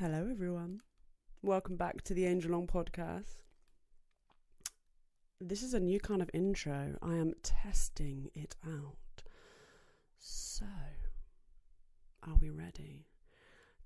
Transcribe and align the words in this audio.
Hello, 0.00 0.26
everyone. 0.30 0.80
Welcome 1.42 1.76
back 1.76 2.00
to 2.04 2.14
the 2.14 2.24
Angel 2.24 2.54
On 2.54 2.66
podcast. 2.66 3.42
This 5.42 5.62
is 5.62 5.74
a 5.74 5.78
new 5.78 6.00
kind 6.00 6.22
of 6.22 6.30
intro. 6.32 6.96
I 7.02 7.16
am 7.16 7.34
testing 7.42 8.30
it 8.32 8.56
out. 8.66 8.96
So, 10.18 10.64
are 12.26 12.36
we 12.40 12.48
ready? 12.48 13.08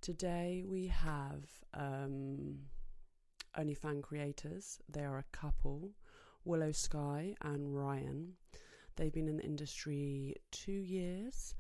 Today 0.01 0.63
we 0.65 0.87
have 0.87 1.49
um, 1.77 2.61
OnlyFan 3.59 4.01
creators. 4.01 4.79
They 4.89 5.03
are 5.03 5.19
a 5.19 5.37
couple, 5.37 5.91
Willow 6.45 6.71
Sky 6.71 7.35
and 7.43 7.77
Ryan. 7.77 8.35
They've 8.95 9.13
been 9.13 9.27
in 9.27 9.39
the 9.39 9.45
industry 9.45 10.37
two 10.53 10.71
years. 10.71 11.57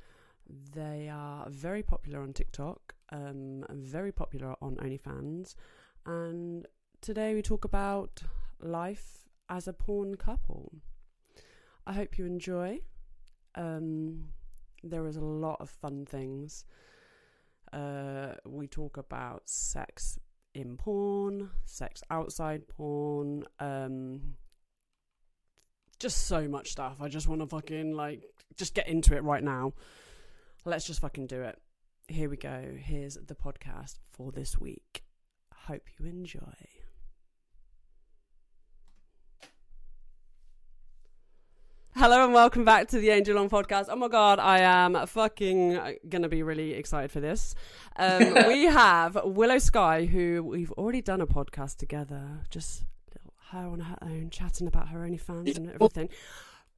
They 0.48 1.08
are 1.08 1.48
very 1.48 1.82
popular 1.82 2.22
on 2.22 2.32
TikTok, 2.32 2.94
um, 3.10 3.64
very 3.70 4.12
popular 4.12 4.54
on 4.60 4.76
OnlyFans. 4.76 5.54
And 6.06 6.66
today 7.00 7.34
we 7.34 7.42
talk 7.42 7.64
about 7.64 8.22
life 8.60 9.24
as 9.48 9.66
a 9.66 9.72
porn 9.72 10.16
couple. 10.16 10.72
I 11.86 11.92
hope 11.92 12.18
you 12.18 12.26
enjoy. 12.26 12.80
Um, 13.54 14.28
there 14.82 15.06
is 15.06 15.16
a 15.16 15.24
lot 15.24 15.60
of 15.60 15.70
fun 15.70 16.04
things. 16.04 16.64
Uh, 17.72 18.34
we 18.44 18.66
talk 18.66 18.96
about 18.96 19.48
sex 19.48 20.18
in 20.54 20.76
porn, 20.76 21.50
sex 21.64 22.02
outside 22.10 22.68
porn, 22.68 23.44
um, 23.58 24.34
just 25.98 26.26
so 26.26 26.46
much 26.48 26.70
stuff. 26.70 26.96
I 27.00 27.08
just 27.08 27.28
want 27.28 27.40
to 27.40 27.46
fucking 27.46 27.92
like 27.94 28.22
just 28.56 28.74
get 28.74 28.88
into 28.88 29.16
it 29.16 29.24
right 29.24 29.42
now. 29.42 29.72
Let's 30.66 30.86
just 30.86 31.00
fucking 31.00 31.26
do 31.26 31.42
it. 31.42 31.58
Here 32.08 32.30
we 32.30 32.38
go. 32.38 32.74
Here's 32.78 33.16
the 33.16 33.34
podcast 33.34 33.98
for 34.10 34.32
this 34.32 34.58
week. 34.58 35.04
Hope 35.52 35.82
you 35.98 36.06
enjoy. 36.06 36.40
Hello 41.94 42.24
and 42.24 42.32
welcome 42.32 42.64
back 42.64 42.88
to 42.88 42.98
the 42.98 43.10
Angel 43.10 43.38
On 43.38 43.50
podcast. 43.50 43.86
Oh 43.90 43.96
my 43.96 44.08
god, 44.08 44.38
I 44.38 44.60
am 44.60 45.06
fucking 45.06 45.98
gonna 46.08 46.30
be 46.30 46.42
really 46.42 46.72
excited 46.72 47.10
for 47.10 47.20
this. 47.20 47.54
Um, 47.96 48.34
we 48.48 48.64
have 48.64 49.18
Willow 49.22 49.58
Sky, 49.58 50.06
who 50.06 50.42
we've 50.42 50.72
already 50.72 51.02
done 51.02 51.20
a 51.20 51.26
podcast 51.26 51.76
together, 51.76 52.40
just 52.48 52.84
her 53.50 53.66
on 53.66 53.80
her 53.80 53.98
own, 54.00 54.30
chatting 54.30 54.66
about 54.66 54.88
her 54.88 55.00
OnlyFans 55.00 55.56
and 55.58 55.70
everything. 55.70 56.08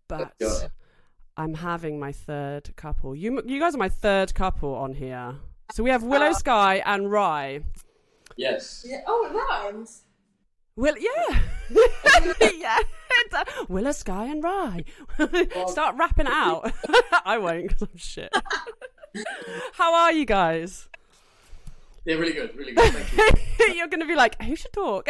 But 0.08 0.34
I'm 1.36 1.54
having 1.54 1.98
my 2.00 2.12
third 2.12 2.74
couple. 2.76 3.14
You 3.14 3.42
you 3.44 3.60
guys 3.60 3.74
are 3.74 3.78
my 3.78 3.88
third 3.88 4.34
couple 4.34 4.74
on 4.74 4.94
here. 4.94 5.36
So 5.72 5.82
we 5.82 5.90
have 5.90 6.02
Willow 6.02 6.30
ah. 6.30 6.32
Sky 6.32 6.82
and 6.86 7.10
Rye. 7.10 7.60
Yes. 8.36 8.84
Yeah. 8.88 9.02
Oh, 9.06 9.26
it 9.26 9.34
rhymes. 9.34 10.02
Will 10.76 10.96
yeah, 10.98 11.40
yeah. 12.58 12.78
Willow 13.68 13.92
Sky 13.92 14.26
and 14.26 14.44
Rye. 14.44 14.84
Start 15.68 15.96
rapping 15.96 16.26
out. 16.28 16.70
I 17.24 17.38
won't 17.38 17.68
because 17.68 17.82
I'm 17.82 17.96
shit. 17.96 18.32
How 19.72 19.94
are 19.94 20.12
you 20.12 20.26
guys? 20.26 20.88
Yeah, 22.04 22.16
really 22.16 22.34
good, 22.34 22.54
really 22.54 22.72
good. 22.72 22.92
Thank 22.92 23.40
you. 23.58 23.74
You're 23.74 23.88
gonna 23.88 24.06
be 24.06 24.14
like, 24.14 24.40
who 24.42 24.54
should 24.54 24.72
talk? 24.72 25.08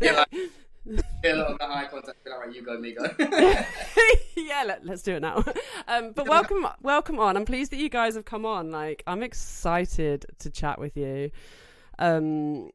yeah, 0.00 0.12
like, 0.12 0.50
yeah, 0.86 1.34
look, 1.34 1.58
that 1.58 1.70
eye 1.70 1.86
contact. 1.90 2.22
Be 2.24 2.30
like, 2.30 2.40
right, 2.40 2.54
you 2.54 2.62
go, 2.62 2.78
me 2.78 2.92
go. 2.92 3.04
yeah, 4.36 4.64
let, 4.66 4.88
us 4.88 5.02
do 5.02 5.14
it 5.14 5.20
now. 5.20 5.42
Um, 5.88 6.12
but 6.12 6.28
welcome, 6.28 6.66
welcome 6.82 7.18
on. 7.18 7.36
I'm 7.36 7.44
pleased 7.44 7.72
that 7.72 7.78
you 7.78 7.88
guys 7.88 8.14
have 8.14 8.24
come 8.24 8.44
on. 8.44 8.70
Like, 8.70 9.02
I'm 9.06 9.22
excited 9.22 10.26
to 10.40 10.50
chat 10.50 10.78
with 10.78 10.96
you. 10.96 11.30
Um, 11.98 12.70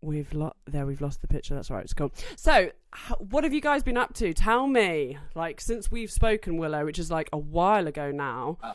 we've 0.00 0.32
lost 0.34 0.56
there. 0.66 0.84
We've 0.86 1.00
lost 1.00 1.22
the 1.22 1.28
picture. 1.28 1.54
That's 1.54 1.70
all 1.70 1.76
right. 1.76 1.84
It's 1.84 1.94
gone. 1.94 2.10
So, 2.36 2.54
h- 2.94 3.16
what 3.18 3.44
have 3.44 3.52
you 3.54 3.60
guys 3.60 3.82
been 3.82 3.96
up 3.96 4.14
to? 4.14 4.34
Tell 4.34 4.66
me. 4.66 5.16
Like, 5.34 5.60
since 5.60 5.90
we've 5.90 6.10
spoken, 6.10 6.56
Willow, 6.58 6.84
which 6.84 6.98
is 6.98 7.10
like 7.10 7.28
a 7.32 7.38
while 7.38 7.86
ago 7.86 8.10
now. 8.10 8.58
Uh, 8.62 8.72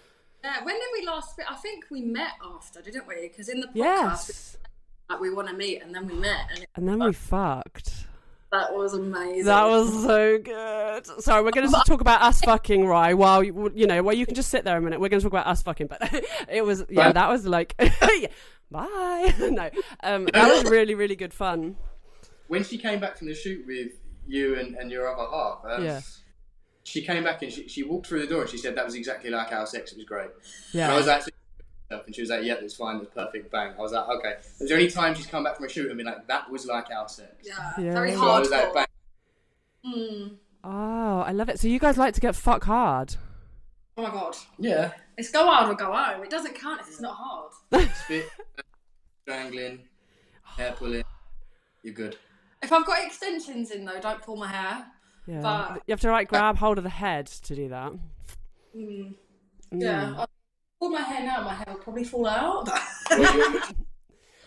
when 0.64 0.76
did 0.76 0.88
we 0.94 1.06
last? 1.06 1.40
I 1.50 1.56
think 1.56 1.86
we 1.92 2.02
met 2.02 2.32
after, 2.44 2.82
didn't 2.82 3.08
we? 3.08 3.28
Because 3.28 3.50
in 3.50 3.60
the 3.60 3.68
podcast, 3.68 3.76
Yes. 3.76 4.58
Like, 5.10 5.20
we 5.20 5.30
want 5.34 5.48
to 5.50 5.54
meet, 5.56 5.82
and 5.82 5.94
then 5.94 6.08
we 6.08 6.14
met, 6.16 6.48
and 6.54 6.66
And 6.76 6.88
then 6.88 7.00
we 7.04 7.14
fucked. 7.14 8.06
that 8.52 8.74
was 8.74 8.94
amazing. 8.94 9.46
That 9.46 9.66
was 9.68 10.04
so 10.04 10.38
good. 10.40 11.06
Sorry, 11.22 11.44
we're 11.44 11.52
going 11.52 11.68
to 11.72 11.82
talk 11.86 12.02
about 12.02 12.22
us 12.22 12.42
fucking, 12.42 12.86
right? 12.86 13.14
While 13.14 13.44
you, 13.44 13.72
you 13.76 13.88
know, 13.88 14.04
well, 14.04 14.16
you 14.16 14.26
can 14.26 14.36
just 14.36 14.50
sit 14.50 14.64
there 14.66 14.78
a 14.78 14.82
minute. 14.82 15.00
We're 15.00 15.10
going 15.10 15.20
to 15.22 15.24
talk 15.26 15.34
about 15.34 15.48
us 15.48 15.62
fucking, 15.64 15.88
but 15.88 16.02
it 16.50 16.66
was, 16.66 16.86
yeah, 16.90 17.12
that 17.12 17.30
was 17.30 17.46
like, 17.46 17.76
yeah, 17.80 18.28
bye. 18.72 19.34
no, 19.40 19.70
um, 20.04 20.26
that 20.34 20.50
was 20.50 20.66
really, 20.66 20.96
really 20.96 21.16
good 21.16 21.34
fun. 21.34 21.76
when 22.48 22.64
she 22.64 22.78
came 22.78 23.00
back 23.00 23.18
from 23.18 23.28
the 23.28 23.36
shoot 23.36 23.66
with 23.68 23.92
you 24.28 24.60
and, 24.60 24.76
and 24.76 24.92
your 24.92 25.08
other 25.14 25.30
half, 25.32 25.60
um, 25.70 25.84
Yeah. 25.86 26.02
she 26.84 27.02
came 27.06 27.24
back 27.24 27.42
and 27.44 27.52
she, 27.52 27.68
she 27.70 27.84
walked 27.84 28.08
through 28.08 28.22
the 28.22 28.28
door 28.28 28.42
and 28.42 28.50
she 28.50 28.58
said 28.58 28.76
that 28.76 28.84
was 28.86 28.96
exactly 28.96 29.30
like 29.30 29.52
our 29.54 29.66
sex. 29.66 29.92
It 29.94 29.98
was 29.98 30.06
great. 30.06 30.30
And 30.74 30.82
I 30.84 30.88
Yeah, 30.90 30.96
was 30.98 31.08
actually, 31.08 31.34
and 31.90 32.14
she 32.16 32.22
was 32.22 32.30
like, 32.30 32.44
"Yeah, 32.44 32.56
it's 32.56 32.76
fine. 32.76 32.98
It's 32.98 33.14
perfect." 33.14 33.52
Bang. 33.52 33.74
I 33.78 33.82
was 33.82 33.92
like, 33.94 34.08
"Okay." 34.10 34.34
Is 34.60 34.70
there 34.70 34.78
any 34.78 34.90
time 34.90 35.16
she's 35.16 35.26
come 35.28 35.44
back 35.44 35.56
from 35.56 35.66
a 35.66 35.70
shoot 35.70 35.88
and 35.90 35.98
been 35.98 36.06
like, 36.06 36.28
"That 36.28 36.50
was 36.52 36.66
like 36.66 36.90
our 36.92 37.08
sex"? 37.08 37.30
yeah, 37.44 37.72
Yeah. 37.78 37.94
very 37.94 38.14
So 38.14 38.28
I 38.28 38.40
was 38.40 38.50
like, 38.50 38.66
hardcore. 38.70 38.74
"Bang." 38.74 38.86
Mm. 39.86 40.36
oh, 40.64 41.20
I 41.26 41.32
love 41.32 41.50
it. 41.50 41.60
So 41.60 41.68
you 41.68 41.80
guys 41.80 41.98
like 41.98 42.14
to 42.16 42.22
get 42.22 42.36
fuck 42.36 42.64
hard. 42.66 43.16
Oh 43.98 44.04
my 44.04 44.10
god, 44.12 44.36
Yeah. 44.60 44.92
it's 45.18 45.32
go 45.32 45.46
hard 45.46 45.70
or 45.70 45.76
go 45.76 45.92
home. 45.94 46.24
It 46.24 46.30
doesn't 46.30 46.56
count 46.56 46.82
if 46.82 46.88
it's 46.88 47.02
not 47.02 47.16
hard. 47.16 47.52
Spit, 48.04 48.26
strangling, 49.24 49.80
hair 50.44 50.74
pulling. 50.78 51.04
You're 51.84 51.94
good. 51.94 52.18
If 52.62 52.72
I've 52.72 52.86
got 52.86 53.04
extensions 53.06 53.72
in 53.72 53.86
though, 53.86 54.00
don't 54.00 54.22
pull 54.22 54.36
my 54.36 54.48
hair. 54.48 54.86
Yeah, 55.26 55.42
But- 55.42 55.84
you 55.88 55.92
have 55.94 56.02
to 56.02 56.12
like 56.12 56.28
grab 56.30 56.58
hold 56.58 56.78
of 56.78 56.84
the 56.84 56.90
head 56.90 57.28
to 57.28 57.56
do 57.56 57.70
that. 57.70 57.92
Mm. 58.76 59.14
Mm. 59.74 59.82
Yeah, 59.82 60.14
I 60.20 60.26
pull 60.80 60.90
my 60.90 61.02
hair 61.02 61.26
now. 61.26 61.44
My 61.44 61.54
hair 61.54 61.66
will 61.70 61.82
probably 61.82 62.04
fall 62.04 62.28
out. 62.28 62.70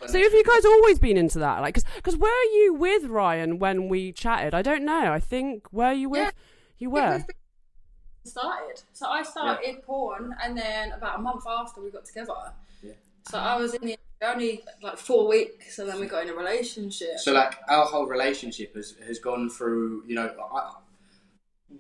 So 0.07 0.19
have 0.19 0.33
you 0.33 0.45
guys 0.45 0.65
always 0.65 0.99
been 0.99 1.19
into 1.19 1.39
that? 1.41 1.61
Like, 1.61 1.79
because 1.97 2.17
were 2.17 2.29
you 2.55 2.73
with 2.73 3.05
Ryan 3.05 3.59
when 3.59 3.89
we 3.89 4.13
chatted? 4.13 4.55
I 4.55 4.63
don't 4.63 4.83
know. 4.83 5.13
I 5.13 5.21
think 5.21 5.71
were 5.73 5.93
you 5.93 6.09
with? 6.09 6.21
Yeah. 6.21 6.31
You 6.79 6.91
were. 6.91 7.25
started. 8.25 8.83
So 8.95 9.07
I 9.09 9.23
started 9.23 9.83
porn, 9.83 10.35
and 10.43 10.57
then 10.57 10.93
about 10.93 11.19
a 11.19 11.23
month 11.23 11.45
after 11.47 11.83
we 11.83 11.91
got 11.91 12.07
together. 12.07 12.33
Yeah. 12.83 12.93
So 13.31 13.39
I 13.39 13.57
was 13.57 13.75
in 13.75 13.89
the 13.89 13.99
only 14.23 14.65
like 14.83 14.97
four 14.97 15.29
weeks, 15.29 15.79
and 15.79 15.87
then 15.87 16.01
we 16.01 16.07
got 16.07 16.23
in 16.23 16.31
a 16.31 16.35
relationship. 16.35 17.19
So 17.19 17.33
like 17.35 17.57
our 17.69 17.85
whole 17.85 18.07
relationship 18.07 18.75
has 18.77 18.95
has 19.07 19.19
gone 19.19 19.51
through. 19.51 20.05
You 20.07 20.15
know, 20.15 20.35
I, 20.55 20.73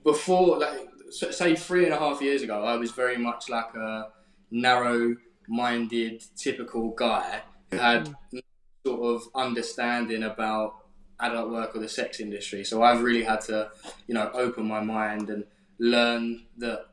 before 0.04 0.58
like 0.58 0.88
s- 1.08 1.38
say 1.38 1.56
three 1.56 1.84
and 1.86 1.94
a 1.94 1.98
half 1.98 2.20
years 2.20 2.42
ago, 2.42 2.64
I 2.64 2.76
was 2.76 2.90
very 2.90 3.16
much 3.16 3.48
like 3.48 3.74
a 3.74 4.08
narrow-minded, 4.50 6.22
typical 6.36 6.90
guy 6.90 7.42
who 7.70 7.78
had 7.78 8.06
mm. 8.06 8.14
no 8.32 8.40
sort 8.86 9.16
of 9.16 9.28
understanding 9.34 10.22
about 10.22 10.76
adult 11.20 11.50
work 11.50 11.76
or 11.76 11.80
the 11.80 11.88
sex 11.88 12.20
industry. 12.20 12.64
So 12.64 12.82
I've 12.82 13.02
really 13.02 13.24
had 13.24 13.40
to, 13.42 13.70
you 14.06 14.14
know, 14.14 14.30
open 14.32 14.66
my 14.66 14.80
mind 14.80 15.30
and 15.30 15.44
learn 15.78 16.46
that 16.58 16.86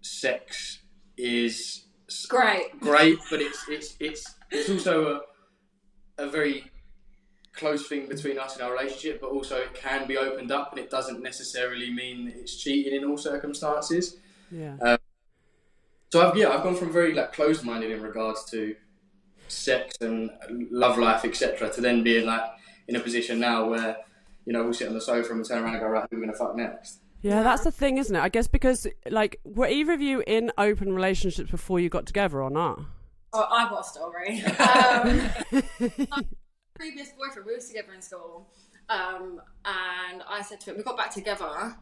sex 0.00 0.80
is 1.16 1.84
Great. 2.28 2.78
great, 2.80 3.18
but 3.30 3.40
it's 3.40 3.64
it's 3.68 3.96
it's 3.98 4.34
it's 4.50 4.68
also 4.68 5.06
a 5.06 5.20
a 6.18 6.28
very 6.28 6.70
close 7.54 7.86
thing 7.86 8.06
between 8.06 8.38
us 8.38 8.54
and 8.54 8.62
our 8.62 8.72
relationship, 8.72 9.20
but 9.20 9.30
also 9.30 9.56
it 9.56 9.74
can 9.74 10.06
be 10.06 10.16
opened 10.16 10.50
up, 10.52 10.72
and 10.72 10.80
it 10.80 10.90
doesn't 10.90 11.22
necessarily 11.22 11.92
mean 11.92 12.26
that 12.26 12.36
it's 12.36 12.56
cheating 12.56 12.94
in 12.94 13.04
all 13.04 13.16
circumstances. 13.16 14.16
Yeah. 14.50 14.76
Um, 14.80 14.98
So 16.14 16.24
I've 16.24 16.36
yeah, 16.36 16.50
I've 16.50 16.62
gone 16.62 16.76
from 16.76 16.92
very 16.92 17.12
like 17.12 17.32
closed-minded 17.32 17.90
in 17.90 18.00
regards 18.00 18.44
to 18.52 18.76
sex 19.48 19.96
and 20.00 20.30
love 20.70 20.96
life, 20.96 21.24
etc., 21.24 21.68
to 21.70 21.80
then 21.80 22.04
being 22.04 22.24
like 22.24 22.40
in 22.86 22.94
a 22.94 23.00
position 23.00 23.40
now 23.40 23.68
where 23.68 23.96
you 24.46 24.52
know 24.52 24.62
we'll 24.62 24.72
sit 24.72 24.86
on 24.86 24.94
the 24.94 25.00
sofa 25.00 25.30
and 25.30 25.40
we 25.40 25.44
turn 25.44 25.64
around 25.64 25.74
and 25.74 25.80
go 25.80 25.88
right, 25.88 26.06
who 26.08 26.16
are 26.16 26.20
we 26.20 26.26
gonna 26.26 26.38
fuck 26.38 26.54
next? 26.54 27.00
Yeah, 27.22 27.42
that's 27.42 27.64
the 27.64 27.72
thing, 27.72 27.98
isn't 27.98 28.14
it? 28.14 28.20
I 28.20 28.28
guess 28.28 28.46
because 28.46 28.86
like 29.10 29.40
were 29.42 29.66
either 29.66 29.92
of 29.92 30.00
you 30.00 30.22
in 30.24 30.52
open 30.56 30.94
relationships 30.94 31.50
before 31.50 31.80
you 31.80 31.88
got 31.88 32.06
together 32.06 32.40
or 32.40 32.50
not? 32.50 32.78
Oh, 33.32 33.48
I've 33.50 33.70
got 33.70 33.80
a 33.80 33.84
story. 33.84 34.44
Um, 36.14 36.26
previous 36.76 37.08
boyfriend, 37.18 37.44
we 37.44 37.54
were 37.54 37.60
together 37.60 37.92
in 37.92 38.02
school, 38.02 38.52
um, 38.88 39.40
and 39.64 40.22
I 40.30 40.42
said 40.42 40.60
to 40.60 40.70
him, 40.70 40.76
we 40.76 40.84
got 40.84 40.96
back 40.96 41.12
together, 41.12 41.76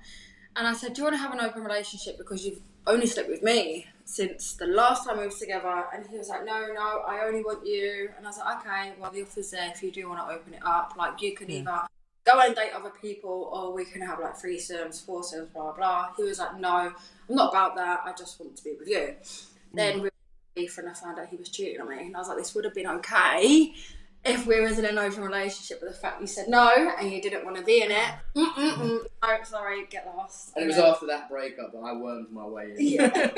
and 0.57 0.67
I 0.67 0.73
said, 0.73 0.95
"Do 0.95 1.01
you 1.01 1.05
want 1.05 1.15
to 1.15 1.23
have 1.23 1.33
an 1.33 1.41
open 1.41 1.63
relationship 1.63 2.19
because 2.19 2.45
you've 2.45 2.61
only 2.87 3.07
slept 3.07 3.29
with 3.29 3.43
me 3.43 3.87
since 4.05 4.55
the 4.55 4.67
last 4.67 5.07
time 5.07 5.19
we 5.19 5.27
was 5.27 5.39
together?" 5.39 5.85
And 5.95 6.07
he 6.07 6.19
was 6.19 6.29
like, 6.29 6.45
"No, 6.45 6.73
no, 6.73 7.03
I 7.07 7.25
only 7.27 7.43
want 7.43 7.67
you." 7.67 8.11
And 8.17 8.27
I 8.27 8.29
was 8.29 8.39
like, 8.39 8.67
"Okay, 8.67 8.93
well 8.99 9.11
the 9.11 9.23
offer's 9.23 9.51
there 9.51 9.71
if 9.75 9.83
you 9.83 9.91
do 9.91 10.09
want 10.09 10.21
to 10.21 10.35
open 10.35 10.55
it 10.55 10.63
up. 10.65 10.95
Like 10.97 11.21
you 11.23 11.35
can 11.35 11.51
either." 11.51 11.83
Go 12.25 12.39
and 12.39 12.55
date 12.55 12.71
other 12.73 12.91
people, 12.91 13.51
or 13.53 13.73
we 13.73 13.85
can 13.85 14.01
have 14.01 14.21
like 14.21 14.37
threesomes, 14.37 15.05
foursomes, 15.05 15.49
blah 15.53 15.73
blah. 15.73 16.13
He 16.17 16.23
was 16.23 16.39
like, 16.39 16.57
"No, 16.59 16.69
I'm 16.69 16.95
not 17.29 17.51
about 17.51 17.75
that. 17.77 18.03
I 18.05 18.13
just 18.13 18.39
want 18.39 18.57
to 18.57 18.65
be 18.65 18.75
with 18.79 18.89
you." 18.89 19.17
Mm. 19.17 19.75
Then 19.75 19.95
we 19.97 20.03
were 20.03 20.13
beef 20.55 20.79
and 20.79 20.89
I 20.89 20.93
found 20.93 21.19
out 21.19 21.29
he 21.29 21.37
was 21.37 21.49
cheating 21.49 21.81
on 21.81 21.89
me. 21.89 21.99
And 21.99 22.17
I 22.17 22.19
was 22.19 22.29
like, 22.29 22.39
this 22.39 22.55
would 22.55 22.65
have 22.65 22.75
been 22.75 22.87
okay 22.87 23.75
if 24.25 24.47
we 24.47 24.61
was 24.61 24.79
in 24.79 24.85
an 24.85 24.99
open 24.99 25.23
relationship. 25.23 25.81
But 25.81 25.91
the 25.91 25.97
fact 25.97 26.21
you 26.21 26.27
said 26.27 26.49
no 26.49 26.95
and 26.99 27.11
you 27.11 27.21
didn't 27.21 27.45
want 27.45 27.57
to 27.57 27.63
be 27.63 27.83
in 27.83 27.91
it, 27.91 28.11
mm-mm-mm. 28.37 29.05
no, 29.23 29.39
sorry, 29.45 29.87
get 29.87 30.07
lost. 30.07 30.53
And 30.55 30.65
it 30.65 30.69
was 30.69 30.79
after 30.79 31.07
that 31.07 31.29
breakup 31.29 31.73
that 31.73 31.79
I 31.79 31.93
wormed 31.93 32.31
my 32.31 32.47
way 32.47 32.73
in. 32.77 32.77
Yeah. 32.79 33.31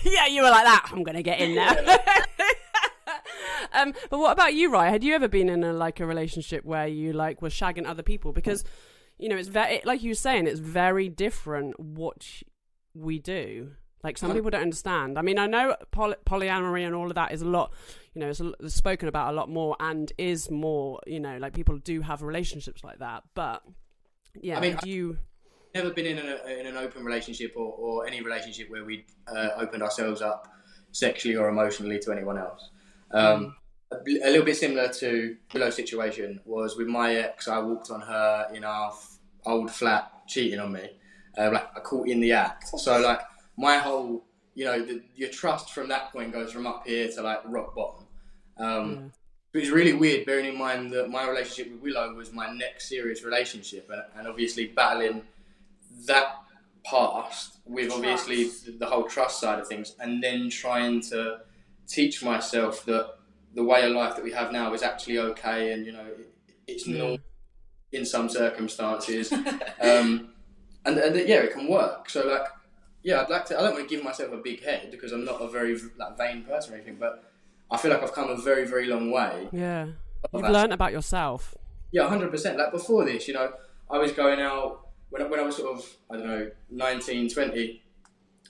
yeah, 0.04 0.26
you 0.26 0.42
were 0.42 0.50
like 0.50 0.64
that. 0.64 0.90
I'm 0.92 1.02
gonna 1.02 1.22
get 1.22 1.40
in 1.40 1.54
there. 1.54 1.98
um, 3.72 3.94
but 4.10 4.18
what 4.18 4.32
about 4.32 4.54
you, 4.54 4.70
Ryan? 4.70 4.92
Had 4.92 5.04
you 5.04 5.14
ever 5.14 5.28
been 5.28 5.48
in 5.48 5.64
a 5.64 5.72
like 5.72 6.00
a 6.00 6.06
relationship 6.06 6.64
where 6.64 6.86
you 6.86 7.12
like 7.12 7.40
were 7.42 7.48
shagging 7.48 7.86
other 7.86 8.02
people? 8.02 8.32
Because 8.32 8.64
you 9.18 9.28
know, 9.28 9.36
it's 9.36 9.48
very 9.48 9.80
like 9.84 10.02
you 10.02 10.10
were 10.10 10.14
saying, 10.14 10.46
it's 10.46 10.60
very 10.60 11.08
different 11.08 11.78
what 11.78 12.26
we 12.94 13.18
do. 13.18 13.72
Like 14.04 14.16
some 14.16 14.32
people 14.32 14.50
don't 14.50 14.62
understand. 14.62 15.18
I 15.18 15.22
mean, 15.22 15.38
I 15.38 15.46
know 15.46 15.74
poly- 15.90 16.16
polyamory 16.24 16.86
and 16.86 16.94
all 16.94 17.08
of 17.08 17.14
that 17.16 17.32
is 17.32 17.42
a 17.42 17.46
lot, 17.46 17.72
you 18.14 18.20
know, 18.20 18.28
it's, 18.28 18.40
a, 18.40 18.52
it's 18.60 18.74
spoken 18.74 19.08
about 19.08 19.32
a 19.32 19.36
lot 19.36 19.48
more 19.48 19.76
and 19.80 20.12
is 20.18 20.50
more, 20.50 21.00
you 21.06 21.18
know, 21.18 21.36
like 21.38 21.52
people 21.52 21.78
do 21.78 22.00
have 22.02 22.22
relationships 22.22 22.84
like 22.84 23.00
that. 23.00 23.24
But 23.34 23.62
yeah, 24.40 24.58
I 24.58 24.60
mean, 24.60 24.78
you? 24.84 25.18
Never 25.74 25.90
been 25.90 26.06
in, 26.06 26.18
a, 26.18 26.60
in 26.60 26.66
an 26.66 26.76
open 26.76 27.04
relationship 27.04 27.54
or, 27.56 27.72
or 27.72 28.06
any 28.06 28.22
relationship 28.22 28.70
where 28.70 28.84
we 28.84 29.04
uh, 29.26 29.50
opened 29.56 29.82
ourselves 29.82 30.22
up 30.22 30.48
sexually 30.92 31.36
or 31.36 31.48
emotionally 31.48 31.98
to 31.98 32.12
anyone 32.12 32.38
else. 32.38 32.70
Um, 33.10 33.56
a, 33.90 33.96
a 33.96 34.30
little 34.30 34.44
bit 34.44 34.56
similar 34.56 34.92
to 34.94 35.36
below 35.52 35.70
situation 35.70 36.40
was 36.44 36.76
with 36.76 36.86
my 36.86 37.16
ex. 37.16 37.48
I 37.48 37.58
walked 37.58 37.90
on 37.90 38.00
her 38.00 38.48
in 38.54 38.64
our 38.64 38.90
f- 38.90 39.18
old 39.44 39.70
flat, 39.70 40.10
cheating 40.26 40.60
on 40.60 40.72
me. 40.72 40.88
Uh, 41.36 41.50
like 41.52 41.68
I 41.76 41.80
caught 41.80 42.08
in 42.08 42.20
the 42.20 42.32
act. 42.32 42.68
So 42.68 42.98
like 43.00 43.20
my 43.58 43.76
whole, 43.76 44.24
you 44.54 44.64
know, 44.64 44.80
the, 44.82 45.02
your 45.16 45.28
trust 45.28 45.70
from 45.70 45.88
that 45.88 46.12
point 46.12 46.32
goes 46.32 46.52
from 46.52 46.66
up 46.66 46.86
here 46.86 47.08
to 47.10 47.22
like 47.22 47.40
rock 47.44 47.74
bottom. 47.74 48.06
Um, 48.56 49.12
It 49.52 49.60
was 49.60 49.70
really 49.70 49.94
weird, 49.94 50.26
bearing 50.26 50.46
in 50.46 50.56
mind 50.58 50.92
that 50.92 51.10
my 51.10 51.28
relationship 51.28 51.72
with 51.72 51.82
Willow 51.82 52.14
was 52.14 52.32
my 52.32 52.50
next 52.52 52.88
serious 52.88 53.24
relationship, 53.24 53.90
and, 53.90 54.02
and 54.16 54.28
obviously 54.28 54.66
battling 54.66 55.22
that 56.06 56.36
past 56.84 57.58
with 57.64 57.90
obviously 57.90 58.50
the, 58.78 58.86
whole 58.86 59.04
trust 59.04 59.40
side 59.40 59.58
of 59.58 59.66
things, 59.66 59.96
and 60.00 60.22
then 60.22 60.48
trying 60.50 61.00
to 61.00 61.38
teach 61.88 62.22
myself 62.22 62.84
that 62.84 63.14
the 63.54 63.64
way 63.64 63.84
of 63.84 63.92
life 63.92 64.14
that 64.14 64.24
we 64.24 64.32
have 64.32 64.52
now 64.52 64.72
is 64.74 64.82
actually 64.82 65.18
okay, 65.18 65.72
and 65.72 65.84
you 65.84 65.92
know, 65.92 66.06
it, 66.06 66.30
it's 66.68 66.86
Yeah. 66.86 66.98
normal 66.98 67.18
in 67.90 68.04
some 68.04 68.28
circumstances, 68.28 69.32
um, 69.80 70.28
and, 70.84 70.98
and 70.98 71.16
yeah, 71.26 71.40
it 71.40 71.52
can 71.54 71.66
work. 71.66 72.10
So 72.10 72.26
like, 72.26 72.46
yeah, 73.02 73.22
I'd 73.22 73.30
like 73.30 73.44
to. 73.46 73.58
I 73.58 73.62
don't 73.62 73.74
want 73.74 73.88
to 73.88 73.94
give 73.94 74.04
myself 74.04 74.32
a 74.32 74.36
big 74.38 74.62
head 74.62 74.90
because 74.90 75.12
I'm 75.12 75.24
not 75.24 75.40
a 75.40 75.48
very 75.48 75.78
like 75.96 76.16
vain 76.18 76.42
person 76.42 76.72
or 76.72 76.76
anything, 76.76 76.96
but 76.98 77.24
I 77.70 77.76
feel 77.76 77.90
like 77.90 78.02
I've 78.02 78.12
come 78.12 78.30
a 78.30 78.36
very, 78.36 78.66
very 78.66 78.86
long 78.86 79.10
way. 79.10 79.48
Yeah, 79.52 79.84
you've 79.86 79.94
That's- 80.42 80.52
learned 80.52 80.72
about 80.72 80.92
yourself. 80.92 81.54
Yeah, 81.92 82.06
hundred 82.08 82.30
percent. 82.30 82.58
Like 82.58 82.70
before 82.72 83.04
this, 83.04 83.28
you 83.28 83.34
know, 83.34 83.52
I 83.90 83.98
was 83.98 84.12
going 84.12 84.40
out 84.40 84.88
when 85.10 85.22
I, 85.22 85.26
when 85.26 85.40
I 85.40 85.42
was 85.42 85.56
sort 85.56 85.76
of 85.78 85.96
I 86.10 86.16
don't 86.16 86.26
know 86.26 86.50
19, 86.70 87.30
20, 87.30 87.82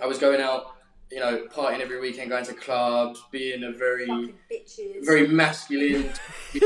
I 0.01 0.07
was 0.07 0.19
going 0.19 0.41
out, 0.41 0.75
you 1.13 1.21
know, 1.21 1.47
partying 1.55 1.81
every 1.81 2.01
weekend, 2.01 2.31
going 2.31 2.45
to 2.47 2.55
clubs, 2.55 3.23
being 3.31 3.63
a 3.63 3.71
very 3.73 4.09
bitches. 4.09 5.05
very 5.07 5.29
masculine, 5.29 6.11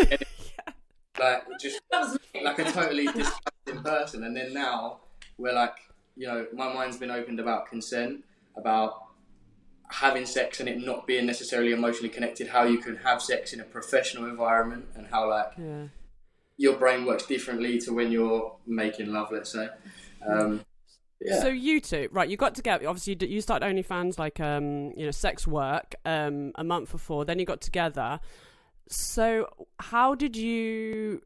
like 1.18 1.42
just 1.60 1.80
That 1.90 2.00
was 2.02 2.18
me. 2.34 2.44
like 2.44 2.58
a 2.58 2.64
totally 2.64 3.04
disgusting 3.12 3.82
person. 3.84 4.24
And 4.24 4.36
then 4.36 4.52
now 4.54 5.00
we're 5.38 5.52
like, 5.54 5.74
you 6.16 6.26
know, 6.26 6.46
my 6.52 6.72
mind's 6.72 6.96
been 6.96 7.10
opened 7.10 7.40
about 7.40 7.66
consent, 7.68 8.24
about 8.56 9.06
having 9.90 10.24
sex 10.24 10.60
and 10.60 10.68
it 10.68 10.80
not 10.80 11.06
being 11.06 11.26
necessarily 11.26 11.72
emotionally 11.72 12.08
connected, 12.08 12.48
how 12.48 12.64
you 12.64 12.78
can 12.78 12.96
have 12.96 13.20
sex 13.22 13.52
in 13.52 13.60
a 13.60 13.64
professional 13.64 14.24
environment 14.24 14.86
and 14.94 15.06
how 15.06 15.28
like 15.28 15.52
Yeah. 15.58 15.88
your 16.56 16.76
brain 16.76 17.04
works 17.04 17.26
differently 17.26 17.78
to 17.80 17.92
when 17.92 18.10
you're 18.10 18.56
making 18.66 19.12
love, 19.12 19.30
let's 19.30 19.52
say. 19.52 19.68
Um, 20.26 20.64
yeah. 21.20 21.40
So 21.40 21.48
you 21.48 21.80
two, 21.80 22.08
right? 22.10 22.28
You 22.28 22.36
got 22.36 22.54
together. 22.54 22.88
Obviously, 22.88 23.16
you, 23.28 23.40
started 23.40 23.66
OnlyFans 23.66 24.18
like 24.18 24.40
um, 24.40 24.92
you 24.96 25.04
know, 25.04 25.10
sex 25.10 25.46
work 25.46 25.94
um, 26.04 26.52
a 26.56 26.64
month 26.64 26.90
before. 26.90 27.24
Then 27.24 27.38
you 27.38 27.44
got 27.44 27.60
together. 27.60 28.18
So 28.88 29.48
how 29.78 30.14
did 30.14 30.36
you 30.36 31.22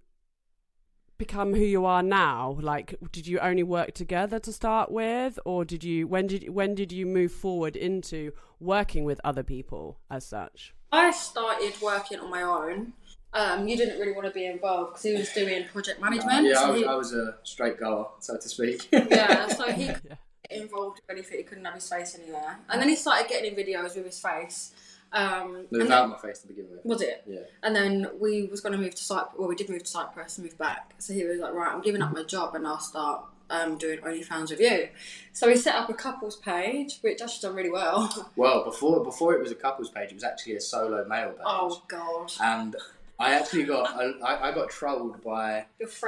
become 1.18 1.54
who 1.54 1.62
you 1.62 1.84
are 1.86 2.02
now? 2.02 2.56
Like, 2.60 2.94
did 3.12 3.26
you 3.26 3.38
only 3.38 3.62
work 3.62 3.94
together 3.94 4.38
to 4.40 4.52
start 4.52 4.90
with, 4.90 5.38
or 5.44 5.64
did 5.64 5.82
you? 5.84 6.06
When 6.06 6.26
did 6.26 6.48
when 6.50 6.74
did 6.74 6.92
you 6.92 7.06
move 7.06 7.32
forward 7.32 7.76
into 7.76 8.32
working 8.60 9.04
with 9.04 9.20
other 9.24 9.42
people 9.42 9.98
as 10.10 10.24
such? 10.24 10.74
I 10.92 11.10
started 11.10 11.74
working 11.82 12.20
on 12.20 12.30
my 12.30 12.42
own. 12.42 12.92
Um, 13.32 13.68
you 13.68 13.76
didn't 13.76 13.98
really 14.00 14.12
want 14.12 14.26
to 14.26 14.32
be 14.32 14.46
involved 14.46 14.92
because 14.92 15.02
he 15.02 15.12
was 15.14 15.28
doing 15.32 15.64
project 15.72 16.00
management. 16.00 16.46
yeah, 16.46 16.60
I 16.62 16.70
was, 16.70 16.80
he, 16.80 16.86
I 16.86 16.94
was 16.94 17.12
a 17.12 17.34
straight 17.42 17.78
goer, 17.78 18.06
so 18.20 18.36
to 18.36 18.48
speak. 18.48 18.88
yeah, 18.92 19.46
so 19.48 19.70
he 19.72 19.86
Yeah. 19.86 19.92
couldn't 20.00 20.18
get 20.48 20.60
involved 20.62 21.00
with 21.06 21.10
anything. 21.10 21.38
He 21.38 21.42
couldn't 21.44 21.64
have 21.66 21.74
his 21.74 21.88
face 21.88 22.18
anywhere. 22.18 22.58
And 22.70 22.80
then 22.80 22.88
he 22.88 22.96
started 22.96 23.28
getting 23.28 23.52
in 23.52 23.58
videos 23.58 23.94
with 23.96 24.06
his 24.06 24.18
face. 24.20 24.72
Um, 25.12 25.56
and 25.56 25.66
Without 25.70 26.02
then, 26.02 26.10
my 26.10 26.18
face 26.18 26.40
to 26.40 26.48
begin 26.48 26.66
with. 26.70 26.84
was 26.84 27.00
it? 27.00 27.22
Yeah. 27.26 27.40
And 27.62 27.74
then 27.74 28.08
we 28.20 28.44
was 28.46 28.60
going 28.60 28.72
to 28.72 28.78
move 28.78 28.94
to 28.94 29.02
Cyprus. 29.04 29.34
Well, 29.38 29.48
we 29.48 29.54
did 29.56 29.68
move 29.70 29.82
to 29.84 29.88
Cyprus 29.90 30.36
and 30.38 30.46
move 30.46 30.58
back. 30.58 30.94
So 30.98 31.12
he 31.14 31.24
was 31.24 31.38
like, 31.38 31.54
right, 31.54 31.72
I'm 31.72 31.80
giving 31.80 32.02
up 32.02 32.12
my 32.12 32.22
job 32.24 32.54
and 32.54 32.66
I'll 32.66 32.80
start 32.80 33.22
um, 33.48 33.78
doing 33.78 34.00
OnlyFans 34.00 34.50
with 34.50 34.60
you. 34.60 34.88
So 35.32 35.46
we 35.46 35.56
set 35.56 35.76
up 35.76 35.88
a 35.88 35.94
couples 35.94 36.36
page, 36.36 36.98
which 37.02 37.22
actually 37.22 37.48
done 37.48 37.56
really 37.56 37.70
well. 37.70 38.30
Well, 38.36 38.64
before 38.64 39.02
before 39.04 39.34
it 39.34 39.40
was 39.40 39.50
a 39.52 39.54
couples 39.54 39.88
page, 39.90 40.10
it 40.10 40.14
was 40.14 40.24
actually 40.24 40.56
a 40.56 40.60
solo 40.60 41.06
male 41.08 41.30
page. 41.30 41.40
Oh 41.46 41.80
God, 41.88 42.32
And 42.40 42.76
I 43.18 43.34
actually 43.34 43.62
got 43.64 43.88
I, 44.22 44.48
I 44.50 44.52
got 44.52 44.68
trolled 44.68 45.22
by 45.22 45.66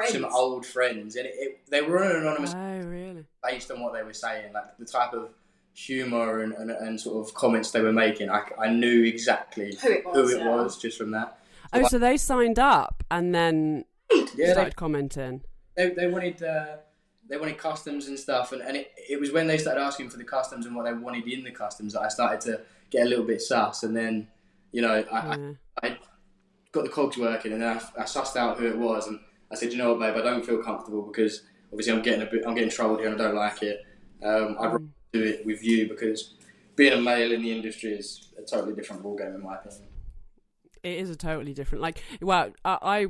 some 0.09 0.25
old 0.27 0.67
friends, 0.67 1.17
and 1.17 1.27
it, 1.27 1.35
it, 1.39 1.61
they 1.71 1.81
were 1.81 2.05
on 2.05 2.11
an 2.11 2.17
anonymous 2.23 2.55
Oh, 2.55 2.81
really? 2.81 3.25
based 3.43 3.71
on 3.71 3.81
what 3.81 3.95
they 3.95 4.03
were 4.03 4.13
saying, 4.13 4.53
like 4.53 4.77
the 4.79 4.85
type 4.85 5.15
of 5.15 5.31
humour 5.87 6.41
and, 6.41 6.53
and, 6.55 6.71
and 6.71 7.01
sort 7.01 7.27
of 7.27 7.33
comments 7.35 7.71
they 7.71 7.81
were 7.81 7.93
making. 7.93 8.29
I, 8.31 8.43
I 8.59 8.69
knew 8.69 9.05
exactly 9.05 9.77
Who 9.83 9.93
it 9.93 10.05
was, 10.05 10.35
yeah. 10.35 10.47
was 10.49 10.77
just 10.77 10.99
from 10.99 11.13
that. 11.13 11.39
Oh, 11.73 11.87
so 11.89 11.99
they 11.99 12.17
signed 12.17 12.59
up 12.59 13.05
and 13.11 13.35
then 13.35 13.85
Yeah, 14.11 14.25
they, 14.37 14.53
started 14.53 14.77
commenting. 14.77 15.43
they, 15.77 15.91
they 15.91 16.09
wanted 16.09 16.43
uh, 16.43 16.77
they 17.29 17.37
wanted 17.37 17.59
customs 17.59 18.09
and 18.09 18.19
stuff, 18.19 18.53
and, 18.53 18.63
and 18.63 18.77
it, 18.77 18.91
it 19.09 19.21
was 19.21 19.31
when 19.33 19.47
they 19.47 19.59
started 19.59 19.83
asking 19.83 20.09
for 20.11 20.17
the 20.17 20.25
customs 20.25 20.67
and 20.67 20.75
what 20.75 20.85
they 20.87 20.93
wanted 20.95 21.27
in 21.29 21.45
the 21.45 21.51
customs 21.51 21.93
that 21.93 22.01
I 22.01 22.09
started 22.09 22.41
to 22.43 22.63
get 22.91 23.07
a 23.07 23.09
little 23.09 23.25
bit 23.25 23.41
sus, 23.43 23.83
and 23.83 23.95
then 23.97 24.29
you 24.73 24.83
know 24.83 25.05
I, 25.13 25.37
Yeah. 25.37 25.53
I, 25.83 25.87
I 25.89 25.99
got 26.73 26.85
the 26.85 26.91
cogs 26.91 27.19
working, 27.19 27.53
and 27.53 27.63
then 27.63 27.77
I, 27.97 28.03
I 28.03 28.05
sussed 28.05 28.37
out 28.37 28.59
who 28.59 28.67
it 28.67 28.79
was, 28.79 29.07
and 29.07 29.21
I 29.53 29.55
said, 29.55 29.73
you 29.73 29.79
know 29.79 29.95
what, 29.95 30.01
babe, 30.01 30.17
I 30.21 30.23
don't 30.29 30.45
feel 30.45 30.63
comfortable 30.63 31.03
because 31.03 31.43
obviously 31.71 31.93
I'm 31.93 32.03
getting 32.03 32.23
a 32.23 32.27
bit 32.31 32.43
I'm 32.47 32.55
getting 32.55 32.71
trolled 32.71 32.99
here, 33.01 33.11
and 33.11 33.21
I 33.21 33.25
don't 33.27 33.37
like 33.37 33.63
it. 33.63 33.81
Um, 34.25 34.57
I'd 34.59 34.67
rather 34.73 34.85
do 35.13 35.23
it 35.23 35.45
with 35.47 35.63
you 35.65 35.89
because 35.89 36.35
being 36.77 36.93
a 36.93 37.01
male 37.01 37.33
in 37.33 37.43
the 37.43 37.51
industry 37.53 37.93
is 37.93 38.29
a 38.39 38.43
totally 38.43 38.75
different 38.75 39.03
ballgame 39.03 39.35
in 39.35 39.43
my 39.43 39.57
opinion. 39.57 39.83
it 40.83 40.99
is 40.99 41.11
a 41.11 41.17
totally 41.17 41.55
different 41.55 41.83
like 41.83 42.03
well 42.21 42.51
i, 42.65 42.79
I 42.83 43.07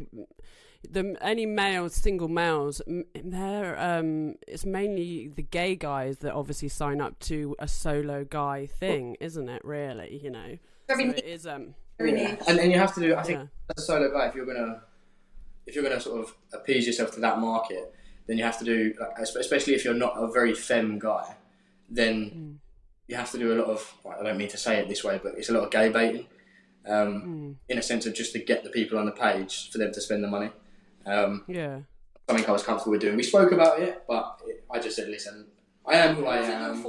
the 0.89 1.17
any 1.21 1.45
males 1.45 1.95
single 1.95 2.29
males 2.29 2.81
m- 2.87 3.05
they're 3.25 3.79
um 3.79 4.37
it's 4.47 4.65
mainly 4.65 5.29
the 5.29 5.43
gay 5.43 5.75
guys 5.75 6.19
that 6.19 6.33
obviously 6.35 6.69
sign 6.69 7.01
up 7.01 7.19
to 7.21 7.57
a 7.59 7.67
solo 7.67 8.25
guy 8.25 8.67
thing 8.67 9.17
isn't 9.21 9.49
it 9.49 9.65
really 9.65 10.21
you 10.23 10.31
know 10.31 10.57
Very 10.87 11.03
so 11.05 11.09
niche. 11.11 11.19
it 11.19 11.25
is 11.27 11.47
um 11.47 11.75
Very 11.99 12.13
Yeah. 12.23 12.37
And, 12.47 12.59
and 12.61 12.71
you 12.73 12.79
have 12.79 12.95
to 12.95 13.01
do. 13.01 13.17
I 13.17 13.23
think 13.25 13.39
yeah 13.41 13.47
as 13.77 13.83
a 13.83 13.87
solo 13.87 14.11
guy, 14.11 14.29
if 14.29 14.35
you're 14.37 14.47
gonna 14.47 14.83
if 15.67 15.75
you're 15.75 15.83
gonna 15.85 16.01
sort 16.01 16.21
of 16.21 16.35
appease 16.55 16.87
yourself 16.87 17.11
to 17.15 17.21
that 17.21 17.39
market, 17.41 17.93
then 18.29 18.39
you 18.39 18.45
have 18.45 18.59
to 18.61 18.65
do, 18.65 18.95
like, 19.01 19.19
especially 19.19 19.75
if 19.75 19.85
you're 19.85 19.93
not 20.07 20.15
a 20.17 20.31
very 20.31 20.55
femme 20.55 20.99
guy, 20.99 21.35
then 21.89 22.15
Mm. 22.31 22.55
you 23.07 23.17
have 23.17 23.31
to 23.33 23.39
do 23.39 23.53
a 23.53 23.57
lot 23.57 23.69
of. 23.69 23.95
well, 24.05 24.17
I 24.21 24.23
don't 24.23 24.37
mean 24.39 24.49
to 24.49 24.57
say 24.59 24.79
it 24.79 24.89
this 24.89 25.03
way, 25.05 25.19
but 25.23 25.35
it's 25.39 25.49
a 25.49 25.53
lot 25.53 25.65
of 25.65 25.71
gay 25.71 25.89
baiting, 25.89 26.27
um, 26.87 27.23
Mm. 27.69 27.73
in 27.73 27.79
a 27.79 27.83
sense 27.83 28.07
of 28.07 28.15
just 28.15 28.33
to 28.35 28.39
get 28.39 28.65
the 28.65 28.71
people 28.71 28.99
on 28.99 29.07
the 29.07 29.13
page 29.13 29.71
for 29.71 29.79
them 29.79 29.93
to 29.93 30.01
spend 30.01 30.23
the 30.25 30.29
money. 30.29 30.51
Um, 31.07 31.45
yeah 31.49 31.81
something 32.29 32.47
I 32.47 32.53
was 32.53 32.63
comfortable 32.63 32.93
with 32.93 33.01
doing. 33.01 33.17
We 33.17 33.23
spoke 33.23 33.53
about 33.53 33.81
it, 33.81 34.03
but 34.07 34.43
it, 34.47 34.63
I 34.71 34.79
just 34.81 34.97
said, 34.97 35.09
listen, 35.09 35.47
I 35.87 35.95
am 35.95 36.17
who 36.17 36.27
I 36.27 36.37
am. 36.41 36.85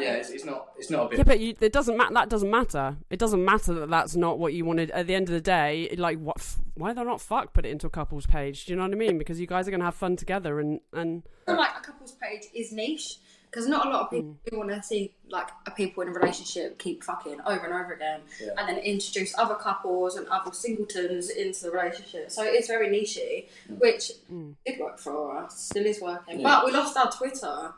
Yeah, 0.00 0.14
it's, 0.14 0.30
it's 0.30 0.46
not. 0.46 0.68
It's 0.78 0.88
not 0.88 1.04
a 1.04 1.08
bit. 1.10 1.18
yeah 1.18 1.24
but 1.24 1.40
you, 1.40 1.54
it 1.60 1.74
doesn't 1.74 1.94
matter 1.98 2.14
that 2.14 2.30
doesn't 2.30 2.50
matter 2.50 2.96
it 3.10 3.18
doesn't 3.18 3.44
matter 3.44 3.74
that 3.74 3.90
that's 3.90 4.16
not 4.16 4.38
what 4.38 4.54
you 4.54 4.64
wanted 4.64 4.90
at 4.92 5.06
the 5.06 5.14
end 5.14 5.28
of 5.28 5.34
the 5.34 5.42
day 5.42 5.94
like 5.98 6.18
what 6.20 6.38
f- 6.38 6.56
why 6.74 6.94
they're 6.94 7.04
not 7.04 7.20
fuck 7.20 7.52
put 7.52 7.66
it 7.66 7.68
into 7.68 7.86
a 7.86 7.90
couples 7.90 8.24
page 8.24 8.64
do 8.64 8.72
you 8.72 8.76
know 8.78 8.84
what 8.84 8.92
i 8.92 8.94
mean 8.94 9.18
because 9.18 9.38
you 9.38 9.46
guys 9.46 9.68
are 9.68 9.70
gonna 9.70 9.84
have 9.84 9.94
fun 9.94 10.16
together 10.16 10.58
and 10.60 10.80
and 10.94 11.24
like 11.46 11.76
a 11.76 11.80
couples 11.82 12.12
page 12.22 12.44
is 12.54 12.72
niche 12.72 13.18
because 13.50 13.66
not 13.66 13.86
a 13.86 13.90
lot 13.90 14.02
of 14.02 14.10
people 14.10 14.36
do 14.50 14.58
want 14.58 14.70
to 14.70 14.82
see 14.82 15.12
like 15.30 15.48
a 15.66 15.70
people 15.70 16.02
in 16.02 16.08
a 16.08 16.12
relationship 16.12 16.78
keep 16.78 17.02
fucking 17.04 17.40
over 17.46 17.64
and 17.64 17.74
over 17.74 17.92
again, 17.92 18.20
Yeah. 18.40 18.50
and 18.58 18.68
then 18.68 18.78
introduce 18.78 19.36
other 19.38 19.54
couples 19.54 20.16
and 20.16 20.26
other 20.28 20.52
singletons 20.52 21.30
into 21.30 21.64
the 21.64 21.70
relationship. 21.70 22.30
So 22.30 22.42
it's 22.44 22.66
very 22.66 22.88
nichey, 22.88 23.48
which 23.78 24.12
Mm. 24.32 24.54
did 24.66 24.78
work 24.80 24.98
for 24.98 25.36
us, 25.38 25.58
still 25.60 25.86
is 25.86 26.00
working. 26.00 26.40
Yeah. 26.40 26.48
But 26.48 26.66
we 26.66 26.72
lost 26.72 26.96
our 26.96 27.10
Twitter, 27.10 27.72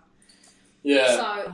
Yeah. 0.82 1.16
so 1.16 1.52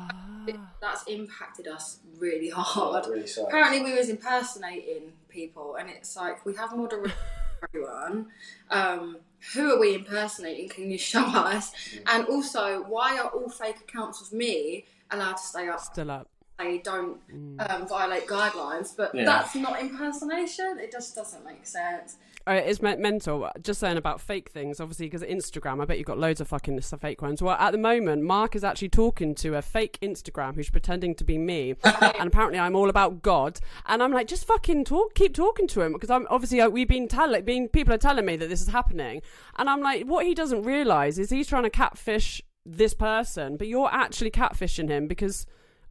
that's 0.80 1.02
impacted 1.08 1.66
us 1.68 1.99
really 2.18 2.50
hard. 2.50 3.04
Oh, 3.06 3.11
really. 3.11 3.28
Apparently, 3.46 3.82
we 3.82 3.94
was 3.96 4.08
impersonating 4.08 5.12
people, 5.28 5.76
and 5.76 5.90
it's 5.90 6.16
like 6.16 6.44
we 6.46 6.54
have 6.54 6.75
model 6.76 7.02
for 7.61 7.68
everyone. 7.68 8.30
Um, 8.70 9.18
who 9.55 9.73
are 9.75 9.79
we 9.79 9.95
impersonating? 9.95 10.69
Can 10.69 10.91
you 10.91 10.99
show 11.12 11.21
us? 11.25 11.73
Mm. 11.95 12.03
And 12.07 12.26
also, 12.26 12.83
why 12.85 13.19
are 13.19 13.29
all 13.29 13.49
fake 13.49 13.76
accounts 13.81 14.21
of 14.21 14.33
me 14.33 14.85
allowed 15.11 15.37
to 15.37 15.43
stay 15.43 15.69
up? 15.69 15.81
Still 15.81 16.11
up. 16.11 16.29
They 16.59 16.79
don't 16.79 17.19
um, 17.59 17.87
violate 17.87 18.26
guidelines, 18.26 18.97
but 18.97 19.15
Yeah. 19.15 19.25
that's 19.26 19.55
not 19.55 19.79
impersonation. 19.81 20.79
It 20.81 20.91
just 20.91 21.15
doesn't 21.15 21.45
make 21.45 21.67
sense. 21.67 22.17
Uh, 22.49 22.53
it's 22.53 22.81
mental. 22.81 23.50
Just 23.61 23.81
saying 23.81 23.97
about 23.97 24.21
fake 24.21 24.50
things, 24.50 24.79
obviously, 24.79 25.07
because 25.07 25.23
Instagram, 25.23 25.83
I 25.83 25.85
bet 25.85 25.99
you've 25.99 26.07
got 26.07 26.19
loads 26.19 26.41
of 26.41 26.47
fucking 26.47 26.81
fake 26.81 27.21
ones. 27.21 27.43
Well, 27.43 27.57
at 27.59 27.73
the 27.73 27.79
moment, 27.79 28.23
Mark 28.23 28.55
is 28.55 28.62
actually 28.62 28.91
talking 28.91 29.35
to 29.37 29.57
a 29.57 29.62
fake 29.62 29.99
Instagram 30.00 30.55
who's 30.55 30.71
pretending 30.71 31.17
to 31.17 31.25
be 31.25 31.38
me, 31.38 31.75
and 31.83 32.29
apparently 32.29 32.61
I'm 32.61 32.76
all 32.76 32.88
about 32.88 33.21
God. 33.21 33.59
And 33.87 34.00
I'm 34.00 34.12
like, 34.12 34.29
just 34.29 34.47
fucking 34.47 34.85
talk, 34.85 35.15
keep 35.15 35.35
talking 35.35 35.67
to 35.69 35.83
him, 35.83 35.93
because 35.93 36.11
I'm 36.11 36.29
obviously 36.31 36.61
uh, 36.61 36.69
we've 36.69 36.87
been 36.87 37.09
telling, 37.09 37.45
being 37.45 37.69
people 37.69 37.93
are 37.93 37.99
telling 37.99 38.25
me 38.25 38.37
that 38.37 38.49
this 38.49 38.62
is 38.62 38.69
happening, 38.69 39.23
and 39.57 39.69
I'm 39.69 39.81
like, 39.81 40.05
what 40.05 40.25
he 40.25 40.33
doesn't 40.33 40.62
realize 40.62 41.19
is 41.19 41.31
he's 41.31 41.49
trying 41.49 41.65
to 41.65 41.71
catfish 41.71 42.41
this 42.65 42.95
person, 42.95 43.57
but 43.57 43.67
you're 43.67 43.93
actually 43.93 44.31
catfishing 44.31 44.88
him 44.88 45.09
because 45.09 45.47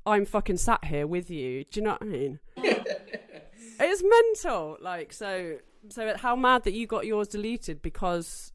I'm 0.06 0.26
fucking 0.26 0.58
sat 0.58 0.86
here 0.86 1.08
with 1.08 1.30
you. 1.30 1.66
Do 1.66 1.80
you 1.80 1.86
know 1.86 1.92
what 1.92 2.02
I 2.02 2.06
mean? 2.06 2.40
it's 2.58 4.04
mental. 4.04 4.78
Like 4.80 5.12
so. 5.12 5.58
So 5.90 6.16
how 6.18 6.36
mad 6.36 6.64
that 6.64 6.74
you 6.74 6.88
got 6.88 7.06
yours 7.06 7.28
deleted 7.28 7.82
because 7.82 8.52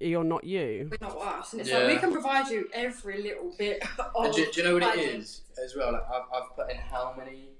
you're 0.00 0.24
not 0.24 0.44
you. 0.44 0.88
We're 0.90 1.06
not 1.08 1.16
us, 1.18 1.52
and 1.52 1.60
it's 1.60 1.70
Yeah. 1.70 1.78
like 1.78 1.88
we 1.94 1.96
can 1.98 2.12
provide 2.12 2.48
you 2.48 2.68
every 2.72 3.22
little 3.22 3.52
bit. 3.58 3.82
Of 3.98 4.24
And 4.26 4.34
do, 4.34 4.44
do 4.52 4.60
you 4.60 4.66
know 4.66 4.74
what 4.74 4.82
it 4.82 4.94
guidance. 4.96 5.42
as 5.62 5.76
well? 5.76 5.92
Like 5.92 6.02
I've, 6.10 6.22
I've 6.34 6.56
put 6.56 6.70
in 6.70 6.76
how 6.78 7.14
many 7.16 7.50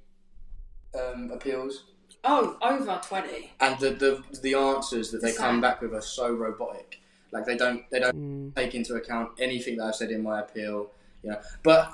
um, 0.98 1.30
appeals, 1.32 1.84
Oh, 2.24 2.56
over 2.62 3.00
twenty. 3.04 3.52
and 3.60 3.78
the, 3.78 3.90
the 3.90 4.22
the 4.42 4.54
answers 4.54 5.10
that 5.12 5.22
they 5.22 5.28
It's 5.30 5.38
come 5.38 5.60
back 5.60 5.80
with 5.80 5.94
are 5.94 6.00
so 6.02 6.32
robotic. 6.32 7.00
Like 7.30 7.44
they 7.46 7.56
don't 7.56 7.88
they 7.90 8.00
don't 8.00 8.16
Mm. 8.16 8.54
take 8.56 8.74
into 8.74 8.94
account 8.94 9.30
anything 9.38 9.76
that 9.76 9.84
I've 9.86 9.94
said 9.94 10.10
in 10.10 10.22
my 10.22 10.40
appeal. 10.40 10.90
You 11.22 11.30
know, 11.30 11.40
but 11.62 11.92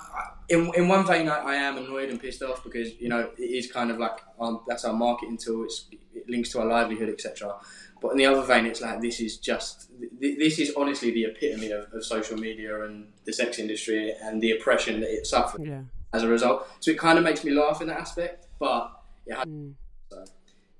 in 0.49 0.71
in 0.75 0.89
one 0.89 1.07
vein, 1.07 1.29
I, 1.29 1.39
I 1.39 1.55
am 1.55 1.79
annoyed 1.79 2.11
and 2.11 2.21
pissed 2.21 2.43
off 2.43 2.63
because 2.63 2.95
you 3.01 3.09
know 3.09 3.31
it 3.39 3.43
is 3.43 3.71
kind 3.73 3.91
of 3.91 3.99
like 3.99 4.19
um, 4.39 4.61
that's 4.67 4.85
our 4.85 4.93
marketing 4.93 5.39
tool. 5.39 5.65
It's, 5.65 5.87
it 6.15 6.29
links 6.29 6.51
to 6.51 6.61
our 6.61 6.67
livelihood, 6.67 7.09
etc. 7.09 7.55
But 8.03 8.13
in 8.13 8.19
the 8.19 8.27
other 8.27 8.43
vein, 8.43 8.67
it's 8.67 8.83
like 8.83 9.01
this 9.01 9.21
is 9.21 9.39
just 9.39 9.89
th- 10.21 10.39
this 10.39 10.59
is 10.59 10.75
honestly 10.77 11.11
the 11.11 11.25
epitome 11.25 11.71
of, 11.71 11.91
of 11.93 12.05
social 12.05 12.37
media 12.37 12.85
and 12.85 13.09
the 13.25 13.33
sex 13.33 13.59
industry 13.59 14.13
and 14.23 14.43
the 14.43 14.51
oppression 14.53 15.01
that 15.01 15.11
it 15.11 15.27
suffers 15.27 15.63
Yeah. 15.67 15.83
as 16.13 16.23
a 16.23 16.29
result. 16.29 16.69
So 16.81 16.91
it 16.91 16.99
kind 16.99 17.17
of 17.17 17.25
makes 17.25 17.45
me 17.45 17.53
laugh 17.53 17.81
in 17.81 17.87
that 17.89 17.99
aspect, 17.99 18.47
but 18.59 18.93
yeah. 19.27 19.43
Mm. 19.45 19.73
so 20.11 20.23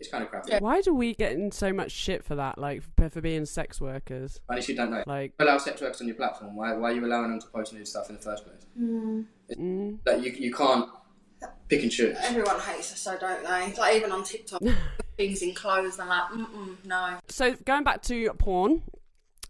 it's 0.01 0.09
kind 0.11 0.25
of 0.25 0.31
crappy. 0.31 0.51
Yeah. 0.51 0.59
Why 0.61 0.81
do 0.81 0.95
we 0.95 1.15
get 1.15 1.33
in 1.33 1.53
so 1.53 1.73
much 1.73 1.91
shit 1.93 2.25
for 2.25 2.35
that? 2.37 2.59
Like 2.59 2.83
for, 2.97 3.09
for 3.09 3.21
being 3.21 3.47
sex 3.47 3.81
workers? 3.81 4.41
I 4.49 4.55
honestly 4.55 4.75
don't 4.75 4.91
know. 4.91 5.03
Like, 5.07 5.33
You 5.39 5.45
allow 5.47 5.59
sex 5.59 5.81
workers 5.81 6.01
on 6.01 6.07
your 6.09 6.17
platform. 6.17 6.57
Why, 6.57 6.73
why 6.75 6.91
are 6.91 6.95
you 6.95 7.05
allowing 7.05 7.31
them 7.31 7.41
to 7.41 7.47
post 7.49 7.73
nude 7.73 7.87
stuff 7.89 8.09
in 8.11 8.17
the 8.17 8.23
first 8.23 8.45
place? 8.45 8.67
mm, 8.79 9.99
Like 10.05 10.23
you, 10.25 10.33
you 10.33 10.53
can't 10.53 10.89
pick 11.69 11.83
and 11.83 11.91
choose. 11.93 12.17
Everyone 12.21 12.61
hates 12.61 12.93
us, 12.93 13.01
so 13.01 13.17
don't 13.19 13.43
they? 13.43 13.75
Like 13.79 13.97
even 13.97 14.13
on 14.13 14.25
TikTok, 14.25 14.63
things 15.17 15.43
in 15.43 15.55
clothes. 15.55 15.99
I'm 15.99 16.09
like, 16.09 16.25
mm 16.31 16.77
no. 16.85 17.19
so 17.29 17.55
going 17.65 17.85
back 17.85 18.03
to 18.03 18.31
porn. 18.39 18.83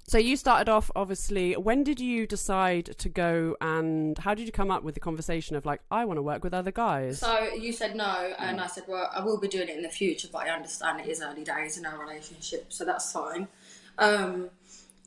So 0.07 0.19
you 0.19 0.37
started 0.37 0.69
off 0.71 0.91
obviously. 0.95 1.55
When 1.55 1.83
did 1.83 1.99
you 1.99 2.27
decide 2.27 2.87
to 2.99 3.09
go 3.09 3.57
and 3.61 4.17
how 4.19 4.35
did 4.35 4.47
you 4.47 4.53
come 4.53 4.71
up 4.71 4.83
with 4.83 4.95
the 4.95 5.01
conversation 5.01 5.57
of 5.57 5.65
like 5.65 5.81
I 5.91 6.05
want 6.05 6.19
to 6.19 6.23
work 6.23 6.45
with 6.45 6.53
other 6.53 6.71
guys? 6.71 7.21
So 7.21 7.53
you 7.55 7.73
said 7.73 7.97
no, 7.97 8.33
and 8.39 8.61
I 8.61 8.67
said, 8.67 8.85
well, 8.87 9.11
I 9.15 9.25
will 9.25 9.41
be 9.41 9.49
doing 9.49 9.69
it 9.69 9.77
in 9.77 9.83
the 9.83 9.89
future, 9.89 10.29
but 10.31 10.47
I 10.47 10.51
understand 10.51 11.01
it 11.01 11.09
is 11.09 11.23
early 11.23 11.43
days 11.43 11.79
in 11.79 11.87
our 11.87 11.99
relationship, 11.99 12.67
so 12.69 12.85
that's 12.85 13.11
fine. 13.13 13.49
Um, 13.99 14.51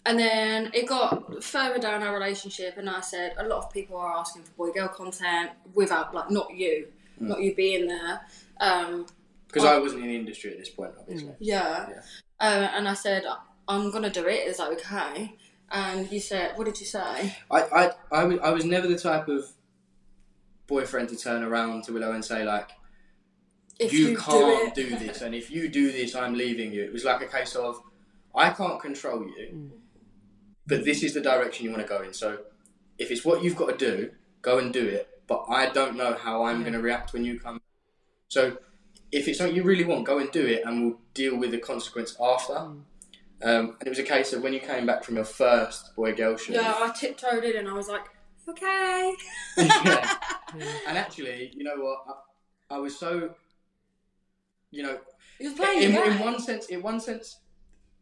and 0.06 0.18
then 0.18 0.72
it 0.74 0.88
got 0.88 1.44
further 1.44 1.80
down 1.80 2.02
our 2.02 2.14
relationship, 2.14 2.78
and 2.78 2.90
I 2.90 3.02
said, 3.02 3.34
a 3.38 3.46
lot 3.46 3.60
of 3.66 3.72
people 3.74 3.98
are 3.98 4.16
asking 4.16 4.44
for 4.44 4.52
boy 4.54 4.72
girl 4.72 4.88
content 4.88 5.52
without, 5.74 6.14
like, 6.16 6.32
not 6.32 6.56
you, 6.56 6.88
not 7.20 7.42
you 7.42 7.54
being 7.54 7.88
there. 7.88 8.22
Um, 8.62 9.06
Because 9.48 9.66
I 9.66 9.78
wasn't 9.78 10.04
in 10.04 10.10
the 10.10 10.16
industry 10.16 10.52
at 10.52 10.60
this 10.60 10.70
point, 10.70 10.92
obviously. 10.98 11.34
yeah. 11.40 11.90
Yeah. 11.90 12.02
Uh, 12.40 12.70
and 12.74 12.88
I 12.88 12.94
said, 12.94 13.26
I'm 13.68 13.92
gonna 13.92 14.10
do 14.10 14.26
it. 14.28 14.48
Is 14.48 14.58
that 14.58 14.72
okay? 14.74 15.36
And 15.70 16.10
you 16.12 16.20
said, 16.20 16.54
what 16.56 16.66
did 16.66 16.80
you 16.80 16.86
say? 16.86 17.36
I, 17.52 17.62
I, 17.62 17.92
I, 18.12 18.24
was, 18.24 18.40
I 18.42 18.52
was 18.52 18.64
never 18.64 18.88
the 18.88 18.98
type 18.98 19.28
of 19.28 19.52
boyfriend 20.66 21.10
to 21.10 21.18
turn 21.18 21.44
around 21.44 21.84
to 21.86 21.94
Willow 21.94 22.12
and 22.12 22.24
say 22.24 22.46
like, 22.46 22.70
If 23.80 23.92
you, 23.92 24.10
you, 24.10 24.18
can't 24.18 24.74
do 24.74 24.90
do, 24.90 24.98
this, 24.98 25.22
and 25.22 25.36
if 25.36 25.52
you 25.52 25.68
do 25.68 25.92
this, 25.92 26.16
I'm 26.16 26.36
leaving 26.36 26.72
you. 26.72 26.84
It 26.84 26.94
was 26.94 27.04
like 27.04 27.22
a 27.22 27.28
case 27.28 27.56
of, 27.56 27.82
I 28.34 28.52
can't 28.52 28.80
control 28.80 29.26
you, 29.26 29.50
mm. 29.54 29.70
but 30.66 30.86
this 30.86 31.04
is 31.04 31.14
the 31.14 31.22
direction 31.22 31.66
you 31.66 31.72
want 31.72 31.82
to 31.82 31.88
go 31.88 32.02
in. 32.02 32.14
So, 32.14 32.40
if 32.98 33.12
it's 33.12 33.26
what 33.26 33.44
you've 33.44 33.56
got 33.56 33.78
to 33.78 33.78
do, 33.78 34.12
go 34.42 34.60
and 34.60 34.72
do 34.72 34.86
it. 34.86 35.08
But 35.28 35.46
I 35.50 35.70
don't 35.70 35.98
know 35.98 36.14
how 36.14 36.46
I'm 36.46 36.62
going 36.62 36.74
to 36.74 36.82
react 36.82 37.14
when 37.14 37.26
you 37.26 37.40
come. 37.40 37.62
So, 38.30 38.58
if 39.12 39.28
it's 39.28 39.40
something 39.40 39.56
you 39.56 39.64
really 39.64 39.84
want, 39.84 40.06
go 40.06 40.20
and 40.20 40.32
do 40.32 40.46
it, 40.46 40.64
and 40.66 40.84
we'll 40.84 41.00
deal 41.14 41.38
with 41.38 41.52
the 41.52 41.58
consequence 41.58 42.16
after. 42.22 42.54
Mm. 42.54 42.82
Um, 43.44 43.76
and 43.80 43.86
it 43.88 43.90
was 43.90 44.00
a 44.00 44.04
case 44.04 44.34
of 44.34 44.42
when 44.42 44.54
you 44.54 44.60
came 44.60 44.86
back 44.86 45.04
from 45.04 45.16
your 45.16 45.26
first 45.26 45.96
boy 45.96 46.14
girl 46.16 46.36
shoot. 46.38 46.54
yeah, 46.56 46.74
I 46.76 46.92
tiptoed 46.92 47.44
in 47.44 47.56
and 47.58 47.70
I 47.70 47.74
was 47.74 47.88
like, 47.88 48.06
okay. 48.50 49.14
Yeah. 49.58 50.14
And 50.88 50.98
actually, 50.98 51.52
you 51.56 51.64
know 51.64 51.76
what? 51.76 52.00
I, 52.72 52.76
I 52.76 52.78
was 52.80 52.98
so, 52.98 53.32
you 54.72 54.82
know, 54.84 54.98
He 55.38 55.46
was 55.46 55.54
playing 55.54 55.84
in, 55.84 55.92
the 55.94 56.04
in 56.06 56.20
one 56.20 56.40
sense, 56.40 56.68
in 56.68 56.82
one 56.82 57.00
sense, 57.00 57.40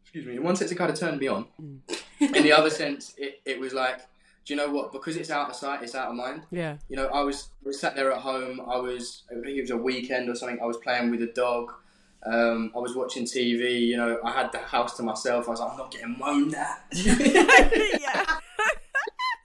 excuse 0.02 0.24
me, 0.26 0.36
in 0.36 0.42
one 0.42 0.56
sense, 0.56 0.70
it 0.70 0.76
kind 0.76 0.90
of 0.90 0.98
turned 0.98 1.18
me 1.20 1.26
on. 1.28 1.46
in 2.20 2.32
the 2.42 2.52
other 2.52 2.70
sense, 2.70 3.14
it, 3.18 3.40
it 3.44 3.58
was 3.60 3.74
like, 3.74 3.98
do 4.44 4.54
you 4.54 4.56
know 4.56 4.70
what? 4.70 4.92
Because 4.92 5.16
it's 5.16 5.30
out 5.30 5.50
of 5.50 5.56
sight, 5.56 5.82
it's 5.82 5.94
out 5.96 6.08
of 6.08 6.14
mind. 6.14 6.42
yeah. 6.52 6.76
You 6.88 6.96
know, 6.96 7.08
I 7.08 7.22
was, 7.22 7.48
I 7.64 7.68
was 7.68 7.80
sat 7.80 7.96
there 7.96 8.12
at 8.12 8.18
home. 8.20 8.60
I 8.60 8.76
was, 8.76 9.24
I 9.30 9.34
think 9.34 9.58
it 9.58 9.62
was 9.62 9.70
a 9.70 9.76
weekend 9.76 10.28
or 10.28 10.34
something. 10.36 10.60
I 10.62 10.66
was 10.66 10.76
playing 10.78 11.10
with 11.10 11.20
a 11.22 11.26
dog. 11.26 11.72
Um, 12.26 12.72
I 12.74 12.78
was 12.78 12.94
watching 12.96 13.24
TV. 13.24 13.80
You 13.80 13.96
know, 13.96 14.18
I 14.24 14.32
had 14.32 14.52
the 14.52 14.58
house 14.58 14.96
to 14.96 15.02
myself. 15.02 15.46
I 15.46 15.50
was 15.52 15.60
like, 15.60 15.70
I'm 15.70 15.76
not 15.78 15.90
getting 15.90 16.18
moaned 16.18 16.54
at. 16.54 16.84
yeah. 16.92 18.24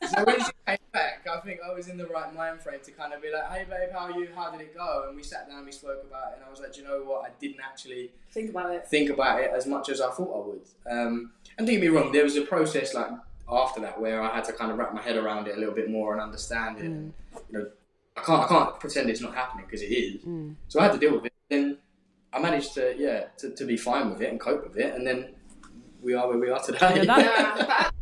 So 0.10 0.24
when 0.26 0.40
she 0.40 0.52
came 0.68 0.78
back, 0.92 1.26
I 1.32 1.40
think 1.42 1.60
I 1.64 1.74
was 1.74 1.88
in 1.88 1.96
the 1.96 2.08
right 2.08 2.34
mind 2.34 2.60
frame 2.60 2.80
to 2.84 2.92
kind 2.92 3.14
of 3.14 3.22
be 3.22 3.32
like, 3.32 3.50
"Hey, 3.52 3.66
babe, 3.70 3.90
how 3.94 4.12
are 4.12 4.12
you? 4.12 4.30
How 4.36 4.50
did 4.52 4.60
it 4.62 4.76
go?" 4.76 5.06
And 5.08 5.16
we 5.16 5.22
sat 5.24 5.48
down, 5.48 5.64
we 5.64 5.72
spoke 5.72 6.04
about 6.10 6.32
it, 6.32 6.38
and 6.38 6.46
I 6.46 6.50
was 6.50 6.60
like, 6.60 6.74
"Do 6.74 6.82
you 6.82 6.88
know 6.88 7.04
what? 7.04 7.24
I 7.24 7.30
didn't 7.40 7.62
actually 7.64 8.10
Think 8.32 8.50
about 8.50 8.72
it. 8.72 8.88
think 8.88 9.12
about 9.12 9.42
it 9.42 9.52
as 9.56 9.68
much 9.68 9.90
as 9.90 10.02
I 10.02 10.10
thought 10.10 10.44
I 10.44 10.48
would." 10.48 10.62
Um, 10.92 11.32
and 11.58 11.68
don't 11.68 11.76
get 11.76 11.82
me 11.82 11.88
wrong, 11.90 12.12
there 12.12 12.24
was 12.24 12.36
a 12.36 12.42
process 12.42 12.94
like 12.96 13.08
after 13.50 13.80
that 13.82 14.02
where 14.02 14.22
I 14.24 14.34
had 14.36 14.44
to 14.46 14.54
kind 14.54 14.72
of 14.72 14.78
wrap 14.80 14.94
my 14.94 15.02
head 15.02 15.18
around 15.18 15.48
it 15.48 15.56
a 15.56 15.60
little 15.60 15.76
bit 15.76 15.90
more 15.90 16.14
and 16.14 16.22
understand 16.22 16.80
it. 16.80 16.86
And, 16.86 17.14
you 17.52 17.60
know, 17.60 17.68
I 18.18 18.22
can't 18.22 18.44
I 18.44 18.48
can't 18.48 18.80
pretend 18.80 19.10
it's 19.10 19.22
not 19.22 19.36
happening 19.36 19.66
because 19.66 19.84
it 19.84 19.94
is. 19.94 20.22
So 20.68 20.80
I 20.80 20.84
had 20.86 20.94
to 20.94 20.98
deal 21.00 21.14
with 21.14 21.26
it. 21.28 21.34
Then 21.48 21.78
I 22.34 22.40
managed 22.40 22.74
to 22.76 22.96
yeah 22.98 23.26
to, 23.40 23.52
to 23.52 23.66
be 23.66 23.78
fine 23.78 24.10
with 24.10 24.22
it 24.22 24.30
and 24.30 24.40
cope 24.40 24.64
with 24.64 24.78
it, 24.78 24.94
and 24.96 25.06
then 25.06 25.34
we 26.02 26.14
are 26.14 26.28
where 26.28 26.38
we 26.38 26.50
are 26.50 26.62
today. 26.62 27.04
Yeah, 27.04 27.06
that- 27.06 27.68
but 27.68 27.94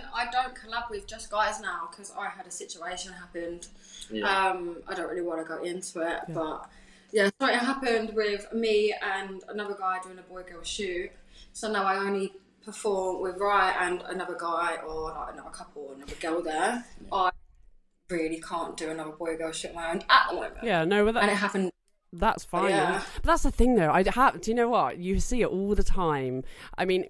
and 0.00 0.02
I 0.14 0.30
don't 0.30 0.54
collab 0.54 0.90
with 0.90 1.06
just 1.06 1.30
guys 1.30 1.60
now 1.60 1.88
because 1.90 2.12
I 2.18 2.28
had 2.28 2.46
a 2.46 2.50
situation 2.50 3.12
happened. 3.12 3.68
Yeah. 4.10 4.24
Um, 4.50 4.78
I 4.86 4.94
don't 4.94 5.08
really 5.08 5.22
want 5.22 5.40
to 5.40 5.46
go 5.46 5.62
into 5.62 6.00
it, 6.00 6.20
but 6.28 6.68
yeah, 7.12 7.30
so 7.40 7.46
it 7.46 7.54
happened 7.54 8.12
with 8.14 8.52
me 8.52 8.94
and 9.02 9.42
another 9.48 9.74
guy 9.78 9.98
doing 10.02 10.18
a 10.18 10.22
boy 10.22 10.42
girl 10.42 10.62
shoot. 10.62 11.10
So 11.52 11.70
now 11.72 11.84
I 11.84 11.96
only 11.96 12.32
perform 12.64 13.22
with 13.22 13.36
Ryan 13.38 13.74
and 14.00 14.02
another 14.10 14.36
guy 14.38 14.76
or 14.86 15.12
like 15.12 15.32
another 15.34 15.50
couple 15.50 15.82
or 15.82 15.94
another 15.94 16.14
girl 16.20 16.42
there. 16.42 16.84
I 17.12 17.30
really 18.10 18.40
can't 18.40 18.76
do 18.76 18.90
another 18.90 19.12
boy 19.12 19.36
girl 19.38 19.52
shoot 19.52 19.74
my 19.74 19.90
own 19.92 20.02
at 20.10 20.26
the 20.28 20.34
moment. 20.34 20.58
Yeah, 20.62 20.84
no, 20.84 21.04
but 21.04 21.14
that, 21.14 21.22
And 21.22 21.32
it 21.32 21.36
happened. 21.36 21.70
That's 22.12 22.44
fine. 22.44 22.70
Yeah. 22.70 23.02
But 23.16 23.24
that's 23.24 23.42
the 23.42 23.50
thing, 23.50 23.74
though. 23.74 23.90
I 23.90 24.04
have. 24.08 24.40
Do 24.40 24.50
you 24.50 24.54
know 24.54 24.68
what? 24.68 24.98
You 24.98 25.20
see 25.20 25.42
it 25.42 25.48
all 25.48 25.74
the 25.74 25.82
time. 25.82 26.44
I 26.78 26.84
mean, 26.84 27.06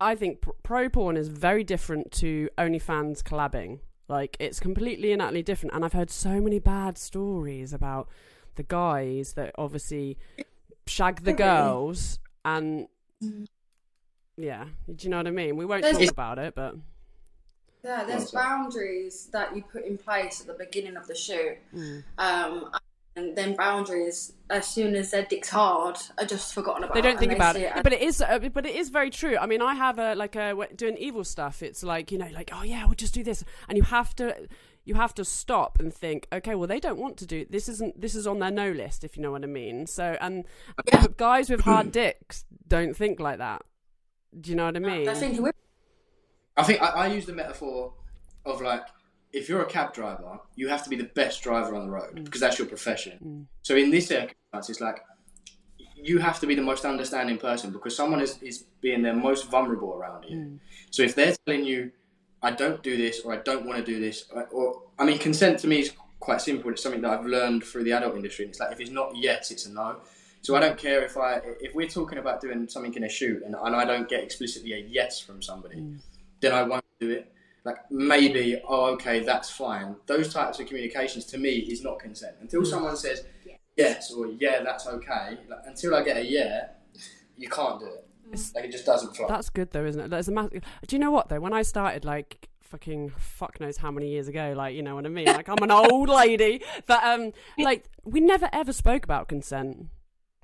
I 0.00 0.14
think 0.14 0.44
pro 0.62 0.88
porn 0.88 1.16
is 1.16 1.28
very 1.28 1.64
different 1.64 2.10
to 2.12 2.48
OnlyFans 2.58 3.22
collabing. 3.22 3.80
Like, 4.08 4.36
it's 4.38 4.60
completely 4.60 5.12
and 5.12 5.22
utterly 5.22 5.42
different. 5.42 5.74
And 5.74 5.84
I've 5.84 5.94
heard 5.94 6.10
so 6.10 6.40
many 6.40 6.58
bad 6.58 6.98
stories 6.98 7.72
about 7.72 8.08
the 8.56 8.62
guys 8.64 9.32
that 9.34 9.54
obviously 9.56 10.18
shag 10.86 11.22
the 11.24 11.32
girls 11.32 12.18
and. 12.44 12.88
Yeah, 14.36 14.64
do 14.92 15.04
you 15.04 15.10
know 15.10 15.18
what 15.18 15.28
I 15.28 15.30
mean? 15.30 15.56
We 15.56 15.64
won't 15.64 15.82
There's- 15.82 15.96
talk 15.96 16.10
about 16.10 16.38
it, 16.40 16.54
but 16.56 16.74
Yeah, 17.84 18.02
there's 18.04 18.30
boundaries 18.32 19.28
that 19.32 19.54
you 19.54 19.62
put 19.62 19.84
in 19.84 19.96
place 19.96 20.40
at 20.40 20.46
the 20.48 20.54
beginning 20.54 20.96
of 20.96 21.06
the 21.06 21.14
shoot. 21.14 21.56
Mm. 21.74 22.02
Um, 22.18 22.70
and 23.16 23.36
then 23.36 23.54
boundaries, 23.56 24.32
as 24.50 24.66
soon 24.66 24.94
as 24.96 25.10
their 25.12 25.24
dick's 25.24 25.48
hard, 25.50 25.96
are 26.18 26.24
just 26.26 26.52
forgotten 26.54 26.84
about. 26.84 26.94
they 26.94 27.00
don't 27.00 27.12
and 27.12 27.20
think 27.20 27.32
about 27.32 27.54
see 27.56 27.62
it. 27.62 27.72
as- 27.72 27.82
But 27.82 27.92
it 27.92 28.02
is, 28.02 28.20
uh, 28.20 28.38
but 28.52 28.66
it 28.66 28.74
is 28.74 28.88
very 28.88 29.10
true. 29.10 29.36
I 29.38 29.46
mean, 29.46 29.62
I 29.62 29.74
have 29.74 29.98
a 29.98 30.14
like 30.14 30.36
a 30.36 30.54
doing 30.74 30.96
evil 30.98 31.24
stuff. 31.24 31.62
It's 31.62 31.82
like 31.82 32.10
you 32.12 32.18
know, 32.18 32.28
like 32.32 32.50
oh 32.52 32.62
yeah, 32.62 32.84
we'll 32.86 32.94
just 32.94 33.14
do 33.14 33.22
this, 33.22 33.44
and 33.68 33.76
you 33.78 33.84
have 33.84 34.14
to. 34.16 34.48
you 34.86 34.94
have 34.94 35.14
to 35.14 35.24
stop 35.24 35.80
and 35.80 35.94
think, 35.94 36.28
okay, 36.30 36.54
well, 36.54 36.66
they 36.66 36.78
don't 36.78 36.98
want 36.98 37.16
to 37.16 37.24
do 37.26 37.46
this. 37.48 37.70
Isn't 37.70 37.98
this 37.98 38.14
is 38.14 38.26
on 38.26 38.38
their 38.40 38.50
no 38.50 38.70
list, 38.70 39.02
if 39.02 39.16
you 39.16 39.22
know 39.22 39.30
what 39.32 39.42
I 39.42 39.46
mean? 39.46 39.86
So, 39.86 40.16
and 40.20 40.44
Yeah. 40.92 41.06
guys 41.16 41.48
with 41.48 41.60
hard 41.60 41.90
dicks 42.00 42.44
don't 42.68 42.94
think 42.94 43.18
like 43.18 43.38
that. 43.38 43.62
Do 44.38 44.50
you 44.50 44.56
know 44.56 44.66
what 44.66 44.76
I 44.76 44.80
mean? 44.80 45.04
They're 45.04 45.14
I 46.56 46.62
think 46.64 46.82
I, 46.82 46.86
I 46.88 47.06
use 47.06 47.24
the 47.26 47.32
metaphor 47.32 47.94
of 48.44 48.60
like 48.60 48.82
if 49.34 49.48
you're 49.48 49.62
a 49.62 49.66
cab 49.66 49.92
driver, 49.92 50.38
you 50.54 50.68
have 50.68 50.82
to 50.84 50.90
be 50.90 50.96
the 50.96 51.10
best 51.20 51.42
driver 51.42 51.74
on 51.74 51.86
the 51.86 51.92
road 51.92 52.14
mm. 52.14 52.24
because 52.24 52.40
that's 52.40 52.58
your 52.58 52.68
profession. 52.68 53.18
Mm. 53.24 53.46
So 53.62 53.74
in 53.74 53.90
this 53.90 54.08
circumstance, 54.08 54.70
it's 54.70 54.80
like 54.80 55.04
you 55.96 56.18
have 56.18 56.38
to 56.40 56.46
be 56.46 56.54
the 56.54 56.62
most 56.62 56.84
understanding 56.84 57.38
person 57.38 57.72
because 57.72 57.96
someone 57.96 58.20
is, 58.20 58.38
is 58.42 58.64
being 58.80 59.02
their 59.02 59.14
most 59.14 59.50
vulnerable 59.50 59.94
around 59.94 60.24
you. 60.28 60.36
Mm. 60.36 60.58
So 60.90 61.02
if 61.02 61.14
they're 61.14 61.34
telling 61.46 61.64
you, 61.64 61.90
I 62.42 62.52
don't 62.52 62.82
do 62.82 62.96
this 62.96 63.20
or 63.20 63.32
I 63.32 63.38
don't 63.38 63.66
want 63.66 63.78
to 63.78 63.84
do 63.84 63.98
this, 63.98 64.26
or, 64.30 64.44
or 64.48 64.82
I 64.98 65.04
mean, 65.04 65.18
consent 65.18 65.58
to 65.60 65.66
me 65.66 65.80
is 65.80 65.92
quite 66.20 66.40
simple. 66.40 66.70
It's 66.70 66.82
something 66.82 67.00
that 67.02 67.10
I've 67.10 67.26
learned 67.26 67.64
through 67.64 67.84
the 67.84 67.92
adult 67.92 68.16
industry. 68.16 68.44
And 68.44 68.50
it's 68.50 68.60
like 68.60 68.72
if 68.72 68.80
it's 68.80 68.90
not 68.90 69.16
yes, 69.16 69.50
it's 69.50 69.66
a 69.66 69.72
no. 69.72 69.96
So 70.42 70.54
I 70.54 70.60
don't 70.60 70.78
care 70.78 71.02
if 71.02 71.16
I 71.16 71.40
if 71.60 71.74
we're 71.74 71.88
talking 71.88 72.18
about 72.18 72.40
doing 72.40 72.68
something 72.68 72.94
in 72.94 73.04
a 73.04 73.08
shoot 73.08 73.42
and, 73.44 73.54
and 73.54 73.74
I 73.74 73.84
don't 73.84 74.08
get 74.08 74.22
explicitly 74.22 74.74
a 74.74 74.78
yes 74.78 75.18
from 75.18 75.40
somebody, 75.40 75.82
then 76.40 76.52
I 76.52 76.62
won't 76.62 76.84
do 77.00 77.10
it. 77.10 77.33
Like 77.64 77.76
maybe, 77.90 78.60
oh 78.68 78.86
okay, 78.94 79.20
that's 79.20 79.50
fine. 79.50 79.96
Those 80.06 80.32
types 80.32 80.60
of 80.60 80.66
communications 80.66 81.24
to 81.26 81.38
me 81.38 81.50
is 81.56 81.82
not 81.82 81.98
consent. 81.98 82.36
Until 82.40 82.64
someone 82.64 82.96
says 82.96 83.24
yes 83.76 84.12
or 84.12 84.26
yeah, 84.38 84.62
that's 84.62 84.86
okay. 84.86 85.38
Like, 85.48 85.60
until 85.64 85.94
I 85.94 86.02
get 86.04 86.18
a 86.18 86.24
yeah, 86.24 86.68
you 87.38 87.48
can't 87.48 87.80
do 87.80 87.86
it. 87.86 88.06
Like 88.54 88.64
it 88.64 88.70
just 88.72 88.84
doesn't 88.84 89.16
fly. 89.16 89.26
That's 89.28 89.48
good 89.48 89.70
though, 89.70 89.84
isn't 89.86 90.00
it? 90.00 90.08
There's 90.10 90.28
a 90.28 90.32
mass- 90.32 90.50
Do 90.50 90.60
you 90.96 90.98
know 90.98 91.10
what 91.10 91.28
though? 91.30 91.40
When 91.40 91.52
I 91.54 91.62
started, 91.62 92.04
like 92.04 92.48
fucking 92.60 93.10
fuck 93.16 93.60
knows 93.60 93.76
how 93.78 93.90
many 93.90 94.08
years 94.10 94.28
ago, 94.28 94.52
like 94.56 94.74
you 94.74 94.82
know 94.82 94.94
what 94.96 95.06
I 95.06 95.08
mean. 95.08 95.26
Like 95.26 95.48
I'm 95.48 95.62
an 95.62 95.70
old 95.70 96.08
lady, 96.22 96.60
but 96.86 97.02
um, 97.02 97.32
like 97.58 97.84
we 98.04 98.20
never 98.20 98.48
ever 98.52 98.72
spoke 98.74 99.04
about 99.04 99.28
consent. 99.28 99.86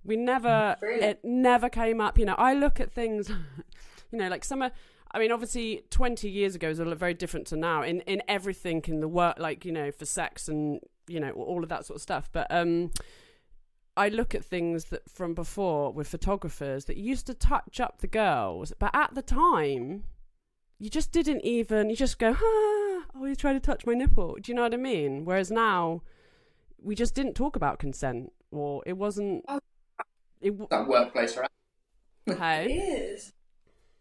We 0.05 0.17
never, 0.17 0.77
Really? 0.81 1.05
it 1.05 1.21
never 1.23 1.69
came 1.69 2.01
up. 2.01 2.19
You 2.19 2.25
know, 2.25 2.35
I 2.39 2.55
look 2.55 2.81
at 2.81 2.91
things, 2.91 3.29
you 4.11 4.19
know, 4.19 4.29
like 4.29 4.43
some. 4.45 4.63
are- 4.63 4.73
I 5.13 5.19
mean, 5.19 5.33
obviously, 5.33 5.83
20 5.91 6.29
years 6.31 6.55
ago 6.55 6.69
is 6.69 6.79
a 6.79 6.95
very 6.95 7.15
different 7.15 7.47
to 7.49 7.57
now 7.57 7.83
in 7.83 8.01
in 8.03 8.23
everything 8.29 8.83
in 8.87 9.01
the 9.01 9.09
work, 9.09 9.39
like 9.39 9.65
you 9.65 9.73
know, 9.73 9.91
for 9.91 10.07
sex 10.07 10.49
and 10.49 10.81
you 11.09 11.19
know 11.21 11.33
all 11.33 11.63
of 11.63 11.69
that 11.69 11.85
sort 11.87 11.97
of 11.97 12.03
stuff. 12.03 12.29
But 12.33 12.47
um, 12.51 12.93
I 13.97 14.09
look 14.09 14.35
at 14.35 14.45
things 14.45 14.87
that 14.87 15.11
from 15.11 15.35
before 15.35 15.93
with 15.93 16.09
photographers 16.09 16.85
that 16.85 16.97
used 16.97 17.27
to 17.27 17.35
touch 17.35 17.81
up 17.81 18.01
the 18.01 18.07
girls, 18.07 18.73
but 18.79 18.91
at 18.95 19.15
the 19.15 19.23
time, 19.23 20.05
you 20.79 20.89
just 20.89 21.11
didn't 21.13 21.45
even. 21.45 21.91
You 21.91 21.97
just 21.97 22.19
go, 22.19 22.31
ah, 22.35 22.39
oh, 22.41 23.25
he's 23.27 23.37
trying 23.37 23.57
to 23.57 23.61
touch 23.61 23.85
my 23.87 23.95
nipple. 23.95 24.37
Do 24.41 24.51
you 24.51 24.55
know 24.57 24.63
what 24.63 24.75
I 24.75 24.79
mean? 24.79 25.25
Whereas 25.25 25.51
now, 25.51 26.03
we 26.81 26.95
just 26.95 27.15
didn't 27.15 27.35
talk 27.35 27.57
about 27.57 27.79
consent, 27.79 28.33
or 28.51 28.83
it 28.87 28.97
wasn't. 28.97 29.45
Oh. 29.49 29.61
It, 30.41 30.59
w- 30.59 30.69
It's 30.71 30.89
workplace 30.89 31.37
it 32.27 32.39
hey. 32.39 32.73
is. 32.73 33.33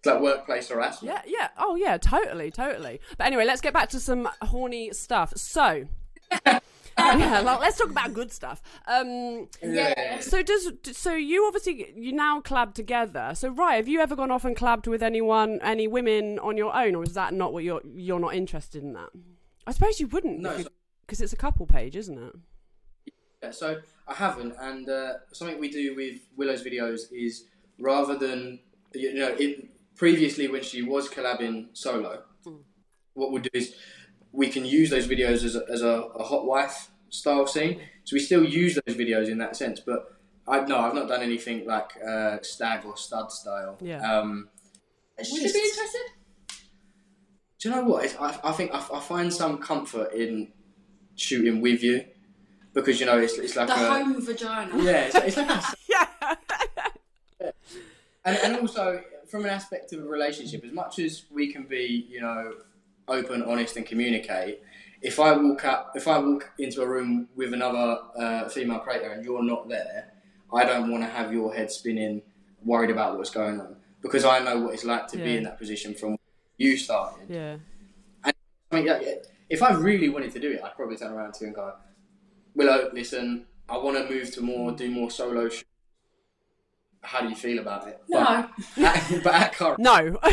Like 0.06 0.22
workplace 0.22 0.70
harassment. 0.70 1.14
Yeah, 1.14 1.22
yeah. 1.40 1.48
Oh, 1.58 1.76
yeah, 1.76 1.98
totally, 1.98 2.52
totally. 2.52 3.02
But 3.18 3.28
anyway, 3.28 3.46
let's 3.46 3.62
get 3.62 3.74
back 3.74 3.90
to 3.90 4.00
some 4.00 4.30
horny 4.42 4.92
stuff. 4.94 5.34
So, 5.36 5.86
yeah, 6.46 7.42
well, 7.42 7.60
let's 7.60 7.78
talk 7.78 7.90
about 7.90 8.14
good 8.14 8.32
stuff. 8.32 8.62
Um, 8.88 9.50
Yeah. 9.62 10.20
so 10.22 10.42
does 10.42 10.72
so 10.94 11.14
you 11.16 11.46
obviously 11.48 11.94
you 11.96 12.14
now 12.14 12.40
collab 12.42 12.74
together. 12.74 13.32
So 13.36 13.50
right, 13.50 13.76
have 13.76 13.88
you 13.88 14.00
ever 14.00 14.16
gone 14.16 14.32
off 14.32 14.46
and 14.46 14.56
collabed 14.56 14.88
with 14.88 15.04
anyone, 15.04 15.60
any 15.62 15.88
women 15.88 16.40
on 16.40 16.56
your 16.58 16.76
own, 16.76 16.96
or 16.96 17.04
is 17.04 17.14
that 17.14 17.34
not 17.34 17.52
what 17.54 17.64
you're 17.64 17.82
you're 17.94 18.20
not 18.20 18.36
interested 18.36 18.84
in 18.84 18.94
that? 18.94 19.10
I 19.68 19.72
suppose 19.72 20.00
you 20.00 20.08
wouldn't, 20.08 20.40
No, 20.40 20.64
because 21.06 21.22
it's 21.22 21.34
a 21.34 21.38
couple 21.38 21.66
page, 21.66 21.96
isn't 21.96 22.18
it? 22.18 22.36
Yeah, 23.44 23.52
so 23.52 23.82
I 24.08 24.14
haven't, 24.14 24.56
and 24.60 24.90
uh, 24.90 25.14
something 25.32 25.60
we 25.60 25.70
do 25.70 25.96
with 25.96 26.22
Willow's 26.36 26.64
videos 26.64 27.02
is 27.12 27.46
rather 27.80 28.18
than 28.18 28.60
you 28.94 29.14
know, 29.14 29.36
it, 29.40 29.66
previously 30.04 30.48
when 30.48 30.64
she 30.64 30.82
was 30.82 31.10
collabing 31.10 31.68
solo, 31.74 32.24
what 33.14 33.32
we'll 33.32 33.42
do 33.42 33.50
is 33.54 33.76
we 34.32 34.48
can 34.50 34.64
use 34.66 34.90
those 34.90 35.06
videos 35.08 35.44
as 35.44 35.56
a, 35.58 35.64
as 35.70 35.82
a, 35.82 35.88
a 36.16 36.24
hot 36.24 36.46
wife 36.46 36.90
style 37.10 37.46
scene. 37.46 37.82
So 38.06 38.14
we 38.16 38.22
still 38.22 38.46
use 38.46 38.80
those 38.86 38.96
videos 38.96 39.28
in 39.28 39.38
that 39.40 39.58
sense, 39.58 39.82
but 39.82 40.16
I 40.48 40.62
no, 40.62 40.78
I've 40.80 40.94
not 40.96 41.10
done 41.10 41.22
anything 41.22 41.66
like 41.68 41.92
uh, 42.02 42.38
stag 42.42 42.86
or 42.86 42.96
stud 42.96 43.30
style. 43.32 43.78
Yeah. 43.82 44.00
Um, 44.02 44.48
Would 45.18 45.26
just- 45.26 45.36
you 45.36 45.54
be 45.54 45.60
interested? 45.70 46.06
do 47.60 47.68
you 47.70 47.76
know 47.76 47.84
what? 47.84 48.06
It's, 48.06 48.16
I, 48.16 48.40
I 48.42 48.52
think 48.54 48.72
I, 48.74 48.78
I 48.94 49.00
find 49.02 49.34
some 49.34 49.58
comfort 49.58 50.14
in 50.14 50.54
shooting 51.16 51.60
with 51.60 51.84
you 51.84 52.06
because 52.74 53.02
you 53.02 53.06
know 53.06 53.18
it's, 53.20 53.38
it's 53.38 53.58
like 53.58 53.68
The 53.68 53.74
a 53.74 53.78
home 53.78 54.26
vagina. 54.26 54.82
yeah, 54.82 55.08
it's, 55.08 55.16
it's 55.16 55.36
like 55.38 55.50
a 55.50 55.62
Yeah. 55.90 57.52
and, 58.24 58.38
and 58.46 58.56
also 58.62 59.02
from 59.30 59.46
an 59.46 59.52
aspect 59.52 59.94
of 59.94 60.00
a 60.00 60.08
relationship, 60.08 60.64
as 60.66 60.72
much 60.72 61.00
as 61.00 61.26
we 61.32 61.52
can 61.52 61.64
be, 61.64 62.08
you 62.10 62.22
know, 62.22 62.54
open, 63.08 63.44
honest, 63.44 63.78
and 63.78 63.86
communicate, 63.86 64.62
if 65.02 65.20
I 65.20 65.36
walk 65.36 65.66
up, 65.66 65.94
if 65.96 66.08
I 66.08 66.20
walk 66.20 66.52
into 66.60 66.82
a 66.82 66.88
room 66.88 67.30
with 67.36 67.54
another 67.54 68.00
uh, 68.18 68.50
female 68.50 68.80
creator 68.80 69.12
and 69.12 69.24
you're 69.24 69.44
not 69.44 69.70
there, 69.70 70.12
I 70.54 70.66
don't 70.66 70.92
want 70.92 71.04
to 71.04 71.10
have 71.10 71.32
your 71.32 71.54
head 71.54 71.72
spinning, 71.72 72.22
worried 72.66 72.90
about 72.90 73.18
what's 73.18 73.30
going 73.30 73.60
on, 73.60 73.78
because 74.02 74.26
I 74.26 74.40
know 74.40 74.60
what 74.60 74.74
it's 74.74 74.84
like 74.84 75.08
to 75.10 75.18
be 75.18 75.38
in 75.38 75.44
that 75.44 75.58
position 75.58 75.94
from 75.94 76.18
you 76.58 76.76
started. 76.78 77.30
yeah. 77.30 77.58
And 78.24 78.34
I 78.72 78.76
mean, 78.76 78.86
yeah, 78.86 79.00
yeah, 79.00 79.14
if 79.50 79.64
I 79.64 79.74
really 79.74 80.10
wanted 80.10 80.32
to 80.34 80.40
do 80.40 80.52
it, 80.52 80.62
I'd 80.64 80.76
probably 80.76 80.98
turn 80.98 81.14
around 81.14 81.34
to 81.36 81.42
you 81.42 81.48
and 81.48 81.56
go, 81.56 81.74
Willow, 82.56 82.90
listen, 82.94 83.46
I 83.70 83.78
want 83.78 83.98
to 83.98 84.14
move 84.14 84.32
to 84.34 84.42
more, 84.42 84.72
do 84.72 84.90
more 84.92 85.10
solo. 85.10 85.50
Sh- 85.50 85.64
How 87.02 87.22
do 87.22 87.30
you 87.30 87.36
feel 87.36 87.60
about 87.60 87.88
it? 87.88 88.02
No. 88.10 88.48
But 88.76 88.86
at, 88.86 89.24
but 89.24 89.34
at 89.34 89.54
current, 89.54 89.80
No. 89.80 90.20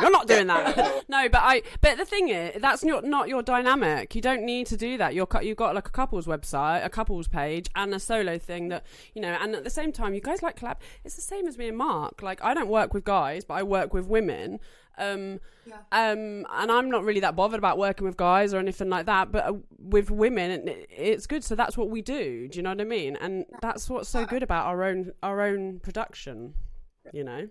You're 0.00 0.10
not 0.10 0.26
doing 0.26 0.46
that. 0.46 1.04
No, 1.08 1.28
but 1.28 1.40
I. 1.42 1.62
But 1.80 1.96
the 1.98 2.04
thing 2.04 2.28
is, 2.28 2.60
that's 2.60 2.82
not 2.82 3.04
not 3.04 3.28
your 3.28 3.42
dynamic. 3.42 4.14
You 4.14 4.22
don't 4.22 4.42
need 4.42 4.66
to 4.68 4.76
do 4.76 4.96
that. 4.98 5.14
You're 5.14 5.26
cu- 5.26 5.44
you've 5.44 5.56
got 5.56 5.74
like 5.74 5.86
a 5.86 5.90
couples 5.90 6.26
website, 6.26 6.84
a 6.84 6.88
couples 6.88 7.28
page, 7.28 7.68
and 7.74 7.94
a 7.94 8.00
solo 8.00 8.38
thing 8.38 8.68
that 8.68 8.84
you 9.14 9.20
know. 9.20 9.36
And 9.40 9.54
at 9.54 9.64
the 9.64 9.70
same 9.70 9.92
time, 9.92 10.14
you 10.14 10.20
guys 10.20 10.42
like 10.42 10.58
collab. 10.58 10.76
It's 11.04 11.14
the 11.16 11.22
same 11.22 11.46
as 11.46 11.58
me 11.58 11.68
and 11.68 11.76
Mark. 11.76 12.22
Like 12.22 12.42
I 12.42 12.54
don't 12.54 12.68
work 12.68 12.94
with 12.94 13.04
guys, 13.04 13.44
but 13.44 13.54
I 13.54 13.62
work 13.62 13.92
with 13.92 14.06
women. 14.06 14.60
Um, 14.98 15.40
Yeah. 15.66 15.76
um, 15.92 16.44
and 16.50 16.70
I'm 16.72 16.90
not 16.90 17.04
really 17.04 17.20
that 17.20 17.36
bothered 17.36 17.58
about 17.58 17.78
working 17.78 18.06
with 18.06 18.16
guys 18.16 18.52
or 18.52 18.58
anything 18.58 18.88
like 18.90 19.06
that. 19.06 19.30
But 19.32 19.46
uh, 19.46 19.54
with 19.78 20.10
women, 20.10 20.68
it, 20.68 20.88
it's 20.90 21.26
good. 21.26 21.44
So 21.44 21.54
that's 21.54 21.76
what 21.76 21.88
we 21.90 22.02
do. 22.02 22.48
Do 22.48 22.56
you 22.58 22.62
know 22.62 22.70
what 22.70 22.80
I 22.80 22.84
mean? 22.84 23.16
And 23.16 23.46
that's 23.60 23.88
what's 23.88 24.08
so 24.08 24.26
good 24.26 24.42
about 24.42 24.66
our 24.66 24.82
own 24.84 25.12
our 25.22 25.40
own 25.42 25.80
production. 25.80 26.54
You 27.12 27.24
know? 27.24 27.48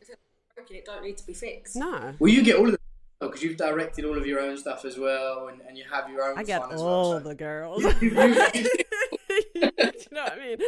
If 0.00 0.08
it's 0.10 0.18
broken, 0.54 0.76
it 0.76 0.84
don't 0.84 1.02
need 1.04 1.16
to 1.18 1.26
be 1.26 1.32
fixed. 1.34 1.76
No. 1.76 2.14
Well, 2.18 2.32
you 2.32 2.42
get 2.42 2.56
all 2.56 2.66
of 2.66 2.72
the 2.72 2.78
because 3.20 3.42
you've 3.42 3.56
directed 3.56 4.04
all 4.04 4.18
of 4.18 4.26
your 4.26 4.40
own 4.40 4.56
stuff 4.58 4.84
as 4.84 4.98
well, 4.98 5.46
and, 5.46 5.60
and 5.68 5.78
you 5.78 5.84
have 5.90 6.10
your 6.10 6.22
own. 6.28 6.36
I 6.36 6.42
get 6.42 6.60
fun 6.62 6.72
as 6.72 6.80
all 6.80 7.10
well, 7.10 7.20
so- 7.22 7.28
the 7.28 7.34
girls. 7.36 7.84
You- 9.32 9.42
you- 9.54 9.70
Do 9.76 9.92
you 10.10 10.16
know 10.16 10.22
what 10.24 10.32
I 10.32 10.38
mean? 10.38 10.58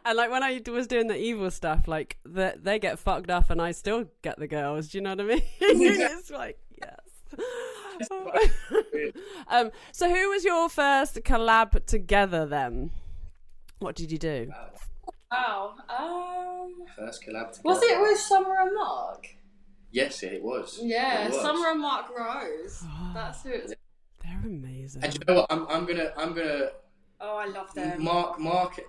and 0.04 0.16
like 0.16 0.30
when 0.30 0.42
I 0.42 0.60
was 0.68 0.86
doing 0.86 1.06
the 1.06 1.16
evil 1.18 1.50
stuff, 1.50 1.86
like 1.88 2.16
the, 2.24 2.54
they 2.62 2.78
get 2.78 2.98
fucked 2.98 3.30
up, 3.30 3.50
and 3.50 3.60
I 3.60 3.72
still 3.72 4.04
get 4.22 4.38
the 4.38 4.46
girls. 4.46 4.88
Do 4.88 4.98
you 4.98 5.02
know 5.02 5.10
what 5.10 5.20
I 5.20 5.24
mean? 5.24 5.42
it's 5.60 6.30
like 6.30 6.58
yes. 6.80 8.08
um. 9.48 9.70
So 9.92 10.08
who 10.08 10.28
was 10.30 10.44
your 10.44 10.68
first 10.68 11.16
collab 11.24 11.84
together 11.86 12.46
then? 12.46 12.90
What 13.78 13.94
did 13.96 14.10
you 14.12 14.18
do? 14.18 14.52
Wow. 15.30 15.74
Um. 15.88 16.74
First 16.96 17.22
collab. 17.24 17.52
Together. 17.52 17.60
Was 17.64 17.82
it 17.82 18.00
with 18.00 18.18
Summer 18.18 18.54
and 18.60 18.74
Mark? 18.74 19.26
Yes, 19.90 20.22
it 20.22 20.42
was. 20.42 20.78
Yeah, 20.82 21.26
It 21.26 21.32
was. 21.32 21.40
Summer 21.40 21.68
and 21.70 21.80
Mark 21.80 22.06
Rose. 22.16 22.84
That's 23.14 23.42
who 23.42 23.50
it 23.50 23.62
was. 23.62 23.74
They're 24.22 24.40
amazing. 24.44 25.02
And 25.04 25.14
you 25.14 25.20
know 25.26 25.34
what? 25.34 25.46
I'm, 25.50 25.66
I'm 25.68 25.86
gonna 25.86 26.12
I'm 26.16 26.34
gonna 26.34 26.70
Oh, 27.20 27.36
I 27.36 27.46
love 27.46 27.72
them. 27.74 28.02
Mark 28.02 28.38
Mark 28.38 28.80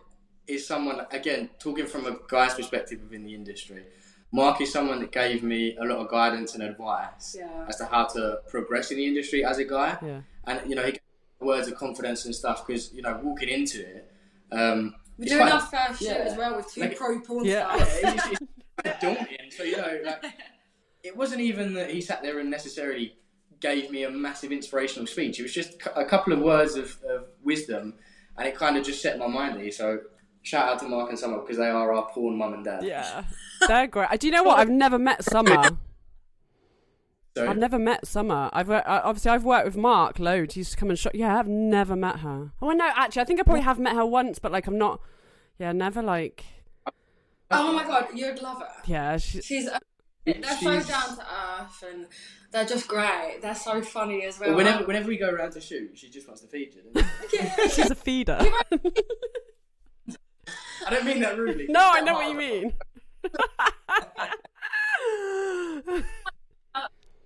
is 0.47 0.65
someone 0.67 1.05
again 1.11 1.49
talking 1.59 1.85
from 1.85 2.05
a 2.05 2.17
guy's 2.27 2.53
perspective 2.53 2.99
within 3.03 3.23
the 3.25 3.33
industry. 3.33 3.83
Mark 4.31 4.59
is 4.61 4.71
someone 4.71 4.99
that 4.99 5.11
gave 5.11 5.41
me 5.43 5.77
a 5.77 5.85
lot 5.85 5.97
of 5.99 6.09
guidance 6.09 6.53
and 6.53 6.63
advice 6.63 7.35
Yeah. 7.37 7.65
as 7.67 7.77
to 7.77 7.85
how 7.85 8.05
to 8.07 8.39
progress 8.49 8.91
in 8.91 8.97
the 8.97 9.05
industry 9.05 9.45
as 9.45 9.57
a 9.57 9.65
guy. 9.65 9.97
Yeah. 10.01 10.21
And 10.45 10.69
you 10.69 10.75
know, 10.75 10.83
he 10.83 10.91
gave 10.91 11.01
me 11.41 11.47
words 11.47 11.67
of 11.67 11.75
confidence 11.75 12.25
and 12.25 12.35
stuff 12.35 12.65
because 12.67 12.93
you 12.93 13.01
know, 13.01 13.19
walking 13.23 13.49
into 13.49 13.79
it, 13.81 14.11
um, 14.51 14.95
We're 15.17 15.25
doing 15.25 15.41
quite- 15.41 15.53
our 15.53 15.61
first 15.61 15.99
shoot 15.99 16.07
yeah. 16.09 16.13
as 16.15 16.37
well 16.37 16.55
with 16.57 16.71
two 16.73 16.81
Like- 16.81 16.97
pro 16.97 17.19
porn 17.21 17.45
Yeah. 17.45 17.73
stars. 17.75 17.89
it's, 18.03 18.27
it's 18.27 18.39
quite 18.83 18.99
daunting. 19.01 19.51
So 19.51 19.63
you 19.63 19.77
know, 19.77 19.99
like, 20.03 20.25
it 21.03 21.15
wasn't 21.15 21.41
even 21.41 21.73
that 21.75 21.89
he 21.91 22.01
sat 22.01 22.21
there 22.21 22.39
and 22.39 22.49
necessarily 22.49 23.15
gave 23.61 23.89
me 23.89 24.03
a 24.03 24.09
massive 24.11 24.51
inspirational 24.51 25.07
speech. 25.07 25.39
It 25.39 25.43
was 25.43 25.53
just 25.53 25.81
a 25.95 26.05
couple 26.05 26.33
of 26.33 26.39
words 26.39 26.75
of, 26.75 27.01
of 27.09 27.27
wisdom, 27.43 27.95
and 28.37 28.47
it 28.47 28.55
kind 28.55 28.77
of 28.77 28.85
just 28.85 29.01
set 29.01 29.17
my 29.19 29.27
mind 29.27 29.59
at. 29.61 29.73
So 29.73 29.99
shout 30.41 30.69
out 30.69 30.79
to 30.79 30.87
Mark 30.87 31.09
and 31.09 31.17
Summer 31.19 31.39
because 31.39 31.57
they 31.57 31.67
are 31.69 31.93
our 31.93 32.07
porn 32.09 32.37
mum 32.37 32.53
and 32.53 32.63
dad. 32.65 32.83
Yeah. 32.83 33.23
They're 33.67 33.87
great. 33.87 34.19
Do 34.19 34.27
you 34.27 34.31
know 34.33 34.43
what? 34.43 34.59
I've 34.59 34.69
never 34.69 34.97
met 34.99 35.23
Summer. 35.23 35.69
Sorry? 37.35 37.49
I've 37.49 37.57
never 37.57 37.77
met 37.77 38.07
Summer. 38.07 38.49
I've 38.51 38.67
wor- 38.67 38.87
I- 38.87 38.99
obviously 39.01 39.29
I've 39.31 39.43
worked 39.43 39.65
with 39.65 39.77
Mark 39.77 40.17
loads. 40.17 40.55
He 40.55 40.61
used 40.61 40.71
to 40.71 40.77
come 40.77 40.89
and 40.89 40.97
shop. 40.97 41.11
Yeah, 41.13 41.37
I've 41.37 41.47
never 41.47 41.95
met 41.95 42.17
her. 42.19 42.51
Oh 42.61 42.71
no, 42.71 42.89
actually, 42.95 43.21
I 43.21 43.25
think 43.25 43.39
I 43.39 43.43
probably 43.43 43.61
have 43.61 43.77
met 43.77 43.95
her 43.95 44.05
once, 44.05 44.39
but 44.39 44.51
like 44.51 44.65
I'm 44.67 44.77
not. 44.77 44.99
Yeah, 45.59 45.71
never 45.71 46.01
like. 46.01 46.43
Oh 47.51 47.71
my 47.73 47.83
god, 47.83 48.07
you'd 48.15 48.41
love 48.41 48.59
her. 48.59 48.69
Yeah, 48.85 49.17
she, 49.17 49.41
She's 49.41 49.67
uh, 49.67 49.77
they're 50.25 50.41
so 50.57 50.79
down 50.81 51.15
to 51.15 51.21
earth 51.61 51.83
and 51.89 52.07
they're 52.51 52.65
just 52.65 52.87
great. 52.87 53.39
They're 53.41 53.55
so 53.55 53.81
funny 53.81 54.23
as 54.23 54.39
well. 54.39 54.49
Well, 54.49 54.57
whenever, 54.57 54.85
whenever 54.85 55.07
we 55.07 55.17
go 55.17 55.29
around 55.29 55.51
to 55.51 55.61
shoot, 55.61 55.97
she 55.97 56.09
just 56.09 56.27
wants 56.27 56.41
to 56.41 56.47
feed 56.47 56.73
you. 56.73 56.81
doesn't 56.93 57.09
she? 57.29 57.69
she's 57.81 57.91
a 57.91 57.95
feeder. 57.95 58.37
I 60.85 60.89
don't 60.89 61.05
mean 61.05 61.19
that 61.19 61.37
rudely. 61.37 61.67
no, 61.69 61.81
I 61.81 62.01
know 62.01 62.13
what 62.13 62.29
you 62.29 62.35
mean. 62.35 62.73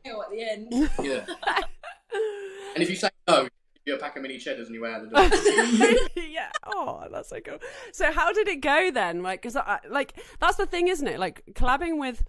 Uh, 0.04 0.20
at 0.24 0.32
the 0.32 0.42
end. 0.42 0.68
Yeah. 1.02 1.26
and 2.74 2.82
if 2.84 2.90
you 2.90 2.96
say 2.96 3.10
no, 3.28 3.48
you 3.86 3.96
a 3.96 3.98
pack 3.98 4.16
of 4.16 4.24
mini 4.24 4.38
cheddars 4.38 4.68
and 4.68 4.76
you 4.76 4.82
way 4.82 4.92
out 4.92 5.04
the 5.04 5.10
door. 5.10 6.24
yeah. 6.28 6.50
Oh, 6.66 7.08
that's 7.12 7.30
so 7.30 7.40
cool. 7.40 7.60
So 7.94 8.12
how 8.12 8.34
did 8.34 8.48
it 8.48 8.62
go 8.62 8.92
then? 8.92 9.22
Like, 9.22 9.42
cause 9.42 9.56
I, 9.56 9.80
like 9.90 10.14
that's 10.40 10.58
the 10.58 10.66
thing, 10.66 10.88
isn't 10.88 11.08
it? 11.08 11.20
Like 11.20 11.44
collabing 11.54 12.00
with 12.00 12.24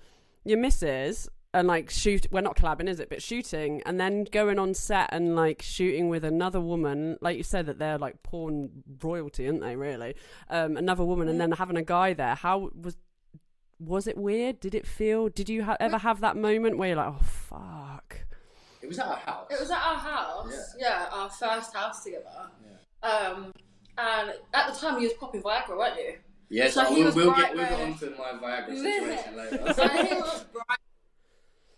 your 0.45 0.59
missus 0.59 1.29
and 1.55 1.69
like 1.69 1.91
shoot. 1.91 2.27
We're 2.31 2.41
not 2.41 2.57
collabing, 2.57 2.89
is 2.89 3.01
it? 3.01 3.09
But 3.09 3.23
shooting 3.23 3.83
and 3.85 4.01
then 4.01 4.25
going 4.25 4.59
on 4.59 4.75
set 4.75 5.11
and 5.13 5.37
like 5.37 5.63
shooting 5.63 6.09
with 6.09 6.25
another 6.25 6.61
woman. 6.61 7.19
Like 7.21 7.37
you 7.37 7.43
said 7.43 7.67
that 7.67 7.79
they're 7.79 7.99
like 7.99 8.23
porn 8.23 8.71
royalty, 9.03 9.47
aren't 9.47 9.61
they? 9.61 9.77
Really, 9.77 10.15
um, 10.49 10.77
another 10.77 11.05
woman, 11.05 11.29
and 11.29 11.41
then 11.41 11.53
having 11.53 11.77
a 11.77 11.83
guy 11.83 12.13
there. 12.15 12.35
How 12.35 12.71
was? 12.81 12.97
Was 13.79 14.07
it 14.07 14.17
weird? 14.17 14.61
Did 14.61 14.75
it 14.77 14.87
feel? 14.87 15.29
Did 15.29 15.49
you 15.49 15.65
ha- 15.65 15.77
ever 15.81 15.99
have 15.99 16.21
that 16.21 16.37
moment 16.37 16.79
where 16.79 16.91
you're 16.91 16.97
like, 16.99 17.15
oh 17.15 17.23
fuck? 17.25 18.21
it 18.81 18.89
was 18.89 18.99
at 18.99 19.07
our 19.07 19.17
house. 19.17 19.47
It 19.51 19.59
was 19.61 19.71
at 19.71 19.79
our 19.83 19.97
house. 19.97 20.75
Yeah, 20.79 21.07
our 21.13 21.29
first 21.31 21.75
house 21.75 22.03
together. 22.05 22.51
Um, 23.03 23.53
and 23.99 24.33
at 24.55 24.73
the 24.73 24.79
time 24.79 24.99
you 25.01 25.09
was 25.09 25.13
popping 25.15 25.43
Viagra, 25.43 25.77
weren't 25.77 25.97
you? 25.97 26.15
Yeah, 26.49 26.69
So 26.69 26.85
so 26.85 26.91
he 26.91 26.97
we'll, 26.97 27.07
was 27.07 27.15
we'll 27.17 27.35
get 27.35 27.55
we'll 27.55 27.65
get 27.67 27.81
onto 27.81 28.11
my 28.17 28.33
Viagra 28.41 28.77
situation 28.77 29.37
later. 29.37 29.73
So 29.75 29.89
he 29.89 30.15
was 30.15 30.45
bright. 30.53 30.79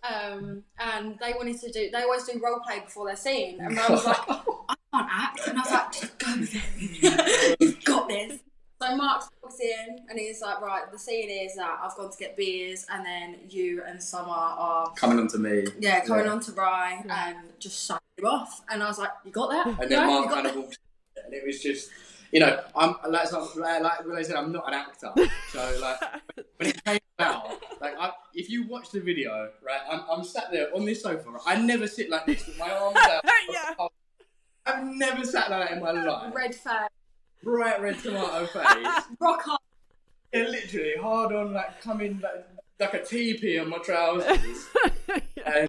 Um, 0.08 0.64
and 0.78 1.18
they 1.18 1.32
wanted 1.32 1.58
to 1.60 1.72
do. 1.72 1.90
They 1.90 2.02
always 2.02 2.24
do 2.24 2.38
role 2.42 2.60
play 2.60 2.80
before 2.80 3.06
their 3.06 3.16
scene, 3.16 3.58
and 3.60 3.78
I 3.78 3.90
was 3.90 4.04
like, 4.04 4.18
I 4.28 4.74
can't 4.92 5.08
act, 5.10 5.48
and 5.48 5.58
I 5.58 5.62
was 5.62 5.70
like, 5.72 5.92
just 5.92 6.18
go 6.18 6.26
with 6.38 6.54
it. 6.54 7.56
You've 7.60 7.84
got 7.84 8.08
this. 8.08 8.38
So 8.82 8.96
Mark 8.96 9.22
walks 9.42 9.60
in, 9.60 9.98
and 10.10 10.18
he's 10.18 10.42
like, 10.42 10.60
right, 10.60 10.82
the 10.92 10.98
scene 10.98 11.30
is 11.30 11.54
that 11.56 11.78
I've 11.82 11.94
gone 11.96 12.10
to 12.10 12.18
get 12.18 12.36
beers, 12.36 12.84
and 12.90 13.04
then 13.06 13.36
you 13.48 13.82
and 13.86 14.02
Summer 14.02 14.28
are 14.30 14.92
Coming 14.94 15.20
on 15.20 15.28
to 15.28 15.38
me. 15.38 15.64
yeah 15.78 16.00
coming 16.04 16.26
Yeah. 16.26 16.32
on 16.32 16.40
to 16.40 16.52
Rye 16.52 17.02
and 17.08 17.36
just 17.58 17.86
sucking 17.86 18.02
him 18.18 18.26
off, 18.26 18.60
and 18.70 18.82
I 18.82 18.88
was 18.88 18.98
like, 18.98 19.10
you 19.24 19.30
got 19.32 19.50
that? 19.50 19.66
And 19.80 19.90
then 19.90 20.00
you 20.02 20.06
Mark 20.20 20.28
kind 20.30 20.46
of 20.46 20.52
that? 20.54 20.60
walks, 20.60 20.76
in, 21.16 21.24
and 21.24 21.34
it 21.34 21.46
was 21.46 21.60
just, 21.62 21.88
you 22.34 22.40
know, 22.40 22.60
I'm 22.74 22.96
like, 23.08 23.32
like, 23.32 23.80
like 23.80 24.04
when 24.04 24.16
I 24.16 24.22
said, 24.22 24.34
I'm 24.34 24.50
not 24.50 24.66
an 24.66 24.74
actor, 24.74 25.12
so 25.52 25.78
like 25.80 26.00
when 26.56 26.68
it 26.70 26.84
came 26.84 26.98
out, 27.20 27.48
like 27.80 27.94
I, 27.96 28.10
if 28.34 28.50
you 28.50 28.66
watch 28.66 28.90
the 28.90 28.98
video, 28.98 29.50
right, 29.64 29.80
I'm, 29.88 30.00
I'm 30.10 30.24
sat 30.24 30.50
there 30.50 30.74
on 30.74 30.84
this 30.84 31.00
sofa. 31.00 31.30
Right, 31.30 31.42
I 31.46 31.62
never 31.62 31.86
sit 31.86 32.10
like 32.10 32.26
this 32.26 32.44
with 32.44 32.58
my 32.58 32.72
arms 32.72 32.96
out. 33.08 33.24
Yeah. 33.48 33.86
I've 34.66 34.84
never 34.84 35.24
sat 35.24 35.48
like 35.48 35.68
that 35.68 35.76
in 35.76 35.82
my 35.84 35.92
life. 35.92 36.34
red 36.34 36.56
face, 36.56 36.88
Bright 37.44 37.80
red 37.80 38.00
tomato 38.00 38.46
face. 38.46 38.64
rock 39.20 39.42
hard. 39.42 39.60
Yeah, 40.32 40.48
literally 40.48 40.94
hard 41.00 41.32
on, 41.32 41.52
like 41.52 41.80
coming 41.82 42.20
like, 42.20 42.48
like 42.80 42.94
a 42.94 43.04
teepee 43.04 43.60
on 43.60 43.68
my 43.68 43.78
trousers. 43.78 44.66
and 45.46 45.68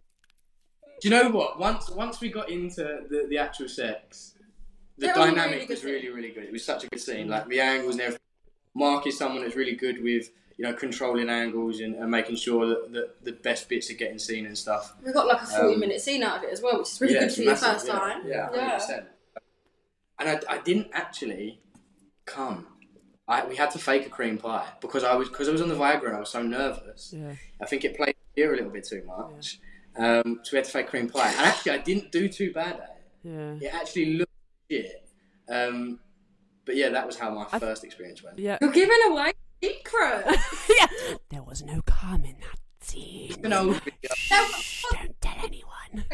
do 0.99 1.09
you 1.09 1.11
know 1.11 1.29
what? 1.29 1.59
Once 1.59 1.91
once 1.91 2.19
we 2.21 2.29
got 2.29 2.49
into 2.49 3.03
the, 3.07 3.27
the 3.29 3.37
actual 3.37 3.69
sex, 3.69 4.33
the 4.97 5.07
It 5.07 5.15
was 5.15 5.25
dynamic 5.29 5.53
really 5.55 5.65
was 5.67 5.81
scene. 5.81 5.91
really 5.91 6.09
really 6.09 6.29
good. 6.31 6.43
It 6.45 6.51
was 6.51 6.65
such 6.65 6.83
a 6.83 6.87
good 6.87 6.99
scene. 7.01 7.27
Like 7.27 7.47
the 7.47 7.59
angles 7.59 7.95
and 7.95 8.01
everything. 8.01 8.21
Mark 8.73 9.07
is 9.07 9.17
someone 9.17 9.41
that's 9.43 9.55
really 9.55 9.75
good 9.75 10.03
with 10.03 10.29
you 10.57 10.63
know 10.65 10.73
controlling 10.73 11.29
angles 11.29 11.79
and, 11.79 11.95
and 11.95 12.09
making 12.11 12.35
sure 12.37 12.65
that, 12.67 12.91
that 12.93 13.23
the 13.25 13.31
best 13.33 13.67
bits 13.69 13.89
are 13.89 13.95
getting 13.95 14.19
seen 14.19 14.45
and 14.45 14.57
stuff. 14.57 14.93
We 15.05 15.11
got 15.13 15.27
like 15.27 15.41
a 15.41 15.45
forty 15.45 15.73
Um, 15.75 15.79
minute 15.79 16.01
scene 16.01 16.23
out 16.23 16.37
of 16.39 16.43
it 16.43 16.51
as 16.51 16.61
well, 16.61 16.79
which 16.79 16.89
is 16.91 17.01
really 17.01 17.13
Yeah, 17.15 17.19
good 17.21 17.33
for 17.33 17.41
your 17.41 17.51
massive, 17.53 17.73
first 17.73 17.87
yeah. 17.87 17.93
time. 17.93 18.21
Yeah, 18.25 18.49
yeah. 18.53 18.79
100%. 18.79 19.05
And 20.19 20.29
I, 20.29 20.39
I 20.55 20.57
didn't 20.59 20.87
actually 20.93 21.59
come. 22.25 22.67
I, 23.27 23.45
we 23.45 23.55
had 23.55 23.71
to 23.71 23.79
fake 23.79 24.05
a 24.05 24.09
cream 24.09 24.37
pie 24.37 24.67
because 24.81 25.03
I 25.03 25.15
was 25.15 25.27
because 25.29 25.49
I 25.49 25.51
was 25.51 25.61
on 25.61 25.67
the 25.69 25.75
Viagra 25.75 26.07
and 26.07 26.15
I 26.15 26.19
was 26.19 26.29
so 26.29 26.41
nervous. 26.41 27.13
Yeah. 27.15 27.33
I 27.61 27.65
think 27.65 27.83
it 27.83 27.97
played 27.97 28.15
here 28.35 28.53
a 28.53 28.55
little 28.55 28.69
bit 28.71 28.85
too 28.87 29.03
much. 29.05 29.59
Um, 29.97 30.41
so 30.43 30.51
we 30.53 30.57
had 30.57 30.65
to 30.65 30.71
fake 30.71 30.87
cream 30.87 31.09
pie. 31.09 31.29
And 31.31 31.39
actually, 31.41 31.71
I 31.71 31.77
didn't 31.79 32.11
do 32.11 32.27
too 32.29 32.53
bad 32.53 32.73
at 32.75 32.97
it. 33.23 33.29
Yeah. 33.61 33.67
It 33.69 33.73
actually 33.73 34.13
looked 34.17 34.31
shit. 34.69 35.07
Um, 35.49 35.99
but 36.65 36.75
yeah, 36.75 36.89
that 36.89 37.05
was 37.05 37.17
how 37.17 37.29
my 37.29 37.45
first 37.59 37.83
experience 37.83 38.23
went. 38.23 38.39
Yeah. 38.39 38.57
You're 38.61 38.71
giving 38.71 38.97
away 39.09 39.33
secrets. 39.63 40.69
yeah. 40.69 40.87
There 41.29 41.43
was 41.43 41.63
no 41.63 41.81
calm 41.85 42.25
in 42.25 42.37
that 42.39 42.59
scene. 42.81 43.35
You 43.43 43.49
know, 43.49 43.79
don't 44.91 45.21
tell 45.21 45.35
anyone. 45.43 46.05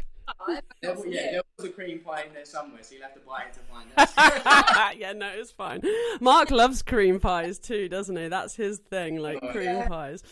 there, 0.81 0.93
was- 0.95 1.05
yeah, 1.07 1.31
there 1.31 1.41
was 1.57 1.67
a 1.67 1.71
cream 1.71 1.99
pie 1.99 2.23
in 2.27 2.33
there 2.33 2.45
somewhere, 2.45 2.83
so 2.83 2.95
you'll 2.95 3.03
have 3.03 3.13
to 3.13 3.19
buy 3.21 3.43
it 3.43 3.53
to 3.53 3.59
find 3.61 3.87
out. 3.97 4.97
yeah, 4.97 5.13
no, 5.13 5.29
it's 5.33 5.51
fine. 5.51 5.81
Mark 6.19 6.51
loves 6.51 6.81
cream 6.81 7.19
pies 7.19 7.59
too, 7.59 7.87
doesn't 7.87 8.15
he? 8.15 8.27
That's 8.27 8.55
his 8.55 8.79
thing, 8.79 9.17
like 9.17 9.39
Oh, 9.41 9.51
cream 9.51 9.65
yeah. 9.65 9.87
pies. 9.87 10.23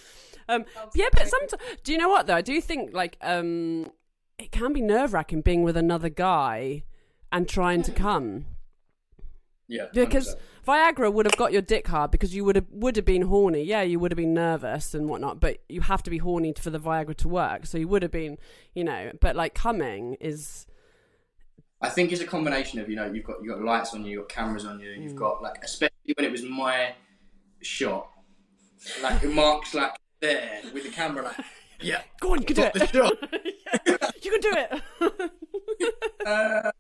Um, 0.48 0.66
yeah, 0.96 1.08
but 1.12 1.28
sometimes, 1.28 1.62
do 1.84 1.92
you 1.92 1.98
know 1.98 2.10
what 2.10 2.26
though? 2.28 2.36
I 2.36 2.42
do 2.42 2.60
think 2.60 2.94
like 2.94 3.18
um, 3.22 3.92
it 4.40 4.52
can 4.52 4.74
be 4.74 4.82
nerve 4.82 5.14
wracking 5.14 5.42
being 5.42 5.62
with 5.64 5.78
another 5.78 6.10
guy 6.10 6.84
and 7.32 7.48
trying 7.48 7.84
to 7.84 7.92
come 7.92 8.46
yeah, 9.68 9.86
because 9.94 10.36
100%. 10.66 10.96
Viagra 10.96 11.14
would 11.14 11.28
have 11.28 11.38
got 11.38 11.54
your 11.54 11.62
dick 11.62 11.88
hard 11.88 12.10
because 12.10 12.34
you 12.34 12.44
would 12.44 12.56
have 12.56 12.66
would 12.72 12.96
have 12.96 13.06
been 13.06 13.22
horny. 13.24 13.64
Yeah, 13.64 13.84
you 13.84 14.00
would 14.00 14.12
have 14.12 14.18
been 14.18 14.34
nervous 14.34 14.96
and 14.96 15.08
whatnot, 15.08 15.40
but 15.40 15.58
you 15.70 15.82
have 15.82 16.02
to 16.04 16.10
be 16.10 16.18
horny 16.18 16.54
for 16.58 16.72
the 16.72 16.80
Viagra 16.80 17.16
to 17.18 17.28
work. 17.28 17.68
So 17.68 17.78
you 17.78 17.88
would 17.88 18.02
have 18.02 18.12
been, 18.12 18.40
you 18.74 18.84
know. 18.84 19.12
But 19.22 19.36
like 19.36 19.54
coming 19.54 20.16
is 20.20 20.66
I 21.82 21.90
think 21.90 22.12
it's 22.12 22.22
a 22.22 22.26
combination 22.26 22.80
of 22.80 22.90
you 22.90 22.96
know 22.96 23.06
you've 23.06 23.26
got 23.26 23.44
you 23.44 23.52
have 23.52 23.60
got 23.60 23.66
lights 23.66 23.94
on 23.94 24.04
you, 24.04 24.12
you've 24.12 24.28
got 24.28 24.30
cameras 24.30 24.66
on 24.66 24.80
you, 24.80 24.90
Mm. 24.90 25.04
you've 25.04 25.16
got 25.16 25.42
like 25.42 25.64
especially 25.64 26.14
when 26.18 26.26
it 26.26 26.32
was 26.32 26.42
my 26.44 26.96
shot, 27.62 28.10
like 29.04 29.24
Mark's 29.26 29.74
like 29.76 29.94
there 30.20 30.62
with 30.74 30.84
the 30.84 30.90
camera 30.90 31.24
like 31.24 31.36
yeah, 31.82 32.02
go 32.20 32.34
on, 32.34 32.40
you 32.40 32.46
can 32.46 32.56
do 32.56 32.62
got 32.64 32.74
the 32.74 32.84
it. 32.84 32.90
shot. 32.90 33.14
you 34.24 34.32
can 34.32 34.42
do 34.42 34.54
it. 34.56 34.72
Uh, 36.26 36.72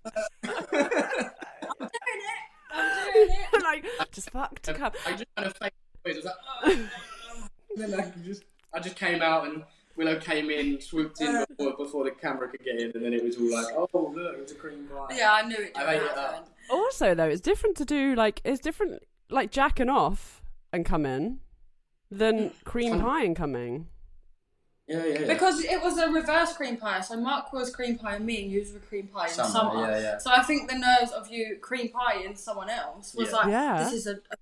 I'm 0.44 1.88
doing 1.88 2.22
it. 2.22 2.40
I'm 2.74 3.04
doing 3.14 3.30
it. 3.54 3.64
like 3.64 3.86
just 4.12 4.30
fuck 4.32 4.60
to 4.64 4.74
come. 4.74 4.92
I 5.06 5.12
just 5.12 5.26
kind 5.36 5.48
of 5.48 5.58
fake. 5.58 5.74
I 6.06 6.10
was 6.14 6.26
like, 6.26 6.36
oh. 6.64 6.90
and 7.76 7.94
then 7.94 8.00
I 8.00 8.14
just 8.26 8.44
I 8.74 8.80
just 8.80 8.96
came 8.96 9.22
out 9.22 9.46
and 9.48 9.64
Willow 9.96 10.18
came 10.20 10.50
in, 10.50 10.80
swooped 10.80 11.20
in 11.22 11.46
before, 11.50 11.76
before 11.76 12.04
the 12.06 12.12
camera 12.12 12.48
could 12.50 12.64
get 12.64 12.80
in, 12.80 12.92
and 12.96 13.04
then 13.04 13.14
it 13.14 13.24
was 13.24 13.38
all 13.38 13.52
like, 13.52 13.74
oh 13.76 14.14
look, 14.16 14.38
it's 14.40 14.52
a 14.52 14.56
cream 14.56 14.88
pie. 14.88 15.16
Yeah, 15.18 15.34
I 15.34 15.42
knew 15.48 15.58
it. 15.58 15.72
I 15.76 15.86
made 15.86 15.96
it 15.98 16.08
happen. 16.08 16.24
up. 16.24 16.50
Also, 16.70 17.14
though, 17.16 17.28
it's 17.28 17.42
different 17.42 17.76
to 17.78 17.86
do 17.86 18.16
like 18.16 18.42
it's 18.44 18.60
different 18.62 19.04
like 19.30 19.52
jacking 19.52 19.90
off 19.90 20.42
and 20.72 20.86
come 20.86 21.06
in 21.06 21.40
than 22.12 22.52
cream 22.64 22.94
Some- 22.94 23.02
pie 23.02 23.24
and 23.24 23.36
coming. 23.36 23.88
Yeah, 24.89 25.06
yeah, 25.06 25.19
yeah. 25.19 25.28
Because 25.28 25.63
it 25.63 25.82
was 25.82 25.97
a 25.99 26.10
reverse 26.10 26.54
cream 26.54 26.78
pie. 26.78 27.02
So 27.02 27.15
Mark 27.19 27.54
was 27.54 27.69
cream 27.73 27.97
pie 27.99 28.15
and 28.15 28.25
me, 28.25 28.41
and 28.43 28.52
you 28.52 28.60
was 28.62 28.71
cream 28.89 29.08
pie 29.08 29.28
in 29.28 29.34
Summer, 29.34 29.49
summer. 29.49 29.91
yeah, 29.91 29.99
yeah. 30.02 30.17
So 30.17 30.32
I 30.32 30.41
think 30.43 30.69
the 30.69 30.78
nerves 30.80 31.12
of 31.12 31.30
you 31.30 31.58
cream 31.62 31.89
pie 31.89 32.23
in 32.25 32.36
someone 32.36 32.69
else 32.69 33.13
was 33.13 33.30
Yeah. 33.30 33.36
like, 33.36 33.47
Yeah. 33.47 33.84
this 33.84 33.93
is 33.93 34.08
a, 34.08 34.13
a 34.13 34.36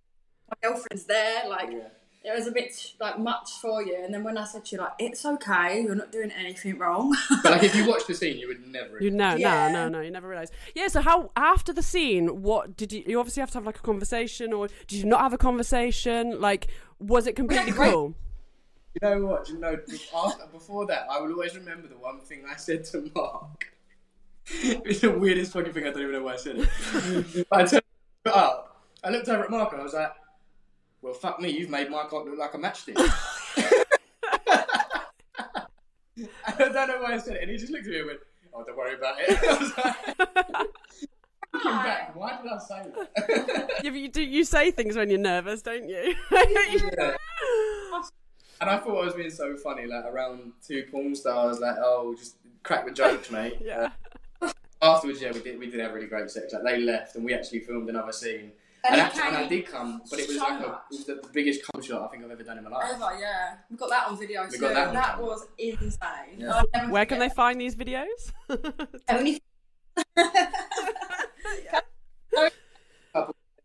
my 0.49 0.55
girlfriend's 0.69 1.03
there. 1.05 1.49
Like 1.49 1.69
Yeah. 1.71 1.89
it 2.33 2.33
was 2.38 2.47
a 2.47 2.51
bit 2.51 2.71
like 3.01 3.19
much 3.19 3.49
for 3.62 3.83
you. 3.83 3.97
And 4.01 4.13
then 4.13 4.23
when 4.23 4.38
I 4.38 4.45
said 4.45 4.63
to 4.65 4.75
you 4.77 4.81
like, 4.81 4.93
it's 4.99 5.25
okay, 5.25 5.81
you're 5.81 5.95
not 5.95 6.13
doing 6.13 6.31
anything 6.31 6.77
wrong. 6.77 7.13
But 7.43 7.51
like 7.51 7.63
if 7.63 7.75
you 7.75 7.86
watch 7.86 8.07
the 8.07 8.13
scene, 8.13 8.38
you 8.38 8.47
would 8.47 8.65
never. 8.65 9.03
You 9.03 9.12
know, 9.12 9.36
Yeah. 9.36 9.67
no, 9.69 9.83
no, 9.89 9.89
no. 9.89 10.01
You 10.01 10.12
never 10.12 10.29
realize. 10.29 10.51
Yeah. 10.75 10.88
So 10.88 11.01
how 11.01 11.31
after 11.36 11.73
the 11.73 11.83
scene, 11.83 12.41
what 12.41 12.77
did 12.77 12.93
you? 12.93 13.03
You 13.05 13.19
obviously 13.19 13.41
have 13.41 13.51
to 13.51 13.57
have 13.57 13.65
like 13.65 13.79
a 13.79 13.81
conversation, 13.91 14.53
or 14.53 14.69
did 14.88 14.93
you 14.99 15.05
not 15.05 15.19
have 15.19 15.33
a 15.33 15.38
conversation? 15.38 16.39
Like, 16.39 16.67
was 16.99 17.27
it 17.27 17.36
completely 17.36 17.71
great. 17.73 17.91
cool? 17.91 18.15
You 19.01 19.10
know 19.10 19.25
what? 19.27 19.49
You 19.49 19.60
know, 19.60 19.77
after, 20.15 20.47
before 20.51 20.88
that, 20.88 21.05
I 21.12 21.19
will 21.19 21.31
always 21.31 21.55
remember 21.55 21.88
the 21.88 21.97
one 21.97 22.19
thing 22.19 22.43
I 22.51 22.55
said 22.55 22.83
to 22.86 23.12
Mark. 23.13 23.71
it's 24.47 25.01
the 25.01 25.12
weirdest 25.12 25.53
fucking 25.53 25.73
thing. 25.73 25.83
I 25.86 25.91
don't 25.91 26.01
even 26.01 26.13
know 26.13 26.23
why 26.23 26.33
I 26.33 26.38
said 26.38 26.55
it. 26.57 27.47
I 27.51 27.63
turned 27.63 27.83
up. 28.25 28.81
I 29.03 29.12
looked 29.12 29.29
over 29.29 29.43
at 29.43 29.51
Mark 29.51 29.71
and 29.73 29.81
I 29.81 29.83
was 29.83 29.93
like, 29.93 30.13
"Well, 31.01 31.13
fuck 31.13 31.39
me, 31.39 31.49
you've 31.49 31.69
made 31.69 31.91
my 31.91 32.05
cock 32.05 32.25
look 32.25 32.39
like 32.39 32.55
a 32.55 32.57
matchstick." 32.57 32.95
I 36.47 36.55
don't 36.57 36.88
know 36.88 37.01
why 37.01 37.13
I 37.13 37.17
said 37.19 37.36
it, 37.36 37.43
and 37.43 37.51
he 37.51 37.57
just 37.57 37.71
looked 37.71 37.86
at 37.86 37.91
me 37.91 37.99
and 37.99 38.07
went, 38.07 38.19
"Oh, 38.51 38.63
don't 38.63 38.75
worry 38.75 38.95
about 38.95 39.17
it." 39.19 39.38
I 39.43 39.57
was 39.60 39.77
like, 39.77 39.97
back, 41.63 42.15
why 42.15 42.41
did 42.41 42.51
I 42.51 42.57
say 42.57 42.83
that? 42.95 43.69
Yeah, 43.83 43.91
but 43.91 43.99
you 43.99 44.10
do. 44.10 44.23
You 44.23 44.43
say 44.43 44.71
things 44.71 44.95
when 44.95 45.12
you're 45.12 45.19
nervous, 45.19 45.62
don't 45.62 45.88
you? 45.88 46.15
Yeah. 46.31 47.15
And 48.60 48.70
I 48.70 48.78
thought 48.78 49.02
I 49.02 49.06
was 49.06 49.13
being 49.13 49.30
so 49.30 49.56
funny, 49.58 49.86
like 49.86 50.06
around 50.06 50.54
two 50.65 50.84
porn 50.91 51.13
stars, 51.15 51.60
like, 51.60 51.76
oh, 51.80 52.15
just 52.17 52.38
crack 52.63 52.86
the 52.86 52.91
jokes, 52.91 53.30
mate. 53.38 53.58
Yeah. 53.62 53.89
Uh, 54.41 54.52
afterwards, 54.82 55.22
yeah, 55.22 55.32
we 55.32 55.41
did 55.41 55.60
we 55.60 55.70
did 55.70 55.80
have 55.80 55.93
really 55.93 56.08
great 56.08 56.30
sex. 56.30 56.54
Like 56.54 56.63
they 56.63 56.80
left, 56.82 57.15
and 57.15 57.24
we 57.26 57.34
actually 57.34 57.60
filmed 57.60 57.89
another 57.89 58.12
scene. 58.12 58.52
And 58.84 58.93
And, 58.93 59.02
actually, 59.02 59.28
and 59.28 59.38
I 59.38 59.48
did 59.48 59.65
come, 59.67 60.02
but 60.10 60.20
it 60.20 60.28
was 60.28 60.38
so 60.38 60.43
like 60.43 60.60
a, 60.62 60.65
it 60.65 60.80
was 60.91 61.06
the, 61.06 61.15
the 61.15 61.30
biggest 61.34 61.62
cum 61.72 61.82
shot 61.82 62.04
I 62.04 62.08
think 62.08 62.24
I've 62.24 62.32
ever 62.32 62.43
done 62.43 62.58
in 62.60 62.63
my 62.63 62.70
life. 62.70 62.91
Ever, 62.93 63.17
yeah. 63.20 63.56
We 63.70 63.76
got 63.78 63.89
that 63.89 64.08
on 64.08 64.17
video 64.17 64.46
We 64.46 64.52
too. 64.52 64.60
got 64.60 64.74
that 64.76 64.93
That, 64.93 65.06
on 65.10 65.15
camera. 65.17 65.26
was 65.26 65.48
insane. 65.58 66.00
Yeah. 66.38 66.62
I'll 66.74 66.89
Where 66.89 67.06
can 67.06 67.20
they 67.20 67.30
find 67.30 67.60
these 67.60 67.76
videos? 67.76 68.32
Only. 69.10 69.41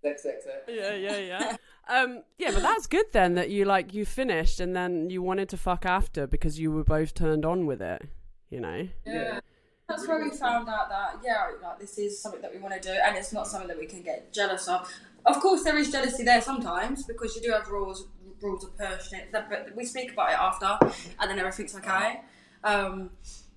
Sex, 0.02 0.22
sex, 0.24 0.44
sex. 0.44 0.56
yeah, 0.68 0.94
yeah, 0.94 1.16
yeah. 1.18 1.56
Um, 1.88 2.22
yeah, 2.38 2.52
but 2.52 2.62
that's 2.62 2.86
good 2.86 3.06
then 3.12 3.34
that 3.34 3.50
you 3.50 3.64
like 3.64 3.92
you 3.92 4.04
finished 4.04 4.60
and 4.60 4.74
then 4.74 5.10
you 5.10 5.22
wanted 5.22 5.48
to 5.50 5.56
fuck 5.56 5.84
after 5.84 6.26
because 6.26 6.58
you 6.58 6.70
were 6.70 6.84
both 6.84 7.14
turned 7.14 7.44
on 7.44 7.66
with 7.66 7.82
it. 7.82 8.02
You 8.50 8.60
know. 8.60 8.88
Yeah. 9.06 9.12
Yeah. 9.12 9.40
That's 9.88 10.08
where 10.08 10.22
we 10.22 10.30
found 10.30 10.68
out 10.68 10.88
that 10.88 11.20
yeah, 11.24 11.50
like 11.62 11.78
this 11.78 11.98
is 11.98 12.20
something 12.20 12.40
that 12.40 12.54
we 12.54 12.60
want 12.60 12.74
to 12.74 12.80
do, 12.80 12.96
and 13.04 13.16
it's 13.16 13.32
not 13.32 13.46
something 13.46 13.68
that 13.68 13.78
we 13.78 13.86
can 13.86 14.02
get 14.02 14.32
jealous 14.32 14.68
of. 14.68 14.90
Of 15.26 15.40
course, 15.40 15.64
there 15.64 15.76
is 15.76 15.90
jealousy 15.90 16.24
there 16.24 16.40
sometimes 16.40 17.04
because 17.04 17.36
you 17.36 17.42
do 17.42 17.50
have 17.52 17.68
rules, 17.68 18.06
rules 18.40 18.64
of 18.64 18.76
pushing. 18.76 19.20
But 19.30 19.76
we 19.76 19.84
speak 19.84 20.12
about 20.12 20.30
it 20.30 20.38
after, 20.38 20.78
and 21.20 21.30
then 21.30 21.38
everything's 21.38 21.76
okay. 21.76 22.20
Um, 22.64 23.10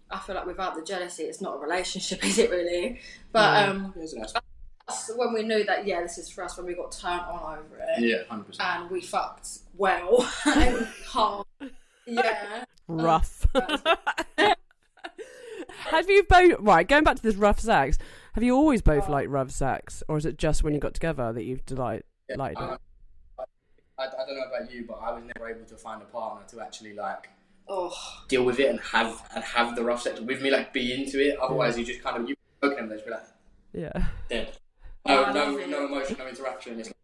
I 0.09 0.19
feel 0.19 0.35
like 0.35 0.45
without 0.45 0.75
the 0.75 0.83
jealousy, 0.83 1.23
it's 1.23 1.41
not 1.41 1.55
a 1.55 1.59
relationship, 1.59 2.23
is 2.25 2.37
it 2.37 2.49
really? 2.51 2.99
But 3.31 3.69
um, 3.69 3.93
Yeah, 4.87 4.95
so 4.95 4.97
that's- 4.97 5.07
that's 5.07 5.17
when 5.17 5.33
we 5.33 5.43
knew 5.43 5.63
that 5.65 5.85
yeah, 5.87 6.01
this 6.01 6.17
is 6.17 6.29
for 6.29 6.43
us. 6.43 6.57
When 6.57 6.65
we 6.67 6.73
got 6.75 6.91
turned 6.91 7.21
on 7.21 7.57
over 7.59 7.77
it, 7.77 7.99
yeah, 7.99 8.23
hundred 8.29 8.45
percent. 8.47 8.69
and 8.81 8.89
we 8.91 9.01
fucked 9.01 9.47
well 9.77 10.29
and 10.45 10.85
hard. 11.07 11.45
Yeah. 12.05 12.65
Rough. 12.87 13.47
have 15.89 16.09
you 16.09 16.23
both 16.29 16.55
right? 16.59 16.87
Going 16.87 17.03
back 17.03 17.15
to 17.17 17.23
this 17.23 17.35
rough 17.35 17.59
sex, 17.59 17.97
have 18.33 18.43
you 18.43 18.55
always 18.55 18.81
both 18.81 19.09
liked 19.09 19.29
rough 19.29 19.51
sex, 19.51 20.03
or 20.07 20.17
is 20.17 20.25
it 20.25 20.37
just 20.37 20.63
when 20.63 20.73
you 20.73 20.79
got 20.79 20.93
together 20.93 21.33
that 21.33 21.43
you've 21.43 21.65
delight 21.65 22.03
Yeah, 22.29 22.35
liked 22.37 22.59
I, 22.59 22.65
it? 22.65 22.71
Um, 22.71 22.77
I, 23.97 24.03
I 24.05 24.25
don't 24.25 24.35
know 24.37 24.43
about 24.55 24.71
you, 24.71 24.85
but 24.87 24.99
I 25.01 25.11
was 25.13 25.23
never 25.35 25.49
able 25.49 25.65
to 25.65 25.75
find 25.77 26.01
a 26.01 26.05
partner 26.05 26.45
to 26.49 26.61
actually 26.61 26.93
like 26.93 27.29
Oh. 27.67 27.91
deal 28.27 28.43
with 28.45 28.59
it 28.59 28.69
and 28.69 28.79
have 28.81 29.27
and 29.33 29.43
have 29.43 29.75
the 29.75 29.83
rough 29.83 30.03
sex 30.03 30.19
with 30.19 30.41
me, 30.41 30.51
like 30.51 30.71
be 30.73 30.93
into 30.93 31.19
it. 31.19 31.39
Otherwise, 31.39 31.77
you 31.79 31.85
just 31.85 32.03
kind 32.03 32.17
of 32.21 32.29
you 32.29 32.35
poke 32.61 32.75
them, 32.77 32.87
they 32.89 32.95
just 32.95 33.05
be 33.05 33.11
like 33.11 33.23
Yeah, 33.73 34.05
dead. 34.29 34.57
Oh, 35.05 35.13
No, 35.15 35.23
I 35.25 35.33
no, 35.33 35.65
no 35.65 35.85
emotion, 35.85 36.15
no 36.19 36.27
interaction. 36.27 36.79
It's 36.79 36.89
like, 36.89 36.97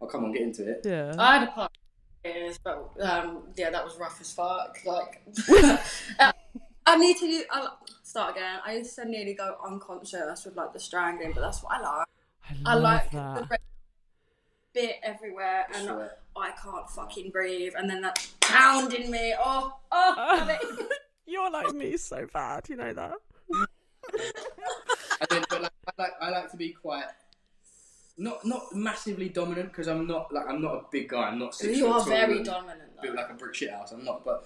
oh, 0.00 0.06
come 0.06 0.24
on, 0.24 0.32
get 0.32 0.42
into 0.42 0.68
it. 0.68 0.80
yeah. 0.84 1.14
I 1.18 1.38
had 1.38 1.48
a 1.48 1.52
part 1.52 1.72
years, 2.24 2.58
but 2.62 2.90
um, 3.00 3.44
yeah, 3.56 3.70
that 3.70 3.84
was 3.84 3.96
rough 3.96 4.20
as 4.20 4.32
fuck. 4.32 4.78
Like, 4.84 5.22
uh, 6.18 6.32
I 6.86 6.96
need 6.96 7.16
to 7.18 7.26
do, 7.26 7.44
I'll 7.50 7.78
start 8.02 8.36
again. 8.36 8.58
I 8.64 8.76
used 8.76 8.94
to 8.96 9.08
nearly 9.08 9.34
go 9.34 9.56
unconscious 9.64 10.44
with 10.44 10.56
like 10.56 10.72
the 10.72 10.80
strangling, 10.80 11.32
but 11.32 11.40
that's 11.42 11.62
what 11.62 11.74
I 11.74 11.80
like. 11.80 12.06
I 12.66 12.72
I 12.72 12.74
like 12.74 13.10
that. 13.12 13.34
the 13.36 13.46
red 13.50 13.60
bit 14.74 14.96
everywhere, 15.02 15.66
and 15.74 15.84
Sweat. 15.84 16.18
I 16.36 16.50
can't 16.62 16.88
fucking 16.90 17.30
breathe, 17.30 17.72
and 17.76 17.88
then 17.90 18.00
that 18.02 18.26
pounding 18.40 19.10
me. 19.10 19.34
Oh, 19.38 19.74
oh, 19.92 20.44
love. 20.46 20.88
You're 21.26 21.50
like 21.50 21.74
me 21.74 21.96
so 21.98 22.26
bad, 22.32 22.68
you 22.68 22.76
know 22.76 22.92
that. 22.92 23.14
And 25.20 25.28
then, 25.30 25.44
but 25.50 25.62
like, 25.62 25.72
I 25.98 26.02
like 26.02 26.12
I 26.20 26.30
like 26.30 26.50
to 26.52 26.56
be 26.56 26.70
quite 26.70 27.04
not 28.18 28.44
not 28.44 28.74
massively 28.74 29.28
dominant 29.28 29.68
because 29.68 29.86
I'm 29.86 30.06
not 30.06 30.32
like 30.32 30.46
I'm 30.48 30.60
not 30.60 30.74
a 30.74 30.82
big 30.90 31.08
guy. 31.08 31.28
I'm 31.28 31.38
not 31.38 31.54
six 31.54 31.78
you 31.78 31.86
are 31.86 32.04
very 32.04 32.38
and 32.38 32.44
dominant. 32.46 33.00
built 33.00 33.14
Though. 33.14 33.22
like 33.22 33.30
a 33.30 33.34
brick 33.34 33.54
shit 33.54 33.70
house. 33.70 33.92
I'm 33.92 34.04
not, 34.04 34.24
but 34.24 34.44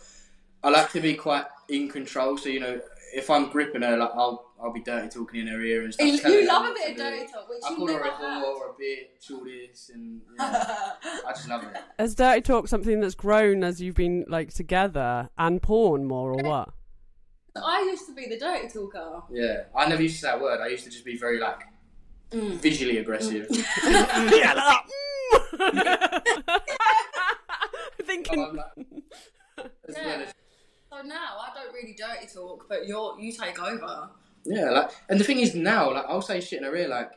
I 0.62 0.68
like 0.68 0.92
to 0.92 1.00
be 1.00 1.14
quite 1.14 1.46
in 1.68 1.88
control. 1.88 2.36
So 2.36 2.50
you 2.50 2.60
know, 2.60 2.80
if 3.14 3.30
I'm 3.30 3.48
gripping 3.48 3.82
her, 3.82 3.96
like 3.96 4.10
I'll 4.14 4.52
I'll 4.62 4.72
be 4.72 4.80
dirty 4.80 5.08
talking 5.08 5.40
in 5.40 5.46
her 5.48 5.60
ear 5.60 5.84
and 5.84 5.92
stuff. 5.92 6.06
You, 6.06 6.12
you 6.12 6.46
love 6.46 6.70
a 6.70 6.74
bit 6.74 6.90
of 6.92 6.96
dirty 6.98 7.26
talk, 7.32 7.48
which 7.48 7.58
I 7.64 7.70
you 7.70 7.76
call 7.76 7.88
her 7.88 8.00
a 8.00 8.10
whore 8.10 8.18
had. 8.20 8.44
or 8.44 8.66
a 8.68 8.74
bitch, 8.74 9.30
all 9.32 9.44
this, 9.44 9.90
and 9.92 10.20
yeah, 10.38 10.92
I 11.26 11.32
just 11.32 11.48
love 11.48 11.64
it. 11.64 11.76
Is 11.98 12.14
dirty 12.14 12.42
talk 12.42 12.68
something 12.68 13.00
that's 13.00 13.14
grown 13.14 13.64
as 13.64 13.80
you've 13.80 13.96
been 13.96 14.26
like 14.28 14.52
together 14.52 15.30
and 15.38 15.62
porn 15.62 16.04
more, 16.04 16.30
or 16.32 16.42
what? 16.44 16.68
I 17.56 17.82
used 17.90 18.06
to 18.06 18.14
be 18.14 18.26
the 18.28 18.38
dirty 18.38 18.68
talker. 18.68 19.22
Yeah, 19.30 19.62
I 19.74 19.88
never 19.88 20.02
used 20.02 20.16
to 20.16 20.20
say 20.22 20.28
that 20.28 20.40
word. 20.40 20.60
I 20.60 20.68
used 20.68 20.84
to 20.84 20.90
just 20.90 21.04
be 21.04 21.16
very 21.16 21.40
like 21.40 21.62
Mm. 22.32 22.56
visually 22.60 22.98
aggressive. 22.98 23.46
yeah, 23.84 24.54
like 24.54 24.86
that. 25.58 26.22
Thinking. 28.04 28.44
I'm 28.44 28.56
like, 28.56 28.66
as 29.88 29.96
Yeah. 29.96 30.24
So 30.90 31.02
now 31.02 31.36
I 31.40 31.50
don't 31.54 31.72
really 31.72 31.94
dirty 31.98 32.26
talk, 32.32 32.66
but 32.68 32.86
you're 32.86 33.18
you 33.18 33.32
take 33.32 33.60
over. 33.62 34.10
Yeah, 34.44 34.70
like, 34.70 34.90
and 35.08 35.20
the 35.20 35.24
thing 35.24 35.38
is 35.40 35.54
now, 35.54 35.92
like, 35.92 36.04
I'll 36.08 36.20
say 36.22 36.40
shit 36.40 36.58
in 36.60 36.64
a 36.64 36.72
ear, 36.72 36.88
like, 36.88 37.12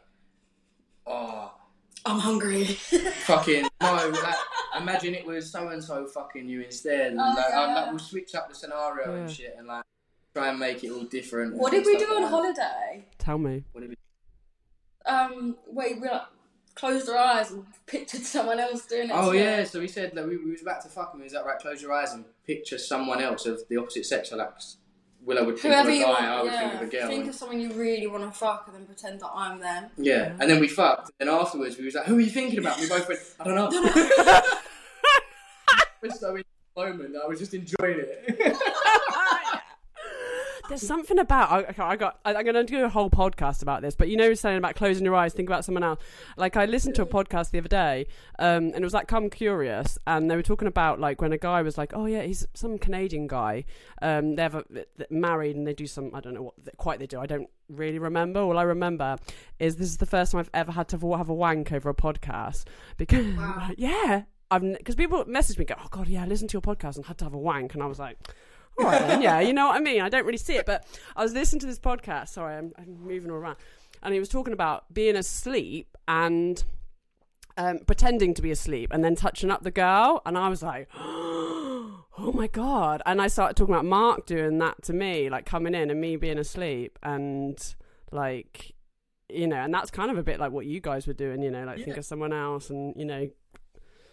oh, 1.08 1.52
I'm 2.06 2.20
hungry. 2.20 2.66
fucking 3.26 3.68
no, 3.82 4.10
like, 4.24 4.36
imagine 4.78 5.16
it 5.16 5.26
was 5.26 5.50
so 5.52 5.70
and 5.70 5.84
so 5.84 6.06
fucking 6.08 6.48
you 6.48 6.62
instead, 6.62 7.12
and 7.14 7.20
Oh, 7.20 7.34
like, 7.36 7.46
yeah. 7.50 7.76
like, 7.76 7.90
we'll 7.90 8.00
switch 8.00 8.36
up 8.36 8.48
the 8.48 8.56
scenario 8.56 9.16
and 9.16 9.30
shit, 9.32 9.56
and 9.58 9.66
like, 9.68 9.84
try 10.36 10.50
and 10.50 10.60
make 10.60 10.84
it 10.84 10.92
all 10.92 11.04
different. 11.04 11.56
what 11.56 11.72
did 11.72 11.86
we 11.86 11.98
do 11.98 12.06
stuff 12.06 12.16
on 12.16 12.22
that. 12.22 12.30
holiday? 12.30 13.06
Tell 13.18 13.38
me. 13.40 13.64
What 13.72 13.82
did 13.82 13.90
we? 13.90 13.96
Um, 15.08 15.58
where 15.68 15.96
we 15.96 16.08
like, 16.08 16.24
closed 16.76 17.10
our 17.10 17.18
eyes 17.18 17.52
and 17.52 17.66
pictured 17.86 18.22
someone 18.36 18.60
else 18.60 18.86
doing 18.86 19.10
it. 19.10 19.14
Oh 19.14 19.32
to 19.32 19.38
yeah, 19.38 19.64
so 19.64 19.80
we 19.80 19.88
said 19.88 20.14
that 20.16 20.28
we, 20.28 20.38
we 20.38 20.52
was 20.52 20.62
about 20.62 20.82
to 20.82 20.90
fuck 20.90 21.14
him. 21.14 21.22
Is 21.22 21.32
that 21.32 21.46
right? 21.46 21.58
Close 21.60 21.82
your 21.82 21.94
eyes 21.94 22.14
and 22.14 22.26
picture 22.46 22.78
someone 22.78 23.22
else 23.22 23.46
of 23.46 23.62
the 23.70 23.78
opposite 23.78 24.06
sex. 24.06 24.30
So 24.30 24.38
like, 24.38 24.52
Willow 25.24 25.46
would 25.46 25.58
think 25.58 25.74
Whoever 25.74 25.90
of 25.90 25.96
a 25.96 26.00
guy, 26.00 26.08
want, 26.08 26.24
I 26.24 26.44
would 26.44 26.52
yeah. 26.52 26.60
think 26.60 26.74
of 26.82 26.88
a 26.88 26.92
girl. 26.92 27.08
Think 27.08 27.20
and- 27.22 27.30
of 27.30 27.36
someone 27.36 27.60
you 27.60 27.74
really 27.74 28.08
want 28.08 28.24
to 28.24 28.32
fuck, 28.32 28.66
and 28.68 28.76
then 28.76 28.86
pretend 28.86 29.22
that 29.22 29.32
I'm 29.34 29.60
them. 29.60 29.90
yeah, 29.98 30.34
and 30.40 30.50
then 30.50 30.60
we 30.60 30.68
fucked. 30.68 31.12
And 31.20 31.30
afterwards, 31.30 31.78
we 31.78 31.86
was 31.86 31.96
like, 31.96 32.06
"Who 32.06 32.18
are 32.18 32.22
you 32.22 32.30
thinking 32.30 32.60
about?" 32.60 32.80
We 32.80 32.88
both 32.88 33.08
went, 33.08 33.20
"I 33.40 33.44
don't 33.44 33.56
know." 33.56 33.70
We're 36.02 36.12
so 36.12 36.36
in 36.36 36.44
the 36.76 36.84
moment. 36.84 37.16
I 37.24 37.28
was 37.28 37.40
just 37.40 37.54
enjoying 37.54 38.00
it. 38.00 38.56
There's 40.70 40.86
something 40.86 41.20
about 41.20 41.52
I, 41.52 41.64
okay, 41.64 41.82
I 41.84 41.96
got. 41.96 42.20
I, 42.26 42.36
I'm 42.36 42.44
going 42.44 42.56
to 42.56 42.64
do 42.64 42.84
a 42.84 42.90
whole 42.90 43.10
podcast 43.10 43.62
about 43.62 43.82
this, 43.82 43.96
but 43.96 44.10
you 44.10 44.18
know, 44.18 44.26
you're 44.26 44.36
saying 44.36 44.58
about 44.58 44.76
closing 44.76 45.06
your 45.06 45.16
eyes, 45.16 45.34
think 45.34 45.50
about 45.50 45.66
someone 45.66 45.84
else. 45.84 46.00
Like 46.38 46.58
I 46.58 46.66
listened 46.66 46.96
to 46.96 47.02
a 47.04 47.06
podcast 47.06 47.52
the 47.52 47.60
other 47.60 47.68
day, 47.68 48.08
um, 48.40 48.66
and 48.66 48.78
it 48.78 48.84
was 48.84 48.94
like 48.94 49.08
"Come 49.08 49.30
Curious," 49.30 49.98
and 50.08 50.30
they 50.30 50.36
were 50.36 50.44
talking 50.44 50.68
about 50.68 51.00
like 51.00 51.22
when 51.22 51.34
a 51.34 51.38
guy 51.38 51.62
was 51.62 51.78
like, 51.78 51.92
"Oh 51.94 52.06
yeah, 52.06 52.22
he's 52.24 52.48
some 52.54 52.78
Canadian 52.78 53.28
guy. 53.28 53.66
Um, 54.02 54.36
they're 54.36 54.64
married 55.10 55.56
and 55.56 55.68
they 55.68 55.74
do 55.74 55.88
some. 55.88 56.12
I 56.14 56.20
don't 56.20 56.34
know 56.34 56.44
what 56.44 56.78
quite 56.78 57.00
they 57.00 57.08
do. 57.08 57.20
I 57.20 57.26
don't 57.26 57.50
really 57.70 58.00
remember. 58.00 58.40
All 58.40 58.58
I 58.58 58.64
remember 58.64 59.18
is 59.60 59.76
this 59.78 59.90
is 59.90 59.98
the 59.98 60.06
first 60.06 60.32
time 60.32 60.40
I've 60.40 60.50
ever 60.54 60.72
had 60.72 60.88
to 60.90 60.96
have 61.16 61.30
a 61.30 61.34
wank 61.34 61.72
over 61.72 61.90
a 61.90 61.96
podcast 61.96 62.66
because 62.98 63.26
Wow. 63.36 63.70
yeah, 63.78 64.24
I've 64.52 64.62
because 64.62 64.96
people 64.96 65.24
message 65.26 65.58
me 65.58 65.66
go, 65.66 65.76
"Oh 65.80 65.88
God, 65.90 66.08
yeah, 66.08 66.24
I 66.24 66.26
listened 66.26 66.50
to 66.52 66.56
your 66.56 66.62
podcast 66.62 66.96
and 66.98 67.06
had 67.06 67.18
to 67.20 67.26
have 67.26 67.34
a 67.34 67.40
wank," 67.40 67.74
and 67.74 67.84
I 67.84 67.88
was 67.88 68.00
like. 68.00 68.18
All 68.78 68.86
right, 68.86 69.08
then, 69.08 69.22
yeah, 69.22 69.40
you 69.40 69.54
know 69.54 69.68
what 69.68 69.76
I 69.78 69.80
mean. 69.80 70.02
I 70.02 70.10
don't 70.10 70.26
really 70.26 70.38
see 70.38 70.56
it, 70.56 70.66
but 70.66 70.86
I 71.16 71.24
was 71.24 71.34
listening 71.34 71.62
to 71.62 71.66
this 71.66 71.80
podcast. 71.80 72.30
Sorry, 72.30 72.56
I'm, 72.56 72.74
I'm 72.78 72.98
moving 73.06 73.32
all 73.32 73.38
around, 73.38 73.58
and 74.04 74.14
he 74.14 74.20
was 74.20 74.30
talking 74.30 74.54
about 74.54 74.94
being 74.94 75.16
asleep 75.16 75.98
and 76.08 76.62
um, 77.58 77.80
pretending 77.88 78.34
to 78.34 78.42
be 78.42 78.52
asleep, 78.52 78.90
and 78.92 79.04
then 79.04 79.16
touching 79.16 79.50
up 79.50 79.64
the 79.64 79.72
girl, 79.72 80.22
and 80.26 80.38
I 80.38 80.50
was 80.50 80.62
like, 80.62 80.90
"Oh 80.96 82.32
my 82.34 82.48
god!" 82.48 83.02
And 83.06 83.22
I 83.22 83.28
started 83.28 83.56
talking 83.56 83.74
about 83.74 83.86
Mark 83.86 84.26
doing 84.26 84.58
that 84.60 84.82
to 84.84 84.94
me, 84.94 85.30
like 85.30 85.46
coming 85.46 85.74
in 85.74 85.90
and 85.90 86.02
me 86.02 86.18
being 86.18 86.38
asleep, 86.38 87.00
and 87.02 87.58
like, 88.12 88.74
you 89.30 89.48
know, 89.48 89.56
and 89.58 89.74
that's 89.74 89.90
kind 89.90 90.12
of 90.12 90.18
a 90.18 90.24
bit 90.24 90.38
like 90.40 90.52
what 90.52 90.66
you 90.66 90.82
guys 90.82 91.08
were 91.08 91.14
doing, 91.14 91.42
you 91.42 91.50
know, 91.52 91.64
like 91.64 91.84
think 91.84 91.96
of 91.98 92.06
someone 92.06 92.34
else, 92.34 92.70
and 92.70 92.94
you 92.98 93.06
know, 93.06 93.30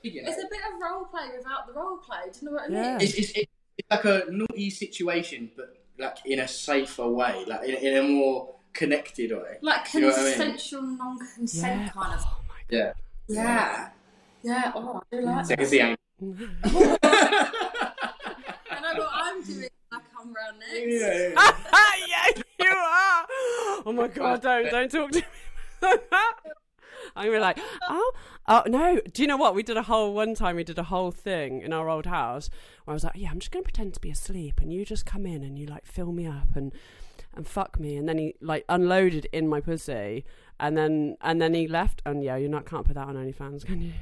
You 0.02 0.22
know, 0.22 0.30
It's 0.30 0.38
a 0.42 0.46
bit 0.48 0.60
of 0.72 0.80
role 0.80 1.04
play 1.06 1.26
without 1.36 1.66
the 1.66 1.72
role 1.72 1.96
play. 1.98 2.18
Do 2.32 2.38
you 2.40 2.46
know 2.46 2.52
what 2.54 2.70
I 2.70 2.72
Yeah. 2.72 2.92
mean? 2.98 3.00
it's, 3.08 3.14
it's, 3.14 3.32
it's 3.78 3.88
like 3.90 4.04
a 4.04 4.24
naughty 4.30 4.70
situation, 4.70 5.50
but 5.56 5.76
like 5.98 6.16
in 6.24 6.40
a 6.40 6.48
safer 6.48 7.08
way, 7.08 7.44
like 7.46 7.68
in, 7.68 7.74
in 7.76 7.96
a 8.04 8.08
more 8.08 8.54
connected 8.72 9.30
way. 9.32 9.58
Like 9.62 9.92
You 9.94 10.00
know 10.02 10.12
I 10.12 10.16
mean? 10.24 10.34
consensual, 10.34 10.82
non-consent 10.82 11.82
yeah, 11.82 11.88
kind 11.90 12.14
of. 12.14 12.24
oh 12.26 12.40
Yeah. 12.70 12.92
Yeah. 13.28 13.88
Yeah. 14.42 14.72
Oh, 14.74 15.00
I 15.12 15.16
do 15.16 15.22
like 15.22 15.46
So 15.46 15.48
that. 15.50 15.60
it's 15.60 15.70
the 15.70 15.80
aim. 15.80 15.96
god. 16.20 16.98
I 17.02 18.94
know 18.94 19.00
what 19.00 19.10
I'm 19.12 19.42
doing. 19.42 19.68
I 19.92 20.00
come 20.16 20.32
round 20.34 20.58
next. 20.58 20.74
yeah. 21.00 21.52
yeah, 22.08 22.42
you 22.60 22.70
are. 22.70 23.26
Oh 23.86 23.92
my 23.94 24.08
god, 24.08 24.40
don't 24.42 24.70
don't 24.70 24.90
talk 24.90 25.10
to 25.12 25.18
me. 25.20 25.24
like 27.16 27.26
that. 27.30 27.34
I'm 27.34 27.40
like, 27.40 27.58
oh, 27.88 28.12
oh 28.48 28.62
no. 28.66 29.00
Do 29.12 29.22
you 29.22 29.28
know 29.28 29.36
what? 29.36 29.54
We 29.54 29.62
did 29.62 29.76
a 29.76 29.82
whole 29.82 30.14
one 30.14 30.34
time. 30.34 30.56
We 30.56 30.64
did 30.64 30.78
a 30.78 30.84
whole 30.84 31.10
thing 31.10 31.60
in 31.62 31.72
our 31.72 31.88
old 31.88 32.06
house 32.06 32.50
where 32.84 32.92
I 32.92 32.94
was 32.94 33.04
like, 33.04 33.14
yeah, 33.16 33.30
I'm 33.30 33.38
just 33.38 33.50
gonna 33.52 33.62
pretend 33.62 33.94
to 33.94 34.00
be 34.00 34.10
asleep, 34.10 34.60
and 34.60 34.72
you 34.72 34.84
just 34.84 35.06
come 35.06 35.26
in 35.26 35.42
and 35.42 35.58
you 35.58 35.66
like 35.66 35.86
fill 35.86 36.12
me 36.12 36.26
up 36.26 36.54
and 36.54 36.72
and 37.34 37.46
fuck 37.46 37.80
me, 37.80 37.96
and 37.96 38.08
then 38.08 38.18
he 38.18 38.34
like 38.40 38.64
unloaded 38.68 39.26
in 39.32 39.48
my 39.48 39.60
pussy, 39.60 40.24
and 40.60 40.76
then 40.76 41.16
and 41.20 41.40
then 41.40 41.54
he 41.54 41.66
left, 41.66 42.02
and 42.04 42.22
yeah, 42.22 42.36
you 42.36 42.48
not 42.48 42.66
can't 42.66 42.84
put 42.84 42.94
that 42.94 43.08
on 43.08 43.16
OnlyFans, 43.16 43.64
can 43.64 43.80
you? 43.80 43.92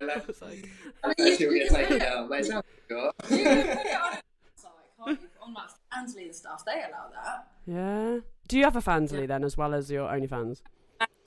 I 0.00 0.22
was 0.26 0.40
like, 0.40 0.68
I 1.02 1.08
mean, 1.08 1.14
you, 1.18 1.32
Actually, 1.32 1.46
we're 1.46 1.56
you 1.56 1.68
gonna 1.68 1.68
can 1.68 1.76
take 1.76 1.88
put 1.88 1.96
it 1.96 1.98
down. 2.00 2.28
But 2.28 2.40
it 2.40 2.46
sounds 2.46 2.64
good. 2.88 3.12
You 3.30 3.36
can 3.44 3.76
put 3.76 3.86
it 3.86 3.94
on 3.94 4.12
a 4.12 4.16
website, 4.16 5.06
can't 5.06 5.20
you? 5.20 5.28
On 5.42 5.48
on 5.48 5.54
like 5.54 5.68
Fansly 5.92 6.26
and 6.26 6.34
stuff, 6.34 6.64
they 6.64 6.72
allow 6.72 7.10
that. 7.12 7.48
Yeah. 7.66 8.18
Do 8.48 8.58
you 8.58 8.64
have 8.64 8.76
a 8.76 8.82
Fansly 8.82 9.26
then 9.26 9.44
as 9.44 9.56
well 9.56 9.74
as 9.74 9.90
your 9.90 10.08
OnlyFans? 10.08 10.62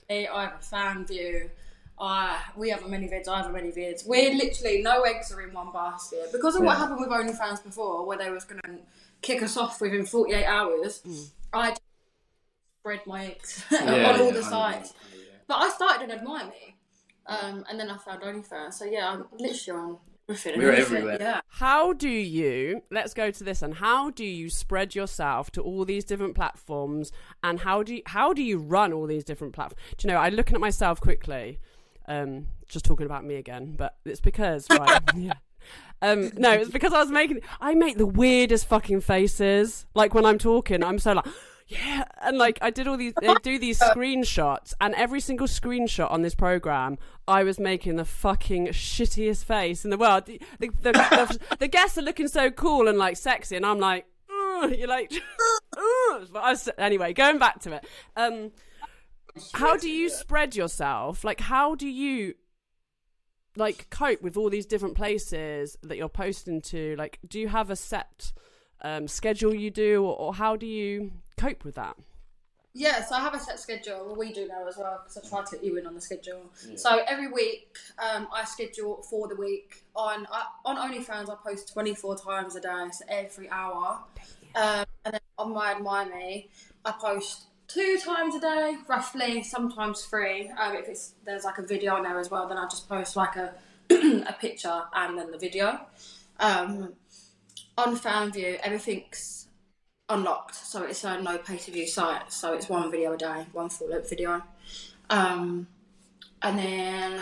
I 0.09 0.43
have 0.43 0.55
a 0.59 0.63
fan 0.63 1.05
view. 1.05 1.49
I 1.99 2.39
we 2.55 2.69
have 2.69 2.83
a 2.83 2.87
ManyVids. 2.87 3.27
I 3.27 3.41
have 3.41 3.53
a 3.53 3.57
ManyVids. 3.57 4.07
We're 4.07 4.33
literally 4.33 4.81
no 4.81 5.03
eggs 5.03 5.31
are 5.31 5.41
in 5.41 5.53
one 5.53 5.71
basket 5.71 6.29
because 6.31 6.55
of 6.55 6.63
what 6.63 6.77
happened 6.77 6.99
with 6.99 7.09
OnlyFans 7.09 7.63
before, 7.63 8.05
where 8.05 8.17
they 8.17 8.29
was 8.29 8.45
going 8.45 8.61
to 8.61 8.79
kick 9.21 9.43
us 9.43 9.57
off 9.57 9.79
within 9.79 10.05
forty 10.05 10.33
eight 10.33 10.45
hours. 10.45 11.03
I 11.53 11.75
spread 12.79 13.01
my 13.05 13.25
eggs 13.27 13.63
on 13.71 14.21
all 14.21 14.31
the 14.31 14.43
sites. 14.43 14.93
But 15.47 15.55
I 15.55 15.69
started 15.69 16.11
on 16.11 16.17
Admire 16.19 16.45
Me, 16.47 16.75
um, 17.27 17.65
and 17.69 17.79
then 17.79 17.89
I 17.89 17.97
found 17.97 18.21
OnlyFans. 18.21 18.73
So 18.73 18.85
yeah, 18.85 19.11
I'm 19.11 19.25
literally 19.37 19.79
on 19.79 19.97
everything. 20.29 20.57
We're 20.57 20.71
everything, 20.71 20.95
everywhere. 20.97 21.17
Yeah. 21.19 21.41
How 21.47 21.93
do 21.93 22.09
you, 22.09 22.81
let's 22.91 23.13
go 23.13 23.31
to 23.31 23.43
this, 23.43 23.61
and 23.61 23.75
how 23.75 24.09
do 24.09 24.25
you 24.25 24.49
spread 24.49 24.95
yourself 24.95 25.51
to 25.51 25.61
all 25.61 25.85
these 25.85 26.03
different 26.03 26.35
platforms? 26.35 27.11
And 27.43 27.59
how 27.59 27.83
do 27.83 27.95
you, 27.95 28.01
how 28.07 28.33
do 28.33 28.43
you 28.43 28.57
run 28.57 28.93
all 28.93 29.07
these 29.07 29.23
different 29.23 29.53
platforms? 29.53 29.81
Do 29.97 30.07
you 30.07 30.13
know, 30.13 30.19
I'm 30.19 30.33
looking 30.33 30.55
at 30.55 30.61
myself 30.61 31.01
quickly, 31.01 31.59
um, 32.07 32.47
just 32.67 32.85
talking 32.85 33.05
about 33.05 33.23
me 33.25 33.35
again, 33.35 33.75
but 33.77 33.97
it's 34.05 34.21
because, 34.21 34.67
right, 34.69 35.01
yeah. 35.15 35.33
Um, 36.01 36.31
no, 36.35 36.51
it's 36.51 36.69
because 36.69 36.91
I 36.91 36.99
was 36.99 37.09
making, 37.09 37.39
I 37.61 37.73
make 37.75 37.97
the 37.97 38.05
weirdest 38.05 38.67
fucking 38.67 39.01
faces. 39.01 39.85
Like 39.95 40.13
when 40.13 40.25
I'm 40.25 40.37
talking, 40.37 40.83
I'm 40.83 40.99
so 40.99 41.13
like, 41.13 41.25
yeah, 41.67 42.03
and 42.21 42.37
like 42.37 42.59
I 42.61 42.69
did 42.69 42.87
all 42.87 42.97
these, 42.97 43.13
they 43.19 43.33
do 43.41 43.57
these 43.57 43.79
screenshots, 43.95 44.73
and 44.81 44.93
every 44.95 45.19
single 45.19 45.47
screenshot 45.47 46.11
on 46.11 46.21
this 46.21 46.35
program, 46.35 46.97
I 47.27 47.43
was 47.43 47.59
making 47.59 47.95
the 47.95 48.05
fucking 48.05 48.67
shittiest 48.67 49.45
face 49.45 49.83
in 49.83 49.91
the 49.91 49.97
world. 49.97 50.25
The, 50.25 50.41
the, 50.59 50.67
the, 50.67 50.91
the, 50.91 51.57
the 51.57 51.67
guests 51.67 51.97
are 51.97 52.01
looking 52.01 52.27
so 52.27 52.51
cool 52.51 52.87
and 52.87 52.97
like 52.97 53.17
sexy, 53.17 53.55
and 53.55 53.65
I'm 53.65 53.79
like, 53.79 54.05
"Ugh," 54.29 54.73
you're 54.77 54.87
like, 54.87 55.11
"Ugh." 55.77 56.27
but 56.31 56.43
I 56.43 56.51
was, 56.51 56.69
anyway, 56.77 57.13
going 57.13 57.39
back 57.39 57.59
to 57.61 57.73
it. 57.73 57.85
Um, 58.15 58.51
how 59.53 59.77
do 59.77 59.89
you 59.89 60.09
spread 60.09 60.55
yourself? 60.55 61.23
Like, 61.23 61.39
how 61.39 61.75
do 61.75 61.87
you 61.87 62.35
like 63.55 63.89
cope 63.89 64.21
with 64.21 64.37
all 64.37 64.49
these 64.49 64.65
different 64.65 64.95
places 64.95 65.77
that 65.83 65.97
you're 65.97 66.09
posting 66.09 66.61
to? 66.61 66.95
Like, 66.97 67.19
do 67.27 67.39
you 67.39 67.47
have 67.47 67.69
a 67.69 67.75
set 67.75 68.33
um, 68.81 69.07
schedule 69.07 69.53
you 69.53 69.71
do, 69.71 70.03
or, 70.03 70.15
or 70.15 70.33
how 70.33 70.55
do 70.55 70.65
you 70.65 71.11
cope 71.37 71.63
with 71.63 71.75
that? 71.75 71.95
Yeah, 72.75 73.03
so 73.05 73.13
I 73.15 73.19
have 73.19 73.35
a 73.35 73.39
set 73.39 73.59
schedule. 73.59 74.15
We 74.17 74.33
do 74.33 74.47
now 74.47 74.67
as 74.67 74.77
well 74.77 75.01
because 75.03 75.23
I 75.23 75.29
try 75.29 75.45
to 75.45 75.55
get 75.55 75.63
you 75.63 75.77
in 75.77 75.85
on 75.85 75.93
the 75.93 76.01
schedule. 76.01 76.41
So 76.75 77.01
every 77.07 77.27
week, 77.27 77.77
um, 77.99 78.27
I 78.33 78.45
schedule 78.45 79.03
for 79.03 79.27
the 79.27 79.35
week 79.35 79.83
on 79.95 80.25
I, 80.31 80.45
on 80.65 80.77
OnlyFans. 80.77 81.29
I 81.29 81.35
post 81.35 81.71
twenty 81.71 81.93
four 81.93 82.17
times 82.17 82.55
a 82.55 82.61
day, 82.61 82.87
so 82.91 83.05
every 83.07 83.47
hour. 83.49 83.99
Um, 84.55 84.85
and 85.05 85.13
then 85.13 85.19
on 85.37 85.53
my 85.53 85.75
AdmireMe, 85.75 86.47
I 86.83 86.91
post 86.99 87.43
two 87.67 87.99
times 88.03 88.33
a 88.35 88.39
day, 88.39 88.77
roughly. 88.87 89.43
Sometimes 89.43 90.01
three. 90.05 90.49
Um, 90.49 90.75
if 90.75 90.87
it's 90.87 91.13
there's 91.25 91.43
like 91.43 91.59
a 91.59 91.63
video 91.63 91.93
on 91.93 92.01
there 92.01 92.19
as 92.19 92.31
well, 92.31 92.47
then 92.47 92.57
I 92.57 92.63
just 92.65 92.89
post 92.89 93.15
like 93.15 93.35
a 93.35 93.53
a 93.91 94.33
picture 94.39 94.81
and 94.95 95.17
then 95.19 95.31
the 95.31 95.37
video. 95.37 95.79
Um, 96.39 96.93
on 97.77 97.97
Fanvue, 97.97 98.59
everything's 98.63 99.42
unlocked, 100.09 100.55
so 100.55 100.83
it's 100.83 101.03
a 101.03 101.21
no 101.21 101.37
pay 101.37 101.57
to 101.57 101.71
view 101.71 101.87
site. 101.87 102.31
So 102.31 102.53
it's 102.53 102.69
one 102.69 102.91
video 102.91 103.13
a 103.13 103.17
day, 103.17 103.45
one 103.51 103.69
full 103.69 103.89
length 103.89 104.09
video. 104.09 104.41
Um, 105.09 105.67
and 106.41 106.59
then 106.59 107.21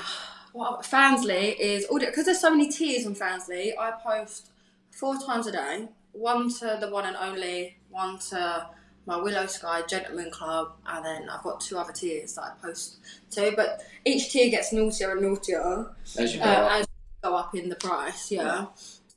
what 0.54 0.84
Fansly 0.84 1.56
is 1.60 1.86
all 1.86 2.00
because 2.00 2.26
there's 2.26 2.42
so 2.42 2.50
many 2.50 2.70
tiers 2.70 3.06
on 3.06 3.16
Fansly. 3.16 3.72
I 3.80 3.92
post 3.92 4.50
four 4.92 5.18
times 5.18 5.48
a 5.48 5.52
day. 5.52 5.88
One 6.14 6.52
to 6.56 6.78
the 6.80 6.90
one 6.90 7.06
and 7.06 7.16
only, 7.16 7.78
one 7.90 8.20
to 8.30 8.68
my 9.06 9.18
Willow 9.18 9.46
Sky 9.46 9.82
Gentleman 9.88 10.30
Club, 10.30 10.74
and 10.86 11.06
then 11.06 11.30
I've 11.30 11.44
got 11.44 11.62
two 11.62 11.78
other 11.78 11.94
tiers 11.94 12.36
that 12.36 12.42
I 12.44 12.52
post 12.62 12.98
to. 13.32 13.54
But 13.56 13.82
each 14.06 14.32
tier 14.32 14.50
gets 14.50 14.74
naughtier 14.74 15.12
and 15.12 15.22
naughtier 15.22 15.88
As 16.18 16.34
you 16.34 16.40
go 16.40 16.46
uh, 16.46 16.50
up. 16.50 16.72
as 16.72 16.82
you 16.82 17.30
go 17.30 17.36
up 17.36 17.56
in 17.56 17.70
the 17.70 17.76
price, 17.76 18.32
yeah. 18.32 18.66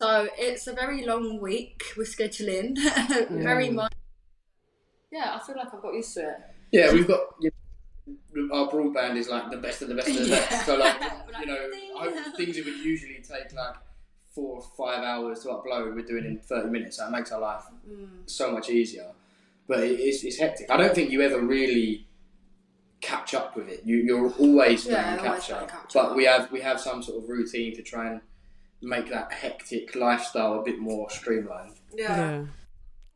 So 0.00 0.28
it's 0.36 0.66
a 0.66 0.72
very 0.72 1.04
long 1.06 1.40
week 1.40 1.82
with 1.96 2.14
scheduling. 2.16 2.76
very 3.30 3.70
much. 3.70 3.92
Yeah, 5.12 5.38
I 5.40 5.46
feel 5.46 5.56
like 5.56 5.72
I've 5.72 5.80
got 5.82 5.94
used 5.94 6.14
to 6.14 6.28
it. 6.30 6.36
Yeah, 6.72 6.92
we've 6.92 7.06
got 7.06 7.20
you 7.40 7.50
our 8.52 8.68
broadband 8.68 9.16
is 9.16 9.28
like 9.28 9.50
the 9.50 9.56
best 9.56 9.80
of 9.80 9.88
the 9.88 9.94
best 9.94 10.08
of 10.08 10.16
the 10.16 10.24
Yeah. 10.26 10.40
best. 10.40 10.66
So 10.66 10.76
like 10.76 11.00
Like, 11.00 11.12
you 11.40 11.46
know. 11.46 11.70
I 11.98 12.32
things 12.36 12.56
that 12.56 12.64
would 12.64 12.76
usually 12.78 13.22
take 13.22 13.52
like 13.54 13.76
four 14.34 14.56
or 14.56 14.62
five 14.76 15.04
hours 15.04 15.40
to 15.44 15.48
upload, 15.48 15.94
we're 15.94 16.02
doing 16.04 16.24
in 16.26 16.38
thirty 16.38 16.68
minutes. 16.68 16.96
So 16.96 17.06
it 17.06 17.10
makes 17.10 17.30
our 17.32 17.40
life 17.40 17.62
Mm. 17.88 18.08
so 18.26 18.50
much 18.50 18.70
easier. 18.70 19.10
But 19.68 19.80
it, 19.84 20.00
it's, 20.00 20.24
it's 20.24 20.38
hectic. 20.38 20.70
I 20.70 20.76
don't 20.76 20.94
think 20.94 21.10
you 21.10 21.22
ever 21.22 21.40
really 21.40 22.06
catch 23.00 23.34
up 23.34 23.56
with 23.56 23.68
it. 23.68 23.82
You, 23.84 23.96
you're 23.98 24.30
always 24.32 24.86
Yeah, 24.86 25.16
playing 25.16 25.18
always 25.28 25.40
catch 25.42 25.48
playing 25.50 25.62
up. 25.64 25.70
catch 25.70 25.92
But 25.94 26.16
we 26.16 26.24
have 26.24 26.50
we 26.50 26.60
have 26.62 26.80
some 26.80 27.02
sort 27.02 27.22
of 27.22 27.28
routine 27.28 27.74
to 27.76 27.82
try 27.82 28.08
and 28.10 28.20
make 28.84 29.08
that 29.10 29.32
hectic 29.32 29.94
lifestyle 29.94 30.60
a 30.60 30.62
bit 30.62 30.78
more 30.78 31.08
streamlined. 31.10 31.74
Yeah. 31.94 32.44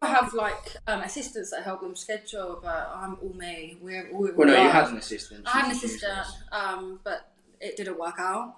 I 0.01 0.07
have 0.09 0.33
like 0.33 0.77
um, 0.87 1.01
assistants 1.01 1.51
that 1.51 1.65
help 1.65 1.81
them 1.81 1.97
schedule, 1.97 2.61
but 2.63 2.91
I'm 2.95 3.17
all 3.21 3.35
me. 3.35 3.79
We're, 3.83 4.09
we're 4.13 4.33
Well, 4.35 4.47
no, 4.47 4.63
you 4.63 4.69
had 4.71 4.89
an 4.89 4.97
assistant. 4.97 5.45
I 5.47 5.51
had 5.51 5.65
an 5.67 5.71
assistant, 5.73 6.27
um, 6.53 7.01
but 7.03 7.33
it 7.61 7.77
didn't 7.77 7.99
work 7.99 8.15
out. 8.19 8.55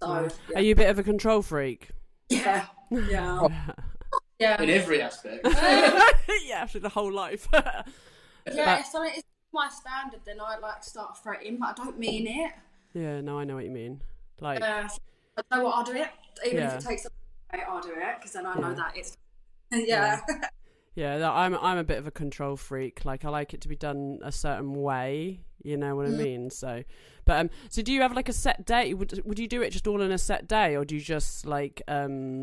So 0.00 0.06
Are 0.06 0.28
yeah, 0.52 0.58
you 0.60 0.72
a 0.72 0.76
bit 0.76 0.88
of 0.88 0.98
a 0.98 1.02
control 1.02 1.42
freak? 1.42 1.90
yeah, 2.30 2.66
yeah. 2.90 3.46
yeah. 4.38 4.62
In 4.62 4.70
every 4.70 5.02
aspect. 5.02 5.46
yeah, 6.46 6.64
for 6.66 6.78
the 6.78 6.88
whole 6.88 7.12
life. 7.12 7.46
Yeah, 7.52 8.78
if 8.78 8.86
something 8.86 9.12
is 9.14 9.24
my 9.52 9.68
standard, 9.68 10.20
then 10.24 10.40
I 10.40 10.56
like 10.58 10.82
start 10.82 11.18
threatening, 11.22 11.58
but 11.58 11.78
I 11.78 11.84
don't 11.84 11.98
mean 11.98 12.26
it. 12.26 12.52
yeah, 12.94 13.20
no, 13.20 13.38
I 13.38 13.44
know 13.44 13.56
what 13.56 13.64
you 13.64 13.70
mean. 13.70 14.00
Like, 14.40 14.62
Uh, 14.62 14.88
I 15.36 15.56
know 15.56 15.64
what 15.64 15.74
I'll 15.74 15.84
do 15.84 15.92
it, 15.96 16.08
even 16.46 16.58
Yeah. 16.58 16.76
if 16.76 16.84
it 16.84 16.86
takes 16.86 17.06
a 17.06 17.56
day, 17.56 17.62
I'll 17.68 17.80
do 17.80 17.90
it 17.90 18.16
because 18.18 18.32
then 18.32 18.46
I 18.46 18.54
know 18.54 18.74
that 18.74 18.92
it's 18.96 19.16
yeah. 19.72 20.20
yeah, 20.94 21.18
no, 21.18 21.32
I'm 21.32 21.54
I'm 21.56 21.78
a 21.78 21.84
bit 21.84 21.98
of 21.98 22.06
a 22.06 22.10
control 22.10 22.56
freak. 22.56 23.04
Like, 23.04 23.24
I 23.24 23.28
like 23.28 23.54
it 23.54 23.60
to 23.62 23.68
be 23.68 23.76
done 23.76 24.18
a 24.22 24.32
certain 24.32 24.74
way. 24.74 25.40
You 25.62 25.76
know 25.76 25.96
what 25.96 26.06
I 26.06 26.10
mean? 26.10 26.50
So, 26.50 26.84
but 27.24 27.40
um, 27.40 27.50
so 27.68 27.82
do 27.82 27.92
you 27.92 28.00
have 28.02 28.12
like 28.14 28.28
a 28.28 28.32
set 28.32 28.64
day? 28.64 28.94
Would 28.94 29.22
would 29.24 29.38
you 29.38 29.48
do 29.48 29.60
it 29.60 29.70
just 29.70 29.86
all 29.88 30.00
in 30.00 30.12
a 30.12 30.18
set 30.18 30.46
day, 30.48 30.76
or 30.76 30.84
do 30.84 30.94
you 30.94 31.00
just 31.00 31.46
like 31.46 31.82
um? 31.88 32.42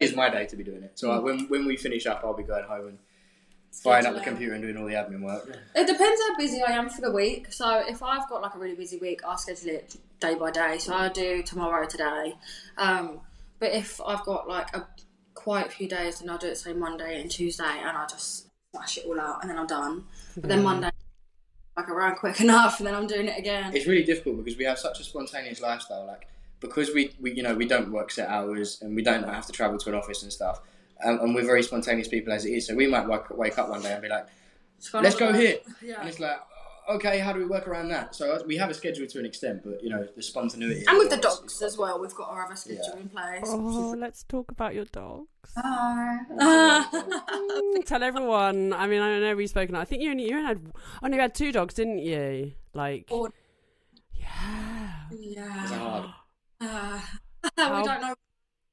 is 0.00 0.14
my 0.14 0.28
day 0.28 0.44
to 0.46 0.56
be 0.56 0.64
doing 0.64 0.82
it. 0.82 0.98
So 0.98 1.10
uh, 1.10 1.20
when 1.20 1.48
when 1.48 1.66
we 1.66 1.76
finish 1.76 2.06
up, 2.06 2.22
I'll 2.24 2.34
be 2.34 2.42
going 2.42 2.64
home 2.64 2.88
and 2.88 2.98
firing 3.82 4.06
up 4.06 4.14
the 4.14 4.20
computer 4.20 4.54
and 4.54 4.62
doing 4.62 4.76
all 4.76 4.86
the 4.86 4.94
admin 4.94 5.22
work. 5.22 5.48
It 5.74 5.86
depends 5.86 6.20
how 6.22 6.36
busy 6.36 6.62
I 6.62 6.72
am 6.72 6.88
for 6.88 7.00
the 7.00 7.10
week. 7.10 7.52
So 7.52 7.82
if 7.86 8.02
I've 8.02 8.28
got 8.28 8.42
like 8.42 8.54
a 8.54 8.58
really 8.58 8.74
busy 8.76 8.98
week, 8.98 9.20
I'll 9.26 9.36
schedule 9.36 9.70
it 9.70 9.96
day 10.20 10.34
by 10.34 10.50
day. 10.50 10.78
So 10.78 10.94
I'll 10.94 11.12
do 11.12 11.42
tomorrow 11.42 11.86
today. 11.86 12.34
Um, 12.78 13.20
but 13.58 13.72
if 13.72 14.00
I've 14.06 14.24
got 14.24 14.48
like 14.48 14.74
a 14.74 14.86
quite 15.34 15.66
a 15.66 15.70
few 15.70 15.88
days, 15.88 16.20
then 16.20 16.30
I'll 16.30 16.38
do 16.38 16.46
it 16.46 16.56
say 16.56 16.72
Monday 16.72 17.20
and 17.20 17.30
Tuesday, 17.30 17.64
and 17.64 17.96
I 17.96 18.06
just 18.06 18.48
smash 18.74 18.98
it 18.98 19.04
all 19.06 19.20
out, 19.20 19.42
and 19.42 19.50
then 19.50 19.58
I'm 19.58 19.66
done. 19.66 20.04
But 20.36 20.48
then 20.48 20.62
Monday, 20.62 20.90
like 21.76 21.88
around 21.88 22.16
quick 22.16 22.40
enough, 22.40 22.78
and 22.78 22.86
then 22.86 22.94
I'm 22.94 23.06
doing 23.06 23.28
it 23.28 23.38
again. 23.38 23.74
It's 23.74 23.86
really 23.86 24.04
difficult 24.04 24.38
because 24.38 24.58
we 24.58 24.64
have 24.64 24.78
such 24.78 25.00
a 25.00 25.04
spontaneous 25.04 25.60
lifestyle. 25.60 26.06
Like 26.06 26.26
because 26.60 26.92
we, 26.94 27.12
we 27.20 27.32
you 27.32 27.42
know 27.42 27.54
we 27.54 27.66
don't 27.66 27.92
work 27.92 28.10
set 28.10 28.28
hours 28.28 28.80
and 28.82 28.94
we 28.96 29.02
don't 29.02 29.24
have 29.24 29.46
to 29.46 29.52
travel 29.52 29.78
to 29.78 29.88
an 29.90 29.94
office 29.94 30.22
and 30.22 30.32
stuff. 30.32 30.60
Um, 31.02 31.18
and 31.20 31.34
we're 31.34 31.44
very 31.46 31.62
spontaneous 31.62 32.08
people 32.08 32.32
as 32.32 32.44
it 32.44 32.50
is. 32.50 32.66
So 32.66 32.74
we 32.74 32.86
might 32.86 33.06
wake, 33.08 33.30
wake 33.30 33.58
up 33.58 33.68
one 33.68 33.82
day 33.82 33.92
and 33.92 34.02
be 34.02 34.08
like, 34.08 34.26
"Let's 34.92 35.16
go 35.16 35.32
here," 35.32 35.58
Yeah. 35.82 36.00
and 36.00 36.08
it's 36.08 36.20
like, 36.20 36.38
"Okay, 36.88 37.18
how 37.18 37.32
do 37.32 37.38
we 37.40 37.46
work 37.46 37.66
around 37.66 37.88
that?" 37.88 38.14
So 38.14 38.32
uh, 38.32 38.42
we 38.46 38.56
have 38.56 38.70
a 38.70 38.74
schedule 38.74 39.06
to 39.06 39.18
an 39.18 39.26
extent, 39.26 39.62
but 39.64 39.82
you 39.82 39.90
know 39.90 40.06
the 40.16 40.22
spontaneity. 40.22 40.84
And 40.86 40.96
with 40.98 41.10
the 41.10 41.16
dogs 41.16 41.60
as 41.62 41.76
well, 41.76 41.98
we've 42.00 42.14
got 42.14 42.28
our 42.30 42.44
other 42.46 42.56
schedule 42.56 42.84
Yeah. 42.94 43.00
in 43.00 43.08
place. 43.08 43.42
Oh, 43.46 43.94
let's 43.98 44.22
talk 44.24 44.50
about 44.52 44.74
your 44.74 44.84
dogs. 44.86 45.28
Hi. 45.56 46.84
Tell 47.86 48.02
everyone. 48.02 48.72
I 48.72 48.86
mean, 48.86 49.02
I 49.02 49.18
know 49.20 49.34
we've 49.36 49.48
spoken. 49.50 49.74
I 49.74 49.84
think 49.84 50.02
you 50.02 50.10
only 50.10 50.28
you 50.28 50.36
only 50.36 50.46
had 50.46 50.60
only 51.02 51.18
had 51.18 51.34
two 51.34 51.52
dogs, 51.52 51.74
didn't 51.74 51.98
you? 51.98 52.52
Like, 52.72 53.08
Or- 53.10 53.30
yeah. 54.14 54.92
yeah. 55.10 55.62
It's 55.62 55.72
hard. 55.72 56.04
Uh, 56.60 57.00
we 57.58 57.84
don't 57.84 58.00
know, 58.00 58.14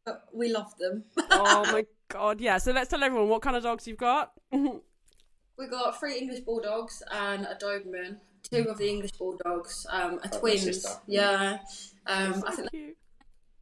but 0.05 0.27
we 0.33 0.49
love 0.49 0.75
them. 0.77 1.03
Oh 1.29 1.63
my 1.71 1.85
god, 2.11 2.41
yeah. 2.41 2.57
So 2.57 2.71
let's 2.71 2.89
tell 2.89 3.03
everyone 3.03 3.29
what 3.29 3.41
kind 3.41 3.55
of 3.55 3.63
dogs 3.63 3.87
you've 3.87 3.97
got. 3.97 4.31
we 4.51 5.67
got 5.69 5.99
three 5.99 6.17
English 6.17 6.41
bulldogs 6.41 7.01
and 7.11 7.45
a 7.45 7.55
Doberman. 7.55 8.17
Two 8.49 8.67
of 8.69 8.77
the 8.79 8.89
English 8.89 9.11
bulldogs, 9.11 9.85
um, 9.89 10.13
are 10.15 10.29
my 10.31 10.37
twins. 10.39 10.85
Yeah. 11.07 11.59
Um, 12.07 12.43
I 12.47 12.55
think 12.55 12.71
Cute. 12.71 12.97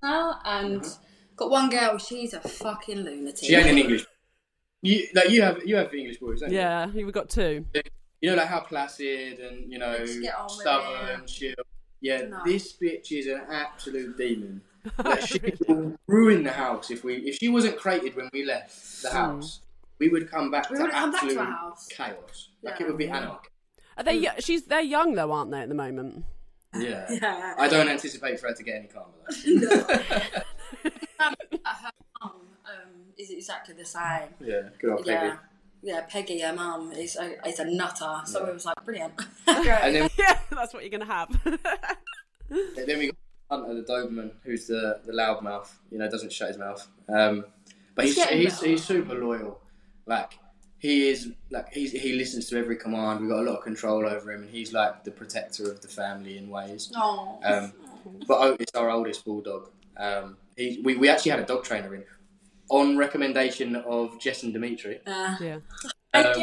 now, 0.01 0.39
and 0.45 0.85
got 1.35 1.49
one 1.49 1.69
girl. 1.69 1.97
She's 1.97 2.33
a 2.33 2.39
fucking 2.39 2.99
lunatic. 2.99 3.43
She 3.43 3.55
ain't 3.55 3.67
in 3.67 3.77
English. 3.77 4.05
You 4.81 5.05
like 5.13 5.29
you 5.29 5.41
have 5.41 5.59
you 5.65 5.75
have 5.75 5.93
English 5.93 6.17
boys, 6.19 6.39
don't 6.39 6.51
you? 6.51 6.57
Yeah, 6.57 6.87
we've 6.87 7.11
got 7.11 7.29
two. 7.29 7.65
You 8.21 8.31
know, 8.31 8.37
like 8.37 8.47
how 8.47 8.61
placid 8.61 9.39
and 9.39 9.69
you 9.71 9.77
know 9.77 9.97
Just 9.97 10.21
get 10.21 10.35
on 10.35 10.43
with 10.45 10.51
stubborn, 10.53 11.21
it. 11.23 11.27
chill. 11.27 11.55
Yeah, 12.01 12.21
No. 12.21 12.39
this 12.45 12.77
bitch 12.81 13.11
is 13.11 13.27
an 13.27 13.41
absolute 13.51 14.17
demon. 14.17 14.61
Like, 15.03 15.21
she 15.21 15.39
will 15.67 15.97
ruin 16.07 16.43
the 16.43 16.51
house 16.51 16.89
if 16.91 17.03
we 17.03 17.15
if 17.17 17.35
she 17.37 17.49
wasn't 17.49 17.77
crated 17.77 18.15
when 18.15 18.29
we 18.33 18.45
left 18.45 18.71
Hmm. 18.71 19.07
the 19.07 19.09
house. 19.13 19.59
we 19.99 20.07
would 20.09 20.29
come 20.31 20.49
back 20.51 20.69
We 20.69 20.77
to 20.77 20.83
would 20.83 20.91
come 20.91 21.11
back 21.11 21.21
to 21.21 21.25
absolute 21.27 21.45
our 21.45 21.51
house. 21.51 21.87
chaos. 21.91 22.49
Like 22.61 22.79
Yeah. 22.79 22.85
it 22.85 22.89
would 22.89 22.97
be 22.97 23.09
anarchy. 23.09 23.49
Are 23.97 24.03
they? 24.03 24.15
yo- 24.15 24.39
She's 24.39 24.63
they're 24.63 24.81
young 24.81 25.15
though, 25.15 25.31
aren't 25.31 25.51
they? 25.51 25.61
At 25.61 25.69
the 25.69 25.75
moment. 25.75 26.23
Yeah. 26.73 27.05
Yeah. 27.21 27.55
I 27.57 27.67
don't 27.67 27.89
anticipate 27.89 28.39
for 28.39 28.47
her 28.47 28.53
to 28.53 28.63
get 28.63 28.75
any 28.75 28.87
calmer. 28.87 29.07
though. 29.27 30.41
Um, 31.19 31.33
her 31.65 31.91
mum 32.21 32.31
um, 32.65 32.89
is 33.17 33.31
exactly 33.31 33.73
the 33.75 33.83
same. 33.83 34.29
yeah, 34.39 34.69
good 34.79 34.91
old 34.91 35.05
Peggy. 35.05 35.11
Yeah. 35.27 35.35
Yeah, 35.81 36.01
Peggy, 36.09 36.39
her 36.41 36.53
mum, 36.53 36.91
is 36.93 37.15
a, 37.17 37.45
is 37.47 37.59
a 37.59 37.65
nutter. 37.65 38.21
So 38.25 38.43
Yeah. 38.43 38.49
it 38.49 38.53
was 38.53 38.65
like, 38.65 38.85
brilliant. 38.85 39.13
And 39.47 39.95
then, 39.95 40.09
yeah, 40.17 40.39
that's 40.51 40.73
what 40.73 40.83
you're 40.83 40.91
gonna 40.91 41.05
have. 41.05 41.29
then 42.53 42.99
we 42.99 43.07
got 43.07 43.15
Hunter 43.49 43.73
the 43.73 43.81
Doberman, 43.83 44.31
who's 44.43 44.67
the 44.67 44.99
the 45.05 45.13
loudmouth. 45.13 45.69
You 45.91 45.97
know, 45.99 46.09
doesn't 46.09 46.31
shut 46.31 46.49
his 46.49 46.57
mouth. 46.57 46.87
Um, 47.07 47.45
but 47.95 48.05
he's 48.05 48.15
He's 48.23 48.29
he's, 48.29 48.61
he's 48.61 48.83
super 48.83 49.15
loyal. 49.15 49.59
Like 50.05 50.37
he 50.77 51.09
is 51.09 51.31
like 51.51 51.73
he's 51.73 51.91
he 51.91 52.13
listens 52.13 52.47
to 52.49 52.57
every 52.57 52.77
command. 52.77 53.21
We've 53.21 53.29
got 53.29 53.39
a 53.39 53.47
lot 53.49 53.57
of 53.57 53.63
control 53.63 54.05
over 54.05 54.31
him, 54.31 54.43
and 54.43 54.49
he's 54.49 54.71
like 54.73 55.03
the 55.03 55.11
protector 55.11 55.69
of 55.71 55.81
the 55.81 55.87
family 55.87 56.37
in 56.37 56.49
ways. 56.49 56.91
No. 56.93 57.39
Um, 57.43 57.73
but 58.27 58.39
Otis, 58.39 58.67
our 58.75 58.89
oldest 58.89 59.25
bulldog, 59.25 59.69
um, 59.97 60.37
he, 60.55 60.81
we, 60.83 60.95
we 60.95 61.09
actually 61.09 61.31
had 61.31 61.41
a 61.41 61.45
dog 61.45 61.63
trainer 61.63 61.93
in 61.95 62.03
on 62.69 62.97
recommendation 62.97 63.75
of 63.75 64.19
Jess 64.19 64.43
and 64.43 64.53
Dimitri. 64.53 64.99
Uh, 65.05 65.35
yeah. 65.41 65.57
thank 66.13 66.37
Um, 66.37 66.41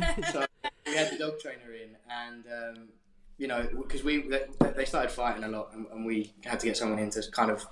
you. 0.00 0.24
So 0.32 0.44
we 0.86 0.94
had 0.96 1.12
the 1.12 1.18
dog 1.18 1.38
trainer 1.40 1.72
in, 1.72 1.96
and 2.10 2.44
um, 2.46 2.88
you 3.44 3.48
know, 3.48 3.68
because 3.76 4.02
we 4.02 4.26
they, 4.74 4.86
started 4.86 5.10
fighting 5.10 5.44
a 5.44 5.48
lot, 5.48 5.68
and, 5.74 5.84
and 5.92 6.06
we 6.06 6.32
had 6.46 6.58
to 6.60 6.66
get 6.66 6.78
someone 6.78 6.98
in 6.98 7.10
to 7.10 7.22
kind 7.30 7.50
of 7.50 7.66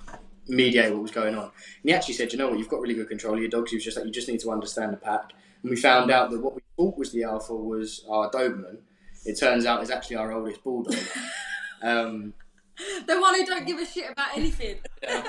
mediate 0.47 0.93
what 0.93 1.01
was 1.01 1.11
going 1.11 1.35
on. 1.35 1.45
And 1.45 1.53
he 1.85 1.95
actually 1.95 2.13
said, 2.13 2.31
"You 2.31 2.37
know 2.37 2.51
what? 2.51 2.59
You've 2.59 2.69
got 2.69 2.83
really 2.83 2.93
good 2.93 3.09
control 3.09 3.37
of 3.37 3.41
your 3.41 3.49
dogs. 3.49 3.71
He 3.71 3.79
was 3.79 3.85
just 3.85 3.97
like, 3.97 4.05
you 4.05 4.13
just 4.13 4.29
need 4.29 4.41
to 4.41 4.51
understand 4.51 4.93
the 4.93 4.99
pack." 4.99 5.33
And 5.63 5.71
we 5.71 5.77
found 5.77 6.11
out 6.11 6.31
that 6.31 6.41
what 6.41 6.55
we 6.55 6.61
thought 6.77 6.99
was 6.99 7.11
the 7.13 7.23
alpha 7.23 7.55
was 7.55 8.05
our 8.07 8.31
Doberman. 8.31 8.81
It 9.25 9.41
turns 9.41 9.65
out 9.65 9.83
is 9.83 9.89
actually 9.89 10.17
our 10.17 10.31
oldest 10.31 10.63
bulldog. 10.63 10.95
um, 11.83 12.35
the 13.07 13.19
one 13.19 13.35
who 13.35 13.47
don't 13.47 13.67
give 13.67 13.79
a 13.79 13.87
shit 13.87 14.13
about 14.13 14.37
anything. 14.37 14.77
yeah. 15.03 15.25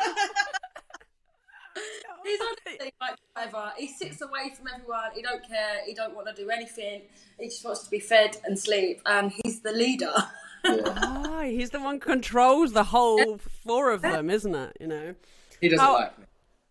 He's 2.23 2.39
honestly 2.67 2.91
like 3.01 3.15
whatever. 3.35 3.71
He 3.77 3.87
sits 3.87 4.21
away 4.21 4.53
from 4.55 4.67
everyone. 4.73 5.11
He 5.15 5.21
don't 5.21 5.45
care. 5.47 5.79
He 5.85 5.93
don't 5.93 6.15
want 6.15 6.27
to 6.27 6.33
do 6.33 6.49
anything. 6.49 7.01
He 7.39 7.45
just 7.45 7.63
wants 7.65 7.83
to 7.83 7.89
be 7.89 7.99
fed 7.99 8.37
and 8.45 8.57
sleep. 8.57 9.01
And 9.05 9.31
he's 9.43 9.61
the 9.61 9.71
leader. 9.71 10.13
Yeah. 10.65 10.77
Ah, 11.35 11.41
he's 11.43 11.71
the 11.71 11.79
one 11.81 11.95
who 11.95 11.99
controls 11.99 12.71
the 12.71 12.85
whole 12.85 13.37
four 13.65 13.91
of 13.91 14.01
them, 14.01 14.29
isn't 14.29 14.55
it? 14.55 14.77
You 14.79 14.87
know 14.87 15.15
He 15.59 15.67
doesn't 15.67 15.83
How- 15.85 15.95
like 15.95 16.17
me. 16.17 16.25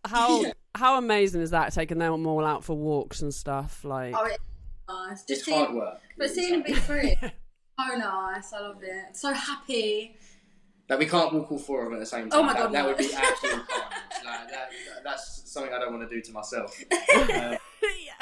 how 0.07 0.45
how 0.75 0.97
amazing 0.99 1.43
is 1.43 1.51
that? 1.51 1.75
Taking 1.75 1.99
them 1.99 2.27
all 2.27 2.45
out 2.47 2.65
for 2.65 2.75
walks 2.75 3.21
and 3.21 3.35
stuff. 3.35 3.85
Like 3.85 4.15
Oh, 4.17 4.25
it's 4.25 4.39
nice. 4.89 5.19
Just 5.25 5.31
It's 5.31 5.45
seeing, 5.45 5.59
hard 5.59 5.75
work. 5.75 6.01
but 6.17 6.31
seeing 6.31 6.55
him 6.55 6.63
be 6.63 6.73
free. 6.73 7.19
Oh, 7.79 7.97
nice. 7.99 8.53
I 8.55 8.61
love 8.61 8.83
it. 8.83 9.15
So 9.15 9.33
happy. 9.35 10.17
Like 10.89 10.99
we 10.99 11.07
can't 11.07 11.33
walk 11.35 11.53
all 11.53 11.59
four 11.59 11.81
of 11.83 11.87
them 11.87 11.95
at 11.95 12.01
the 12.01 12.07
same 12.07 12.31
time. 12.31 12.41
Oh 12.41 12.43
my 12.43 12.55
God, 12.55 12.73
that 12.73 12.83
no. 12.83 12.89
would 12.89 12.97
be 12.97 13.13
absolute 13.15 13.69
carnage. 13.69 13.92
Like 14.25 14.51
that, 14.51 14.71
that's 15.05 15.43
something 15.51 15.73
I 15.73 15.79
don't 15.79 15.93
want 15.93 16.09
to 16.09 16.15
do 16.15 16.21
to 16.23 16.33
myself. 16.33 16.83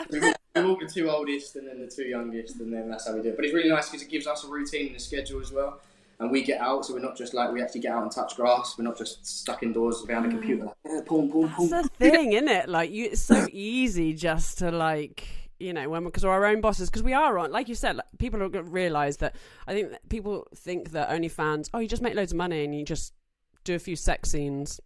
Uh, 0.01 0.05
we, 0.11 0.21
walk, 0.21 0.37
we 0.57 0.63
walk 0.65 0.81
the 0.81 0.87
two 0.87 1.11
oldest 1.11 1.55
and 1.57 1.69
then 1.69 1.79
the 1.81 1.87
two 1.87 2.05
youngest, 2.05 2.59
and 2.61 2.73
then 2.73 2.89
that's 2.89 3.07
how 3.07 3.15
we 3.15 3.21
do 3.21 3.29
it. 3.29 3.37
But 3.37 3.45
it's 3.45 3.53
really 3.53 3.69
nice 3.69 3.91
because 3.91 4.01
it 4.01 4.09
gives 4.09 4.27
us 4.27 4.43
a 4.43 4.49
routine 4.49 4.87
and 4.87 4.97
a 4.97 4.99
schedule 4.99 5.41
as 5.41 5.53
well. 5.53 5.81
And 6.19 6.31
we 6.31 6.43
get 6.43 6.61
out, 6.61 6.85
so 6.85 6.95
we're 6.95 7.01
not 7.01 7.17
just 7.17 7.33
like 7.33 7.51
we 7.51 7.63
actually 7.63 7.81
get 7.81 7.93
out 7.93 8.03
and 8.03 8.13
touch 8.13 8.37
grass. 8.37 8.77
We're 8.77 8.85
not 8.85 8.99
just 8.99 9.25
stuck 9.27 9.63
indoors 9.63 10.03
behind 10.03 10.27
a 10.27 10.29
computer. 10.29 10.67
Like, 10.67 10.75
yeah, 10.85 11.01
boom, 11.07 11.29
boom, 11.29 11.53
boom. 11.57 11.69
That's 11.69 11.89
the 11.99 12.11
thing, 12.11 12.33
isn't 12.33 12.49
it? 12.49 12.69
Like, 12.69 12.91
you, 12.91 13.07
it's 13.07 13.23
so 13.23 13.47
easy 13.51 14.13
just 14.13 14.59
to 14.59 14.71
like, 14.71 15.27
you 15.59 15.73
know, 15.73 15.89
when 15.89 16.05
because 16.05 16.25
we're 16.25 16.31
our 16.31 16.47
own 16.47 16.61
bosses. 16.61 16.91
Because 16.91 17.03
we 17.03 17.15
are 17.15 17.39
on, 17.39 17.53
like 17.53 17.69
you 17.69 17.75
said, 17.75 17.97
like, 17.97 18.07
people 18.19 18.39
don't 18.39 18.71
realize 18.71 19.19
that. 19.19 19.35
I 19.67 19.73
think 19.73 19.93
that 19.93 20.09
people 20.09 20.47
think 20.55 20.91
that 20.93 21.09
OnlyFans, 21.09 21.71
oh, 21.73 21.79
you 21.79 21.89
just 21.89 22.03
make 22.03 22.15
loads 22.15 22.33
of 22.33 22.39
money 22.39 22.65
and 22.65 22.75
you 22.75 22.85
just 22.85 23.15
do 23.65 23.75
a 23.75 23.79
few 23.79 23.97
sex 23.97 24.31
scenes, 24.31 24.81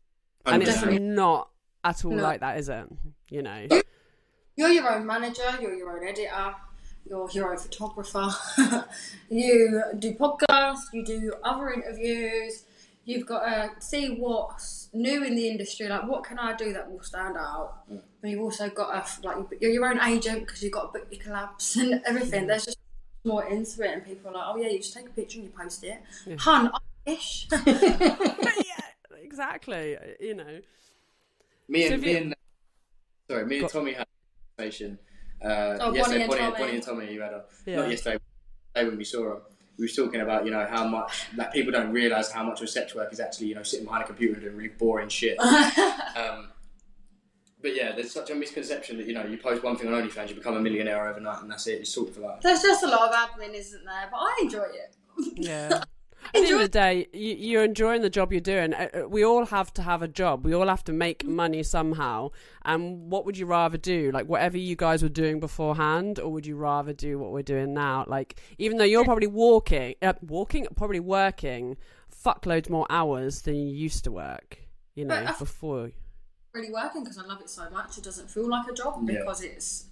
and 0.46 0.62
it's 0.62 0.72
Definitely. 0.74 0.98
not 1.00 1.48
at 1.84 2.04
all 2.04 2.12
No. 2.12 2.22
like 2.22 2.40
that, 2.40 2.58
is 2.58 2.68
it? 2.68 2.86
You 3.30 3.42
know, 3.42 3.66
You're 4.56 4.68
your 4.70 4.90
own 4.92 5.06
manager. 5.06 5.42
You're 5.60 5.74
your 5.74 5.96
own 5.98 6.06
editor. 6.06 6.54
You're 7.08 7.28
your 7.30 7.50
own 7.50 7.58
photographer. 7.58 8.30
you 9.28 9.82
do 9.98 10.14
podcasts. 10.14 10.84
You 10.92 11.04
do 11.04 11.32
other 11.42 11.70
interviews. 11.70 12.64
You've 13.04 13.26
got 13.26 13.44
to 13.44 13.70
see 13.84 14.16
what's 14.16 14.88
new 14.94 15.22
in 15.24 15.34
the 15.34 15.48
industry. 15.48 15.88
Like, 15.88 16.08
what 16.08 16.24
can 16.24 16.38
I 16.38 16.54
do 16.54 16.72
that 16.72 16.90
will 16.90 17.02
stand 17.02 17.36
out? 17.36 17.90
Mm. 17.92 18.00
And 18.22 18.32
you've 18.32 18.40
also 18.40 18.70
got 18.70 19.06
to 19.06 19.26
like 19.26 19.36
you're 19.60 19.70
your 19.70 19.86
own 19.86 20.00
agent 20.00 20.46
because 20.46 20.62
you've 20.62 20.72
got 20.72 20.92
to 20.92 20.98
book 20.98 21.08
your 21.10 21.20
collabs 21.20 21.76
and 21.80 22.00
everything. 22.06 22.46
There's 22.46 22.64
just 22.64 22.78
more 23.24 23.44
into 23.46 23.82
it, 23.82 23.90
and 23.92 24.04
people 24.04 24.30
are 24.30 24.34
like, 24.34 24.44
oh 24.46 24.56
yeah, 24.56 24.68
you 24.68 24.78
just 24.78 24.94
take 24.94 25.06
a 25.06 25.10
picture 25.10 25.38
and 25.40 25.48
you 25.48 25.52
post 25.54 25.84
it. 25.84 26.00
Yeah. 26.26 26.36
Hun, 26.38 26.70
I 26.72 27.10
wish. 27.10 27.46
yeah, 29.38 29.44
exactly. 29.44 29.96
You 30.20 30.34
know, 30.34 30.60
Me 31.68 31.86
So 31.88 31.94
and 31.94 32.02
if 32.02 32.08
you- 32.08 32.14
me 32.14 32.20
and 32.20 32.34
sorry, 33.30 33.46
me 33.46 33.58
and 33.60 33.68
Tommy 33.68 33.92
had 33.92 34.02
a 34.06 34.56
conversation. 34.56 34.98
Uh, 35.42 35.76
Oh, 35.80 35.92
yesterday, 35.94 35.94
Bonnie 35.94 36.20
and 36.20 36.28
Bonnie, 36.28 36.40
Tommy. 36.40 36.58
Bonnie 36.58 36.74
and 36.74 36.82
Tommy, 36.82 37.12
you 37.12 37.20
had 37.20 37.34
on. 37.34 37.42
Yeah. 37.66 37.76
Not 37.76 37.90
yesterday, 37.90 38.18
today 38.74 38.88
when 38.88 38.98
we 38.98 39.04
saw 39.04 39.22
them. 39.34 39.42
We 39.76 39.86
were 39.86 40.04
talking 40.04 40.20
about 40.20 40.44
you 40.44 40.52
know 40.52 40.64
how 40.70 40.86
much 40.86 41.24
like 41.36 41.52
people 41.52 41.72
don't 41.72 41.90
realise 41.90 42.30
how 42.30 42.44
much 42.44 42.62
of 42.62 42.70
sex 42.70 42.94
work 42.94 43.12
is 43.12 43.18
actually 43.18 43.48
you 43.48 43.56
know 43.56 43.64
sitting 43.64 43.84
behind 43.84 44.04
a 44.04 44.06
computer 44.06 44.34
and 44.34 44.42
doing 44.42 44.56
really 44.56 44.68
boring 44.68 45.08
shit. 45.08 45.36
Um, 46.16 46.52
but 47.60 47.74
yeah, 47.74 47.92
there's 47.92 48.12
such 48.12 48.30
a 48.30 48.34
misconception 48.36 48.98
that 48.98 49.06
you 49.06 49.14
know 49.14 49.24
you 49.24 49.36
post 49.36 49.64
one 49.64 49.74
thing 49.76 49.92
on 49.92 50.00
OnlyFans, 50.00 50.28
you 50.28 50.36
become 50.36 50.56
a 50.56 50.60
millionaire 50.60 51.08
overnight, 51.08 51.42
and 51.42 51.50
that's 51.50 51.66
it. 51.66 51.80
It's 51.80 51.90
sorted 51.90 52.14
for 52.14 52.20
life. 52.20 52.40
There's 52.42 52.62
just 52.62 52.84
a 52.84 52.86
lot 52.86 53.08
of 53.08 53.14
admin, 53.16 53.52
isn't 53.54 53.84
there? 53.84 54.08
But 54.12 54.18
I 54.18 54.38
enjoy 54.42 54.62
it. 54.62 54.96
Yeah. 55.36 55.82
At 56.34 56.40
the 56.42 56.46
end 56.48 56.54
of 56.56 56.60
the 56.60 56.68
day, 56.68 57.06
you, 57.12 57.34
you're 57.36 57.64
enjoying 57.64 58.02
the 58.02 58.10
job 58.10 58.32
you're 58.32 58.40
doing. 58.40 58.74
Uh, 58.74 58.88
uh, 59.04 59.08
We 59.08 59.24
all 59.24 59.46
have 59.46 59.72
to 59.74 59.82
have 59.82 60.02
a 60.02 60.08
job. 60.08 60.44
We 60.44 60.52
all 60.54 60.66
have 60.66 60.82
to 60.84 60.92
make 60.92 61.24
money 61.24 61.62
somehow. 61.62 62.30
And 62.64 63.10
what 63.10 63.24
would 63.24 63.38
you 63.38 63.46
rather 63.46 63.78
do? 63.78 64.10
Like 64.12 64.26
whatever 64.26 64.58
you 64.58 64.74
guys 64.76 65.02
were 65.02 65.08
doing 65.08 65.38
beforehand, 65.40 66.18
or 66.18 66.30
would 66.32 66.46
you 66.46 66.56
rather 66.56 66.92
do 66.92 67.18
what 67.18 67.30
we're 67.32 67.42
doing 67.42 67.72
now? 67.74 68.04
Like 68.08 68.40
even 68.58 68.78
though 68.78 68.84
you're 68.84 69.04
probably 69.04 69.28
walking, 69.28 69.94
uh, 70.02 70.14
walking, 70.22 70.66
probably 70.76 71.00
working 71.00 71.76
fuckloads 72.24 72.68
more 72.70 72.86
hours 72.90 73.42
than 73.42 73.54
you 73.54 73.68
used 73.68 74.04
to 74.04 74.12
work. 74.12 74.58
You 74.94 75.04
know, 75.04 75.22
But 75.24 75.38
before. 75.38 75.90
really 76.52 76.72
working 76.72 77.02
because 77.02 77.18
I 77.18 77.24
love 77.26 77.40
it 77.40 77.50
so 77.50 77.68
much. 77.70 77.98
It 77.98 78.04
doesn't 78.04 78.30
feel 78.30 78.48
like 78.48 78.66
a 78.68 78.72
job 78.74 79.00
Yeah. 79.08 79.18
because 79.18 79.42
it's 79.42 79.86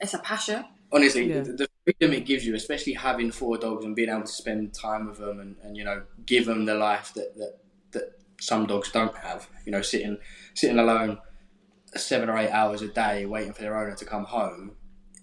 it's 0.00 0.14
a 0.14 0.18
passion. 0.18 0.64
Honestly, 0.92 1.28
Yeah. 1.28 1.40
the, 1.40 1.52
the 1.52 1.68
freedom 1.88 2.14
it 2.14 2.26
gives 2.26 2.46
you, 2.46 2.54
especially 2.54 2.92
having 2.92 3.30
four 3.30 3.56
dogs 3.56 3.84
and 3.84 3.96
being 3.96 4.08
able 4.08 4.22
to 4.22 4.28
spend 4.28 4.74
time 4.74 5.06
with 5.06 5.18
them 5.18 5.40
and, 5.40 5.56
and 5.62 5.76
you 5.76 5.84
know 5.84 6.02
give 6.26 6.44
them 6.44 6.64
the 6.64 6.74
life 6.74 7.12
that, 7.14 7.34
that 7.36 7.58
that 7.92 8.20
some 8.40 8.66
dogs 8.66 8.90
don't 8.92 9.16
have. 9.16 9.48
You 9.64 9.72
know, 9.72 9.82
sitting 9.82 10.18
sitting 10.54 10.78
alone 10.78 11.18
seven 11.94 12.28
or 12.28 12.36
eight 12.36 12.50
hours 12.50 12.82
a 12.82 12.88
day 12.88 13.26
waiting 13.26 13.52
for 13.52 13.62
their 13.62 13.76
owner 13.76 13.94
to 13.94 14.04
come 14.04 14.24
home. 14.24 14.72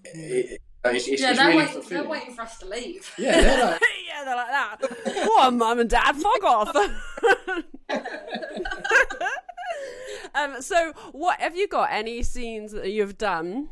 It, 0.03 0.61
it's, 0.85 1.07
it's, 1.07 1.21
yeah, 1.21 1.31
it's 1.31 1.39
they're, 1.39 1.47
really 1.47 1.65
waiting, 1.65 1.81
they're 1.89 2.03
waiting 2.03 2.35
for 2.35 2.43
us 2.43 2.59
to 2.59 2.67
leave. 2.67 3.11
Yeah, 3.17 3.41
they're 3.41 3.65
like, 3.65 3.81
yeah, 4.07 4.23
they're 4.23 4.35
like 4.35 4.47
that. 4.47 4.77
On, 5.39 5.57
mum 5.57 5.79
and 5.79 5.89
dad, 5.89 6.15
fuck 6.15 6.43
off. 6.43 6.75
um, 10.35 10.61
so, 10.61 10.93
what 11.11 11.39
have 11.39 11.55
you 11.55 11.67
got? 11.67 11.89
Any 11.91 12.21
scenes 12.21 12.71
that 12.71 12.91
you've 12.91 13.17
done 13.17 13.69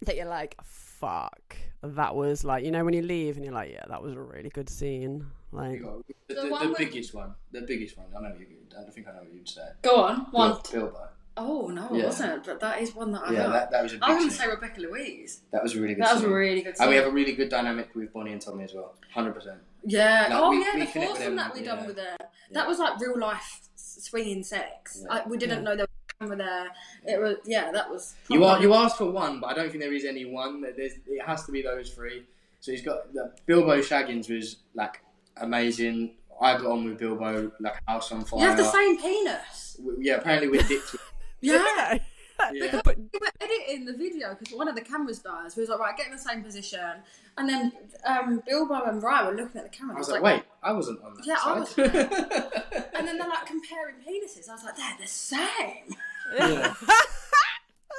that 0.00 0.16
you're 0.16 0.24
like, 0.24 0.56
fuck, 0.62 1.54
that 1.82 2.14
was 2.14 2.44
like, 2.44 2.64
you 2.64 2.70
know, 2.70 2.84
when 2.84 2.94
you 2.94 3.02
leave 3.02 3.36
and 3.36 3.44
you're 3.44 3.54
like, 3.54 3.70
yeah, 3.72 3.84
that 3.88 4.02
was 4.02 4.12
a 4.14 4.20
really 4.20 4.48
good 4.50 4.68
scene. 4.68 5.26
Like, 5.52 5.80
the, 5.80 6.02
The 6.28 6.34
the, 6.34 6.48
the 6.68 6.74
biggest 6.78 7.14
one, 7.14 7.34
the 7.52 7.62
biggest 7.62 7.96
one. 7.96 8.06
I 8.16 8.20
know 8.20 8.34
you. 8.38 8.46
I 8.78 8.90
think 8.90 9.08
I 9.08 9.12
know 9.12 9.18
what 9.20 9.32
you'd 9.32 9.48
say. 9.48 9.62
Go 9.82 9.96
on, 10.02 10.26
one. 10.30 10.56
Bilbo. 10.70 11.08
Oh 11.36 11.68
no, 11.68 11.88
Yeah. 11.92 12.02
it 12.02 12.06
wasn't. 12.06 12.44
But 12.44 12.60
that 12.60 12.80
is 12.82 12.94
one 12.94 13.12
that 13.12 13.22
I 13.22 13.32
Yeah, 13.32 13.42
know. 13.44 13.52
that, 13.52 13.70
that 13.70 13.82
was 13.82 13.92
a 13.92 13.94
big 13.96 14.02
I 14.02 14.08
was 14.08 14.16
going 14.18 14.28
to 14.30 14.34
scene. 14.34 14.44
say 14.44 14.50
Rebecca 14.50 14.80
Louise. 14.80 15.40
That 15.52 15.62
was 15.62 15.74
a 15.76 15.80
really 15.80 15.94
good. 15.94 16.04
That 16.04 16.14
was 16.16 16.24
a 16.24 16.28
really 16.28 16.62
good. 16.62 16.74
And 16.80 16.90
we 16.90 16.96
have 16.96 17.06
a 17.06 17.10
really 17.12 17.32
good 17.32 17.48
dynamic 17.48 17.94
with 17.94 18.12
Bonnie 18.12 18.32
and 18.32 18.42
Tommy 18.42 18.64
as 18.64 18.74
well. 18.74 18.94
Hundred 19.14 19.32
percent. 19.34 19.58
Yeah. 19.84 20.26
Like, 20.30 20.32
oh 20.32 20.50
we- 20.50 20.58
yeah, 20.60 20.74
we 20.74 20.80
the 20.80 20.86
connect 20.92 21.10
with 21.12 21.18
foursome 21.18 21.36
that 21.36 21.54
we 21.54 21.62
done 21.62 21.78
yeah. 21.78 21.86
with 21.86 21.96
her. 21.96 22.16
Yeah. 22.20 22.26
That 22.52 22.66
was 22.68 22.78
like 22.80 23.00
real 23.00 23.18
life 23.18 23.60
swinging 23.76 24.42
sex. 24.42 25.00
Yeah. 25.04 25.14
I, 25.24 25.28
we 25.28 25.38
didn't 25.38 25.58
Yeah. 25.58 25.64
know 25.64 25.76
there 25.76 25.86
was 26.20 26.30
a 26.30 26.36
camera 26.36 26.70
there. 27.04 27.14
It 27.14 27.20
was 27.20 27.36
yeah, 27.44 27.70
that 27.72 27.90
was. 27.90 28.14
You 28.28 28.44
are 28.44 28.60
you 28.60 28.74
asked 28.74 28.98
for 28.98 29.10
one, 29.10 29.40
but 29.40 29.48
I 29.48 29.54
don't 29.54 29.70
think 29.70 29.82
there 29.82 29.92
is 29.92 30.04
any 30.04 30.24
one. 30.24 30.60
There's 30.60 30.94
it 31.06 31.22
has 31.24 31.44
to 31.46 31.52
be 31.52 31.62
those 31.62 31.90
three. 31.90 32.24
So 32.60 32.72
he's 32.72 32.82
got 32.82 33.12
the, 33.12 33.32
Bilbo 33.46 33.78
Shaggins 33.80 34.28
was 34.30 34.56
like 34.74 35.00
amazing. 35.36 36.14
I 36.40 36.54
got 36.54 36.66
on 36.66 36.84
with 36.84 36.98
Bilbo 36.98 37.52
like 37.60 37.80
house 37.86 38.12
on 38.12 38.24
fire. 38.24 38.40
You 38.40 38.46
have 38.48 38.56
the 38.56 38.70
same 38.70 39.00
penis. 39.00 39.76
We- 39.80 40.06
yeah, 40.06 40.14
apparently 40.16 40.48
we're 40.48 40.62
dicks. 40.62 40.96
Yeah. 41.40 41.98
yeah. 42.52 42.80
But 42.84 42.98
we 42.98 43.18
were 43.20 43.30
editing 43.40 43.84
the 43.84 43.92
video 43.92 44.34
because 44.38 44.54
one 44.56 44.68
of 44.68 44.74
the 44.74 44.80
cameras 44.80 45.18
dies. 45.18 45.56
We 45.56 45.60
was 45.62 45.70
like, 45.70 45.78
right, 45.80 45.96
get 45.96 46.06
in 46.06 46.12
the 46.12 46.18
same 46.18 46.42
position. 46.42 47.02
And 47.36 47.48
then 47.48 47.72
um, 48.04 48.42
Bilbo 48.46 48.82
and 48.84 49.02
Ryan 49.02 49.26
were 49.26 49.42
looking 49.42 49.60
at 49.60 49.70
the 49.70 49.76
camera. 49.76 49.96
I 49.96 49.98
was 49.98 50.08
and 50.08 50.22
like, 50.22 50.34
wait, 50.36 50.42
I 50.62 50.72
wasn't 50.72 51.00
on 51.02 51.14
that. 51.14 51.26
Yeah, 51.26 51.36
I 51.44 51.64
side. 51.64 52.84
And 52.94 53.06
then 53.06 53.18
they're 53.18 53.28
like 53.28 53.46
comparing 53.46 53.96
penises. 53.96 54.48
I 54.48 54.54
was 54.54 54.64
like, 54.64 54.76
they're 54.76 54.96
the 55.00 55.06
same. 55.06 55.94
yeah. 56.36 56.74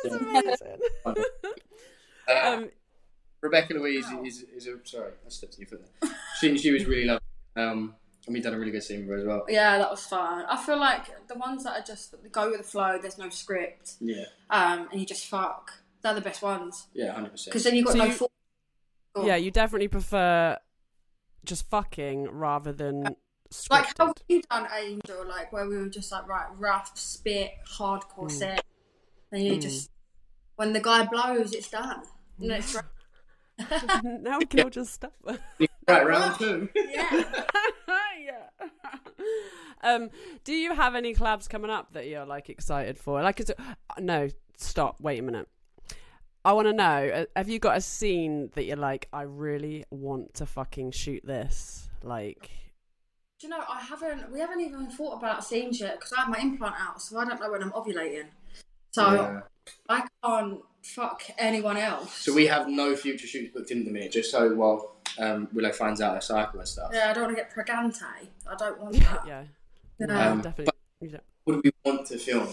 That's 0.03 0.15
amazing. 0.15 0.79
Rebecca 3.41 3.73
Louise 3.73 4.05
Wow. 4.11 4.23
is, 4.23 4.43
is 4.55 4.67
a 4.67 4.75
sorry, 4.83 5.11
I 5.25 5.29
stepped 5.29 5.53
on 5.55 5.59
your 5.59 5.67
foot 5.69 5.85
there. 6.01 6.11
She 6.39 6.57
she 6.57 6.71
was 6.71 6.85
really 6.85 7.05
lovely. 7.05 7.21
Um, 7.55 7.95
and 7.95 7.98
we 8.29 8.41
done 8.41 8.53
a 8.53 8.59
really 8.59 8.71
good 8.71 8.83
scene 8.83 9.11
as 9.11 9.25
well. 9.25 9.45
Yeah, 9.49 9.77
that 9.77 9.89
was 9.89 10.05
fun. 10.05 10.45
I 10.49 10.57
feel 10.57 10.79
like 10.79 11.27
the 11.27 11.35
ones 11.35 11.63
that 11.63 11.79
are 11.79 11.83
just 11.83 12.15
go 12.31 12.49
with 12.49 12.59
the 12.59 12.63
flow. 12.63 12.97
There's 13.01 13.17
no 13.17 13.29
script, 13.29 13.93
Yeah, 13.99 14.25
um, 14.49 14.87
and 14.91 14.99
you 14.99 15.05
just 15.05 15.25
fuck. 15.27 15.71
They're 16.01 16.13
the 16.13 16.21
best 16.21 16.41
ones 16.41 16.87
yeah, 16.93 17.11
hundred 17.13 17.31
percent. 17.31 17.51
because 17.51 17.63
then 17.65 17.75
you've 17.75 17.85
got 17.85 17.91
So 17.93 17.97
no. 17.97 18.05
you- 18.05 18.11
thought. 18.13 18.31
Go. 19.15 19.25
Yeah, 19.25 19.35
you 19.35 19.51
definitely 19.51 19.87
prefer 19.89 20.57
just 21.45 21.69
fucking 21.69 22.29
rather 22.29 22.71
than 22.71 23.15
scripted. 23.51 23.69
Like 23.71 23.87
how 23.97 24.13
you 24.27 24.41
done 24.49 24.67
Angel, 24.77 25.25
like 25.27 25.51
where 25.51 25.67
we 25.67 25.77
were 25.77 25.89
just 25.89 26.11
like 26.11 26.27
right, 26.27 26.47
rough, 26.57 26.97
spit, 26.97 27.51
hardcore 27.77 28.25
Mm. 28.27 28.31
set. 28.31 28.65
Then 29.31 29.41
you 29.41 29.53
Mm. 29.55 29.61
just 29.61 29.89
when 30.55 30.73
the 30.73 30.79
guy 30.79 31.05
blows, 31.05 31.53
it's 31.53 31.69
done. 31.69 32.03
And 32.39 32.51
it's 32.51 32.75
right. 32.75 34.03
now 34.21 34.37
we 34.39 34.45
can 34.45 34.61
all 34.61 34.69
just 34.69 34.93
stop. 34.93 35.13
Right, 35.25 36.07
round 36.07 36.37
two. 36.39 36.69
yeah. 36.75 37.07
yeah. 37.11 37.43
Um, 39.81 40.09
do 40.43 40.53
you 40.53 40.73
have 40.75 40.95
any 40.95 41.13
collabs 41.13 41.47
coming 41.49 41.71
up 41.71 41.93
that 41.93 42.07
you're 42.07 42.25
like 42.25 42.49
excited 42.49 42.97
for? 42.97 43.21
Like, 43.21 43.39
is 43.39 43.49
it, 43.49 43.59
no, 43.99 44.27
stop. 44.57 44.99
Wait 45.01 45.19
a 45.19 45.23
minute. 45.23 45.47
I 46.45 46.53
want 46.53 46.67
to 46.67 46.73
know. 46.73 47.09
uh, 47.13 47.25
Have 47.35 47.49
you 47.49 47.59
got 47.59 47.77
a 47.77 47.81
scene 47.81 48.49
that 48.55 48.63
you're 48.63 48.77
like, 48.77 49.07
I 49.11 49.23
really 49.23 49.85
want 49.91 50.35
to 50.35 50.45
fucking 50.45 50.91
shoot 50.91 51.25
this? 51.25 51.87
Like, 52.01 52.49
Do 53.39 53.47
you 53.47 53.49
know, 53.49 53.61
I 53.69 53.81
haven't. 53.81 54.31
We 54.31 54.39
haven't 54.39 54.61
even 54.61 54.89
thought 54.89 55.17
about 55.17 55.43
scenes 55.43 55.79
yet 55.81 55.97
because 55.99 56.13
I 56.13 56.21
have 56.21 56.29
my 56.29 56.39
implant 56.39 56.75
out, 56.79 57.01
so 57.01 57.19
I 57.19 57.25
don't 57.25 57.39
know 57.41 57.51
when 57.51 57.61
I'm 57.61 57.71
ovulating. 57.71 58.25
So 58.91 59.11
Yeah. 59.13 59.41
I 59.89 60.07
can't 60.23 60.61
fuck 60.83 61.23
anyone 61.37 61.77
else. 61.77 62.15
So 62.15 62.33
we 62.33 62.47
have 62.47 62.67
no 62.69 62.95
future 62.95 63.27
shoots 63.27 63.53
booked 63.53 63.69
in 63.71 63.79
at 63.79 63.85
the 63.85 63.91
minute, 63.91 64.11
just 64.13 64.31
so 64.31 64.55
well 64.55 64.95
um, 65.19 65.49
Willow 65.53 65.71
finds 65.73 65.99
out 65.99 66.15
her 66.15 66.21
cycle 66.21 66.59
and 66.59 66.67
stuff. 66.69 66.91
Yeah, 66.93 67.09
I 67.09 67.13
don't 67.13 67.25
want 67.25 67.37
to 67.37 67.43
get 67.43 67.53
pregante. 67.53 68.01
I 68.49 68.55
don't 68.57 68.79
want 68.79 68.95
that. 68.99 69.23
yeah, 69.27 69.43
No. 69.99 70.05
no, 70.07 70.31
Um, 70.31 70.41
definitely. 70.41 70.73
you 71.01 71.09
don't- 71.09 71.23
What 71.45 71.53
do 71.55 71.61
we 71.65 71.71
want 71.91 72.07
to 72.07 72.17
film? 72.17 72.47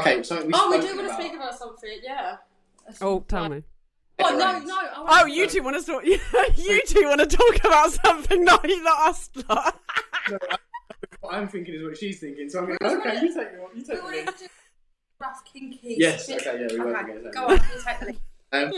Okay, 0.00 0.22
so 0.22 0.44
we 0.44 0.52
oh, 0.54 0.70
we 0.70 0.80
do 0.80 0.96
want 0.96 1.08
to 1.08 1.14
speak 1.14 1.34
about 1.34 1.58
something. 1.58 1.98
Yeah. 2.02 2.36
Oh, 3.00 3.20
tell 3.28 3.48
me. 3.48 3.62
Oh 4.18 4.36
no, 4.36 4.58
no. 4.58 4.74
I 4.76 5.22
Oh, 5.22 5.26
you 5.26 5.46
two 5.48 5.62
want 5.62 5.78
to 5.78 5.84
talk? 5.92 6.04
you 6.56 6.82
two 6.86 7.04
want 7.08 7.20
to 7.20 7.26
talk 7.26 7.64
about 7.64 7.92
something, 7.92 8.44
not 8.44 8.64
not 8.66 9.08
us. 9.10 9.30
lot. 9.48 9.80
No, 10.30 10.38
I- 10.50 10.56
what 11.20 11.34
I'm 11.34 11.48
thinking 11.48 11.74
is 11.74 11.82
what 11.84 11.96
she's 11.96 12.18
thinking, 12.20 12.48
so 12.50 12.58
I'm 12.60 12.66
going, 12.66 12.78
okay, 12.82 13.20
you 13.22 13.32
take 13.34 13.52
the 13.54 13.62
one, 13.62 13.70
you 13.74 13.78
We 13.78 13.84
take 13.84 13.96
the 13.98 14.02
wanted 14.02 14.26
to 14.26 14.32
do 14.44 14.48
rough, 15.20 15.44
kinky. 15.44 15.96
Yes, 15.98 16.28
okay, 16.28 16.60
yeah, 16.60 16.66
we 16.72 16.78
won't 16.80 16.96
Okay, 16.96 17.12
forget. 17.14 17.32
Go 17.32 17.46
on, 17.46 17.52
you 17.52 17.82
take 17.86 18.00
the 18.00 18.06
lead. 18.06 18.20
Um, 18.54 18.72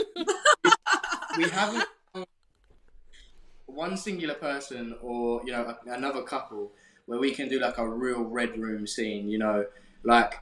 we 1.37 1.49
haven't 1.49 1.85
one 3.65 3.97
singular 3.97 4.35
person 4.35 4.95
or 5.01 5.41
you 5.43 5.51
know 5.51 5.75
another 5.87 6.21
couple 6.21 6.71
where 7.05 7.19
we 7.19 7.31
can 7.31 7.47
do 7.49 7.59
like 7.59 7.77
a 7.77 7.87
real 7.87 8.23
red 8.23 8.57
room 8.57 8.87
scene. 8.87 9.29
You 9.29 9.37
know, 9.37 9.65
like 10.03 10.39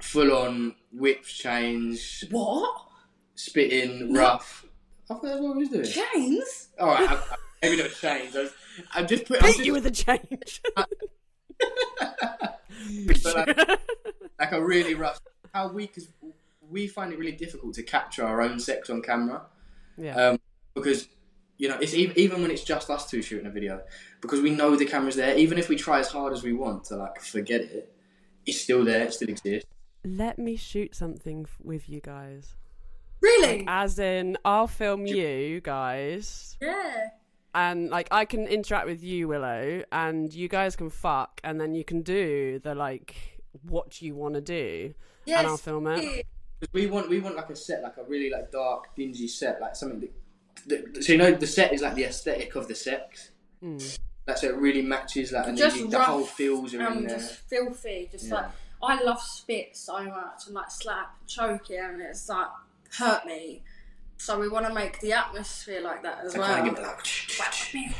full 0.00 0.32
on 0.36 0.74
whip 0.92 1.24
change, 1.24 2.24
What? 2.30 2.86
spitting 3.34 4.12
rough. 4.12 4.66
I 5.10 5.14
thought 5.14 5.22
that's 5.22 5.40
what 5.40 5.56
we 5.56 5.62
was 5.64 5.68
doing. 5.70 5.84
Chains? 5.84 6.68
All 6.80 6.88
right, 6.88 7.08
I, 7.10 7.14
I, 7.14 7.36
maybe 7.62 7.82
not 7.82 7.90
chains. 7.92 8.34
I 8.36 8.40
was, 8.40 8.52
I'm 8.94 9.06
just 9.06 9.26
putting. 9.26 9.44
I'm 9.44 9.50
Beat 9.50 9.56
just, 9.56 9.66
you 9.66 9.72
with 9.72 9.86
a 9.86 9.90
change. 9.90 10.62
but 13.06 13.24
like, 13.24 13.80
like 14.40 14.52
a 14.52 14.64
really 14.64 14.94
rough. 14.94 15.20
How 15.52 15.68
we 15.68 15.86
because 15.86 16.08
we 16.68 16.86
find 16.88 17.12
it 17.12 17.18
really 17.18 17.32
difficult 17.32 17.74
to 17.74 17.82
capture 17.82 18.24
our 18.24 18.40
own 18.40 18.58
sex 18.58 18.90
on 18.90 19.02
camera. 19.02 19.42
yeah. 19.96 20.16
um, 20.30 20.40
because 20.74 21.08
you 21.58 21.68
know 21.68 21.76
it's 21.80 21.94
even, 21.94 22.18
even 22.18 22.42
when 22.42 22.50
it's 22.50 22.64
just 22.64 22.90
us 22.90 23.08
two 23.08 23.22
shooting 23.22 23.46
a 23.46 23.50
video 23.50 23.80
because 24.20 24.40
we 24.40 24.50
know 24.50 24.74
the 24.76 24.84
camera's 24.84 25.16
there 25.16 25.36
even 25.36 25.56
if 25.58 25.68
we 25.68 25.76
try 25.76 26.00
as 26.00 26.08
hard 26.08 26.32
as 26.32 26.42
we 26.42 26.52
want 26.52 26.84
to 26.84 26.96
like 26.96 27.20
forget 27.20 27.60
it 27.60 27.92
it's 28.46 28.60
still 28.60 28.84
there 28.84 29.02
it 29.04 29.12
still 29.14 29.28
exists 29.28 29.68
Let 30.04 30.38
me 30.38 30.56
shoot 30.56 30.94
something 30.94 31.46
with 31.62 31.88
you 31.88 32.00
guys. 32.00 32.56
Really? 33.22 33.64
As 33.66 33.98
in, 33.98 34.36
I'll 34.44 34.66
film 34.66 35.06
you 35.06 35.62
guys, 35.62 36.58
yeah. 36.60 37.08
and 37.54 37.88
like 37.88 38.08
I 38.10 38.26
can 38.26 38.46
interact 38.46 38.86
with 38.86 39.02
you, 39.02 39.28
Willow, 39.28 39.82
and 39.90 40.30
you 40.34 40.46
guys 40.46 40.76
can 40.76 40.90
fuck, 40.90 41.40
and 41.42 41.58
then 41.58 41.74
you 41.74 41.84
can 41.84 42.02
do 42.02 42.58
the 42.58 42.74
like 42.74 43.14
what 43.62 44.02
you 44.02 44.14
want 44.14 44.34
to 44.34 44.42
do, 44.42 44.92
Yes. 45.24 45.38
and 45.38 45.48
I'll 45.48 45.56
film 45.56 45.86
it. 45.86 46.26
we 46.74 46.86
want 46.86 47.08
we 47.08 47.18
want 47.20 47.36
like 47.36 47.48
a 47.48 47.56
set 47.56 47.82
like 47.82 47.96
a 47.96 48.04
really 48.04 48.28
like 48.28 48.52
dark 48.52 48.94
dingy 48.94 49.26
set 49.26 49.58
like 49.60 49.74
something 49.74 50.00
that, 50.00 50.12
that 50.66 51.04
so 51.04 51.12
you 51.12 51.18
know 51.18 51.32
the 51.32 51.46
set 51.46 51.72
is 51.72 51.82
like 51.82 51.94
the 51.94 52.04
aesthetic 52.04 52.54
of 52.56 52.68
the 52.68 52.74
sex 52.74 53.30
Mm. 53.62 53.98
that's 54.26 54.42
it 54.44 54.54
really 54.56 54.82
matches 54.82 55.32
like 55.32 55.46
and 55.48 55.56
Just 55.56 55.76
then 55.76 55.86
you, 55.86 55.90
the 55.90 56.02
whole 56.02 56.24
feels 56.24 56.74
are 56.74 56.86
in 56.92 57.06
there 57.06 57.16
just 57.16 57.36
filthy. 57.48 58.08
Just 58.12 58.26
Yeah. 58.28 58.34
like 58.34 58.46
I 58.82 59.02
love 59.02 59.20
spit 59.22 59.74
so 59.74 60.04
much 60.04 60.46
and 60.46 60.54
like 60.54 60.70
slap, 60.70 61.14
choke 61.26 61.70
it, 61.70 61.78
and 61.80 62.02
it's 62.02 62.28
like 62.28 62.48
hurt 62.98 63.24
me. 63.24 63.62
So 64.18 64.38
we 64.38 64.48
want 64.50 64.66
to 64.66 64.74
make 64.74 65.00
the 65.00 65.14
atmosphere 65.14 65.80
like 65.80 66.02
that 66.02 66.18
as 66.24 66.34
I 66.34 66.38
well. 66.40 66.48
kind 66.56 66.68
of 66.68 66.78
like 66.78 67.94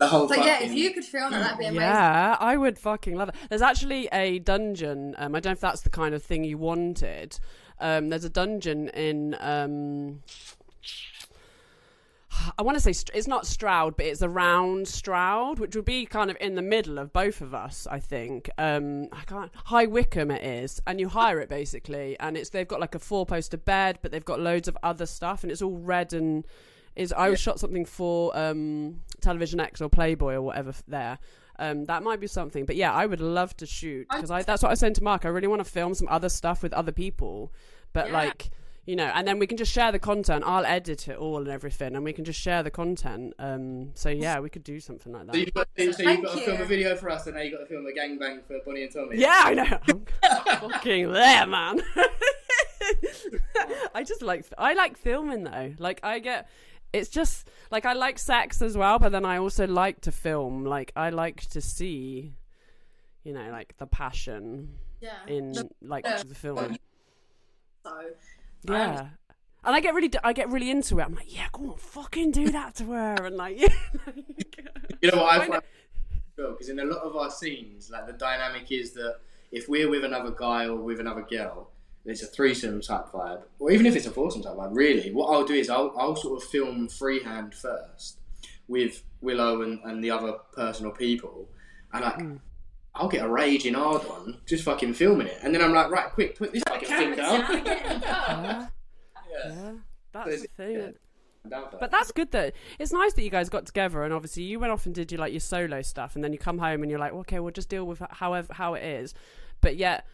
the 0.00 0.06
whole 0.08 0.26
But 0.26 0.38
yeah, 0.38 0.62
if 0.62 0.72
you 0.72 0.92
could 0.94 1.04
film 1.04 1.32
that, 1.32 1.40
that'd 1.42 1.58
be 1.58 1.66
amazing. 1.66 1.82
Yeah, 1.82 2.36
I 2.40 2.56
would 2.56 2.78
fucking 2.78 3.14
love 3.16 3.28
it. 3.28 3.34
There's 3.50 3.62
actually 3.62 4.08
a 4.12 4.38
dungeon. 4.38 5.14
Um, 5.18 5.34
I 5.34 5.40
don't 5.40 5.50
know 5.50 5.52
if 5.52 5.60
that's 5.60 5.82
the 5.82 5.90
kind 5.90 6.14
of 6.14 6.22
thing 6.22 6.44
you 6.44 6.56
wanted. 6.56 7.38
Um, 7.78 8.08
there's 8.08 8.24
a 8.24 8.30
dungeon 8.30 8.88
in. 8.88 9.36
Um, 9.38 10.22
I 12.58 12.62
want 12.62 12.76
to 12.76 12.80
say 12.80 12.90
it's 13.14 13.26
not 13.28 13.46
Stroud, 13.46 13.96
but 13.96 14.06
it's 14.06 14.22
around 14.22 14.88
Stroud, 14.88 15.58
which 15.58 15.74
would 15.76 15.84
be 15.84 16.06
kind 16.06 16.30
of 16.30 16.36
in 16.40 16.54
the 16.54 16.62
middle 16.62 16.98
of 16.98 17.12
both 17.12 17.40
of 17.40 17.54
us. 17.54 17.86
I 17.90 18.00
think. 18.00 18.50
Um, 18.58 19.08
I 19.12 19.22
can't. 19.26 19.50
High 19.54 19.86
Wycombe 19.86 20.30
it 20.32 20.44
is, 20.44 20.80
and 20.86 21.00
you 21.00 21.08
hire 21.08 21.40
it 21.40 21.48
basically, 21.48 22.16
and 22.20 22.36
it's 22.36 22.50
they've 22.50 22.68
got 22.68 22.80
like 22.80 22.94
a 22.94 22.98
four 22.98 23.26
poster 23.26 23.56
bed, 23.56 23.98
but 24.02 24.12
they've 24.12 24.24
got 24.24 24.40
loads 24.40 24.68
of 24.68 24.76
other 24.82 25.06
stuff, 25.06 25.42
and 25.42 25.52
it's 25.52 25.62
all 25.62 25.76
red 25.78 26.12
and 26.12 26.44
is 26.96 27.12
I 27.12 27.28
Yeah. 27.30 27.34
shot 27.34 27.58
something 27.58 27.84
for 27.84 28.36
um, 28.38 29.00
Television 29.20 29.58
X 29.60 29.80
or 29.80 29.88
Playboy 29.88 30.34
or 30.34 30.42
whatever 30.42 30.72
there. 30.86 31.18
Um, 31.58 31.84
that 31.86 32.02
might 32.02 32.20
be 32.20 32.26
something, 32.26 32.64
but 32.66 32.74
yeah, 32.76 32.92
I 32.92 33.06
would 33.06 33.20
love 33.20 33.56
to 33.58 33.66
shoot 33.66 34.06
because 34.10 34.30
I, 34.30 34.42
that's 34.42 34.62
what 34.62 34.68
I 34.70 34.72
was 34.72 34.80
saying 34.80 34.94
to 34.94 35.04
Mark. 35.04 35.24
I 35.24 35.28
really 35.28 35.46
want 35.46 35.60
to 35.64 35.70
film 35.70 35.94
some 35.94 36.08
other 36.08 36.28
stuff 36.28 36.62
with 36.64 36.72
other 36.72 36.90
people, 36.92 37.52
but 37.92 38.08
Yeah. 38.08 38.12
like 38.14 38.50
you 38.86 38.96
know, 38.96 39.10
and 39.14 39.26
then 39.26 39.38
we 39.38 39.46
can 39.46 39.56
just 39.56 39.72
share 39.72 39.92
the 39.92 39.98
content. 39.98 40.44
I'll 40.46 40.66
edit 40.66 41.08
it 41.08 41.16
all 41.16 41.38
and 41.38 41.48
everything, 41.48 41.94
and 41.96 42.04
we 42.04 42.12
can 42.12 42.24
just 42.24 42.40
share 42.40 42.62
the 42.62 42.70
content. 42.70 43.32
Um, 43.38 43.90
so 43.94 44.08
yeah, 44.10 44.40
we 44.40 44.50
could 44.50 44.64
do 44.64 44.80
something 44.80 45.12
like 45.12 45.22
so 45.26 45.32
that. 45.32 45.38
you've 45.38 45.54
got, 45.54 45.68
so 45.76 45.82
you've 45.84 45.96
Thank 45.96 46.24
got 46.24 46.32
to 46.34 46.40
you. 46.40 46.46
film 46.46 46.60
a 46.60 46.64
video 46.64 46.96
for 46.96 47.08
us 47.10 47.26
and 47.26 47.36
now 47.36 47.42
you've 47.42 47.52
got 47.54 47.60
to 47.60 47.66
film 47.66 47.86
a 47.86 47.98
gangbang 47.98 48.44
for 48.46 48.58
Bonnie 48.66 48.82
and 48.84 48.92
Tommy 48.92 49.18
Yeah, 49.18 49.40
I 49.44 49.54
know. 49.54 49.78
I'm 49.88 50.04
fucking 50.70 51.12
there, 51.12 51.46
man. 51.46 51.80
I 53.94 54.02
just 54.04 54.22
like 54.22 54.44
I 54.58 54.74
like 54.74 54.96
filming 54.98 55.44
though. 55.44 55.74
Like 55.78 56.00
I 56.02 56.18
get 56.18 56.48
it's 56.92 57.08
just 57.08 57.48
like 57.70 57.86
I 57.86 57.92
like 57.94 58.18
sex 58.18 58.60
as 58.62 58.76
well, 58.76 58.98
but 58.98 59.10
then 59.12 59.24
I 59.24 59.38
also 59.38 59.66
like 59.66 60.00
to 60.02 60.12
film. 60.12 60.64
Like 60.64 60.92
I 60.96 61.10
like 61.10 61.42
to 61.50 61.60
see 61.60 62.34
you 63.24 63.32
know, 63.32 63.50
like 63.50 63.74
the 63.78 63.86
passion 63.86 64.74
Yeah. 65.00 65.12
in 65.26 65.54
like 65.80 66.04
Yeah. 66.04 66.22
the 66.22 66.34
film. 66.34 66.76
So 67.86 67.90
Yeah. 68.68 69.08
And 69.66 69.74
I 69.74 69.80
get 69.80 69.94
really, 69.94 70.10
I 70.22 70.32
get 70.34 70.50
really 70.50 70.70
into 70.70 70.98
it. 70.98 71.02
I'm 71.04 71.14
like, 71.14 71.34
yeah, 71.34 71.46
go 71.52 71.70
on, 71.72 71.78
fucking 71.78 72.32
do 72.32 72.50
that 72.50 72.74
to 72.76 72.84
her, 72.92 73.14
and 73.24 73.36
like, 73.36 73.58
yeah, 73.60 73.68
You 75.00 75.10
know 75.10 75.18
what 75.22 75.32
I 75.32 75.36
I 75.42 75.46
know- 75.46 75.52
find 75.52 75.62
because 76.36 76.68
in 76.68 76.80
a 76.80 76.84
lot 76.84 76.98
of 77.02 77.14
our 77.16 77.30
scenes, 77.30 77.90
like 77.90 78.06
the 78.08 78.12
dynamic 78.12 78.70
is 78.72 78.92
that 78.94 79.20
if 79.52 79.68
we're 79.68 79.88
with 79.88 80.04
another 80.04 80.32
guy 80.36 80.66
or 80.66 80.76
with 80.76 80.98
another 80.98 81.22
girl, 81.22 81.70
and 82.04 82.10
it's 82.12 82.22
a 82.24 82.26
threesome 82.26 82.80
type 82.82 83.06
vibe, 83.12 83.42
or 83.60 83.70
even 83.70 83.86
if 83.86 83.94
it's 83.94 84.06
a 84.06 84.10
foursome 84.10 84.42
type 84.42 84.54
vibe, 84.56 84.74
really, 84.74 85.12
what 85.12 85.26
I'll 85.32 85.44
do 85.44 85.54
is 85.54 85.70
I'll, 85.70 85.94
I'll 85.96 86.16
sort 86.16 86.42
of 86.42 86.48
film 86.48 86.88
freehand 86.88 87.54
first 87.54 88.18
with 88.66 89.04
Willow 89.20 89.62
and, 89.62 89.78
and 89.84 90.02
the 90.02 90.10
other 90.10 90.32
person 90.52 90.86
or 90.86 90.92
people, 90.92 91.48
and 91.92 92.04
like. 92.04 92.18
Mm. 92.18 92.40
I'll 92.94 93.08
get 93.08 93.24
a 93.24 93.28
raging 93.28 93.74
hard 93.74 94.06
on 94.06 94.38
just 94.46 94.64
fucking 94.64 94.94
filming 94.94 95.26
it, 95.26 95.38
and 95.42 95.54
then 95.54 95.62
I'm 95.62 95.72
like, 95.72 95.90
right, 95.90 96.10
quick, 96.10 96.38
put 96.38 96.52
this 96.52 96.62
fucking 96.68 96.88
thing 96.88 97.16
down. 97.16 97.40
down 97.40 97.66
yeah, 97.66 98.00
yeah. 98.04 98.68
yeah, 99.46 99.72
that's 100.12 100.42
the 100.42 100.48
thing. 100.56 100.72
yeah. 100.76 100.90
I'm 101.44 101.50
down 101.50 101.64
for 101.64 101.70
that. 101.72 101.80
But 101.80 101.90
that's 101.90 102.12
good 102.12 102.30
though. 102.30 102.50
It's 102.78 102.92
nice 102.92 103.12
that 103.14 103.22
you 103.22 103.30
guys 103.30 103.48
got 103.48 103.66
together 103.66 104.02
and 104.02 104.14
obviously 104.14 104.44
you 104.44 104.58
went 104.58 104.72
off 104.72 104.86
and 104.86 104.94
did 104.94 105.12
your 105.12 105.20
like 105.20 105.32
your 105.32 105.40
solo 105.40 105.82
stuff 105.82 106.14
and 106.14 106.24
then 106.24 106.32
you 106.32 106.38
come 106.38 106.58
home 106.58 106.82
and 106.82 106.90
you're 106.90 107.00
like, 107.00 107.12
okay, 107.12 107.40
we'll 107.40 107.52
just 107.52 107.68
deal 107.68 107.84
with 107.84 108.02
however 108.10 108.52
how 108.54 108.74
it 108.74 108.82
is. 108.82 109.12
But 109.60 109.76
yet 109.76 110.06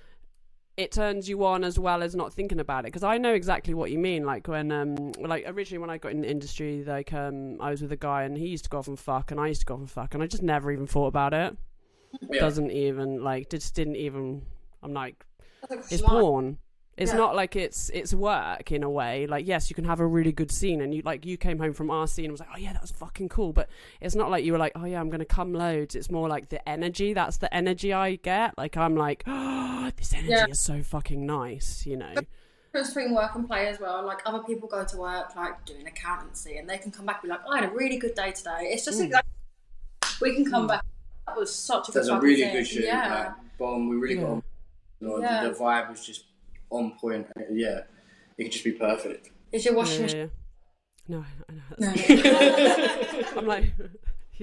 it 0.76 0.92
turns 0.92 1.28
you 1.28 1.44
on 1.44 1.62
as 1.62 1.78
well 1.78 2.02
as 2.02 2.14
not 2.14 2.32
thinking 2.32 2.58
about 2.58 2.84
it 2.84 2.88
because 2.88 3.02
I 3.02 3.18
know 3.18 3.34
exactly 3.34 3.74
what 3.74 3.90
you 3.90 3.98
mean. 3.98 4.24
Like 4.24 4.48
when 4.48 4.72
um 4.72 5.12
like 5.20 5.44
originally 5.46 5.78
when 5.78 5.90
I 5.90 5.98
got 5.98 6.12
in 6.12 6.22
the 6.22 6.30
industry, 6.30 6.84
like 6.84 7.12
um 7.12 7.60
I 7.60 7.70
was 7.70 7.82
with 7.82 7.92
a 7.92 7.96
guy 7.96 8.24
and 8.24 8.36
he 8.36 8.48
used 8.48 8.64
to 8.64 8.70
go 8.70 8.78
off 8.78 8.88
and 8.88 8.98
fuck 8.98 9.30
and 9.30 9.38
I 9.38 9.48
used 9.48 9.60
to 9.60 9.66
go 9.66 9.74
off 9.74 9.80
and 9.80 9.90
fuck 9.90 10.14
and 10.14 10.22
I 10.22 10.26
just 10.26 10.42
never 10.42 10.72
even 10.72 10.86
thought 10.86 11.08
about 11.08 11.34
it. 11.34 11.56
Yeah. 12.30 12.40
Doesn't 12.40 12.70
even 12.70 13.22
like 13.22 13.50
just 13.50 13.74
didn't 13.74 13.96
even. 13.96 14.42
I'm 14.82 14.92
like 14.92 15.24
That's 15.68 15.92
it's 15.92 16.02
smart. 16.02 16.20
porn. 16.22 16.58
It's 16.96 17.12
Yeah. 17.12 17.18
not 17.18 17.34
like 17.36 17.56
it's 17.56 17.88
it's 17.90 18.12
work 18.12 18.72
in 18.72 18.82
a 18.82 18.90
way. 18.90 19.26
Like 19.26 19.46
yes, 19.46 19.70
you 19.70 19.74
can 19.74 19.84
have 19.84 20.00
a 20.00 20.06
really 20.06 20.32
good 20.32 20.50
scene, 20.50 20.80
and 20.82 20.92
you 20.94 21.02
like 21.04 21.24
you 21.24 21.36
came 21.36 21.58
home 21.58 21.72
from 21.72 21.90
our 21.90 22.06
scene 22.06 22.26
and 22.26 22.32
was 22.32 22.40
like, 22.40 22.50
oh 22.54 22.58
yeah, 22.58 22.72
that 22.72 22.82
was 22.82 22.90
fucking 22.90 23.28
cool. 23.28 23.52
But 23.52 23.68
it's 24.00 24.14
not 24.14 24.30
like 24.30 24.44
you 24.44 24.52
were 24.52 24.58
like, 24.58 24.72
oh 24.74 24.84
yeah, 24.84 25.00
I'm 25.00 25.08
gonna 25.08 25.24
come 25.24 25.54
loads. 25.54 25.94
It's 25.94 26.10
more 26.10 26.28
like 26.28 26.48
the 26.48 26.66
energy. 26.68 27.14
That's 27.14 27.36
the 27.38 27.52
energy 27.54 27.92
I 27.92 28.16
get. 28.16 28.58
Like 28.58 28.76
I'm 28.76 28.96
like, 28.96 29.22
oh, 29.26 29.90
this 29.96 30.12
energy 30.12 30.30
Yeah. 30.30 30.46
is 30.48 30.60
so 30.60 30.82
fucking 30.82 31.24
nice. 31.24 31.86
You 31.86 31.96
know. 31.98 32.14
difference 32.72 32.94
between 32.94 33.14
work 33.14 33.34
and 33.34 33.46
play 33.48 33.66
as 33.68 33.80
well. 33.80 34.04
Like 34.04 34.20
other 34.26 34.40
people 34.44 34.68
go 34.68 34.84
to 34.84 34.96
work 34.96 35.34
like 35.36 35.64
doing 35.64 35.86
accountancy 35.86 36.56
and 36.58 36.68
they 36.68 36.78
can 36.78 36.90
come 36.90 37.06
back 37.06 37.20
and 37.22 37.30
be 37.30 37.36
like, 37.36 37.40
I 37.50 37.60
had 37.60 37.70
a 37.70 37.72
really 37.74 37.96
good 37.98 38.14
day 38.14 38.32
today. 38.32 38.70
It's 38.72 38.84
just 38.84 39.00
Mm. 39.00 39.06
exactly 39.06 39.30
we 40.20 40.34
can 40.34 40.50
come 40.50 40.66
back. 40.66 40.84
That 41.30 41.38
was 41.40 41.54
such 41.54 41.88
a 41.88 41.92
good 41.92 42.08
a 42.08 42.20
really 42.20 42.42
good 42.50 42.66
shoot. 42.66 42.84
Yeah. 42.84 43.34
Like, 43.38 43.58
bomb. 43.58 43.88
We 43.88 43.96
really 43.96 44.16
got 44.16 44.30
on. 44.30 44.42
You 45.00 45.08
know, 45.08 45.18
Yeah. 45.20 45.44
the, 45.44 45.50
the 45.50 45.54
vibe 45.56 45.90
was 45.90 46.04
just 46.04 46.24
on 46.70 46.92
point. 47.00 47.26
and 47.36 47.44
it- 47.44 47.50
Yeah, 47.52 47.80
it 48.36 48.44
could 48.44 48.52
just 48.52 48.64
be 48.64 48.72
perfect. 48.72 49.30
Is 49.52 49.64
your 49.64 49.74
Yeah, 49.74 49.78
washing 49.78 49.96
yeah, 50.00 50.02
machine? 50.02 50.30
No, 51.08 51.24
I 51.48 51.52
know. 51.52 51.62
No, 51.78 53.32
I'm 53.40 53.46
like, 53.46 53.72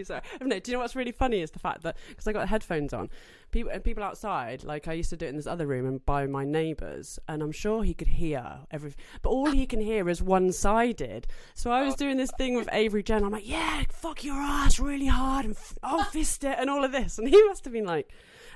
like, 0.10 0.24
no. 0.42 0.60
Do 0.60 0.72
you 0.72 0.78
know 0.78 0.82
what's 0.82 0.96
really 0.96 1.12
funny 1.12 1.42
is 1.42 1.52
the 1.52 1.60
fact 1.60 1.84
that 1.84 1.98
because 2.10 2.28
I 2.28 2.34
got 2.34 2.48
headphones 2.50 2.94
on, 2.94 3.10
people 3.52 3.72
and 3.72 3.84
people 3.84 4.04
outside, 4.04 4.64
like 4.64 4.88
I 4.88 4.94
used 4.94 5.10
to 5.12 5.18
do 5.18 5.26
it 5.26 5.30
in 5.30 5.36
this 5.36 5.48
other 5.48 5.68
room 5.68 5.86
and 5.86 6.06
by 6.06 6.26
my 6.28 6.44
neighbours, 6.44 7.20
and 7.28 7.42
I'm 7.42 7.52
sure 7.52 7.84
he 7.84 7.94
could 7.94 8.08
hear 8.08 8.60
everything, 8.72 9.04
but 9.22 9.30
all 9.30 9.52
he 9.52 9.66
can 9.66 9.80
hear 9.80 10.10
is 10.10 10.22
one 10.22 10.52
sided. 10.52 11.28
So 11.54 11.72
I 11.72 11.84
was 11.84 11.96
doing 11.96 12.18
this 12.18 12.32
thing 12.38 12.56
with 12.56 12.70
Avery 12.72 13.04
Jen. 13.04 13.24
I'm 13.24 13.32
like, 13.32 13.48
yeah, 13.48 13.84
fuck 13.90 14.24
your 14.24 14.36
ass 14.36 14.80
really 14.80 15.08
hard 15.08 15.46
and 15.46 15.56
f- 15.56 15.78
I'll 15.84 16.04
fist 16.12 16.44
it 16.44 16.58
and 16.60 16.70
all 16.70 16.84
of 16.84 16.92
this, 16.92 17.18
and 17.18 17.28
he 17.28 17.44
must 17.46 17.64
have 17.66 17.74
been 17.74 17.86
like, 17.86 18.10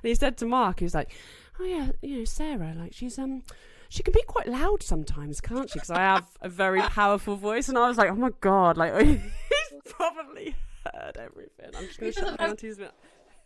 and 0.03 0.09
he 0.09 0.15
said 0.15 0.37
to 0.37 0.45
Mark, 0.45 0.79
he 0.79 0.85
was 0.85 0.95
like, 0.95 1.13
oh 1.59 1.65
yeah, 1.65 1.89
you 2.01 2.19
know, 2.19 2.25
Sarah, 2.25 2.73
like 2.77 2.93
she's 2.93 3.17
um 3.19 3.43
she 3.89 4.03
can 4.03 4.13
be 4.13 4.23
quite 4.25 4.47
loud 4.47 4.81
sometimes, 4.81 5.41
can't 5.41 5.69
she? 5.69 5.73
Because 5.73 5.91
I 5.91 5.99
have 5.99 6.25
a 6.41 6.47
very 6.47 6.81
powerful 6.97 7.35
voice, 7.35 7.67
and 7.67 7.77
I 7.77 7.89
was 7.89 7.97
like, 7.97 8.09
oh 8.09 8.15
my 8.15 8.31
god, 8.39 8.77
like 8.77 8.95
he's 9.05 9.19
probably 9.85 10.55
heard 10.85 11.17
everything. 11.17 11.71
I'm 11.75 11.87
just 11.87 11.99
going 11.99 12.13
to 12.13 12.19
shut 12.19 12.37
down 12.37 12.57
two 12.57 12.75
minutes. 12.75 12.93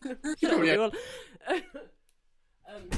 Shut 0.40 0.66
Yeah. 0.66 0.90
um, 2.70 2.90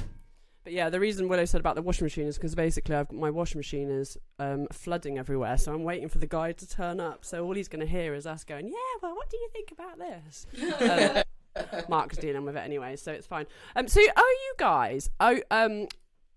but 0.67 0.73
yeah, 0.73 0.89
the 0.89 0.99
reason 0.99 1.29
Willow 1.29 1.45
said 1.45 1.61
about 1.61 1.75
the 1.75 1.81
washing 1.81 2.03
machine 2.03 2.27
is 2.27 2.35
because 2.35 2.53
basically 2.53 2.93
I've, 2.93 3.09
my 3.09 3.29
washing 3.29 3.57
machine 3.57 3.89
is 3.89 4.17
um, 4.37 4.67
flooding 4.73 5.17
everywhere, 5.17 5.57
so 5.57 5.73
I'm 5.73 5.85
waiting 5.85 6.09
for 6.09 6.17
the 6.17 6.27
guy 6.27 6.51
to 6.51 6.67
turn 6.67 6.99
up. 6.99 7.23
So 7.23 7.45
all 7.45 7.53
he's 7.53 7.69
going 7.69 7.79
to 7.79 7.89
hear 7.89 8.13
is 8.13 8.27
us 8.27 8.43
going, 8.43 8.67
"Yeah, 8.67 8.73
well, 9.01 9.15
what 9.15 9.29
do 9.29 9.37
you 9.37 9.49
think 9.53 9.71
about 9.71 9.97
this?" 9.97 10.45
um, 11.55 11.83
Mark's 11.87 12.17
dealing 12.17 12.43
with 12.43 12.57
it 12.57 12.59
anyway, 12.59 12.97
so 12.97 13.13
it's 13.13 13.25
fine. 13.25 13.45
Um, 13.77 13.87
so 13.87 14.01
are 14.01 14.03
you 14.03 14.53
guys 14.57 15.09
oh 15.21 15.39
um 15.51 15.87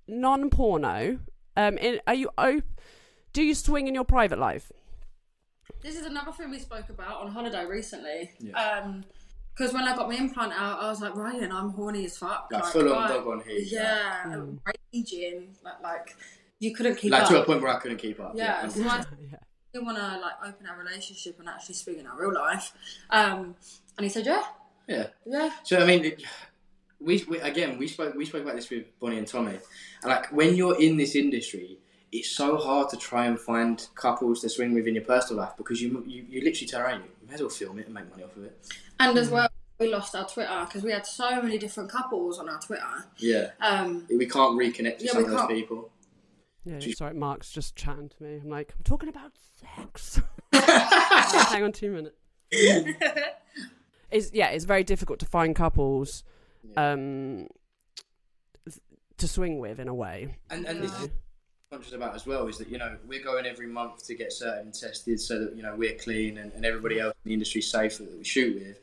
non-porno? 0.06 1.18
Um, 1.56 1.76
in, 1.78 1.98
are 2.06 2.14
you 2.14 2.30
op- 2.38 2.62
Do 3.32 3.42
you 3.42 3.56
swing 3.56 3.88
in 3.88 3.96
your 3.96 4.04
private 4.04 4.38
life? 4.38 4.70
This 5.82 5.96
is 5.96 6.06
another 6.06 6.32
thing 6.32 6.50
we 6.50 6.58
spoke 6.58 6.88
about 6.90 7.20
on 7.22 7.30
holiday 7.30 7.64
recently. 7.66 8.30
Yeah. 8.38 8.52
Um, 8.60 9.04
because 9.56 9.74
when 9.74 9.84
I 9.84 9.94
got 9.94 10.08
my 10.08 10.14
implant 10.16 10.52
out, 10.52 10.80
I 10.82 10.88
was 10.88 11.00
like, 11.02 11.14
Ryan, 11.14 11.52
I'm 11.52 11.70
horny 11.70 12.04
as 12.06 12.16
fuck. 12.16 12.48
Like, 12.50 12.64
full 12.66 12.92
on 12.94 13.08
dog 13.10 13.26
on 13.26 13.42
heat. 13.46 13.68
Yeah, 13.70 14.22
Mm. 14.26 14.58
raging. 14.94 15.54
Like, 15.62 15.82
like 15.82 16.16
you 16.60 16.74
couldn't 16.74 16.96
keep 16.96 17.12
Like 17.12 17.24
up. 17.24 17.30
Like, 17.30 17.36
to 17.38 17.42
a 17.42 17.46
point 17.46 17.62
where 17.62 17.74
I 17.74 17.78
couldn't 17.78 17.98
keep 17.98 18.20
up. 18.20 18.32
Yeah, 18.34 18.66
so 18.68 18.82
I 18.88 19.04
yeah. 19.30 19.36
do 19.74 19.84
want 19.84 19.98
to 19.98 20.02
like 20.18 20.34
open 20.54 20.66
our 20.66 20.78
relationship 20.78 21.38
and 21.40 21.48
actually 21.48 21.74
speak 21.74 21.98
in 21.98 22.06
our 22.06 22.18
real 22.18 22.32
life. 22.32 22.72
Um, 23.10 23.54
and 23.98 24.04
he 24.04 24.08
said, 24.08 24.24
yeah, 24.24 24.44
yeah. 24.88 25.06
yeah. 25.26 25.50
So 25.64 25.78
I 25.80 25.84
mean, 25.86 26.04
it- 26.06 26.22
we, 27.02 27.24
we 27.28 27.38
again 27.40 27.78
we 27.78 27.88
spoke 27.88 28.14
we 28.14 28.26
spoke 28.26 28.42
about 28.42 28.56
this 28.56 28.68
with 28.68 28.84
Bonnie 29.00 29.16
and 29.16 29.26
Tommy, 29.26 29.52
and 30.02 30.04
like 30.04 30.30
when 30.32 30.54
you're 30.54 30.78
in 30.80 30.98
this 30.98 31.16
industry, 31.16 31.78
it's 32.12 32.30
so 32.30 32.56
hard 32.56 32.88
to 32.90 32.96
try 32.96 33.26
and 33.26 33.38
find 33.38 33.86
couples 33.94 34.40
to 34.40 34.48
swing 34.48 34.74
with 34.74 34.86
in 34.86 34.94
your 34.94 35.04
personal 35.04 35.42
life 35.42 35.52
because 35.56 35.80
you 35.80 36.02
you, 36.06 36.24
you 36.28 36.40
literally 36.42 36.66
turn 36.66 36.82
around, 36.82 37.02
you 37.02 37.28
may 37.28 37.34
as 37.34 37.40
well 37.40 37.50
film 37.50 37.78
it 37.78 37.86
and 37.86 37.94
make 37.94 38.08
money 38.10 38.22
off 38.24 38.36
of 38.36 38.44
it. 38.44 38.58
And 38.98 39.16
Mm. 39.16 39.20
as 39.20 39.30
well, 39.30 39.48
we 39.78 39.88
lost 39.88 40.14
our 40.14 40.26
Twitter 40.28 40.62
because 40.66 40.82
we 40.82 40.90
had 40.92 41.06
so 41.06 41.40
many 41.40 41.56
different 41.56 41.90
couples 41.90 42.38
on 42.38 42.48
our 42.48 42.60
Twitter. 42.60 43.04
Yeah, 43.18 43.50
Um, 43.60 44.06
we 44.10 44.26
can't 44.26 44.58
reconnect 44.58 44.96
with 44.98 45.02
Yeah, 45.06 45.12
some 45.12 45.24
of 45.24 45.30
those 45.30 45.46
people. 45.46 45.90
Yeah, 46.64 46.74
Jeez. 46.76 46.96
sorry, 46.96 47.14
Mark's 47.14 47.50
just 47.50 47.74
chatting 47.76 48.10
to 48.10 48.22
me. 48.22 48.40
I'm 48.42 48.50
like, 48.50 48.74
I'm 48.76 48.82
talking 48.84 49.08
about 49.08 49.32
sex. 49.36 50.20
Hang 50.52 51.62
on 51.62 51.72
two 51.72 51.90
minutes. 51.92 52.16
It's 54.10 54.32
yeah, 54.32 54.48
it's 54.48 54.64
very 54.64 54.82
difficult 54.82 55.20
to 55.20 55.26
find 55.26 55.54
couples 55.54 56.24
um 56.76 57.46
to 59.18 59.28
swing 59.28 59.60
with 59.60 59.78
in 59.78 59.86
a 59.86 59.94
way. 59.94 60.34
And 60.50 60.66
and 60.66 60.82
this 60.82 60.90
is 60.90 60.98
what 60.98 61.10
I'm 61.10 61.10
conscious 61.70 61.92
about 61.92 62.16
as 62.16 62.26
well 62.26 62.48
is 62.48 62.58
that 62.58 62.68
you 62.68 62.78
know 62.78 62.96
we're 63.06 63.22
going 63.22 63.46
every 63.46 63.68
month 63.68 64.04
to 64.04 64.16
get 64.16 64.32
certain 64.32 64.72
tested 64.72 65.20
so 65.20 65.38
that 65.38 65.54
you 65.56 65.62
know 65.62 65.72
we're 65.76 65.94
clean 65.94 66.36
and, 66.38 66.52
and 66.54 66.64
everybody 66.64 66.98
else 66.98 67.14
in 67.24 67.28
the 67.28 67.32
industry 67.32 67.60
is 67.60 67.70
safe 67.70 67.98
that 67.98 68.12
we 68.18 68.24
shoot 68.24 68.56
with. 68.56 68.80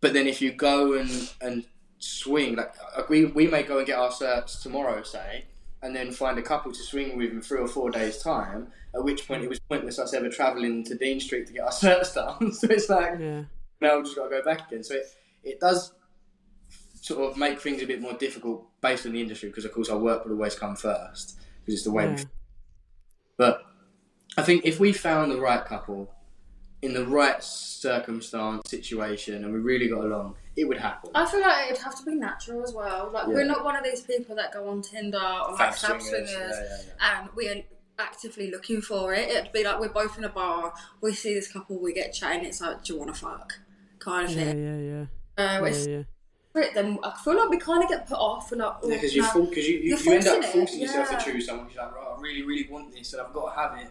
But 0.00 0.14
then 0.14 0.26
if 0.26 0.42
you 0.42 0.50
go 0.50 0.94
and 0.94 1.30
and 1.40 1.64
swing 2.00 2.56
like 2.56 2.74
uh, 2.96 3.02
we 3.08 3.26
we 3.26 3.46
may 3.46 3.62
go 3.62 3.78
and 3.78 3.86
get 3.86 3.96
our 4.00 4.10
certs 4.10 4.60
tomorrow 4.60 5.00
say 5.04 5.44
and 5.80 5.94
then 5.94 6.10
find 6.10 6.38
a 6.40 6.42
couple 6.42 6.72
to 6.72 6.78
swing 6.82 7.16
with 7.16 7.30
in 7.30 7.40
three 7.40 7.60
or 7.60 7.68
four 7.68 7.88
days 7.88 8.20
time 8.20 8.66
at 8.96 9.04
which 9.04 9.28
point 9.28 9.44
it 9.44 9.48
was 9.48 9.60
pointless 9.60 10.00
us 10.00 10.12
ever 10.12 10.28
travelling 10.28 10.82
to 10.82 10.96
Dean 10.96 11.20
Street 11.20 11.46
to 11.46 11.52
get 11.52 11.62
our 11.62 11.70
certs 11.84 12.14
done 12.14 12.52
so 12.52 12.66
it's 12.68 12.88
like 12.88 13.18
Yeah. 13.20 13.42
now 13.80 13.96
we've 13.96 14.04
just 14.04 14.16
got 14.16 14.24
to 14.24 14.30
go 14.30 14.42
back 14.42 14.66
again 14.68 14.82
so 14.82 14.94
it, 14.94 15.06
it 15.44 15.60
does 15.60 15.92
sort 17.00 17.30
of 17.30 17.36
make 17.36 17.60
things 17.60 17.80
a 17.82 17.86
bit 17.86 18.00
more 18.00 18.14
difficult 18.14 18.66
based 18.80 19.06
on 19.06 19.12
the 19.12 19.20
industry 19.20 19.48
because 19.50 19.64
of 19.64 19.72
course 19.72 19.88
our 19.88 19.98
work 19.98 20.24
would 20.24 20.32
always 20.32 20.56
come 20.56 20.74
first 20.76 21.37
because 21.68 21.80
it's 21.80 21.84
the 21.84 21.92
way 21.92 22.04
yeah. 22.06 22.24
but 23.36 23.62
I 24.38 24.42
think 24.42 24.64
if 24.64 24.80
we 24.80 24.92
found 24.92 25.30
the 25.30 25.38
right 25.40 25.62
couple 25.64 26.10
in 26.80 26.94
the 26.94 27.04
right 27.04 27.42
circumstance, 27.42 28.70
situation, 28.70 29.44
and 29.44 29.52
we 29.52 29.58
really 29.58 29.88
got 29.88 30.04
along, 30.04 30.36
it 30.56 30.64
would 30.64 30.78
happen. 30.78 31.10
I 31.14 31.26
feel 31.26 31.40
like 31.40 31.70
it'd 31.72 31.82
have 31.82 31.98
to 31.98 32.04
be 32.04 32.14
natural 32.14 32.62
as 32.62 32.72
well. 32.72 33.10
Like 33.12 33.26
Yeah. 33.26 33.34
we're 33.34 33.44
not 33.44 33.64
one 33.64 33.74
of 33.76 33.82
these 33.82 34.02
people 34.02 34.36
that 34.36 34.52
go 34.52 34.68
on 34.68 34.80
Tinder 34.82 35.18
or 35.18 35.50
like 35.52 35.58
Fab 35.58 35.74
fab 35.74 36.00
swingers, 36.00 36.30
swingers, 36.30 36.56
yeah, 36.58 36.76
yeah, 36.86 37.20
and 37.20 37.30
we're 37.34 37.64
actively 37.98 38.50
looking 38.50 38.80
for 38.80 39.12
it. 39.12 39.28
It'd 39.28 39.52
be 39.52 39.64
like 39.64 39.80
we're 39.80 39.88
both 39.88 40.16
in 40.18 40.24
a 40.24 40.28
bar, 40.28 40.72
we 41.00 41.12
see 41.12 41.34
this 41.34 41.50
couple, 41.52 41.80
we 41.80 41.92
get 41.92 42.12
chatting. 42.14 42.44
It's 42.44 42.60
like, 42.60 42.84
do 42.84 42.92
you 42.92 42.98
want 43.00 43.12
to 43.12 43.20
fuck? 43.20 43.54
Kind 43.98 44.28
of 44.30 44.36
Yeah, 44.36 44.44
thing. 44.44 44.64
yeah, 44.64 44.78
yeah. 44.94 45.02
Uh, 45.58 45.60
Yeah, 45.60 45.66
it's 45.66 45.86
yeah. 45.86 46.02
It, 46.60 46.74
then 46.74 46.98
I 47.02 47.12
feel 47.24 47.36
like 47.36 47.48
we 47.50 47.58
kind 47.58 47.82
of 47.82 47.88
get 47.88 48.06
put 48.08 48.16
off. 48.18 48.50
We're 48.50 48.58
like, 48.58 48.76
oh, 48.82 48.88
Because 48.88 49.14
you, 49.14 49.22
no. 49.22 49.28
cause 49.28 49.56
you, 49.56 49.62
you, 49.62 49.80
You're 49.96 49.98
you 49.98 50.12
end 50.12 50.26
up 50.26 50.44
forcing 50.44 50.78
it, 50.80 50.82
yourself 50.82 51.08
yeah. 51.10 51.18
to 51.18 51.24
choose 51.32 51.46
someone. 51.46 51.68
You're 51.74 51.84
like, 51.84 51.94
right, 51.94 52.06
I 52.16 52.20
really, 52.20 52.42
really 52.42 52.68
want 52.70 52.92
this, 52.94 53.12
and 53.12 53.22
I've 53.22 53.32
got 53.32 53.54
to 53.54 53.60
have 53.60 53.78
it. 53.78 53.90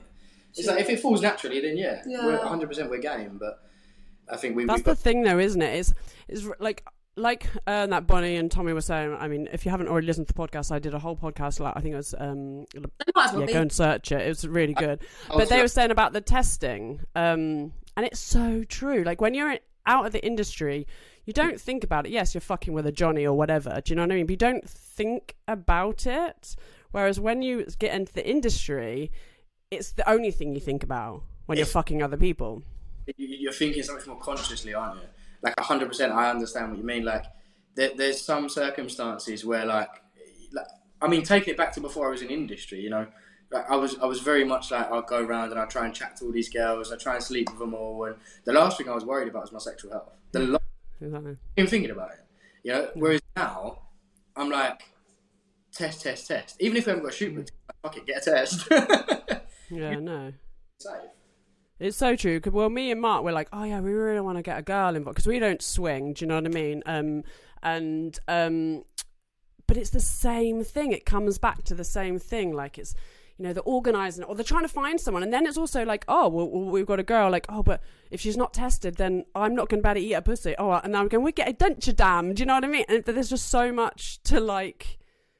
It's 0.56 0.68
like 0.68 0.80
if 0.80 0.90
it 0.90 1.00
falls 1.00 1.22
naturally, 1.22 1.62
then 1.62 1.78
yeah, 1.78 2.02
Yeah. 2.08 2.26
we're 2.26 2.38
100 2.38 2.68
percent 2.68 2.90
we're 2.90 2.98
game. 3.00 3.38
But 3.40 3.62
I 4.32 4.38
think 4.38 4.56
we, 4.56 4.66
That's 4.66 4.78
we've 4.78 4.86
the 4.86 4.92
got 4.92 4.98
thing, 4.98 5.22
though, 5.24 5.38
isn't 5.40 5.62
it? 5.62 5.76
It's, 5.80 5.94
it's 6.28 6.48
like 6.60 6.84
like 7.16 7.48
uh, 7.68 7.86
that 7.88 8.06
Bonnie 8.08 8.36
and 8.38 8.50
Tommy 8.52 8.74
were 8.74 8.82
saying. 8.82 9.16
I 9.20 9.28
mean, 9.28 9.48
if 9.52 9.66
you 9.66 9.72
haven't 9.72 9.88
already 9.88 10.08
listened 10.08 10.28
to 10.28 10.34
the 10.34 10.40
podcast, 10.40 10.72
I 10.72 10.80
did 10.80 10.94
a 10.96 11.00
whole 11.00 11.16
podcast. 11.16 11.60
Like 11.60 11.74
I 11.78 11.82
think 11.82 11.94
it 11.94 11.98
was 11.98 12.16
um, 12.18 12.66
They 12.74 12.82
well 13.16 13.40
yeah, 13.40 13.46
be. 13.46 13.54
go 13.54 13.62
and 13.62 13.72
search 13.72 14.12
it. 14.12 14.22
It 14.22 14.30
was 14.30 14.48
really 14.48 14.74
good. 14.74 15.00
I 15.30 15.36
was 15.36 15.44
but 15.44 15.50
they 15.50 15.56
like- 15.56 15.64
were 15.64 15.68
saying 15.68 15.92
about 15.92 16.14
the 16.14 16.22
testing, 16.22 17.02
um, 17.16 17.74
and 17.96 18.06
it's 18.06 18.20
so 18.20 18.64
true. 18.64 19.04
Like 19.04 19.22
when 19.22 19.34
you're 19.36 19.58
out 19.86 20.06
of 20.08 20.12
the 20.12 20.26
industry, 20.26 20.88
you 21.28 21.34
don't 21.34 21.60
think 21.60 21.84
about 21.84 22.06
it. 22.08 22.12
Yes, 22.12 22.34
you're 22.34 22.42
fucking 22.42 22.74
with 22.74 22.88
a 22.88 22.92
Johnny 22.92 23.28
or 23.28 23.38
whatever. 23.38 23.82
Do 23.84 23.92
you 23.92 23.98
know 23.98 24.04
what 24.04 24.14
I 24.14 24.16
mean? 24.16 24.26
But 24.26 24.32
you 24.32 24.38
don't 24.38 24.68
think 24.68 25.36
about 25.46 26.08
it. 26.08 26.56
Whereas 26.92 27.20
when 27.20 27.42
you 27.42 27.66
get 27.78 27.94
into 27.94 28.14
the 28.14 28.28
industry, 28.28 29.12
it's 29.70 29.92
the 29.92 30.10
only 30.10 30.32
thing 30.32 30.54
you 30.54 30.62
think 30.62 30.84
about 30.84 31.24
when 31.46 31.58
you're 31.58 31.68
fucking 31.68 32.02
other 32.02 32.18
people. 32.18 32.64
you- 33.18 33.28
you're 33.28 33.54
thinking 33.54 33.84
so 33.84 33.94
much 33.94 34.08
more 34.08 34.20
consciously, 34.20 34.74
aren't 34.74 35.02
you? 35.02 35.08
Like 35.42 35.56
100%, 35.58 36.12
I 36.12 36.30
understand 36.30 36.70
what 36.70 36.78
you 36.78 36.84
mean. 36.84 37.06
Like, 37.06 37.26
there, 37.76 37.92
there's 37.96 38.22
some 38.22 38.50
circumstances 38.50 39.46
where, 39.46 39.66
like, 39.66 39.90
like, 40.52 40.66
I 41.02 41.08
mean, 41.08 41.24
taking 41.24 41.54
it 41.54 41.58
back 41.58 41.74
to 41.74 41.82
before 41.82 42.08
I 42.08 42.10
was 42.10 42.22
in 42.22 42.30
industry, 42.30 42.82
you 42.82 42.90
know, 42.90 43.08
like, 43.52 43.70
I 43.70 43.76
was, 43.76 43.98
I 44.00 44.06
was 44.06 44.20
very 44.20 44.44
much 44.44 44.72
like, 44.72 44.92
I'll 44.92 45.02
go 45.02 45.24
around 45.24 45.52
and 45.52 45.60
I'll 45.60 45.68
try 45.68 45.86
and 45.86 45.94
chat 45.94 46.18
to 46.18 46.26
all 46.26 46.32
these 46.32 46.50
girls, 46.50 46.92
I 46.92 46.98
try 46.98 47.16
and 47.16 47.24
sleep 47.24 47.50
with 47.50 47.60
them 47.60 47.74
all, 47.74 48.06
and 48.06 48.16
the 48.46 48.54
last 48.54 48.78
thing 48.78 48.90
I 48.90 48.96
was 48.96 49.06
worried 49.06 49.28
about 49.28 49.44
was 49.44 49.52
my 49.52 49.60
sexual 49.60 49.92
health. 49.92 50.10
The 50.32 50.40
mm. 50.40 50.52
last 50.54 50.64
Exactly. 51.02 51.38
thing 51.56 51.68
thinking 51.68 51.92
about 51.92 52.12
it, 52.12 52.20
you 52.64 52.72
know. 52.74 52.90
Whereas 52.96 53.22
now, 53.36 53.80
I'm 54.36 54.50
like, 54.50 54.82
test, 55.74 56.02
test, 56.02 56.28
test. 56.28 56.56
Even 56.60 56.78
if 56.78 56.86
we 56.86 56.90
haven't 56.92 57.04
got 57.04 57.14
a 57.14 57.16
shoot, 57.16 57.36
booked, 57.36 57.52
fuck 57.84 57.98
it, 57.98 58.06
get 58.06 58.26
a 58.28 58.32
test. 58.32 58.68
Yeah, 59.70 60.00
no. 60.00 60.32
Safe. 60.80 60.94
It's 61.80 61.98
so 61.98 62.16
true. 62.16 62.40
'cause, 62.40 62.54
well, 62.54 62.70
me 62.70 62.90
and 62.90 63.02
Mark 63.02 63.24
were 63.24 63.34
like, 63.34 63.50
oh 63.52 63.64
yeah, 63.64 63.82
we 63.82 63.92
really 63.92 64.22
want 64.22 64.38
to 64.38 64.42
get 64.42 64.58
a 64.58 64.62
girl 64.62 64.96
involved 64.96 65.16
because 65.16 65.28
we 65.28 65.40
don't 65.40 65.62
swing. 65.62 66.14
Do 66.14 66.24
you 66.24 66.28
know 66.30 66.36
what 66.36 66.46
I 66.46 66.50
mean? 66.50 66.82
Um, 66.86 67.24
and 67.62 68.18
um, 68.30 68.84
but 69.68 69.76
it's 69.78 69.90
the 69.90 70.00
same 70.00 70.64
thing. 70.64 70.94
It 70.94 71.06
comes 71.06 71.38
back 71.38 71.64
to 71.66 71.76
the 71.76 71.84
same 71.84 72.18
thing. 72.18 72.54
Like 72.54 72.78
it's 72.78 72.96
you 73.38 73.46
know 73.46 73.54
they're 73.54 73.64
organising 73.64 74.24
it 74.24 74.30
or 74.30 74.36
they're 74.36 74.44
trying 74.44 74.64
to 74.64 74.70
find 74.70 75.00
someone, 75.00 75.24
and 75.24 75.32
then 75.32 75.46
it's 75.46 75.58
also 75.58 75.86
like, 75.86 76.06
oh, 76.08 76.28
well, 76.28 76.50
we've 76.50 76.86
got 76.86 77.00
a 77.00 77.04
girl. 77.04 77.30
Like, 77.30 77.46
oh, 77.50 77.64
but 77.64 77.82
if 78.12 78.22
she's 78.22 78.38
not 78.38 78.54
tested, 78.54 78.96
then 78.96 79.26
I'm 79.36 79.56
not 79.56 79.70
going 79.70 79.82
to 79.82 79.84
be 79.84 79.90
able 79.90 80.02
to 80.02 80.08
eat 80.08 80.14
her 80.14 80.22
pussy. 80.22 80.56
Oh, 80.58 80.72
and 80.72 80.94
now 80.94 81.02
I'm 81.02 81.08
going, 81.08 81.24
we 81.24 81.32
get 81.32 81.48
a 81.48 81.54
dental 81.54 81.94
dam. 81.94 82.34
Do 82.34 82.42
you 82.42 82.46
know 82.46 82.56
what 82.56 82.66
I 82.66 82.68
mean? 82.68 82.86
And 82.90 83.04
there's 83.04 83.30
just 83.30 83.50
so 83.50 83.72
much 83.72 84.22
to 84.24 84.40
like 84.40 84.98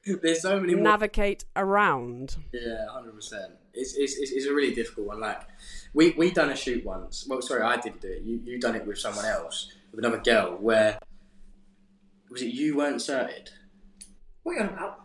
there's 0.22 0.42
so 0.42 0.60
many 0.60 0.74
more. 0.74 0.84
navigate 0.84 1.44
around. 1.56 2.36
Yeah, 2.52 2.86
hundred 2.90 3.14
percent. 3.14 3.52
It's, 3.74 3.94
it's 3.94 4.16
it's 4.16 4.32
it's 4.32 4.46
a 4.46 4.52
really 4.52 4.74
difficult 4.74 5.06
one. 5.08 5.20
Like 5.20 5.42
we 5.94 6.10
we 6.10 6.30
done 6.30 6.50
a 6.50 6.56
shoot 6.56 6.84
once. 6.84 7.26
Well, 7.28 7.42
sorry, 7.42 7.62
I 7.62 7.76
didn't 7.76 8.00
do 8.00 8.08
it. 8.08 8.22
You 8.22 8.40
you 8.44 8.58
done 8.58 8.74
it 8.76 8.86
with 8.86 8.98
someone 8.98 9.24
else, 9.24 9.72
with 9.90 10.04
another 10.04 10.22
girl. 10.22 10.56
Where 10.56 10.98
was 12.30 12.42
it? 12.42 12.54
You 12.54 12.76
weren't 12.76 13.02
certed. 13.02 13.50
What 14.42 14.52
are 14.52 14.54
you 14.56 14.62
on 14.62 14.68
about? 14.68 15.00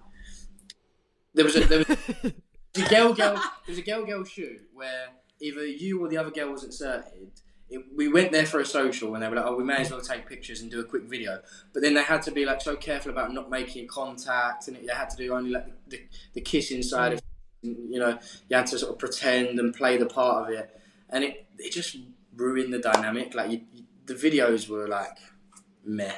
There 1.34 1.46
was 1.46 1.56
a 1.56 1.66
there 1.66 1.80
was 1.80 1.98
a 2.76 2.90
girl 2.90 3.14
girl. 3.14 3.36
There 3.36 3.44
was 3.68 3.78
a 3.78 3.82
girl 3.82 4.06
girl 4.06 4.24
shoot 4.24 4.62
where 4.74 5.08
either 5.40 5.66
you 5.66 6.04
or 6.04 6.08
the 6.08 6.18
other 6.18 6.32
girl 6.32 6.52
was 6.52 6.64
inserted. 6.64 7.32
It, 7.70 7.84
we 7.96 8.08
went 8.08 8.32
there 8.32 8.46
for 8.46 8.60
a 8.60 8.66
social 8.66 9.14
and 9.14 9.24
they 9.24 9.28
were 9.30 9.36
like, 9.36 9.46
"Oh, 9.46 9.56
we 9.56 9.64
may 9.64 9.78
as 9.78 9.92
well 9.92 10.02
take 10.02 10.28
pictures 10.28 10.62
and 10.62 10.70
do 10.70 10.80
a 10.80 10.84
quick 10.84 11.04
video." 11.04 11.40
But 11.74 11.82
then 11.82 11.94
they 11.94 12.04
had 12.04 12.22
to 12.24 12.32
be 12.32 12.46
like 12.46 12.62
so 12.62 12.76
careful 12.76 13.12
about 13.12 13.34
not 13.34 13.50
making 13.50 13.88
contact, 13.88 14.68
and 14.68 14.78
they 14.78 14.94
had 14.94 15.10
to 15.12 15.18
do 15.18 15.34
only 15.34 15.52
like 15.52 15.66
the, 15.66 15.98
the, 15.98 16.04
the 16.34 16.42
kissing 16.42 16.84
side 16.84 17.14
of 17.14 17.22
you 17.64 17.98
know, 17.98 18.20
you 18.50 18.58
had 18.58 18.68
to 18.68 18.78
sort 18.78 18.92
of 18.92 19.00
pretend 19.00 19.58
and 19.60 19.74
play 19.74 19.98
the 19.98 20.06
part 20.06 20.44
of 20.44 20.54
it, 20.58 20.70
and 21.10 21.24
it 21.24 21.46
it 21.58 21.72
just 21.72 21.96
ruined 22.36 22.74
the 22.74 22.80
dynamic. 22.80 23.34
Like 23.34 23.52
you, 23.52 23.62
you, 23.74 23.84
the 24.06 24.16
videos 24.16 24.68
were 24.68 24.88
like 24.88 25.18
meh. 25.86 26.12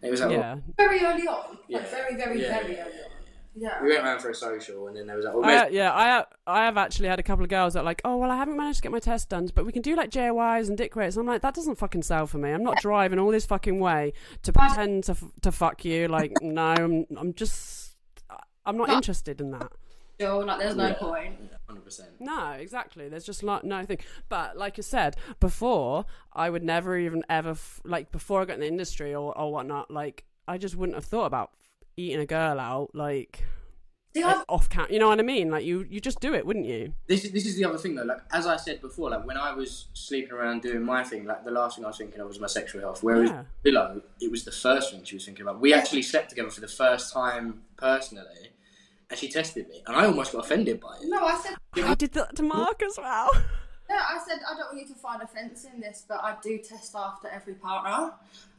And 0.00 0.08
it 0.08 0.10
was 0.10 0.20
like, 0.20 0.32
Yeah. 0.32 0.56
Oh, 0.56 0.72
very 0.76 1.00
early 1.00 1.26
on. 1.26 1.58
Yeah. 1.68 1.78
Like 1.78 1.90
very, 1.90 2.16
very, 2.16 2.42
Yeah, 2.42 2.60
very 2.60 2.74
yeah, 2.74 2.82
early 2.82 2.94
yeah. 2.94 3.04
on. 3.04 3.17
Yeah. 3.60 3.82
we 3.82 3.88
went 3.90 4.04
around 4.04 4.20
for 4.20 4.30
a 4.30 4.34
social, 4.34 4.86
and 4.88 4.96
then 4.96 5.06
there 5.06 5.16
was 5.16 5.24
like, 5.24 5.34
well, 5.34 5.44
I, 5.44 5.64
maybe- 5.64 5.76
yeah, 5.76 5.92
I 5.94 6.04
have, 6.06 6.26
I 6.46 6.64
have 6.64 6.76
actually 6.76 7.08
had 7.08 7.18
a 7.18 7.22
couple 7.22 7.42
of 7.44 7.50
girls 7.50 7.74
that 7.74 7.80
are 7.80 7.84
like, 7.84 8.00
oh 8.04 8.16
well, 8.16 8.30
I 8.30 8.36
haven't 8.36 8.56
managed 8.56 8.78
to 8.78 8.82
get 8.82 8.92
my 8.92 8.98
test 9.00 9.28
done, 9.28 9.48
but 9.54 9.66
we 9.66 9.72
can 9.72 9.82
do 9.82 9.96
like 9.96 10.10
JOIs 10.10 10.68
and 10.68 10.76
dick 10.78 10.94
rates. 10.96 11.16
And 11.16 11.22
I'm 11.28 11.32
like, 11.32 11.42
that 11.42 11.54
doesn't 11.54 11.76
fucking 11.76 12.02
sell 12.02 12.26
for 12.26 12.38
me. 12.38 12.50
I'm 12.52 12.62
not 12.62 12.78
driving 12.80 13.18
all 13.18 13.30
this 13.30 13.46
fucking 13.46 13.80
way 13.80 14.12
to 14.42 14.52
uh, 14.56 14.66
pretend 14.68 15.04
to 15.04 15.12
f- 15.12 15.24
to 15.42 15.52
fuck 15.52 15.84
you. 15.84 16.08
Like, 16.08 16.32
no, 16.42 16.62
I'm 16.62 17.06
I'm 17.16 17.34
just 17.34 17.96
I'm 18.64 18.76
not 18.76 18.88
But- 18.88 18.96
interested 18.96 19.40
in 19.40 19.50
that. 19.52 19.72
Sure, 20.20 20.44
like 20.44 20.58
there's 20.58 20.74
no 20.74 20.88
Yeah. 20.88 20.94
point. 20.94 21.36
hundred 21.68 21.84
percent. 21.84 22.08
No, 22.18 22.50
exactly. 22.58 23.08
There's 23.08 23.24
just 23.24 23.44
like 23.44 23.62
no 23.62 23.84
thing. 23.84 23.98
But 24.28 24.56
like 24.56 24.76
you 24.76 24.82
said 24.82 25.16
before, 25.38 26.06
I 26.32 26.50
would 26.50 26.64
never 26.64 26.98
even 26.98 27.22
ever 27.30 27.50
f- 27.50 27.80
like 27.84 28.10
before 28.10 28.42
I 28.42 28.44
got 28.44 28.54
in 28.54 28.60
the 28.60 28.66
industry 28.66 29.14
or 29.14 29.36
or 29.38 29.52
whatnot. 29.52 29.90
Like 29.92 30.24
I 30.48 30.58
just 30.58 30.74
wouldn't 30.74 30.96
have 30.96 31.04
thought 31.04 31.26
about 31.26 31.52
eating 31.98 32.20
a 32.20 32.26
girl 32.26 32.58
out 32.60 32.90
like 32.94 33.44
See, 34.14 34.22
I've, 34.22 34.44
off 34.48 34.70
count. 34.70 34.90
You 34.90 34.98
know 34.98 35.08
what 35.08 35.18
I 35.18 35.22
mean? 35.22 35.50
Like 35.50 35.64
you 35.64 35.84
you 35.88 36.00
just 36.00 36.20
do 36.20 36.32
it, 36.32 36.46
wouldn't 36.46 36.64
you? 36.66 36.94
This 37.06 37.24
is 37.24 37.32
this 37.32 37.44
is 37.44 37.56
the 37.56 37.64
other 37.66 37.76
thing 37.78 37.94
though. 37.94 38.04
Like 38.04 38.20
as 38.32 38.46
I 38.46 38.56
said 38.56 38.80
before, 38.80 39.10
like 39.10 39.26
when 39.26 39.36
I 39.36 39.52
was 39.52 39.88
sleeping 39.92 40.32
around 40.32 40.62
doing 40.62 40.82
my 40.82 41.04
thing, 41.04 41.26
like 41.26 41.44
the 41.44 41.50
last 41.50 41.76
thing 41.76 41.84
I 41.84 41.88
was 41.88 41.98
thinking 41.98 42.20
of 42.20 42.28
was 42.28 42.40
my 42.40 42.46
sexual 42.46 42.80
health. 42.80 43.02
Whereas 43.02 43.30
Yeah. 43.30 43.42
Willow, 43.64 44.02
it 44.20 44.30
was 44.30 44.44
the 44.44 44.52
first 44.52 44.92
thing 44.92 45.04
she 45.04 45.16
was 45.16 45.24
thinking 45.26 45.42
about. 45.42 45.60
We 45.60 45.74
actually 45.74 46.02
slept 46.02 46.30
together 46.30 46.50
for 46.50 46.60
the 46.62 46.68
first 46.68 47.12
time 47.12 47.62
personally, 47.76 48.52
and 49.10 49.18
she 49.18 49.28
tested 49.28 49.68
me, 49.68 49.82
and 49.86 49.94
I 49.94 50.06
almost 50.06 50.32
got 50.32 50.44
offended 50.44 50.80
by 50.80 50.96
it. 51.02 51.08
no, 51.08 51.22
I 51.24 51.38
said, 51.38 51.84
I 51.84 51.94
did 51.94 52.12
that 52.12 52.34
to 52.36 52.42
Mark 52.42 52.82
as 52.82 52.96
well. 52.96 53.30
yeah, 53.90 54.02
I 54.08 54.18
said 54.26 54.38
I 54.48 54.56
don't 54.56 54.72
want 54.74 54.80
you 54.80 54.94
to 54.94 55.00
find 55.00 55.20
offence 55.22 55.64
in 55.64 55.80
this, 55.80 56.04
but 56.08 56.20
I 56.22 56.36
do 56.42 56.58
test 56.58 56.94
after 56.96 57.28
every 57.28 57.54
partner. 57.54 58.14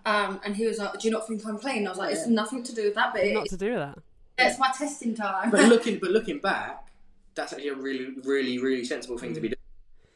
Um, 0.05 0.39
and 0.45 0.55
he 0.55 0.65
was 0.65 0.77
like, 0.77 0.99
"Do 0.99 1.07
you 1.07 1.11
not 1.13 1.27
think 1.27 1.45
I'm 1.45 1.57
clean?" 1.59 1.85
I 1.85 1.89
was 1.89 1.99
like, 1.99 2.13
"It's 2.13 2.27
nothing 2.27 2.63
to 2.63 2.73
do 2.73 2.85
with 2.85 2.95
that, 2.95 3.13
but 3.13 3.23
Not 3.25 3.45
it, 3.45 3.49
to 3.49 3.57
do 3.57 3.71
with 3.71 3.79
that. 3.79 3.97
it's 4.37 4.57
my 4.59 4.71
testing 4.77 5.13
time." 5.15 5.51
But 5.51 5.67
looking, 5.69 5.99
but 6.01 6.11
looking 6.11 6.39
back, 6.39 6.87
that's 7.35 7.53
actually 7.53 7.69
a 7.69 7.75
really, 7.75 8.15
really, 8.23 8.57
really 8.59 8.85
sensible 8.85 9.17
thing 9.17 9.33
to 9.33 9.41
be 9.41 9.49
doing. 9.49 9.55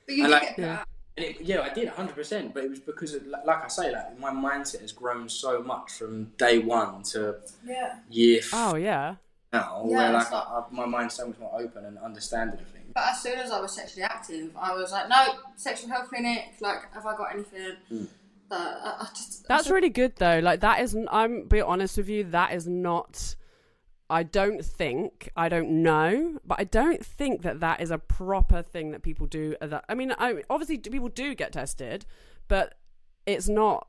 But 0.08 0.16
you 0.16 0.24
And 0.26 0.32
did 0.34 0.40
like- 0.40 0.56
get 0.56 0.58
that. 0.58 0.88
And 1.16 1.26
it, 1.28 1.42
yeah, 1.42 1.62
I 1.62 1.70
did 1.70 1.90
100%, 1.90 2.56
but 2.56 2.64
it 2.64 2.72
was 2.72 2.80
because, 2.80 3.14
of, 3.14 3.28
like 3.28 3.46
like 3.46 3.64
I 3.64 3.68
say, 3.68 3.92
like 3.92 4.20
my 4.20 4.32
mindset 4.32 4.82
has 4.82 4.92
grown 4.92 5.30
so 5.30 5.62
much 5.62 5.92
from 5.92 6.32
day 6.40 6.58
one 6.58 7.04
to 7.12 7.36
Yeah. 7.64 8.00
year 8.10 8.40
f- 8.40 8.50
Oh 8.52 8.76
yeah. 8.76 9.18
now, 9.54 9.84
Yeah, 9.88 9.96
where 9.96 10.12
like 10.14 10.22
it's 10.24 10.32
like- 10.32 10.48
I, 10.48 10.60
I, 10.60 10.64
my 10.72 10.86
mind's 10.88 11.14
so 11.14 11.28
much 11.28 11.38
more 11.38 11.52
open 11.54 11.86
and 11.86 12.00
understanding 12.00 12.60
of 12.60 12.66
things. 12.70 12.92
But 12.96 13.04
as 13.12 13.22
soon 13.22 13.38
as 13.38 13.52
I 13.52 13.60
was 13.62 13.74
sexually 13.76 14.02
active, 14.06 14.50
I 14.60 14.74
was 14.74 14.92
like, 14.92 15.08
"No, 15.08 15.36
sexual 15.56 15.90
health 15.92 16.10
clinic. 16.10 16.46
Like, 16.60 16.92
have 16.96 17.06
I 17.06 17.16
got 17.16 17.32
anything?" 17.36 18.08
I, 18.54 18.96
I 19.02 19.08
just 19.16 19.48
That's 19.48 19.70
really 19.70 19.90
good 19.90 20.16
though. 20.18 20.40
Like 20.40 20.62
that 20.62 20.82
isn't. 20.82 21.08
I'm 21.12 21.48
be 21.48 21.62
honest 21.62 21.98
with 21.98 22.10
you. 22.10 22.24
That 22.26 22.54
is 22.54 22.68
not. 22.68 23.36
I 24.10 24.24
don't 24.24 24.64
think. 24.64 25.30
I 25.36 25.50
don't 25.50 25.82
know, 25.84 26.38
but 26.46 26.60
I 26.60 26.66
don't 26.66 27.04
think 27.04 27.42
that 27.44 27.62
that 27.62 27.82
is 27.82 27.90
a 27.90 27.98
proper 27.98 28.62
thing 28.62 28.92
that 28.92 29.02
people 29.02 29.26
do. 29.28 29.56
uh, 29.62 29.68
That 29.68 29.86
I 29.90 29.96
mean, 29.96 30.14
I 30.18 30.44
obviously 30.50 30.78
people 30.78 31.10
do 31.10 31.34
get 31.36 31.54
tested, 31.54 32.06
but 32.48 32.76
it's 33.26 33.48
not. 33.48 33.88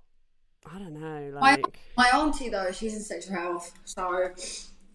I 0.67 0.79
don't 0.79 0.95
know. 0.95 1.39
My, 1.41 1.57
Like 1.57 1.79
my 1.97 2.09
auntie 2.09 2.49
though, 2.49 2.71
she's 2.73 2.95
in 2.95 3.01
sexual 3.01 3.35
health, 3.37 3.73
so 3.85 4.31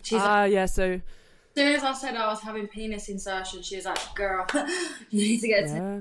she's 0.02 0.20
ah 0.20 0.46
yeah. 0.46 0.66
So 0.66 0.94
as 0.94 1.02
soon 1.56 1.76
as 1.76 1.84
I 1.84 1.94
said 1.94 2.16
I 2.16 2.28
was 2.28 2.42
having 2.42 2.68
penis 2.68 3.10
insertion, 3.10 3.62
she 3.62 3.76
was 3.76 3.86
like, 3.86 4.00
"Girl, 4.16 4.48
you 5.12 5.22
need 5.22 5.42
to 5.42 5.48
get 5.48 5.68
yeah, 5.68 6.00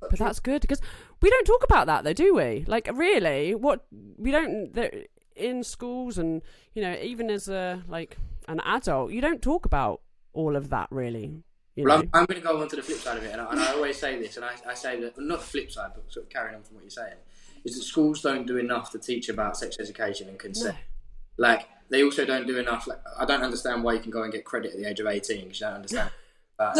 but 0.00 0.18
that's 0.18 0.40
good 0.40 0.60
because 0.60 0.80
we 1.20 1.30
don't 1.30 1.44
talk 1.44 1.64
about 1.64 1.86
that 1.86 2.04
though, 2.04 2.12
do 2.12 2.34
we? 2.34 2.64
Like 2.66 2.88
really, 2.92 3.54
what 3.54 3.86
we 4.16 4.30
don't 4.30 4.76
in 5.36 5.62
schools 5.62 6.18
and 6.18 6.42
you 6.74 6.82
know 6.82 6.96
even 7.00 7.30
as 7.30 7.48
a 7.48 7.82
like 7.88 8.16
an 8.48 8.60
adult, 8.60 9.12
you 9.12 9.20
don't 9.20 9.42
talk 9.42 9.66
about 9.66 10.00
all 10.32 10.56
of 10.56 10.70
that 10.70 10.88
really. 10.90 11.42
You 11.76 11.84
know? 11.84 11.94
I'm, 11.94 12.10
I'm 12.12 12.24
going 12.24 12.40
to 12.40 12.46
go 12.46 12.60
on 12.60 12.68
to 12.68 12.74
the 12.74 12.82
flip 12.82 12.98
side 12.98 13.18
of 13.18 13.22
it, 13.22 13.30
and 13.30 13.40
I, 13.40 13.52
and 13.52 13.60
I 13.60 13.72
always 13.72 13.96
say 13.96 14.18
this, 14.18 14.36
and 14.36 14.44
I, 14.44 14.50
I 14.68 14.74
say 14.74 15.00
that, 15.00 15.16
well, 15.16 15.24
not 15.24 15.38
the 15.38 15.46
flip 15.46 15.70
side, 15.70 15.92
but 15.94 16.12
sort 16.12 16.26
of 16.26 16.30
carrying 16.30 16.56
on 16.56 16.64
from 16.64 16.74
what 16.74 16.82
you're 16.82 16.90
saying, 16.90 17.14
is 17.64 17.76
that 17.76 17.84
schools 17.84 18.20
don't 18.20 18.48
do 18.48 18.56
enough 18.56 18.90
to 18.90 18.98
teach 18.98 19.28
about 19.28 19.56
sex 19.56 19.76
education 19.78 20.28
and 20.28 20.40
consent. 20.40 20.76
Like, 21.36 21.68
they 21.88 22.02
also 22.02 22.24
don't 22.24 22.48
do 22.48 22.58
enough. 22.58 22.88
Like, 22.88 22.98
I 23.16 23.24
don't 23.24 23.42
understand 23.42 23.84
why 23.84 23.92
you 23.92 24.00
can 24.00 24.10
go 24.10 24.24
and 24.24 24.32
get 24.32 24.44
credit 24.44 24.72
at 24.72 24.78
the 24.78 24.88
age 24.88 24.98
of 24.98 25.06
18 25.06 25.42
because 25.42 25.60
you 25.60 25.66
don't 25.66 25.76
understand. 25.76 26.10
but, 26.58 26.74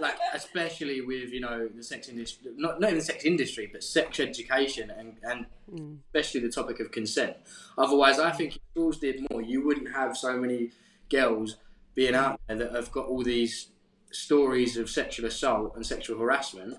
like, 0.00 0.16
especially 0.34 1.00
with, 1.00 1.30
you 1.30 1.40
know, 1.40 1.68
the 1.68 1.82
sex 1.82 2.08
industry, 2.08 2.50
not, 2.56 2.80
not 2.80 2.88
even 2.90 2.98
the 2.98 3.04
sex 3.04 3.24
industry, 3.24 3.68
but 3.70 3.82
sex 3.82 4.20
education 4.20 4.90
and, 4.90 5.16
and 5.22 5.46
mm. 5.72 5.98
especially 6.06 6.40
the 6.40 6.50
topic 6.50 6.80
of 6.80 6.90
consent. 6.90 7.36
Otherwise, 7.78 8.18
I 8.18 8.30
mm. 8.30 8.36
think 8.36 8.56
if 8.56 8.62
schools 8.72 8.98
did 8.98 9.26
more, 9.30 9.42
you 9.42 9.64
wouldn't 9.64 9.92
have 9.92 10.16
so 10.16 10.36
many 10.36 10.70
girls 11.10 11.56
being 11.94 12.14
out 12.14 12.40
there 12.46 12.56
that 12.56 12.72
have 12.72 12.92
got 12.92 13.06
all 13.06 13.22
these 13.22 13.68
stories 14.12 14.76
of 14.76 14.88
sexual 14.88 15.26
assault 15.26 15.72
and 15.76 15.86
sexual 15.86 16.18
harassment. 16.18 16.76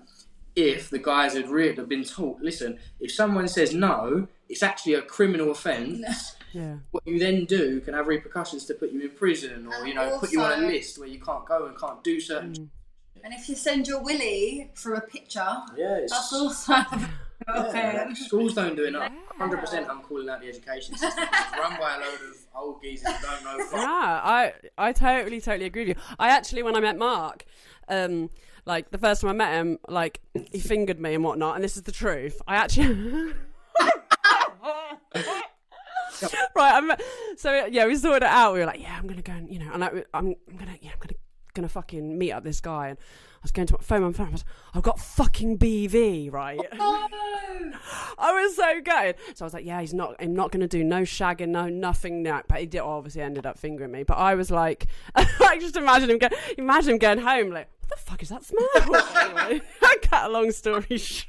If 0.56 0.90
the 0.90 0.98
guys 0.98 1.34
had 1.34 1.48
really 1.48 1.76
have 1.76 1.88
been 1.88 2.04
taught, 2.04 2.40
listen, 2.40 2.78
if 3.00 3.12
someone 3.12 3.46
says 3.46 3.74
no, 3.74 4.26
it's 4.48 4.62
actually 4.62 4.94
a 4.94 5.02
criminal 5.02 5.50
offence. 5.50 6.34
Yeah. 6.54 6.76
What 6.92 7.06
you 7.06 7.18
then 7.18 7.44
do 7.44 7.78
can 7.80 7.92
have 7.92 8.06
repercussions 8.06 8.64
to 8.66 8.74
put 8.74 8.90
you 8.90 9.02
in 9.02 9.10
prison 9.10 9.66
or 9.66 9.86
you 9.86 9.92
know 9.92 10.18
put 10.18 10.32
you 10.32 10.40
on 10.40 10.64
a 10.64 10.66
list 10.66 10.98
where 10.98 11.06
you 11.06 11.20
can't 11.20 11.44
go 11.44 11.66
and 11.66 11.78
can't 11.78 12.02
do 12.02 12.18
certain. 12.22 12.54
Mm. 12.54 12.68
And 13.24 13.34
if 13.34 13.48
you 13.48 13.54
send 13.54 13.86
your 13.86 14.02
willy 14.02 14.70
for 14.74 14.94
a 14.94 15.00
picture, 15.00 15.46
Yeah, 15.76 15.96
it's, 15.96 16.12
that's 16.12 16.32
also 16.32 16.72
yeah, 16.72 17.08
okay. 17.48 18.04
like, 18.06 18.16
schools 18.16 18.54
don't 18.54 18.76
do 18.76 18.84
enough. 18.86 19.12
Hundred 19.36 19.58
percent, 19.60 19.88
I'm 19.88 20.00
calling 20.02 20.28
out 20.28 20.40
the 20.40 20.48
education 20.48 20.96
system. 20.96 21.24
It's 21.30 21.58
run 21.58 21.78
by 21.78 21.96
a 21.96 22.00
load 22.00 22.20
of 22.28 22.36
old 22.56 22.82
geezers 22.82 23.08
who 23.14 23.26
don't 23.26 23.44
know. 23.44 23.64
fuck. 23.66 23.80
Yeah, 23.80 24.20
I 24.24 24.52
I 24.76 24.92
totally 24.92 25.40
totally 25.40 25.66
agree 25.66 25.86
with 25.86 25.96
you. 25.96 26.02
I 26.18 26.30
actually 26.30 26.62
when 26.64 26.74
I 26.74 26.80
met 26.80 26.98
Mark, 26.98 27.44
um, 27.88 28.30
like 28.66 28.90
the 28.90 28.98
first 28.98 29.20
time 29.20 29.30
I 29.30 29.34
met 29.34 29.52
him, 29.54 29.78
like 29.88 30.20
he 30.52 30.58
fingered 30.58 30.98
me 31.00 31.14
and 31.14 31.22
whatnot, 31.22 31.54
and 31.54 31.62
this 31.62 31.76
is 31.76 31.82
the 31.82 31.92
truth. 31.92 32.40
I 32.48 32.56
actually. 32.56 33.32
right, 36.54 36.74
I'm, 36.74 36.90
so 37.36 37.66
yeah, 37.66 37.86
we 37.86 37.94
sorted 37.94 38.24
it 38.24 38.28
out. 38.28 38.54
We 38.54 38.58
were 38.60 38.66
like, 38.66 38.80
yeah, 38.80 38.96
I'm 38.98 39.06
gonna 39.06 39.22
go, 39.22 39.32
and, 39.32 39.48
you 39.48 39.60
know, 39.60 39.70
and 39.72 39.84
I, 39.84 39.88
I'm, 40.12 40.34
I'm 40.48 40.56
gonna, 40.56 40.76
yeah, 40.80 40.90
I'm 40.92 40.98
gonna, 40.98 41.14
gonna 41.58 41.68
fucking 41.68 42.16
meet 42.16 42.32
up 42.32 42.44
this 42.44 42.60
guy, 42.60 42.88
and 42.88 42.98
I 43.38 43.40
was 43.42 43.52
going 43.52 43.68
to 43.68 43.74
my 43.74 43.80
phone, 43.80 44.02
my 44.02 44.12
phone, 44.12 44.28
I 44.28 44.30
was, 44.30 44.44
I've 44.74 44.82
got 44.82 44.98
fucking 44.98 45.58
BV, 45.58 46.32
right? 46.32 46.60
Oh, 46.80 47.08
I 48.18 48.32
was 48.32 48.56
so 48.56 48.80
good. 48.80 49.16
So 49.34 49.44
I 49.44 49.46
was 49.46 49.52
like, 49.52 49.64
yeah, 49.64 49.80
he's 49.80 49.94
not, 49.94 50.14
I'm 50.20 50.34
not 50.34 50.52
going 50.52 50.60
to 50.60 50.68
do 50.68 50.84
no 50.84 51.02
shagging, 51.02 51.48
no 51.48 51.68
nothing. 51.68 52.22
No. 52.22 52.40
But 52.46 52.60
he 52.60 52.66
did 52.66 52.80
obviously 52.80 53.22
ended 53.22 53.46
up 53.46 53.58
fingering 53.58 53.90
me. 53.90 54.04
But 54.04 54.18
I 54.18 54.34
was 54.34 54.50
like, 54.50 54.86
I 55.14 55.58
just 55.60 55.76
imagine 55.76 56.10
him, 56.10 56.18
go, 56.18 56.28
imagine 56.56 56.92
him 56.92 56.98
going 56.98 57.18
home 57.18 57.50
like, 57.50 57.68
what 57.80 57.90
the 57.90 57.96
fuck 57.96 58.22
is 58.22 58.28
that 58.28 58.44
smell? 58.44 58.68
anyway, 59.16 59.60
cut 60.02 60.26
a 60.26 60.28
long 60.28 60.52
story 60.52 60.98
short. 60.98 61.26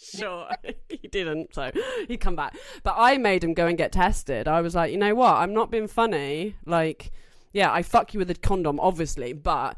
Sure, 0.00 0.48
he 0.88 1.08
didn't, 1.08 1.54
so 1.54 1.72
he'd 2.06 2.18
come 2.18 2.36
back. 2.36 2.56
But 2.84 2.94
I 2.96 3.18
made 3.18 3.42
him 3.42 3.52
go 3.52 3.66
and 3.66 3.76
get 3.76 3.90
tested. 3.90 4.46
I 4.46 4.60
was 4.60 4.76
like, 4.76 4.92
you 4.92 4.96
know 4.96 5.14
what? 5.14 5.34
I'm 5.34 5.52
not 5.52 5.72
being 5.72 5.88
funny. 5.88 6.54
Like, 6.64 7.10
yeah, 7.52 7.72
I 7.72 7.82
fuck 7.82 8.14
you 8.14 8.18
with 8.18 8.30
a 8.30 8.34
condom, 8.34 8.78
obviously, 8.80 9.32
but 9.32 9.76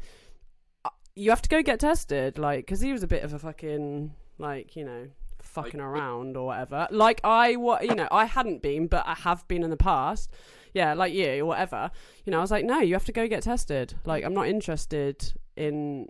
uh, 0.85 0.89
you 1.15 1.29
have 1.29 1.41
to 1.41 1.49
go 1.49 1.61
get 1.61 1.79
tested. 1.79 2.37
Like, 2.37 2.65
because 2.65 2.81
he 2.81 2.91
was 2.91 3.03
a 3.03 3.07
bit 3.07 3.23
of 3.23 3.33
a 3.33 3.39
fucking, 3.39 4.13
like, 4.37 4.75
you 4.75 4.85
know, 4.85 5.07
fucking 5.41 5.79
around 5.79 6.37
or 6.37 6.47
whatever. 6.47 6.87
Like, 6.91 7.21
I, 7.23 7.55
what, 7.55 7.85
you 7.85 7.95
know, 7.95 8.07
I 8.11 8.25
hadn't 8.25 8.61
been, 8.61 8.87
but 8.87 9.05
I 9.07 9.15
have 9.15 9.47
been 9.47 9.63
in 9.63 9.69
the 9.69 9.77
past. 9.77 10.29
Yeah, 10.73 10.93
like 10.93 11.13
you 11.13 11.41
or 11.41 11.47
whatever. 11.47 11.91
You 12.23 12.31
know, 12.31 12.37
I 12.37 12.41
was 12.41 12.51
like, 12.51 12.63
no, 12.63 12.79
you 12.79 12.93
have 12.93 13.05
to 13.05 13.11
go 13.11 13.27
get 13.27 13.43
tested. 13.43 13.93
Like, 14.05 14.23
I'm 14.23 14.33
not 14.33 14.47
interested 14.47 15.33
in 15.57 16.07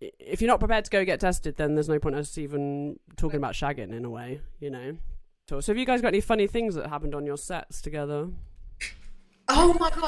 if 0.00 0.40
you're 0.40 0.48
not 0.48 0.60
prepared 0.60 0.84
to 0.84 0.90
go 0.90 1.04
get 1.04 1.20
tested, 1.20 1.56
then 1.56 1.74
there's 1.74 1.88
no 1.88 1.98
point 1.98 2.14
us 2.14 2.38
even 2.38 2.98
talking 3.16 3.36
about 3.36 3.54
shagging 3.54 3.92
in 3.92 4.04
a 4.04 4.10
way, 4.10 4.40
you 4.60 4.70
know. 4.70 4.96
So, 5.48 5.60
so 5.60 5.72
have 5.72 5.78
you 5.78 5.86
guys 5.86 6.00
got 6.02 6.08
any 6.08 6.20
funny 6.20 6.46
things 6.46 6.74
that 6.74 6.88
happened 6.88 7.14
on 7.14 7.26
your 7.26 7.36
sets 7.36 7.80
together? 7.80 8.28
Oh 9.48 9.74
my 9.80 9.90
god. 9.90 10.07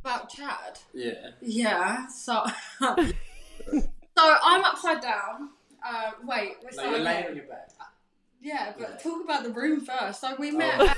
About 0.00 0.28
Chad. 0.30 0.78
Yeah. 0.94 1.30
Yeah. 1.40 2.06
So, 2.08 2.44
so 2.80 2.96
I'm 4.18 4.64
upside 4.64 5.00
down. 5.00 5.50
Uh, 5.86 6.10
wait, 6.24 6.54
we're 6.62 6.76
Like 6.82 6.90
you're 6.90 6.98
laying 7.00 7.26
on 7.26 7.36
your 7.36 7.44
back. 7.46 7.70
Yeah, 8.40 8.72
but 8.78 8.90
Yeah. 8.90 8.96
talk 8.96 9.24
about 9.24 9.42
the 9.44 9.50
room 9.50 9.80
first. 9.80 10.20
So 10.20 10.34
we 10.38 10.50
met 10.50 10.74
Oh. 10.80 10.94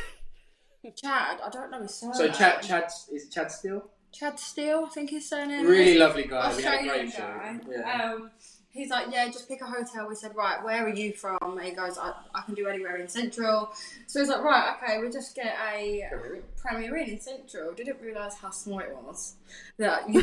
Chad. 0.96 1.40
I 1.44 1.50
don't 1.50 1.70
know 1.70 1.82
his 1.82 1.94
surname. 1.94 2.14
So 2.14 2.28
Chad, 2.28 2.62
Chad 2.62 2.90
is 3.12 3.28
Chad 3.28 3.50
Steele? 3.50 3.90
Chad 4.12 4.38
Steele, 4.40 4.84
I 4.86 4.90
think 4.90 5.10
his 5.10 5.28
surname. 5.28 5.66
Really 5.66 5.98
lovely 5.98 6.24
guy. 6.24 6.54
We 6.56 6.62
had 6.62 6.74
a 6.74 6.76
Australian 6.78 7.06
great 7.10 7.18
guy. 7.18 7.58
show. 7.64 7.70
Yeah. 7.70 8.02
Um, 8.12 8.30
he's 8.72 8.90
like, 8.90 9.06
yeah, 9.10 9.26
just 9.26 9.48
pick 9.48 9.60
a 9.60 9.66
hotel. 9.66 10.08
We 10.08 10.14
said, 10.14 10.34
right, 10.36 10.62
where 10.64 10.84
are 10.86 10.94
you 10.94 11.12
from? 11.12 11.38
And 11.42 11.60
he 11.62 11.72
goes, 11.72 11.98
I, 11.98 12.12
I 12.34 12.42
can 12.42 12.54
do 12.54 12.68
anywhere 12.68 12.96
in 12.96 13.08
Central. 13.08 13.72
So 14.06 14.20
he's 14.20 14.28
like, 14.28 14.42
right, 14.42 14.76
okay, 14.82 14.98
we'll 14.98 15.10
just 15.12 15.34
get 15.34 15.56
a 15.74 16.08
Premier 16.56 16.96
Inn 16.96 17.10
in 17.10 17.20
Central. 17.20 17.72
Didn't 17.72 18.00
realise 18.00 18.34
how 18.34 18.50
small 18.50 18.78
it 18.80 18.94
was. 19.04 19.34
That 19.78 20.08
you 20.12 20.22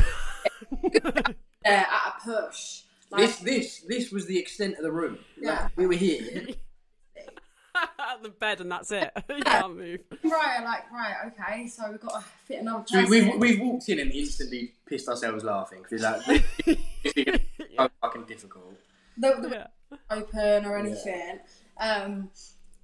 there 1.64 1.86
at 1.86 2.14
a 2.18 2.24
push. 2.24 2.82
Like, 3.10 3.22
This 3.22 3.38
this 3.38 3.80
this 3.88 4.10
was 4.10 4.26
the 4.26 4.38
extent 4.38 4.76
of 4.76 4.82
the 4.82 4.92
room. 4.92 5.18
Like, 5.36 5.44
Yeah. 5.44 5.68
we 5.76 5.86
were 5.86 5.94
here. 5.94 6.48
the 8.22 8.28
bed 8.30 8.60
and 8.60 8.72
that's 8.72 8.90
it. 8.90 9.10
you 9.28 9.42
can't 9.42 9.76
move. 9.76 10.00
right, 10.24 10.60
like, 10.64 10.90
right, 10.90 11.14
okay, 11.26 11.68
so 11.68 11.88
we've 11.90 12.00
got 12.00 12.20
to 12.20 12.26
fit 12.46 12.60
another 12.62 12.82
So 12.86 12.96
person. 13.02 13.10
we, 13.10 13.22
we've 13.22 13.38
we've 13.40 13.60
walked 13.60 13.88
in 13.88 14.00
and 14.00 14.10
instantly 14.10 14.72
pissed 14.88 15.08
ourselves 15.08 15.44
laughing 15.44 15.82
because 15.82 16.02
like 16.02 16.26
this 16.26 17.12
is 17.14 17.40
so 17.78 17.88
fucking 18.00 18.24
difficult. 18.24 18.74
the, 19.16 19.34
the 19.40 19.48
Yeah. 19.50 19.96
open 20.10 20.64
or 20.64 20.76
anything. 20.76 21.40
Um, 21.78 22.30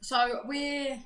so 0.00 0.40
we're 0.46 0.98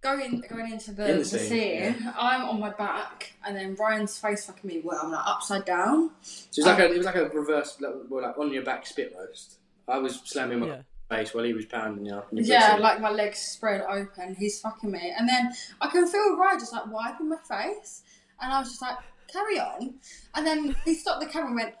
going 0.00 0.42
going 0.48 0.72
into 0.72 0.92
the, 0.92 1.04
In 1.10 1.12
the 1.18 1.22
the 1.22 1.24
scene. 1.24 1.94
scene, 1.94 2.12
I'm 2.18 2.42
on 2.48 2.58
my 2.60 2.70
back, 2.70 3.34
and 3.46 3.56
then 3.56 3.76
Ryan's 3.76 4.18
face 4.18 4.46
fucking 4.46 4.68
me. 4.68 4.80
Well, 4.84 4.98
I'm 5.02 5.10
like 5.12 5.26
upside 5.26 5.64
down. 5.64 6.10
So 6.22 6.62
it 6.62 6.66
was 6.66 6.66
like 6.66 6.78
a 6.80 6.92
it 6.92 6.96
was 6.98 7.06
like 7.06 7.14
a 7.16 7.28
reverse 7.28 7.76
like, 7.80 7.92
well, 8.08 8.22
like 8.22 8.38
on 8.38 8.52
your 8.52 8.64
back 8.64 8.86
spit 8.86 9.14
roast. 9.16 9.58
I 9.88 9.98
was 9.98 10.20
slamming 10.24 10.60
my 10.60 10.66
Yeah. 10.66 10.82
face 11.10 11.34
while 11.34 11.44
he 11.44 11.52
was 11.52 11.66
pounding 11.66 12.06
you. 12.06 12.22
in 12.32 12.38
Yeah, 12.44 12.70
pussy. 12.72 12.82
like 12.82 13.00
my 13.00 13.10
legs 13.10 13.38
spread 13.38 13.82
open. 13.82 14.34
He's 14.34 14.60
fucking 14.60 14.90
me, 14.90 15.14
and 15.16 15.28
then 15.28 15.52
I 15.80 15.88
can 15.88 16.06
feel 16.08 16.36
Ryan 16.36 16.58
just 16.58 16.72
like 16.72 16.86
wiping 16.86 17.28
my 17.28 17.36
face, 17.36 18.02
and 18.40 18.52
I 18.52 18.58
was 18.58 18.70
just 18.70 18.82
like, 18.82 18.96
"Carry 19.32 19.58
on." 19.60 19.94
And 20.34 20.44
then 20.46 20.74
he 20.84 20.94
stopped 20.94 21.20
the 21.20 21.26
camera 21.26 21.48
and 21.48 21.56
went, 21.56 21.74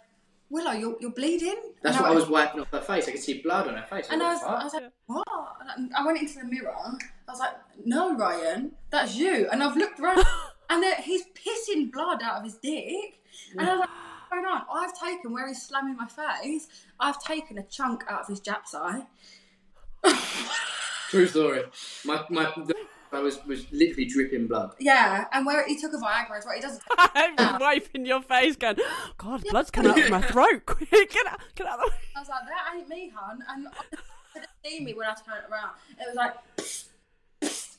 "Willow, 0.52 0.72
you're 0.72 0.96
you're 1.00 1.10
bleeding." 1.10 1.60
That's 1.82 1.96
and 1.96 2.04
what 2.04 2.12
I 2.12 2.14
was 2.14 2.24
went- 2.28 2.54
wiping 2.54 2.60
off 2.60 2.70
her 2.70 2.80
face. 2.80 3.08
I 3.08 3.12
could 3.12 3.20
see 3.20 3.40
blood 3.40 3.66
on 3.68 3.74
her 3.74 3.86
face. 3.90 4.06
And 4.10 4.22
I 4.22 4.34
was 4.34 4.42
was, 4.42 4.48
like, 4.48 4.60
I 4.60 4.64
was 4.64 4.74
like, 4.74 4.92
what? 5.06 5.28
And 5.76 5.90
I 5.98 6.06
went 6.06 6.18
into 6.20 6.38
the 6.38 6.44
mirror. 6.44 6.74
I 6.76 7.30
was 7.32 7.40
like, 7.40 7.54
no, 7.84 8.14
Ryan, 8.16 8.72
that's 8.90 9.16
you. 9.16 9.48
And 9.50 9.62
I've 9.62 9.76
looked 9.76 9.98
around, 9.98 10.24
and 10.70 10.84
he's 11.02 11.22
pissing 11.42 11.90
blood 11.90 12.22
out 12.22 12.38
of 12.38 12.44
his 12.44 12.56
dick. 12.56 13.18
And 13.58 13.68
I 13.68 13.72
was 13.72 13.80
like, 13.80 13.88
what's 13.88 14.30
going 14.30 14.44
on? 14.44 14.62
I've 14.72 14.94
taken, 15.00 15.32
where 15.32 15.48
he's 15.48 15.62
slamming 15.62 15.96
my 15.96 16.06
face, 16.06 16.68
I've 17.00 17.22
taken 17.22 17.58
a 17.58 17.62
chunk 17.64 18.04
out 18.08 18.20
of 18.22 18.28
his 18.28 18.40
Jap's 18.40 18.74
eye. 18.74 19.06
True 21.10 21.26
story. 21.26 21.62
My 22.04 22.24
my 22.30 22.44
the, 22.56 22.74
I 23.12 23.20
was 23.20 23.44
was 23.46 23.70
literally 23.72 24.06
dripping 24.06 24.46
blood. 24.46 24.74
Yeah, 24.78 25.26
and 25.32 25.44
where 25.44 25.66
he 25.66 25.78
took 25.78 25.92
a 25.92 25.96
Viagra 25.96 26.38
as 26.38 26.44
well. 26.44 26.54
He 26.54 26.60
does 26.60 26.80
I 26.96 27.34
was 27.36 27.60
wiping 27.60 28.06
your 28.06 28.22
face, 28.22 28.56
going, 28.56 28.76
God, 29.18 29.44
blood's 29.50 29.70
coming 29.70 29.92
out 29.92 29.98
of 30.00 30.10
my 30.10 30.22
throat. 30.32 30.62
Quick, 30.66 30.90
get 30.90 31.26
out, 31.26 31.40
get 31.54 31.66
out 31.66 31.78
of 31.78 31.84
the 31.84 31.90
way. 31.90 31.96
I 32.16 32.20
was 32.20 32.28
like, 32.28 32.46
that 32.46 32.76
ain't 32.76 32.88
me, 32.88 33.12
hun. 33.14 33.38
And 33.48 33.68
I 33.68 33.72
didn't 34.34 34.50
see 34.64 34.80
me 34.84 34.94
when 34.94 35.06
I 35.06 35.14
turned 35.14 35.44
around. 35.50 35.72
It 36.00 36.06
was 36.06 36.16
like, 36.16 36.34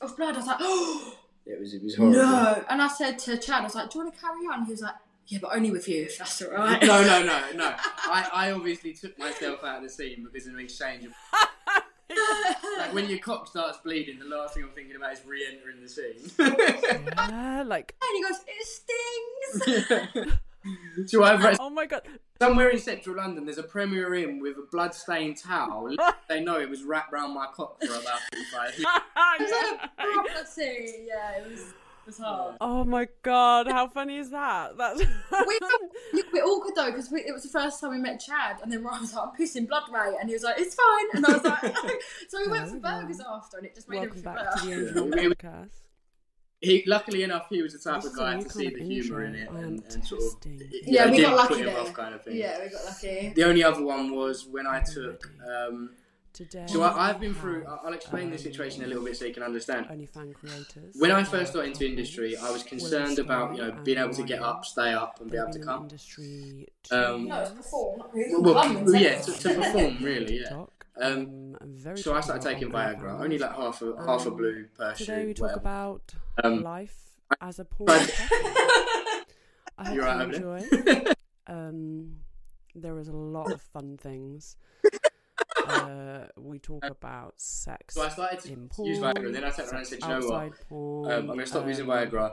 of 0.00 0.16
blood. 0.16 0.34
I 0.34 0.38
was 0.38 0.46
like, 0.46 0.58
oh. 0.60 1.14
It 1.46 1.60
was 1.60 1.74
it 1.74 1.82
was 1.82 1.94
horrible. 1.94 2.16
No. 2.16 2.64
And 2.70 2.80
I 2.80 2.88
said 2.88 3.18
to 3.18 3.36
Chad, 3.36 3.60
I 3.60 3.64
was 3.64 3.74
like, 3.74 3.90
do 3.90 3.98
you 3.98 4.04
want 4.06 4.14
to 4.14 4.20
carry 4.22 4.46
on? 4.50 4.64
He 4.64 4.70
was 4.70 4.80
like, 4.80 4.94
yeah, 5.26 5.40
but 5.42 5.54
only 5.54 5.70
with 5.70 5.86
you, 5.86 6.04
if 6.04 6.16
that's 6.16 6.40
all 6.40 6.52
right. 6.52 6.80
no, 6.80 7.02
no, 7.02 7.22
no, 7.22 7.42
no. 7.54 7.74
I, 7.76 8.30
I 8.32 8.52
obviously 8.52 8.94
took 8.94 9.18
myself 9.18 9.62
out 9.62 9.76
of 9.76 9.82
the 9.82 9.90
scene 9.90 10.24
because 10.24 10.46
of 10.46 10.54
an 10.54 10.60
exchange 10.60 11.04
of 11.04 11.12
like 12.78 12.94
when 12.94 13.08
your 13.08 13.18
cock 13.18 13.46
starts 13.48 13.78
bleeding, 13.78 14.18
the 14.18 14.24
last 14.24 14.54
thing 14.54 14.64
I'm 14.64 14.70
thinking 14.70 14.96
about 14.96 15.12
is 15.12 15.20
re-entering 15.24 15.80
the 15.82 15.88
scene. 15.88 16.30
Yeah, 16.38 17.64
like, 17.66 17.94
And 18.02 18.16
he 18.16 18.22
goes, 18.22 18.40
it 18.46 18.66
stings. 20.16 20.40
I've 21.22 21.42
read 21.42 21.56
oh 21.60 21.70
my 21.70 21.86
God. 21.86 22.02
somewhere 22.40 22.70
in 22.70 22.78
central 22.78 23.16
London. 23.16 23.44
There's 23.44 23.58
a 23.58 23.62
Premier 23.62 24.14
Inn 24.14 24.40
with 24.40 24.56
a 24.56 24.66
blood-stained 24.70 25.36
towel. 25.36 25.94
they 26.28 26.40
know 26.42 26.58
it 26.58 26.70
was 26.70 26.82
wrapped 26.82 27.12
round 27.12 27.34
my 27.34 27.46
cock 27.54 27.80
for 27.80 27.92
about 27.92 28.20
45 28.32 28.78
minutes. 28.78 28.78
It 28.78 29.42
was 29.42 29.50
like 29.50 29.90
a 29.98 30.12
proper 30.12 30.46
scene. 30.46 31.06
Yeah, 31.06 31.38
it 31.38 31.50
was, 31.50 31.74
was 32.06 32.18
hard. 32.18 32.56
Oh 32.60 32.84
my 32.84 33.08
God, 33.22 33.66
how 33.68 33.88
funny 33.88 34.18
is 34.18 34.30
that? 34.30 34.76
That's. 34.78 34.98
We 35.00 35.58
felt 35.58 35.82
a 36.14 36.32
bit 36.32 36.44
awkward 36.44 36.74
though 36.76 36.90
because 36.90 37.12
it 37.12 37.32
was 37.32 37.42
the 37.42 37.48
first 37.48 37.80
time 37.80 37.90
we 37.90 37.98
met 37.98 38.20
Chad, 38.20 38.56
and 38.62 38.70
then 38.72 38.82
Ryan 38.82 39.02
was 39.02 39.14
like, 39.14 39.28
"I'm 39.28 39.36
pissing 39.36 39.68
blood, 39.68 39.84
mate," 39.92 40.16
and 40.20 40.28
he 40.28 40.34
was 40.34 40.42
like, 40.42 40.56
"It's 40.58 40.74
fine," 40.74 41.06
and 41.14 41.26
I 41.26 41.32
was 41.32 41.44
like, 41.44 41.76
"So 42.28 42.38
we 42.44 42.48
went 42.50 42.68
for 42.70 42.78
burgers 42.78 43.20
after, 43.20 43.58
and 43.58 43.66
it 43.66 43.74
just 43.74 43.88
made 43.88 44.00
Welcome 44.00 44.18
everything 44.18 44.34
back 44.34 44.54
to 44.56 44.66
the 44.66 44.70
better." 44.70 44.88
Angel 44.88 45.22
Yeah. 45.22 45.28
Podcast. 45.34 45.70
He, 46.60 46.82
luckily 46.86 47.22
enough, 47.24 47.46
he 47.50 47.60
was 47.60 47.74
the 47.74 47.90
type 47.90 48.00
This 48.02 48.12
of 48.12 48.18
guy 48.18 48.40
to 48.40 48.48
see 48.48 48.70
the 48.70 48.80
of 48.80 48.86
humour 48.86 49.24
in 49.24 49.34
it 49.34 49.48
I 49.50 49.58
am 49.58 49.64
and, 49.64 49.82
and 49.92 50.04
sort 50.06 50.22
of 50.22 50.30
testing. 50.40 50.60
you 50.72 50.80
Yeah, 50.86 51.04
know, 51.06 51.10
we 51.12 51.20
got 51.20 51.36
lucky 51.36 51.54
put 51.56 51.66
him 51.66 51.76
off 51.76 51.92
kind 51.92 52.14
of 52.14 52.24
thing. 52.24 52.36
Yeah, 52.36 52.58
we 52.62 52.70
got 52.70 52.84
lucky. 52.86 53.32
The 53.36 53.44
only 53.44 53.62
other 53.62 53.84
one 53.84 54.14
was 54.14 54.46
when 54.46 54.66
I 54.66 54.80
took. 54.80 55.30
Um, 55.46 55.90
Today. 56.34 56.66
so 56.68 56.82
I, 56.82 57.10
I've 57.10 57.20
been 57.20 57.32
through. 57.32 57.64
I- 57.66 57.78
I'll 57.86 57.92
explain 57.94 58.28
the 58.30 58.36
situation 58.38 58.82
a 58.82 58.86
little 58.88 59.04
bit 59.04 59.16
so 59.16 59.24
you 59.24 59.32
can 59.32 59.44
understand. 59.44 59.86
OnlyFans 59.86 60.34
creators. 60.34 60.96
When 60.98 61.12
I 61.12 61.22
first 61.24 61.54
got 61.54 61.60
into 61.60 61.74
couples, 61.78 61.90
industry, 61.90 62.36
I 62.36 62.50
was 62.50 62.62
concerned 62.64 63.18
about 63.20 63.54
you 63.56 63.62
know 63.62 63.70
being 63.84 63.98
able 63.98 64.12
to 64.14 64.22
get 64.24 64.42
up, 64.42 64.64
stay 64.64 64.92
up, 64.92 65.20
and 65.20 65.30
be 65.30 65.36
able 65.36 65.46
They've 65.46 65.52
to 65.54 65.58
the 65.60 65.64
come. 65.64 65.82
industry 65.84 66.68
Um, 66.90 67.28
No, 67.28 67.40
it's 67.40 67.50
perform. 67.52 67.98
not 68.00 68.12
really. 68.12 68.32
Well, 68.32 68.42
well, 68.54 68.62
Come 68.64 68.76
and 68.78 68.86
well, 68.86 68.94
yeah, 69.00 69.20
to, 69.20 69.32
to 69.32 69.54
perform 69.54 69.98
really, 70.02 70.40
yeah. 70.40 70.64
Um, 71.00 71.56
very 71.62 71.98
So 71.98 72.14
I 72.14 72.20
started 72.20 72.42
taking 72.48 72.70
Viagra, 72.70 73.20
only 73.20 73.38
like 73.38 73.54
half 73.54 73.80
a 73.82 73.94
half 74.04 74.26
a 74.26 74.30
Um, 74.30 74.36
blue 74.36 74.66
per 74.76 74.92
Today 74.94 75.26
we 75.26 75.34
talk 75.34 75.42
whatever. 75.42 75.60
about 75.60 76.14
Um, 76.42 76.62
life 76.62 77.14
as 77.40 77.58
a 77.60 77.64
porn. 77.64 77.86
but- 77.86 78.14
I 79.76 79.86
hope 79.86 79.94
You're 79.94 79.94
you 79.94 80.02
right 80.02 80.34
enjoy. 80.34 80.56
over 80.72 80.82
there. 80.84 81.14
Um, 81.46 82.16
there 82.76 82.98
is 82.98 83.08
a 83.08 83.12
lot 83.16 83.50
of 83.52 83.60
fun 83.60 83.96
things. 83.96 84.56
Uh, 85.66 86.26
we 86.36 86.58
talk 86.58 86.84
about 86.84 87.34
sex 87.40 87.94
so 87.94 88.02
I 88.02 88.08
started 88.08 88.40
to 88.40 88.52
in 88.52 88.68
porn. 88.68 88.88
use 88.88 88.98
Viagra, 88.98 89.26
and 89.26 89.34
then 89.34 89.44
I 89.44 89.50
turned 89.50 89.68
around 89.70 89.78
and 89.78 89.86
sex 89.86 90.02
said, 90.02 90.02
"You 90.02 90.20
know 90.20 90.26
what? 90.28 90.68
Porn, 90.68 91.12
Um, 91.12 91.18
I'm 91.20 91.26
going 91.26 91.38
to 91.40 91.46
stop 91.46 91.66
using 91.66 91.88
um, 91.90 91.96
Viagra." 91.96 92.32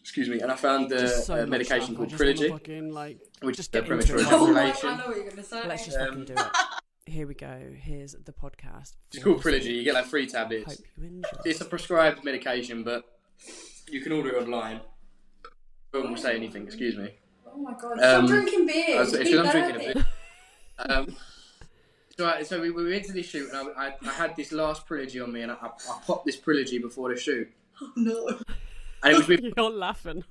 Excuse 0.00 0.28
me, 0.28 0.40
and 0.40 0.50
I 0.50 0.56
found 0.56 0.88
just 0.90 1.26
so 1.26 1.36
the 1.36 1.42
uh, 1.42 1.46
medication 1.46 1.94
called 1.96 2.08
just 2.08 2.22
Priligy, 2.22 2.48
Fucking, 2.50 2.90
like, 2.92 3.18
which 3.42 3.58
is 3.58 3.68
the 3.68 3.82
get 3.82 3.90
into 3.90 4.06
premature 4.12 4.18
it. 4.18 4.52
My, 4.54 4.70
ejaculation. 4.70 4.88
I 4.88 4.96
know 4.96 5.06
what 5.08 5.16
you're 5.16 5.28
gonna 5.30 5.42
say. 5.42 5.66
let's 5.68 5.84
just 5.84 5.98
Um, 5.98 6.06
fucking 6.08 6.24
do 6.24 6.32
it. 6.34 6.46
Here 7.06 7.26
we 7.26 7.34
go. 7.34 7.72
Here's 7.76 8.12
the 8.24 8.32
podcast. 8.32 8.94
It's 9.12 9.18
for 9.18 9.24
called 9.34 9.42
this 9.42 9.46
Priligy. 9.66 9.74
You 9.76 9.84
get 9.84 9.94
like 9.94 10.06
three 10.06 10.26
tablets. 10.26 10.66
Hope 10.76 10.86
you 10.98 11.04
enjoy. 11.04 11.28
It's 11.44 11.60
a 11.60 11.64
prescribed 11.66 12.24
medication, 12.24 12.82
but 12.82 13.04
you 13.90 14.00
can 14.00 14.12
order 14.12 14.30
it 14.36 14.42
online. 14.42 14.80
No 15.92 16.00
one 16.00 16.10
will 16.12 16.16
say 16.18 16.34
anything. 16.36 16.64
Excuse 16.64 16.96
me. 16.96 17.10
Oh 17.52 17.58
my 17.58 17.72
god! 17.72 17.92
Um, 17.92 17.98
Stop 17.98 18.26
drinking 18.28 18.66
beer. 18.66 18.96
I 18.96 19.00
was- 19.00 19.12
Be 19.12 19.18
it's 19.18 19.30
'cause 19.30 19.38
I'm 19.46 19.50
drinking 19.50 19.76
a 19.76 19.78
dirty. 19.94 19.94
bit. 20.00 20.90
Um, 20.90 21.16
so, 22.20 22.26
I, 22.28 22.42
so 22.42 22.60
we, 22.60 22.70
we 22.70 22.90
went 22.90 23.04
to 23.06 23.12
this 23.12 23.26
shoot, 23.30 23.48
and 23.50 23.56
I, 23.76 23.86
I, 23.86 23.94
I 24.06 24.12
had 24.12 24.36
this 24.36 24.52
last 24.52 24.86
Priligy 24.86 25.22
on 25.24 25.32
me, 25.32 25.40
and 25.42 25.50
I, 25.52 25.54
I, 25.54 25.66
I 25.68 26.00
popped 26.06 26.26
this 26.26 26.36
Priligy 26.36 26.80
before 26.80 27.12
the 27.14 27.18
shoot, 27.18 27.50
Oh 27.80 27.90
no! 27.96 28.28
and 29.02 29.12
it 29.14 29.16
was 29.16 29.26
with, 29.26 29.40
You're 29.56 29.70
laughing. 29.70 30.22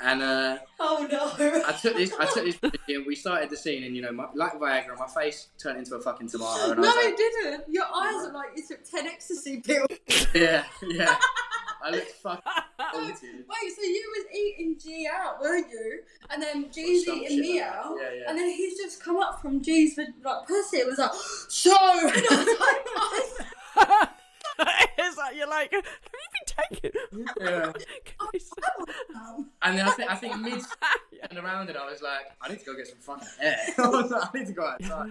and 0.00 0.22
uh, 0.22 0.58
Oh 0.78 1.06
no! 1.12 1.62
I 1.66 1.72
took 1.72 1.94
this, 1.96 2.14
I 2.18 2.24
took 2.24 2.44
this 2.44 2.56
Priligy, 2.56 2.96
and 2.96 3.04
we 3.06 3.14
started 3.14 3.50
the 3.50 3.56
scene, 3.58 3.84
and 3.84 3.94
you 3.94 4.00
know, 4.00 4.12
my, 4.12 4.28
like 4.34 4.54
Viagra, 4.54 4.98
my 4.98 5.06
face 5.08 5.48
turned 5.58 5.78
into 5.78 5.94
a 5.94 6.00
fucking 6.00 6.28
tomato, 6.28 6.70
and 6.70 6.80
I 6.80 6.82
No, 6.82 6.88
was 6.88 6.96
like, 6.96 7.06
it 7.08 7.16
didn't. 7.18 7.64
Your 7.68 7.84
eyes 7.84 8.26
are 8.26 8.32
like 8.32 8.48
you 8.56 8.62
took 8.66 8.82
ten 8.90 9.06
ecstasy 9.06 9.60
pills. 9.60 9.86
yeah, 10.34 10.64
yeah, 10.88 11.16
I 11.82 11.90
looked 11.90 12.10
fucking 12.22 12.42
Wait, 12.94 13.72
so 13.76 13.82
you 13.82 14.12
was 14.16 14.26
eating 14.36 14.76
G 14.82 15.08
out, 15.12 15.40
weren't 15.40 15.70
you? 15.70 16.00
And 16.30 16.42
then 16.42 16.70
G's 16.72 17.04
some 17.06 17.16
eating 17.18 17.28
shit 17.28 17.38
me 17.40 17.60
like 17.60 17.70
that. 17.70 17.76
out. 17.78 17.96
Yeah, 18.00 18.10
yeah. 18.18 18.24
And 18.28 18.38
then 18.38 18.48
he's 18.50 18.76
just 18.78 19.02
come 19.02 19.16
up 19.18 19.40
from 19.40 19.62
G's 19.62 19.96
with 19.96 20.08
like 20.24 20.46
pussy. 20.46 20.78
It 20.78 20.86
was 20.86 20.98
like, 20.98 21.12
so. 21.48 21.70
And 21.76 22.26
I 22.30 22.36
was 22.36 23.38
like, 23.38 23.48
I 23.76 24.08
it's 24.98 25.16
like 25.16 25.36
you're 25.36 25.48
like, 25.48 25.72
have 25.72 25.84
you 25.84 26.28
been 26.34 26.78
taking? 26.80 27.00
Yeah. 27.40 27.72
Can 28.04 28.28
we 28.32 28.38
say- 28.38 28.94
um, 29.16 29.48
And 29.62 29.78
then 29.78 29.86
I 29.86 29.90
think 29.92 30.10
I 30.10 30.14
think 30.16 30.38
mid 30.40 30.62
and 31.30 31.38
around 31.38 31.70
it, 31.70 31.76
I 31.76 31.90
was 31.90 32.02
like, 32.02 32.26
I 32.42 32.48
need 32.50 32.58
to 32.60 32.64
go 32.64 32.76
get 32.76 32.88
some 32.88 32.98
fucking 32.98 33.28
air. 33.40 33.56
I 33.78 33.88
was 33.88 34.10
like, 34.10 34.34
I 34.34 34.38
need 34.38 34.46
to 34.48 34.52
go 34.52 34.66
outside. 34.66 35.10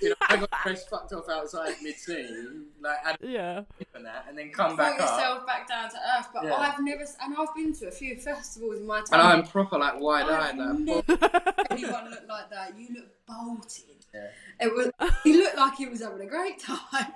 You 0.00 0.08
know, 0.10 0.14
I 0.28 0.36
got 0.36 0.50
dressed 0.62 0.88
fucked 0.88 1.12
off 1.12 1.28
outside 1.28 1.74
mid 1.82 1.96
scene, 1.96 2.66
like 2.80 2.98
had 3.04 3.16
yeah. 3.20 3.62
a 3.80 3.96
and 3.96 4.06
that, 4.06 4.26
and 4.28 4.38
then 4.38 4.50
come 4.50 4.76
Bring 4.76 4.88
back 4.90 5.00
up. 5.00 5.10
yourself 5.18 5.46
back 5.46 5.68
down 5.68 5.90
to 5.90 5.96
earth. 5.96 6.28
But 6.32 6.44
Yeah. 6.44 6.54
I've 6.54 6.80
never, 6.82 7.04
and 7.22 7.34
I've 7.38 7.54
been 7.54 7.72
to 7.74 7.88
a 7.88 7.90
few 7.90 8.16
festivals 8.16 8.78
in 8.78 8.86
my 8.86 9.00
time. 9.02 9.20
And 9.20 9.22
I'm 9.22 9.42
proper 9.46 9.78
like 9.78 10.00
wide 10.00 10.26
eyed. 10.28 10.58
I've 10.58 10.78
Like, 10.80 11.08
never 11.08 11.62
anyone 11.70 12.10
look 12.10 12.22
like 12.28 12.50
that. 12.50 12.74
You 12.78 12.88
look 12.94 13.08
bolted. 13.26 13.84
Yeah. 14.14 14.28
It 14.60 14.72
was. 14.74 14.90
He 15.24 15.34
looked 15.36 15.56
like 15.56 15.74
he 15.76 15.86
was 15.86 16.00
having 16.02 16.20
a 16.20 16.26
great 16.30 16.58
time. 16.58 17.12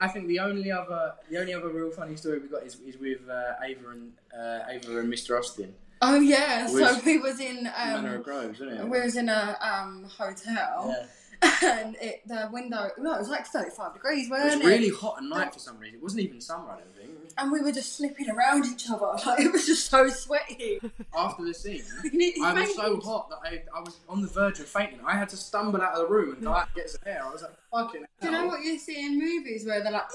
I 0.00 0.08
think 0.08 0.28
the 0.28 0.38
only 0.40 0.70
other 0.70 1.14
the 1.30 1.38
only 1.38 1.54
other 1.54 1.68
real 1.68 1.90
funny 1.90 2.16
story 2.16 2.38
we 2.38 2.48
got 2.48 2.64
is, 2.64 2.78
is 2.80 2.98
with 2.98 3.28
uh, 3.28 3.54
Ava 3.64 3.88
and 3.90 4.12
uh, 4.32 4.60
Ava 4.70 4.98
and 5.00 5.12
Mr. 5.12 5.38
Austin. 5.38 5.74
Oh 6.02 6.20
yeah, 6.20 6.66
so 6.66 6.98
we 7.04 7.18
was 7.18 7.40
in 7.40 7.64
Manor 7.64 8.22
um, 8.26 8.54
it? 8.68 8.88
we 8.88 9.00
was 9.00 9.16
in 9.16 9.28
a 9.30 9.56
um 9.60 10.06
hotel, 10.16 10.94
yeah. 11.42 11.58
and 11.62 11.96
it 12.00 12.20
the 12.26 12.50
window 12.52 12.90
no, 12.98 13.14
it 13.14 13.18
was 13.18 13.30
like 13.30 13.46
thirty 13.46 13.70
five 13.70 13.94
degrees, 13.94 14.26
It 14.26 14.30
wasn't 14.30 14.62
was 14.62 14.72
it? 14.72 14.76
really 14.76 14.90
hot 14.90 15.16
at 15.18 15.24
night 15.24 15.54
for 15.54 15.58
some 15.58 15.78
reason. 15.78 15.96
It 15.96 16.02
wasn't 16.02 16.22
even 16.22 16.40
summer, 16.40 16.70
I 16.70 16.78
don't 16.80 16.94
think. 16.96 17.10
And 17.38 17.50
we 17.50 17.60
were 17.60 17.72
just 17.72 17.96
slipping 17.96 18.28
around 18.30 18.66
each 18.66 18.90
other. 18.90 19.06
Like 19.26 19.40
it 19.40 19.52
was 19.52 19.66
just 19.66 19.90
so 19.90 20.08
sweaty. 20.08 20.80
After 21.16 21.44
the 21.44 21.54
scene, 21.54 21.82
I 22.42 22.52
was 22.52 22.74
so 22.74 23.00
hot 23.00 23.30
that 23.30 23.38
I, 23.42 23.62
I 23.74 23.80
was 23.80 23.96
on 24.08 24.20
the 24.20 24.28
verge 24.28 24.60
of 24.60 24.66
fainting. 24.66 25.00
I 25.06 25.16
had 25.16 25.30
to 25.30 25.36
stumble 25.36 25.80
out 25.80 25.94
of 25.94 26.00
the 26.00 26.14
room 26.14 26.34
and 26.34 26.42
go 26.42 26.52
out 26.52 26.66
and 26.66 26.74
get 26.74 26.90
some 26.90 27.00
air. 27.06 27.22
I 27.24 27.32
was 27.32 27.42
like, 27.42 27.52
fucking 27.72 28.04
Do 28.20 28.26
you 28.26 28.32
know 28.32 28.46
what 28.46 28.62
you 28.62 28.78
see 28.78 29.04
in 29.04 29.18
movies 29.18 29.64
where 29.64 29.82
they're 29.82 29.92
like 29.92 30.08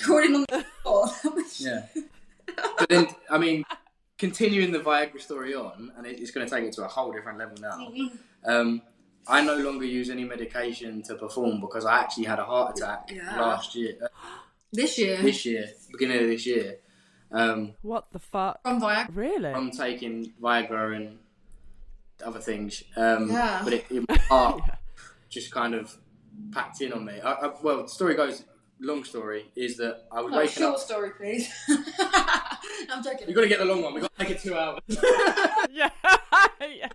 crawling 0.00 0.36
on 0.36 0.46
the 0.48 0.64
floor? 0.82 1.08
Yeah. 1.58 1.86
but 2.78 2.88
then, 2.88 3.08
I 3.28 3.38
mean, 3.38 3.64
continuing 4.20 4.70
the 4.70 4.78
Viagra 4.78 5.20
story 5.20 5.54
on, 5.54 5.90
and 5.96 6.06
it's 6.06 6.30
going 6.30 6.46
to 6.46 6.54
take 6.54 6.64
it 6.64 6.72
to 6.74 6.84
a 6.84 6.88
whole 6.88 7.10
different 7.12 7.38
level 7.38 7.56
now. 7.60 7.92
Um, 8.42 8.80
I 9.28 9.42
no 9.44 9.54
longer 9.56 9.84
use 9.84 10.08
any 10.08 10.24
medication 10.24 11.02
to 11.02 11.14
perform 11.14 11.60
because 11.60 11.84
I 11.84 11.98
actually 12.00 12.24
had 12.24 12.38
a 12.38 12.44
heart 12.44 12.78
attack 12.78 13.10
Yeah. 13.12 13.38
last 13.38 13.74
year, 13.74 13.98
This 14.72 14.96
year, 14.98 15.20
this 15.20 15.44
year, 15.44 15.66
beginning 15.92 16.22
of 16.22 16.28
this 16.28 16.46
year. 16.46 16.78
Um, 17.30 17.74
What 17.82 18.10
the 18.12 18.18
fuck? 18.18 18.62
from 18.62 18.80
Viagra. 18.80 19.08
Really? 19.14 19.50
I'm 19.50 19.70
taking 19.72 20.32
Viagra 20.40 20.96
and 20.96 21.18
other 22.24 22.40
things, 22.40 22.82
um, 22.96 23.30
Yeah. 23.30 23.60
but 23.62 23.74
it, 23.74 23.84
it, 23.90 24.08
my 24.08 24.16
heart 24.30 24.62
Yeah. 24.68 24.74
just 25.28 25.52
kind 25.52 25.74
of 25.74 25.94
packed 26.52 26.80
in 26.80 26.94
on 26.94 27.04
me. 27.04 27.20
I, 27.20 27.32
I, 27.32 27.52
well, 27.62 27.82
the 27.82 27.88
story 27.90 28.14
goes, 28.14 28.44
long 28.80 29.04
story, 29.04 29.46
is 29.56 29.76
that 29.78 30.04
I 30.10 30.20
was 30.22 30.30
No, 30.32 30.38
waking 30.38 30.62
short 30.62 30.74
up. 30.76 30.80
story, 30.80 31.10
please. 31.10 31.48
I'm 31.68 33.02
joking. 33.04 33.26
You've 33.28 33.34
got 33.36 33.42
to 33.42 33.48
get 33.48 33.58
the 33.58 33.64
long 33.64 33.82
one. 33.82 33.94
We've 33.94 34.02
got 34.02 34.14
to 34.16 34.22
make 34.24 34.30
it 34.32 34.40
two 34.40 34.56
hours. 34.56 34.80
yeah. 35.70 35.90
yeah. 36.60 36.88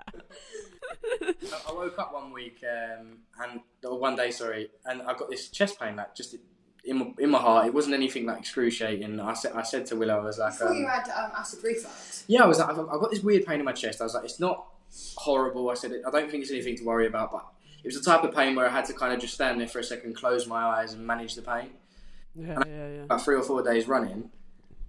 I 1.67 1.71
woke 1.71 1.97
up 1.99 2.13
one 2.13 2.31
week 2.31 2.63
um, 2.63 3.17
and 3.41 3.59
or 3.83 3.97
one 3.99 4.15
day, 4.15 4.31
sorry, 4.31 4.69
and 4.85 5.01
I 5.03 5.13
got 5.13 5.29
this 5.29 5.49
chest 5.49 5.79
pain, 5.79 5.95
like 5.95 6.15
just 6.15 6.35
in 6.83 6.97
my, 6.97 7.11
in 7.19 7.29
my 7.29 7.39
heart. 7.39 7.67
It 7.67 7.73
wasn't 7.73 7.95
anything 7.95 8.25
like 8.25 8.39
excruciating. 8.39 9.19
I 9.19 9.33
said, 9.33 9.53
I 9.53 9.61
said 9.63 9.85
to 9.87 9.95
Willow, 9.95 10.19
I 10.19 10.23
was 10.25 10.39
I 10.39 10.45
like, 10.45 10.53
thought 10.55 10.75
you 10.75 10.85
um, 10.85 10.91
had 10.91 11.09
um, 11.09 11.31
acid 11.37 11.63
reflux. 11.63 12.23
yeah, 12.27 12.43
I 12.43 12.47
was 12.47 12.59
like, 12.59 12.69
I've, 12.69 12.79
I've 12.79 12.99
got 12.99 13.11
this 13.11 13.21
weird 13.21 13.45
pain 13.45 13.59
in 13.59 13.65
my 13.65 13.71
chest. 13.73 14.01
I 14.01 14.05
was 14.05 14.13
like, 14.15 14.25
it's 14.25 14.39
not 14.39 14.65
horrible. 15.15 15.69
I 15.69 15.73
said, 15.75 15.91
I 16.05 16.11
don't 16.11 16.29
think 16.29 16.43
it's 16.43 16.51
anything 16.51 16.77
to 16.77 16.83
worry 16.83 17.07
about, 17.07 17.31
but 17.31 17.45
it 17.85 17.89
was 17.93 18.01
the 18.01 18.11
type 18.11 18.23
of 18.23 18.33
pain 18.33 18.55
where 18.55 18.67
I 18.67 18.71
had 18.71 18.85
to 18.85 18.93
kind 18.93 19.13
of 19.13 19.19
just 19.19 19.35
stand 19.35 19.61
there 19.61 19.67
for 19.67 19.77
a 19.77 19.83
second, 19.83 20.15
close 20.15 20.47
my 20.47 20.63
eyes, 20.63 20.93
and 20.93 21.05
manage 21.05 21.35
the 21.35 21.43
pain. 21.43 21.69
Yeah, 22.33 22.57
yeah, 22.65 22.87
yeah. 22.87 23.03
About 23.03 23.23
three 23.23 23.35
or 23.35 23.43
four 23.43 23.61
days 23.61 23.87
running, 23.87 24.31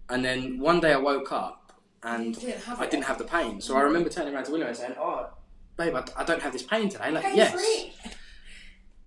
and 0.09 0.25
then 0.25 0.59
one 0.59 0.81
day 0.81 0.95
I 0.95 0.97
woke 0.97 1.31
up 1.31 1.75
and 2.03 2.35
didn't 2.35 2.67
I 2.67 2.87
didn't 2.87 3.05
have 3.05 3.19
the 3.19 3.25
pain. 3.25 3.61
So 3.61 3.77
I 3.77 3.83
remember 3.83 4.09
turning 4.09 4.35
around 4.35 4.45
to 4.45 4.53
Willow 4.53 4.67
and 4.67 4.75
saying, 4.75 4.95
"Oh, 4.99 5.29
babe, 5.77 5.95
I, 5.95 6.05
I 6.17 6.25
don't 6.25 6.41
have 6.41 6.55
this 6.55 6.63
pain 6.63 6.89
today." 6.89 7.11
Like, 7.11 7.25
Pain 7.25 7.37
yes. 7.37 7.53
free. 7.53 7.93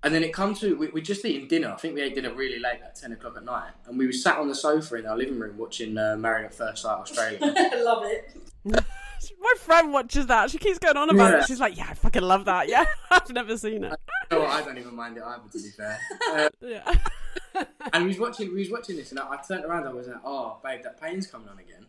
And 0.04 0.14
then 0.14 0.24
it 0.24 0.34
comes 0.34 0.60
to 0.60 0.78
we 0.78 0.90
we 0.90 1.02
just 1.02 1.26
eating 1.26 1.48
dinner. 1.48 1.70
I 1.70 1.78
think 1.78 1.96
we 1.96 2.02
ate 2.02 2.14
dinner 2.14 2.32
really 2.32 2.60
late, 2.60 2.82
like 2.84 2.94
ten 2.94 3.12
o'clock 3.12 3.38
at 3.38 3.44
night, 3.44 3.72
and 3.88 3.98
we 3.98 4.06
were 4.06 4.12
sat 4.12 4.38
on 4.38 4.48
the 4.48 4.56
sofa 4.56 4.98
in 4.98 5.08
our 5.08 5.18
living 5.18 5.40
room 5.40 5.58
watching 5.58 5.98
uh, 5.98 6.16
Married 6.16 6.46
at 6.46 6.54
First 6.54 6.84
Sight 6.84 7.00
Australia. 7.00 7.40
I 7.42 7.82
love 7.82 8.04
it. 8.06 8.38
My 9.40 9.54
friend 9.60 9.92
watches 9.94 10.28
that. 10.28 10.50
She 10.52 10.58
keeps 10.58 10.80
going 10.80 10.98
on 10.98 11.10
about 11.10 11.32
Yeah. 11.34 11.40
it. 11.40 11.46
She's 11.48 11.60
like, 11.60 11.76
"Yeah, 11.78 11.88
I 11.90 11.94
fucking 11.94 12.22
love 12.22 12.46
that." 12.46 12.68
Yeah, 12.70 12.86
I've 13.12 13.30
never 13.32 13.58
seen 13.58 13.84
it. 13.84 14.00
oh, 14.32 14.46
I 14.46 14.62
don't 14.62 14.78
even 14.78 14.96
mind 14.96 15.18
it 15.18 15.24
either, 15.24 15.44
to 15.52 15.58
be 15.58 15.70
fair. 15.70 16.00
Uh, 16.32 16.50
Yeah. 16.62 17.66
and 17.94 18.04
we 18.04 18.10
was 18.10 18.20
watching 18.20 18.54
we 18.54 18.60
was 18.60 18.72
watching 18.72 18.96
this, 18.96 19.12
and 19.12 19.20
I, 19.20 19.30
I 19.34 19.38
turned 19.38 19.66
around. 19.66 19.88
I 19.88 19.94
was 19.94 20.08
like, 20.08 20.22
"Oh, 20.24 20.60
babe, 20.64 20.82
that 20.84 21.00
pain's 21.02 21.28
coming 21.28 21.50
on 21.50 21.60
again." 21.60 21.86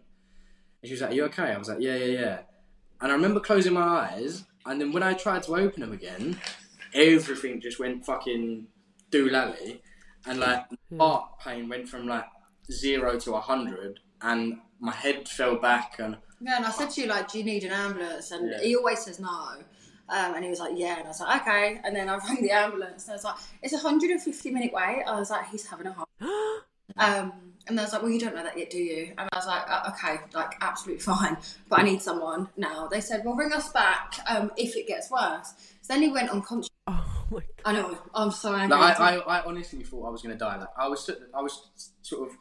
And 0.83 0.89
she 0.89 0.93
was 0.93 1.01
like, 1.03 1.11
"Are 1.11 1.15
you 1.15 1.25
okay?" 1.27 1.53
I 1.53 1.59
was 1.59 1.69
like, 1.69 1.81
"Yeah, 1.81 1.97
yeah, 1.97 2.19
yeah." 2.21 2.39
And 3.01 3.11
I 3.13 3.15
remember 3.15 3.41
closing 3.41 3.73
my 3.75 3.83
eyes, 3.83 4.45
and 4.67 4.81
then 4.81 4.93
when 4.93 5.03
I 5.03 5.13
tried 5.15 5.43
to 5.45 5.57
open 5.57 5.81
them 5.81 5.93
again, 5.93 6.39
everything 6.95 7.61
just 7.61 7.79
went 7.79 8.05
fucking 8.05 8.67
doolally, 9.11 9.81
and 10.27 10.41
like 10.41 10.65
heart 10.99 11.39
pain 11.41 11.69
went 11.69 11.89
from 11.89 12.07
like 12.07 12.27
zero 12.71 13.19
to 13.21 13.35
a 13.35 13.41
hundred, 13.41 14.01
and 14.23 14.59
my 14.81 14.93
head 14.93 15.29
fell 15.29 15.57
back, 15.57 15.97
and 15.99 16.17
Yeah, 16.41 16.57
and 16.57 16.65
I 16.67 16.71
said 16.71 16.91
to 16.91 17.01
you, 17.03 17.07
like, 17.07 17.31
do 17.31 17.39
you 17.39 17.45
need 17.45 17.65
an 17.65 17.73
ambulance? 17.73 18.31
And 18.31 18.51
Yeah. 18.51 18.61
he 18.63 18.75
always 18.77 19.01
says 19.05 19.21
no. 19.21 19.29
Um, 20.09 20.35
and 20.35 20.43
he 20.43 20.51
was 20.51 20.59
like, 20.59 20.73
yeah. 20.77 20.97
And 20.97 21.05
I 21.05 21.09
was 21.09 21.21
like, 21.21 21.43
okay. 21.43 21.81
And 21.85 21.95
then 21.95 22.09
I 22.09 22.17
rang 22.29 22.43
the 22.43 22.51
ambulance 22.51 23.05
and 23.05 23.13
I 23.13 23.15
was 23.17 23.25
like, 23.25 23.37
it's 23.63 23.73
a 23.73 23.77
150 23.77 24.51
minute 24.51 24.73
wait. 24.73 25.05
I 25.07 25.19
was 25.19 25.31
like, 25.31 25.49
he's 25.51 25.67
having 25.67 25.87
a 25.87 25.93
heart. 25.93 26.09
Um, 26.97 27.33
and 27.69 27.79
I 27.79 27.85
was 27.85 27.93
like, 27.93 28.03
well, 28.03 28.11
you 28.11 28.19
don't 28.19 28.35
know 28.35 28.43
that 28.43 28.59
yet, 28.59 28.69
do 28.71 28.79
you? 28.79 29.13
And 29.17 29.29
I 29.33 29.37
was 29.37 29.47
like, 29.47 29.63
uh, 29.71 29.91
okay, 29.93 30.17
like, 30.35 30.55
absolutely 30.61 31.01
fine. 31.15 31.37
But 31.69 31.79
I 31.79 31.83
need 31.85 32.03
someone 32.03 32.49
now. 32.57 32.89
They 32.89 33.01
said, 33.01 33.23
well, 33.25 33.37
ring 33.37 33.53
us 33.53 33.71
back 33.73 34.15
um, 34.29 34.51
if 34.57 34.77
it 34.77 34.89
gets 34.89 35.09
worse. 35.11 35.55
So 35.83 35.93
then 35.95 36.03
he 36.03 36.09
went 36.09 36.31
unconscious. 36.31 36.69
oh 36.89 37.05
my 37.31 37.43
I 37.65 37.73
know, 37.73 37.97
I'm 38.13 38.33
so 38.33 38.55
angry. 38.57 38.77
like, 38.77 38.99
I, 38.99 39.17
I, 39.19 39.39
I 39.39 39.45
honestly 39.45 39.85
thought 39.85 40.07
I 40.09 40.11
was 40.11 40.21
gonna 40.21 40.35
die. 40.35 40.57
Like 40.59 40.69
I 40.77 40.89
was, 40.89 41.09
I 41.33 41.41
was 41.41 41.93
sort 42.03 42.29
of 42.29 42.37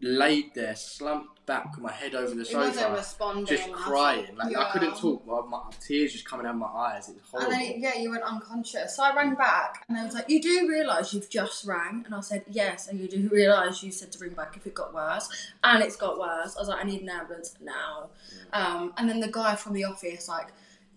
laid 0.00 0.54
there, 0.54 0.76
slumped 0.76 1.44
back 1.46 1.72
with 1.74 1.80
my 1.82 1.90
head 1.90 2.14
over 2.14 2.34
the 2.34 2.44
He 2.44 2.54
wasn't 2.54 2.76
sofa. 2.76 3.44
just 3.46 3.66
and 3.66 3.74
crying. 3.74 4.36
Like 4.36 4.54
I 4.56 4.70
couldn't 4.70 4.96
talk. 4.96 5.26
My, 5.26 5.40
my 5.48 5.62
tears 5.80 6.12
just 6.12 6.24
coming 6.26 6.46
out 6.46 6.50
of 6.52 6.58
my 6.58 6.66
eyes. 6.66 7.08
It 7.08 7.16
was 7.16 7.22
And 7.32 7.42
horrible. 7.44 7.50
then, 7.72 7.80
yeah, 7.80 7.94
you 7.98 8.10
went 8.10 8.22
unconscious. 8.22 8.94
So 8.94 9.02
I 9.02 9.14
rang 9.16 9.34
back 9.34 9.84
and 9.88 9.96
I 9.98 10.04
was 10.04 10.12
like, 10.14 10.28
You 10.28 10.42
do 10.42 10.68
realise 10.68 11.12
you've 11.14 11.30
just 11.30 11.64
rang? 11.66 12.02
And 12.04 12.14
I 12.14 12.20
said, 12.20 12.44
Yes. 12.50 12.88
And 12.88 13.00
you 13.00 13.08
do 13.08 13.28
realise 13.32 13.82
you 13.82 13.90
said 13.90 14.12
to 14.12 14.18
ring 14.18 14.34
back 14.34 14.56
if 14.56 14.66
it 14.66 14.74
got 14.74 14.92
worse. 14.94 15.28
And 15.64 15.82
it's 15.82 15.96
got 15.96 16.18
worse. 16.18 16.54
I 16.56 16.60
was 16.60 16.68
like, 16.68 16.84
I 16.84 16.86
need 16.86 17.00
an 17.02 17.08
ambulance 17.08 17.54
now. 17.60 18.10
Um, 18.52 18.92
and 18.98 19.08
then 19.08 19.20
the 19.20 19.28
guy 19.32 19.56
from 19.56 19.72
the 19.72 19.84
office, 19.84 20.28
like, 20.28 20.48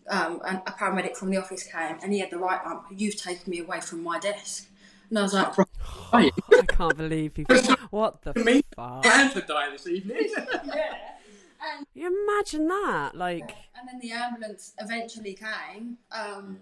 um, 0.09 0.41
and 0.45 0.57
a 0.67 0.71
paramedic 0.71 1.15
from 1.15 1.29
the 1.29 1.37
office 1.37 1.63
came 1.63 1.97
and 2.03 2.11
he 2.11 2.19
had 2.19 2.29
the 2.29 2.37
right 2.39 2.59
arm. 2.65 2.81
You've 2.93 3.15
taken 3.15 3.49
me 3.51 3.59
away 3.59 3.79
from 3.79 4.03
my 4.03 4.19
desk. 4.19 4.67
And 5.11 5.19
I 5.19 5.23
was 5.23 5.33
like, 5.33 5.53
Hey, 5.55 6.31
I 6.57 6.61
can't 6.67 6.97
believe 6.97 7.33
people. 7.33 7.57
What 7.91 8.21
the 8.21 8.33
Me? 8.43 8.63
fuck? 8.75 9.03
plan 9.03 9.29
to 9.33 9.41
die 9.41 9.69
this 9.71 9.85
evening. 9.87 10.29
Yeah. 10.65 10.93
And, 11.77 11.85
You 11.93 12.07
imagine 12.25 12.67
that? 12.69 13.11
Like, 13.13 13.51
and 13.77 13.87
then 13.87 13.99
the 14.01 14.11
ambulance 14.13 14.73
eventually 14.79 15.35
came. 15.35 15.97
Um, 16.11 16.59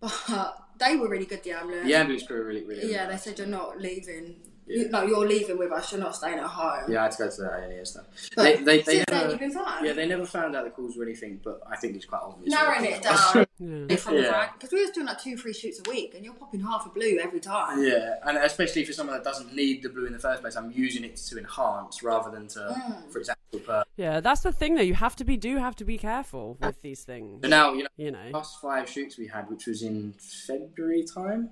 but 0.00 0.58
they 0.78 0.96
were 0.96 1.08
really 1.08 1.24
good, 1.26 1.42
the 1.44 1.52
ambulance. 1.52 1.86
the 1.86 1.94
ambulance 1.94 2.26
crew 2.26 2.38
were 2.40 2.46
really, 2.46 2.64
really. 2.64 2.90
Yeah, 2.92 3.06
they 3.06 3.16
said 3.16 3.38
you're 3.38 3.46
not 3.46 3.80
leaving. 3.80 4.36
Yeah. 4.72 4.82
You, 4.84 4.88
no, 4.90 5.02
you're 5.04 5.26
leaving 5.26 5.58
with 5.58 5.70
us. 5.72 5.92
You're 5.92 6.00
not 6.00 6.14
staying 6.16 6.38
at 6.38 6.46
home. 6.46 6.90
Yeah, 6.90 7.00
I 7.00 7.02
had 7.04 7.12
to 7.12 7.18
go 7.18 7.30
to 7.30 7.36
the 7.42 7.50
A&E 7.52 7.78
and 7.78 7.86
stuff. 7.88 8.04
But 8.34 8.42
They, 8.42 8.56
they, 8.56 8.62
they 8.62 8.82
since 8.82 9.04
then, 9.08 9.18
never, 9.18 9.30
you've 9.30 9.40
been 9.40 9.50
fine. 9.52 9.84
yeah, 9.84 9.92
they 9.92 10.06
never 10.06 10.26
found 10.26 10.56
out 10.56 10.64
the 10.64 10.70
cause 10.70 10.96
or 10.96 11.02
anything, 11.02 11.40
but 11.44 11.60
I 11.70 11.76
think 11.76 11.96
it's 11.96 12.04
quite 12.06 12.22
obvious. 12.22 12.50
Narrowing 12.52 12.84
it 12.86 13.02
down 13.02 13.18
yeah. 13.34 13.44
Yeah. 13.88 14.48
because 14.54 14.72
we 14.72 14.80
was 14.82 14.90
doing 14.90 15.06
like 15.06 15.20
two, 15.22 15.36
three 15.36 15.52
shoots 15.52 15.80
a 15.86 15.90
week, 15.90 16.14
and 16.14 16.24
you're 16.24 16.34
popping 16.34 16.60
half 16.60 16.86
a 16.86 16.88
blue 16.88 17.18
every 17.22 17.40
time. 17.40 17.82
Yeah, 17.84 18.16
and 18.24 18.38
especially 18.38 18.84
for 18.84 18.92
someone 18.92 19.16
that 19.16 19.24
doesn't 19.24 19.54
need 19.54 19.82
the 19.82 19.88
blue 19.88 20.06
in 20.06 20.12
the 20.12 20.18
first 20.18 20.42
place, 20.42 20.56
I'm 20.56 20.72
using 20.72 21.04
it 21.04 21.16
to 21.16 21.38
enhance 21.38 22.02
rather 22.02 22.30
than 22.30 22.48
to 22.48 22.60
Mm. 22.72 23.12
for 23.12 23.18
its 23.20 23.28
actual 23.28 23.60
purpose. 23.60 23.92
yeah, 23.96 24.20
that's 24.20 24.40
the 24.40 24.52
thing 24.52 24.74
though. 24.76 24.82
You 24.82 24.94
have 24.94 25.14
to 25.16 25.24
be, 25.24 25.36
do 25.36 25.58
have 25.58 25.76
to 25.76 25.84
be 25.84 25.98
careful 25.98 26.56
with 26.60 26.80
these 26.82 27.04
things. 27.04 27.40
So 27.42 27.48
now, 27.48 27.72
you 27.74 27.82
know, 27.84 27.88
You 27.96 28.10
know. 28.12 28.30
last 28.32 28.60
five 28.60 28.88
shoots 28.88 29.18
we 29.18 29.26
had, 29.26 29.48
which 29.50 29.66
was 29.66 29.82
in 29.82 30.14
February 30.18 31.04
time. 31.04 31.50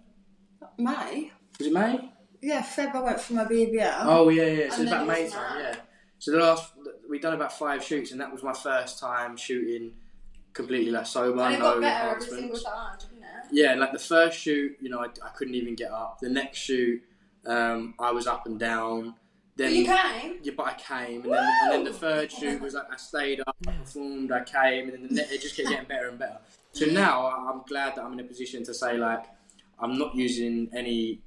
May. 0.79 1.31
Was 1.59 1.67
it 1.67 1.73
May? 1.73 2.11
Yeah, 2.43 2.63
Feb. 2.63 2.95
I 2.95 3.01
went 3.03 3.21
for 3.21 3.35
my 3.35 3.45
BBL. 3.45 4.01
Oh 4.05 4.29
yeah, 4.29 4.45
yeah. 4.45 4.71
So 4.71 4.83
it's 4.83 4.91
about 4.91 5.07
May 5.07 5.29
time, 5.29 5.59
yeah. 5.61 5.77
So 6.19 6.33
the 6.33 6.39
last 6.39 6.73
we've 7.09 7.21
done 7.21 7.35
about 7.35 7.53
five 7.53 7.83
shoots, 7.85 8.13
and 8.13 8.21
that 8.21 8.33
was 8.33 8.43
my 8.43 8.53
first 8.53 8.99
time 8.99 9.37
shooting 9.37 9.93
completely 10.53 10.91
like 10.91 11.07
sober, 11.07 11.41
and 11.43 11.55
it 11.55 11.59
no 11.59 11.65
got 11.75 11.81
better 11.81 12.09
every 12.11 12.21
single 12.23 12.39
enhancements. 12.45 12.65
time, 12.65 12.99
didn't 12.99 13.23
it? 13.25 13.29
Yeah, 13.53 13.75
like 13.75 13.93
the 13.93 13.99
first 13.99 14.39
shoot, 14.39 14.77
you 14.81 14.89
know, 14.89 15.01
I, 15.01 15.07
I 15.25 15.29
couldn't 15.31 15.55
even 15.55 15.75
get 15.75 15.91
up. 15.91 16.19
The 16.21 16.29
next 16.29 16.59
shoot, 16.59 17.03
um, 17.47 17.95
I 17.99 18.11
was 18.13 18.27
up 18.27 18.47
and 18.47 18.59
down. 18.59 19.15
Then 19.57 19.69
But 19.71 19.77
you 19.77 19.85
came. 19.85 20.39
Yeah, 20.43 20.53
but 20.57 20.67
I 20.67 20.75
came, 20.75 21.23
and 21.25 21.33
then, 21.33 21.45
and 21.65 21.73
then 21.73 21.85
the 21.85 21.93
third 21.93 22.31
shoot 22.33 22.61
was 22.61 22.75
like 22.75 22.91
I 22.93 22.97
stayed 22.97 23.41
up, 23.47 23.57
I 23.67 23.73
performed, 23.73 24.33
I 24.33 24.45
came, 24.45 24.85
and 24.89 24.93
then 24.95 25.09
the 25.09 25.15
net, 25.15 25.29
it 25.31 25.43
just 25.43 25.57
kept 25.57 25.69
getting 25.69 25.87
better 25.89 26.09
and 26.09 26.19
better. 26.19 26.39
So 26.73 26.87
now 26.91 27.27
I- 27.27 27.51
I'm 27.51 27.63
glad 27.69 27.97
that 27.97 28.05
I'm 28.05 28.13
in 28.15 28.21
a 28.21 28.25
position 28.25 28.63
to 28.65 28.73
say 28.75 28.97
like 28.97 29.25
I'm 29.79 29.99
not 29.99 30.15
using 30.15 30.69
any 30.75 31.21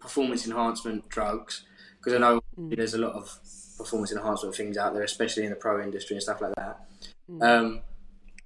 performance 0.00 0.46
enhancement 0.46 1.08
drugs 1.08 1.64
because 1.98 2.14
I 2.14 2.18
know 2.18 2.40
there's 2.56 2.94
a 2.94 2.98
lot 2.98 3.12
of 3.12 3.38
performance 3.76 4.12
enhancement 4.12 4.54
things 4.54 4.76
out 4.76 4.94
there, 4.94 5.02
especially 5.02 5.44
in 5.44 5.50
the 5.50 5.56
pro 5.56 5.82
industry 5.82 6.16
and 6.16 6.22
stuff 6.22 6.40
like 6.40 6.54
that. 6.56 6.80
Um, 7.40 7.80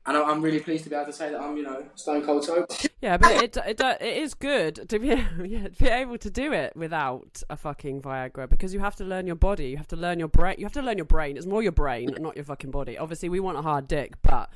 and 0.04 0.16
I- 0.16 0.22
I'm 0.22 0.42
really 0.42 0.58
pleased 0.60 0.84
to 0.84 0.90
be 0.90 0.96
able 0.96 1.06
to 1.06 1.12
say 1.12 1.30
that 1.30 1.40
I'm, 1.40 1.56
you 1.56 1.62
know, 1.62 1.84
stone 1.94 2.24
cold 2.24 2.44
sober. 2.44 2.66
Yeah, 3.00 3.16
but 3.18 3.30
it 3.42 3.56
it 3.56 3.80
it 3.80 4.16
is 4.22 4.34
good 4.34 4.88
to 4.88 4.98
be 4.98 5.08
yeah, 5.44 5.68
to 5.68 5.84
be 5.84 5.88
able 5.88 6.18
to 6.18 6.30
do 6.30 6.52
it 6.52 6.76
without 6.76 7.42
a 7.48 7.56
fucking 7.56 8.02
Viagra 8.02 8.48
because 8.48 8.74
you 8.74 8.80
have 8.80 8.96
to 8.96 9.04
learn 9.04 9.26
your 9.26 9.36
body. 9.36 9.68
You 9.68 9.76
have 9.76 9.88
to 9.88 9.96
learn 9.96 10.18
your 10.18 10.28
brain. 10.28 10.56
You 10.58 10.64
have 10.64 10.72
to 10.72 10.82
learn 10.82 10.98
your 10.98 11.04
brain. 11.04 11.36
It's 11.36 11.46
more 11.46 11.62
your 11.62 11.72
brain, 11.72 12.14
not 12.18 12.36
your 12.36 12.44
fucking 12.44 12.70
body. 12.70 12.98
Obviously, 12.98 13.28
we 13.28 13.40
want 13.40 13.58
a 13.58 13.62
hard 13.62 13.86
dick, 13.88 14.14
but 14.22 14.50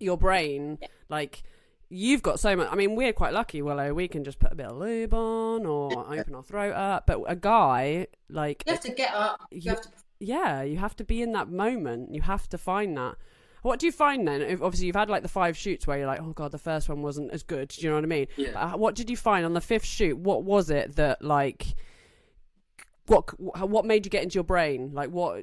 your 0.00 0.16
brain, 0.18 0.78
like 1.08 1.42
you've 1.90 2.22
got 2.22 2.40
so 2.40 2.56
much. 2.56 2.68
I 2.70 2.76
mean, 2.76 2.94
we're 2.94 3.12
quite 3.12 3.32
lucky, 3.34 3.60
Willow. 3.62 3.92
We 3.92 4.08
can 4.08 4.24
just 4.24 4.38
put 4.38 4.52
a 4.52 4.54
bit 4.54 4.66
of 4.66 4.76
lube 4.78 5.12
on 5.12 5.66
or 5.66 5.90
open 6.14 6.34
our 6.34 6.42
throat 6.42 6.72
up. 6.72 7.06
But 7.06 7.20
a 7.26 7.36
guy, 7.36 8.06
like, 8.28 8.62
You 8.66 8.72
have 8.72 8.82
to 8.82 8.92
get 8.92 9.12
up. 9.12 9.40
You, 9.50 9.60
You- 9.64 9.70
have 9.70 9.80
to. 9.82 9.88
yeah, 10.20 10.62
you 10.62 10.78
have 10.78 10.96
to 10.96 11.04
be 11.04 11.20
in 11.20 11.32
that 11.32 11.48
moment. 11.50 12.14
You 12.14 12.22
have 12.22 12.48
to 12.50 12.58
find 12.58 12.96
that. 12.96 13.16
What 13.62 13.78
do 13.78 13.84
you 13.84 13.92
find 13.92 14.26
then? 14.26 14.40
Obviously, 14.62 14.86
you've 14.86 14.96
had 14.96 15.10
like 15.10 15.22
the 15.22 15.28
five 15.28 15.54
shoots 15.54 15.86
where 15.86 15.98
you're 15.98 16.06
like, 16.06 16.22
oh 16.22 16.32
god, 16.32 16.50
the 16.52 16.56
first 16.58 16.88
one 16.88 17.02
wasn't 17.02 17.30
as 17.32 17.42
good. 17.42 17.68
Do 17.68 17.82
you 17.82 17.90
know 17.90 17.96
what 17.96 18.04
I 18.04 18.06
mean? 18.06 18.26
Yeah. 18.36 18.50
But, 18.54 18.58
uh, 18.60 18.76
what 18.78 18.94
did 18.94 19.10
you 19.10 19.18
find 19.18 19.44
on 19.44 19.52
the 19.52 19.60
fifth 19.60 19.84
shoot? 19.84 20.16
What 20.16 20.44
was 20.44 20.70
it 20.70 20.96
that 20.96 21.20
like? 21.22 21.74
What 23.10 23.68
what 23.68 23.84
made 23.84 24.06
you 24.06 24.10
get 24.10 24.22
into 24.22 24.34
your 24.34 24.44
brain? 24.44 24.90
Like, 24.92 25.10
what 25.10 25.42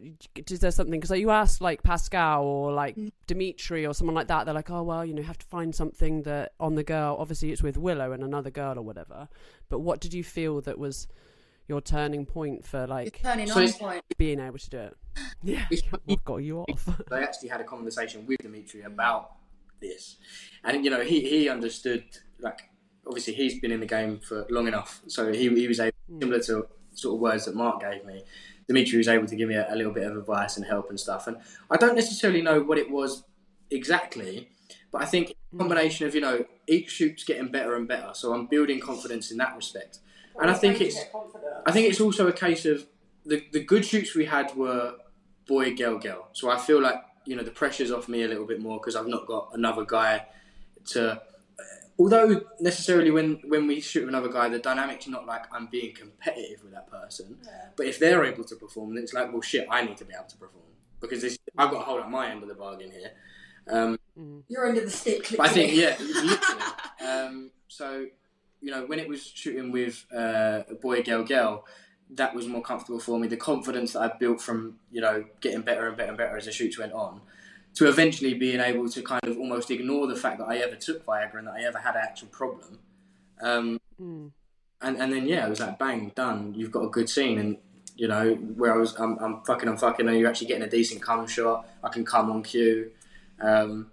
is 0.49 0.59
there 0.61 0.71
something? 0.71 0.97
Because 0.99 1.09
like, 1.11 1.19
you 1.19 1.31
asked 1.31 1.59
like 1.59 1.83
Pascal 1.83 2.43
or 2.43 2.71
like 2.71 2.95
Mm. 2.95 3.11
Dimitri 3.27 3.85
or 3.85 3.93
someone 3.93 4.15
like 4.15 4.27
that. 4.29 4.45
They're 4.45 4.53
like, 4.53 4.69
oh 4.71 4.83
well, 4.83 5.03
you 5.05 5.13
know, 5.13 5.19
you 5.21 5.27
have 5.27 5.37
to 5.39 5.45
find 5.47 5.75
something 5.75 6.23
that 6.23 6.53
on 6.59 6.75
the 6.75 6.83
girl. 6.83 7.17
Obviously, 7.19 7.51
it's 7.51 7.61
with 7.61 7.77
Willow 7.77 8.13
and 8.13 8.23
another 8.23 8.49
girl 8.49 8.77
or 8.79 8.81
whatever. 8.83 9.27
But 9.69 9.79
what 9.79 9.99
did 9.99 10.13
you 10.13 10.23
feel 10.23 10.61
that 10.61 10.79
was 10.79 11.07
your 11.67 11.81
turning 11.81 12.25
point 12.25 12.65
for 12.65 12.87
like 12.87 13.21
Turning 13.21 13.47
So 13.47 13.61
on 13.61 13.71
point. 13.73 14.03
being 14.17 14.39
able 14.39 14.57
to 14.59 14.69
do 14.69 14.77
it? 14.79 14.97
Yeah, 15.43 15.65
It's- 15.69 15.99
what 16.05 16.23
got 16.23 16.37
you 16.37 16.59
off? 16.59 16.89
I 17.11 17.21
actually 17.21 17.49
had 17.49 17.59
a 17.59 17.65
conversation 17.65 18.25
with 18.25 18.37
Dimitri 18.39 18.83
about 18.83 19.31
this, 19.81 20.15
and 20.63 20.85
you 20.85 20.89
know 20.89 21.01
he 21.01 21.19
he 21.21 21.49
understood 21.49 22.05
like 22.39 22.61
obviously 23.05 23.33
he's 23.33 23.59
been 23.59 23.71
in 23.71 23.81
the 23.81 23.85
game 23.85 24.19
for 24.19 24.45
long 24.49 24.67
enough, 24.67 25.01
so 25.07 25.33
he 25.33 25.49
he 25.49 25.67
was 25.67 25.81
able 25.81 25.97
similar 26.21 26.39
to 26.43 26.67
sort 26.97 27.15
of 27.15 27.21
words 27.21 27.45
that 27.45 27.55
Mark 27.55 27.81
gave 27.81 28.03
me. 28.05 28.23
Dimitri 28.67 28.97
was 28.97 29.07
able 29.07 29.27
to 29.27 29.35
give 29.35 29.47
me 29.47 29.55
a, 29.55 29.71
a 29.73 29.75
little 29.75 29.93
bit 29.93 30.03
of 30.03 30.17
advice 30.17 30.57
and 30.57 30.65
help 30.65 30.89
and 30.89 30.99
stuff, 30.99 31.27
and 31.27 31.37
I 31.71 31.77
don't 31.77 31.95
necessarily 31.95 32.41
know 32.41 32.61
what 32.61 32.77
it 32.77 32.91
was 32.91 33.23
exactly, 33.71 34.49
but 34.91 35.01
I 35.01 35.05
think 35.05 35.33
a 35.53 35.57
combination 35.57 36.07
of 36.07 36.15
you 36.15 36.21
know 36.21 36.45
each 36.67 36.91
shoot's 36.91 37.23
getting 37.23 37.49
better 37.49 37.75
and 37.75 37.87
better, 37.87 38.09
so 38.13 38.33
I'm 38.33 38.47
building 38.47 38.79
confidence 38.79 39.31
in 39.31 39.37
that 39.37 39.55
respect, 39.55 39.99
and 40.39 40.49
I 40.51 40.53
think 40.53 40.81
it's 40.81 40.99
I 41.65 41.71
think 41.71 41.89
it's 41.89 42.01
also 42.01 42.27
a 42.27 42.33
case 42.33 42.65
of 42.65 42.85
the 43.25 43.45
the 43.51 43.63
good 43.63 43.85
shoots 43.85 44.15
we 44.15 44.25
had 44.25 44.55
were 44.55 44.95
boy 45.47 45.75
girl 45.75 45.97
girl. 45.97 46.27
So 46.33 46.49
I 46.49 46.57
feel 46.57 46.81
like 46.81 47.01
you 47.25 47.35
know 47.35 47.43
the 47.43 47.51
pressure's 47.51 47.91
off 47.91 48.09
me 48.09 48.23
a 48.23 48.27
little 48.27 48.45
bit 48.45 48.59
more 48.59 48.79
because 48.79 48.95
I've 48.95 49.07
not 49.07 49.27
got 49.27 49.51
another 49.53 49.85
guy 49.85 50.25
to. 50.87 51.21
Although 51.99 52.41
necessarily 52.59 53.09
when 53.09 53.41
when 53.47 53.65
we 53.65 53.81
shoot 53.81 54.01
with 54.01 54.09
another 54.09 54.29
guy, 54.29 54.49
the 54.49 54.59
dynamic's 54.59 55.07
not 55.07 55.25
like 55.25 55.45
I'm 55.51 55.67
being 55.67 55.95
competitive 55.95 56.63
with 56.63 56.73
that 56.73 56.89
person. 56.91 57.37
But 57.75 57.87
if 57.87 57.97
they're 57.99 58.23
able 58.23 58.43
to 58.43 58.55
perform, 58.55 58.93
then 58.93 59.03
it's 59.03 59.13
like, 59.13 59.31
well, 59.31 59.41
shit, 59.41 59.67
I 59.69 59.83
need 59.83 59.97
to 59.97 60.05
be 60.05 60.13
able 60.13 60.29
to 60.29 60.37
perform 60.37 60.63
because 60.99 61.21
this, 61.21 61.37
I've 61.57 61.71
got 61.71 61.79
to 61.79 61.85
hold 61.85 62.01
up 62.01 62.09
my 62.09 62.29
end 62.29 62.43
of 62.43 62.49
the 62.49 62.55
bargain 62.55 62.91
here. 62.91 63.11
Um, 63.69 63.99
You're 64.47 64.67
under 64.67 64.81
the 64.81 64.89
stick. 64.89 65.39
I 65.39 65.49
think, 65.49 65.73
yeah. 65.73 65.97
Um, 66.99 67.51
so, 67.67 68.07
you 68.59 68.71
know, 68.71 68.85
when 68.85 68.99
it 68.99 69.07
was 69.07 69.23
shooting 69.23 69.71
with 69.71 70.05
uh, 70.13 70.63
a 70.69 70.73
boy, 70.73 71.03
girl, 71.03 71.23
girl, 71.23 71.63
that 72.09 72.33
was 72.33 72.47
more 72.47 72.61
comfortable 72.61 72.99
for 72.99 73.19
me. 73.19 73.27
The 73.27 73.37
confidence 73.37 73.93
that 73.93 74.01
I 74.01 74.17
built 74.17 74.41
from, 74.41 74.79
you 74.91 74.99
know, 74.99 75.23
getting 75.39 75.61
better 75.61 75.87
and 75.87 75.95
better 75.95 76.09
and 76.09 76.17
better 76.17 76.35
as 76.35 76.45
the 76.45 76.51
shoots 76.51 76.77
went 76.77 76.93
on, 76.93 77.21
to 77.77 77.87
eventually 77.87 78.33
being 78.33 78.59
able 78.59 78.87
to 78.89 79.01
kind 79.01 79.23
of 79.25 79.37
almost 79.37 79.69
ignore 79.71 80.07
the 80.07 80.15
fact 80.15 80.37
that 80.39 80.45
I 80.47 80.57
ever 80.57 80.75
took 80.75 81.05
Viagra 81.05 81.35
and 81.39 81.47
that 81.47 81.55
I 81.55 81.61
ever 81.63 81.77
had 81.79 81.95
an 81.95 82.01
actual 82.03 82.27
problem. 82.29 82.79
Um, 83.41 83.79
Mm. 84.01 84.31
and, 84.81 84.97
and 85.01 85.11
then, 85.11 85.25
yeah, 85.27 85.45
it 85.47 85.49
was 85.49 85.59
like, 85.59 85.79
bang, 85.79 86.11
done. 86.15 86.53
You've 86.55 86.71
got 86.71 86.83
a 86.83 86.89
good 86.89 87.09
scene. 87.09 87.39
And, 87.39 87.57
you 87.95 88.07
know, 88.07 88.35
where 88.35 88.71
I 88.73 88.77
was, 88.77 88.93
I'm, 88.99 89.17
I'm 89.17 89.41
fucking, 89.43 89.67
I'm 89.67 89.77
fucking, 89.77 90.07
and 90.07 90.17
you're 90.19 90.29
actually 90.29 90.47
getting 90.47 90.63
a 90.63 90.69
decent 90.69 91.01
cum 91.01 91.25
shot. 91.25 91.67
I 91.83 91.89
can 91.89 92.05
come 92.05 92.29
on 92.31 92.43
cue. 92.43 92.91
Um, 93.41 93.91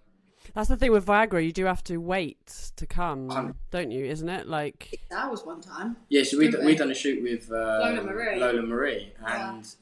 That's 0.54 0.68
the 0.68 0.76
thing 0.76 0.92
with 0.92 1.06
Viagra. 1.06 1.42
You 1.44 1.52
do 1.52 1.64
have 1.64 1.82
to 1.84 1.96
wait 1.96 2.72
to 2.76 2.86
come, 2.86 3.30
Hundred- 3.30 3.56
don't 3.70 3.90
you? 3.90 4.04
Isn't 4.04 4.28
it? 4.28 4.46
Like, 4.46 5.00
that 5.10 5.30
was 5.30 5.44
one 5.44 5.62
time. 5.62 5.96
Yeah, 6.10 6.22
so 6.22 6.36
we 6.38 6.48
we 6.50 6.64
we? 6.66 6.74
done 6.76 6.90
a 6.90 6.94
shoot 6.94 7.22
with 7.22 7.50
uh, 7.50 7.54
Lola 7.80 8.02
Marie. 8.02 8.38
Lola 8.38 8.62
Marie, 8.62 9.12
Yeah. 9.22 9.54
and 9.56 9.74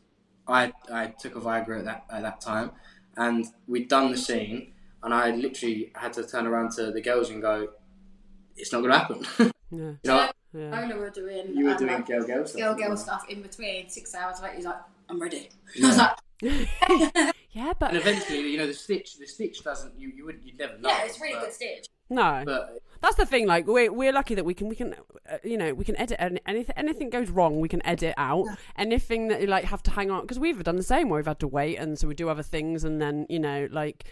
I 0.47 0.73
I 0.93 1.07
took 1.09 1.35
a 1.37 1.41
Viagra 1.41 1.81
at 1.81 1.85
that 1.87 2.05
at 2.11 2.23
that 2.23 2.41
time, 2.41 2.71
and 3.17 3.47
we'd 3.67 3.89
done 3.89 4.11
the 4.11 4.19
scene, 4.19 4.73
and 5.03 5.13
I 5.13 5.31
literally 5.31 5.93
had 5.95 6.13
to 6.15 6.27
turn 6.27 6.47
around 6.47 6.73
to 6.73 6.91
the 6.91 7.01
girls 7.01 7.31
and 7.31 7.43
go, 7.43 7.69
"It's 8.57 8.73
not 8.73 8.81
going 8.81 8.93
to 8.93 8.99
happen." 8.99 9.27
yeah, 9.71 9.79
you 9.79 9.99
know, 10.05 10.17
what? 10.17 10.37
yeah. 10.53 10.81
Lola 10.81 10.97
were 10.99 11.11
doing. 11.11 11.57
you 11.57 11.65
were 11.65 11.73
um, 11.73 11.77
doing 11.79 11.93
like, 11.93 12.07
girl 12.07 12.25
girl 12.25 12.47
stuff. 12.47 12.61
girl 12.61 12.75
girl 12.75 12.97
stuff 12.97 13.25
in 13.29 13.43
between. 13.43 13.89
Six 13.89 14.15
hours 14.15 14.41
later, 14.41 14.57
he's 14.57 14.65
like, 14.65 14.81
"I'm 15.09 15.21
ready." 15.21 15.49
I 15.83 15.87
was 15.87 15.99
like, 15.99 16.17
yeah, 17.53 17.73
but 17.79 17.91
And 17.91 17.99
eventually, 17.99 18.51
you 18.51 18.59
know, 18.59 18.67
the 18.67 18.75
stitch 18.75 19.19
the 19.19 19.27
stitch 19.27 19.63
doesn't 19.63 19.99
you 19.99 20.13
you 20.15 20.25
would 20.25 20.41
you'd 20.43 20.59
never 20.59 20.79
know. 20.79 20.89
"Yeah, 20.89 21.05
it's 21.05 21.21
really 21.21 21.35
but, 21.35 21.45
good 21.45 21.53
stitch." 21.53 21.87
No, 22.13 22.43
But 22.45 22.83
that's 23.01 23.17
the 23.17 23.27
thing. 23.27 23.47
Like, 23.47 23.67
we're 23.67 23.93
we're 23.93 24.13
lucky 24.13 24.35
that 24.35 24.45
we 24.45 24.55
can 24.55 24.69
we 24.69 24.77
can 24.77 24.95
uh, 25.31 25.39
you 25.43 25.59
know 25.59 25.75
we 25.75 25.85
can 25.85 25.97
edit 25.97 26.17
any, 26.21 26.41
anything 26.47 26.75
anything 26.77 27.11
goes 27.11 27.31
wrong 27.31 27.61
we 27.61 27.69
can 27.69 27.85
edit 27.85 28.15
out 28.17 28.47
anything 28.77 29.29
that 29.29 29.41
you 29.41 29.47
like 29.47 29.65
have 29.65 29.83
to 29.85 29.91
hang 29.91 30.11
on 30.11 30.23
because 30.23 30.39
we've 30.39 30.63
done 30.63 30.77
the 30.77 30.83
same 30.83 31.09
where 31.09 31.19
we've 31.19 31.27
had 31.27 31.41
to 31.41 31.49
wait 31.49 31.77
and 31.77 31.99
so 31.99 32.07
we 32.07 32.15
do 32.15 32.29
other 32.29 32.43
things 32.43 32.85
and 32.85 33.01
then 33.03 33.27
you 33.29 33.41
know 33.41 33.69
like 33.71 34.05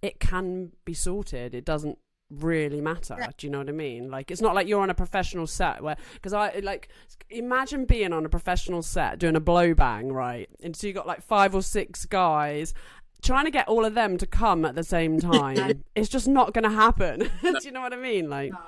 it 0.00 0.18
can 0.18 0.72
be 0.84 0.94
sorted. 0.94 1.54
It 1.54 1.64
doesn't 1.64 1.98
really 2.30 2.80
matter. 2.80 3.14
Do 3.36 3.46
you 3.46 3.50
know 3.50 3.58
what 3.58 3.68
I 3.68 3.72
mean? 3.72 4.10
Like 4.10 4.30
it's 4.30 4.40
not 4.40 4.54
like 4.54 4.66
you're 4.66 4.80
on 4.80 4.90
a 4.90 4.94
professional 4.94 5.46
set 5.46 5.82
where 5.82 5.96
because 6.14 6.32
I 6.32 6.60
like 6.62 6.88
imagine 7.30 7.84
being 7.84 8.12
on 8.12 8.24
a 8.24 8.28
professional 8.28 8.82
set 8.82 9.18
doing 9.18 9.36
a 9.36 9.40
blow 9.40 9.74
bang 9.74 10.12
right, 10.12 10.48
and 10.62 10.74
so 10.74 10.86
you 10.86 10.92
got 10.92 11.06
like 11.06 11.22
five 11.22 11.54
or 11.54 11.62
six 11.62 12.06
guys. 12.06 12.74
Trying 13.22 13.44
to 13.44 13.50
get 13.52 13.68
all 13.68 13.84
of 13.84 13.94
them 13.94 14.18
to 14.18 14.26
come 14.26 14.64
at 14.64 14.74
the 14.74 14.82
same 14.84 15.18
time, 15.32 15.84
it's 15.94 16.08
just 16.08 16.26
not 16.28 16.52
going 16.52 16.64
to 16.64 16.70
happen. 16.70 17.20
Do 17.42 17.54
you 17.62 17.70
know 17.72 17.80
what 17.80 17.92
I 17.92 17.96
mean? 17.96 18.28
Like, 18.28 18.50
No. 18.52 18.58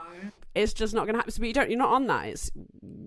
it's 0.54 0.72
just 0.72 0.94
not 0.94 1.06
going 1.06 1.14
to 1.14 1.18
happen. 1.18 1.34
But 1.38 1.46
you 1.48 1.52
don't. 1.54 1.70
You're 1.70 1.78
not 1.78 1.92
on 1.92 2.06
that. 2.06 2.26
It's 2.28 2.50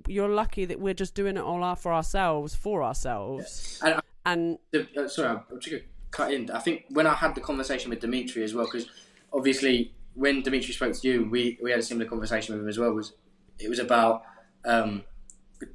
you're 0.08 0.30
lucky 0.30 0.66
that 0.66 0.80
we're 0.80 0.94
just 0.94 1.16
doing 1.16 1.38
it 1.38 1.42
all 1.44 1.64
our- 1.64 1.76
for 1.76 1.94
ourselves, 1.94 2.54
for 2.56 2.84
ourselves, 2.84 3.80
and 3.84 4.02
and 4.26 4.58
the, 4.72 4.88
uh, 4.98 5.08
sorry, 5.08 5.30
I'm 5.30 5.60
just 5.60 5.70
going 5.72 5.84
to 5.84 5.88
cut 6.12 6.34
in. 6.34 6.52
I 6.52 6.60
think 6.60 6.86
when 6.90 7.08
I 7.08 7.14
had 7.14 7.34
the 7.36 7.42
conversation 7.42 7.90
with 7.92 8.00
Dimitri 8.02 8.44
as 8.44 8.54
well, 8.54 8.66
because 8.66 8.90
obviously 9.32 9.94
when 10.16 10.42
Dimitri 10.42 10.74
spoke 10.74 10.94
to 11.00 11.08
you, 11.08 11.30
we, 11.30 11.58
we 11.62 11.72
had 11.72 11.80
a 11.80 11.84
similar 11.84 12.10
conversation 12.10 12.56
with 12.56 12.64
him 12.64 12.68
as 12.70 12.78
well. 12.78 12.92
Was 12.92 13.14
it 13.60 13.70
was 13.70 13.80
about 13.80 14.24
um, 14.66 15.04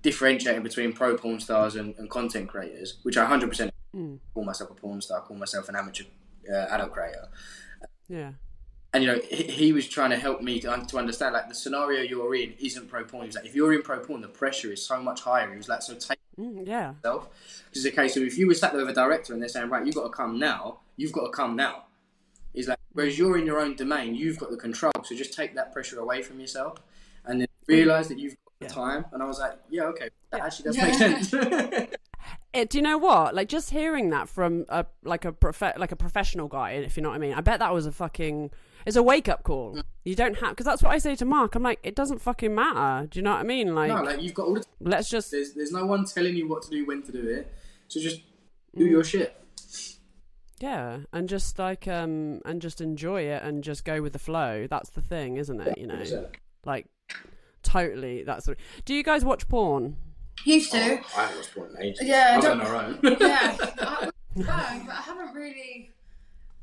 differentiating 0.02 0.62
between 0.62 0.92
pro 0.92 1.16
porn 1.16 1.40
stars 1.40 1.76
and, 1.76 1.94
and 1.98 2.10
content 2.10 2.48
creators, 2.48 2.98
which 3.04 3.16
I 3.16 3.24
100% 3.26 3.70
mm, 3.94 4.18
call 4.34 4.44
myself 4.44 4.70
a 4.70 4.74
porn 4.74 5.00
star, 5.00 5.20
call 5.22 5.36
myself 5.36 5.68
an 5.68 5.76
amateur 5.76 6.04
uh, 6.52 6.66
adult 6.70 6.92
creator. 6.92 7.28
yeah, 8.08 8.32
And 8.94 9.02
you 9.04 9.12
know, 9.12 9.20
he, 9.30 9.44
he 9.44 9.72
was 9.72 9.88
trying 9.88 10.10
to 10.10 10.16
help 10.16 10.42
me 10.42 10.60
to, 10.60 10.84
to 10.88 10.98
understand 10.98 11.34
like 11.34 11.48
the 11.48 11.54
scenario 11.54 12.02
you're 12.02 12.34
in 12.34 12.54
isn't 12.60 12.88
pro 12.88 13.04
porn. 13.04 13.22
He 13.24 13.28
was 13.28 13.36
like, 13.36 13.46
if 13.46 13.54
you're 13.54 13.72
in 13.72 13.82
pro 13.82 14.00
porn, 14.00 14.20
the 14.20 14.28
pressure 14.28 14.72
is 14.72 14.84
so 14.84 15.00
much 15.00 15.20
higher. 15.22 15.50
He 15.50 15.56
was 15.56 15.68
like, 15.68 15.82
so 15.82 15.94
take 15.94 16.18
mm, 16.38 16.66
yeah, 16.66 16.92
yourself. 16.94 17.28
Because 17.68 17.84
it's 17.86 17.92
a 17.94 17.96
case 17.96 18.16
of 18.16 18.22
if 18.24 18.36
you 18.38 18.46
were 18.46 18.54
sat 18.54 18.72
there 18.72 18.84
with 18.84 18.90
a 18.90 18.94
director 18.94 19.32
and 19.32 19.40
they're 19.40 19.48
saying, 19.48 19.68
right, 19.70 19.84
you've 19.86 19.94
got 19.94 20.04
to 20.04 20.10
come 20.10 20.38
now, 20.38 20.80
you've 20.96 21.12
got 21.12 21.26
to 21.26 21.30
come 21.32 21.56
now. 21.56 21.84
He's 22.52 22.68
like, 22.68 22.78
whereas 22.92 23.18
you're 23.18 23.38
in 23.38 23.46
your 23.46 23.60
own 23.60 23.76
domain, 23.76 24.14
you've 24.14 24.38
got 24.38 24.50
the 24.50 24.58
control. 24.58 24.92
So 25.04 25.14
just 25.16 25.32
take 25.32 25.54
that 25.54 25.72
pressure 25.72 25.98
away 26.00 26.22
from 26.22 26.38
yourself 26.38 26.78
and 27.24 27.40
then 27.40 27.48
realise 27.66 28.08
that 28.08 28.18
you've 28.18 28.34
got 28.34 28.52
Yeah. 28.60 28.68
the 28.68 28.74
time. 28.74 29.04
And 29.12 29.22
I 29.22 29.26
was 29.26 29.38
like, 29.38 29.58
yeah, 29.70 29.84
okay, 29.84 30.10
that 30.30 30.40
actually 30.42 30.64
does 30.66 30.76
make 30.76 30.94
sense. 31.30 31.32
It, 32.54 32.68
do 32.68 32.76
you 32.78 32.82
know 32.82 32.98
what? 32.98 33.34
Like 33.34 33.48
just 33.48 33.70
hearing 33.70 34.10
that 34.10 34.28
from 34.28 34.66
a 34.68 34.84
like 35.04 35.24
a 35.24 35.32
prof- 35.32 35.78
like 35.78 35.90
a 35.92 35.96
professional 35.96 36.48
guy, 36.48 36.72
if 36.72 36.96
you 36.96 37.02
know 37.02 37.08
what 37.08 37.14
I 37.14 37.18
mean. 37.18 37.32
I 37.32 37.40
bet 37.40 37.60
that 37.60 37.72
was 37.72 37.86
a 37.86 37.92
fucking 37.92 38.50
it's 38.84 38.96
a 38.96 39.02
wake 39.02 39.28
up 39.28 39.42
call. 39.42 39.80
You 40.04 40.14
don't 40.14 40.34
have 40.38 40.50
because 40.50 40.66
that's 40.66 40.82
what 40.82 40.92
I 40.92 40.98
say 40.98 41.14
to 41.16 41.24
Mark. 41.24 41.54
I'm 41.54 41.62
like, 41.62 41.78
it 41.82 41.94
doesn't 41.94 42.20
fucking 42.20 42.54
matter. 42.54 43.06
Do 43.06 43.18
you 43.18 43.22
know 43.22 43.30
what 43.30 43.40
I 43.40 43.44
mean? 43.44 43.74
Like, 43.74 43.88
no, 43.88 44.02
like 44.02 44.20
you've 44.20 44.34
got 44.34 44.46
all 44.48 44.54
the 44.54 44.64
let's 44.80 45.08
just 45.08 45.30
there's 45.30 45.54
there's 45.54 45.72
no 45.72 45.86
one 45.86 46.04
telling 46.04 46.36
you 46.36 46.46
what 46.46 46.62
to 46.64 46.70
do, 46.70 46.84
when 46.84 47.02
to 47.04 47.12
do 47.12 47.26
it. 47.26 47.52
So 47.88 48.00
just 48.00 48.20
Mm. 48.74 48.78
do 48.78 48.84
your 48.86 49.04
shit. 49.04 49.36
yeah, 50.60 51.00
and 51.12 51.28
just 51.28 51.58
like 51.58 51.86
um 51.88 52.40
and 52.44 52.62
just 52.62 52.80
enjoy 52.80 53.22
it 53.22 53.42
and 53.42 53.64
just 53.64 53.84
go 53.84 54.00
with 54.02 54.12
the 54.12 54.18
flow. 54.18 54.66
That's 54.68 54.90
the 54.90 55.00
thing, 55.02 55.36
isn't 55.36 55.60
it? 55.60 55.76
You 55.78 55.86
know, 55.88 56.02
like 56.64 56.86
totally. 57.62 58.24
That's 58.24 58.46
the. 58.46 58.56
Do 58.84 58.94
you 58.94 59.02
guys 59.02 59.24
watch 59.24 59.48
porn? 59.48 59.96
Used 60.44 60.72
to. 60.72 60.78
Oh, 60.78 61.00
I 61.16 61.20
haven't 61.22 61.36
watched 61.36 61.54
porn 61.54 61.70
in 61.76 61.82
ages. 61.82 62.00
Yeah, 62.06 62.30
I 62.32 62.36
was 62.36 62.44
don't- 62.44 62.60
on 62.60 62.66
our 62.66 62.76
own. 62.84 62.98
yeah. 63.02 63.56
I, 63.78 64.10
no, 64.34 64.44
but 64.44 64.46
I 64.48 65.02
haven't 65.04 65.34
really. 65.34 65.90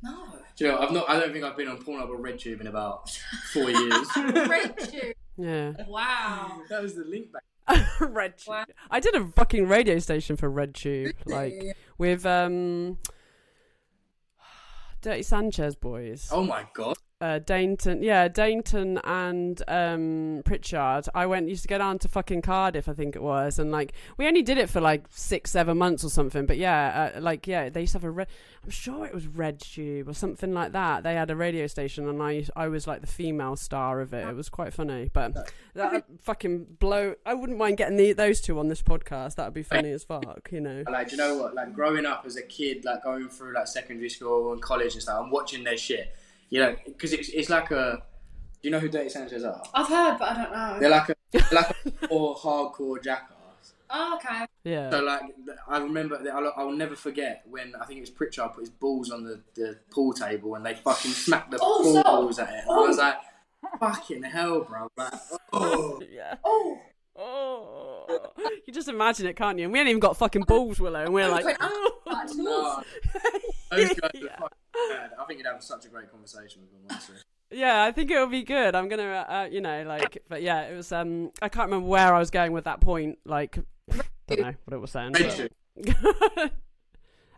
No. 0.01 0.25
Do 0.55 0.65
you 0.65 0.71
know, 0.71 0.79
I've 0.79 0.91
not. 0.91 1.09
I 1.09 1.19
don't 1.19 1.31
think 1.33 1.43
I've 1.45 1.55
been 1.57 1.67
on 1.67 1.77
Pornhub 1.77 2.09
or 2.09 2.17
RedTube 2.17 2.61
in 2.61 2.67
about 2.67 3.09
four 3.53 3.69
years. 3.69 4.07
Red 4.15 4.77
tube. 4.77 5.13
Yeah, 5.37 5.71
Wow. 5.87 6.61
that 6.69 6.81
was 6.81 6.95
the 6.95 7.03
link 7.05 7.27
back. 7.31 7.43
RedTube. 7.99 8.47
Wow. 8.47 8.65
I 8.91 8.99
did 8.99 9.13
a 9.15 9.27
fucking 9.35 9.67
radio 9.67 9.99
station 9.99 10.35
for 10.35 10.49
RedTube, 10.49 11.13
like 11.25 11.77
with 11.97 12.25
um, 12.25 12.97
Dirty 15.01 15.23
Sanchez 15.23 15.75
boys. 15.75 16.27
Oh 16.31 16.43
my 16.43 16.65
god! 16.73 16.97
Uh, 17.21 17.39
Dainton, 17.39 18.01
yeah, 18.01 18.29
Dainton 18.29 18.99
and 19.03 19.61
um, 19.67 20.41
Pritchard. 20.45 21.05
I 21.13 21.25
went 21.25 21.49
used 21.49 21.63
to 21.63 21.67
go 21.67 21.77
down 21.77 21.99
to 21.99 22.07
fucking 22.07 22.41
Cardiff, 22.41 22.87
I 22.87 22.93
think 22.93 23.15
it 23.15 23.21
was, 23.21 23.59
and 23.59 23.71
like 23.71 23.91
we 24.17 24.25
only 24.25 24.41
did 24.41 24.57
it 24.57 24.69
for 24.69 24.79
like 24.79 25.03
six, 25.09 25.51
seven 25.51 25.77
months 25.77 26.05
or 26.05 26.09
something. 26.09 26.45
But 26.45 26.57
yeah, 26.57 27.11
uh, 27.15 27.21
like 27.21 27.45
yeah, 27.45 27.67
they 27.67 27.81
used 27.81 27.91
to 27.91 27.97
have 27.97 28.05
a. 28.05 28.11
Re- 28.11 28.25
I'm 28.63 28.69
sure 28.69 29.05
it 29.05 29.13
was 29.13 29.27
Red 29.27 29.59
Tube 29.59 30.07
or 30.07 30.13
something 30.13 30.53
like 30.53 30.71
that. 30.71 31.03
They 31.03 31.13
had 31.13 31.29
a 31.29 31.35
radio 31.35 31.67
station, 31.67 32.07
and 32.07 32.23
I 32.23 32.45
I 32.55 32.69
was 32.69 32.87
like 32.87 33.01
the 33.01 33.07
female 33.07 33.57
star 33.57 33.99
of 33.99 34.13
it. 34.13 34.25
It 34.25 34.35
was 34.35 34.47
quite 34.47 34.73
funny, 34.73 35.09
but 35.11 35.51
that 35.73 36.05
fucking 36.23 36.77
blow. 36.79 37.15
I 37.25 37.33
wouldn't 37.33 37.57
mind 37.57 37.77
getting 37.77 37.97
the, 37.97 38.13
those 38.13 38.39
two 38.39 38.59
on 38.59 38.69
this 38.69 38.81
podcast. 38.81 39.35
That 39.35 39.45
would 39.45 39.53
be 39.53 39.63
funny 39.63 39.91
as 39.91 40.05
fuck, 40.05 40.49
you 40.51 40.61
know. 40.61 40.83
Like, 40.89 41.11
you 41.11 41.17
know 41.17 41.37
what? 41.37 41.53
Like, 41.53 41.73
growing 41.73 42.05
up 42.05 42.23
as 42.25 42.37
a 42.37 42.41
kid, 42.41 42.85
like 42.85 43.03
going 43.03 43.27
through 43.27 43.55
like 43.55 43.67
secondary 43.67 44.09
school 44.09 44.53
and 44.53 44.61
college 44.61 44.93
and 44.93 45.01
stuff, 45.01 45.19
I'm 45.21 45.31
watching 45.31 45.65
their 45.65 45.77
shit. 45.77 46.15
You 46.49 46.59
know, 46.61 46.75
because 46.85 47.13
it's, 47.13 47.29
it's 47.29 47.49
like 47.49 47.71
a. 47.71 48.03
Do 48.61 48.67
you 48.67 48.71
know 48.71 48.79
who 48.79 48.89
Dirty 48.89 49.09
Sanchez 49.09 49.43
are? 49.43 49.63
I've 49.73 49.87
heard, 49.87 50.17
but 50.19 50.29
I 50.29 50.43
don't 50.43 50.51
know. 50.51 50.77
They're 50.79 50.89
like 50.89 51.09
a 51.09 51.15
they're 51.31 51.47
like 51.51 51.69
a 51.85 51.91
poor 52.07 52.35
hardcore 52.35 53.01
jackass. 53.01 53.35
Oh, 53.89 54.15
okay. 54.17 54.45
Yeah. 54.63 54.89
So 54.91 54.99
like, 55.01 55.21
I 55.67 55.77
remember, 55.79 56.21
I'll, 56.33 56.53
I'll 56.57 56.71
never 56.71 56.95
forget 56.95 57.43
when 57.49 57.73
I 57.79 57.85
think 57.85 57.97
it 57.97 58.01
was 58.01 58.09
Pritchard 58.09 58.53
put 58.53 58.61
his 58.61 58.69
balls 58.69 59.09
on 59.11 59.23
the, 59.23 59.39
the 59.55 59.77
pool 59.91 60.13
table 60.13 60.55
and 60.55 60.65
they 60.65 60.75
fucking 60.75 61.11
smacked 61.11 61.51
the 61.51 61.59
Oh, 61.61 61.81
pool 61.83 61.93
so- 61.93 62.03
balls 62.03 62.39
at 62.39 62.49
it. 62.49 62.53
And 62.67 62.69
I 62.69 62.73
oh. 62.75 62.87
was 62.87 62.97
like, 62.97 63.15
fucking 63.79 64.23
hell, 64.23 64.61
bro. 64.61 64.89
Like, 64.97 65.13
oh. 65.53 66.01
yeah. 66.11 66.35
Oh, 66.43 66.77
Oh, 67.21 68.05
you 68.65 68.71
just 68.73 68.87
imagine 68.87 69.27
it, 69.27 69.35
can't 69.35 69.57
you? 69.57 69.65
And 69.65 69.73
we 69.73 69.79
ain't 69.79 69.89
even 69.89 69.99
got 69.99 70.15
fucking 70.15 70.43
balls, 70.43 70.79
Willow, 70.79 71.01
and 71.03 71.13
we're 71.13 71.27
like, 71.27 71.57
oh. 71.59 71.91
No. 72.35 72.81
Those 73.71 73.89
guys 73.89 73.99
are 74.03 74.09
Yeah. 74.13 74.39
fucking 74.39 74.57
I 74.75 75.25
think 75.27 75.39
you'd 75.39 75.47
have 75.47 75.63
such 75.63 75.85
a 75.85 75.89
great 75.89 76.11
conversation 76.11 76.61
with 76.61 76.71
them, 76.71 76.81
honestly. 76.89 77.15
yeah, 77.51 77.83
I 77.83 77.91
think 77.91 78.11
it'll 78.11 78.27
be 78.27 78.43
good. 78.43 78.75
I'm 78.75 78.87
gonna, 78.89 79.25
uh, 79.27 79.31
uh, 79.33 79.47
you 79.51 79.61
know, 79.61 79.83
like, 79.83 80.23
but 80.29 80.41
yeah, 80.41 80.61
it 80.61 80.75
was. 80.75 80.91
Um, 80.91 81.31
I 81.41 81.49
can't 81.49 81.67
remember 81.69 81.87
where 81.87 82.13
I 82.13 82.19
was 82.19 82.29
going 82.31 82.51
with 82.51 82.65
that 82.65 82.79
point. 82.81 83.17
Like, 83.25 83.57
I 83.91 84.01
don't 84.27 84.39
know 84.41 84.53
what 84.65 84.73
it 84.75 84.79
was 84.79 84.91
saying. 84.91 85.13
But- 85.13 85.51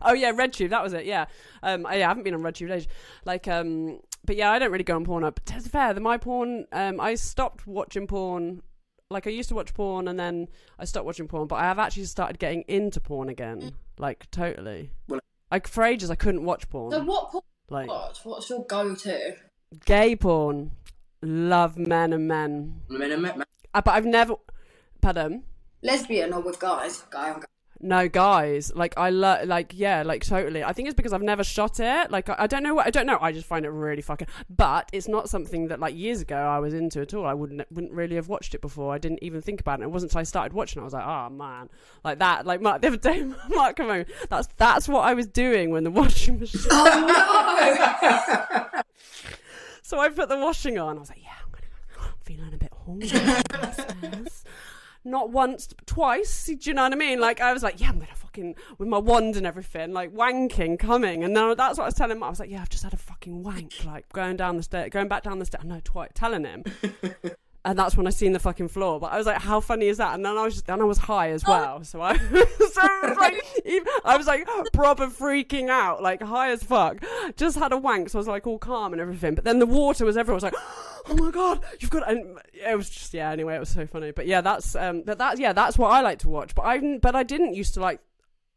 oh 0.02 0.12
yeah, 0.14 0.32
RedTube. 0.32 0.70
That 0.70 0.82
was 0.82 0.92
it. 0.92 1.04
Yeah. 1.06 1.26
Um. 1.62 1.82
Yeah, 1.82 1.88
I 1.88 1.96
haven't 1.98 2.24
been 2.24 2.34
on 2.34 2.42
RedTube 2.42 2.66
in 2.66 2.72
ages. 2.72 2.88
Like. 3.24 3.48
Um. 3.48 4.00
But 4.24 4.36
yeah, 4.36 4.52
I 4.52 4.58
don't 4.60 4.70
really 4.70 4.84
go 4.84 4.94
on 4.96 5.04
Pornhub. 5.06 5.34
But 5.34 5.46
to 5.46 5.54
be 5.54 5.60
fair, 5.68 5.94
the 5.94 6.00
my 6.00 6.16
porn. 6.18 6.66
Um. 6.72 7.00
I 7.00 7.14
stopped 7.14 7.66
watching 7.66 8.06
porn. 8.06 8.62
Like 9.10 9.26
I 9.26 9.30
used 9.30 9.48
to 9.50 9.54
watch 9.54 9.74
porn, 9.74 10.08
and 10.08 10.18
then 10.18 10.48
I 10.78 10.84
stopped 10.84 11.06
watching 11.06 11.28
porn. 11.28 11.46
But 11.46 11.56
I 11.56 11.64
have 11.64 11.78
actually 11.78 12.04
started 12.04 12.38
getting 12.38 12.62
into 12.68 13.00
porn 13.00 13.28
again. 13.28 13.72
Like 13.98 14.30
totally. 14.30 14.90
Well- 15.08 15.20
like 15.52 15.68
for 15.68 15.84
ages, 15.84 16.10
I 16.10 16.16
couldn't 16.16 16.44
watch 16.44 16.68
porn. 16.68 16.90
so 16.90 17.04
what 17.04 17.30
porn 17.30 17.44
like 17.70 17.88
watch? 17.88 18.18
What's 18.24 18.50
your 18.50 18.64
go-to? 18.66 19.36
gay 19.86 20.16
porn. 20.16 20.72
Love 21.22 21.78
men 21.78 22.12
and 22.12 22.26
men. 22.26 22.80
Men 22.88 23.12
and 23.12 23.22
men- 23.22 23.44
Uh, 23.72 23.80
but 23.80 23.92
I've 23.92 24.04
never. 24.06 24.34
Pardon. 25.00 25.44
Lesbian 25.82 26.32
or 26.32 26.40
with 26.40 26.58
guys? 26.58 27.02
Guy 27.10 27.30
on 27.30 27.40
guy. 27.40 27.46
No, 27.84 28.08
guys. 28.08 28.72
Like 28.74 28.94
I 28.96 29.10
love, 29.10 29.48
like 29.48 29.72
yeah, 29.74 30.04
like 30.04 30.24
totally. 30.24 30.62
I 30.62 30.72
think 30.72 30.86
it's 30.88 30.94
because 30.94 31.12
I've 31.12 31.22
never 31.22 31.42
shot 31.42 31.80
it. 31.80 32.12
Like 32.12 32.28
I, 32.28 32.36
I 32.38 32.46
don't 32.46 32.62
know 32.62 32.74
what 32.74 32.86
I 32.86 32.90
don't 32.90 33.06
know. 33.06 33.18
I 33.20 33.32
just 33.32 33.46
find 33.46 33.66
it 33.66 33.70
really 33.70 34.02
fucking. 34.02 34.28
But 34.48 34.88
it's 34.92 35.08
not 35.08 35.28
something 35.28 35.66
that 35.68 35.80
like 35.80 35.96
years 35.96 36.20
ago 36.20 36.36
I 36.36 36.60
was 36.60 36.74
into 36.74 37.00
at 37.00 37.12
all. 37.12 37.26
I 37.26 37.34
wouldn't 37.34 37.62
wouldn't 37.72 37.92
really 37.92 38.14
have 38.14 38.28
watched 38.28 38.54
it 38.54 38.60
before. 38.60 38.94
I 38.94 38.98
didn't 38.98 39.18
even 39.22 39.42
think 39.42 39.60
about 39.60 39.80
it. 39.80 39.84
It 39.84 39.90
wasn't 39.90 40.12
until 40.12 40.20
I 40.20 40.22
started 40.22 40.52
watching. 40.52 40.78
it 40.78 40.82
I 40.82 40.84
was 40.84 40.94
like, 40.94 41.06
oh 41.06 41.28
man, 41.30 41.68
like 42.04 42.20
that. 42.20 42.46
Like 42.46 42.60
Mark 42.60 42.82
the 42.82 42.88
other 42.88 42.96
day, 42.96 43.24
Mark 43.48 43.76
come 43.76 43.88
home. 43.88 44.04
That's 44.30 44.48
that's 44.56 44.88
what 44.88 45.00
I 45.00 45.14
was 45.14 45.26
doing 45.26 45.70
when 45.70 45.82
the 45.82 45.90
washing 45.90 46.38
machine. 46.38 46.62
Oh 46.70 48.68
no. 48.72 48.82
So 49.84 49.98
I 49.98 50.08
put 50.08 50.30
the 50.30 50.38
washing 50.38 50.78
on. 50.78 50.96
I 50.96 51.00
was 51.00 51.10
like, 51.10 51.22
yeah, 51.22 51.34
I'm 51.44 51.50
gonna 51.50 52.08
I'm 52.08 52.14
feeling 52.24 52.54
a 52.54 52.56
bit 52.56 52.72
horny. 52.72 54.28
Not 55.04 55.30
once, 55.30 55.68
twice. 55.86 56.46
Do 56.46 56.56
you 56.60 56.74
know 56.74 56.82
what 56.82 56.92
I 56.92 56.96
mean? 56.96 57.20
Like 57.20 57.40
I 57.40 57.52
was 57.52 57.62
like, 57.62 57.80
yeah, 57.80 57.88
I'm 57.88 57.98
gonna 57.98 58.14
fucking 58.14 58.54
with 58.78 58.88
my 58.88 58.98
wand 58.98 59.36
and 59.36 59.46
everything, 59.46 59.92
like 59.92 60.12
wanking 60.12 60.78
coming. 60.78 61.24
And 61.24 61.36
then 61.36 61.56
that's 61.56 61.78
what 61.78 61.84
I 61.84 61.88
was 61.88 61.94
telling 61.94 62.16
him. 62.16 62.22
I 62.22 62.30
was 62.30 62.40
like, 62.40 62.50
yeah, 62.50 62.62
I've 62.62 62.68
just 62.68 62.84
had 62.84 62.94
a 62.94 62.98
fucking 62.98 63.42
wank, 63.42 63.84
like 63.84 64.08
going 64.12 64.36
down 64.36 64.56
the 64.56 64.62
stair, 64.62 64.88
going 64.88 65.08
back 65.08 65.24
down 65.24 65.38
the 65.38 65.44
stair. 65.44 65.60
No, 65.64 65.80
twice, 65.82 66.10
telling 66.14 66.44
him. 66.44 66.64
And 67.64 67.78
that's 67.78 67.96
when 67.96 68.08
I 68.08 68.10
seen 68.10 68.32
the 68.32 68.40
fucking 68.40 68.68
floor. 68.68 68.98
But 68.98 69.12
I 69.12 69.18
was 69.18 69.26
like, 69.26 69.40
"How 69.40 69.60
funny 69.60 69.86
is 69.86 69.98
that?" 69.98 70.14
And 70.14 70.24
then 70.24 70.36
I 70.36 70.44
was 70.44 70.54
just, 70.54 70.66
then 70.66 70.80
I 70.80 70.84
was 70.84 70.98
high 70.98 71.30
as 71.30 71.44
well. 71.46 71.84
So 71.84 72.00
I, 72.00 72.18
so 72.18 72.88
was 73.02 73.16
like, 73.18 73.40
even, 73.64 73.86
I 74.04 74.16
was 74.16 74.26
like 74.26 74.48
proper 74.72 75.06
freaking 75.06 75.68
out, 75.68 76.02
like 76.02 76.20
high 76.22 76.50
as 76.50 76.64
fuck. 76.64 77.04
Just 77.36 77.56
had 77.56 77.72
a 77.72 77.76
wank, 77.76 78.08
so 78.08 78.18
I 78.18 78.20
was 78.20 78.26
like 78.26 78.48
all 78.48 78.58
calm 78.58 78.92
and 78.92 79.00
everything. 79.00 79.36
But 79.36 79.44
then 79.44 79.60
the 79.60 79.66
water 79.66 80.04
was 80.04 80.16
everywhere. 80.16 80.34
I 80.34 80.36
was 80.36 80.42
like, 80.42 80.54
"Oh 81.08 81.16
my 81.16 81.30
god, 81.30 81.62
you've 81.78 81.90
got!" 81.90 82.10
And 82.10 82.38
it 82.52 82.76
was 82.76 82.90
just 82.90 83.14
yeah. 83.14 83.30
Anyway, 83.30 83.54
it 83.54 83.60
was 83.60 83.68
so 83.68 83.86
funny. 83.86 84.10
But 84.10 84.26
yeah, 84.26 84.40
that's 84.40 84.74
um, 84.74 85.04
that 85.04 85.38
yeah, 85.38 85.52
that's 85.52 85.78
what 85.78 85.92
I 85.92 86.00
like 86.00 86.18
to 86.20 86.28
watch. 86.28 86.56
But 86.56 86.64
I 86.64 86.78
didn't, 86.78 87.00
but 87.00 87.14
I 87.14 87.22
didn't 87.22 87.54
used 87.54 87.74
to 87.74 87.80
like. 87.80 88.00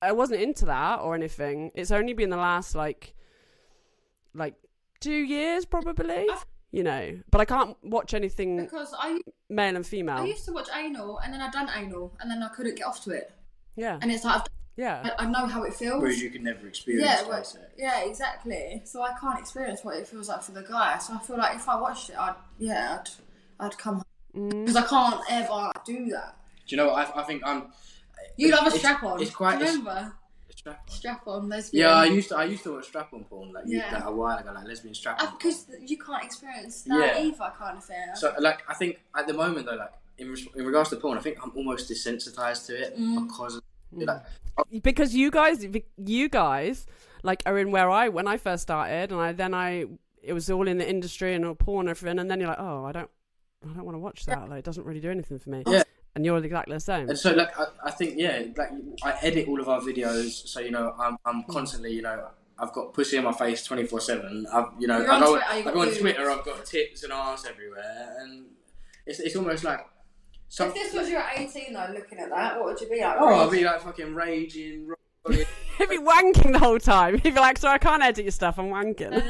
I 0.02 0.14
wasn't 0.14 0.41
into 0.41 0.65
that 0.65 1.02
or 1.02 1.14
anything. 1.14 1.72
It's 1.76 1.91
only 1.91 2.14
been 2.14 2.30
the 2.30 2.38
last 2.38 2.76
like, 2.76 3.14
like 4.34 4.56
two 4.99 5.11
years 5.11 5.65
probably. 5.65 6.27
You 6.71 6.83
know, 6.83 7.17
but 7.31 7.39
I 7.39 7.45
can't 7.45 7.77
watch 7.83 8.13
anything 8.13 8.57
because 8.57 8.93
I 8.99 9.21
male 9.49 9.75
and 9.77 9.85
female. 9.87 10.17
I 10.17 10.25
used 10.25 10.45
to 10.45 10.51
watch 10.51 10.67
anal 10.75 11.19
and 11.19 11.33
then 11.33 11.39
I'd 11.41 11.53
done 11.53 11.69
anal 11.73 12.13
and 12.19 12.29
then 12.29 12.43
I 12.43 12.49
couldn't 12.49 12.75
get 12.75 12.85
off 12.85 13.01
to 13.05 13.11
it. 13.11 13.31
Yeah, 13.77 13.97
And 14.01 14.11
it's 14.11 14.25
like 14.25 14.41
I've, 14.41 14.47
yeah. 14.75 15.09
I 15.17 15.23
I 15.23 15.29
know 15.29 15.45
how 15.45 15.63
it 15.63 15.73
feels. 15.73 16.01
Whereas 16.01 16.21
you 16.21 16.29
can 16.29 16.43
never 16.43 16.67
experience 16.67 17.05
yeah, 17.07 17.23
gay 17.23 17.29
but, 17.29 17.47
sex. 17.47 17.65
yeah, 17.77 18.03
exactly. 18.03 18.81
So 18.85 19.01
I 19.01 19.13
can't 19.19 19.39
experience 19.39 19.83
what 19.83 19.95
it 19.97 20.05
feels 20.07 20.27
like 20.27 20.43
for 20.43 20.51
the 20.51 20.63
guy. 20.63 20.97
So 20.97 21.13
I 21.13 21.19
feel 21.19 21.37
like 21.37 21.55
if 21.55 21.69
I 21.69 21.79
watched 21.79 22.09
it, 22.09 22.17
I'd 22.17 22.35
yeah, 22.59 22.99
I'd 23.59 23.65
I'd 23.65 23.77
come 23.77 24.01
Mm. 24.35 24.49
because 24.65 24.75
I 24.75 24.81
can't 24.81 25.21
ever 25.29 25.71
do 25.85 26.09
that. 26.09 26.35
Do 26.67 26.75
you 26.75 26.77
know 26.77 26.87
what? 26.89 27.15
I, 27.15 27.21
I 27.21 27.23
think 27.23 27.41
I'm. 27.45 27.67
You 28.35 28.51
love 28.51 28.67
a 28.67 28.71
strap 28.71 29.01
on. 29.03 29.21
It's 29.21 29.31
quite. 29.31 29.59
Do 29.59 29.63
you 29.63 29.69
it's- 29.71 29.77
remember 29.77 30.13
strap 30.65 30.81
on. 30.89 30.95
strap 30.95 31.27
on 31.27 31.49
lesbian? 31.49 31.81
Yeah, 31.87 31.93
I 31.95 32.05
used 32.05 32.29
to. 32.29 32.37
I 32.37 32.45
used 32.45 32.63
to 32.63 32.73
watch 32.73 32.85
strap 32.87 33.13
on 33.13 33.23
porn 33.25 33.53
like, 33.53 33.65
you- 33.67 33.77
Yeah. 33.77 33.93
like 33.93 34.05
a 34.05 34.11
while 34.11 34.37
ago, 34.37 34.51
like 34.53 34.67
lesbian 34.67 34.93
strap 34.95 35.21
on. 35.21 35.33
because 35.37 35.67
you 35.81 35.97
can't 35.97 36.23
experience 36.23 36.81
that 36.83 36.97
Yeah. 37.17 37.23
either, 37.23 37.53
kind 37.57 37.77
of 37.77 37.83
thing. 37.85 37.97
So, 38.15 38.33
like, 38.39 38.63
I 38.69 38.73
think 38.73 38.99
at 39.15 39.27
the 39.27 39.33
moment 39.33 39.65
though, 39.67 39.75
like 39.75 39.91
in, 40.17 40.29
res- 40.29 40.47
in 40.55 40.65
regards 40.65 40.89
to 40.89 40.95
porn, 40.97 41.17
I 41.17 41.21
think 41.21 41.37
I'm 41.43 41.51
almost 41.55 41.89
desensitized 41.89 42.65
to 42.67 42.81
it 42.81 42.97
Mm. 42.97 43.27
because 43.27 43.55
of, 43.57 43.63
like, 43.93 44.21
because 44.83 45.13
you 45.15 45.29
guys 45.31 45.65
you 45.97 46.29
guys 46.29 46.85
like 47.23 47.43
are 47.45 47.57
in 47.57 47.71
where 47.71 47.89
I 47.89 48.09
when 48.09 48.27
I 48.27 48.37
first 48.37 48.63
started 48.63 49.11
and 49.11 49.19
I 49.21 49.33
then 49.33 49.53
I 49.53 49.85
it 50.23 50.33
was 50.33 50.49
all 50.49 50.67
in 50.67 50.77
the 50.77 50.89
industry 50.89 51.33
and 51.35 51.45
all 51.45 51.55
porn 51.55 51.87
and 51.87 51.89
everything 51.89 52.19
and 52.19 52.29
then 52.31 52.39
you're 52.39 52.49
like 52.49 52.59
oh 52.59 52.85
I 52.85 52.91
don't 52.93 53.09
I 53.69 53.73
don't 53.73 53.83
want 53.85 53.95
to 53.95 53.99
watch 53.99 54.25
that 54.25 54.47
like 54.49 54.59
it 54.59 54.65
doesn't 54.65 54.85
really 54.85 54.99
do 55.01 55.11
anything 55.11 55.39
for 55.39 55.49
me 55.49 55.63
Yeah. 55.67 55.83
And 56.15 56.25
you're 56.25 56.37
exactly 56.37 56.75
the 56.75 56.79
same 56.79 57.09
and 57.09 57.17
so 57.17 57.33
like 57.33 57.57
I, 57.59 57.65
I 57.85 57.91
think 57.91 58.15
yeah, 58.17 58.43
like 58.55 58.69
I 59.03 59.13
edit 59.21 59.47
all 59.47 59.59
of 59.59 59.69
our 59.69 59.81
videos, 59.81 60.47
so 60.47 60.59
you 60.59 60.71
know 60.71 60.93
I'm 60.99 61.17
I'm 61.25 61.41
hmm. 61.41 61.51
constantly 61.51 61.93
you 61.93 62.01
know. 62.01 62.29
I've 62.57 62.71
got 62.71 62.93
pussy 62.93 63.17
in 63.17 63.25
my 63.25 63.33
face 63.33 63.65
twenty 63.65 63.85
four 63.85 63.99
seven. 63.99 64.45
I've 64.49 64.67
you 64.79 64.87
know 64.87 65.05
I 65.05 65.15
on 65.15 65.21
go, 65.21 65.31
Twitter, 65.31 65.45
I 65.49 65.61
go 65.61 65.81
on. 65.81 65.91
Twitter. 65.93 66.31
I've 66.31 66.45
got 66.45 66.65
tits 66.65 67.03
and 67.03 67.11
arse 67.11 67.45
everywhere, 67.45 68.15
and 68.21 68.45
it's 69.05 69.19
it's 69.19 69.35
almost 69.35 69.65
like 69.65 69.85
some, 70.47 70.69
if 70.69 70.75
this 70.75 70.93
was 70.93 71.09
your 71.09 71.23
18 71.35 71.73
though, 71.73 71.87
looking 71.93 72.19
at 72.19 72.29
that, 72.29 72.55
what 72.57 72.65
would 72.65 72.79
you 72.79 72.87
be 72.87 73.01
like? 73.01 73.17
oh 73.19 73.45
I'd 73.45 73.51
be 73.51 73.65
like 73.65 73.81
fucking 73.81 74.15
raging. 74.15 74.87
rolling. 75.27 75.45
he'd 75.77 75.89
be 75.89 75.97
wanking 75.97 76.53
the 76.53 76.59
whole 76.59 76.79
time 76.79 77.15
he'd 77.15 77.33
be 77.33 77.39
like 77.39 77.57
so 77.57 77.67
I 77.67 77.77
can't 77.77 78.03
edit 78.03 78.23
your 78.23 78.31
stuff 78.31 78.59
I'm 78.59 78.67
wanking 78.67 79.29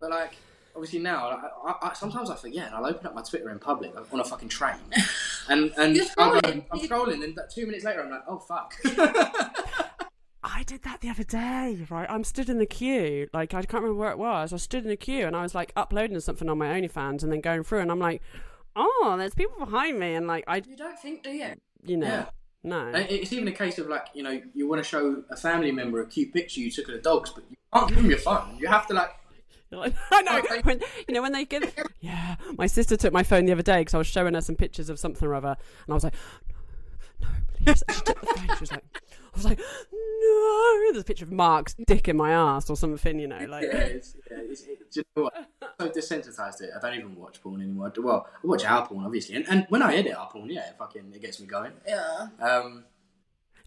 But 0.00 0.10
like, 0.10 0.32
obviously 0.80 0.98
now, 0.98 1.28
like, 1.28 1.52
I, 1.82 1.88
I, 1.88 1.92
sometimes 1.92 2.30
I 2.30 2.36
forget, 2.36 2.68
and 2.68 2.74
I'll 2.74 2.86
open 2.86 3.06
up 3.06 3.14
my 3.14 3.20
Twitter 3.20 3.50
in 3.50 3.58
public 3.58 3.94
like, 3.94 4.10
on 4.12 4.20
a 4.20 4.24
fucking 4.24 4.48
train, 4.48 4.76
and 5.48 5.72
and 5.76 5.94
You're 5.94 6.06
I'll 6.16 6.32
go, 6.32 6.40
scrolling. 6.40 6.64
I'm 6.70 6.80
scrolling, 6.80 7.22
and 7.22 7.38
two 7.52 7.66
minutes 7.66 7.84
later, 7.84 8.02
I'm 8.02 8.10
like, 8.10 8.22
oh 8.26 8.38
fuck. 8.38 8.74
I 10.42 10.62
did 10.62 10.82
that 10.84 11.02
the 11.02 11.10
other 11.10 11.22
day, 11.22 11.86
right? 11.90 12.08
I'm 12.08 12.24
stood 12.24 12.48
in 12.48 12.56
the 12.58 12.64
queue, 12.66 13.28
like 13.34 13.52
I 13.52 13.60
can't 13.60 13.82
remember 13.82 14.00
where 14.00 14.10
it 14.10 14.18
was. 14.18 14.54
I 14.54 14.56
stood 14.56 14.84
in 14.84 14.88
the 14.88 14.96
queue 14.96 15.26
and 15.26 15.36
I 15.36 15.42
was 15.42 15.54
like 15.54 15.70
uploading 15.76 16.18
something 16.20 16.48
on 16.48 16.56
my 16.56 16.68
OnlyFans 16.80 17.22
and 17.22 17.30
then 17.30 17.42
going 17.42 17.62
through, 17.62 17.80
and 17.80 17.90
I'm 17.90 17.98
like, 17.98 18.22
oh, 18.74 19.16
there's 19.18 19.34
people 19.34 19.58
behind 19.58 19.98
me, 20.00 20.14
and 20.14 20.26
like 20.26 20.44
I, 20.48 20.62
You 20.66 20.76
don't 20.76 20.98
think, 20.98 21.22
do 21.22 21.30
you? 21.30 21.52
you 21.84 21.98
know, 21.98 22.06
yeah. 22.06 22.26
no, 22.62 22.90
it's 22.94 23.32
even 23.34 23.48
a 23.48 23.52
case 23.52 23.78
of 23.78 23.88
like, 23.88 24.06
you 24.14 24.22
know, 24.22 24.40
you 24.54 24.66
want 24.66 24.82
to 24.82 24.88
show 24.88 25.22
a 25.30 25.36
family 25.36 25.72
member 25.72 26.00
a 26.00 26.06
cute 26.06 26.32
picture 26.32 26.60
you 26.60 26.70
took 26.70 26.88
of 26.88 26.94
the 26.94 27.00
dogs, 27.00 27.30
but 27.30 27.44
you 27.50 27.56
can't 27.74 27.88
give 27.88 27.98
them 27.98 28.08
your 28.08 28.18
phone. 28.18 28.56
You 28.58 28.68
have 28.68 28.86
to 28.86 28.94
like, 28.94 29.10
You're 29.10 29.19
like, 29.78 29.94
I 30.10 30.22
know. 30.22 30.38
Okay. 30.38 30.60
When, 30.62 30.80
you 31.08 31.14
know 31.14 31.22
when 31.22 31.32
they 31.32 31.44
give. 31.44 31.74
Yeah, 32.00 32.36
my 32.56 32.66
sister 32.66 32.96
took 32.96 33.12
my 33.12 33.22
phone 33.22 33.44
the 33.44 33.52
other 33.52 33.62
day 33.62 33.82
because 33.82 33.92
I 33.92 33.98
was 33.98 34.06
showing 34.06 34.32
her 34.32 34.40
some 34.40 34.56
pictures 34.56 34.88
of 34.88 34.98
something 34.98 35.28
or 35.28 35.34
other, 35.34 35.48
and 35.48 35.90
I 35.90 35.92
was 35.92 36.04
like, 36.04 36.14
"No, 37.20 37.28
no, 37.28 37.34
please." 37.52 37.84
And 37.86 37.94
she 37.94 38.02
took 38.02 38.20
the 38.20 38.26
phone. 38.26 38.56
She 38.56 38.60
was 38.60 38.72
like, 38.72 38.84
"I 38.94 39.36
was 39.36 39.44
like, 39.44 39.58
no." 39.92 40.92
There's 40.92 41.02
a 41.02 41.04
picture 41.04 41.26
of 41.26 41.32
Mark's 41.32 41.74
dick 41.74 42.08
in 42.08 42.16
my 42.16 42.30
ass 42.32 42.70
or 42.70 42.76
something. 42.76 43.18
You 43.18 43.28
know, 43.28 43.44
like. 43.50 43.64
yeah, 43.64 43.78
it's, 43.80 44.16
yeah, 44.30 44.38
it's, 44.40 44.62
it, 44.62 44.90
do 44.90 45.00
you 45.00 45.04
know 45.14 45.22
what? 45.24 45.50
I'm 45.78 45.92
so 45.92 46.00
desensitized 46.00 46.62
it. 46.62 46.70
I 46.74 46.80
don't 46.80 46.98
even 46.98 47.16
watch 47.16 47.42
porn 47.42 47.60
anymore. 47.60 47.92
Well, 47.98 48.26
I 48.42 48.46
watch 48.46 48.64
our 48.64 48.86
porn 48.86 49.04
obviously, 49.04 49.36
and, 49.36 49.46
and 49.50 49.66
when 49.68 49.82
I 49.82 49.94
edit 49.94 50.14
our 50.14 50.30
porn, 50.30 50.48
yeah, 50.48 50.72
fucking, 50.78 51.12
it 51.14 51.20
gets 51.20 51.38
me 51.38 51.46
going. 51.46 51.72
Yeah. 51.86 52.28
Um, 52.40 52.84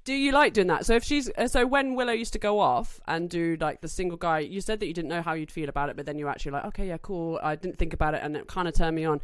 Do 0.05 0.13
you 0.13 0.31
like 0.31 0.53
doing 0.53 0.67
that? 0.67 0.85
So 0.85 0.95
if 0.95 1.03
she's 1.03 1.29
uh, 1.37 1.47
so 1.47 1.65
when 1.65 1.95
Willow 1.95 2.11
used 2.13 2.33
to 2.33 2.39
go 2.39 2.59
off 2.59 2.99
and 3.07 3.29
do 3.29 3.55
like 3.59 3.81
the 3.81 3.87
single 3.87 4.17
guy, 4.17 4.39
you 4.39 4.59
said 4.59 4.79
that 4.81 4.87
you 4.87 4.93
didn't 4.93 5.09
know 5.09 5.21
how 5.21 5.33
you'd 5.33 5.51
feel 5.51 5.69
about 5.69 5.89
it, 5.89 5.95
but 5.95 6.05
then 6.05 6.17
you 6.17 6.25
were 6.25 6.31
actually 6.31 6.51
like, 6.51 6.65
okay, 6.65 6.87
yeah, 6.87 6.97
cool. 7.01 7.39
I 7.41 7.55
didn't 7.55 7.77
think 7.77 7.93
about 7.93 8.13
it, 8.13 8.21
and 8.23 8.35
it 8.35 8.47
kind 8.47 8.67
of 8.67 8.73
turned 8.73 8.95
me 8.95 9.05
on. 9.05 9.21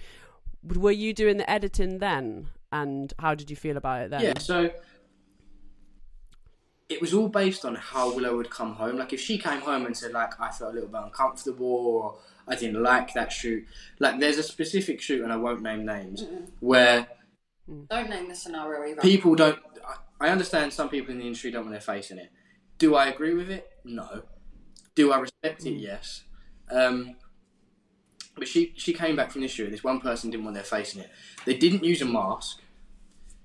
Were 0.63 0.91
you 0.91 1.13
doing 1.13 1.37
the 1.37 1.49
editing 1.49 1.97
then, 1.99 2.47
and 2.71 3.13
how 3.19 3.35
did 3.35 3.49
you 3.49 3.55
feel 3.55 3.75
about 3.77 4.03
it 4.03 4.11
then? 4.11 4.21
Yeah, 4.21 4.37
so 4.37 4.71
it 6.89 7.01
was 7.01 7.13
all 7.13 7.29
based 7.29 7.65
on 7.65 7.75
how 7.75 8.13
Willow 8.15 8.35
would 8.37 8.49
come 8.49 8.73
home. 8.73 8.97
Like 8.97 9.13
if 9.13 9.19
she 9.21 9.37
came 9.37 9.61
home 9.61 9.85
and 9.85 9.95
said 9.95 10.11
like 10.11 10.39
I 10.39 10.49
felt 10.49 10.71
a 10.71 10.73
little 10.73 10.89
bit 10.89 11.01
uncomfortable 11.03 11.65
or 11.67 12.17
I 12.47 12.55
didn't 12.55 12.81
like 12.81 13.13
that 13.13 13.31
shoot. 13.31 13.65
Like 13.99 14.19
there's 14.19 14.37
a 14.37 14.43
specific 14.43 14.99
shoot 14.99 15.23
and 15.23 15.31
I 15.31 15.35
won't 15.35 15.61
name 15.61 15.85
names 15.85 16.25
where 16.59 17.07
Don't 17.89 18.09
name 18.09 18.27
the 18.27 18.35
scenario 18.35 18.89
either. 18.91 19.01
people 19.01 19.35
don't. 19.35 19.59
I- 20.19 20.29
understand 20.29 20.73
some 20.73 20.89
people 20.89 21.11
in 21.11 21.19
the 21.19 21.25
industry 21.25 21.51
don't 21.51 21.63
want 21.63 21.73
their 21.73 21.81
face 21.81 22.11
in 22.11 22.19
it. 22.19 22.31
Do 22.77 22.95
I 22.95 23.07
agree 23.07 23.33
with 23.33 23.49
it? 23.49 23.69
No. 23.83 24.23
Do 24.95 25.11
I 25.11 25.19
respect 25.19 25.65
it? 25.65 25.71
Yes. 25.71 26.23
Um, 26.71 27.15
but 28.35 28.47
she 28.47 28.73
she 28.77 28.93
came 28.93 29.15
back 29.15 29.31
from 29.31 29.41
this 29.41 29.51
shoot. 29.51 29.69
This 29.69 29.83
one 29.83 29.99
person 29.99 30.29
didn't 30.29 30.45
want 30.45 30.55
their 30.55 30.63
face 30.63 30.95
in 30.95 31.01
it. 31.01 31.09
They 31.45 31.55
didn't 31.55 31.83
use 31.83 32.01
a 32.01 32.05
mask, 32.05 32.61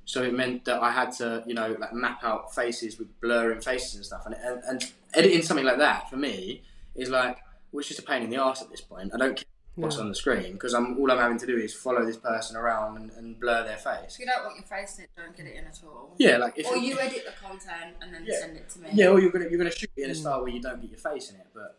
so 0.05 0.23
it 0.23 0.33
meant 0.35 0.65
that 0.67 0.83
I 0.83 0.91
had 0.91 1.11
to 1.13 1.43
you 1.47 1.55
know 1.55 1.77
like 1.79 1.93
map 1.93 2.23
out 2.23 2.55
faces 2.55 2.99
with 2.99 3.09
blurring 3.21 3.61
faces 3.61 3.97
and 3.97 4.05
stuff. 4.05 4.27
And 4.27 4.35
and, 4.35 4.63
and 4.65 4.93
editing 5.15 5.43
something 5.43 5.67
like 5.67 5.79
that 5.79 6.09
for 6.11 6.17
me 6.17 6.63
is 6.95 7.11
like 7.11 7.39
well, 7.73 7.81
it's 7.81 7.89
just 7.89 8.01
a 8.01 8.05
pain 8.05 8.23
in 8.23 8.31
the 8.31 8.37
ass 8.37 8.63
at 8.63 8.71
this 8.71 8.81
point. 8.81 9.11
I 9.13 9.17
don't 9.17 9.37
care 9.37 9.45
what's 9.77 9.97
Yeah. 9.97 10.03
on 10.03 10.09
the 10.09 10.15
screen 10.15 10.53
because 10.53 10.73
I'm 10.75 10.99
all 10.99 11.11
I'm 11.11 11.19
having 11.19 11.39
to 11.39 11.47
do 11.47 11.57
is 11.57 11.75
follow 11.75 12.05
this 12.05 12.17
person 12.17 12.57
around 12.57 12.97
and, 12.97 13.11
and 13.13 13.39
blur 13.41 13.65
their 13.65 13.77
face. 13.77 14.15
If 14.15 14.21
you 14.21 14.27
don't 14.27 14.45
want 14.45 14.57
your 14.57 14.67
face 14.67 14.99
in 14.99 15.05
it, 15.05 15.11
don't 15.17 15.37
get 15.37 15.47
it 15.47 15.57
in 15.57 15.65
at 15.67 15.81
all. 15.85 16.15
Yeah, 16.19 16.37
like 16.39 16.59
if 16.59 16.67
Or 16.67 16.77
you 16.77 16.99
edit 16.99 17.25
the 17.27 17.33
content 17.47 17.97
and 18.01 18.15
then 18.15 18.25
Yeah. 18.27 18.39
send 18.41 18.57
it 18.57 18.69
to 18.71 18.81
me. 18.81 18.91
Yeah, 18.93 19.09
or 19.09 19.21
you're 19.21 19.31
gonna 19.31 19.49
you're 19.49 19.59
gonna 19.59 19.71
shoot 19.71 19.91
it 19.97 20.05
in 20.05 20.11
a 20.11 20.15
mm. 20.15 20.17
style 20.17 20.41
where 20.41 20.51
you 20.51 20.61
don't 20.61 20.81
get 20.81 20.91
your 20.91 20.99
face 21.01 21.31
in 21.31 21.37
it, 21.37 21.47
but 21.53 21.79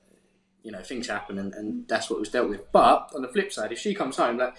you 0.64 0.72
know 0.72 0.82
things 0.82 1.08
happen, 1.08 1.38
and, 1.38 1.54
and 1.54 1.88
that's 1.88 2.10
what 2.10 2.20
was 2.20 2.30
dealt 2.30 2.50
with. 2.50 2.72
But 2.72 3.12
on 3.16 3.22
the 3.22 3.28
flip 3.30 3.52
side, 3.54 3.72
if 3.72 3.80
she 3.80 3.94
comes 3.94 4.18
home, 4.18 4.38
like, 4.38 4.56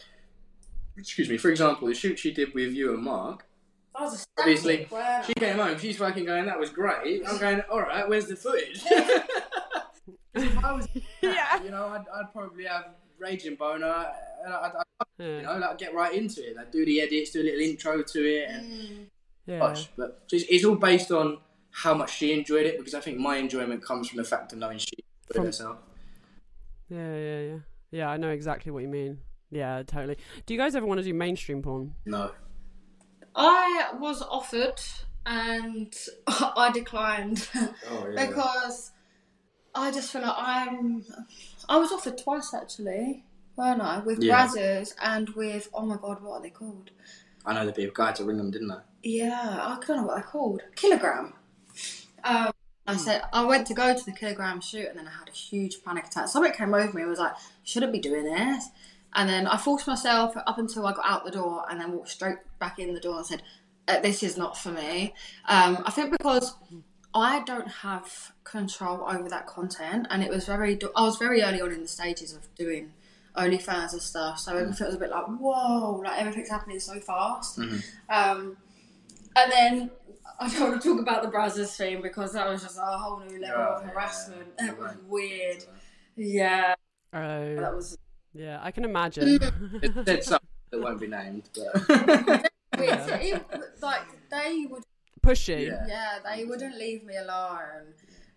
excuse 0.96 1.28
me, 1.28 1.36
for 1.36 1.50
example, 1.50 1.88
the 1.88 1.94
shoot 1.94 2.18
she 2.18 2.32
did 2.32 2.54
with 2.54 2.72
you 2.72 2.94
and 2.94 3.02
Mark, 3.02 3.44
was 3.98 4.26
Obviously, 4.38 4.86
static, 4.86 5.26
she 5.26 5.34
came 5.34 5.56
home, 5.56 5.78
she's 5.78 5.96
fucking 5.96 6.24
going, 6.24 6.46
that 6.46 6.58
was 6.58 6.70
great. 6.70 7.22
I'm 7.26 7.38
going, 7.38 7.60
all 7.70 7.80
right, 7.80 8.08
where's 8.08 8.26
the 8.26 8.36
footage? 8.36 8.82
if 10.34 10.64
I 10.64 10.72
was, 10.72 10.86
Yeah. 11.22 11.62
you 11.62 11.70
know, 11.70 11.88
I'd, 11.88 12.04
I'd 12.14 12.32
probably 12.32 12.64
have 12.64 12.94
raging 13.18 13.56
boner, 13.56 14.06
and 14.44 14.54
I'd, 14.54 14.72
I'd 15.00 15.24
you 15.24 15.42
know, 15.42 15.58
like 15.58 15.78
get 15.78 15.94
right 15.94 16.12
into 16.14 16.48
it, 16.48 16.56
like 16.56 16.70
do 16.72 16.84
the 16.84 17.00
edits, 17.00 17.30
do 17.30 17.40
a 17.40 17.44
little 17.44 17.60
intro 17.60 18.02
to 18.02 18.18
it, 18.24 18.48
and 18.50 18.66
Mm. 18.66 19.06
Yeah. 19.46 19.58
gosh, 19.60 19.88
but 19.96 20.24
it's, 20.32 20.44
it's 20.50 20.64
all 20.64 20.74
based 20.74 21.12
on 21.12 21.38
how 21.70 21.94
much 21.94 22.16
she 22.16 22.32
enjoyed 22.32 22.66
it 22.66 22.78
because 22.78 22.94
I 22.94 23.00
think 23.00 23.18
my 23.18 23.36
enjoyment 23.36 23.84
comes 23.84 24.08
from 24.08 24.16
the 24.18 24.24
fact 24.24 24.52
of 24.52 24.58
knowing 24.58 24.78
she 24.78 24.88
enjoyed 25.28 25.36
From- 25.36 25.44
herself. 25.46 25.76
Yeah, 26.88 27.16
yeah, 27.16 27.40
yeah. 27.40 27.58
Yeah, 27.92 28.08
I 28.10 28.16
know 28.16 28.30
exactly 28.30 28.72
what 28.72 28.82
you 28.82 28.88
mean. 28.88 29.18
Yeah, 29.50 29.82
totally. 29.86 30.16
Do 30.46 30.54
you 30.54 30.58
guys 30.58 30.74
ever 30.74 30.84
want 30.86 30.98
to 30.98 31.04
do 31.04 31.14
mainstream 31.14 31.62
porn? 31.62 31.94
No. 32.04 32.32
I 33.34 33.90
was 34.00 34.22
offered 34.22 34.80
and 35.24 35.94
I 36.26 36.70
declined 36.72 37.48
Oh 37.90 38.06
because 38.16 38.90
I 39.76 39.90
just 39.90 40.12
feel 40.12 40.22
like 40.22 40.34
I'm. 40.36 41.04
I 41.68 41.76
was 41.78 41.92
offered 41.92 42.18
twice 42.18 42.52
actually, 42.54 43.24
weren't 43.56 43.80
I? 43.80 43.98
With 43.98 44.22
Yeah. 44.22 44.46
Brazzers 44.46 44.94
and 45.02 45.28
with 45.30 45.68
oh 45.74 45.84
my 45.84 45.96
god, 45.96 46.22
what 46.22 46.32
are 46.38 46.42
they 46.42 46.50
called? 46.50 46.90
I 47.44 47.54
know 47.54 47.66
the 47.66 47.72
big 47.72 47.94
guy 47.94 48.12
to 48.12 48.24
ring 48.24 48.38
them, 48.38 48.50
didn't 48.50 48.70
I? 48.72 48.80
Yeah, 49.02 49.58
I 49.60 49.78
don't 49.86 49.98
know 49.98 50.02
what 50.04 50.14
they're 50.16 50.24
called. 50.24 50.62
Killergram. 50.74 51.32
Um, 52.24 52.50
I 52.88 52.96
said 52.96 53.22
I 53.32 53.44
went 53.44 53.66
to 53.68 53.74
go 53.74 53.94
to 53.96 54.04
the 54.04 54.12
Killergram 54.12 54.62
shoot, 54.62 54.88
and 54.88 54.98
then 54.98 55.06
I 55.06 55.10
had 55.10 55.28
a 55.28 55.32
huge 55.32 55.82
panic 55.84 56.06
attack. 56.06 56.28
Something 56.28 56.52
came 56.52 56.74
over 56.74 56.92
me. 56.92 57.02
I 57.02 57.06
was 57.06 57.18
like, 57.18 57.32
shouldn't 57.64 57.92
be 57.92 58.00
doing 58.00 58.24
this." 58.24 58.68
And 59.14 59.28
then 59.28 59.46
I 59.46 59.56
forced 59.56 59.86
myself 59.86 60.34
up 60.36 60.58
until 60.58 60.86
I 60.86 60.92
got 60.92 61.04
out 61.06 61.24
the 61.24 61.30
door, 61.30 61.64
and 61.70 61.80
then 61.80 61.92
walked 61.92 62.08
straight 62.10 62.38
back 62.58 62.78
in 62.78 62.94
the 62.94 63.00
door 63.00 63.18
and 63.18 63.26
said, 63.26 63.42
uh, 63.88 64.00
"This 64.00 64.22
is 64.22 64.36
not 64.36 64.56
for 64.58 64.70
me." 64.70 65.14
Um, 65.46 65.82
I 65.86 65.90
think 65.90 66.10
because 66.10 66.54
I 67.16 67.42
don't 67.44 67.68
have 67.68 68.32
control 68.44 69.04
over 69.08 69.28
that 69.28 69.46
content, 69.46 70.06
and 70.10 70.22
it 70.22 70.30
was 70.30 70.46
very. 70.46 70.78
I 70.94 71.02
was 71.02 71.16
very 71.16 71.42
early 71.42 71.60
on 71.60 71.72
in 71.72 71.82
the 71.82 71.88
stages 71.88 72.34
of 72.34 72.52
doing 72.54 72.92
OnlyFans 73.36 73.92
and 73.92 74.02
stuff, 74.02 74.38
so 74.38 74.56
it 74.56 74.68
mm. 74.68 74.68
was 74.68 74.94
a 74.94 74.98
bit 74.98 75.10
like, 75.10 75.26
"Whoa!" 75.26 76.02
Like 76.04 76.20
everything's 76.20 76.50
happening 76.50 76.78
so 76.78 77.00
fast. 77.00 77.58
Mm-hmm. 77.58 77.78
Um, 78.08 78.56
and 79.36 79.52
then 79.52 79.90
I 80.40 80.48
don't 80.48 80.70
want 80.70 80.82
to 80.82 80.88
talk 80.88 81.00
about 81.00 81.22
the 81.22 81.28
Brazzers 81.30 81.76
thing 81.76 82.02
because 82.02 82.32
that 82.34 82.48
was 82.48 82.62
just 82.62 82.78
a 82.78 82.82
whole 82.82 83.20
new 83.20 83.40
level 83.40 83.66
Oh, 83.68 83.74
of 83.76 83.82
harassment. 83.84 84.48
Yeah, 84.58 84.68
It 84.72 84.78
was 84.78 84.96
weird. 85.08 85.64
Yeah, 86.16 86.74
Oh, 87.12 87.56
that 87.56 87.74
was 87.74 87.96
yeah, 88.34 88.58
I 88.62 88.70
can 88.70 88.84
imagine. 88.84 89.38
Mm. 89.38 89.82
It 89.82 90.06
said 90.06 90.24
something 90.24 90.48
that 90.70 90.80
won't 90.80 91.00
be 91.00 91.06
named, 91.06 91.48
but 91.54 91.88
weird. 92.78 93.00
So 93.06 93.14
it- 93.14 93.44
like 93.80 94.02
they 94.30 94.66
would, 94.68 94.82
Pushy. 95.26 95.66
Yeah. 95.66 95.84
yeah, 95.88 96.18
they 96.24 96.44
wouldn't 96.44 96.76
leave 96.78 97.04
me 97.04 97.16
alone. 97.16 97.94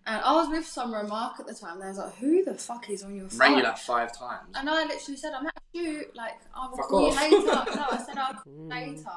And 0.08 0.22
I 0.24 0.34
was 0.34 0.50
with 0.50 0.66
Summer 0.66 1.00
and 1.02 1.10
Mark 1.10 1.40
at 1.40 1.46
the 1.48 1.54
time. 1.54 1.80
They 1.80 1.88
was 1.88 1.98
like, 1.98 2.16
"Who 2.16 2.44
the 2.44 2.56
fuck 2.56 2.90
is 2.90 3.04
on 3.04 3.16
your 3.16 3.30
phone?" 3.30 3.40
rang 3.40 3.58
you 3.58 3.64
like 3.64 3.78
five 3.78 4.18
times. 4.18 4.50
And 4.56 4.70
I 4.70 4.86
literally 4.86 5.18
said, 5.18 5.34
I'm 5.34 5.46
at 5.46 5.54
a 5.56 5.78
shoot, 5.78 6.16
like, 6.16 6.34
I 6.56 6.68
will 6.68 6.78
Fuck 6.78 6.88
call 6.88 7.06
off. 7.12 7.22
you 7.30 7.38
later. 7.38 7.54
no, 7.76 7.86
I 7.92 8.04
said, 8.06 8.18
I'll 8.18 8.34
call 8.34 8.54
you 8.58 8.68
later. 8.70 9.10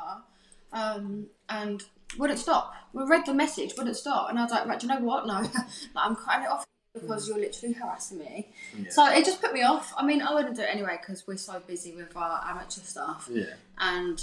Um, 0.72 1.26
and 1.48 1.82
wouldn't 2.18 2.38
stop. 2.38 2.74
We 2.92 3.04
read 3.04 3.24
the 3.26 3.32
message, 3.34 3.72
wouldn't 3.78 3.96
stop. 3.96 4.28
And 4.30 4.38
I 4.38 4.42
was 4.42 4.50
like, 4.52 4.66
right, 4.66 4.78
do 4.78 4.86
you 4.86 4.92
know 4.94 5.00
what? 5.00 5.26
No, 5.26 5.34
like, 5.40 5.52
I'm 5.96 6.16
cutting 6.16 6.44
it 6.44 6.50
off 6.50 6.64
because 6.94 7.26
you're 7.26 7.38
literally 7.38 7.72
harassing 7.74 8.18
me. 8.18 8.52
Yeah. 8.78 8.90
So 8.90 9.06
it 9.12 9.24
just 9.24 9.40
put 9.40 9.54
me 9.54 9.62
off. 9.62 9.94
I 9.96 10.04
mean, 10.04 10.20
I 10.20 10.34
wouldn't 10.34 10.56
do 10.56 10.62
it 10.62 10.68
anyway 10.70 10.98
because 11.00 11.26
we're 11.26 11.36
so 11.38 11.58
busy 11.66 11.94
with 11.94 12.14
our 12.16 12.42
amateur 12.46 12.82
stuff. 12.82 13.28
Yeah. 13.32 13.44
And 13.78 14.22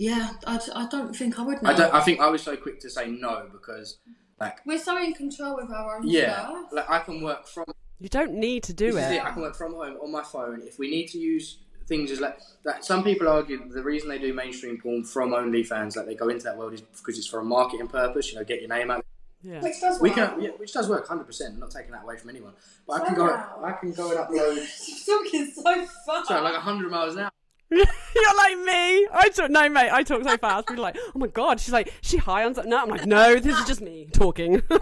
yeah, 0.00 0.30
I, 0.46 0.58
I 0.74 0.86
don't 0.88 1.14
think 1.14 1.38
I 1.38 1.42
would 1.42 1.62
now. 1.62 1.70
I 1.70 1.74
don't. 1.74 1.94
I 1.94 2.00
think 2.00 2.20
I 2.20 2.28
was 2.30 2.42
so 2.42 2.56
quick 2.56 2.80
to 2.80 2.88
say 2.88 3.08
no 3.10 3.46
because, 3.52 3.98
like, 4.40 4.56
We're 4.64 4.78
so 4.78 4.96
in 4.96 5.12
control 5.12 5.56
with 5.56 5.70
our 5.70 5.98
own 5.98 6.06
yeah, 6.08 6.40
stuff. 6.48 6.64
like 6.72 6.90
I 6.90 6.98
can 7.00 7.20
work 7.22 7.46
from. 7.46 7.66
You 7.98 8.08
don't 8.08 8.32
need 8.32 8.62
to 8.62 8.72
do 8.72 8.92
this 8.92 9.04
is 9.04 9.10
it. 9.10 9.22
I 9.24 9.30
can 9.32 9.42
work 9.42 9.54
from 9.54 9.74
home 9.74 9.98
on 10.02 10.10
my 10.10 10.22
phone. 10.22 10.62
If 10.64 10.78
we 10.78 10.88
need 10.90 11.08
to 11.08 11.18
use 11.18 11.58
things 11.86 12.10
as 12.10 12.18
like 12.18 12.38
that, 12.64 12.82
some 12.82 13.04
people 13.04 13.28
argue 13.28 13.68
the 13.68 13.82
reason 13.82 14.08
they 14.08 14.18
do 14.18 14.32
mainstream 14.32 14.80
porn 14.80 15.04
from 15.04 15.32
OnlyFans, 15.32 15.96
like 15.98 16.06
they 16.06 16.14
go 16.14 16.30
into 16.30 16.44
that 16.44 16.56
world, 16.56 16.72
is 16.72 16.80
because 16.80 17.18
it's 17.18 17.26
for 17.26 17.40
a 17.40 17.44
marketing 17.44 17.88
purpose. 17.88 18.32
You 18.32 18.38
know, 18.38 18.44
get 18.44 18.60
your 18.60 18.70
name 18.70 18.90
out. 18.90 19.04
Yeah. 19.42 19.60
Which 19.60 19.80
does 19.82 20.00
We 20.00 20.08
work. 20.10 20.16
can, 20.16 20.40
yeah, 20.40 20.50
which 20.56 20.72
does 20.72 20.88
work, 20.88 21.06
hundred 21.06 21.24
percent. 21.24 21.58
Not 21.58 21.70
taking 21.70 21.92
that 21.92 22.04
away 22.04 22.16
from 22.16 22.30
anyone, 22.30 22.54
but 22.86 23.02
I 23.02 23.06
can 23.06 23.14
go. 23.16 23.26
down. 23.26 23.44
I 23.62 23.72
can 23.72 23.92
go 23.92 24.10
and 24.12 24.18
upload. 24.20 24.56
You're 25.06 25.22
talking 25.22 25.52
so 25.54 25.86
fast. 26.06 26.28
Sorry, 26.28 26.40
like 26.40 26.54
hundred 26.54 26.90
miles 26.90 27.16
an 27.16 27.24
hour. 27.24 27.30
You're 27.70 28.36
like 28.36 28.58
me. 28.58 29.06
I 29.12 29.30
talk. 29.32 29.50
No, 29.50 29.68
mate. 29.68 29.90
I 29.92 30.02
talk 30.02 30.22
so 30.24 30.36
fast. 30.36 30.70
Are 30.70 30.76
like, 30.76 30.96
oh 31.14 31.18
my 31.18 31.28
god. 31.28 31.60
She's 31.60 31.72
like, 31.72 31.92
she 32.00 32.16
high 32.16 32.44
on 32.44 32.54
something. 32.54 32.70
No, 32.70 32.82
I'm 32.82 32.88
like, 32.88 33.06
no. 33.06 33.36
This 33.38 33.56
is 33.56 33.64
just 33.66 33.80
me 33.80 34.08
talking. 34.12 34.62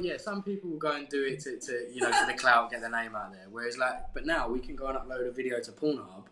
Yeah, 0.00 0.16
some 0.16 0.42
people 0.42 0.70
will 0.70 0.78
go 0.78 0.92
and 0.92 1.08
do 1.08 1.24
it 1.24 1.40
to, 1.40 1.58
to 1.58 1.86
you 1.92 2.00
know 2.00 2.10
for 2.12 2.26
the 2.26 2.38
clout, 2.38 2.70
get 2.70 2.80
their 2.80 2.90
name 2.90 3.14
out 3.14 3.32
there. 3.32 3.46
Whereas 3.50 3.76
like, 3.76 4.14
but 4.14 4.24
now 4.24 4.48
we 4.48 4.60
can 4.60 4.74
go 4.76 4.86
and 4.86 4.96
upload 4.96 5.28
a 5.28 5.30
video 5.30 5.60
to 5.60 5.72
Pornhub, 5.72 6.24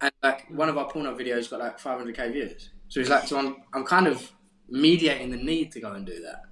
and 0.00 0.12
like 0.22 0.48
one 0.50 0.68
of 0.68 0.76
our 0.76 0.90
Pornhub 0.90 1.18
videos 1.18 1.50
got 1.50 1.60
like 1.60 1.80
500k 1.80 2.32
views. 2.32 2.70
So 2.88 3.00
it's 3.00 3.08
like, 3.08 3.26
so 3.26 3.38
I'm 3.38 3.56
I'm 3.72 3.84
kind 3.84 4.06
of 4.06 4.30
mediating 4.68 5.30
the 5.30 5.36
need 5.36 5.72
to 5.72 5.80
go 5.80 5.92
and 5.92 6.04
do 6.06 6.20
that. 6.22 6.42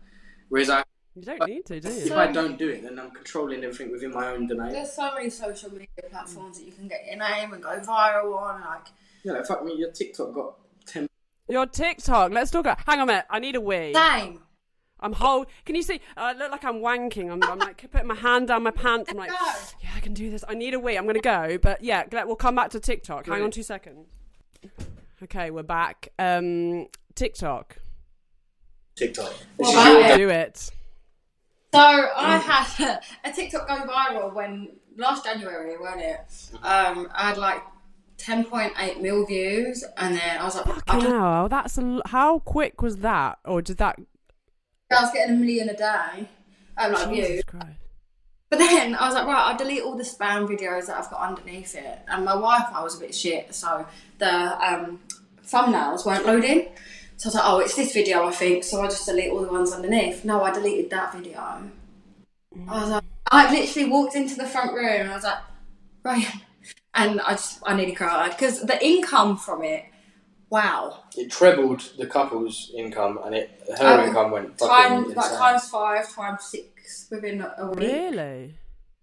Whereas 0.48 0.70
I, 0.70 0.82
you 1.16 1.22
don't 1.22 1.46
need 1.48 1.66
to, 1.66 1.80
do 1.80 1.88
you? 1.88 2.04
if? 2.06 2.12
I 2.12 2.30
don't 2.30 2.58
do 2.58 2.68
it, 2.68 2.82
then 2.82 2.98
I'm 2.98 3.10
controlling 3.10 3.64
everything 3.64 3.90
within 3.90 4.12
my 4.12 4.28
own 4.28 4.46
domain. 4.46 4.72
There's 4.72 4.92
so 4.92 5.12
many 5.14 5.28
social 5.30 5.70
media 5.70 5.86
platforms 6.08 6.58
that 6.58 6.64
you 6.66 6.72
can 6.72 6.88
get 6.88 7.04
your 7.06 7.16
name 7.16 7.52
and 7.52 7.62
go 7.62 7.80
viral 7.80 8.36
on. 8.36 8.60
Like, 8.60 8.86
Yeah, 9.24 9.32
like 9.32 9.46
fuck 9.46 9.64
me, 9.64 9.74
your 9.76 9.90
TikTok 9.90 10.32
got 10.34 10.54
10. 10.86 11.08
Your 11.48 11.66
TikTok. 11.66 12.30
Let's 12.32 12.50
talk. 12.50 12.60
About, 12.60 12.80
hang 12.86 13.00
on 13.00 13.04
a 13.04 13.06
minute. 13.06 13.26
I 13.28 13.40
need 13.40 13.56
a 13.56 13.60
wee. 13.60 13.92
same. 13.92 14.40
I'm 15.02 15.14
whole. 15.14 15.46
Can 15.64 15.74
you 15.74 15.82
see? 15.82 16.00
I 16.16 16.34
look 16.34 16.52
like 16.52 16.64
I'm 16.64 16.80
wanking. 16.80 17.30
I'm, 17.30 17.42
I'm 17.42 17.58
like 17.58 17.90
putting 17.90 18.06
my 18.06 18.14
hand 18.14 18.48
down 18.48 18.62
my 18.62 18.70
pants. 18.70 19.10
I'm 19.10 19.16
like, 19.16 19.30
Go. 19.30 19.36
yeah, 19.82 19.90
I 19.96 20.00
can 20.00 20.12
do 20.12 20.30
this. 20.30 20.44
I 20.46 20.54
need 20.54 20.74
a 20.74 20.78
wee. 20.78 20.96
I'm 20.96 21.06
gonna 21.06 21.20
go. 21.20 21.58
But 21.60 21.82
yeah, 21.82 22.04
we'll 22.24 22.36
come 22.36 22.54
back 22.54 22.70
to 22.70 22.80
TikTok. 22.80 23.26
Hang 23.26 23.42
on 23.42 23.50
two 23.50 23.62
seconds. 23.62 24.06
Okay, 25.22 25.50
we're 25.50 25.62
back. 25.62 26.08
Um, 26.18 26.86
TikTok. 27.14 27.76
TikTok. 28.94 29.32
What 29.56 29.72
about? 29.72 30.16
Do 30.18 30.28
it. 30.28 30.70
So 31.72 31.80
I 31.80 32.38
had 32.38 33.00
a 33.24 33.32
TikTok 33.32 33.68
go 33.68 33.74
viral 33.86 34.34
when 34.34 34.68
last 34.96 35.24
January, 35.24 35.78
wasn't 35.78 36.02
it? 36.02 36.20
Um, 36.62 37.08
I 37.14 37.28
had 37.28 37.38
like 37.38 37.62
10.8 38.18 39.00
mil 39.00 39.24
views, 39.24 39.84
and 39.96 40.16
then 40.16 40.38
I 40.38 40.44
was 40.44 40.56
like, 40.56 40.90
I, 40.90 41.00
hell, 41.00 41.48
that's 41.48 41.78
a, 41.78 42.02
how 42.06 42.40
quick 42.40 42.82
was 42.82 42.98
that? 42.98 43.38
Or 43.44 43.62
did 43.62 43.78
that? 43.78 43.98
I 44.90 45.02
was 45.02 45.12
getting 45.12 45.36
a 45.36 45.38
million 45.38 45.68
a 45.68 45.76
day, 45.76 46.28
um, 46.76 46.92
like 46.92 47.08
views. 47.08 47.26
Jesus 47.26 47.44
Christ. 47.44 47.66
But 48.50 48.58
then 48.58 48.96
I 48.96 49.06
was 49.06 49.14
like, 49.14 49.26
right, 49.26 49.50
I'll 49.52 49.56
delete 49.56 49.82
all 49.82 49.96
the 49.96 50.02
spam 50.02 50.48
videos 50.48 50.86
that 50.86 50.98
I've 50.98 51.08
got 51.08 51.20
underneath 51.20 51.76
it. 51.76 52.00
And 52.08 52.24
my 52.24 52.32
Wi-Fi 52.32 52.82
was 52.82 52.96
a 52.96 53.00
bit 53.00 53.14
shit, 53.14 53.54
so 53.54 53.86
the 54.18 54.28
um, 54.28 54.98
thumbnails 55.46 56.04
weren't 56.04 56.26
loading. 56.26 56.66
So 57.20 57.26
I 57.26 57.28
was 57.28 57.34
like, 57.34 57.44
oh, 57.44 57.58
it's 57.58 57.76
this 57.76 57.92
video, 57.92 58.26
I 58.26 58.30
think. 58.30 58.64
So 58.64 58.80
I 58.80 58.86
just 58.86 59.04
delete 59.04 59.30
all 59.30 59.42
the 59.42 59.52
ones 59.52 59.72
underneath. 59.72 60.24
No, 60.24 60.42
I 60.42 60.52
deleted 60.52 60.88
that 60.88 61.12
video. 61.14 61.38
I 61.38 62.80
was 62.80 62.88
like, 62.88 63.04
I 63.30 63.52
literally 63.52 63.90
walked 63.90 64.16
into 64.16 64.36
the 64.36 64.46
front 64.46 64.72
room 64.72 65.02
and 65.02 65.10
I 65.10 65.14
was 65.16 65.24
like, 65.24 65.38
Ryan. 66.02 66.40
And 66.94 67.20
I 67.20 67.32
just, 67.32 67.60
I 67.66 67.76
nearly 67.76 67.92
cried 67.92 68.30
because 68.30 68.62
the 68.62 68.82
income 68.82 69.36
from 69.36 69.62
it, 69.62 69.84
wow. 70.48 71.04
It 71.14 71.30
trebled 71.30 71.82
the 71.98 72.06
couple's 72.06 72.72
income, 72.74 73.20
and 73.22 73.34
it 73.34 73.50
her 73.78 74.00
Um, 74.00 74.08
income 74.08 74.30
went 74.30 74.58
fucking 74.58 74.68
Times, 74.74 75.06
insane. 75.08 75.16
like 75.16 75.38
times 75.38 75.68
five, 75.68 76.14
times 76.14 76.44
six 76.44 77.06
within 77.10 77.42
a 77.42 77.66
week. 77.68 77.78
Really? 77.80 78.54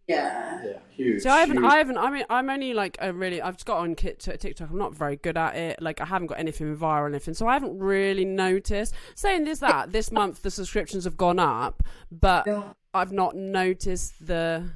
Yeah. 0.07 0.61
yeah, 0.63 0.77
huge. 0.89 1.21
So 1.23 1.29
I 1.29 1.39
haven't, 1.41 1.57
huge. 1.57 1.65
I 1.71 1.77
haven't. 1.77 1.97
I 1.97 2.09
mean, 2.09 2.25
I'm 2.29 2.49
only 2.49 2.73
like 2.73 2.97
a 3.01 3.11
really. 3.11 3.41
I've 3.41 3.55
just 3.55 3.65
got 3.65 3.79
on 3.79 3.93
Kit 3.95 4.19
TikTok. 4.19 4.69
I'm 4.69 4.77
not 4.77 4.95
very 4.95 5.17
good 5.17 5.35
at 5.37 5.55
it. 5.55 5.81
Like 5.81 5.99
I 5.99 6.05
haven't 6.05 6.27
got 6.27 6.39
anything 6.39 6.75
viral, 6.77 7.01
or 7.01 7.07
anything. 7.07 7.33
So 7.33 7.47
I 7.47 7.53
haven't 7.53 7.77
really 7.77 8.23
noticed. 8.25 8.93
Saying 9.15 9.43
this, 9.43 9.59
that 9.59 9.91
this 9.91 10.11
month 10.11 10.43
the 10.43 10.51
subscriptions 10.51 11.03
have 11.03 11.17
gone 11.17 11.39
up, 11.39 11.83
but 12.11 12.47
Yeah. 12.47 12.63
I've 12.93 13.11
not 13.11 13.35
noticed 13.35 14.25
the. 14.25 14.69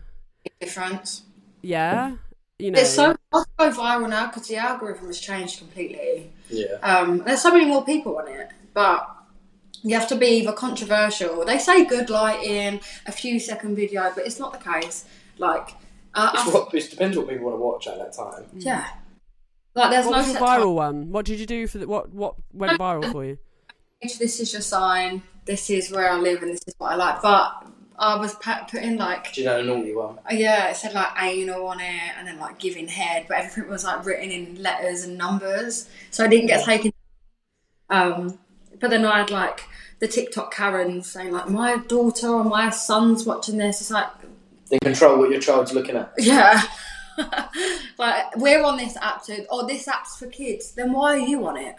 Difference. 0.59 1.23
Yeah, 1.61 2.15
you 2.59 2.71
know. 2.71 2.79
It's 2.79 2.89
so 2.89 3.15
hard 3.31 3.45
to 3.45 3.51
go 3.57 3.71
viral 3.71 4.09
now 4.09 4.27
because 4.27 4.47
the 4.47 4.57
algorithm 4.57 5.07
has 5.07 5.19
changed 5.19 5.59
completely. 5.59 6.31
yeah. 6.49 6.73
Um, 6.81 7.19
there's 7.19 7.41
so 7.41 7.51
many 7.51 7.65
more 7.65 7.85
people 7.85 8.17
on 8.17 8.27
it, 8.27 8.49
but 8.73 9.07
you 9.83 9.95
have 9.95 10.07
to 10.09 10.15
be 10.15 10.27
either 10.27 10.51
controversial. 10.51 11.45
They 11.45 11.57
say 11.57 11.85
good 11.85 12.09
lighting, 12.09 12.81
a 13.05 13.11
few 13.11 13.39
second 13.39 13.75
video, 13.75 14.11
but 14.15 14.25
it's 14.25 14.39
not 14.39 14.51
the 14.53 14.59
case. 14.71 15.05
Like, 15.41 15.75
uh, 16.13 16.31
It's 16.35 16.53
what, 16.53 16.73
it 16.73 16.89
depends 16.89 17.17
what 17.17 17.27
people 17.27 17.45
want 17.45 17.55
to 17.55 17.59
watch 17.65 17.87
at 17.87 17.97
that 17.97 18.13
time. 18.13 18.45
yeah, 18.53 18.87
like 19.75 19.89
there's 19.91 20.05
what 20.05 20.11
no 20.11 20.17
was 20.19 20.27
the 20.27 20.33
set 20.33 20.41
viral 20.41 20.75
one? 20.75 21.11
What 21.11 21.25
did 21.25 21.39
you 21.39 21.45
do 21.45 21.65
for 21.67 21.79
the 21.79 21.87
what? 21.87 22.13
What 22.13 22.35
went 22.53 22.79
viral 22.79 23.11
for 23.11 23.25
you? 23.25 23.37
This 24.01 24.39
is 24.39 24.53
your 24.53 24.61
sign. 24.61 25.23
This 25.45 25.69
is 25.69 25.91
where 25.91 26.09
I 26.09 26.17
live, 26.17 26.41
and 26.43 26.51
this 26.51 26.61
is 26.67 26.75
what 26.77 26.91
I 26.91 26.95
like. 26.95 27.21
But 27.21 27.67
I 27.97 28.15
was 28.17 28.33
pa- 28.35 28.67
putting 28.69 28.97
like 28.97 29.33
Do 29.33 29.41
you 29.41 29.47
know 29.47 29.57
the 29.57 29.63
naughty 29.63 29.93
one? 29.95 30.19
Yeah, 30.29 30.69
it 30.69 30.75
said 30.75 30.93
like 30.93 31.09
anal 31.21 31.67
on 31.67 31.79
it 31.79 32.11
and 32.17 32.27
then 32.27 32.39
like 32.39 32.59
giving 32.59 32.87
head, 32.87 33.25
but 33.27 33.37
everything 33.37 33.69
was 33.69 33.83
like 33.83 34.05
written 34.05 34.31
in 34.31 34.61
letters 34.61 35.03
and 35.03 35.17
numbers, 35.17 35.87
so 36.09 36.23
I 36.23 36.27
didn't 36.27 36.47
get 36.47 36.63
taken. 36.65 36.91
Um, 37.89 38.39
but 38.79 38.89
then 38.89 39.05
I 39.05 39.19
had 39.19 39.31
like 39.31 39.65
the 39.99 40.07
TikTok 40.07 40.53
Karens 40.53 41.11
saying 41.11 41.31
like 41.31 41.49
my 41.49 41.77
daughter 41.77 42.27
or 42.29 42.43
my 42.43 42.69
son's 42.71 43.25
watching 43.25 43.57
this. 43.57 43.81
It's 43.81 43.91
like 43.91 44.07
Then 44.71 44.79
control 44.81 45.19
what 45.19 45.29
your 45.29 45.39
child's 45.39 45.73
looking 45.73 45.95
at. 45.95 46.11
yeah, 46.17 46.61
like 47.97 48.35
we're 48.37 48.63
on 48.63 48.77
this 48.77 48.97
app 48.97 49.23
too. 49.25 49.45
Oh, 49.49 49.67
this 49.67 49.87
app's 49.87 50.17
for 50.17 50.27
kids. 50.27 50.71
Then 50.73 50.91
why 50.93 51.15
are 51.15 51.19
you 51.19 51.45
on 51.45 51.57
it? 51.57 51.75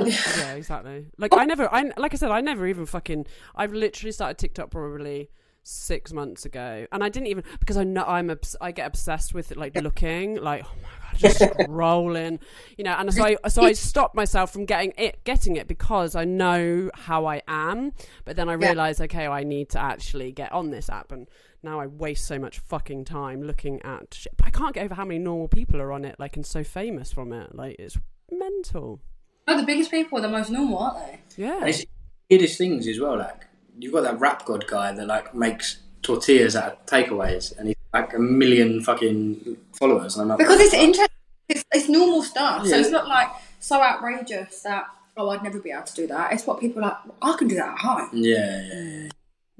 yeah, 0.00 0.54
exactly. 0.54 1.06
Like 1.18 1.34
I 1.34 1.44
never, 1.44 1.72
I 1.72 1.90
like 1.96 2.14
I 2.14 2.16
said, 2.16 2.30
I 2.30 2.40
never 2.40 2.66
even 2.66 2.86
fucking. 2.86 3.26
I've 3.54 3.72
literally 3.72 4.12
started 4.12 4.38
TikTok 4.38 4.70
probably 4.70 5.30
six 5.64 6.12
months 6.12 6.44
ago, 6.46 6.86
and 6.92 7.02
I 7.04 7.08
didn't 7.08 7.26
even 7.26 7.44
because 7.60 7.76
I 7.76 7.84
know 7.84 8.04
I'm 8.04 8.30
obs- 8.30 8.56
I 8.60 8.70
get 8.72 8.86
obsessed 8.86 9.34
with 9.34 9.54
like 9.56 9.76
looking, 9.76 10.36
like 10.36 10.64
oh 10.64 10.72
my 10.82 10.88
god, 11.10 11.18
just 11.18 11.50
scrolling, 11.52 12.38
you 12.76 12.84
know. 12.84 12.92
And 12.96 13.12
so 13.12 13.24
I 13.24 13.48
so 13.48 13.62
I 13.64 13.72
stopped 13.72 14.14
myself 14.14 14.52
from 14.52 14.64
getting 14.64 14.92
it, 14.96 15.24
getting 15.24 15.56
it 15.56 15.66
because 15.66 16.14
I 16.14 16.24
know 16.24 16.90
how 16.94 17.26
I 17.26 17.42
am. 17.48 17.92
But 18.24 18.36
then 18.36 18.48
I 18.48 18.52
Yeah. 18.52 18.68
realized, 18.68 19.00
okay, 19.02 19.26
I 19.26 19.42
need 19.44 19.70
to 19.70 19.80
actually 19.80 20.32
get 20.32 20.52
on 20.52 20.70
this 20.70 20.88
app, 20.88 21.10
and 21.12 21.28
now 21.62 21.80
I 21.80 21.86
waste 21.86 22.26
so 22.26 22.38
much 22.38 22.58
fucking 22.60 23.04
time 23.04 23.42
looking 23.42 23.80
at 23.82 24.14
shit. 24.14 24.32
But 24.36 24.46
I 24.46 24.50
can't 24.50 24.74
get 24.74 24.84
over 24.84 24.94
how 24.94 25.04
many 25.04 25.18
normal 25.18 25.48
people 25.48 25.80
are 25.80 25.92
on 25.92 26.04
it, 26.04 26.16
like 26.18 26.36
and 26.36 26.46
so 26.46 26.62
famous 26.64 27.12
from 27.12 27.32
it. 27.32 27.54
Like 27.54 27.76
it's 27.78 27.98
mental. 28.30 29.00
No, 29.46 29.56
the 29.58 29.66
biggest 29.66 29.90
people 29.90 30.18
are 30.18 30.22
the 30.22 30.28
most 30.28 30.50
normal, 30.50 30.78
aren't 30.78 30.98
they? 31.06 31.18
Yeah. 31.42 31.58
And 31.58 31.68
it's 31.68 31.84
weirdest 32.30 32.58
things 32.58 32.86
as 32.86 33.00
well. 33.00 33.16
Like 33.18 33.46
you've 33.78 33.92
got 33.92 34.02
that 34.02 34.20
rap 34.20 34.44
god 34.44 34.66
guy 34.68 34.92
that 34.92 35.06
like 35.06 35.34
makes 35.34 35.78
tortillas 36.02 36.54
out 36.56 36.72
of 36.72 36.86
takeaways, 36.86 37.56
and 37.58 37.68
he's 37.68 37.76
like 37.92 38.14
a 38.14 38.18
million 38.18 38.82
fucking 38.82 39.56
followers. 39.72 40.16
And 40.16 40.22
I'm 40.22 40.28
like, 40.28 40.38
Because 40.38 40.60
it's 40.60 40.74
interesting. 40.74 41.06
It's, 41.48 41.64
it's 41.72 41.88
normal 41.88 42.22
stuff, 42.22 42.66
so 42.66 42.76
it's 42.76 42.90
not 42.90 43.08
like 43.08 43.28
so 43.58 43.82
outrageous 43.82 44.60
that 44.62 44.84
oh 45.16 45.30
I'd 45.30 45.42
never 45.42 45.58
be 45.58 45.70
able 45.70 45.84
to 45.84 45.94
do 45.94 46.06
that. 46.08 46.32
It's 46.32 46.46
what 46.46 46.60
people 46.60 46.84
are 46.84 46.88
like. 47.04 47.14
I 47.22 47.36
can 47.38 47.48
do 47.48 47.54
that 47.56 47.72
at 47.72 47.78
home. 47.78 48.10
yeah, 48.12 48.36
yeah. 48.36 48.74
yeah. 48.74 49.08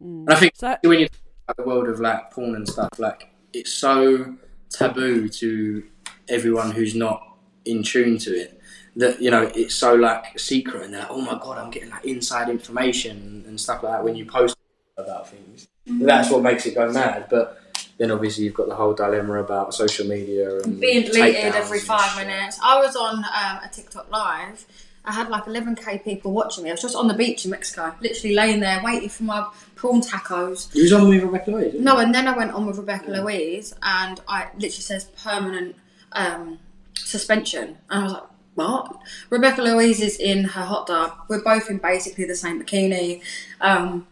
Mm. 0.00 0.20
And 0.26 0.30
I 0.30 0.34
think 0.36 0.54
So 0.54 0.76
when 0.84 1.00
you 1.00 1.08
the 1.56 1.62
world 1.64 1.88
of 1.88 2.00
like 2.00 2.30
porn 2.30 2.54
and 2.54 2.68
stuff, 2.68 2.98
like 2.98 3.28
it's 3.52 3.72
so 3.72 4.34
taboo 4.70 5.28
to 5.28 5.84
everyone 6.28 6.70
who's 6.70 6.94
not 6.94 7.36
in 7.64 7.82
tune 7.82 8.18
to 8.18 8.30
it. 8.30 8.60
That 8.96 9.22
you 9.22 9.30
know, 9.30 9.50
it's 9.54 9.74
so 9.74 9.94
like 9.94 10.38
secret, 10.38 10.82
and 10.82 10.94
they're 10.94 11.02
like, 11.02 11.10
"Oh 11.10 11.20
my 11.20 11.38
god, 11.40 11.58
I'm 11.58 11.70
getting 11.70 11.90
like 11.90 12.04
inside 12.04 12.48
information 12.48 13.44
and 13.46 13.60
stuff 13.60 13.82
like 13.82 13.92
that." 13.92 14.04
When 14.04 14.16
you 14.16 14.26
post 14.26 14.56
about 14.96 15.28
things, 15.28 15.68
that's 15.86 16.30
what 16.30 16.42
makes 16.42 16.66
it 16.66 16.74
go 16.74 16.90
mad. 16.90 17.26
But 17.30 17.60
then 17.98 18.10
obviously 18.10 18.44
you've 18.44 18.54
got 18.54 18.68
the 18.68 18.74
whole 18.74 18.94
dilemma 18.94 19.40
about 19.40 19.74
social 19.74 20.06
media 20.06 20.60
and 20.60 20.80
being 20.80 21.04
deleted 21.04 21.54
every 21.54 21.80
five 21.80 22.16
minutes. 22.16 22.58
I 22.62 22.80
was 22.80 22.96
on 22.96 23.18
um, 23.18 23.60
a 23.64 23.68
TikTok 23.70 24.10
live. 24.10 24.66
I 25.04 25.12
had 25.12 25.30
like 25.30 25.44
11k 25.44 26.04
people 26.04 26.32
watching 26.32 26.64
me. 26.64 26.70
I 26.70 26.74
was 26.74 26.82
just 26.82 26.94
on 26.94 27.08
the 27.08 27.14
beach 27.14 27.44
in 27.44 27.50
Mexico, 27.50 27.94
literally 28.00 28.34
laying 28.34 28.60
there 28.60 28.82
waiting 28.84 29.08
for 29.08 29.24
my 29.24 29.48
prawn 29.78 30.02
tacos. 30.02 30.74
You 30.74 30.82
was 30.82 30.92
on 30.92 31.08
with 31.08 31.22
Rebecca 31.22 31.50
Louise? 31.52 31.74
No, 31.74 31.94
you? 31.94 32.00
and 32.00 32.14
then 32.14 32.26
I 32.26 32.36
went 32.36 32.50
on 32.50 32.66
with 32.66 32.76
Rebecca 32.76 33.10
Louise, 33.10 33.74
and 33.82 34.20
I 34.28 34.48
literally 34.54 34.70
says 34.70 35.04
permanent 35.04 35.76
um, 36.12 36.58
suspension, 36.96 37.78
and 37.88 38.00
I 38.00 38.02
was 38.02 38.12
like, 38.12 38.22
"What?" 38.56 38.96
Rebecca 39.30 39.62
Louise 39.62 40.00
is 40.00 40.16
in 40.16 40.44
her 40.44 40.64
hot 40.64 40.88
tub. 40.88 41.12
We're 41.28 41.42
both 41.42 41.70
in 41.70 41.78
basically 41.78 42.24
the 42.24 42.34
same 42.34 42.60
bikini, 42.62 43.22
um, 43.60 44.06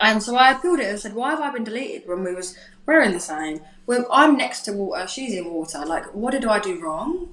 and 0.00 0.22
so 0.22 0.34
I 0.34 0.52
appealed 0.52 0.80
it 0.80 0.86
and 0.86 0.98
said, 0.98 1.14
"Why 1.14 1.30
have 1.30 1.40
I 1.40 1.50
been 1.50 1.64
deleted 1.64 2.08
when 2.08 2.24
we 2.24 2.34
was 2.34 2.56
wearing 2.86 3.12
the 3.12 3.20
same? 3.20 3.60
Well, 3.86 4.06
I'm 4.10 4.36
next 4.36 4.62
to 4.62 4.72
water, 4.72 5.06
she's 5.06 5.34
in 5.34 5.52
water. 5.52 5.84
Like, 5.84 6.06
what 6.14 6.32
did 6.32 6.46
I 6.46 6.58
do 6.58 6.80
wrong?" 6.80 7.28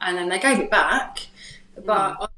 And 0.00 0.18
then 0.18 0.28
they 0.28 0.40
gave 0.40 0.58
it 0.58 0.70
back, 0.70 1.28
but. 1.76 2.16
I 2.18 2.20
was 2.20 2.28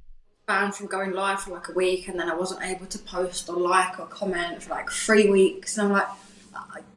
banned 0.46 0.74
from 0.74 0.86
going 0.86 1.12
live 1.12 1.40
for 1.40 1.52
like 1.52 1.68
a 1.68 1.72
week, 1.72 2.08
and 2.08 2.18
then 2.18 2.28
I 2.30 2.34
wasn't 2.34 2.62
able 2.62 2.86
to 2.86 2.98
post 3.00 3.48
or 3.48 3.56
like 3.56 3.98
or 3.98 4.06
comment 4.06 4.62
for 4.62 4.70
like 4.70 4.90
three 4.90 5.28
weeks, 5.28 5.76
and 5.76 5.88
I'm 5.88 5.92
like, 5.92 6.08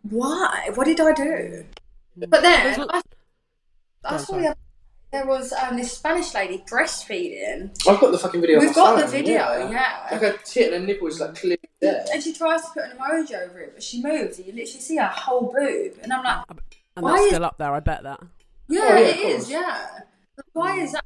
why? 0.09 0.69
What 0.75 0.85
did 0.85 0.99
I 0.99 1.13
do? 1.13 1.65
But 2.15 2.41
then 2.41 2.63
There's 2.65 2.77
a- 2.77 2.87
I, 2.93 2.97
I 2.97 4.09
Go 4.09 4.15
on, 4.15 4.19
saw 4.19 4.37
the 4.37 4.45
other- 4.47 4.55
there 5.11 5.25
was 5.25 5.51
um, 5.53 5.75
this 5.77 5.91
Spanish 5.93 6.33
lady 6.35 6.63
breastfeeding. 6.69 7.71
I've 7.87 7.99
got 7.99 8.11
the 8.11 8.19
fucking 8.19 8.41
video. 8.41 8.59
We've 8.59 8.69
my 8.69 8.75
got 8.75 8.99
the 9.01 9.07
video, 9.07 9.69
yeah. 9.71 10.07
Like 10.11 10.21
her 10.21 10.37
tit 10.45 10.71
and 10.71 10.81
her 10.81 10.87
nipple 10.87 11.07
is 11.07 11.19
like 11.19 11.33
clearly 11.35 11.57
there. 11.81 12.05
And 12.13 12.21
she 12.21 12.31
tries 12.33 12.61
to 12.61 12.67
put 12.73 12.83
an 12.83 12.91
emoji 12.97 13.33
over 13.33 13.59
it, 13.59 13.71
but 13.73 13.81
she 13.81 14.03
moves, 14.03 14.37
and 14.37 14.45
you 14.47 14.53
literally 14.53 14.81
see 14.81 14.97
her 14.97 15.07
whole 15.07 15.51
boob. 15.51 15.93
And 16.03 16.13
I'm 16.13 16.23
like, 16.23 16.45
and 16.95 17.03
Why 17.03 17.11
that's 17.13 17.23
is- 17.23 17.29
still 17.29 17.45
up 17.45 17.57
there. 17.57 17.73
I 17.73 17.79
bet 17.79 18.03
that. 18.03 18.19
yeah, 18.67 18.81
Oh, 18.83 18.87
yeah, 18.93 18.99
it 18.99 19.15
of 19.15 19.21
course. 19.23 19.43
is, 19.43 19.49
yeah. 19.51 19.87
But 20.35 20.45
why 20.53 20.79
is 20.79 20.91
that? 20.93 21.05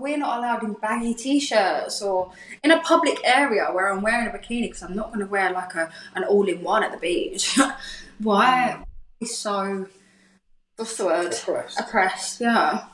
We're 0.00 0.18
not 0.18 0.38
allowed 0.38 0.62
in 0.62 0.74
baggy 0.74 1.14
t-shirts 1.14 2.02
or 2.02 2.32
in 2.62 2.70
a 2.70 2.80
public 2.80 3.20
area 3.24 3.66
where 3.72 3.92
I'm 3.92 4.02
wearing 4.02 4.28
a 4.28 4.30
bikini 4.30 4.62
because 4.62 4.82
I'm 4.82 4.96
not 4.96 5.08
going 5.08 5.20
to 5.20 5.26
wear 5.26 5.52
like 5.52 5.74
a 5.74 5.90
an 6.14 6.24
all-in-one 6.24 6.84
at 6.84 6.92
the 6.92 6.98
beach. 6.98 7.58
why 8.18 8.46
mm. 8.46 8.80
are 8.80 8.84
we 9.20 9.26
so 9.26 9.86
what's 10.76 10.96
the 10.96 11.04
word? 11.06 11.32
Oppressed. 11.32 11.80
Oppressed, 11.80 12.40
yeah. 12.40 12.84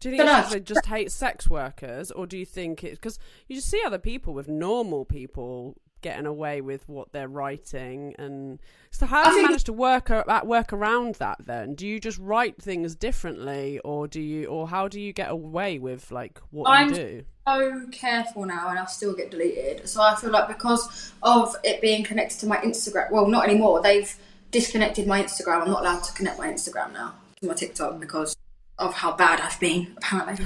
Do 0.00 0.10
you 0.10 0.16
think 0.16 0.28
Dunno. 0.28 0.38
it's 0.38 0.46
'cause 0.48 0.52
they 0.52 0.60
just 0.60 0.86
hate 0.86 1.10
sex 1.10 1.48
workers, 1.48 2.10
or 2.10 2.26
do 2.26 2.36
you 2.36 2.44
think 2.44 2.84
it's 2.84 2.98
because 2.98 3.18
you 3.48 3.56
just 3.56 3.70
see 3.70 3.82
other 3.84 3.98
people 3.98 4.34
with 4.34 4.48
normal 4.48 5.04
people 5.04 5.76
getting 6.08 6.26
away 6.26 6.60
with 6.60 6.82
what 6.88 7.06
they're 7.12 7.28
writing, 7.40 8.14
and 8.18 8.58
so 8.90 9.06
how 9.06 9.24
do 9.30 9.36
you 9.36 9.42
manage 9.46 9.64
to 9.64 9.72
work 9.72 10.08
a- 10.10 10.24
that 10.26 10.46
work 10.46 10.72
around 10.72 11.16
that? 11.16 11.38
Then 11.44 11.74
do 11.74 11.86
you 11.86 11.98
just 12.00 12.18
write 12.18 12.56
things 12.62 12.94
differently, 12.94 13.80
or 13.84 14.06
do 14.08 14.20
you, 14.20 14.46
or 14.46 14.68
how 14.68 14.88
do 14.88 15.00
you 15.00 15.12
get 15.12 15.30
away 15.30 15.78
with 15.78 16.10
like 16.10 16.40
what 16.50 16.68
I'm- 16.70 16.88
you 16.90 16.94
do? 16.94 17.24
so 17.48 17.86
careful 17.92 18.44
now 18.44 18.68
and 18.70 18.78
I 18.78 18.86
still 18.86 19.14
get 19.14 19.30
deleted. 19.30 19.88
So 19.88 20.00
I 20.02 20.16
feel 20.16 20.30
like 20.30 20.48
because 20.48 21.12
of 21.22 21.54
it 21.62 21.80
being 21.80 22.02
connected 22.02 22.40
to 22.40 22.46
my 22.46 22.56
Instagram, 22.58 23.10
well, 23.12 23.28
not 23.28 23.44
anymore. 23.48 23.80
They've 23.82 24.12
disconnected 24.50 25.06
my 25.06 25.22
Instagram. 25.22 25.62
I'm 25.62 25.68
not 25.70 25.82
allowed 25.82 26.02
to 26.04 26.12
connect 26.12 26.38
my 26.38 26.48
Instagram 26.48 26.92
now 26.92 27.14
to 27.40 27.46
my 27.46 27.54
TikTok 27.54 28.00
because 28.00 28.34
of 28.78 28.94
how 28.94 29.12
bad 29.12 29.40
I've 29.40 29.60
been, 29.60 29.94
apparently. 29.96 30.44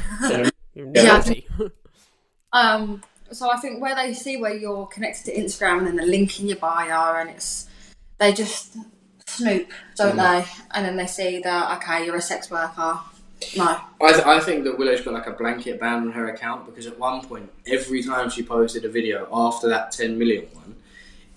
You're 0.75 0.93
Yeah. 0.95 1.23
um, 2.53 3.03
so 3.33 3.51
I 3.51 3.57
think 3.57 3.81
where 3.81 3.95
they 3.95 4.15
see 4.15 4.37
where 4.37 4.55
you're 4.55 4.87
connected 4.87 5.27
to 5.27 5.35
Instagram 5.35 5.79
and 5.79 5.87
then 5.87 5.97
the 5.97 6.07
link 6.07 6.41
in 6.41 6.49
your 6.49 6.57
bio, 6.57 7.17
and 7.17 7.31
it's 7.31 7.69
they 8.19 8.33
just 8.33 8.77
snoop, 9.27 9.71
don't 9.97 10.17
mm. 10.17 10.45
they? 10.45 10.51
And 10.73 10.85
then 10.85 10.97
they 10.97 11.07
see 11.07 11.41
that 11.41 11.79
okay, 11.79 12.05
you're 12.07 12.17
a 12.17 12.23
sex 12.23 12.51
worker. 12.51 12.99
No, 13.57 13.81
I, 14.03 14.13
th- 14.13 14.27
I 14.27 14.39
think 14.41 14.65
that 14.65 14.79
Willow's 14.79 15.01
got 15.01 15.15
like 15.15 15.27
a 15.27 15.33
blanket 15.33 15.81
ban 15.81 16.03
on 16.03 16.13
her 16.13 16.29
account 16.29 16.67
because 16.67 16.87
at 16.87 16.99
one 16.99 17.23
point, 17.25 17.51
every 17.67 18.03
time 18.03 18.29
she 18.29 18.43
posted 18.43 18.85
a 18.85 18.89
video 18.91 19.27
after 19.33 19.67
that 19.69 19.93
10 19.93 20.19
million 20.19 20.47
one, 20.53 20.77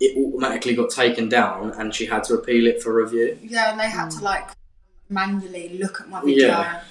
it 0.01 0.17
automatically 0.17 0.75
got 0.75 0.89
taken 0.89 1.29
down 1.29 1.71
and 1.71 1.95
she 1.95 2.05
had 2.05 2.25
to 2.25 2.33
appeal 2.33 2.67
it 2.67 2.83
for 2.83 2.93
review. 2.93 3.37
yeah, 3.41 3.71
and 3.71 3.79
they 3.79 3.89
had 3.89 4.09
to 4.11 4.17
mm. 4.17 4.23
like 4.23 4.49
manually 5.09 5.77
look 5.79 6.01
at 6.01 6.09
my 6.09 6.19
video, 6.21 6.47
Yeah. 6.49 6.81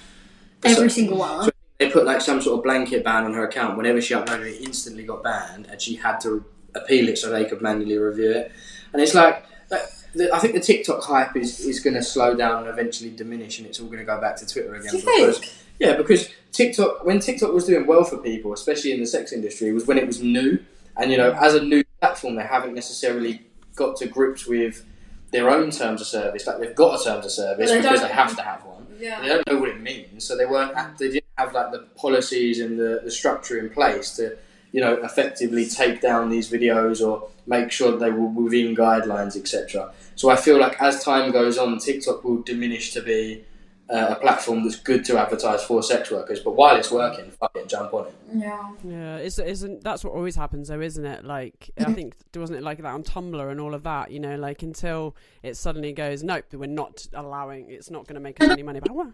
every 0.65 0.89
So- 0.89 0.95
single 0.95 1.19
one. 1.19 1.51
They 1.83 1.91
put 1.91 2.05
like 2.05 2.21
some 2.21 2.41
sort 2.41 2.59
of 2.59 2.65
blanket 2.65 3.03
ban 3.03 3.25
on 3.25 3.35
her 3.35 3.45
account. 3.45 3.77
Whenever 3.77 4.01
she 4.01 4.15
uploaded 4.15 4.55
it, 4.55 4.61
instantly 4.63 5.05
got 5.05 5.23
banned, 5.25 5.67
and 5.67 5.81
she 5.81 5.97
had 5.97 6.19
to 6.21 6.45
appeal 6.75 7.09
it 7.09 7.19
so 7.19 7.29
they 7.29 7.45
could 7.45 7.61
manually 7.61 7.99
review 7.99 8.31
it. 8.31 8.53
And 8.93 9.03
it's 9.03 9.15
like, 9.15 9.45
like 9.69 9.83
the, 10.15 10.33
I 10.33 10.39
think 10.39 10.55
the 10.55 10.61
TikTok 10.61 11.03
hype 11.03 11.37
is, 11.37 11.59
is 11.61 11.81
going 11.81 11.95
to 11.95 12.03
slow 12.03 12.37
down 12.37 12.63
and 12.63 12.69
eventually 12.69 13.11
diminish, 13.11 13.59
and 13.59 13.67
it's 13.67 13.81
all 13.81 13.87
going 13.87 13.99
to 13.99 14.05
go 14.05 14.21
back 14.21 14.37
to 14.37 14.47
Twitter 14.47 14.75
again. 14.75 14.95
Because, 14.95 15.39
think? 15.39 15.53
Yeah, 15.81 15.97
because 15.97 16.29
TikTok, 16.53 17.05
when 17.05 17.19
TikTok 17.19 17.53
was 17.53 17.67
doing 17.67 17.87
well 17.87 18.05
for 18.05 18.19
people, 18.19 18.53
especially 18.53 18.93
in 18.93 19.01
the 19.01 19.07
sex 19.07 19.33
industry, 19.33 19.73
was 19.73 19.87
when 19.87 19.99
it 19.99 20.07
was 20.07 20.23
new. 20.23 20.59
And 20.97 21.11
you 21.11 21.17
know, 21.17 21.33
mm. 21.33 21.43
as 21.43 21.55
a 21.55 21.65
new 21.65 21.83
platform, 22.01 22.37
they 22.37 22.45
haven't 22.45 22.75
necessarily 22.75 23.43
got 23.75 23.97
to 23.97 24.07
grips 24.07 24.47
with 24.47 24.85
their 25.33 25.51
own 25.51 25.71
terms 25.71 26.01
of 26.01 26.07
service. 26.07 26.47
Like 26.47 26.59
they've 26.61 26.77
got 26.77 27.01
a 27.01 27.05
terms 27.05 27.25
of 27.25 27.33
service 27.33 27.71
they 27.71 27.81
because 27.81 28.03
they 28.03 28.09
have 28.09 28.37
to 28.37 28.43
have 28.43 28.65
one. 28.65 28.87
They 28.99 29.29
don't 29.29 29.47
know 29.49 29.59
what 29.59 29.71
it 29.71 29.81
means, 29.81 30.25
so 30.25 30.37
they 30.37 30.47
weren't. 30.47 30.75
They 30.99 31.09
didn't 31.09 31.25
have 31.45 31.55
like 31.55 31.73
the 31.73 31.81
policies 31.97 32.61
and 32.61 32.79
the, 32.79 33.01
the 33.05 33.11
structure 33.11 33.59
in 33.59 33.71
place 33.71 34.17
to, 34.17 34.37
you 34.73 34.81
know, 34.81 34.95
effectively 35.03 35.67
take 35.67 36.01
down 36.01 36.31
these 36.31 36.51
videos 36.51 37.07
or 37.07 37.29
make 37.47 37.71
sure 37.71 37.91
that 37.93 38.01
they 38.01 38.11
were 38.11 38.27
within 38.27 38.75
guidelines, 38.75 39.37
etc. 39.37 39.93
So 40.15 40.31
I 40.31 40.37
feel 40.37 40.59
like 40.59 40.81
as 40.81 41.05
time 41.05 41.33
goes 41.33 41.59
on, 41.59 41.79
TikTok 41.79 42.25
will 42.25 42.43
diminish 42.43 42.93
to 42.93 43.03
be 43.03 43.45
uh, 43.91 44.15
a 44.17 44.17
platform 44.17 44.63
that's 44.63 44.77
good 44.77 45.05
to 45.05 45.19
advertise 45.19 45.63
for 45.65 45.83
sex 45.83 46.11
workers. 46.11 46.41
But 46.41 46.53
while 46.53 46.77
it's 46.77 46.91
working, 46.91 47.31
fuck 47.31 47.53
it, 47.57 47.69
jump 47.69 47.93
on 47.93 48.07
it. 48.07 48.15
Yeah. 48.35 48.73
Yeah, 48.85 49.17
it's, 49.17 49.39
isn't 49.39 49.85
that's 49.85 50.03
what 50.05 50.15
always 50.15 50.37
happens 50.37 50.69
though, 50.69 50.81
isn't 50.81 51.05
it? 51.05 51.25
Like 51.25 51.71
I 51.79 51.93
think 51.93 52.15
wasn't 52.35 52.61
it 52.61 52.63
like 52.63 52.79
that 52.79 52.87
on 52.87 53.03
Tumblr 53.03 53.51
and 53.51 53.61
all 53.61 53.75
of 53.75 53.83
that? 53.83 54.11
You 54.11 54.21
know, 54.21 54.37
like 54.37 54.63
until 54.63 55.15
it 55.43 55.57
suddenly 55.57 55.93
goes, 55.93 56.23
nope, 56.23 56.47
we're 56.53 56.67
not 56.67 57.07
allowing. 57.13 57.69
It's 57.69 57.91
not 57.91 58.07
going 58.07 58.15
to 58.15 58.21
make 58.21 58.41
us 58.43 58.49
any 58.49 58.63
money. 58.63 58.81
But 58.83 58.93
what? 58.93 59.09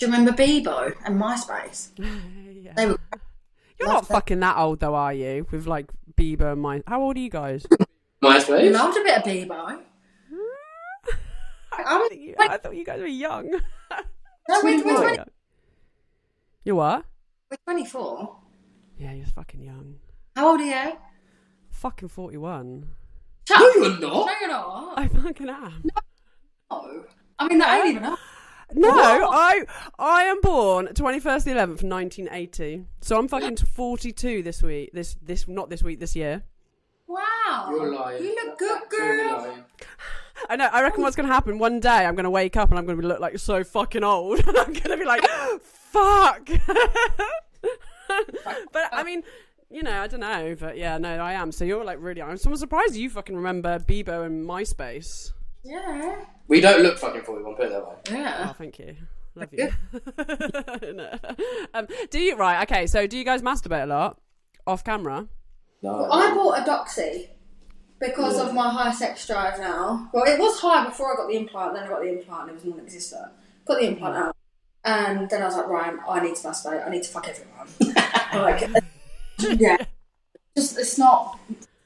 Hey, 0.00 0.06
Do 0.06 0.06
you 0.06 0.12
remember 0.12 0.32
Bebo 0.42 0.94
and 1.04 1.20
MySpace? 1.20 1.88
yeah. 2.62 2.72
They 2.76 2.86
were 2.86 2.98
You're 3.78 3.88
not 3.88 4.06
fucking 4.06 4.40
that 4.40 4.56
old 4.56 4.80
though, 4.80 4.94
are 4.94 5.12
you? 5.12 5.46
With 5.50 5.66
like 5.66 5.90
Bieber 6.16 6.52
and 6.52 6.60
my. 6.62 6.82
How 6.86 7.02
old 7.02 7.16
are 7.16 7.20
you 7.20 7.30
guys? 7.30 7.66
MySpace. 8.22 8.72
loved 8.72 8.96
a 8.98 9.02
bit 9.02 9.18
of 9.18 9.24
Bebo. 9.24 9.50
I, 11.72 11.82
I'm- 11.82 12.08
think 12.08 12.20
you, 12.22 12.34
I 12.38 12.56
thought 12.58 12.76
you 12.76 12.84
guys 12.84 13.00
were 13.00 13.06
young. 13.06 13.50
No, 14.50 14.60
we're, 14.62 14.82
we're, 14.84 14.96
20, 15.14 15.22
You 16.64 16.76
what? 16.76 17.04
we're 17.50 17.56
24. 17.66 18.36
Yeah, 18.98 19.12
you're 19.12 19.26
fucking 19.26 19.62
young. 19.62 19.96
How 20.34 20.50
old 20.52 20.60
are 20.60 20.64
you? 20.64 20.92
Fucking 21.70 22.08
forty-one. 22.08 22.88
Shut 23.46 23.60
No, 23.60 23.68
up. 23.68 23.74
you're 23.76 23.90
not. 24.00 24.26
No, 24.26 24.32
you're 24.40 24.48
not. 24.48 24.98
I 24.98 25.08
fucking 25.08 25.48
am. 25.50 25.84
No. 26.70 27.04
I 27.38 27.46
mean, 27.48 27.58
that 27.58 27.78
ain't 27.84 27.90
even 27.96 28.02
up. 28.70 28.76
No, 28.76 28.90
I 28.90 29.64
I 29.98 30.22
am 30.24 30.40
born 30.40 30.86
twenty 30.94 31.20
first 31.20 31.44
the 31.44 31.52
eleventh, 31.52 31.82
nineteen 31.82 32.28
eighty. 32.30 32.84
So 33.00 33.18
I'm 33.18 33.28
fucking 33.28 33.56
forty 33.56 34.12
two 34.12 34.42
this 34.42 34.62
week. 34.62 34.90
This 34.92 35.16
this 35.22 35.48
not 35.48 35.70
this 35.70 35.82
week. 35.82 36.00
This 36.00 36.14
year. 36.16 36.42
Wow. 37.06 37.68
You're 37.70 37.94
lying. 37.94 38.22
You 38.22 38.34
look 38.44 38.58
good, 38.58 38.82
girl. 38.90 39.64
I 40.48 40.56
know. 40.56 40.68
I 40.70 40.82
reckon 40.82 41.02
what's 41.02 41.16
gonna 41.16 41.28
happen 41.28 41.58
one 41.58 41.80
day. 41.80 42.04
I'm 42.06 42.14
gonna 42.14 42.30
wake 42.30 42.56
up 42.56 42.70
and 42.70 42.78
I'm 42.78 42.86
gonna 42.86 43.00
look 43.06 43.20
like 43.20 43.38
so 43.38 43.64
fucking 43.64 44.04
old. 44.04 44.46
and 44.46 44.56
I'm 44.58 44.72
gonna 44.72 44.96
be 44.96 45.04
like, 45.04 45.26
fuck. 45.62 46.48
but 48.72 48.88
I 48.92 49.02
mean, 49.02 49.22
you 49.70 49.82
know, 49.82 50.00
I 50.02 50.06
don't 50.06 50.20
know. 50.20 50.56
But 50.58 50.76
yeah, 50.76 50.98
no, 50.98 51.08
I 51.08 51.32
am. 51.32 51.50
So 51.52 51.64
you're 51.64 51.84
like 51.84 51.98
really. 52.00 52.22
I'm 52.22 52.36
so 52.36 52.54
surprised 52.54 52.94
you 52.94 53.10
fucking 53.10 53.36
remember 53.36 53.78
Bebo 53.78 54.26
and 54.26 54.46
MySpace. 54.46 55.32
Yeah. 55.64 56.24
We 56.46 56.60
don't 56.60 56.82
look 56.82 56.98
fucking 56.98 57.22
41, 57.22 57.54
put 57.54 57.66
it 57.66 57.70
that 57.70 57.86
way. 57.86 57.94
Yeah. 58.10 58.46
Oh, 58.48 58.52
thank 58.52 58.78
you. 58.78 58.96
Love 59.34 59.48
you. 59.52 59.70
No. 60.94 61.10
um, 61.74 61.86
do 62.10 62.18
you 62.18 62.36
right? 62.36 62.62
Okay, 62.62 62.86
so 62.86 63.06
do 63.06 63.16
you 63.16 63.24
guys 63.24 63.42
masturbate 63.42 63.84
a 63.84 63.86
lot 63.86 64.20
off 64.66 64.82
camera? 64.84 65.28
No. 65.82 66.10
I 66.10 66.34
bought 66.34 66.58
a 66.58 66.62
Doxy 66.62 67.28
because 68.00 68.38
of 68.38 68.54
my 68.54 68.70
high 68.70 68.92
sex 68.92 69.26
drive 69.26 69.58
now. 69.58 70.08
Well, 70.12 70.24
it 70.24 70.38
was 70.38 70.60
high 70.60 70.86
before 70.86 71.12
I 71.12 71.16
got 71.16 71.28
the 71.28 71.36
implant, 71.36 71.74
then 71.74 71.84
I 71.84 71.88
got 71.88 72.00
the 72.00 72.08
implant 72.08 72.42
and 72.42 72.50
it 72.50 72.54
was 72.54 72.64
non 72.64 72.80
existent. 72.80 73.32
Got 73.66 73.80
the 73.80 73.86
implant 73.86 74.16
out. 74.16 74.36
And 74.84 75.28
then 75.28 75.42
I 75.42 75.46
was 75.46 75.56
like, 75.56 75.68
Ryan, 75.68 76.00
I 76.08 76.20
need 76.20 76.36
to 76.36 76.48
masturbate. 76.48 76.86
I 76.86 76.90
need 76.90 77.02
to 77.02 77.08
fuck 77.08 77.28
everyone. 77.28 77.68
like, 78.34 78.68
yeah. 79.60 79.76
Just, 80.56 80.78
it's 80.78 80.98
not 80.98 81.38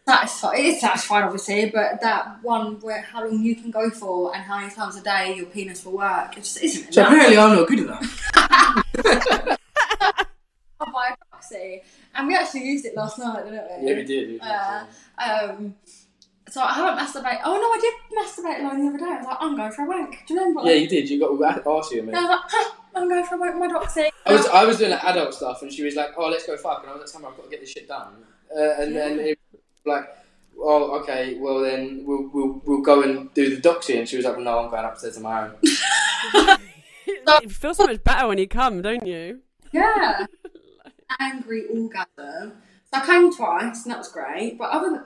satisfying. 0.06 0.64
It 0.64 0.66
is 0.68 0.80
satisfying, 0.80 1.24
obviously, 1.24 1.70
but 1.70 2.00
that 2.00 2.42
one 2.42 2.80
where 2.80 3.02
how 3.02 3.24
long 3.24 3.42
you 3.42 3.54
can 3.56 3.70
go 3.70 3.90
for 3.90 4.34
and 4.34 4.42
how 4.44 4.58
many 4.58 4.72
times 4.72 4.96
a 4.96 5.02
day 5.02 5.34
your 5.36 5.46
penis 5.46 5.84
will 5.84 5.92
work, 5.96 6.36
it 6.36 6.40
just 6.44 6.62
isn't 6.62 6.92
So 6.92 7.00
enough. 7.02 7.12
apparently 7.12 7.38
I'm 7.38 7.56
not 7.56 7.68
good 7.68 7.78
enough. 7.80 8.30
I 8.34 8.82
buy 10.80 11.14
a 11.32 11.36
Doxy. 11.36 11.80
And 12.14 12.28
we 12.28 12.36
actually 12.36 12.64
used 12.64 12.84
it 12.84 12.94
last 12.96 13.18
night, 13.18 13.44
didn't 13.44 13.64
we? 13.82 13.88
Yeah, 13.88 13.96
we 13.96 14.04
did. 14.04 14.28
we 14.28 14.32
did. 14.38 14.40
Uh, 14.42 14.84
um, 15.24 15.74
so 16.50 16.60
I 16.60 16.74
haven't 16.74 17.02
masturbated. 17.02 17.40
Oh 17.44 17.54
no, 17.56 17.68
I 17.72 17.78
did 17.80 17.94
masturbate 18.18 18.60
alone 18.60 18.84
the 18.84 18.88
other 18.90 18.98
day. 18.98 19.04
I 19.06 19.16
was 19.18 19.26
like, 19.26 19.36
I'm 19.40 19.56
going 19.56 19.72
for 19.72 19.82
a 19.84 19.88
wank. 19.88 20.16
Do 20.26 20.34
you 20.34 20.40
remember? 20.40 20.68
yeah, 20.68 20.76
you 20.76 20.88
did. 20.88 21.08
You 21.08 21.18
got 21.18 21.66
asked 21.66 21.92
you 21.92 22.00
a 22.00 22.02
And. 22.02 22.14
I 22.16 22.20
was 22.20 22.28
like, 22.28 22.40
huh, 22.48 22.70
I'm 22.94 23.08
going 23.08 23.24
for 23.24 23.36
a 23.36 23.38
wank 23.38 23.54
with 23.58 23.70
my 23.70 23.78
doxy. 23.78 24.10
I 24.26 24.32
was 24.34 24.46
I 24.48 24.64
was 24.66 24.76
doing 24.76 24.90
like 24.90 25.02
adult 25.04 25.32
stuff, 25.32 25.62
and 25.62 25.72
she 25.72 25.82
was 25.82 25.94
like, 25.96 26.10
"Oh, 26.16 26.28
let's 26.28 26.46
go 26.46 26.56
fuck," 26.58 26.82
and 26.82 26.90
I 26.90 26.92
was 26.92 27.00
like, 27.00 27.08
"Summer, 27.08 27.28
I've 27.28 27.36
got 27.36 27.44
to 27.44 27.48
get 27.50 27.60
this 27.60 27.70
shit 27.70 27.88
done." 27.88 28.12
Uh, 28.54 28.60
and 28.82 28.94
then 28.94 29.18
it 29.18 29.28
was 29.28 29.36
like, 29.86 30.04
"Oh, 30.59 31.00
okay, 31.00 31.38
well 31.38 31.60
then 31.60 32.04
we'll 32.06 32.30
we'll, 32.32 32.62
we'll 32.64 32.82
go 32.82 33.02
and 33.02 33.32
do 33.34 33.54
the 33.56 33.60
doxy," 33.60 33.98
and 33.98 34.09
she 34.09 34.16
was 34.16 34.24
like, 34.24 34.38
"No, 34.38 34.59
I'm 34.60 34.70
going 34.70 34.84
upstairs 34.84 35.16
on 35.16 35.22
my 35.24 35.44
own." 35.44 35.54
you 37.42 37.48
feel 37.48 37.74
so 37.74 37.84
much 37.86 38.02
better 38.04 38.28
when 38.28 38.38
you 38.38 38.46
come, 38.48 38.82
don't 38.82 39.06
you? 39.06 39.40
Yeah. 39.72 40.26
Angry 41.20 41.66
orgasm. 41.66 42.52
So 42.92 43.00
I 43.00 43.06
came 43.06 43.32
twice, 43.34 43.84
and 43.84 43.92
that 43.92 43.98
was 43.98 44.09
great. 44.12 44.56
But 44.59 44.70
other 44.70 44.90
than 44.90 45.04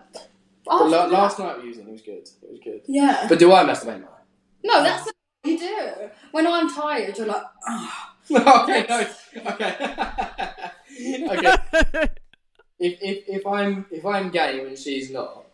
But 0.65 0.73
after 0.73 0.85
la- 0.89 0.91
that- 1.07 1.11
last 1.13 1.39
night 1.39 1.59
we 1.61 1.69
used 1.69 1.81
it. 1.81 1.87
It 1.87 1.93
was 1.93 2.03
good. 2.03 2.29
It 2.43 2.51
was 2.51 2.61
good. 2.63 2.81
yeah. 2.87 3.27
But 3.29 3.39
do 3.39 3.53
I 3.53 3.65
masturbate 3.65 4.01
now? 4.01 4.09
No, 4.65 4.83
that's 4.83 5.07
what 5.07 5.15
you 5.45 5.59
do. 5.59 6.11
When 6.33 6.47
I'm 6.47 6.69
tired, 6.73 7.17
you're 7.17 7.27
like, 7.27 7.43
oh. 7.69 7.93
okay, 8.65 8.85
no, 8.89 9.07
okay, 9.53 11.27
okay. 11.29 12.09
If, 12.79 12.99
if 13.01 13.25
if 13.27 13.47
I'm 13.47 13.87
if 13.91 14.05
I'm 14.05 14.31
game 14.31 14.67
and 14.67 14.79
she's 14.79 15.11
not, 15.11 15.47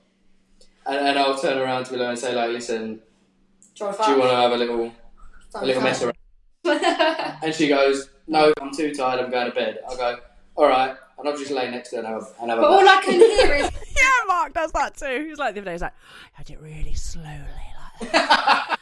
and, 0.86 0.98
and 0.98 1.18
I'll 1.18 1.38
turn 1.38 1.58
around 1.58 1.84
to 1.86 1.98
her 1.98 2.04
and 2.04 2.18
say 2.18 2.34
like, 2.34 2.50
"Listen, 2.50 3.00
do 3.76 3.84
you 3.84 4.18
want 4.18 4.30
to 4.30 4.36
have 4.36 4.52
a 4.52 4.56
little 4.56 4.92
a 5.54 5.64
little 5.64 5.82
mess 5.82 6.02
around?" 6.02 6.16
And 7.42 7.54
she 7.54 7.68
goes, 7.68 8.08
"No, 8.26 8.52
I'm 8.60 8.74
too 8.74 8.92
tired. 8.92 9.20
I'm 9.20 9.30
going 9.30 9.46
to 9.46 9.54
bed." 9.54 9.78
I'll 9.88 9.96
go, 9.96 10.18
"All 10.56 10.66
right," 10.66 10.96
and 11.18 11.28
I'll 11.28 11.36
just 11.36 11.52
lay 11.52 11.70
next 11.70 11.90
to 11.90 11.96
her 11.96 12.02
and 12.02 12.08
have, 12.12 12.24
and 12.40 12.50
have 12.50 12.58
a 12.58 12.62
but 12.62 12.70
all. 12.70 12.88
I 12.88 13.02
can 13.04 13.12
hear 13.14 13.54
is, 13.54 13.70
yeah, 13.96 14.24
Mark 14.26 14.52
does 14.52 14.72
that 14.72 14.96
too. 14.96 15.26
He's 15.28 15.38
like 15.38 15.54
the 15.54 15.60
other 15.60 15.66
day. 15.66 15.72
He's 15.72 15.82
like, 15.82 15.94
I 16.38 16.42
did 16.42 16.54
it 16.54 16.60
really 16.60 16.94
slowly. 16.94 17.38
Like, 18.00 18.10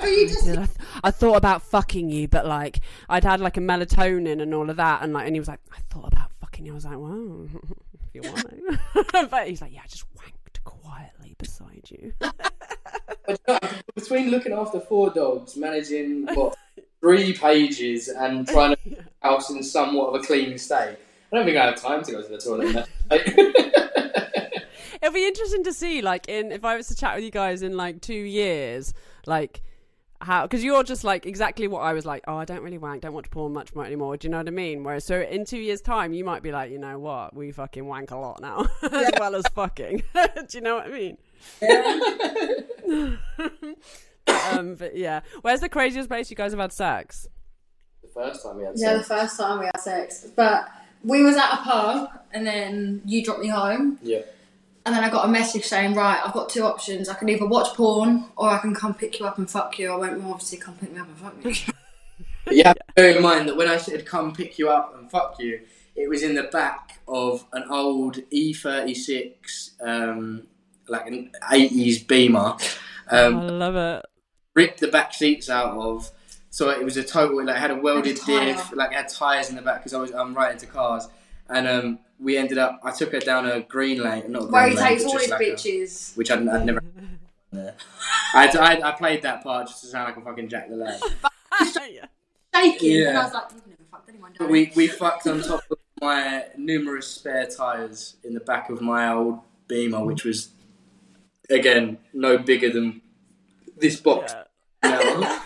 but 0.00 0.06
you 0.10 0.28
just 0.28 0.46
I, 0.48 0.56
th- 0.56 0.68
I 1.02 1.10
thought 1.10 1.36
about 1.36 1.62
fucking 1.62 2.10
you, 2.10 2.28
but 2.28 2.44
like 2.44 2.80
I'd 3.08 3.24
had 3.24 3.40
like 3.40 3.56
a 3.56 3.60
melatonin 3.60 4.42
and 4.42 4.52
all 4.52 4.68
of 4.68 4.76
that, 4.76 5.02
and 5.02 5.14
like, 5.14 5.26
and 5.26 5.34
he 5.34 5.40
was 5.40 5.48
like, 5.48 5.60
I 5.72 5.78
thought 5.88 6.12
about 6.12 6.30
fucking 6.56 6.66
you. 6.66 6.72
I 6.72 6.74
was 6.74 6.84
like, 6.84 6.98
well, 6.98 7.48
if 7.94 8.14
you 8.14 8.22
want 9.12 9.30
but 9.30 9.48
he's 9.48 9.60
like, 9.60 9.74
yeah, 9.74 9.82
I 9.84 9.88
just 9.88 10.06
wanked 10.14 10.64
quietly 10.64 11.34
beside 11.38 11.88
you. 11.90 12.12
But 12.18 12.52
you 13.28 13.36
know, 13.46 13.58
between 13.94 14.30
looking 14.30 14.52
after 14.52 14.80
four 14.80 15.10
dogs, 15.10 15.56
managing 15.56 16.26
what 16.34 16.56
three 17.00 17.34
pages, 17.34 18.08
and 18.08 18.48
trying 18.48 18.70
to 18.70 18.76
keep 18.76 18.98
the 18.98 19.04
house 19.20 19.50
in 19.50 19.62
somewhat 19.62 20.08
of 20.08 20.22
a 20.22 20.24
clean 20.24 20.56
state, 20.58 20.96
I 21.32 21.36
don't 21.36 21.44
think 21.44 21.56
I 21.56 21.66
have 21.66 21.80
time 21.80 22.02
to 22.02 22.12
go 22.12 22.22
to 22.22 22.28
the 22.28 22.38
toilet. 22.38 22.88
It'll 25.02 25.12
be 25.12 25.26
interesting 25.26 25.62
to 25.64 25.74
see, 25.74 26.00
like, 26.00 26.28
in 26.28 26.52
if 26.52 26.64
I 26.64 26.76
was 26.76 26.88
to 26.88 26.96
chat 26.96 27.16
with 27.16 27.24
you 27.24 27.30
guys 27.30 27.62
in 27.62 27.76
like 27.76 28.00
two 28.00 28.14
years, 28.14 28.94
like 29.26 29.62
how 30.20 30.42
because 30.42 30.64
you're 30.64 30.82
just 30.82 31.04
like 31.04 31.26
exactly 31.26 31.68
what 31.68 31.80
I 31.80 31.92
was 31.92 32.04
like. 32.04 32.24
Oh, 32.26 32.36
I 32.36 32.44
don't 32.44 32.62
really 32.62 32.78
wank, 32.78 33.02
don't 33.02 33.12
watch 33.12 33.30
porn 33.30 33.52
much 33.52 33.74
more 33.74 33.84
anymore. 33.84 34.16
Do 34.16 34.26
you 34.26 34.32
know 34.32 34.38
what 34.38 34.48
I 34.48 34.52
mean? 34.52 34.84
Whereas, 34.84 35.04
so 35.04 35.20
in 35.20 35.44
two 35.44 35.58
years' 35.58 35.80
time, 35.80 36.12
you 36.12 36.24
might 36.24 36.42
be 36.42 36.52
like, 36.52 36.70
you 36.70 36.78
know 36.78 36.98
what, 36.98 37.34
we 37.34 37.52
fucking 37.52 37.84
wank 37.86 38.10
a 38.10 38.16
lot 38.16 38.40
now, 38.40 38.66
as 38.82 39.10
well 39.18 39.34
as 39.34 39.46
fucking. 39.54 40.02
Do 40.14 40.46
you 40.52 40.60
know 40.60 40.76
what 40.76 40.86
I 40.86 40.90
mean? 40.90 41.18
um, 44.52 44.74
but 44.74 44.96
yeah, 44.96 45.20
where's 45.42 45.60
the 45.60 45.68
craziest 45.68 46.08
place 46.08 46.30
you 46.30 46.36
guys 46.36 46.52
have 46.52 46.60
had 46.60 46.72
sex? 46.72 47.28
the 48.02 48.08
first 48.08 48.42
time 48.42 48.56
we 48.56 48.64
had 48.64 48.78
sex. 48.78 48.82
Yeah, 48.82 48.98
the 48.98 49.04
first 49.04 49.36
time 49.36 49.58
we 49.58 49.66
had 49.66 49.80
sex. 49.80 50.26
But 50.34 50.68
we 51.02 51.22
was 51.22 51.36
at 51.36 51.54
a 51.54 51.56
pub 51.58 52.10
and 52.32 52.46
then 52.46 53.02
you 53.04 53.22
dropped 53.22 53.40
me 53.40 53.48
home 53.48 53.98
Yeah. 54.02 54.22
And 54.86 54.94
then 54.94 55.04
I 55.04 55.10
got 55.10 55.26
a 55.26 55.28
message 55.28 55.64
saying, 55.64 55.94
Right, 55.94 56.20
I've 56.24 56.32
got 56.32 56.48
two 56.48 56.62
options. 56.62 57.08
I 57.10 57.14
can 57.14 57.28
either 57.28 57.46
watch 57.46 57.74
porn 57.76 58.24
or 58.36 58.48
I 58.48 58.58
can 58.58 58.74
come 58.74 58.94
pick 58.94 59.20
you 59.20 59.26
up 59.26 59.36
and 59.36 59.50
fuck 59.50 59.78
you. 59.78 59.92
I 59.92 59.96
went, 59.96 60.18
Well 60.22 60.32
obviously 60.32 60.56
come 60.58 60.74
pick 60.76 60.92
me 60.92 60.98
up 61.00 61.08
and 61.08 61.16
fuck 61.18 61.44
me. 61.44 61.56
But 62.46 62.54
you 62.56 62.62
have 62.64 62.76
to 62.76 62.84
bear 62.94 63.16
in 63.16 63.22
mind 63.22 63.48
that 63.48 63.56
when 63.56 63.68
I 63.68 63.76
said 63.76 64.06
come 64.06 64.32
pick 64.32 64.58
you 64.58 64.70
up 64.70 64.94
and 64.96 65.10
fuck 65.10 65.36
you, 65.38 65.60
it 65.94 66.08
was 66.08 66.22
in 66.22 66.34
the 66.34 66.44
back 66.44 67.00
of 67.08 67.44
an 67.52 67.64
old 67.70 68.16
E36, 68.32 69.80
um, 69.80 70.46
like 70.88 71.06
an 71.06 71.30
80s 71.50 72.06
Beamer. 72.06 72.56
I 73.10 73.18
Um, 73.24 73.46
love 73.58 73.76
it. 73.76 74.04
ripped 74.54 74.80
the 74.80 74.88
back 74.88 75.14
seats 75.14 75.48
out 75.50 75.76
of, 75.76 76.10
So 76.50 76.70
it 76.70 76.84
was 76.84 76.96
a 76.96 77.02
total 77.04 77.44
like 77.44 77.56
it 77.56 77.60
had 77.60 77.70
a 77.70 77.76
welded 77.76 78.16
tyre. 78.16 78.46
diff, 78.46 78.72
like 78.72 78.92
had 78.92 79.08
tires 79.08 79.50
in 79.50 79.56
the 79.56 79.62
back 79.62 79.80
because 79.80 79.94
I 79.94 79.98
was 80.00 80.10
I'm 80.12 80.34
right 80.34 80.52
into 80.52 80.66
cars, 80.66 81.08
and 81.48 81.66
um, 81.68 81.98
we 82.18 82.36
ended 82.36 82.58
up. 82.58 82.80
I 82.84 82.90
took 82.90 83.12
her 83.12 83.20
down 83.20 83.46
a 83.46 83.60
green 83.60 84.02
lane, 84.02 84.30
not 84.32 84.42
a 84.42 84.46
green 84.46 84.52
Where 84.52 84.68
he 84.68 84.76
lane, 84.76 84.84
takes 84.88 85.02
but 85.04 85.08
all 85.08 85.14
just 85.14 85.24
his 85.24 85.30
like 85.32 85.40
a- 85.40 85.44
bitches. 85.44 86.16
which 86.16 86.30
I'd, 86.30 86.48
I'd 86.48 86.66
never. 86.66 86.82
I, 88.34 88.48
I 88.48 88.88
I 88.88 88.92
played 88.92 89.22
that 89.22 89.42
part 89.42 89.68
just 89.68 89.80
to 89.82 89.86
sound 89.86 90.06
like 90.08 90.16
a 90.16 90.20
fucking 90.20 90.48
Jack 90.48 90.68
the 90.68 90.76
Lad. 90.76 91.00
yeah. 91.90 92.06
Shaking. 92.54 93.06
And 93.06 93.18
I 93.18 93.24
was 93.24 93.32
like, 93.34 93.44
you've 93.54 93.66
never 93.66 93.82
fucked 93.90 94.08
anyone, 94.08 94.32
But 94.38 94.44
Joey. 94.46 94.52
we 94.52 94.72
we 94.76 94.86
fucked 94.88 95.26
on 95.26 95.42
top 95.42 95.62
of 95.70 95.78
my 96.00 96.44
numerous 96.56 97.06
spare 97.08 97.46
tires 97.46 98.16
in 98.24 98.34
the 98.34 98.40
back 98.40 98.68
of 98.70 98.80
my 98.82 99.10
old 99.12 99.40
Beamer, 99.68 100.04
which 100.04 100.24
was 100.24 100.50
again 101.48 101.98
no 102.12 102.36
bigger 102.38 102.70
than 102.70 103.00
this 103.78 103.96
box 104.00 104.34
now. 104.82 105.42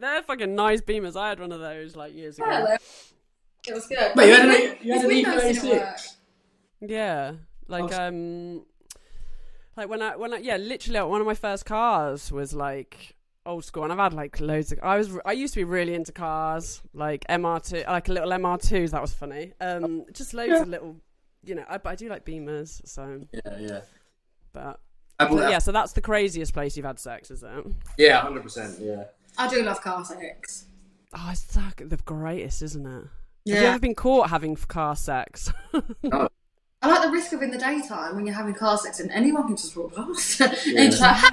They're 0.00 0.22
fucking 0.22 0.54
nice 0.54 0.80
beamers. 0.80 1.16
I 1.16 1.28
had 1.28 1.38
one 1.40 1.52
of 1.52 1.60
those 1.60 1.94
like 1.96 2.14
years 2.14 2.38
ago. 2.38 2.46
Yeah, 2.50 2.76
it 3.68 3.74
was 3.74 3.86
good. 3.86 4.14
Mate, 4.16 4.28
you 4.28 4.34
had 4.34 4.48
an 4.48 4.54
E- 4.54 4.78
you 4.86 4.92
had 4.92 5.02
an 5.02 5.08
windows 5.08 5.42
didn't 5.42 5.78
E36. 5.80 6.16
Yeah, 6.80 7.32
like 7.68 7.92
um, 7.92 8.64
like 9.76 9.88
when 9.88 10.02
I 10.02 10.16
when 10.16 10.34
I 10.34 10.38
yeah, 10.38 10.56
literally 10.56 10.98
like, 11.00 11.08
one 11.08 11.20
of 11.20 11.26
my 11.26 11.34
first 11.34 11.64
cars 11.64 12.32
was 12.32 12.52
like 12.52 13.16
old 13.46 13.64
school, 13.64 13.84
and 13.84 13.92
I've 13.92 13.98
had 13.98 14.14
like 14.14 14.40
loads 14.40 14.72
of. 14.72 14.80
I 14.82 14.96
was 14.98 15.16
I 15.24 15.32
used 15.32 15.54
to 15.54 15.60
be 15.60 15.64
really 15.64 15.94
into 15.94 16.12
cars, 16.12 16.82
like 16.92 17.24
MR2, 17.28 17.86
like 17.86 18.08
a 18.08 18.12
little 18.12 18.30
MR2s. 18.30 18.90
That 18.90 19.00
was 19.00 19.14
funny. 19.14 19.52
Um, 19.60 20.04
just 20.12 20.34
loads 20.34 20.60
of 20.60 20.68
little, 20.68 20.96
you 21.44 21.54
know. 21.54 21.64
I, 21.68 21.78
but 21.78 21.90
I 21.90 21.94
do 21.94 22.08
like 22.08 22.24
Beamers, 22.24 22.86
so 22.86 23.20
Yeah, 23.32 23.58
yeah. 23.58 23.80
but. 24.52 24.80
I 25.20 25.26
but 25.28 25.50
yeah, 25.50 25.58
so 25.58 25.70
that's 25.70 25.92
the 25.92 26.00
craziest 26.00 26.52
place 26.52 26.76
you've 26.76 26.86
had 26.86 26.98
sex, 26.98 27.30
is 27.30 27.44
it? 27.44 27.66
yeah, 27.96 28.20
hundred 28.22 28.42
percent. 28.42 28.76
Yeah. 28.80 29.04
I 29.38 29.46
do 29.46 29.62
love 29.62 29.80
car 29.80 30.04
sex. 30.04 30.64
Oh, 31.14 31.28
it's 31.30 31.54
like 31.54 31.88
the 31.88 31.98
greatest, 31.98 32.62
isn't 32.62 32.86
it? 32.86 33.04
Have 33.46 33.56
you 33.56 33.62
Yeah. 33.62 33.68
ever 33.70 33.78
been 33.80 33.94
caught 33.94 34.30
having 34.30 34.56
car 34.56 34.96
sex? 34.96 35.52
Oh. 36.12 36.28
I 36.84 36.88
like 36.88 37.02
the 37.02 37.10
risk 37.10 37.32
of 37.32 37.42
in 37.42 37.52
the 37.52 37.58
daytime 37.58 38.16
when 38.16 38.26
you're 38.26 38.34
having 38.34 38.54
car 38.54 38.76
sex 38.76 38.98
and 38.98 39.08
anyone 39.12 39.46
can 39.46 39.56
just 39.56 39.76
walk 39.76 39.94
past. 39.96 40.40
and 40.40 40.52
Yeah. 40.66 40.82
you're 40.82 40.90
just 40.90 41.00
like, 41.00 41.32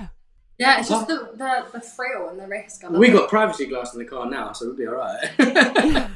yeah, 0.59 0.79
it's 0.79 0.89
just 0.89 1.07
the, 1.07 1.31
the, 1.35 1.65
the 1.73 1.79
thrill 1.79 2.29
and 2.29 2.39
the 2.39 2.45
risk. 2.47 2.83
We 2.89 3.09
it. 3.09 3.13
got 3.13 3.29
privacy 3.29 3.65
glass 3.65 3.93
in 3.93 3.99
the 3.99 4.05
car 4.05 4.29
now, 4.29 4.51
so 4.53 4.67
we'll 4.67 4.75
be 4.75 4.85
all 4.87 4.93
right. 4.95 5.27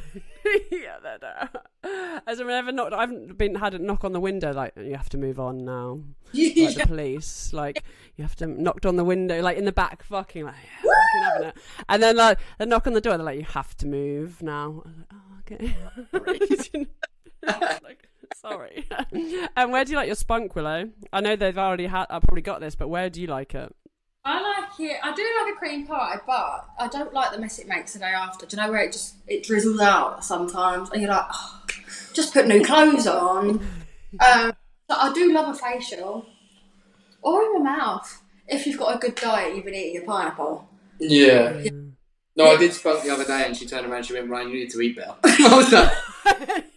yeah, 0.71 0.97
no, 1.03 1.17
no. 1.21 2.19
As 2.27 2.39
I've 2.39 2.47
never 2.47 2.71
knocked, 2.71 2.93
I 2.93 3.01
haven't 3.01 3.37
been 3.37 3.55
had 3.55 3.73
a 3.73 3.79
knock 3.79 4.03
on 4.03 4.13
the 4.13 4.19
window. 4.19 4.51
Like 4.53 4.73
you 4.75 4.95
have 4.95 5.09
to 5.09 5.17
move 5.17 5.39
on 5.39 5.65
now. 5.65 6.01
Like 6.33 6.75
the 6.75 6.85
police, 6.87 7.53
like 7.53 7.83
you 8.15 8.23
have 8.23 8.35
to 8.37 8.47
knocked 8.47 8.85
on 8.87 8.95
the 8.95 9.03
window, 9.03 9.39
like 9.41 9.57
in 9.57 9.65
the 9.65 9.71
back, 9.71 10.03
fucking 10.03 10.45
like 10.45 10.55
fucking 10.77 11.21
having 11.21 11.47
it. 11.49 11.57
And 11.87 12.01
then 12.01 12.15
like 12.17 12.39
they 12.57 12.65
knock 12.65 12.87
on 12.87 12.93
the 12.93 13.01
door, 13.01 13.17
they're 13.17 13.25
like, 13.25 13.37
you 13.37 13.45
have 13.45 13.77
to 13.77 13.87
move 13.87 14.41
now. 14.41 14.83
Like, 14.85 14.95
oh, 15.13 15.17
okay. 15.39 16.87
like, 17.83 18.09
sorry. 18.35 18.87
and 19.55 19.71
where 19.71 19.85
do 19.85 19.91
you 19.91 19.97
like 19.97 20.07
your 20.07 20.15
spunk, 20.15 20.55
Willow? 20.55 20.89
I 21.11 21.21
know 21.21 21.35
they've 21.35 21.57
already 21.57 21.85
had. 21.85 22.07
I've 22.09 22.23
probably 22.23 22.41
got 22.41 22.61
this, 22.61 22.75
but 22.75 22.87
where 22.87 23.09
do 23.11 23.21
you 23.21 23.27
like 23.27 23.53
it? 23.53 23.75
I 24.25 24.41
like 24.41 24.79
it. 24.79 24.97
I 25.03 25.13
do 25.13 25.23
like 25.43 25.53
a 25.53 25.57
cream 25.57 25.85
pie, 25.85 26.15
but 26.25 26.65
I 26.79 26.87
don't 26.87 27.13
like 27.13 27.31
the 27.33 27.39
mess 27.39 27.59
it 27.59 27.67
makes 27.67 27.93
the 27.93 27.99
day 27.99 28.05
after. 28.05 28.45
Do 28.45 28.55
you 28.55 28.63
know 28.63 28.71
where 28.71 28.81
it 28.81 28.93
just 28.93 29.15
it 29.27 29.43
drizzles 29.43 29.81
out 29.81 30.23
sometimes, 30.23 30.89
and 30.91 31.01
you're 31.01 31.11
like, 31.11 31.25
oh, 31.33 31.61
just 32.13 32.33
put 32.33 32.47
new 32.47 32.63
clothes 32.63 33.07
on. 33.07 33.65
Um, 34.19 34.53
but 34.87 34.99
I 34.99 35.11
do 35.11 35.33
love 35.33 35.55
a 35.55 35.57
facial, 35.57 36.27
or 37.23 37.41
in 37.41 37.63
my 37.63 37.75
mouth. 37.77 38.21
If 38.47 38.67
you've 38.67 38.77
got 38.77 38.95
a 38.95 38.99
good 38.99 39.15
diet, 39.15 39.55
you've 39.55 39.65
been 39.65 39.73
eating 39.73 40.03
a 40.03 40.05
pineapple. 40.05 40.69
yeah. 40.99 41.63
No, 42.35 42.45
I 42.45 42.57
did 42.57 42.73
spunk 42.73 43.01
the 43.03 43.09
other 43.09 43.25
day, 43.25 43.43
and 43.43 43.57
she 43.57 43.65
turned 43.65 43.87
around. 43.87 43.97
and 43.97 44.05
She 44.05 44.13
went, 44.13 44.29
"Ryan, 44.29 44.49
you 44.49 44.55
need 44.59 44.69
to 44.69 44.81
eat 44.81 44.95
better." 44.97 45.15
I 45.23 45.57
was 45.57 45.71
like, 45.71 46.65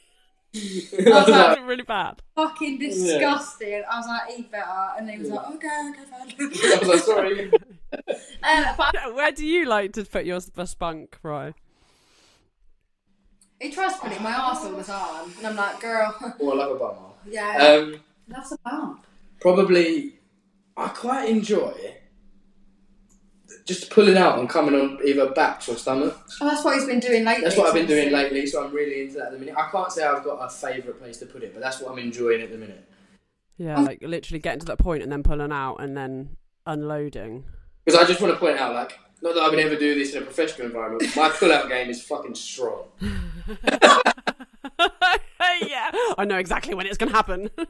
I 0.56 0.70
was 0.70 0.92
like, 1.14 1.26
That's 1.26 1.60
really 1.60 1.82
bad. 1.82 2.22
Fucking 2.34 2.78
disgusting. 2.78 3.82
I 3.90 3.98
was 3.98 4.06
like, 4.06 4.38
eat 4.38 4.50
better, 4.50 4.88
and 4.98 5.10
he 5.10 5.18
was 5.18 5.28
like, 5.30 5.46
okay, 5.54 5.90
okay, 5.90 6.02
I 6.12 6.78
fine. 6.78 6.78
was 6.80 6.88
like, 6.88 6.98
"Sorry." 7.00 7.52
uh, 8.42 8.74
but 8.76 9.14
Where 9.14 9.32
do 9.32 9.46
you 9.46 9.66
like 9.66 9.92
to 9.94 10.04
put 10.04 10.24
your 10.24 10.40
the 10.40 10.66
spunk, 10.66 11.18
Roy? 11.22 11.54
he 13.60 13.70
tries 13.72 13.94
to 13.94 14.00
put 14.00 14.12
it 14.12 14.18
in 14.18 14.22
my 14.22 14.34
arse 14.34 14.64
all 14.64 14.72
the 14.72 14.82
time, 14.84 15.32
and 15.38 15.46
I'm 15.46 15.56
like, 15.56 15.80
girl, 15.80 16.14
Oh, 16.40 16.50
I 16.52 16.54
love 16.56 16.72
a 16.72 16.78
bum. 16.78 16.96
yeah, 17.28 17.56
Um, 17.78 18.00
that's 18.28 18.52
a 18.52 18.58
bump. 18.64 19.06
probably, 19.40 20.18
I 20.76 20.88
quite 20.88 21.28
enjoy 21.30 21.72
just 23.66 23.90
pulling 23.90 24.16
out 24.16 24.38
and 24.38 24.48
coming 24.48 24.80
on 24.80 24.98
either 25.04 25.30
backs 25.30 25.68
or 25.68 25.76
stomachs. 25.76 26.38
Oh, 26.40 26.48
that's 26.48 26.64
what 26.64 26.76
he's 26.76 26.86
been 26.86 27.00
doing 27.00 27.24
lately. 27.24 27.42
That's 27.42 27.56
what 27.56 27.66
I've 27.66 27.74
been 27.74 27.86
doing 27.86 28.12
lately, 28.12 28.46
so 28.46 28.64
I'm 28.64 28.72
really 28.72 29.02
into 29.02 29.16
that 29.16 29.26
at 29.26 29.32
the 29.32 29.38
minute. 29.38 29.56
I 29.58 29.68
can't 29.70 29.90
say 29.90 30.04
I've 30.04 30.24
got 30.24 30.36
a 30.36 30.48
favourite 30.48 31.00
place 31.00 31.18
to 31.18 31.26
put 31.26 31.42
it, 31.42 31.52
but 31.52 31.60
that's 31.60 31.80
what 31.80 31.92
I'm 31.92 31.98
enjoying 31.98 32.40
at 32.40 32.50
the 32.50 32.58
minute. 32.58 32.88
Yeah, 33.58 33.76
um, 33.76 33.84
like 33.84 34.02
literally 34.02 34.38
getting 34.38 34.60
to 34.60 34.66
that 34.66 34.78
point 34.78 35.02
and 35.02 35.10
then 35.10 35.22
pulling 35.22 35.50
out 35.50 35.76
and 35.76 35.96
then 35.96 36.36
unloading. 36.64 37.44
Because 37.84 38.00
I 38.00 38.06
just 38.06 38.20
want 38.20 38.32
to 38.32 38.38
point 38.38 38.58
out, 38.58 38.74
like, 38.74 38.98
not 39.22 39.34
that 39.34 39.42
I 39.42 39.48
would 39.48 39.58
ever 39.58 39.76
do 39.76 39.94
this 39.94 40.14
in 40.14 40.22
a 40.22 40.26
professional 40.26 40.68
environment, 40.68 41.16
my 41.16 41.30
pull-out 41.30 41.68
game 41.68 41.90
is 41.90 42.02
fucking 42.02 42.34
strong. 42.34 42.84
yeah, 43.00 44.00
I 46.18 46.24
know 46.24 46.38
exactly 46.38 46.74
when 46.74 46.86
it's 46.86 46.98
gonna 46.98 47.12
happen. 47.12 47.50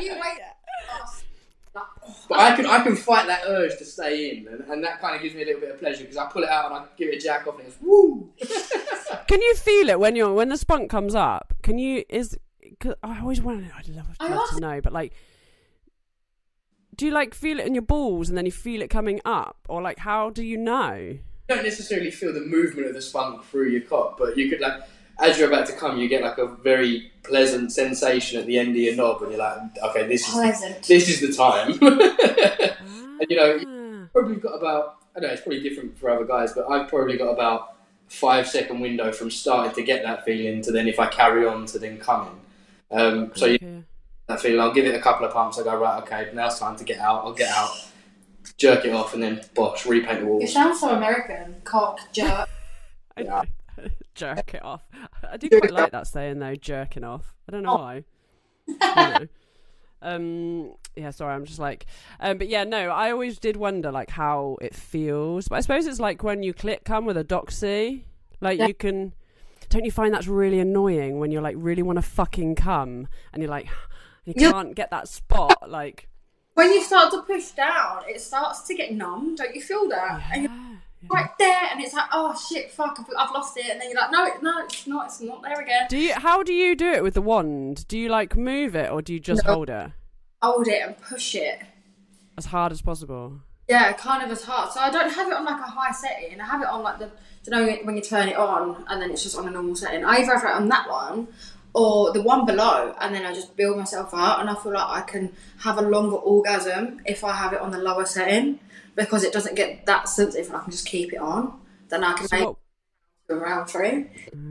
You 0.00 0.12
wait. 0.12 0.40
But 2.28 2.38
I 2.38 2.56
can 2.56 2.66
I 2.66 2.82
can 2.82 2.96
fight 2.96 3.26
that 3.26 3.42
urge 3.46 3.78
to 3.78 3.84
stay 3.84 4.30
in, 4.30 4.48
and, 4.48 4.60
and 4.70 4.84
that 4.84 5.00
kind 5.00 5.14
of 5.16 5.22
gives 5.22 5.34
me 5.34 5.42
a 5.42 5.46
little 5.46 5.60
bit 5.60 5.70
of 5.70 5.78
pleasure 5.78 6.02
because 6.02 6.16
I 6.16 6.26
pull 6.26 6.42
it 6.42 6.48
out 6.48 6.66
and 6.66 6.74
I 6.74 6.84
give 6.96 7.08
it 7.08 7.16
a 7.16 7.20
jack 7.20 7.46
off 7.46 7.58
and 7.58 7.68
it's 7.68 7.76
woo. 7.80 8.32
Can 9.28 9.40
you 9.40 9.54
feel 9.54 9.90
it 9.90 10.00
when 10.00 10.16
you're 10.16 10.32
when 10.32 10.48
the 10.48 10.56
spunk 10.56 10.90
comes 10.90 11.14
up? 11.14 11.54
Can 11.62 11.78
you 11.78 12.04
is? 12.08 12.38
Cause 12.80 12.94
I 13.02 13.20
always 13.20 13.40
want. 13.40 13.64
I'd 13.76 13.88
love, 13.88 14.06
I 14.18 14.28
love 14.28 14.50
to 14.50 14.60
know, 14.60 14.80
but 14.80 14.92
like, 14.92 15.12
do 16.96 17.06
you 17.06 17.12
like 17.12 17.34
feel 17.34 17.60
it 17.60 17.66
in 17.66 17.74
your 17.74 17.82
balls 17.82 18.28
and 18.28 18.36
then 18.36 18.44
you 18.44 18.52
feel 18.52 18.82
it 18.82 18.90
coming 18.90 19.20
up, 19.24 19.58
or 19.68 19.80
like 19.80 19.98
how 19.98 20.30
do 20.30 20.42
you 20.42 20.56
know? 20.56 20.94
You 20.94 21.20
don't 21.54 21.64
necessarily 21.64 22.10
feel 22.10 22.32
the 22.32 22.40
movement 22.40 22.88
of 22.88 22.94
the 22.94 23.02
spunk 23.02 23.44
through 23.44 23.70
your 23.70 23.82
cock, 23.82 24.18
but 24.18 24.36
you 24.36 24.50
could 24.50 24.60
like 24.60 24.80
as 25.18 25.38
you're 25.38 25.48
about 25.48 25.66
to 25.68 25.72
come, 25.72 25.98
you 25.98 26.08
get 26.08 26.22
like 26.22 26.38
a 26.38 26.46
very 26.46 27.10
pleasant 27.22 27.72
sensation 27.72 28.38
at 28.38 28.46
the 28.46 28.58
end 28.58 28.70
of 28.70 28.76
your 28.76 28.94
knob, 28.96 29.22
and 29.22 29.32
you're 29.32 29.40
like, 29.40 29.58
okay, 29.82 30.06
this 30.06 30.26
is 30.28 30.34
Pleasant. 30.34 30.82
this 30.84 31.08
is 31.08 31.20
the 31.20 31.32
time. 31.32 31.72
and 33.20 33.26
you 33.30 33.36
know, 33.36 33.58
Ah. 33.66 34.08
probably 34.12 34.36
got 34.36 34.54
about 34.54 34.96
I 35.16 35.20
don't 35.20 35.28
know, 35.28 35.32
it's 35.32 35.42
probably 35.42 35.60
different 35.62 35.96
for 35.98 36.10
other 36.10 36.26
guys, 36.26 36.52
but 36.52 36.68
I've 36.68 36.88
probably 36.88 37.16
got 37.16 37.28
about 37.30 37.76
five 38.08 38.46
second 38.46 38.80
window 38.80 39.10
from 39.12 39.30
starting 39.30 39.74
to 39.74 39.82
get 39.82 40.02
that 40.02 40.24
feeling 40.26 40.60
to 40.62 40.70
then 40.70 40.86
if 40.86 41.00
I 41.00 41.06
carry 41.06 41.46
on 41.46 41.64
to 41.66 41.78
then 41.78 41.98
coming. 41.98 42.38
Um, 42.90 43.32
so 43.34 43.46
you 43.46 43.54
Okay. 43.56 43.82
that 44.28 44.40
feeling, 44.40 44.60
I'll 44.60 44.72
give 44.74 44.84
it 44.86 44.94
a 44.94 45.00
couple 45.00 45.24
of 45.26 45.32
pumps. 45.32 45.58
I 45.58 45.62
go 45.64 45.76
right, 45.76 46.02
okay, 46.02 46.30
now 46.34 46.46
it's 46.46 46.58
time 46.58 46.76
to 46.76 46.84
get 46.84 46.98
out. 47.00 47.24
I'll 47.24 47.32
get 47.32 47.48
out, 47.50 47.70
jerk 48.58 48.84
it 48.84 48.92
off, 48.92 49.14
and 49.14 49.22
then 49.22 49.40
bosh, 49.54 49.86
repaint 49.86 50.20
the 50.20 50.26
You 50.26 50.32
walls. 50.32 50.52
sound 50.52 50.76
so 50.76 50.90
American. 50.90 51.56
Cock, 51.64 51.98
jerk. 52.12 52.48
Yeah. 53.18 53.44
Jerk 54.16 54.54
it 54.54 54.64
off. 54.64 54.82
I 55.30 55.36
do 55.36 55.48
quite 55.48 55.70
like 55.70 55.92
that 55.92 56.06
saying 56.06 56.38
though, 56.40 56.54
jerking 56.56 57.04
off. 57.04 57.34
I 57.48 57.52
don't 57.52 57.62
know 57.62 57.72
Oh. 57.72 57.76
why. 57.76 58.04
You 58.68 58.76
know. 59.20 59.26
Um. 60.02 60.74
Yeah. 60.94 61.10
Sorry. 61.10 61.34
I'm 61.34 61.44
just 61.44 61.58
like. 61.58 61.86
Um. 62.20 62.38
But 62.38 62.48
yeah. 62.48 62.64
No. 62.64 62.90
I 62.90 63.10
always 63.10 63.38
did 63.38 63.56
wonder 63.56 63.90
like 63.90 64.10
how 64.10 64.58
it 64.60 64.74
feels. 64.74 65.48
But 65.48 65.56
I 65.56 65.60
suppose 65.60 65.86
it's 65.86 66.00
like 66.00 66.22
when 66.22 66.42
you 66.42 66.52
click 66.52 66.84
come 66.84 67.06
with 67.06 67.16
a 67.16 67.24
doxy. 67.24 68.02
Like 68.40 68.58
Yeah. 68.58 68.66
you 68.66 68.74
can. 68.74 69.14
Don't 69.68 69.84
you 69.84 69.90
find 69.90 70.12
that's 70.14 70.28
really 70.28 70.60
annoying 70.60 71.18
when 71.18 71.30
you're 71.30 71.42
like 71.42 71.56
really 71.58 71.82
want 71.82 71.96
to 71.96 72.02
fucking 72.02 72.54
come 72.56 73.08
and 73.32 73.42
you're 73.42 73.50
like 73.50 73.68
you 74.24 74.34
can't 74.34 74.74
get 74.74 74.90
that 74.90 75.08
spot 75.08 75.68
like. 75.70 76.08
When 76.54 76.72
you 76.72 76.82
start 76.82 77.10
to 77.12 77.22
push 77.22 77.50
down, 77.50 78.02
it 78.08 78.20
starts 78.20 78.62
to 78.68 78.74
get 78.74 78.92
numb. 78.92 79.34
Don't 79.34 79.54
you 79.54 79.60
feel 79.60 79.88
that? 79.88 80.22
You're 80.36 80.50
Yeah. 81.02 81.08
right 81.12 81.30
there, 81.38 81.60
and 81.70 81.80
it's 81.80 81.92
like, 81.94 82.08
oh 82.12 82.34
shit, 82.48 82.70
fuck, 82.70 82.98
I've, 83.18 83.30
lost 83.30 83.56
it. 83.56 83.66
And 83.70 83.80
then 83.80 83.90
you're 83.90 84.00
like, 84.00 84.10
no, 84.10 84.24
no, 84.42 84.64
it's 84.64 84.86
not. 84.86 85.06
It's 85.06 85.20
not 85.20 85.42
there 85.42 85.60
again. 85.60 85.86
Do 85.88 85.98
you? 85.98 86.14
How 86.14 86.42
do 86.42 86.52
you 86.52 86.74
do 86.74 86.90
it 86.90 87.02
with 87.02 87.14
the 87.14 87.22
wand? 87.22 87.86
Do 87.88 87.98
you 87.98 88.08
like 88.08 88.36
move 88.36 88.74
it 88.74 88.90
or 88.90 89.02
do 89.02 89.12
you 89.12 89.20
just 89.20 89.44
No. 89.46 89.54
hold 89.54 89.70
it 89.70 89.90
Hold 90.42 90.68
it 90.68 90.82
and 90.82 90.96
push 91.00 91.34
it. 91.34 91.60
as 92.38 92.46
hard 92.46 92.72
as 92.72 92.80
possible? 92.82 93.40
Yeah, 93.68 93.92
kind 93.94 94.22
of 94.22 94.30
as 94.30 94.44
hard. 94.44 94.72
So 94.72 94.80
I 94.80 94.90
don't 94.90 95.10
have 95.12 95.26
it 95.28 95.34
on 95.34 95.44
like 95.44 95.58
a 95.60 95.64
high 95.64 95.90
setting. 95.92 96.40
I 96.40 96.46
have 96.46 96.62
it 96.62 96.68
on 96.68 96.82
like 96.82 96.98
the, 96.98 97.10
you 97.44 97.50
know, 97.50 97.66
when 97.84 97.96
you 97.96 98.02
turn 98.02 98.28
it 98.28 98.36
on 98.36 98.84
and 98.88 99.02
then 99.02 99.10
it's 99.10 99.22
just 99.22 99.36
on 99.36 99.48
a 99.48 99.50
normal 99.50 99.74
setting. 99.74 100.04
I 100.04 100.18
either 100.18 100.34
have 100.36 100.44
it 100.44 100.50
on 100.54 100.68
that 100.68 100.88
one 100.88 101.28
or 101.74 102.12
the 102.12 102.22
one 102.22 102.46
below, 102.46 102.94
and 103.02 103.14
then 103.14 103.26
I 103.26 103.34
just 103.34 103.54
build 103.54 103.76
myself 103.76 104.14
out, 104.14 104.40
and 104.40 104.48
I 104.48 104.54
feel 104.54 104.72
like 104.72 104.88
I 104.88 105.02
can 105.02 105.32
have 105.58 105.76
a 105.76 105.82
longer 105.82 106.16
orgasm 106.16 107.02
if 107.04 107.22
I 107.22 107.32
have 107.34 107.52
it 107.52 107.60
on 107.60 107.70
the 107.70 107.76
lower 107.78 108.06
setting 108.06 108.60
because 108.96 109.22
it 109.22 109.32
doesn't 109.32 109.54
get 109.54 109.86
that 109.86 110.08
sensitive, 110.08 110.48
and 110.48 110.56
I 110.56 110.62
can 110.62 110.72
just 110.72 110.86
keep 110.86 111.12
it 111.12 111.20
on. 111.20 111.60
Then 111.88 112.02
I 112.02 112.14
can 112.14 112.26
So 112.26 112.36
make 112.36 112.46
what, 112.46 112.56
it 113.28 113.32
around 113.34 113.66
through. 113.66 114.08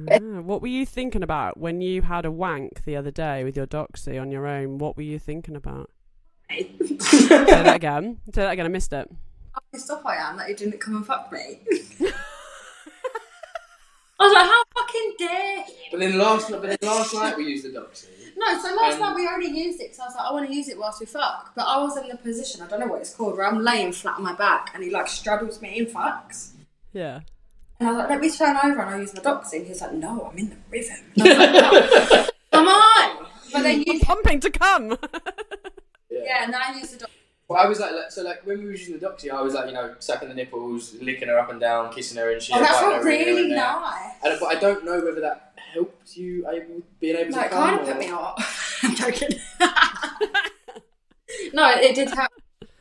Ah, 0.09 0.41
what 0.41 0.61
were 0.61 0.67
you 0.67 0.85
thinking 0.85 1.23
about 1.23 1.57
when 1.57 1.81
you 1.81 2.03
had 2.03 2.25
a 2.25 2.31
wank 2.31 2.85
the 2.85 2.95
other 2.95 3.11
day 3.11 3.43
with 3.43 3.57
your 3.57 3.67
doxy 3.67 4.21
on 4.21 4.31
your 4.31 4.47
own? 4.47 4.77
What 4.77 4.95
were 4.95 5.03
you 5.03 5.19
thinking 5.19 5.55
about? 5.55 5.89
Say 6.49 7.27
that 7.27 7.75
again. 7.75 8.19
Say 8.33 8.43
that 8.43 8.51
again. 8.51 8.65
I 8.65 8.69
missed 8.69 8.93
it. 8.93 9.09
How 9.53 9.61
pissed 9.73 9.89
off 9.89 10.05
I 10.05 10.15
am 10.17 10.37
that 10.37 10.47
he 10.47 10.53
didn't 10.53 10.79
come 10.79 10.97
and 10.97 11.05
fuck 11.05 11.31
me. 11.31 11.59
I 14.17 14.23
was 14.27 14.33
like, 14.33 14.45
how 14.45 14.63
fucking 14.77 15.13
dare 15.17 15.65
But 15.91 15.99
then 15.99 16.17
last, 16.17 16.49
but 16.49 16.61
then 16.61 16.77
last 16.81 17.13
night 17.13 17.35
we 17.37 17.45
used 17.45 17.65
the 17.65 17.69
doxy. 17.69 18.07
No, 18.37 18.61
so 18.61 18.73
last 18.75 18.95
Um, 18.95 18.99
night 18.99 19.15
we 19.15 19.27
only 19.27 19.47
used 19.47 19.79
it 19.79 19.91
because 19.91 19.99
I 19.99 20.05
was 20.05 20.15
like, 20.15 20.25
I 20.25 20.33
want 20.33 20.47
to 20.49 20.53
use 20.53 20.67
it 20.67 20.77
whilst 20.77 20.99
we 20.99 21.05
fuck. 21.05 21.53
But 21.55 21.63
I 21.63 21.77
was 21.81 21.95
in 21.97 22.07
the 22.09 22.17
position, 22.17 22.61
I 22.61 22.67
don't 22.67 22.79
know 22.81 22.87
what 22.87 23.01
it's 23.01 23.13
called, 23.13 23.37
where 23.37 23.47
I'm 23.47 23.61
laying 23.63 23.91
flat 23.93 24.17
on 24.17 24.23
my 24.23 24.33
back 24.33 24.71
and 24.73 24.83
he 24.83 24.89
like 24.89 25.07
straddles 25.07 25.61
me 25.61 25.79
and 25.79 25.87
fucks. 25.87 26.51
Yeah. 26.91 27.21
And 27.79 27.89
I 27.89 27.91
was 27.91 27.99
like, 27.99 28.09
let 28.09 28.19
me 28.21 28.29
turn 28.29 28.57
over 28.57 28.81
and 28.81 28.89
I'll 28.89 28.99
use 28.99 29.13
my 29.13 29.21
doxy. 29.21 29.57
And 29.57 29.67
he's 29.67 29.81
like, 29.81 29.93
no, 29.93 30.29
I'm 30.31 30.37
in 30.37 30.49
the 30.49 30.57
rhythm. 30.69 30.97
And 31.17 31.27
I 31.27 31.71
was 31.71 32.11
like, 32.11 32.29
Come 32.51 32.67
on! 32.67 33.25
But 33.51 33.63
then 33.63 33.83
you, 33.85 33.99
Pumping 34.01 34.39
to 34.41 34.49
come. 34.49 34.89
yeah, 36.09 36.43
and 36.43 36.53
then 36.53 36.61
I 36.61 36.77
used 36.77 36.93
the 36.99 37.05
doxy. 37.05 37.09
Well, 37.47 37.63
I 37.63 37.67
was 37.67 37.79
like, 37.79 37.91
like, 37.91 38.11
so 38.11 38.23
like 38.23 38.45
when 38.45 38.59
we 38.59 38.65
were 38.65 38.71
using 38.71 38.97
the 38.97 39.05
doxy, 39.05 39.29
I 39.29 39.39
was 39.41 39.53
like, 39.53 39.67
you 39.67 39.73
know, 39.73 39.93
sucking 39.99 40.29
the 40.29 40.33
nipples, 40.35 40.95
licking 40.99 41.27
her 41.27 41.37
up 41.37 41.51
and 41.51 41.59
down, 41.59 41.93
kissing 41.93 42.17
her, 42.17 42.31
and 42.31 42.41
she. 42.41 42.53
Oh, 42.53 42.59
that 42.59 42.71
biting 42.71 42.91
felt 42.91 43.03
really 43.05 43.49
nice. 43.49 44.13
And, 44.23 44.39
but 44.39 44.47
I 44.47 44.59
don't 44.59 44.83
know 44.83 44.99
whether 45.01 45.21
that 45.21 45.54
helped 45.75 46.17
you 46.17 46.47
able 46.49 46.81
being 46.99 47.17
able 47.17 47.31
No, 47.31 47.37
to 47.39 47.45
it 47.45 47.51
kind 47.51 47.79
of 47.79 47.85
put 47.85 47.99
me 47.99 48.09
off. 48.11 48.79
I'm 48.83 48.95
joking. 48.95 49.29
no, 51.53 51.69
it 51.75 51.95
did 51.95 52.09
help. 52.09 52.31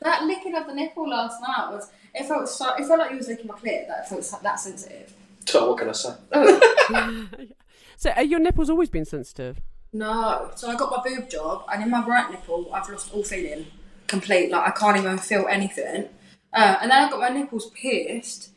That 0.00 0.24
licking 0.24 0.54
of 0.54 0.66
the 0.66 0.74
nipple 0.74 1.08
last 1.08 1.40
night 1.40 1.70
was. 1.70 1.90
It 2.14 2.26
felt 2.26 2.48
so. 2.48 2.74
It 2.74 2.86
felt 2.86 3.00
like 3.00 3.10
you 3.10 3.16
was 3.16 3.28
licking 3.28 3.46
my 3.46 3.54
clit. 3.54 3.88
That 3.88 4.08
felt 4.08 4.42
that 4.42 4.60
sensitive. 4.60 5.12
So 5.46 5.70
what 5.70 5.78
can 5.78 5.88
I 5.88 5.92
say? 5.92 6.14
so, 7.96 8.10
are 8.10 8.22
your 8.22 8.38
nipples 8.38 8.70
always 8.70 8.88
been 8.88 9.04
sensitive? 9.04 9.60
No. 9.92 10.50
So 10.54 10.70
I 10.70 10.76
got 10.76 10.90
my 10.90 11.02
boob 11.02 11.28
job, 11.28 11.64
and 11.72 11.82
in 11.82 11.90
my 11.90 12.06
right 12.06 12.30
nipple, 12.30 12.70
I've 12.72 12.88
lost 12.88 13.12
all 13.12 13.24
feeling, 13.24 13.66
complete. 14.06 14.50
Like 14.50 14.68
I 14.68 14.70
can't 14.70 14.96
even 14.96 15.18
feel 15.18 15.46
anything. 15.48 16.08
Uh, 16.52 16.76
and 16.80 16.90
then 16.90 17.02
I 17.02 17.10
got 17.10 17.20
my 17.20 17.30
nipples 17.30 17.70
pierced, 17.70 18.50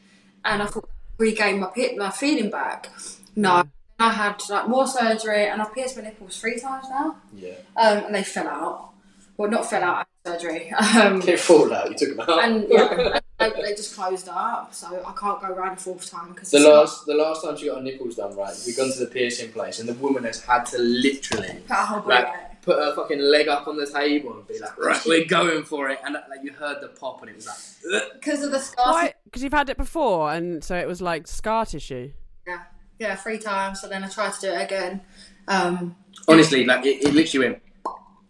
and 0.46 0.62
I 0.62 0.68
thought 0.68 0.90
regain 1.18 1.60
my 1.60 1.68
pit, 1.68 1.98
my 1.98 2.12
feeling 2.12 2.52
back. 2.52 2.92
No, 3.36 3.64
I 4.00 4.12
had 4.12 4.42
like 4.50 4.68
more 4.68 4.86
surgery, 4.88 5.48
and 5.48 5.62
I've 5.62 5.74
pierced 5.74 5.96
my 5.98 6.04
nipples 6.04 6.40
three 6.40 6.60
times 6.60 6.86
now, 6.90 7.16
Yeah. 7.34 7.54
um, 7.76 8.06
and 8.06 8.16
they 8.16 8.24
fell 8.24 8.48
out. 8.48 8.90
Well, 9.38 9.50
not 9.50 9.70
fell 9.70 9.84
out. 9.84 9.96
I 10.26 10.30
had 10.30 10.40
surgery. 10.42 10.72
Um, 11.02 11.20
They 11.22 11.38
fall 11.38 11.74
out. 11.74 11.90
You 11.90 11.96
took 11.98 12.10
them 12.16 12.20
out. 12.22 12.44
and 12.44 12.68
yeah, 12.70 13.20
and 13.40 13.54
they, 13.56 13.62
they 13.62 13.76
just 13.76 13.96
closed 13.96 14.28
up, 14.30 14.74
so 14.74 14.88
I 15.06 15.14
can't 15.20 15.40
go 15.42 15.48
around 15.48 15.74
a 15.74 15.80
fourth 15.80 16.10
time 16.10 16.30
because 16.34 16.52
The 16.52 16.60
last, 16.60 17.06
the 17.06 17.16
last 17.16 17.44
time 17.44 17.58
she 17.58 17.68
got 17.68 17.78
her 17.78 17.84
nipples 17.84 18.16
done, 18.16 18.36
right? 18.36 18.54
We've 18.66 18.78
gone 18.78 18.92
to 18.92 19.00
the 19.00 19.08
piercing 19.08 19.52
place, 19.52 19.80
and 19.80 19.88
the 19.90 19.94
woman 19.96 20.24
has 20.26 20.44
had 20.44 20.66
to 20.68 20.78
literally 20.80 21.60
put 21.68 21.78
a 21.78 22.04
like 22.06 22.62
put 22.62 22.78
her 22.78 22.94
fucking 22.96 23.20
leg 23.20 23.48
up 23.48 23.68
on 23.68 23.78
the 23.78 23.86
table 23.88 24.34
and 24.38 24.46
be 24.48 24.60
like, 24.60 24.78
right, 24.78 25.02
we're 25.06 25.26
going 25.26 25.64
for 25.64 25.90
it, 25.90 26.00
and 26.04 26.14
like 26.14 26.44
you 26.44 26.52
heard 26.52 26.82
the 26.82 26.88
pop, 26.90 27.22
and 27.22 27.30
it 27.32 27.36
was 27.36 27.48
like, 27.48 28.04
because 28.14 28.44
of 28.44 28.52
the 28.52 28.60
scar. 28.60 29.12
Because 29.24 29.42
you've 29.44 29.54
had 29.54 29.70
it 29.70 29.78
before, 29.78 30.32
and 30.34 30.64
so 30.64 30.76
it 30.76 30.88
was 30.88 31.02
like 31.02 31.28
scar 31.28 31.66
tissue. 31.66 32.12
Yeah, 32.46 32.62
yeah, 33.00 33.16
three 33.16 33.38
times. 33.38 33.82
So 33.82 33.88
then 33.88 34.04
I 34.04 34.10
tried 34.10 34.34
to 34.34 34.42
do 34.42 34.48
it 34.54 34.62
again. 34.64 35.02
Um, 35.48 35.96
honestly, 36.28 36.66
like 36.66 36.86
it, 36.86 37.04
it 37.04 37.14
literally 37.14 37.50
went. 37.50 37.62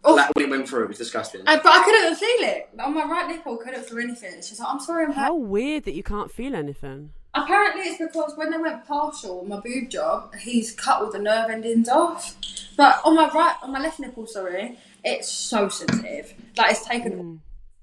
Oh. 0.03 0.15
Like 0.15 0.30
when 0.35 0.45
it 0.45 0.49
went 0.49 0.69
through, 0.69 0.84
it 0.84 0.88
was 0.89 0.98
disgusting. 0.98 1.41
I, 1.48 1.57
but 1.57 1.68
I 1.68 1.84
couldn't 1.84 2.15
feel 2.15 2.48
it 2.48 2.69
on 2.80 2.94
my 2.94 3.03
right 3.03 3.27
nipple. 3.27 3.57
Couldn't 3.57 3.84
feel 3.84 3.99
anything. 3.99 4.35
She's 4.41 4.60
like, 4.60 4.69
"I'm 4.69 4.80
sorry, 4.80 5.06
I'm 5.06 5.11
hurt." 5.11 5.22
How 5.22 5.35
weird 5.35 5.84
that 5.85 5.94
you 5.95 6.03
can't 6.03 6.31
feel 6.31 6.56
anything. 6.56 7.11
Apparently, 7.34 7.84
it's 7.84 7.98
because 7.99 8.34
when 8.35 8.52
they 8.52 8.57
went 8.57 8.88
partial 8.88 9.45
my 9.45 9.60
boob 9.60 9.89
job, 9.89 10.34
he's 10.35 10.73
cut 10.73 11.02
all 11.02 11.11
the 11.11 11.19
nerve 11.19 11.49
endings 11.49 11.89
off. 11.89 12.35
But 12.77 13.02
on 13.03 13.15
my 13.15 13.30
right, 13.30 13.56
on 13.61 13.72
my 13.72 13.80
left 13.80 13.99
nipple, 13.99 14.27
sorry, 14.27 14.77
it's 15.03 15.30
so 15.30 15.68
sensitive. 15.69 16.34
Like 16.57 16.72
it's 16.72 16.85
taken 16.85 17.19
all 17.19 17.38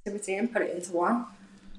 sensitivity 0.05 0.37
and 0.37 0.53
put 0.53 0.63
it 0.63 0.75
into 0.77 0.93
one. 0.93 1.27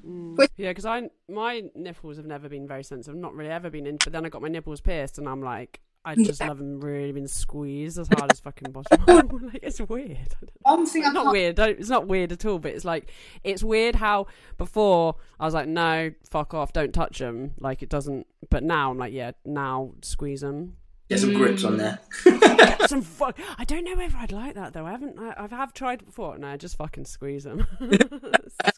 Mm. 0.06 0.48
Yeah, 0.58 0.70
because 0.70 0.86
I 0.86 1.10
my 1.30 1.64
nipples 1.76 2.18
have 2.18 2.26
never 2.26 2.48
been 2.50 2.68
very 2.68 2.84
sensitive. 2.84 3.16
I've 3.16 3.22
not 3.22 3.34
really 3.34 3.50
ever 3.50 3.70
been 3.70 3.88
in, 3.88 3.98
but 4.04 4.14
then 4.14 4.26
I 4.26 4.30
got 4.30 4.42
my 4.42 4.48
nipples 4.50 4.82
pierced, 4.82 5.18
and 5.18 5.28
I'm 5.28 5.42
like, 5.42 5.82
I 6.08 6.14
just 6.14 6.40
Yeah. 6.40 6.50
love 6.50 6.60
them 6.60 6.80
really 6.80 7.12
been 7.12 7.28
squeezed 7.28 7.98
as 7.98 8.08
hard 8.08 8.32
as 8.32 8.40
fucking 8.40 8.72
possible. 8.72 9.40
like 9.48 9.60
it's 9.64 9.82
weird. 9.82 10.12
I 10.12 10.46
don't. 10.46 10.52
One 10.62 10.86
thing 10.86 11.04
I 11.04 11.08
It's 11.08 11.14
not 11.16 11.24
can't. 11.24 11.32
weird. 11.34 11.56
Don't, 11.56 11.80
it's 11.80 11.90
not 11.90 12.08
weird 12.08 12.32
at 12.32 12.46
all. 12.46 12.60
But 12.60 12.74
it's 12.74 12.86
like 12.86 13.12
it's 13.44 13.64
weird 13.64 13.96
how 13.96 14.28
before 14.60 15.16
I 15.40 15.46
was 15.46 15.56
like, 15.56 15.68
no, 15.68 16.12
fuck 16.30 16.54
off, 16.54 16.72
don't 16.74 16.94
touch 16.94 17.18
them. 17.18 17.56
Like 17.60 17.82
it 17.82 17.90
doesn't. 17.90 18.28
But 18.52 18.64
now 18.64 18.92
I'm 18.92 19.00
like, 19.00 19.14
yeah, 19.14 19.32
now 19.46 19.94
squeeze 20.04 20.42
them. 20.42 20.78
Get 21.10 21.20
some 21.20 21.34
grips 21.34 21.64
on 21.64 21.78
there. 21.78 22.00
Get 22.26 22.90
some 22.90 23.04
fuck. 23.04 23.38
I 23.60 23.64
don't 23.64 23.84
know 23.84 23.96
whether 23.96 24.18
I'd 24.18 24.32
like 24.32 24.56
that 24.56 24.74
though. 24.74 24.86
I 24.88 24.92
haven't. 24.92 25.20
I, 25.20 25.36
I 25.38 25.56
have 25.56 25.72
tried 25.74 26.02
it 26.02 26.06
before. 26.06 26.38
No, 26.40 26.58
just 26.58 26.78
fucking 26.78 27.06
squeeze 27.06 27.44
them. 27.44 27.68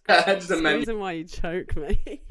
Just 0.09 0.51
imagine. 0.51 0.81
Squeeze 0.81 0.85
them 0.87 0.99
while 0.99 1.13
you 1.13 1.23
choke 1.25 1.75
me. 1.75 2.21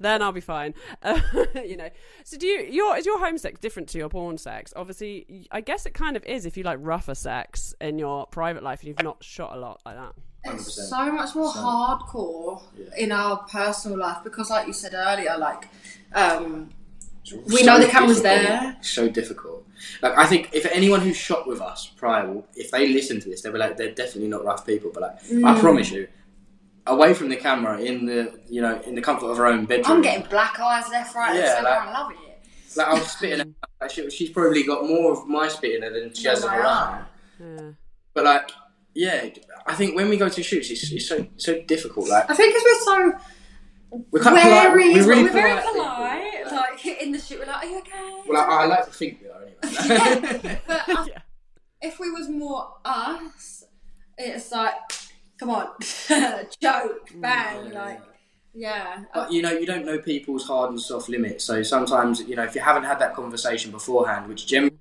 then 0.00 0.22
I'll 0.22 0.32
be 0.32 0.40
fine. 0.40 0.74
Uh, 1.02 1.20
you 1.64 1.76
know. 1.76 1.88
So 2.24 2.36
do 2.36 2.46
you? 2.46 2.60
Your 2.70 2.96
is 2.96 3.06
your 3.06 3.18
home 3.18 3.38
sex 3.38 3.58
different 3.60 3.88
to 3.90 3.98
your 3.98 4.08
porn 4.08 4.36
sex? 4.38 4.72
Obviously, 4.76 5.46
I 5.50 5.60
guess 5.60 5.86
it 5.86 5.94
kind 5.94 6.16
of 6.16 6.24
is 6.24 6.44
if 6.46 6.56
you 6.56 6.62
like 6.64 6.78
rougher 6.80 7.14
sex 7.14 7.74
in 7.80 7.98
your 7.98 8.26
private 8.26 8.62
life 8.62 8.80
and 8.80 8.88
you've 8.88 9.02
not 9.02 9.22
shot 9.22 9.54
a 9.54 9.58
lot 9.58 9.80
like 9.86 9.96
that. 9.96 10.12
100%. 10.46 10.54
It's 10.56 10.88
so 10.90 11.10
much 11.12 11.34
more 11.34 11.52
So- 11.52 11.60
hardcore 11.60 12.62
Yeah. 12.76 12.84
in 13.04 13.12
our 13.12 13.38
personal 13.50 13.98
life 13.98 14.18
because, 14.24 14.50
like 14.50 14.66
you 14.66 14.72
said 14.74 14.92
earlier, 14.94 15.36
like 15.38 15.68
um, 16.14 16.70
We 17.52 17.62
know 17.62 17.78
the 17.80 17.86
camera's 17.86 18.22
there. 18.22 18.76
So 18.82 19.08
difficult. 19.08 19.66
Like 20.02 20.16
I 20.16 20.26
think 20.26 20.50
if 20.52 20.66
anyone 20.66 21.00
who 21.00 21.12
shot 21.12 21.46
with 21.46 21.60
us 21.60 21.86
prior, 21.96 22.42
if 22.54 22.70
they 22.70 22.88
listen 22.88 23.20
to 23.20 23.28
this, 23.28 23.42
they'll 23.42 23.52
be 23.52 23.58
like, 23.58 23.76
they're 23.76 23.92
definitely 23.94 24.28
not 24.28 24.44
rough 24.44 24.66
people. 24.66 24.90
But 24.92 25.02
like, 25.02 25.22
Mm. 25.24 25.44
I 25.56 25.58
promise 25.60 25.90
you, 25.90 26.08
away 26.86 27.14
from 27.14 27.28
the 27.30 27.36
camera, 27.36 27.80
in 27.80 28.06
the 28.06 28.38
you 28.48 28.60
know, 28.60 28.80
in 28.86 28.94
the 28.94 29.02
comfort 29.02 29.26
of 29.26 29.38
our 29.38 29.46
own 29.46 29.64
bedroom, 29.66 29.96
I'm 29.98 30.02
getting 30.02 30.26
black 30.28 30.58
eyes 30.60 30.88
left, 30.90 31.14
right, 31.14 31.30
and 31.30 31.38
Yeah, 31.38 31.54
centre. 31.54 31.62
like- 31.70 31.80
I 31.88 31.92
love 31.92 32.12
it. 32.12 32.76
like 32.76 32.86
I 32.88 32.94
was 32.94 33.10
spitting. 33.10 33.38
her- 33.38 33.54
like, 33.80 33.90
she, 33.90 34.10
she's 34.10 34.30
probably 34.30 34.62
got 34.62 34.86
more 34.86 35.12
of 35.12 35.26
my 35.28 35.48
spit 35.48 35.76
in 35.76 35.82
her 35.82 35.90
than 35.90 36.12
she 36.14 36.26
has 36.28 36.42
of 36.44 36.50
her 36.50 36.62
own. 36.64 37.04
Yeah. 37.40 37.70
But 38.14 38.24
like, 38.24 38.50
yeah, 38.94 39.28
I 39.66 39.74
think 39.74 39.96
when 39.96 40.08
we 40.08 40.16
go 40.16 40.28
to 40.28 40.42
shoots, 40.42 40.70
it's, 40.70 40.90
it's 40.92 41.08
so 41.08 41.26
so 41.36 41.60
difficult. 41.62 42.08
Like 42.08 42.30
I 42.30 42.34
think 42.34 42.54
because 42.54 42.64
we're 42.64 42.80
so 42.84 44.04
we're 44.10 44.20
kind 44.22 44.36
of 44.36 44.42
polite. 44.42 44.68
We're 44.70 44.76
really 44.76 44.94
we're 44.94 45.30
very 45.32 45.60
polite. 45.60 46.33
Like 46.84 47.02
in 47.02 47.12
the 47.12 47.18
shoot, 47.18 47.38
we're 47.40 47.46
like, 47.46 47.64
"Are 47.64 47.66
you 47.66 47.78
okay?" 47.78 48.20
well, 48.28 48.40
I, 48.50 48.62
I 48.62 48.66
like 48.66 48.84
to 48.86 48.92
think 48.92 49.20
we 49.22 49.28
are 49.28 49.42
anyway. 49.42 49.56
Yeah, 50.44 50.58
but 50.66 50.82
I- 50.88 51.06
Yeah. 51.08 51.18
if 51.82 51.98
we 52.00 52.10
was 52.10 52.28
more 52.28 52.74
us, 52.84 53.64
it's 54.18 54.50
like, 54.52 54.74
come 55.38 55.50
on, 55.50 55.68
joke, 55.80 57.08
mm, 57.10 57.20
bang, 57.20 57.70
yeah, 57.72 57.82
like, 57.84 58.00
yeah. 58.54 59.04
But 59.12 59.32
you 59.32 59.42
know, 59.42 59.50
you 59.52 59.66
don't 59.66 59.84
know 59.84 59.98
people's 59.98 60.46
hard 60.46 60.70
and 60.70 60.80
soft 60.80 61.08
limits. 61.08 61.44
So 61.44 61.62
sometimes, 61.62 62.20
you 62.22 62.36
know, 62.36 62.44
if 62.44 62.54
you 62.54 62.60
haven't 62.60 62.84
had 62.84 62.98
that 63.00 63.14
conversation 63.14 63.70
beforehand, 63.70 64.28
which 64.28 64.46
generally 64.46 64.76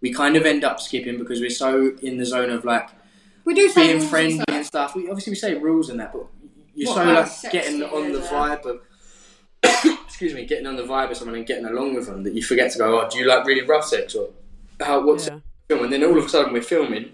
we 0.00 0.12
kind 0.12 0.36
of 0.36 0.44
end 0.44 0.64
up 0.64 0.80
skipping 0.80 1.18
because 1.18 1.40
we're 1.40 1.50
so 1.50 1.92
in 2.02 2.16
the 2.18 2.26
zone 2.26 2.50
of 2.50 2.64
like 2.64 2.88
we 3.44 3.54
do 3.54 3.68
say 3.68 3.82
being 3.82 3.92
rules 3.92 4.02
and 4.02 4.10
friendly 4.10 4.34
stuff. 4.36 4.48
and 4.56 4.66
stuff. 4.66 4.94
We 4.96 5.08
obviously 5.08 5.30
we 5.32 5.36
say 5.36 5.54
rules 5.54 5.88
and 5.90 6.00
that, 6.00 6.12
but 6.12 6.26
you're 6.74 6.88
What 6.90 6.96
so 6.96 7.04
like 7.12 7.26
sex 7.28 7.52
getting 7.52 7.82
on 7.82 8.12
the 8.12 8.18
vibe 8.20 8.64
of. 8.66 8.80
excuse 10.12 10.34
me, 10.34 10.44
getting 10.44 10.66
on 10.66 10.76
the 10.76 10.82
vibe 10.82 11.10
of 11.10 11.16
someone 11.16 11.36
and 11.36 11.46
getting 11.46 11.64
along 11.64 11.94
with 11.94 12.06
them 12.06 12.22
that 12.22 12.34
you 12.34 12.42
forget 12.42 12.70
to 12.72 12.78
go. 12.78 13.00
Oh, 13.00 13.08
do 13.08 13.18
you 13.18 13.24
like 13.26 13.46
really 13.46 13.62
rough 13.66 13.86
sex 13.86 14.14
or 14.14 14.28
how? 14.78 15.04
What's 15.04 15.26
Yeah. 15.26 15.38
film? 15.68 15.84
And 15.84 15.92
then 15.92 16.04
all 16.04 16.18
of 16.18 16.26
a 16.26 16.28
sudden 16.28 16.52
we're 16.52 16.62
filming. 16.62 17.04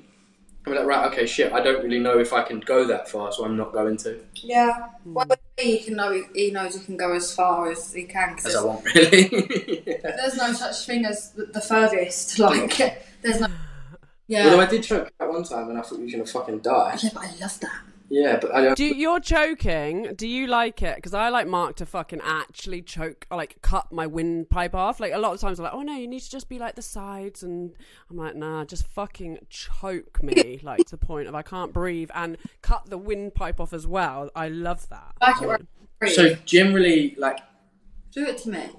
And 0.67 0.75
we're 0.75 0.77
like, 0.81 0.87
right, 0.87 1.13
okay, 1.13 1.25
shit. 1.25 1.53
I 1.53 1.61
don't 1.61 1.83
really 1.85 2.01
know 2.01 2.19
if 2.19 2.33
I 2.33 2.43
can 2.43 2.59
go 2.59 2.85
that 2.89 3.09
far, 3.09 3.31
so 3.33 3.45
I'm 3.45 3.57
not 3.57 3.73
going 3.73 3.97
to. 3.99 4.19
Yeah. 4.35 4.89
Hmm. 5.05 5.15
Well, 5.15 5.27
with 5.29 5.39
he 5.57 5.79
can 5.79 5.95
know 5.95 6.23
he 6.35 6.51
knows 6.51 6.75
he 6.75 6.85
can 6.85 6.97
go 6.97 7.15
as 7.15 7.33
far 7.33 7.71
as 7.71 7.93
he 7.93 8.03
can 8.03 8.37
As 8.45 8.57
I 8.57 8.65
want, 8.65 8.85
really. 8.95 9.83
Yeah. 9.87 10.17
there's 10.17 10.37
no 10.37 10.53
such 10.65 10.85
thing 10.87 11.05
as 11.05 11.31
the, 11.33 11.47
the 11.47 11.61
furthest. 11.61 12.39
Like, 12.41 12.77
there's 13.23 13.41
no. 13.41 13.47
Yeah. 14.27 14.45
Although 14.45 14.61
I 14.61 14.67
did 14.67 14.83
choke 14.83 15.11
at 15.21 15.29
one 15.31 15.43
time 15.45 15.71
and 15.71 15.79
I 15.79 15.83
thought 15.83 15.99
you 16.01 16.05
were 16.05 16.11
gonna 16.11 16.27
fucking 16.27 16.59
die. 16.59 16.99
yeah, 17.03 17.11
but 17.15 17.23
I 17.23 17.31
love 17.41 17.59
that. 17.61 17.81
Yeah, 18.11 18.39
but 18.41 18.55
I 18.55 18.63
don't. 18.63 18.77
Do 18.77 18.85
you, 18.87 18.95
you're 18.95 19.21
choking? 19.21 20.15
Do 20.15 20.27
you 20.27 20.47
like 20.47 20.81
it? 20.83 20.97
Because 20.97 21.13
I 21.13 21.29
like 21.29 21.47
Mark 21.47 21.77
to 21.77 21.85
fucking 21.87 22.21
actually 22.25 22.81
choke, 22.81 23.27
or 23.31 23.37
like 23.37 23.61
cut 23.61 23.93
my 23.93 24.07
windpipe 24.07 24.75
off. 24.75 24.99
Like 24.99 25.13
a 25.13 25.19
lot 25.19 25.35
of 25.35 25.41
times, 25.41 25.59
I'm 25.59 25.65
like, 25.65 25.75
oh 25.75 25.83
no, 25.83 25.95
you 25.95 26.09
need 26.09 26.21
to 26.21 26.31
just 26.31 26.49
be 26.49 26.59
like 26.59 26.75
the 26.75 26.81
sides, 26.83 27.43
and 27.43 27.73
I'm 28.11 28.17
like, 28.17 28.35
nah, 28.35 28.65
just 28.65 28.87
fucking 28.87 29.39
choke 29.51 30.23
me, 30.23 30.59
like 30.63 30.79
to 30.87 30.91
the 30.93 30.97
point 30.97 31.29
of 31.29 31.35
I 31.35 31.43
can't 31.43 31.73
breathe, 31.73 32.11
and 32.15 32.39
cut 32.63 32.89
the 32.89 32.97
windpipe 32.97 33.61
off 33.61 33.75
as 33.75 33.87
well. 33.87 34.31
I 34.35 34.49
love 34.49 34.89
that. 34.89 35.13
Like 35.21 35.43
it 35.43 35.47
where 35.47 36.11
So 36.11 36.35
generally, 36.47 37.15
like, 37.19 37.41
Do 38.13 38.25
it 38.25 38.39
to 38.39 38.49
me. 38.51 38.71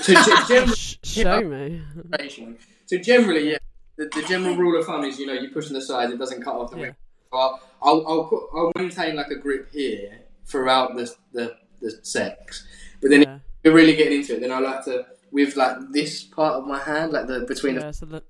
so 0.00 0.12
ge- 0.14 1.00
generally, 1.02 1.82
show 2.28 2.40
me. 2.40 2.56
so 2.86 2.98
generally, 2.98 3.50
yeah. 3.52 3.58
The, 3.96 4.10
the 4.14 4.22
general 4.28 4.56
rule 4.56 4.78
of 4.78 4.86
thumb 4.86 5.04
is, 5.04 5.18
you 5.18 5.26
know, 5.26 5.32
you 5.34 5.50
push 5.50 5.68
on 5.68 5.72
the 5.74 5.80
sides, 5.80 6.12
it 6.12 6.18
doesn't 6.18 6.42
cut 6.42 6.54
off 6.54 6.70
the 6.72 6.76
Yeah. 6.76 6.82
wing. 6.82 6.96
I'll, 7.32 7.60
I'll, 7.82 8.06
I'll, 8.06 8.24
put, 8.24 8.42
I'll 8.54 8.72
maintain 8.76 9.16
like 9.16 9.28
a 9.28 9.36
grip 9.36 9.70
here 9.72 10.20
throughout 10.44 10.96
the 10.96 11.12
the, 11.32 11.56
the 11.80 11.90
sex, 12.02 12.66
but 13.00 13.10
then 13.10 13.22
Yeah. 13.22 13.34
if 13.36 13.40
you're 13.64 13.74
really 13.74 13.96
getting 13.96 14.20
into 14.20 14.36
it, 14.36 14.40
then 14.40 14.52
I 14.52 14.58
like 14.60 14.84
to 14.84 15.06
with 15.32 15.56
like 15.56 15.76
this 15.90 16.22
part 16.22 16.54
of 16.54 16.66
my 16.66 16.78
hand, 16.78 17.12
like 17.12 17.26
the 17.26 17.40
between 17.40 17.74
the 17.76 17.92
so 17.92 18.06
the, 18.06 18.22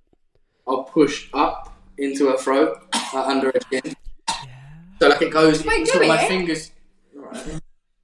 I'll 0.67 0.85
push 0.85 1.29
up 1.35 1.75
into 1.99 2.29
her 2.29 2.37
throat, 2.39 2.79
like 3.15 3.27
under 3.27 3.47
her 3.49 3.61
chin. 3.71 3.95
Yeah. 4.29 4.35
So 5.01 5.09
like 5.09 5.23
it 5.23 5.33
goes 5.33 5.65
Wait, 5.65 5.87
sort 5.87 5.99
do 5.99 6.03
of 6.03 6.09
my 6.09 6.23
it. 6.25 6.29
fingers. 6.29 6.73
Alright. 7.17 7.37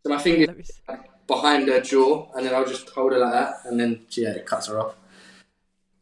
So 0.05 0.09
my 0.11 0.19
finger's 0.19 0.49
Let 0.49 0.57
me 0.59 0.63
see. 0.65 0.83
behind 1.27 1.69
her 1.69 1.81
jaw, 1.81 2.29
and 2.37 2.45
then 2.47 2.55
I'll 2.55 2.67
just 2.67 2.89
hold 2.91 3.13
her 3.13 3.19
like 3.19 3.33
that, 3.33 3.55
and 3.65 3.79
then 3.81 4.01
yeah, 4.11 4.31
it 4.31 4.47
cuts 4.47 4.67
her 4.69 4.79
off. 4.79 4.95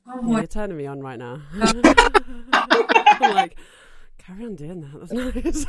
Oh 0.09 0.21
Yeah, 0.23 0.29
my 0.33 0.39
you're 0.41 0.47
turning 0.49 0.77
me 0.77 0.87
on 0.87 1.01
right 1.01 1.19
now. 1.19 1.41
Like, 3.21 3.59
carry 4.31 4.47
on 4.47 4.55
doing 4.55 4.81
that. 4.81 5.01
That's 5.01 5.13
nice. 5.35 5.67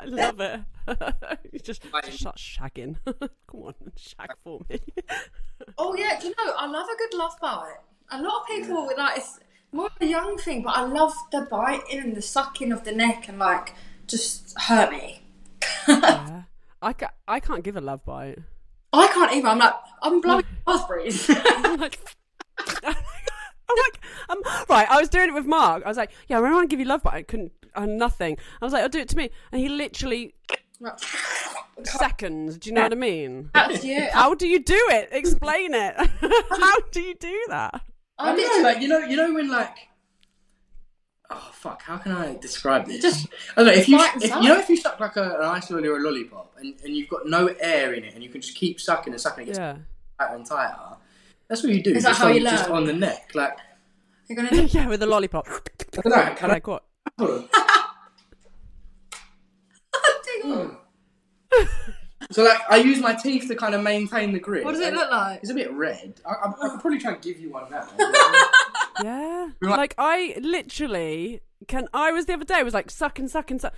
I 0.00 0.04
love 0.06 0.40
it. 0.40 0.60
you 1.52 1.58
just, 1.58 1.82
just 1.82 2.18
start 2.18 2.36
shagging. 2.36 2.96
Come 3.50 3.62
on, 3.62 3.74
shag 3.96 4.30
for 4.42 4.60
me. 4.68 4.80
Oh 5.78 5.94
yeah, 5.96 6.18
do 6.20 6.28
you 6.28 6.34
know 6.38 6.54
I 6.56 6.66
love 6.66 6.86
a 6.86 6.96
good 6.96 7.16
love 7.16 7.32
bite. 7.40 7.76
A 8.10 8.22
lot 8.22 8.42
of 8.42 8.46
people 8.46 8.86
with 8.86 8.98
like 8.98 9.18
it's 9.18 9.40
more 9.72 9.86
of 9.86 9.92
a 10.00 10.06
young 10.06 10.38
thing, 10.38 10.62
but 10.62 10.76
I 10.76 10.82
love 10.82 11.14
the 11.32 11.46
biting 11.50 12.00
and 12.00 12.16
the 12.16 12.22
sucking 12.22 12.72
of 12.72 12.84
the 12.84 12.92
neck 12.92 13.28
and 13.28 13.38
like 13.38 13.74
just 14.06 14.58
hurt 14.58 14.90
me. 14.90 15.22
yeah. 15.88 16.42
I, 16.82 16.92
ca- 16.92 17.14
I 17.26 17.40
can't 17.40 17.64
give 17.64 17.76
a 17.76 17.80
love 17.80 18.04
bite. 18.04 18.38
I 18.92 19.08
can't 19.08 19.32
even. 19.32 19.46
I'm 19.46 19.58
like 19.58 19.74
I'm 20.02 20.20
blowing 20.20 20.44
raspberries. 20.66 21.28
I'm 21.30 21.80
like, 21.80 21.98
I'm 23.70 23.76
like, 23.78 24.00
um, 24.28 24.64
right. 24.68 24.88
I 24.90 25.00
was 25.00 25.08
doing 25.08 25.28
it 25.28 25.34
with 25.34 25.46
Mark. 25.46 25.82
I 25.84 25.88
was 25.88 25.96
like, 25.96 26.10
yeah, 26.28 26.36
I 26.36 26.40
really 26.40 26.54
want 26.54 26.70
to 26.70 26.72
give 26.72 26.80
you 26.80 26.86
love, 26.86 27.02
but 27.02 27.14
I 27.14 27.22
couldn't. 27.22 27.52
Uh, 27.74 27.86
nothing. 27.86 28.38
I 28.62 28.64
was 28.64 28.72
like, 28.72 28.82
I'll 28.82 28.88
do 28.88 29.00
it 29.00 29.08
to 29.10 29.16
me, 29.16 29.30
and 29.52 29.60
he 29.60 29.68
literally 29.68 30.34
seconds. 31.84 32.58
Do 32.58 32.70
you 32.70 32.74
know 32.74 32.82
what 32.82 32.92
I 32.92 32.96
mean? 32.96 33.50
That's 33.54 33.84
you. 33.84 34.08
How 34.12 34.34
do 34.34 34.46
you 34.46 34.60
do 34.62 34.78
it? 34.90 35.08
Explain 35.12 35.74
it. 35.74 35.94
How 36.50 36.76
do 36.90 37.00
you 37.00 37.14
do 37.14 37.44
that? 37.48 37.80
I 38.18 38.32
I 38.32 38.34
know, 38.34 38.62
like 38.62 38.80
you 38.80 38.88
know, 38.88 38.98
you 39.00 39.16
know 39.16 39.34
when 39.34 39.50
like. 39.50 39.76
Oh 41.28 41.50
fuck! 41.52 41.82
How 41.82 41.96
can 41.96 42.12
I 42.12 42.36
describe 42.36 42.86
this? 42.86 43.02
Just 43.02 43.26
I 43.56 43.64
don't 43.64 43.66
know 43.66 43.72
if 43.80 43.88
you 43.88 43.96
if, 43.98 44.22
suck. 44.22 44.42
you 44.42 44.48
know 44.48 44.58
if 44.58 44.68
you 44.68 44.76
suck 44.76 45.00
like 45.00 45.16
a, 45.16 45.22
an 45.40 45.42
ice 45.44 45.68
lolly 45.72 45.88
or 45.88 45.96
a 45.96 46.00
lollipop 46.00 46.54
and, 46.58 46.74
and 46.84 46.94
you've 46.96 47.08
got 47.08 47.26
no 47.26 47.48
air 47.58 47.94
in 47.94 48.04
it 48.04 48.14
and 48.14 48.22
you 48.22 48.28
can 48.30 48.40
just 48.40 48.54
keep 48.54 48.80
sucking 48.80 49.12
and 49.12 49.20
sucking 49.20 49.42
it 49.42 49.46
gets 49.46 49.58
Yeah. 49.58 49.76
tighter 50.20 50.36
and 50.36 50.46
tighter. 50.46 50.96
That's 51.48 51.62
what 51.62 51.72
you 51.72 51.82
do. 51.82 51.94
Is 51.94 52.02
that 52.02 52.10
just 52.10 52.20
how 52.20 52.28
on, 52.28 52.34
you 52.34 52.40
Just 52.42 52.68
learn? 52.68 52.76
on 52.76 52.84
the 52.86 52.92
neck, 52.92 53.30
like 53.34 53.56
you're 54.28 54.36
gonna 54.36 54.50
do. 54.50 54.64
yeah, 54.70 54.88
with 54.88 55.02
a 55.02 55.06
lollipop. 55.06 55.46
I 55.48 56.00
don't 56.02 56.06
know. 56.06 56.34
Can 56.34 56.50
I? 56.50 56.60
What? 56.60 56.84
Hold 57.18 57.30
on. 57.30 57.48
Hmm. 60.42 60.68
So 62.32 62.42
like 62.42 62.60
I 62.68 62.76
use 62.78 63.00
my 63.00 63.14
teeth 63.14 63.46
to 63.48 63.54
kind 63.54 63.74
of 63.74 63.82
maintain 63.82 64.32
the 64.32 64.40
grip. 64.40 64.64
What 64.64 64.72
does 64.72 64.80
it 64.80 64.92
look 64.92 65.10
like? 65.10 65.40
It's 65.42 65.50
a 65.50 65.54
bit 65.54 65.72
red. 65.72 66.20
I, 66.26 66.30
I, 66.30 66.48
I 66.48 66.68
could 66.70 66.80
probably 66.80 66.98
try 66.98 67.12
and 67.12 67.22
give 67.22 67.38
you 67.38 67.50
one 67.50 67.70
now. 67.70 67.86
Yeah. 69.02 69.48
Like 69.60 69.94
I 69.98 70.36
literally 70.40 71.40
can. 71.68 71.86
I 71.92 72.12
was 72.12 72.24
the 72.26 72.32
other 72.32 72.44
day. 72.46 72.54
I 72.54 72.62
was 72.62 72.72
like 72.74 72.90
suck 72.90 73.18
and 73.18 73.30
suck 73.30 73.50
and 73.50 73.60
suck. 73.60 73.74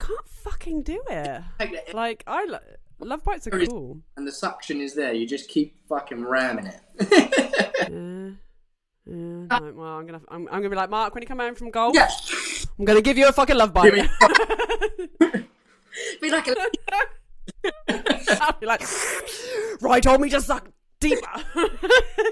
Can't 0.00 0.26
fucking 0.28 0.82
do 0.82 1.02
it. 1.08 1.42
Like 1.92 2.24
I 2.26 2.44
lo- 2.46 2.58
love 3.06 3.22
bites 3.24 3.46
are 3.46 3.50
cool. 3.66 4.00
and 4.16 4.26
the 4.26 4.32
suction 4.32 4.80
is 4.80 4.94
there. 4.94 5.12
You 5.12 5.26
just 5.26 5.48
keep 5.48 5.76
fucking 5.88 6.24
ramming 6.24 6.66
it. 6.66 6.80
Yeah. 7.90 9.14
Yeah. 9.16 9.46
Like, 9.58 9.74
well, 9.74 9.86
I'm 9.96 10.04
gonna. 10.06 10.20
I'm, 10.28 10.46
I'm 10.48 10.58
gonna 10.58 10.68
be 10.68 10.76
like 10.76 10.90
Mark 10.90 11.14
when 11.14 11.22
you 11.22 11.26
come 11.26 11.38
home 11.38 11.54
from 11.54 11.70
golf. 11.70 11.94
yeah. 11.94 12.10
I'm 12.78 12.84
gonna 12.84 13.00
give 13.00 13.16
you 13.16 13.26
a 13.26 13.32
fucking 13.32 13.56
love 13.56 13.72
bite. 13.72 13.90
Give 13.94 14.04
me- 14.04 15.44
Be 16.20 16.30
like 16.30 16.46
a 16.46 16.54
I'll 18.42 18.52
be 18.60 18.66
like, 18.66 18.82
right, 19.80 20.02
told 20.02 20.20
me 20.20 20.28
to 20.28 20.40
suck 20.42 20.68
deeper. 21.00 21.26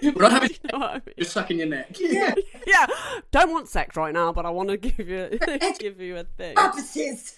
We're 0.02 0.12
not 0.16 0.32
having 0.32 0.50
you 0.50 0.78
know 0.78 0.84
I 0.84 0.92
mean? 0.94 1.02
just 1.18 1.32
sucking 1.32 1.58
your 1.58 1.68
neck. 1.68 1.96
yeah. 1.98 2.34
Yeah, 2.66 2.86
don't 3.30 3.50
want 3.50 3.68
sex 3.68 3.96
right 3.96 4.12
now, 4.12 4.32
but 4.32 4.44
I 4.44 4.50
want 4.50 4.68
to 4.68 4.76
give 4.76 5.08
you 5.08 5.38
give 5.78 5.98
you 6.00 6.18
a 6.18 6.24
thing. 6.24 6.54
purposes. 6.56 7.34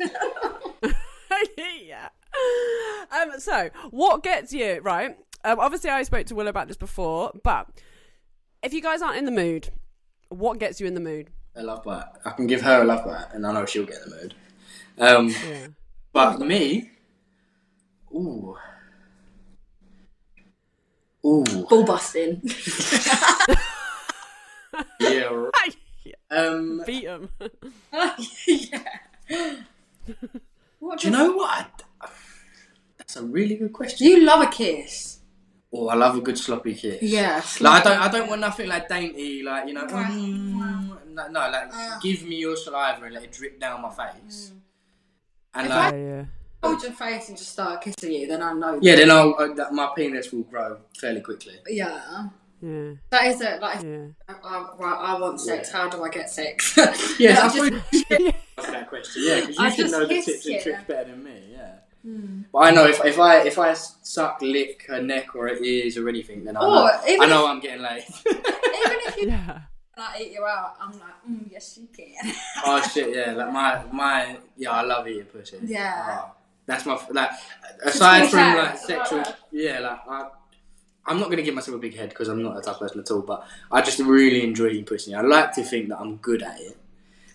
yeah. 1.56 2.08
Um. 3.10 3.38
So, 3.40 3.70
what 3.90 4.22
gets 4.22 4.52
you 4.52 4.80
right? 4.82 5.16
Um, 5.44 5.58
obviously, 5.60 5.90
I 5.90 6.02
spoke 6.02 6.26
to 6.26 6.34
Will 6.34 6.48
about 6.48 6.68
this 6.68 6.76
before, 6.76 7.32
but 7.42 7.68
if 8.62 8.72
you 8.74 8.82
guys 8.82 9.00
aren't 9.02 9.16
in 9.18 9.24
the 9.24 9.30
mood, 9.30 9.70
what 10.28 10.58
gets 10.58 10.80
you 10.80 10.86
in 10.86 10.94
the 10.94 11.00
mood? 11.00 11.28
A 11.54 11.62
love 11.62 11.84
bite. 11.84 12.04
I 12.24 12.30
can 12.30 12.46
give 12.46 12.60
her 12.62 12.82
a 12.82 12.84
love 12.84 13.04
bite, 13.04 13.26
and 13.32 13.46
I 13.46 13.52
know 13.52 13.64
she'll 13.66 13.86
get 13.86 13.96
in 14.04 14.10
the 14.10 14.16
mood. 14.16 14.34
Um, 14.98 15.28
Yeah. 15.48 15.66
but 16.12 16.40
me, 16.40 16.90
ooh, 18.14 18.56
ooh, 21.24 21.44
Ball 21.68 21.84
busting. 21.84 22.42
yeah. 25.00 25.28
right. 25.30 25.76
Um, 26.30 26.82
Beat 26.86 27.04
him. 27.04 27.30
yeah. 28.46 28.82
What 30.78 31.00
do 31.00 31.06
you 31.08 31.10
know 31.10 31.32
what? 31.32 31.77
That's 33.08 33.16
a 33.22 33.26
really 33.26 33.56
good 33.56 33.72
question. 33.72 34.06
You 34.06 34.20
love 34.22 34.42
a 34.42 34.48
kiss. 34.50 35.20
Oh, 35.72 35.88
I 35.88 35.94
love 35.94 36.16
a 36.16 36.20
good 36.20 36.36
sloppy 36.38 36.74
kiss. 36.74 37.02
Yeah. 37.02 37.42
Like 37.60 37.86
I 37.86 37.88
don't, 37.94 38.02
I 38.02 38.08
don't 38.08 38.28
want 38.28 38.42
nothing 38.42 38.68
like 38.68 38.86
dainty, 38.86 39.42
like 39.42 39.66
you 39.66 39.72
know. 39.72 39.86
mm, 39.86 41.06
no, 41.14 41.28
no, 41.28 41.40
like 41.50 41.68
Uh. 41.72 41.98
give 42.02 42.22
me 42.24 42.36
your 42.36 42.54
saliva 42.54 43.04
and 43.04 43.14
let 43.14 43.24
it 43.24 43.32
drip 43.32 43.58
down 43.58 43.80
my 43.80 43.88
face. 43.90 44.52
And 45.54 45.66
If 45.66 45.72
like, 45.72 45.94
Yeah, 45.94 45.98
yeah. 46.00 46.24
Hold 46.62 46.82
your 46.82 46.92
face 46.92 47.28
and 47.30 47.38
just 47.38 47.52
start 47.52 47.80
kissing 47.80 48.12
you, 48.12 48.26
then 48.26 48.42
I 48.42 48.52
know. 48.52 48.78
yeah, 48.82 48.96
then 48.96 49.10
I'll, 49.10 49.34
uh, 49.38 49.54
that 49.54 49.72
my 49.72 49.88
penis 49.96 50.30
will 50.32 50.42
grow 50.42 50.78
fairly 51.00 51.22
quickly. 51.22 51.54
Yeah. 51.66 52.28
Yeah. 52.60 52.90
That 53.10 53.26
is 53.26 53.40
it. 53.40 53.60
Like, 53.62 53.82
Yeah. 53.82 54.08
uh, 54.28 54.66
right, 54.76 54.98
I 55.00 55.18
want 55.18 55.40
sex. 55.40 55.70
How 55.70 55.88
do 55.88 56.02
I 56.04 56.10
get 56.10 56.28
sex? 56.28 56.76
yeah, 57.18 57.40
I 57.42 57.46
I 57.46 57.48
just- 57.48 57.56
probably 57.56 58.26
answer 58.58 58.72
that 58.72 58.88
question. 58.90 59.22
Yeah, 59.24 59.40
because 59.40 59.56
you 59.58 59.64
I 59.64 59.70
should 59.70 59.90
know 59.92 60.00
the 60.06 60.14
kiss 60.14 60.24
tips 60.26 60.46
and 60.46 60.60
tricks 60.62 60.82
better 60.86 61.10
than 61.10 61.22
me. 61.24 61.42
Yeah. 61.52 61.74
But 62.52 62.58
I 62.58 62.70
know 62.70 62.86
if, 62.86 63.04
if 63.04 63.18
I 63.18 63.40
if 63.42 63.58
I 63.58 63.74
suck, 63.74 64.40
lick 64.40 64.86
her 64.88 65.02
neck 65.02 65.34
or 65.34 65.48
her 65.48 65.56
ears 65.56 65.96
or 65.96 66.08
anything, 66.08 66.44
then 66.44 66.56
I 66.56 66.60
Or 66.60 66.68
know, 66.68 67.00
even 67.08 67.20
I 67.22 67.26
know 67.26 67.46
I'm 67.46 67.60
getting 67.60 67.82
laid. 67.82 68.04
Even 68.26 68.42
if 69.06 69.16
you 69.16 69.28
Yeah. 69.28 69.60
and 69.96 70.04
I 70.06 70.18
eat 70.20 70.32
you 70.32 70.44
out, 70.44 70.76
I'm 70.80 70.92
like, 70.92 71.18
mm, 71.28 71.50
yes, 71.50 71.78
you 71.78 71.88
can. 71.94 72.34
oh 72.64 72.80
shit, 72.82 73.14
yeah, 73.14 73.32
like 73.32 73.52
my 73.52 73.82
my 73.92 74.38
yeah, 74.56 74.70
I 74.70 74.82
love 74.82 75.06
eating 75.08 75.24
pussy. 75.24 75.58
Yeah. 75.64 76.20
Oh, 76.22 76.32
that's 76.66 76.86
my 76.86 76.98
like 77.10 77.30
aside 77.84 78.28
from 78.30 78.38
tag. 78.38 78.56
like 78.58 78.78
sexual, 78.78 79.24
yeah, 79.50 79.80
like 79.80 80.00
I. 80.08 80.28
I'm 81.06 81.18
not 81.20 81.30
gonna 81.30 81.40
give 81.40 81.54
myself 81.54 81.74
a 81.74 81.80
big 81.80 81.96
head 81.96 82.10
because 82.10 82.28
I'm 82.28 82.42
not 82.42 82.58
a 82.58 82.60
tough 82.60 82.80
person 82.80 83.00
at 83.00 83.10
all. 83.10 83.22
But 83.22 83.46
I 83.72 83.80
just 83.80 83.98
really 83.98 84.44
enjoy 84.44 84.66
eating 84.68 84.84
pussy. 84.84 85.14
I 85.14 85.22
like 85.22 85.52
to 85.54 85.62
think 85.64 85.88
that 85.88 85.98
I'm 85.98 86.16
good 86.16 86.42
at 86.42 86.60
it. 86.60 86.76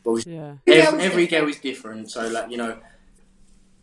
But 0.04 0.12
obviously 0.12 0.36
Yeah. 0.36 0.56
Every 0.68 0.82
every, 0.82 0.92
girl's 0.92 1.04
every 1.04 1.28
girl 1.28 1.50
is 1.50 1.60
different. 1.60 2.12
So 2.12 2.28
like 2.28 2.52
you 2.52 2.58
know, 2.58 2.78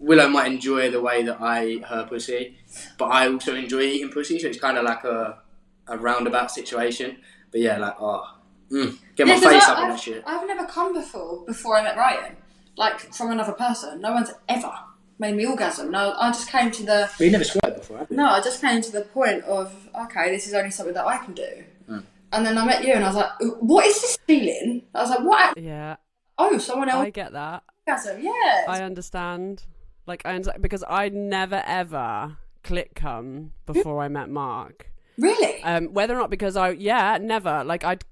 Willow 0.01 0.29
might 0.29 0.47
enjoy 0.51 0.91
the 0.91 1.01
way 1.01 1.23
that 1.23 1.41
I 1.41 1.67
eat 1.67 1.85
her 1.85 2.05
pussy, 2.07 2.57
but 2.99 3.07
I 3.07 3.29
also 3.29 3.55
enjoy 3.55 3.83
eating 3.83 4.11
pussy. 4.11 4.39
So 4.39 4.49
it's 4.49 4.59
kind 4.59 4.77
of 4.79 4.85
like 4.85 5.05
a 5.05 5.39
a 5.87 5.97
roundabout 5.99 6.51
situation. 6.51 7.19
But 7.53 7.61
yeah, 7.61 7.77
like 7.79 7.97
oh, 8.01 8.25
mm, 8.73 8.99
get 9.15 9.27
my 9.27 9.35
Yeah, 9.35 9.41
'cause 9.41 9.53
face 9.53 9.65
I, 9.69 9.73
up 9.73 9.79
on 9.79 9.85
I've, 9.85 9.91
that 9.93 10.01
shit. 10.01 10.23
I've 10.27 10.47
never 10.47 10.65
come 10.67 10.95
before 10.95 11.45
before 11.47 11.77
I 11.79 11.83
met 11.83 11.97
Ryan, 11.97 12.37
like 12.77 12.99
from 13.15 13.31
another 13.31 13.53
person. 13.53 14.01
No 14.01 14.13
one's 14.13 14.31
ever 14.49 14.73
made 15.19 15.37
me 15.37 15.45
orgasm. 15.47 15.91
No, 15.91 16.15
I 16.19 16.31
just 16.31 16.49
came 16.49 16.71
to 16.71 16.83
the 16.83 17.11
But 17.19 17.25
you 17.25 17.31
never 17.31 17.45
squirted 17.45 17.77
before, 17.81 17.99
have 17.99 18.11
you? 18.11 18.17
no, 18.17 18.27
I 18.31 18.41
just 18.41 18.61
came 18.63 18.81
to 18.81 18.91
the 18.93 19.03
point 19.03 19.45
of 19.45 19.73
okay, 20.05 20.31
this 20.31 20.47
is 20.47 20.55
only 20.55 20.71
something 20.71 20.95
that 20.95 21.07
I 21.07 21.19
can 21.19 21.35
do. 21.35 21.65
Mm. 21.91 22.05
And 22.33 22.47
then 22.47 22.57
I 22.57 22.65
met 22.65 22.85
you, 22.85 22.95
and 22.95 23.05
I 23.05 23.09
was 23.09 23.17
like, 23.17 23.33
"What 23.61 23.85
is 23.87 24.01
this 24.01 24.17
feeling?" 24.27 24.85
I 24.95 25.03
was 25.03 25.11
like, 25.11 25.21
"What? 25.25 25.59
Yeah. 25.59 25.97
Oh, 26.39 26.57
someone 26.59 26.89
else 26.89 27.05
I 27.07 27.11
get 27.11 27.33
that. 27.33 27.65
orgasm? 27.87 28.23
Yeah." 28.23 28.65
I 28.69 28.83
understand. 28.83 29.65
Like 30.11 30.27
I 30.27 30.37
because 30.61 30.83
I 30.89 31.09
never 31.09 31.63
ever 31.65 32.37
click 32.65 32.97
come 32.97 33.53
before 33.65 34.03
I 34.03 34.09
met 34.09 34.29
Mark. 34.29 34.91
really? 35.17 35.63
Um, 35.63 35.95
whether 35.95 36.15
or 36.17 36.19
not 36.19 36.31
because 36.31 36.57
I 36.57 36.71
yeah 36.71 37.17
never 37.21 37.63
like 37.63 37.85
I'd 37.85 38.05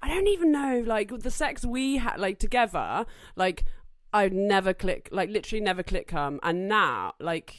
I 0.00 0.08
don't 0.08 0.28
even 0.28 0.52
know 0.52 0.84
like 0.86 1.10
the 1.18 1.30
sex 1.32 1.64
we 1.64 1.96
had 1.96 2.20
like 2.20 2.38
together 2.38 3.06
like 3.34 3.64
I'd 4.12 4.32
never 4.32 4.72
click 4.72 5.08
like 5.10 5.30
literally 5.30 5.60
never 5.60 5.82
click 5.82 6.06
come 6.06 6.38
and 6.44 6.68
now 6.68 7.14
like 7.18 7.56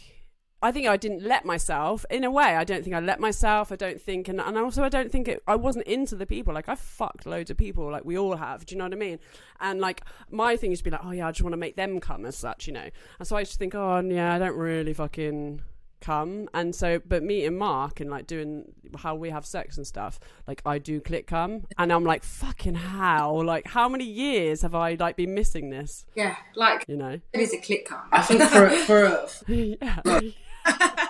I 0.62 0.72
think 0.72 0.88
I 0.88 0.96
didn't 0.96 1.24
let 1.24 1.44
myself 1.44 2.06
in 2.10 2.24
a 2.24 2.30
way 2.30 2.56
I 2.56 2.64
don't 2.64 2.84
think 2.84 2.96
I 2.96 3.00
let 3.00 3.20
myself 3.20 3.72
I 3.72 3.76
don't 3.76 4.00
think 4.00 4.28
and, 4.28 4.40
and 4.40 4.58
also 4.58 4.84
I 4.84 4.90
don't 4.90 5.12
think 5.12 5.28
it 5.28 5.42
I 5.48 5.56
wasn't 5.56 5.88
into 5.88 6.16
the 6.16 6.26
people 6.26 6.54
like 6.54 6.70
I 6.70 6.76
fucked 6.76 7.26
loads 7.26 7.50
of 7.50 7.58
people 7.58 7.92
like 7.92 8.06
we 8.06 8.18
all 8.18 8.36
have 8.36 8.66
do 8.66 8.76
you 8.76 8.80
know 8.80 8.86
what 8.86 8.94
I 8.94 8.98
mean? 8.98 9.20
And 9.60 9.80
like 9.80 10.02
my 10.30 10.56
thing 10.56 10.72
is 10.72 10.80
to 10.80 10.84
be 10.84 10.92
like 10.92 11.04
oh 11.04 11.12
yeah 11.12 11.28
I 11.28 11.32
just 11.32 11.42
want 11.42 11.54
to 11.54 11.58
make 11.58 11.76
them 11.76 12.00
come 12.00 12.26
as 12.26 12.38
such 12.38 12.68
you 12.68 12.74
know? 12.74 12.90
And 13.20 13.28
so 13.28 13.36
I 13.36 13.44
just 13.44 13.58
think 13.58 13.74
oh 13.74 14.00
yeah 14.02 14.36
I 14.36 14.40
don't 14.40 14.56
really 14.56 14.94
fucking 14.94 15.62
come. 16.00 16.50
And 16.54 16.76
so 16.76 17.00
but 17.06 17.24
meeting 17.24 17.58
mark 17.58 18.00
and 18.00 18.10
like 18.10 18.28
doing 18.28 18.66
how 18.98 19.16
we 19.16 19.30
have 19.30 19.46
sex 19.46 19.78
and 19.78 19.88
stuff 19.88 20.20
like 20.48 20.62
i 20.66 20.78
do 20.78 21.00
click 21.00 21.26
come 21.26 21.66
and 21.78 21.94
i'm 21.94 22.04
like 22.04 22.24
fucking 22.24 22.76
hell 22.76 23.42
like 23.42 23.66
how 23.68 23.88
many 23.88 24.04
years 24.04 24.64
have 24.64 24.76
i 24.76 24.96
like 24.96 25.16
been 25.16 25.34
missing 25.34 25.70
this? 25.70 26.06
Yeah, 26.16 26.36
like 26.56 26.86
you 26.88 26.98
know? 26.98 27.20
it 27.32 27.40
is 27.40 27.54
a 27.54 27.58
click 27.58 27.86
come. 27.86 28.02
I 28.12 28.22
think 28.22 28.42
for 28.44 28.70
for 28.70 29.04
a, 29.06 29.30
yeah 29.48 30.20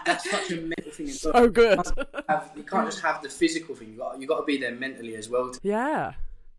that's 0.05 0.29
such 0.29 0.51
a 0.51 0.55
mental 0.55 0.91
thing. 0.91 1.09
as 1.09 1.23
well. 1.23 1.33
so 1.33 1.49
good 1.49 1.77
You 1.77 1.93
can't 1.93 2.25
have- 2.29 2.51
you 2.55 2.63
can't 2.63 2.85
just 2.89 3.01
have 3.01 3.21
the 3.21 3.29
physical 3.29 3.75
thing. 3.75 3.89
You 3.93 3.97
got 3.97 4.19
you 4.19 4.27
got 4.27 4.39
to 4.39 4.45
be 4.45 4.57
there 4.57 4.71
mentally 4.75 5.15
as 5.15 5.29
well. 5.29 5.51
To, 5.51 5.59
yeah 5.63 6.13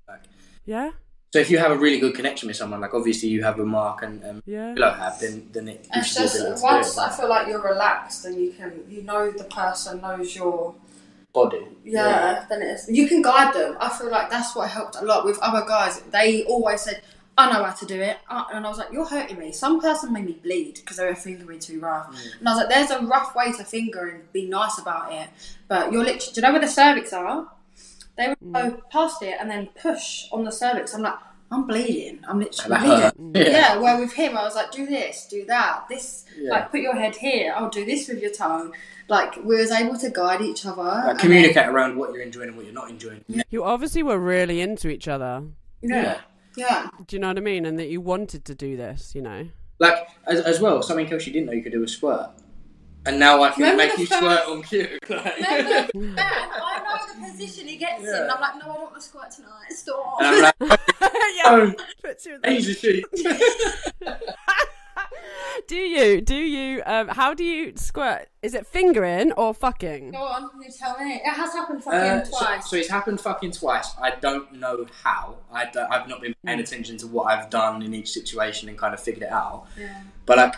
like, 0.09 0.23
yeah 0.65 0.91
So 1.33 1.39
if 1.39 1.51
you 1.51 1.59
have 1.59 1.73
a 1.73 1.79
really 1.79 1.99
good 1.99 2.15
connection 2.15 2.49
with 2.49 2.57
someone, 2.57 2.81
like 2.81 2.95
obviously 2.95 3.29
you 3.31 3.43
have 3.43 3.59
a 3.59 3.65
Mark 3.65 4.03
and, 4.03 4.23
and 4.23 4.43
Yeah. 4.47 4.75
Willow 4.75 4.93
have, 4.93 5.19
then 5.21 5.49
then 5.53 5.69
it 5.69 5.87
And 5.93 6.03
gives 6.03 6.07
It's 6.09 6.15
just 6.17 6.35
ability 6.37 6.55
to 6.57 6.61
do 6.61 6.65
once 6.73 6.97
it. 6.97 7.01
I 7.01 7.11
feel 7.17 7.29
like 7.29 7.47
you're 7.49 7.63
relaxed 7.75 8.25
and 8.27 8.35
you 8.43 8.53
can, 8.53 8.71
you 8.89 9.03
know, 9.03 9.31
the 9.31 9.45
person 9.45 10.01
knows 10.01 10.35
your 10.37 10.75
body. 11.33 11.65
yeah, 11.85 12.45
then 12.51 12.61
it's 12.63 12.89
you 12.91 13.09
can 13.09 13.23
guide 13.23 13.55
them. 13.55 13.77
I 13.81 13.89
feel 13.97 14.11
like 14.11 14.29
that's 14.29 14.55
what 14.55 14.69
helped 14.69 14.97
a 14.97 15.05
lot 15.05 15.25
with 15.25 15.39
other 15.41 15.65
guys. 15.67 16.01
They 16.11 16.45
always 16.45 16.83
said, 16.83 17.01
"I 17.39 17.51
know 17.53 17.65
how 17.65 17.73
to 17.73 17.87
do 17.87 18.01
it," 18.01 18.19
Uh, 18.29 18.45
and 18.53 18.65
I 18.67 18.69
was 18.69 18.79
like, 18.79 18.93
"You're 18.93 19.07
hurting 19.07 19.39
me." 19.39 19.53
Some 19.53 19.81
person 19.81 20.13
made 20.13 20.27
me 20.27 20.33
bleed 20.43 20.75
because 20.77 20.97
they 20.99 21.07
were 21.07 21.15
fingering 21.15 21.59
too 21.61 21.81
rough, 21.81 22.09
and 22.39 22.49
I 22.49 22.53
was 22.55 22.61
like, 22.65 22.69
"There's 22.75 22.91
a 22.91 23.01
rough 23.07 23.35
way 23.35 23.53
to 23.53 23.65
finger 23.65 24.07
and 24.09 24.33
be 24.33 24.47
nice 24.49 24.79
about 24.79 25.13
it." 25.13 25.29
But 25.69 25.93
you're 25.93 26.03
literally, 26.05 26.33
do 26.35 26.41
you 26.41 26.43
know 26.43 26.53
where 26.53 26.61
the 26.61 26.69
cervix 26.69 27.13
are? 27.13 27.49
They 28.17 28.29
would 28.29 28.53
go 28.53 28.83
past 28.91 29.23
it 29.23 29.37
and 29.41 29.51
then 29.51 29.69
push 29.81 30.27
on 30.33 30.45
the 30.45 30.53
cervix. 30.53 30.93
I'm 30.95 31.01
like, 31.03 31.15
I'm 31.51 31.67
bleeding. 31.67 32.21
I'm 32.29 32.41
literally 32.41 32.79
bleeding. 32.79 32.99
hurt. 33.01 33.15
Yeah. 33.35 33.77
Where 33.79 33.99
with 33.99 34.13
him, 34.13 34.37
I 34.37 34.43
was 34.45 34.55
like, 34.55 34.71
do 34.71 34.85
this, 34.87 35.27
do 35.31 35.45
that, 35.47 35.85
this. 35.89 36.25
Yeah. 36.39 36.51
Like, 36.51 36.71
put 36.71 36.81
your 36.81 36.95
head 36.95 37.17
here. 37.17 37.55
I'll 37.57 37.71
do 37.71 37.85
this 37.87 38.09
with 38.09 38.21
your 38.21 38.33
tongue. 38.33 38.75
Like, 39.09 39.37
we 39.37 39.57
was 39.57 39.71
able 39.71 39.99
to 39.99 40.11
guide 40.11 40.43
each 40.43 40.65
other. 40.67 40.83
Like, 40.83 41.11
and 41.11 41.19
communicate 41.19 41.67
around 41.69 41.97
what 41.97 42.13
you're 42.13 42.23
enjoying 42.23 42.49
and 42.49 42.57
what 42.57 42.67
you're 42.67 42.75
not 42.75 42.91
enjoying. 42.91 43.25
You 43.51 43.65
obviously 43.65 44.03
were 44.03 44.19
really 44.19 44.61
into 44.61 44.89
each 44.91 45.09
other. 45.09 45.43
then- 45.83 46.05
yeah. 46.05 46.21
Yeah. 46.57 46.89
Do 47.07 47.17
you 47.17 47.21
know 47.21 47.29
what 47.29 47.39
I 47.39 47.41
mean? 47.41 47.65
And 47.67 47.79
that 47.79 47.89
you 47.89 48.01
wanted 48.01 48.45
to 48.47 48.55
do 48.55 48.77
this, 48.77 49.15
you 49.15 49.23
know? 49.23 49.49
Like 49.79 50.09
as, 50.27 50.41
as 50.41 50.61
well, 50.61 50.83
something 50.83 51.11
else 51.13 51.27
you 51.27 51.33
didn't 51.33 51.47
know 51.47 51.53
you 51.53 51.63
could 51.63 51.73
do 51.73 51.81
was 51.81 51.93
squirt. 51.93 52.31
And 53.05 53.19
now 53.19 53.43
I 53.43 53.51
can 53.51 53.63
Remember 53.63 53.85
make 53.85 53.99
you 53.99 54.07
first- 54.07 54.21
squirt 54.21 54.47
on 54.49 54.63
cue. 54.63 54.99
Like, 55.09 55.37
Remember 55.37 56.15
that? 56.15 56.51
I 56.65 56.79
know 57.19 57.27
the 57.27 57.33
position 57.33 57.67
he 57.67 57.77
gets 57.77 57.99
in. 58.01 58.07
Yeah. 58.07 58.23
And 58.23 58.31
I'm 58.31 58.41
like, 58.41 58.55
no, 58.55 58.61
I 58.71 58.75
don't 58.77 58.83
want 58.83 58.95
to 58.95 59.01
squirt 59.01 59.31
tonight. 59.33 59.71
Stop. 59.71 60.19
and 60.21 60.27
I'm 60.29 60.69
like, 60.69 60.81
yeah. 61.01 61.43
oh, 61.47 61.75
Puts 62.03 62.27
you 62.27 62.35
in 62.35 62.41
Asia 62.45 62.75
sheet. 62.75 63.05
Do 65.69 65.77
you? 65.77 66.21
Do 66.21 66.35
you? 66.37 66.83
Um, 66.87 67.09
how 67.09 67.35
do 67.35 67.45
you 67.45 67.73
squirt? 67.77 68.29
Is 68.43 68.55
it 68.55 68.67
fingering 68.67 69.33
or 69.33 69.55
fucking? 69.55 70.11
Go 70.13 70.19
on, 70.19 70.51
you 70.63 70.71
tell 70.77 70.99
me. 70.99 71.15
It 71.15 71.29
has 71.33 71.53
happened 71.53 71.83
fucking 71.85 71.99
Uh, 72.01 72.25
twice. 72.25 72.69
so 72.71 72.77
it's 72.77 72.89
happened 72.89 73.21
fucking 73.21 73.53
twice. 73.53 73.95
I 74.01 74.11
don't 74.21 74.53
know 74.55 74.87
how. 75.03 75.37
I 75.53 75.67
don't, 75.67 75.91
I've 75.91 76.09
not 76.09 76.21
been 76.21 76.35
paying 76.45 76.61
attention 76.61 76.97
to 76.99 77.07
what 77.07 77.25
I've 77.33 77.51
done 77.51 77.83
in 77.83 77.95
each 77.95 78.11
situation 78.11 78.69
and 78.69 78.77
kind 78.79 78.95
of 78.95 79.01
figured 79.01 79.23
it 79.25 79.31
out. 79.33 79.67
yeah. 79.79 80.03
But 80.27 80.39
like, 80.39 80.55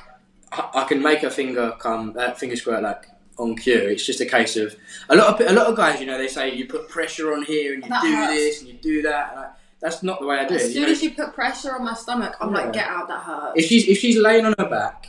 I, 0.52 0.70
I 0.82 0.84
can 0.84 1.02
make 1.02 1.22
a 1.22 1.30
finger 1.30 1.74
come, 1.78 2.14
uh, 2.18 2.32
finger 2.32 2.56
squirt 2.56 2.82
like 2.82 3.06
on 3.38 3.56
cue. 3.56 3.74
It's 3.76 4.06
just 4.06 4.20
a 4.20 4.26
case 4.26 4.56
of 4.56 4.76
a 5.08 5.16
lot 5.16 5.40
of 5.40 5.46
a 5.48 5.52
lot 5.52 5.66
of 5.66 5.76
guys. 5.76 6.00
You 6.00 6.06
know, 6.06 6.16
they 6.18 6.28
say 6.28 6.54
you 6.54 6.66
put 6.66 6.88
pressure 6.88 7.32
on 7.34 7.42
here 7.44 7.74
and 7.74 7.82
you 7.82 7.88
That 7.90 8.02
do 8.02 8.14
hurts. 8.14 8.32
this 8.32 8.60
and 8.60 8.68
you 8.68 8.74
do 8.74 9.02
that. 9.02 9.30
And 9.32 9.40
I, 9.40 9.48
that's 9.84 10.02
not 10.02 10.18
the 10.20 10.26
way 10.26 10.38
I 10.38 10.46
do 10.48 10.54
As 10.56 10.62
it. 10.62 10.68
you 10.68 10.72
soon 10.72 10.82
know. 10.84 10.88
as 10.92 11.02
you 11.02 11.10
put 11.14 11.34
pressure 11.34 11.74
on 11.76 11.84
my 11.84 11.92
stomach, 11.94 12.34
I'm 12.40 12.48
Yeah. 12.54 12.62
like, 12.62 12.72
get 12.72 12.88
out, 12.88 13.06
that 13.08 13.20
hurts. 13.22 13.52
if 13.60 13.66
she's 13.66 13.86
if 13.86 13.98
she's 13.98 14.18
laying 14.18 14.46
on 14.46 14.54
her 14.58 14.68
back, 14.68 15.08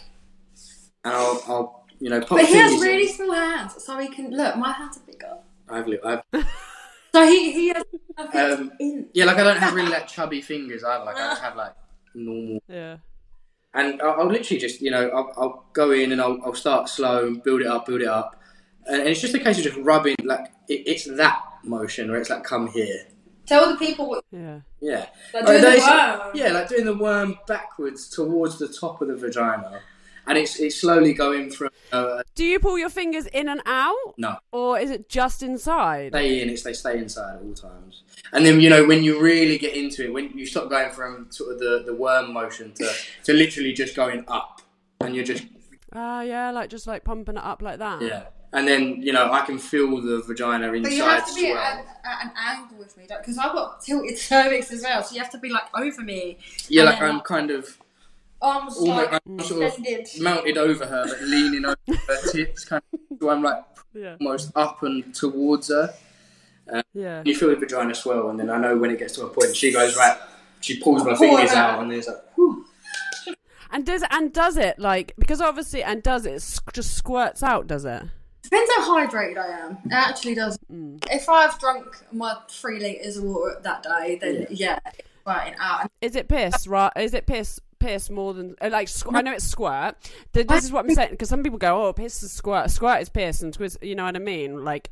and 1.03 1.13
I'll, 1.13 1.43
I'll 1.47 1.85
you 1.99 2.09
know 2.09 2.19
pop 2.19 2.37
But 2.37 2.45
he 2.45 2.55
has 2.55 2.71
fingers 2.71 2.83
in. 2.83 2.87
really 2.91 3.07
small 3.07 3.31
hands, 3.33 3.83
so 3.83 3.97
he 3.97 4.07
can 4.09 4.29
look. 4.31 4.57
My 4.57 4.71
hands 4.73 4.97
are 4.97 5.05
bigger, 5.11 5.37
I've, 5.69 5.87
li- 5.87 5.99
I've 6.05 6.21
so 7.13 7.25
he 7.25 7.51
he 7.53 7.67
has. 7.69 7.83
Um, 8.59 8.71
yeah, 9.13 9.25
like 9.25 9.37
I 9.37 9.43
don't 9.43 9.57
have 9.57 9.73
really 9.73 9.89
like 9.89 10.07
chubby 10.07 10.41
fingers 10.41 10.83
either. 10.83 11.05
Like 11.05 11.15
I 11.17 11.29
just 11.29 11.41
have 11.41 11.55
like 11.55 11.73
normal. 12.13 12.59
Yeah. 12.67 12.97
And 13.73 14.01
I'll, 14.01 14.21
I'll 14.21 14.27
literally 14.27 14.59
just 14.59 14.81
you 14.81 14.89
know 14.91 15.09
I'll, 15.09 15.31
I'll 15.37 15.65
go 15.73 15.91
in 15.91 16.11
and 16.13 16.21
I'll, 16.21 16.37
I'll 16.45 16.53
start 16.53 16.87
slow, 16.89 17.35
build 17.35 17.61
it 17.61 17.67
up, 17.67 17.85
build 17.85 18.01
it 18.01 18.07
up, 18.07 18.41
and, 18.87 18.99
and 19.01 19.09
it's 19.09 19.19
just 19.19 19.33
a 19.35 19.39
case 19.39 19.57
of 19.57 19.63
just 19.65 19.77
rubbing 19.77 20.15
like 20.23 20.45
it, 20.69 20.83
it's 20.87 21.05
that 21.17 21.41
motion 21.63 22.09
where 22.09 22.19
it's 22.21 22.29
like 22.29 22.43
come 22.45 22.67
here. 22.67 23.07
Tell 23.45 23.71
the 23.71 23.77
people 23.77 24.09
what 24.09 24.23
Yeah. 24.31 24.59
Yeah. 24.81 25.05
they're 25.33 25.43
Oh, 25.43 25.47
doing. 25.47 25.61
that 25.61 25.75
the 25.75 26.23
worm. 26.27 26.31
Yeah, 26.35 26.51
like 26.51 26.69
doing 26.69 26.85
the 26.85 26.95
worm 26.95 27.37
backwards 27.47 28.09
towards 28.09 28.57
the 28.59 28.67
top 28.67 29.01
of 29.01 29.07
the 29.07 29.15
vagina, 29.15 29.81
and 30.27 30.37
it's 30.37 30.59
it's 30.59 30.75
slowly 30.81 31.13
going 31.13 31.51
from 31.51 31.69
uh, 31.91 32.23
Do 32.35 32.43
you 32.43 32.59
pull 32.59 32.77
your 32.79 32.89
fingers 32.89 33.27
in 33.27 33.47
and 33.47 33.61
out, 33.65 34.13
no 34.17 34.37
or 34.51 34.79
is 34.79 34.89
it 34.89 35.07
just 35.09 35.43
inside? 35.43 36.11
stay 36.11 36.41
in. 36.41 36.49
It's 36.49 36.63
they 36.63 36.73
stay 36.73 36.97
inside 36.97 37.35
at 37.35 37.41
all 37.41 37.53
times. 37.53 38.03
And 38.33 38.45
then 38.45 38.59
you 38.59 38.69
know 38.69 38.85
when 38.85 39.03
you 39.03 39.19
really 39.21 39.57
get 39.57 39.75
into 39.75 40.03
it, 40.05 40.13
when 40.13 40.35
you 40.37 40.45
stop 40.45 40.69
going 40.69 40.91
from 40.91 41.27
sort 41.31 41.53
of 41.53 41.59
the, 41.59 41.83
the 41.85 41.93
worm 41.93 42.33
motion 42.33 42.73
to 42.73 42.91
to 43.25 43.33
literally 43.33 43.73
just 43.73 43.95
going 43.95 44.23
up, 44.27 44.61
and 45.01 45.15
you're 45.15 45.23
just 45.25 45.43
Ah, 45.93 46.21
yeah, 46.21 46.51
like 46.51 46.69
just 46.69 46.87
like 46.87 47.03
pumping 47.05 47.37
it 47.37 47.43
up 47.43 47.61
like 47.61 47.79
that. 47.79 48.01
yeah. 48.01 48.23
And 48.55 48.65
then 48.67 49.01
you 49.01 49.11
know 49.11 49.31
I 49.31 49.41
can 49.45 49.57
feel 49.59 49.99
the 50.01 50.21
vagina 50.21 50.67
inside 50.71 50.83
But 50.83 50.91
you 50.93 51.03
have 51.03 51.27
to 51.27 51.35
be 51.35 51.51
at, 51.51 51.85
at 52.05 52.25
an 52.25 52.31
angle 52.37 52.77
with 52.77 52.95
me 52.97 53.03
because 53.07 53.37
I've 53.37 53.51
got 53.51 53.81
tilted 53.81 54.17
cervix 54.29 54.71
as 54.71 54.81
well. 54.81 55.03
So 55.03 55.13
you 55.13 55.21
have 55.21 55.31
to 55.31 55.37
be 55.39 55.49
like 55.49 55.63
over 55.77 56.01
me, 56.01 56.37
yeah, 56.69 56.83
like 56.83 56.99
then, 56.99 57.09
I'm 57.09 57.15
like, 57.17 57.25
kind 57.25 57.51
of 57.51 57.77
arms 58.41 58.77
almost 58.77 59.11
like 59.11 59.21
I'm 59.27 59.39
sort 59.41 59.61
of 59.63 59.67
extended. 59.79 60.07
mounted 60.21 60.57
over 60.57 60.85
her, 60.85 61.05
but 61.05 61.21
leaning 61.23 61.65
over 61.65 61.75
her 62.07 62.17
tits, 62.31 62.63
kind 62.65 62.81
of. 62.93 62.99
So 63.19 63.29
I'm 63.29 63.43
like 63.43 63.63
Yeah. 63.93 64.15
almost 64.21 64.51
up 64.55 64.81
and 64.83 65.13
towards 65.13 65.67
her. 65.69 65.93
Uh, 66.71 66.81
yeah. 66.93 67.21
You 67.25 67.35
feel 67.35 67.49
the 67.49 67.57
vagina 67.57 67.93
swell, 67.93 68.29
and 68.29 68.39
then 68.39 68.49
I 68.49 68.57
know 68.57 68.77
when 68.77 68.89
it 68.89 68.99
gets 68.99 69.15
to 69.15 69.25
a 69.25 69.29
point, 69.29 69.55
she 69.55 69.71
goes 69.73 69.95
right. 69.97 70.17
She 70.61 70.79
pulls 70.79 71.03
my 71.03 71.09
Pull 71.11 71.17
fingers 71.17 71.51
it 71.51 71.57
out. 71.57 71.71
out, 71.75 71.81
and 71.83 71.91
there's 71.91 72.07
like, 72.07 72.23
whew. 72.35 72.65
And 73.71 73.85
does 73.85 74.03
and 74.09 74.31
does 74.31 74.55
it 74.55 74.79
like 74.79 75.13
because 75.19 75.41
obviously 75.41 75.83
and 75.83 76.01
does 76.01 76.25
it 76.25 76.41
just 76.73 76.93
squirts 76.95 77.43
out? 77.43 77.67
Does 77.67 77.83
it? 77.83 78.03
Depends 78.45 78.71
how 78.75 79.07
hydrated 79.07 79.37
I 79.37 79.65
am. 79.65 79.71
It 79.85 79.93
actually 79.93 80.35
does. 80.35 80.57
Mm. 80.71 81.05
If 81.11 81.27
I've 81.29 81.57
drunk 81.59 82.03
my 82.11 82.35
three 82.49 82.79
litres 82.79 83.17
of 83.17 83.23
water 83.25 83.59
that 83.61 83.83
day, 83.83 84.17
then 84.21 84.47
yeah, 84.49 84.79
squirting 85.21 85.55
out. 85.59 85.91
Is 86.01 86.15
it 86.15 86.27
piss? 86.27 86.67
Right? 86.67 86.91
Is 86.95 87.13
it 87.13 87.27
piss? 87.27 87.59
Piss 87.77 88.09
more 88.09 88.33
than 88.33 88.55
uh, 88.61 88.69
like 88.71 88.87
squ- 88.87 89.15
I 89.15 89.21
know 89.21 89.33
it's 89.33 89.43
squirt. 89.43 89.95
This 90.31 90.63
is 90.63 90.71
what 90.71 90.85
I'm 90.85 90.89
saying 90.95 91.11
because 91.11 91.29
some 91.29 91.43
people 91.43 91.59
go, 91.59 91.85
"Oh, 91.85 91.93
piss 91.93 92.23
is 92.23 92.31
squirt. 92.31 92.71
Squirt 92.71 93.01
is 93.01 93.09
piss," 93.09 93.41
and 93.41 93.55
you 93.81 93.95
know 93.95 94.05
what 94.05 94.15
I 94.15 94.19
mean? 94.19 94.63
Like, 94.63 94.91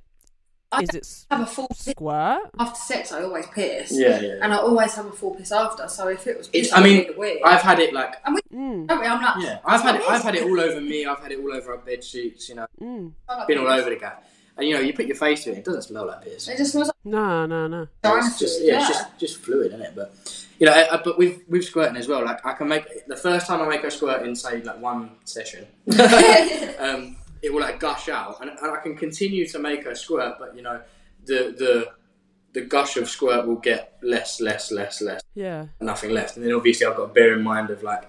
I 0.73 0.81
is 0.83 0.89
it 0.93 1.25
have 1.31 1.41
a 1.41 1.45
full 1.45 1.67
piss 1.67 1.85
squirt? 1.91 2.49
after 2.59 2.79
sex. 2.79 3.11
I 3.11 3.23
always 3.23 3.45
piss. 3.47 3.91
yeah, 3.91 4.19
yeah. 4.19 4.39
And 4.41 4.53
I 4.53 4.57
always 4.57 4.93
have 4.95 5.05
a 5.05 5.11
full 5.11 5.35
piss 5.35 5.51
after. 5.51 5.87
So 5.87 6.07
if 6.07 6.25
it 6.27 6.37
was 6.37 6.47
piss, 6.47 6.67
It's, 6.67 6.73
I 6.73 6.81
mean, 6.83 7.07
weird. 7.17 7.41
I've 7.43 7.61
had 7.61 7.79
it 7.79 7.93
like 7.93 8.15
Mm, 8.53 8.87
Don't 8.87 8.99
we? 8.99 9.05
I'm 9.07 9.21
like, 9.21 9.43
yeah, 9.43 9.59
I've 9.65 9.81
had 9.81 9.95
it. 9.95 10.01
It's 10.01 10.09
I've 10.09 10.23
had 10.23 10.35
it 10.35 10.43
all 10.43 10.59
over 10.59 10.79
me. 10.79 11.05
I've 11.05 11.19
had 11.19 11.31
it 11.31 11.39
all 11.39 11.53
over 11.53 11.71
our 11.71 11.77
bed 11.79 12.03
sheets. 12.03 12.49
You 12.49 12.55
know, 12.55 12.67
mm. 12.81 13.11
Like 13.27 13.47
been 13.47 13.57
all 13.57 13.67
over 13.67 13.89
the 13.89 13.95
guy. 13.95 14.13
And 14.55 14.67
you 14.67 14.75
know, 14.75 14.81
you 14.81 14.93
put 14.93 15.07
your 15.07 15.15
face 15.15 15.43
to 15.45 15.51
it, 15.51 15.57
it 15.57 15.65
doesn't 15.65 15.81
smell 15.81 16.05
like 16.05 16.21
piss. 16.23 16.47
It 16.47 16.57
just 16.57 16.73
smells 16.73 16.87
like 16.89 16.95
No, 17.03 17.47
no, 17.47 17.67
no. 17.67 17.87
It's 18.03 18.37
just 18.37 18.63
yeah, 18.63 18.77
it's 18.79 18.87
just 18.89 19.17
just 19.17 19.37
fluid, 19.37 19.67
isn't 19.73 19.81
it? 19.81 19.93
But 19.95 20.13
you 20.59 20.67
know, 20.67 20.73
I, 20.73 20.93
I- 20.93 21.01
but 21.03 21.17
with 21.17 21.41
with 21.49 21.63
squirting 21.65 21.97
as 21.97 22.07
well. 22.07 22.23
Like 22.23 22.45
I 22.45 22.53
can 22.53 22.67
make 22.67 23.07
the 23.07 23.15
first 23.15 23.47
time 23.47 23.61
I 23.61 23.67
make 23.67 23.83
a 23.83 23.89
squirt 23.89 24.21
in 24.23 24.35
say 24.35 24.61
like 24.61 24.79
one 24.79 25.11
session, 25.25 25.65
um, 26.79 27.15
it 27.43 27.53
will 27.53 27.61
like 27.61 27.79
gush 27.79 28.09
out, 28.09 28.41
and, 28.41 28.49
and 28.49 28.71
I 28.71 28.77
can 28.81 28.95
continue 28.95 29.45
to 29.47 29.59
make 29.59 29.85
a 29.85 29.95
squirt. 29.95 30.35
But 30.39 30.55
you 30.55 30.61
know, 30.63 30.81
the 31.25 31.53
the 31.57 31.91
the 32.53 32.61
gush 32.61 32.97
of 32.97 33.09
squirt 33.09 33.45
will 33.47 33.55
get 33.57 33.97
less, 34.03 34.39
less, 34.39 34.71
less, 34.71 35.01
less, 35.01 35.21
Yeah. 35.33 35.65
nothing 35.81 36.11
left. 36.11 36.37
And 36.37 36.45
then 36.45 36.53
obviously 36.53 36.85
I've 36.85 36.95
got 36.95 37.07
to 37.07 37.13
bear 37.13 37.33
in 37.33 37.41
mind 37.43 37.71
of 37.71 37.81
like 37.81 38.03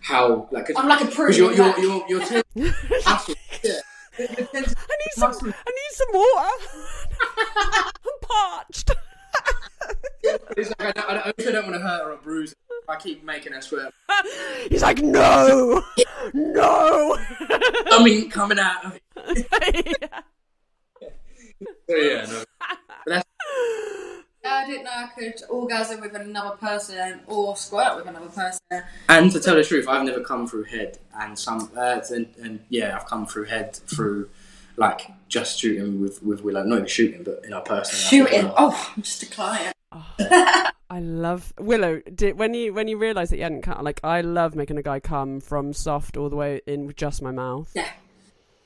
how 0.00 0.48
like 0.52 0.70
I'm 0.76 0.88
like 0.88 1.00
a 1.00 1.04
because 1.06 1.16
prude. 1.16 1.36
you're 1.36 1.52
you're 1.54 1.78
you're, 1.80 2.04
you're 2.08 2.24
ten- 2.24 2.42
yeah. 2.54 3.80
I 4.18 4.26
need 4.28 5.14
some. 5.14 5.32
I 5.32 5.70
need 5.80 5.92
some 5.92 6.08
water. 6.12 6.50
I'm 8.06 8.18
parched. 8.22 8.90
It's 10.56 10.70
like 10.78 10.96
I, 10.98 11.14
don't- 11.14 11.26
I 11.26 11.32
also 11.38 11.52
don't 11.52 11.64
want 11.64 11.74
to 11.76 11.80
hurt 11.80 12.04
her 12.04 12.12
or 12.12 12.16
bruise 12.16 12.50
her. 12.68 12.92
I 12.92 12.96
keep 12.96 13.24
making 13.24 13.52
her 13.52 13.60
swear. 13.60 13.90
He's 14.68 14.82
like, 14.82 15.00
no, 15.02 15.82
no. 16.34 17.16
I 17.18 18.02
mean, 18.04 18.28
coming 18.30 18.58
out 18.58 18.84
of 18.84 19.00
it. 19.16 20.02
So, 21.88 21.96
yeah, 21.96 22.26
no. 22.26 22.44
But 23.06 23.06
that's 23.06 23.28
I 24.44 24.66
didn't 24.66 24.84
know 24.84 24.90
I 24.92 25.08
could 25.16 25.34
orgasm 25.48 26.00
with 26.00 26.14
another 26.14 26.56
person 26.56 27.20
or 27.28 27.56
squirt 27.56 27.96
with 27.96 28.06
another 28.06 28.26
person. 28.26 28.60
And 29.08 29.30
to 29.30 29.38
tell 29.38 29.54
the 29.54 29.62
truth, 29.62 29.86
I've 29.88 30.04
never 30.04 30.20
come 30.20 30.48
through 30.48 30.64
head, 30.64 30.98
and 31.20 31.38
some, 31.38 31.70
uh, 31.76 32.00
and, 32.10 32.26
and 32.42 32.60
yeah, 32.68 32.96
I've 32.96 33.06
come 33.06 33.26
through 33.26 33.44
head 33.44 33.74
through 33.76 34.28
like 34.76 35.02
just 35.32 35.58
shooting 35.58 36.00
with 36.00 36.22
with 36.22 36.44
Willow, 36.44 36.62
not 36.62 36.76
even 36.76 36.86
shooting, 36.86 37.22
but 37.24 37.44
in 37.44 37.52
our 37.54 37.62
personal 37.62 37.98
Shooting. 37.98 38.52
Oh, 38.56 38.92
I'm 38.94 39.02
just 39.02 39.22
a 39.22 39.26
client. 39.26 39.74
Oh, 39.90 40.06
I 40.90 41.00
love 41.00 41.54
Willow. 41.58 42.02
Did, 42.14 42.38
when 42.38 42.52
you 42.52 42.74
when 42.74 42.86
you 42.86 42.98
realised 42.98 43.32
that 43.32 43.38
you 43.38 43.42
hadn't 43.44 43.62
come, 43.62 43.82
like 43.82 44.00
I 44.04 44.20
love 44.20 44.54
making 44.54 44.76
a 44.76 44.82
guy 44.82 45.00
come 45.00 45.40
from 45.40 45.72
soft 45.72 46.16
all 46.18 46.28
the 46.28 46.36
way 46.36 46.60
in 46.66 46.86
with 46.86 46.96
just 46.96 47.22
my 47.22 47.30
mouth. 47.30 47.70
Yeah. 47.74 47.88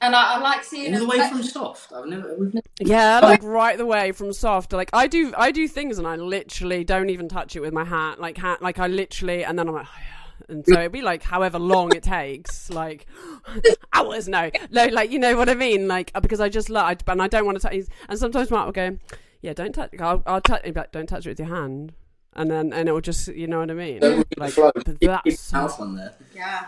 And 0.01 0.15
I, 0.15 0.35
I 0.35 0.39
like 0.39 0.63
seeing 0.63 0.93
all 0.93 1.01
the 1.01 1.07
way 1.09 1.21
I- 1.21 1.31
from 1.31 1.43
soft. 1.43 1.93
I've 1.93 2.07
never, 2.07 2.37
we've 2.37 2.53
never. 2.53 2.67
Yeah, 2.81 3.21
like 3.21 3.43
right 3.43 3.79
the 3.79 3.87
way 3.87 4.13
from 4.13 4.33
soft. 4.33 4.73
Like 4.73 4.91
I 4.93 5.07
do, 5.07 5.33
I 5.39 5.53
do 5.53 5.67
things 5.67 5.99
and 5.99 6.07
I 6.07 6.17
literally 6.17 6.85
don't 6.85 7.09
even 7.11 7.29
touch 7.29 7.57
it 7.57 7.61
with 7.61 7.73
my 7.73 7.85
hand. 7.85 8.21
Like 8.21 8.37
hand, 8.37 8.59
like 8.61 8.79
I 8.79 8.89
literally, 8.89 9.45
and 9.45 9.59
then 9.59 9.69
I'm 9.69 9.75
like, 9.75 9.87
oh, 9.87 9.99
yeah. 9.99 10.26
And 10.49 10.65
so 10.67 10.75
it'd 10.81 10.93
be 10.93 11.03
like 11.03 11.23
however 11.23 11.59
long 11.59 11.95
it 11.95 12.03
takes, 12.03 12.71
like 12.71 13.07
hours. 13.93 14.29
No, 14.29 14.51
no, 14.71 14.87
like 14.87 15.11
you 15.11 15.19
know 15.19 15.37
what 15.37 15.49
I 15.49 15.55
mean. 15.55 15.89
Like 15.89 16.11
uh, 16.15 16.21
because 16.21 16.41
I 16.41 16.49
just 16.49 16.71
love, 16.71 16.87
I, 16.87 17.13
and 17.13 17.23
I 17.23 17.29
don't 17.29 17.47
want 17.47 17.61
to 17.61 17.69
touch. 17.69 17.87
And 18.09 18.19
sometimes 18.19 18.51
Mark 18.51 18.67
will 18.67 18.73
go, 18.73 18.99
yeah, 19.43 19.53
don't 19.53 19.73
touch. 19.75 19.91
I'll, 20.01 20.23
I'll 20.27 20.41
touch. 20.41 20.63
He'd 20.65 20.77
like, 20.77 20.93
don't 20.93 21.07
touch 21.09 21.27
it 21.27 21.31
with 21.31 21.39
your 21.39 21.49
hand. 21.49 21.93
and 22.35 22.51
then 22.51 22.73
and 22.73 22.89
it 22.89 22.93
will 22.93 23.01
just 23.01 23.29
you 23.29 23.47
know 23.47 23.61
what 23.61 23.71
I 23.71 23.75
mean. 23.75 24.01
That 24.01 24.17
would 24.19 24.29
be 24.29 24.35
the 24.37 24.41
Like, 24.41 24.53
flow. 24.53 24.71
but 24.75 24.87
Keep 25.01 25.01
that's 25.01 25.41
so- 25.41 25.69
on 25.81 25.97
there. 25.97 26.15
Yeah. 26.35 26.67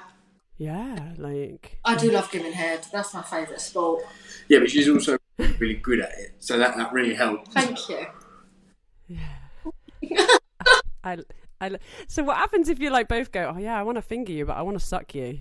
yeah, 0.59 1.13
like 1.19 1.79
I 1.85 1.95
do 1.97 2.11
love 2.11 2.31
giving 2.31 2.53
head. 2.53 2.87
That's 2.93 3.13
my 3.15 3.23
favourite 3.23 3.61
sport. 3.61 4.03
Yeah, 4.49 4.61
but 4.61 4.71
she's 4.71 4.89
also 4.89 5.19
really 5.59 5.75
good 5.75 6.01
at 6.01 6.11
it, 6.19 6.35
so 6.41 6.59
that 6.59 6.77
that 6.77 6.93
really 6.93 7.15
helps. 7.15 7.53
Thank 7.53 7.89
you. 7.89 8.07
Yeah. 9.07 9.29
I. 11.05 11.19
I, 11.61 11.77
so 12.07 12.23
what 12.23 12.37
happens 12.37 12.69
if 12.69 12.79
you 12.79 12.91
like 12.91 13.09
both 13.09 13.33
go? 13.33 13.53
Oh 13.55 13.59
yeah, 13.59 13.79
I 13.79 13.83
want 13.83 13.97
to 13.97 14.03
finger 14.03 14.33
you, 14.33 14.47
but 14.47 14.57
I 14.57 14.63
want 14.63 14.79
to 14.79 14.85
suck 14.85 15.15
you. 15.15 15.39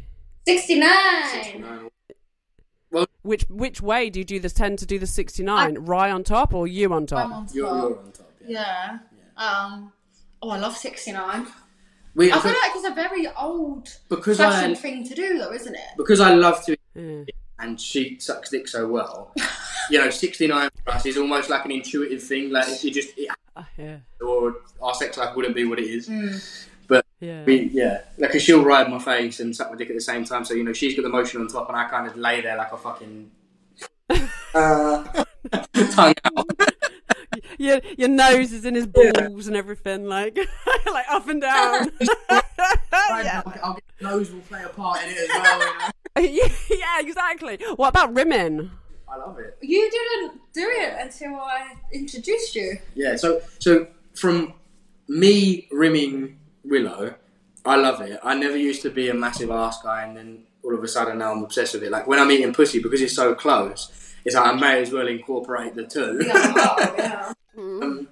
69. 0.48 1.90
No, 2.92 3.06
Which 3.22 3.44
which 3.50 3.82
way 3.82 4.10
do 4.10 4.20
you 4.20 4.26
do 4.26 4.40
this? 4.40 4.54
Tend 4.54 4.80
to 4.80 4.86
do 4.86 4.98
the 4.98 5.08
sixty 5.08 5.44
nine, 5.44 5.76
right 5.80 6.10
on 6.10 6.24
top 6.24 6.54
or 6.54 6.68
you 6.68 6.92
on 6.94 7.06
top? 7.06 7.26
I'm 7.26 7.34
on 7.34 7.46
top. 7.46 7.56
You're, 7.56 7.68
you're 7.68 8.00
on 8.00 8.12
top. 8.12 8.32
Yeah. 8.48 9.00
Yeah. 9.38 9.44
Um. 9.66 9.92
Oh, 10.42 10.50
I 10.52 10.58
love 10.60 10.78
69. 10.78 11.48
We, 12.16 12.32
I 12.32 12.40
feel 12.40 12.52
like 12.52 12.72
it's 12.76 12.88
a 12.88 12.94
very 12.94 13.28
old 13.40 13.90
because 14.10 14.40
I 14.40 14.52
fashioned 14.52 14.78
thing 14.78 15.04
to 15.08 15.14
do, 15.16 15.38
though, 15.40 15.52
isn't 15.52 15.74
it? 15.76 15.82
because 15.98 16.20
I 16.20 16.34
love 16.34 16.64
to 16.66 16.78
Yeah. 16.96 17.24
and 17.60 17.80
she 17.82 18.20
sucks 18.20 18.50
dick 18.52 18.68
so 18.68 18.88
well. 18.88 19.34
you 19.92 20.00
know, 20.00 20.10
69 20.10 20.70
for 20.84 20.94
us 20.94 21.06
is 21.06 21.18
almost 21.18 21.50
like 21.50 21.66
an 21.66 21.72
intuitive 21.72 22.22
thing. 22.24 22.52
Like 22.52 22.84
you 22.84 22.92
just, 22.92 23.10
it, 23.18 23.30
yeah, 23.78 23.98
or 24.22 24.56
our 24.82 24.94
sex 24.94 25.18
life 25.18 25.36
wouldn't 25.36 25.56
be 25.56 25.66
what 25.66 25.80
it 25.80 25.86
is. 25.88 26.68
But 26.88 27.06
yeah. 27.20 27.44
We, 27.44 27.64
yeah, 27.74 28.02
like 28.18 28.32
'cause 28.32 28.42
she'll 28.42 28.64
ride 28.64 28.90
my 28.90 29.00
face 29.00 29.40
and 29.40 29.56
suck 29.56 29.70
my 29.72 29.78
dick 29.78 29.90
at 29.90 29.96
the 29.96 30.02
same 30.02 30.24
time. 30.24 30.46
So 30.46 30.54
you 30.54 30.64
know, 30.64 30.74
she's 30.74 30.96
got 30.96 31.02
the 31.04 31.10
motion 31.10 31.42
on 31.42 31.48
top, 31.48 31.68
and 31.68 31.78
I 31.78 31.88
kind 31.90 32.08
of 32.08 32.16
lay 32.18 32.42
there 32.42 32.58
like 32.58 32.72
a 32.72 32.78
fucking 32.78 33.32
uh, 34.54 35.24
tongue 35.92 36.14
out. 36.26 36.46
Your 37.60 37.82
your 37.98 38.10
nose 38.10 38.52
is 38.52 38.66
in 38.66 38.76
his 38.76 38.86
balls 38.88 39.48
and 39.48 39.56
everything, 39.56 40.06
like 40.08 40.38
like 40.86 41.06
up 41.10 41.28
and 41.28 41.42
down. 41.42 41.92
yeah. 42.00 42.42
I'll, 43.46 43.54
I'll 43.64 43.74
get 43.74 43.84
nose 44.02 44.32
will 44.32 44.42
play 44.42 44.64
a 44.64 44.70
part 44.70 45.04
in 45.04 45.10
it 45.10 45.18
as 45.18 45.28
well. 45.30 45.92
You 46.24 46.44
know? 46.44 46.48
yeah, 46.70 47.00
exactly. 47.00 47.58
What 47.76 47.90
about 47.90 48.16
rimming? 48.16 48.72
I 49.10 49.18
love 49.18 49.40
it. 49.40 49.58
You 49.62 49.90
didn't 49.90 50.42
do 50.54 50.68
it 50.70 50.96
until 51.00 51.36
I 51.36 51.74
introduced 51.92 52.56
you. 52.56 52.78
Yeah, 52.96 53.16
so 53.16 53.42
so 53.60 53.88
from 54.16 54.54
me 55.08 55.68
rimming 55.72 56.40
Willow, 56.66 57.16
I 57.66 57.76
love 57.78 58.02
it. 58.02 58.20
I 58.24 58.36
never 58.36 58.58
used 58.58 58.82
to 58.82 58.90
be 58.90 59.10
a 59.10 59.14
massive 59.14 59.52
ass 59.52 59.82
guy, 59.82 60.06
and 60.06 60.18
then 60.18 60.44
all 60.64 60.76
of 60.76 60.84
a 60.84 60.88
sudden 60.88 61.20
now 61.20 61.32
I'm 61.32 61.44
obsessed 61.44 61.74
with 61.74 61.84
it. 61.84 61.92
Like 61.92 62.08
when 62.08 62.20
I'm 62.20 62.30
eating 62.32 62.54
pussy, 62.54 62.82
because 62.82 63.02
it's 63.02 63.16
so 63.16 63.34
close, 63.34 64.14
it's 64.26 64.36
like 64.36 64.46
I 64.46 64.60
may 64.60 64.82
as 64.82 64.92
well 64.92 65.08
incorporate 65.08 65.76
the 65.76 65.86
two. 65.86 66.22
Yeah. 66.26 66.54
yeah. 66.98 67.34
Um, 67.58 68.08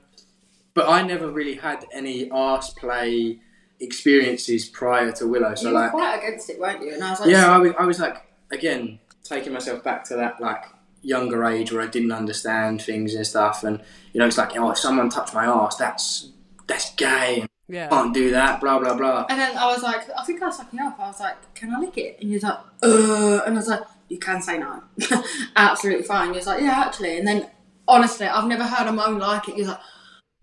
but 0.74 0.90
I 0.90 1.02
never 1.02 1.30
really 1.30 1.56
had 1.56 1.86
any 1.94 2.32
ass 2.32 2.74
play 2.74 3.40
experiences 3.80 4.66
prior 4.66 5.12
to 5.14 5.28
Willow. 5.28 5.56
So 5.56 5.70
you 5.70 5.74
were 5.74 5.82
like, 5.82 5.92
quite 5.92 6.18
against 6.18 6.50
it, 6.50 6.60
weren't 6.60 6.82
you? 6.82 6.94
And 6.94 7.04
I 7.04 7.12
was 7.12 7.20
like, 7.20 7.30
yeah, 7.30 7.52
I 7.52 7.58
was, 7.58 7.74
I 7.80 7.86
was 7.86 8.00
like, 8.00 8.26
again, 8.52 9.00
taking 9.24 9.54
myself 9.54 9.84
back 9.84 10.04
to 10.06 10.16
that 10.16 10.40
like 10.40 10.64
younger 11.06 11.46
age 11.46 11.72
where 11.72 11.82
I 11.82 11.88
didn't 11.88 12.12
understand 12.12 12.82
things 12.82 13.14
and 13.16 13.26
stuff, 13.26 13.64
and 13.64 13.82
you 14.14 14.20
know, 14.20 14.28
it's 14.28 14.38
like, 14.38 14.56
oh, 14.58 14.72
if 14.72 14.78
someone 14.78 15.10
touched 15.10 15.34
my 15.34 15.46
ass, 15.46 15.76
that's 15.78 16.30
that's 16.68 16.94
gay, 16.96 17.42
and 17.42 17.50
Yeah. 17.68 17.90
can't 17.90 18.14
do 18.14 18.32
that, 18.32 18.60
blah 18.62 18.80
blah 18.80 18.96
blah. 18.96 19.26
And 19.30 19.40
then 19.40 19.58
I 19.58 19.68
was 19.68 19.84
like, 19.84 20.02
I 20.18 20.24
think 20.26 20.42
I 20.42 20.48
was 20.48 20.58
sucking 20.58 20.80
up. 20.80 21.00
I 21.00 21.08
was 21.08 21.20
like, 21.20 21.54
can 21.56 21.74
I 21.76 21.80
lick 21.80 21.98
it? 21.98 22.18
And 22.20 22.30
he 22.30 22.36
was 22.36 22.44
like, 22.44 22.60
uh, 22.84 23.42
and 23.46 23.56
I 23.56 23.58
was 23.58 23.68
like, 23.68 23.82
you 24.10 24.20
can 24.20 24.42
say 24.42 24.58
no. 24.58 24.84
Absolutely 25.56 26.04
fine. 26.06 26.30
He 26.32 26.36
was 26.38 26.48
like, 26.48 26.62
yeah, 26.62 26.84
actually. 26.86 27.18
And 27.18 27.28
then, 27.28 27.50
honestly, 27.88 28.28
I've 28.28 28.48
never 28.48 28.64
heard 28.64 28.88
a 28.88 28.92
moan 28.94 29.20
like 29.20 29.48
it. 29.50 29.56
He 29.56 29.62
was 29.62 29.70
like, 29.70 29.80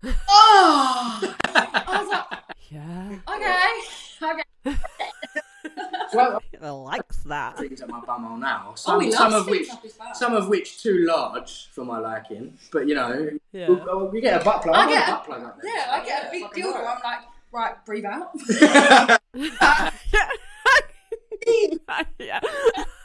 oh. 0.29 1.35
I 1.55 2.01
was 2.01 2.09
like, 2.09 2.57
Yeah. 2.69 3.19
okay, 3.29 4.33
okay. 4.71 4.77
Well, 6.13 6.41
He 6.61 6.67
likes 6.69 7.17
that. 7.23 7.57
things 7.57 7.81
at 7.81 7.89
my 7.89 7.99
bumhole 8.01 8.39
now. 8.39 8.67
Oh, 8.71 8.75
Some, 8.75 9.01
he 9.01 9.11
some 9.11 9.31
loves 9.31 9.45
of 9.45 9.49
which, 9.51 9.61
things 9.67 9.73
up 9.77 9.83
his 9.83 9.93
butt. 9.93 10.15
some 10.15 10.33
of 10.33 10.47
which 10.47 10.81
too 10.81 11.05
large 11.07 11.67
for 11.71 11.83
my 11.85 11.99
liking. 11.99 12.57
But 12.71 12.87
you 12.87 12.95
know, 12.95 13.29
Yeah. 13.51 13.67
we'll, 13.69 14.09
we'll- 14.09 14.21
get 14.21 14.41
a 14.41 14.43
butt 14.45 14.61
plug. 14.63 14.75
I 14.75 14.83
I've 14.83 14.89
get 14.89 15.07
a 15.07 15.11
a- 15.11 15.15
butt 15.15 15.25
plug 15.25 15.43
up 15.43 15.61
there. 15.61 15.75
Yeah, 15.75 15.87
I 15.91 16.05
get 16.05 16.27
a 16.27 16.31
big 16.31 16.43
fucking 16.43 16.63
dildo. 16.63 16.75
I'm 16.79 17.01
like, 17.03 17.19
right, 17.51 17.85
breathe 17.85 18.05
out. 18.05 18.29
yeah. 22.19 22.39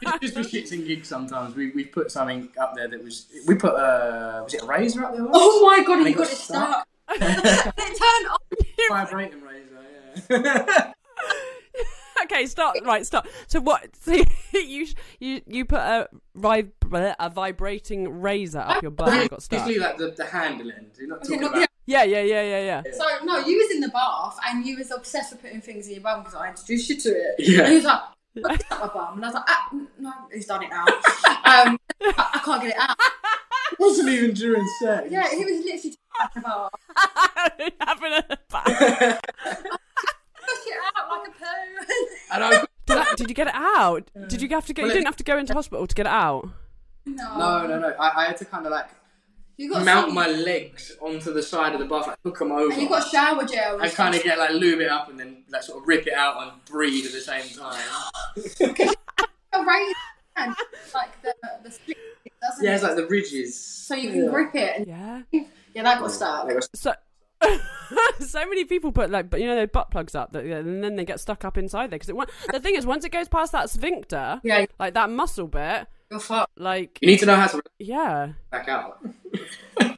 It's 0.01 0.19
just 0.21 0.33
for 0.33 0.39
shits 0.41 0.71
and 0.71 0.87
gigs 0.87 1.09
sometimes 1.09 1.55
we, 1.55 1.71
we 1.71 1.83
put 1.83 2.09
something 2.09 2.47
up 2.59 2.73
there 2.73 2.87
that 2.87 3.03
was 3.03 3.27
we 3.45 3.55
put 3.55 3.73
uh 3.75 4.41
was 4.45 4.53
it 4.53 4.63
a 4.63 4.65
razor 4.65 5.03
up 5.03 5.11
there 5.13 5.23
once? 5.25 5.35
oh 5.37 5.65
my 5.67 5.83
god, 5.83 5.97
And 5.99 6.07
he 6.07 6.13
it 6.13 6.17
got 6.17 6.23
got 6.23 6.31
it 6.31 6.37
stuck. 6.37 6.87
stuck. 7.15 7.73
it 7.77 7.99
turned 7.99 8.27
off. 8.31 8.41
vibrating 8.89 9.41
razor 9.41 9.83
yeah 10.29 10.93
okay, 12.23 12.45
stop. 12.45 12.75
Right, 12.83 13.05
stop. 13.05 13.27
So 13.47 13.59
what? 13.61 13.89
So 14.01 14.13
you 14.65 14.87
you 15.19 15.41
you 15.45 15.65
put 15.65 15.79
a 15.79 16.09
vib- 16.35 16.71
a 17.19 17.29
vibrating 17.29 18.21
razor 18.21 18.59
up 18.59 18.81
your 18.81 18.89
butt 18.91 19.09
and 19.09 19.29
got 19.29 19.43
stuck. 19.43 19.59
Basically 19.59 19.79
like 19.79 19.97
the, 19.97 20.09
the 20.11 20.25
handle 20.25 20.71
end 20.71 20.87
you're 20.97 21.07
not 21.07 21.21
talking 21.21 21.41
Yeah, 21.41 21.47
about 21.47 21.69
Yeah, 21.85 22.03
yeah, 22.03 22.21
yeah, 22.21 22.41
yeah, 22.41 22.81
yeah. 22.83 22.91
So 22.91 23.05
no, 23.25 23.37
you 23.45 23.57
was 23.57 23.69
in 23.71 23.81
the 23.81 23.89
bath 23.89 24.37
and 24.47 24.65
you 24.65 24.77
was 24.77 24.89
obsessed 24.91 25.31
with 25.33 25.41
putting 25.43 25.61
things 25.61 25.87
in 25.87 25.93
your 25.93 26.01
bum 26.01 26.21
because 26.23 26.33
I 26.35 26.49
introduced 26.49 26.89
you 26.89 26.97
to 26.97 27.09
it. 27.09 27.35
Yeah. 27.39 27.59
And 27.59 27.67
he 27.69 27.75
was 27.75 27.83
like, 27.85 28.01
"What's 28.33 28.63
up 28.71 28.79
my 28.79 28.87
bum?" 28.87 29.13
And 29.17 29.25
I 29.25 29.27
was 29.27 29.35
like, 29.35 29.43
ah, 29.47 29.69
no, 29.99 30.11
he's 30.33 30.45
done 30.47 30.63
it 30.63 30.69
now. 30.69 30.85
um, 30.85 31.77
I, 32.01 32.29
I 32.33 32.41
can't 32.43 32.61
get 32.63 32.71
it 32.71 32.77
out. 32.79 32.97
it 33.71 33.79
wasn't 33.79 34.09
even 34.09 34.33
during 34.33 34.65
sex 34.81 35.07
Yeah, 35.11 35.29
he 35.29 35.45
was 35.45 35.63
literally 35.63 35.95
talking 36.17 36.43
about 36.43 36.73
Having 37.81 38.13
a 38.13 38.37
bath. 38.49 39.21
push 40.55 40.67
it 40.67 40.77
out 40.97 41.09
like 41.09 41.27
a 41.27 41.31
poo. 41.31 42.05
and 42.33 42.43
I, 42.43 42.49
Did, 42.51 42.67
that, 42.97 43.17
did 43.17 43.29
you 43.29 43.35
get 43.35 43.47
it 43.47 43.55
out? 43.55 44.09
Did 44.27 44.41
you 44.41 44.49
have 44.49 44.65
to 44.67 44.73
go? 44.73 44.81
You 44.81 44.87
Well, 44.87 44.91
it- 44.91 44.93
didn't 44.95 45.07
have 45.07 45.17
to 45.17 45.23
go 45.23 45.37
into 45.37 45.53
hospital 45.53 45.85
to 45.87 45.95
get 45.95 46.05
it 46.05 46.11
out. 46.11 46.49
no, 47.05 47.37
no 47.37 47.67
no 47.67 47.79
no 47.79 47.87
I, 47.99 48.23
I 48.23 48.25
had 48.27 48.37
to 48.37 48.45
kind 48.45 48.65
of 48.65 48.71
like 48.71 48.87
You 49.57 49.69
got 49.71 49.83
mount 49.85 50.07
some- 50.07 50.15
my 50.15 50.27
legs 50.27 50.91
onto 51.01 51.33
the 51.33 51.41
side 51.43 51.73
of 51.73 51.79
the 51.79 51.85
bath 51.85 52.07
like 52.07 52.17
hook 52.23 52.39
them 52.39 52.51
over 52.51 52.71
and 52.71 52.81
you 52.81 52.89
got 52.89 53.07
shower 53.09 53.43
gel. 53.45 53.75
and 53.75 53.83
and 53.85 53.93
kind 53.93 54.13
of 54.15 54.23
get 54.23 54.37
like 54.37 54.51
lube 54.51 54.79
it 54.81 54.89
up 54.89 55.09
and 55.09 55.19
then 55.19 55.43
like 55.49 55.63
sort 55.63 55.81
of 55.81 55.87
rip 55.87 56.05
it 56.07 56.13
out 56.13 56.41
and 56.43 56.51
breathe 56.65 57.05
at 57.05 57.11
the 57.11 57.21
same 57.21 57.47
time 57.57 57.81
a 59.53 59.65
razor 59.65 60.55
like 60.93 61.21
the 61.21 61.33
the 61.63 61.71
stick, 61.71 61.97
doesn't 62.41 62.63
yeah 62.63 62.71
it? 62.71 62.75
it's 62.75 62.83
like 62.83 62.95
the 62.95 63.07
ridges 63.07 63.59
so 63.59 63.95
you 63.95 64.09
can 64.11 64.23
Yeah. 64.25 64.29
grip 64.29 64.55
it. 64.55 64.77
And, 64.77 64.87
Yeah. 64.87 65.21
yeah, 65.73 65.83
that 65.83 65.99
got 65.99 66.11
stuck. 66.11 66.49
So. 66.75 66.93
so 68.19 68.39
many 68.47 68.65
people 68.65 68.91
put 68.91 69.09
like, 69.09 69.29
but 69.29 69.39
you 69.39 69.47
know, 69.47 69.55
their 69.55 69.67
butt 69.67 69.91
plugs 69.91 70.15
up, 70.15 70.31
that, 70.33 70.43
and 70.45 70.83
then 70.83 70.95
they 70.95 71.05
get 71.05 71.19
stuck 71.19 71.43
up 71.45 71.57
inside 71.57 71.89
there. 71.91 71.99
Because 71.99 72.27
the 72.51 72.59
thing 72.59 72.75
is, 72.75 72.85
once 72.85 73.05
it 73.05 73.11
goes 73.11 73.27
past 73.27 73.51
that 73.53 73.69
sphincter, 73.69 74.39
Yeah, 74.43 74.65
like 74.79 74.93
that 74.95 75.09
muscle 75.09 75.47
bit, 75.47 75.87
you're 76.11 76.19
fucked. 76.19 76.59
like 76.59 76.99
you 77.01 77.07
need 77.07 77.19
to 77.19 77.25
know 77.25 77.35
how 77.35 77.47
to 77.47 77.61
yeah, 77.79 78.33
back 78.51 78.67
out 78.67 78.99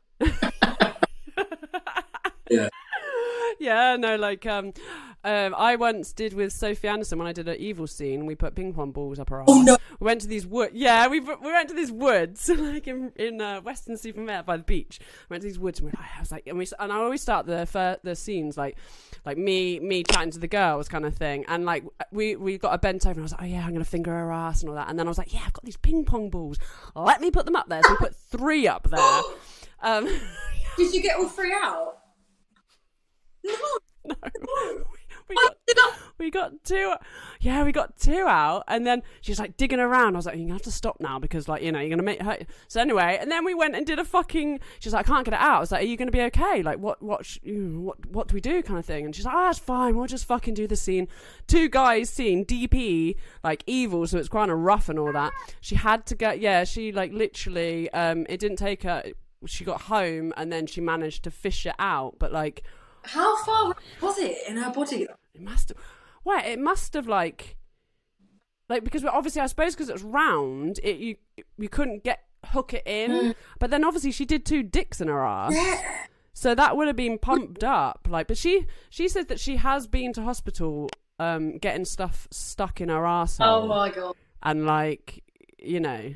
yeah 2.50 2.70
yeah, 3.60 3.96
no, 3.96 4.16
like 4.16 4.46
um, 4.48 4.74
um, 5.23 5.53
I 5.57 5.76
once 5.76 6.14
did 6.14 6.34
with 6.34 6.52
Sophie 6.52 6.88
Anderson 6.88 7.19
when 7.19 7.27
I 7.27 7.34
did 7.34 7.48
an 7.48 7.57
evil 7.57 7.85
scene. 7.88 8.26
We 8.26 8.35
put 8.35 8.56
ping 8.56 8.73
pong 8.73 8.91
balls 8.91 9.19
up 9.19 9.30
her 9.30 9.39
arse. 9.41 9.49
Oh, 9.49 9.61
no. 9.61 9.77
We 9.99 10.06
went 10.06 10.22
to 10.22 10.27
these 10.27 10.48
wood. 10.48 10.72
Yeah, 10.73 11.07
we 11.07 11.19
we 11.19 11.52
went 11.52 11.69
to 11.69 11.76
these 11.76 11.91
woods, 11.91 12.49
like 12.57 12.88
in 12.88 13.11
in 13.15 13.39
uh, 13.39 13.61
Weston-super-Mare 13.61 14.43
by 14.43 14.57
the 14.57 14.64
beach. 14.64 14.99
We 15.30 15.35
went 15.35 15.41
to 15.43 15.48
these 15.48 15.60
woods, 15.60 15.80
and 15.80 15.91
we 15.91 15.98
I 15.98 16.19
was 16.19 16.31
like, 16.31 16.48
and 16.48 16.57
we 16.57 16.68
and 16.80 16.91
I 16.91 16.95
always 16.98 17.22
start 17.22 17.45
the 17.45 17.65
fir- 17.65 17.99
the 18.03 18.15
scenes 18.15 18.57
like 18.57 18.77
like 19.26 19.38
me 19.38 19.80
me 19.80 20.03
chatting 20.03 20.31
to 20.31 20.39
the 20.39 20.48
girls 20.48 20.88
kind 20.89 21.06
of 21.06 21.15
thing, 21.15 21.45
and 21.48 21.65
like 21.65 21.84
we 22.11 22.35
we 22.35 22.57
got 22.57 22.73
a 22.73 22.77
bent 22.77 23.06
over, 23.06 23.11
and 23.11 23.19
I 23.19 23.23
was 23.23 23.31
like, 23.34 23.41
oh 23.43 23.45
yeah, 23.45 23.64
I'm 23.65 23.73
gonna 23.73 23.85
finger 23.85 24.11
her 24.11 24.31
ass 24.31 24.61
and 24.61 24.69
all 24.69 24.76
that, 24.76 24.89
and 24.89 24.98
then 24.98 25.07
I 25.07 25.10
was 25.10 25.18
like, 25.18 25.34
yeah, 25.34 25.41
I've 25.45 25.53
got 25.53 25.64
these 25.65 25.77
ping 25.77 26.03
pong 26.06 26.30
balls. 26.30 26.57
Let 26.95 27.22
me 27.22 27.30
put 27.30 27.45
them 27.45 27.56
up 27.56 27.69
there. 27.69 27.81
So 27.84 27.91
we 27.91 27.98
put 27.98 28.15
three 28.31 28.68
up 28.68 28.89
there. 28.89 29.22
Um, 29.84 30.06
Did 30.77 30.93
you 30.93 31.02
get 31.02 31.18
all 31.18 31.27
three 31.27 31.52
out? 31.53 31.98
No. 34.03 34.15
no, 34.15 34.84
we 35.36 35.74
got 35.74 35.94
we 36.22 36.30
got 36.30 36.64
two. 36.64 36.94
Yeah, 37.41 37.64
we 37.64 37.72
got 37.72 37.98
two 37.98 38.26
out, 38.28 38.64
and 38.68 38.86
then 38.86 39.02
she's 39.22 39.40
like 39.40 39.58
digging 39.58 39.80
around. 39.80 40.16
I 40.16 40.18
was 40.18 40.26
like, 40.28 40.36
"You're 40.36 40.45
gonna 40.45 40.53
have 40.53 40.62
to 40.64 40.72
stop 40.72 40.98
now 40.99 41.18
because, 41.20 41.48
like, 41.48 41.64
you 41.64 41.72
know, 41.72 41.80
you're 41.80 41.90
gonna 41.90 42.03
make 42.03 42.22
her." 42.22 42.38
So 42.68 42.80
anyway, 42.80 43.18
and 43.20 43.32
then 43.32 43.44
we 43.44 43.53
went 43.53 43.76
and 43.76 43.86
did 43.86 43.98
a 43.99 44.06
fucking. 44.06 44.60
She's 44.80 44.94
like, 44.94 45.10
"I 45.10 45.12
can't 45.12 45.26
get 45.26 45.34
it 45.34 45.40
out." 45.40 45.58
I 45.58 45.60
was 45.60 45.72
like, 45.72 45.82
"Are 45.82 45.86
you 45.88 45.98
gonna 45.98 46.12
be 46.12 46.22
okay? 46.22 46.62
Like, 46.62 46.78
what, 46.78 47.02
what, 47.02 47.26
sh- 47.26 47.40
what, 47.44 48.06
what 48.06 48.28
do 48.28 48.36
we 48.36 48.41
do?" 48.41 48.62
Kind 48.62 48.80
of 48.80 48.86
thing. 48.86 49.06
And 49.06 49.16
she's 49.16 49.26
like, 49.26 49.34
"Ah, 49.34 49.49
it's 49.49 49.60
fine. 49.60 49.95
We'll 49.95 50.08
just 50.08 50.26
fucking 50.26 50.53
do 50.53 50.68
the 50.68 50.76
scene." 50.76 51.08
Two 51.48 51.68
guys 51.68 52.10
scene, 52.10 52.45
DP, 52.45 53.16
like 53.44 53.64
evil, 53.66 54.06
so 54.06 54.20
it's 54.20 54.30
kind 54.30 54.52
of 54.52 54.60
rough 54.60 54.90
and 54.90 54.99
all 54.99 55.12
that. 55.14 55.34
She 55.60 55.76
had 55.76 56.06
to 56.06 56.16
get. 56.16 56.40
Yeah, 56.40 56.64
she 56.64 56.91
like 56.91 57.12
literally. 57.14 57.91
Um, 57.94 58.26
it 58.30 58.40
didn't 58.40 58.58
take 58.58 58.84
her. 58.84 59.03
She 59.48 59.64
got 59.64 59.82
home 59.82 60.34
and 60.38 60.53
then 60.53 60.68
she 60.68 60.82
managed 60.82 61.24
to 61.24 61.32
fish 61.32 61.66
it 61.66 61.76
out, 61.80 62.18
but 62.20 62.32
like. 62.32 62.64
How 63.03 63.44
far 63.44 63.76
was 63.99 64.20
it 64.20 64.38
in 64.48 64.58
her 64.58 64.72
body? 64.72 65.08
It 65.34 65.41
must 65.41 65.70
have. 65.70 65.78
Wait, 66.24 66.45
it 66.45 66.60
must 66.60 66.94
have 66.94 67.08
like, 67.08 67.58
like 68.70 68.84
because 68.84 69.03
obviously 69.06 69.41
I 69.41 69.48
suppose 69.48 69.74
because 69.76 69.90
it's 69.90 70.03
round, 70.03 70.80
it 70.84 70.98
you 70.98 71.16
you 71.58 71.70
couldn't 71.70 72.03
get 72.03 72.20
hook 72.48 72.74
it 72.74 72.84
in. 72.86 73.36
But 73.60 73.70
then 73.72 73.84
obviously 73.84 74.12
she 74.12 74.26
did 74.26 74.45
two 74.45 74.64
dicks 74.64 75.02
in 75.02 75.08
her 75.08 75.24
ass. 75.26 75.53
Yeah. 75.56 76.06
So 76.34 76.56
that 76.56 76.78
would 76.78 76.88
have 76.88 76.95
been 76.95 77.18
pumped 77.20 77.64
up, 77.64 78.08
like. 78.10 78.28
But 78.28 78.38
she 78.38 78.66
she 78.90 79.08
said 79.10 79.28
that 79.28 79.40
she 79.40 79.58
has 79.58 79.86
been 79.88 80.14
to 80.14 80.24
hospital, 80.24 80.90
um, 81.20 81.58
getting 81.58 81.86
stuff 81.86 82.28
stuck 82.32 82.80
in 82.82 82.90
her 82.90 83.02
arsehole. 83.02 83.64
Oh 83.64 83.68
my 83.68 83.90
god. 83.90 84.16
and 84.41 84.66
like 84.66 85.24
you 85.60 85.80
know, 85.80 86.14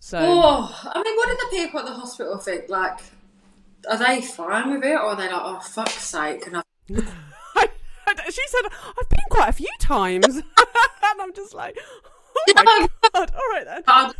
so 0.00 0.18
Oh, 0.20 0.90
I 0.94 1.02
mean, 1.02 1.16
what 1.16 1.28
did 1.28 1.38
the 1.38 1.56
people 1.56 1.80
at 1.80 1.86
the 1.86 1.92
hospital 1.92 2.38
think? 2.38 2.68
Like, 2.68 2.98
are 3.88 3.98
they 3.98 4.20
fine 4.22 4.70
with 4.72 4.82
it, 4.84 4.94
or 4.94 5.10
are 5.10 5.16
they 5.16 5.24
like, 5.30 5.42
oh 5.44 5.60
fuck's 5.60 6.04
sake? 6.04 6.46
And 6.46 6.56
I, 6.56 6.62
she 8.30 8.42
said 8.48 8.70
I've 8.98 9.08
been 9.08 9.18
quite 9.30 9.48
a 9.48 9.52
few 9.52 9.68
times, 9.80 10.26
and 10.36 10.44
I'm 11.20 11.32
just 11.34 11.54
like, 11.54 11.76
oh 12.38 12.52
my 12.56 12.88
god, 13.14 13.32
all 13.34 13.50
right 13.52 13.64
then. 13.64 13.82
I, 13.86 14.12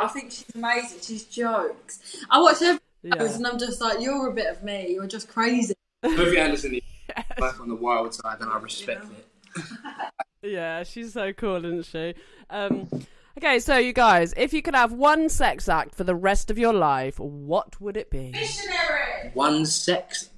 I 0.00 0.08
think 0.08 0.30
she's 0.32 0.46
amazing. 0.54 0.98
She's 1.02 1.24
jokes. 1.24 2.16
I 2.30 2.40
watch 2.40 2.60
her 2.60 2.78
Yeah. 3.02 3.14
videos 3.16 3.36
and 3.36 3.46
I'm 3.46 3.58
just 3.58 3.80
like, 3.80 4.00
you're 4.00 4.28
a 4.28 4.32
bit 4.32 4.46
of 4.46 4.62
me. 4.62 4.88
You're 4.92 5.06
just 5.06 5.28
crazy. 5.28 5.74
Sophie 6.04 6.38
Anderson 6.38 6.74
is 6.74 6.82
back 7.38 7.60
on 7.60 7.68
the 7.68 7.74
wild 7.74 8.14
side, 8.14 8.38
and 8.40 8.50
I 8.50 8.58
respect 8.58 9.04
it. 9.04 9.26
Yeah, 10.42 10.84
she's 10.84 11.12
so 11.12 11.34
cool, 11.34 11.56
isn't 11.66 11.84
she? 11.84 12.14
Um, 12.48 12.88
okay, 13.36 13.58
so 13.58 13.76
you 13.76 13.92
guys, 13.92 14.32
if 14.38 14.54
you 14.54 14.62
could 14.62 14.74
have 14.74 14.90
one 14.90 15.28
sex 15.28 15.68
act 15.68 15.94
for 15.94 16.02
the 16.02 16.14
rest 16.14 16.50
of 16.50 16.56
your 16.58 16.72
life, 16.72 17.20
what 17.20 17.78
would 17.78 17.94
it 17.98 18.10
be? 18.10 18.30
Missionary. 18.30 19.32
One 19.34 19.66
sex 19.66 20.30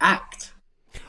act. 0.00 0.53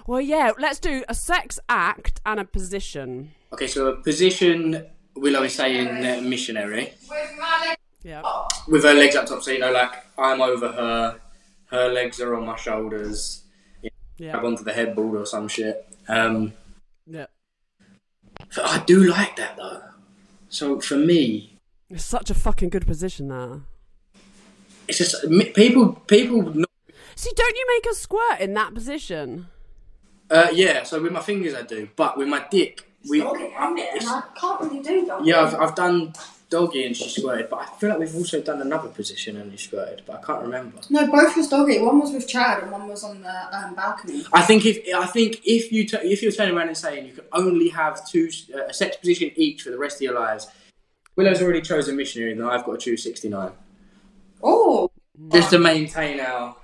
Well, 0.08 0.22
yeah, 0.22 0.52
let's 0.60 0.80
do 0.80 1.04
a 1.10 1.16
sex 1.16 1.60
act 1.68 2.22
and 2.26 2.40
a 2.40 2.46
position. 2.46 3.32
Okay, 3.54 3.68
so 3.68 3.88
a 3.88 3.96
position, 3.96 4.86
Willow 5.16 5.44
is 5.44 5.56
saying 5.56 5.88
uh, 6.06 6.22
missionary. 6.22 6.94
With 7.10 7.32
my 7.40 7.66
leg. 7.70 7.78
Yeah. 8.04 8.22
with 8.68 8.84
her 8.84 8.94
legs 8.94 9.16
up 9.16 9.26
top, 9.26 9.42
so 9.42 9.50
you 9.50 9.58
know, 9.58 9.72
like 9.72 9.92
I'm 10.16 10.40
over 10.40 10.72
her, 10.72 11.20
her 11.72 11.88
legs 11.92 12.22
are 12.22 12.36
on 12.36 12.46
my 12.46 12.56
shoulders, 12.56 13.42
Yeah. 14.20 14.34
grab 14.34 14.46
onto 14.46 14.64
the 14.64 14.74
headboard 14.74 15.20
or 15.20 15.26
some 15.26 15.48
shit. 15.48 15.88
Um, 16.08 16.54
Yeah. 17.08 17.26
I 18.64 18.84
do 18.86 19.04
like 19.06 19.36
that 19.38 19.58
though. 19.58 19.82
So 20.50 20.80
for 20.82 20.98
me, 20.98 21.58
It's 21.90 22.06
such 22.06 22.30
a 22.30 22.36
fucking 22.36 22.70
good 22.70 22.86
position 22.86 23.30
there. 23.30 23.62
it's 24.88 25.00
just 25.00 25.16
people, 25.56 25.94
people. 26.06 26.44
Not, 26.44 26.70
See, 27.16 27.32
don't 27.36 27.56
you 27.56 27.66
make 27.76 27.92
a 27.92 27.96
squirt 27.96 28.40
in 28.40 28.54
that 28.54 28.76
position? 28.76 29.48
Uh, 30.30 30.48
yeah, 30.54 30.84
so 30.84 31.02
with 31.02 31.12
my 31.12 31.22
fingers 31.22 31.54
I 31.54 31.62
do, 31.62 31.90
but 31.96 32.18
with 32.18 32.28
my 32.28 32.46
dick, 32.50 32.90
we. 33.10 33.20
Doggy, 33.20 33.44
isn't 33.44 33.78
it? 33.78 34.02
And 34.02 34.10
I 34.10 34.24
can't 34.40 34.62
really 34.62 34.82
do 34.82 35.06
doggy. 35.06 35.30
Yeah, 35.30 35.42
I've, 35.42 35.56
I've 35.56 35.76
done 35.76 36.14
doggy 36.50 36.86
and 36.86 36.96
she 36.96 37.10
squirted, 37.10 37.50
but 37.50 37.60
I 37.60 37.66
feel 37.66 37.90
like 37.90 38.00
we've 38.00 38.16
also 38.16 38.42
done 38.42 38.62
another 38.62 38.90
position 38.90 39.38
and 39.38 39.52
you 39.52 39.58
squirted, 39.58 40.04
but 40.06 40.18
I 40.18 40.26
can't 40.26 40.42
remember. 40.42 40.80
No, 40.90 41.08
both 41.08 41.36
was 41.36 41.50
doggy. 41.50 41.80
One 41.80 42.00
was 42.00 42.12
with 42.12 42.28
Chad 42.28 42.64
and 42.64 42.72
one 42.72 42.88
was 42.88 43.04
on 43.04 43.22
the 43.22 43.58
um, 43.58 43.76
balcony. 43.76 44.24
I 44.34 44.42
think 44.42 44.66
if 44.66 44.80
I 44.96 45.06
think 45.06 45.42
if 45.46 45.72
you 45.72 45.86
t- 45.86 45.98
if 45.98 46.22
you're 46.22 46.32
turning 46.32 46.56
around 46.56 46.70
and 46.70 46.78
saying 46.78 47.06
you 47.08 47.14
can 47.14 47.26
only 47.32 47.70
have 47.70 48.08
two 48.08 48.30
uh, 48.54 48.66
a 48.70 48.74
sex 48.74 48.98
position 48.98 49.32
each 49.36 49.64
for 49.64 49.72
the 49.72 49.78
rest 49.78 49.98
of 49.98 50.02
your 50.02 50.16
lives, 50.16 50.48
Willow's 51.16 51.42
already 51.42 51.62
chosen 51.62 51.96
missionary, 51.96 52.32
and 52.32 52.44
I've 52.44 52.66
got 52.66 52.80
to 52.80 52.86
choose 52.86 53.04
sixty 53.04 53.30
nine. 53.30 53.52
Oh, 54.44 54.92
just 55.32 55.50
to 55.52 55.60
maintain 55.60 56.20
our 56.20 56.56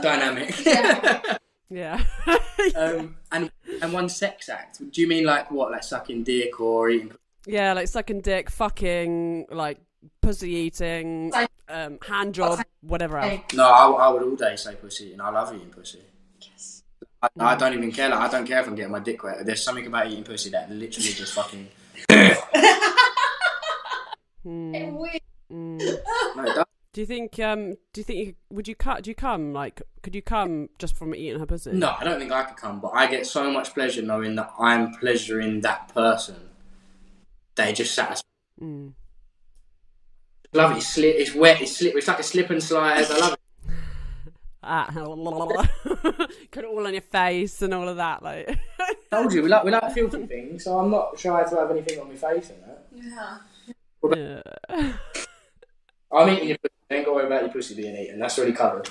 dynamic. 0.00 0.54
Yeah. 0.66 1.38
Yeah. 1.70 2.02
um, 2.76 3.16
and 3.32 3.50
and 3.80 3.92
one 3.92 4.08
sex 4.08 4.48
act. 4.48 4.78
Do 4.90 5.00
you 5.00 5.06
mean 5.06 5.24
like 5.24 5.50
what, 5.50 5.70
like 5.70 5.84
sucking 5.84 6.24
dick 6.24 6.60
or 6.60 6.90
eating? 6.90 7.12
yeah, 7.46 7.72
like 7.72 7.88
sucking 7.88 8.20
dick, 8.22 8.50
fucking, 8.50 9.46
like 9.50 9.78
pussy 10.20 10.50
eating, 10.50 11.32
um, 11.68 11.98
hand 12.06 12.34
job, 12.34 12.60
whatever 12.82 13.18
else. 13.18 13.40
No, 13.54 13.64
I, 13.64 13.86
I 13.86 14.08
would 14.10 14.22
all 14.22 14.36
day 14.36 14.56
say 14.56 14.74
pussy, 14.74 15.12
and 15.12 15.22
I 15.22 15.30
love 15.30 15.54
eating 15.54 15.70
pussy. 15.70 16.00
yes. 16.40 16.82
I, 17.22 17.28
I 17.38 17.54
don't 17.56 17.72
even 17.74 17.92
care. 17.92 18.08
Like, 18.10 18.18
I 18.20 18.28
don't 18.28 18.46
care 18.46 18.60
if 18.60 18.66
I'm 18.66 18.74
getting 18.74 18.92
my 18.92 18.98
dick 18.98 19.22
wet. 19.22 19.46
There's 19.46 19.62
something 19.62 19.86
about 19.86 20.08
eating 20.08 20.24
pussy 20.24 20.50
that 20.50 20.70
literally 20.70 21.10
just 21.12 21.34
fucking. 21.34 21.68
Hmm, 24.42 24.72
Weird. 24.94 25.20
hmm. 25.50 25.76
No, 25.76 26.44
it 26.44 26.54
does. 26.54 26.64
Do 26.92 27.00
you 27.00 27.06
think? 27.06 27.38
Um, 27.38 27.74
do 27.92 28.00
you 28.00 28.02
think? 28.02 28.26
You, 28.26 28.34
would 28.50 28.66
you 28.66 28.74
cut? 28.74 29.04
Do 29.04 29.10
you 29.10 29.14
come? 29.14 29.52
Like, 29.52 29.80
could 30.02 30.14
you 30.14 30.22
come 30.22 30.70
just 30.78 30.96
from 30.96 31.14
eating 31.14 31.38
her 31.38 31.46
pussy? 31.46 31.72
No, 31.72 31.94
I 31.98 32.02
don't 32.02 32.18
think 32.18 32.32
I 32.32 32.42
could 32.42 32.56
come, 32.56 32.80
but 32.80 32.88
I 32.88 33.06
get 33.06 33.26
so 33.26 33.50
much 33.50 33.74
pleasure 33.74 34.02
knowing 34.02 34.34
that 34.34 34.52
I'm 34.58 34.92
pleasuring 34.94 35.60
that 35.60 35.94
person. 35.94 36.50
They 37.54 37.72
just 37.72 37.94
satisfy. 37.94 38.26
Mm. 38.60 38.94
Love 40.52 40.72
it. 40.72 40.78
It's, 40.78 40.98
sli- 40.98 41.14
it's 41.14 41.34
wet. 41.34 41.60
It's 41.60 41.76
slip. 41.76 41.94
It's 41.94 42.08
like 42.08 42.18
a 42.18 42.24
slip 42.24 42.50
and 42.50 42.62
slide. 42.62 43.04
I 43.04 43.18
love 43.18 43.32
it. 43.34 43.40
Ah, 44.62 44.90
cut 44.92 46.64
it 46.64 46.66
all 46.66 46.86
on 46.86 46.92
your 46.92 47.00
face 47.00 47.62
and 47.62 47.72
all 47.72 47.88
of 47.88 47.96
that. 47.96 48.22
Like, 48.22 48.58
told 49.10 49.32
you 49.32 49.42
we 49.42 49.48
like 49.48 49.64
we 49.64 49.70
like 49.70 49.90
filthy 49.94 50.26
things, 50.26 50.64
so 50.64 50.78
I'm 50.78 50.90
not 50.90 51.18
shy 51.18 51.44
to 51.44 51.56
have 51.56 51.70
anything 51.70 51.98
on 51.98 52.08
my 52.08 52.14
face 52.14 52.50
and 52.50 52.62
that. 52.64 53.40
Yeah. 54.12 54.42
yeah. 54.68 54.92
I'm 56.12 56.28
eating 56.30 56.48
your 56.48 56.58
pussy. 56.58 56.74
Don't 56.90 57.04
go 57.04 57.14
worry 57.14 57.26
about 57.26 57.42
your 57.42 57.50
pussy 57.52 57.74
being 57.74 57.96
eaten. 57.96 58.18
That's 58.18 58.36
already 58.38 58.52
covered. 58.54 58.88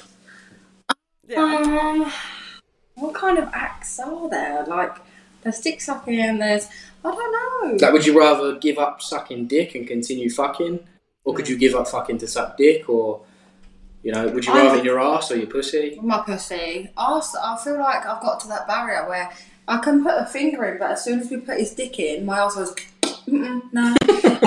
yeah. 1.28 1.38
Um, 1.40 2.12
what 2.96 3.14
kind 3.14 3.38
of 3.38 3.50
acts 3.54 4.00
are 4.00 4.30
there? 4.30 4.66
Like, 4.66 4.96
there's 5.42 5.60
dick 5.60 5.82
sucking 5.82 6.20
and 6.20 6.42
there's, 6.42 6.68
I 7.04 7.12
don't 7.12 7.32
know. 7.72 7.78
Like, 7.86 7.94
would 7.94 8.06
you 8.06 8.18
rather 8.18 8.58
give 8.58 8.78
up 8.78 9.02
sucking 9.02 9.48
dick 9.48 9.76
and 9.76 9.88
continue 9.88 10.30
fucking, 10.30 10.80
or 11.24 11.34
could 11.34 11.48
you 11.48 11.58
give 11.58 11.76
up 11.76 11.88
fucking 11.88 12.18
to 12.20 12.28
suck 12.28 12.58
dick, 12.58 12.90
or 12.90 13.22
you 14.04 14.12
know, 14.14 14.28
would 14.30 14.46
you 14.46 14.54
I- 14.54 14.66
rather 14.66 14.84
your 14.84 15.00
ass 15.00 15.32
or 15.32 15.38
your 15.38 15.48
pussy? 15.48 16.00
My 16.02 16.20
pussy. 16.20 16.90
Arse, 16.98 17.36
I 17.36 17.58
feel 17.64 17.78
like 17.80 18.06
I've 18.06 18.22
got 18.22 18.40
to 18.42 18.48
that 18.50 18.68
barrier 18.68 19.08
where 19.08 19.30
I 19.68 19.78
can 19.80 20.04
put 20.04 20.16
a 20.18 20.26
finger 20.26 20.66
in, 20.66 20.80
but 20.80 20.92
as 20.92 21.04
soon 21.04 21.20
as 21.20 21.30
we 21.30 21.38
put 21.38 21.60
his 21.60 21.74
dick 21.74 22.00
in, 22.00 22.26
my 22.26 22.40
arse 22.40 22.56
goes, 22.56 22.76
Mm-mm, 23.30 23.62
no. 23.74 23.96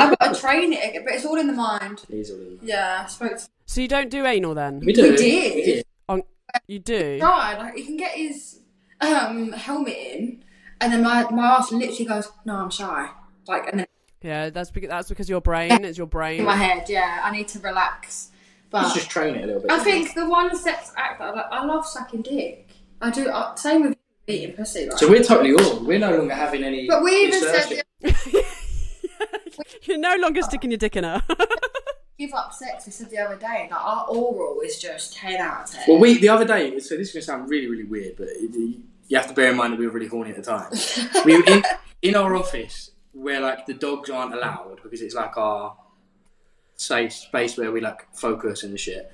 I've 0.01 0.19
got 0.19 0.35
to 0.35 0.41
train 0.41 0.73
it, 0.73 1.05
but 1.05 1.15
it's 1.15 1.25
all 1.25 1.37
in 1.39 1.47
the 1.47 1.53
mind. 1.53 2.03
These 2.09 2.31
are 2.31 2.37
the- 2.37 2.59
Yeah, 2.63 3.03
I 3.05 3.09
spoke 3.09 3.37
to 3.39 3.49
So 3.67 3.81
you 3.81 3.89
don't 3.89 4.11
do 4.11 4.25
anal 4.27 4.55
then? 4.55 4.81
We 4.85 4.93
do. 4.93 5.11
We 5.11 5.17
did. 5.17 5.55
We 5.55 5.63
did. 5.65 5.85
On, 6.09 6.23
you 6.67 6.79
do. 6.79 7.19
tried. 7.19 7.59
Like, 7.59 7.79
you 7.79 7.85
can 7.85 7.97
get 7.97 8.13
his 8.13 8.61
um, 9.01 9.53
helmet 9.53 9.97
in, 9.97 10.45
and 10.81 10.93
then 10.93 11.03
my, 11.03 11.29
my 11.31 11.57
ass 11.57 11.71
literally 11.73 12.05
goes, 12.05 12.31
no, 12.45 12.57
I'm 12.57 12.71
shy. 12.71 13.09
Like, 13.47 13.69
and 13.69 13.81
then 13.81 13.87
Yeah, 14.23 14.51
that's 14.51 14.71
because 14.71 14.89
that's 14.91 15.09
because 15.09 15.29
your 15.29 15.41
brain. 15.41 15.85
is 15.85 15.97
your 15.99 16.05
in 16.07 16.11
brain. 16.11 16.45
my 16.45 16.57
head, 16.57 16.89
yeah, 16.89 17.21
I 17.23 17.31
need 17.33 17.49
to 17.49 17.59
relax. 17.61 18.31
Let's 18.73 18.89
But 18.89 18.95
just 18.95 19.11
train 19.11 19.35
it 19.35 19.45
a 19.45 19.47
little 19.47 19.63
bit. 19.63 19.71
I 19.71 19.79
think 19.85 20.15
the 20.15 20.27
one 20.29 20.57
sex 20.57 20.93
act 20.97 21.19
that 21.19 21.29
I 21.29 21.33
like, 21.33 21.47
I 21.51 21.65
love 21.65 21.85
sucking 21.87 22.23
dick. 22.23 22.69
I 23.03 23.11
do. 23.11 23.29
Uh, 23.29 23.55
same 23.55 23.83
with 23.83 23.99
eating 24.27 24.55
pussy. 24.55 24.89
Like. 24.89 24.99
So 24.99 25.11
we're 25.11 25.23
totally 25.23 25.53
all. 25.55 25.85
We're 25.85 25.99
no 25.99 26.17
longer 26.17 26.35
having 26.35 26.65
any. 26.65 26.87
but 26.87 27.03
we 27.03 27.11
even 27.11 27.43
research. 27.43 27.83
said 28.03 28.45
You're 29.83 29.99
no 29.99 30.17
longer 30.17 30.43
sticking 30.43 30.71
your 30.71 30.79
dick 30.79 30.97
in 30.97 31.05
her. 31.05 31.23
give 32.19 32.35
up 32.35 32.53
sex. 32.53 32.87
We 32.87 32.93
said 32.93 33.11
the 33.11 33.19
other 33.19 33.37
day, 33.37 33.69
like 33.71 33.73
our 33.73 34.07
oral 34.07 34.61
is 34.61 34.79
just 34.79 35.15
ten 35.15 35.41
out 35.41 35.65
of 35.65 35.71
ten. 35.71 35.85
Well, 35.89 35.99
we 35.99 36.19
the 36.19 36.29
other 36.29 36.45
day. 36.45 36.79
So 36.81 36.97
this 36.97 37.09
is 37.09 37.15
going 37.15 37.21
to 37.21 37.27
sound 37.27 37.51
really, 37.51 37.67
really 37.67 37.85
weird, 37.85 38.17
but 38.17 38.29
it, 38.29 38.55
you 39.09 39.17
have 39.17 39.29
to 39.29 39.35
bear 39.35 39.51
in 39.51 39.57
mind 39.57 39.73
that 39.73 39.79
we 39.79 39.87
were 39.87 39.93
really 39.93 40.09
horny 40.09 40.31
at 40.31 40.37
the 40.37 40.43
time. 40.43 40.71
we 41.25 41.37
were 41.37 41.45
in, 41.47 41.63
in 42.03 42.17
our 42.17 42.35
office 42.35 42.91
where 43.13 43.41
like 43.41 43.67
the 43.67 43.75
dogs 43.75 44.09
aren't 44.09 44.35
allowed 44.35 44.81
because 44.83 45.03
it's 45.03 45.15
like 45.15 45.37
our 45.37 45.77
safe 46.77 47.13
space 47.13 47.57
where 47.57 47.71
we 47.71 47.81
like 47.81 48.07
focus 48.15 48.63
and 48.63 48.73
the 48.73 48.79
shit. 48.79 49.13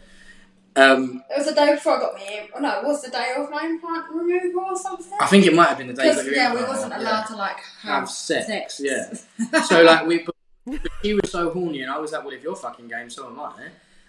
Um, 0.78 1.24
It 1.30 1.38
was 1.38 1.46
the 1.46 1.54
day 1.54 1.74
before 1.74 1.96
I 1.96 2.00
got 2.00 2.14
me. 2.14 2.50
Oh 2.54 2.60
no, 2.60 2.80
it 2.80 2.86
was 2.86 3.02
the 3.02 3.10
day 3.10 3.34
of 3.36 3.50
my 3.50 3.64
implant 3.64 4.10
removal 4.10 4.62
or 4.64 4.76
something. 4.76 5.18
I 5.20 5.26
think 5.26 5.44
it 5.46 5.54
might 5.54 5.68
have 5.68 5.78
been 5.78 5.88
the 5.88 5.94
day 5.94 6.08
Because 6.10 6.28
yeah, 6.30 6.54
we 6.54 6.62
wasn't 6.62 6.94
allowed 6.94 7.24
to 7.26 7.36
like 7.36 7.56
have, 7.82 8.00
have 8.00 8.10
sex. 8.10 8.46
sex. 8.46 8.80
Yeah. 8.82 9.62
so 9.64 9.82
like 9.82 10.06
we, 10.06 10.24
but 10.66 10.80
he 11.02 11.14
was 11.14 11.30
so 11.32 11.50
horny, 11.50 11.82
and 11.82 11.90
I 11.90 11.98
was 11.98 12.12
like, 12.12 12.24
well, 12.24 12.34
if 12.34 12.42
you're 12.42 12.54
fucking 12.56 12.88
game, 12.88 13.10
so 13.10 13.26
am 13.26 13.40
I. 13.40 13.68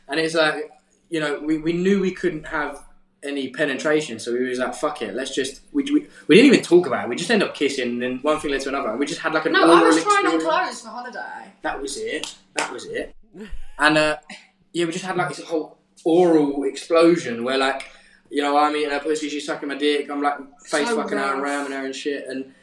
And 0.10 0.20
it's 0.20 0.36
like, 0.36 0.70
you 1.10 1.20
know, 1.20 1.40
we, 1.40 1.58
we 1.58 1.74
knew 1.74 2.02
we 2.02 2.12
couldn't 2.12 2.46
have 2.48 2.84
any 3.24 3.50
penetration, 3.50 4.20
so 4.20 4.34
we 4.34 4.48
was 4.48 4.60
like, 4.60 4.76
fuck 4.76 5.02
it, 5.02 5.14
let's 5.16 5.34
just. 5.34 5.62
We, 5.72 5.84
we, 5.84 6.08
we 6.28 6.36
didn't 6.36 6.54
even 6.54 6.62
talk 6.62 6.86
about 6.86 7.06
it. 7.06 7.10
We 7.10 7.16
just 7.16 7.32
ended 7.32 7.48
up 7.50 7.56
kissing, 7.56 7.88
and 7.90 8.02
then 8.02 8.20
one 8.20 8.40
thing 8.40 8.52
led 8.52 8.62
to 8.62 8.70
another, 8.70 8.90
and 8.90 9.00
we 9.00 9.06
just 9.06 9.22
had 9.22 9.34
like 9.34 9.46
an. 9.46 9.54
no, 9.54 9.62
I 9.74 9.82
was 9.84 10.04
trying 10.04 10.26
on 10.28 10.36
experience. 10.36 10.44
clothes 10.44 10.82
for 10.82 10.90
holiday. 10.90 11.52
That 11.64 11.82
was 11.82 11.98
it. 11.98 12.36
That 12.56 12.72
was 12.72 12.86
it. 12.86 13.16
And 13.78 13.98
uh, 13.98 14.18
yeah, 14.74 14.86
we 14.86 14.92
just 14.92 15.06
had 15.06 15.16
like 15.18 15.30
this 15.30 15.42
whole 15.44 15.79
oral 16.06 16.64
explosion 16.64 17.44
where 17.44 17.58
like. 17.58 17.90
You 18.32 18.44
know, 18.44 18.56
I'm 18.60 18.76
eating 18.76 18.92
her 18.92 19.00
pussy, 19.00 19.28
she's 19.28 19.48
sucking 19.48 19.68
my 19.68 19.74
dick, 19.76 20.08
I'm 20.08 20.22
like 20.22 20.38
face 20.62 20.88
So 20.88 20.96
fucking 20.98 21.18
her 21.18 21.34
and 21.34 21.42
rough. 21.42 21.52
ramming 21.68 21.72
her 21.72 21.84
and 21.84 21.96
shit, 21.96 22.28
and 22.28 22.54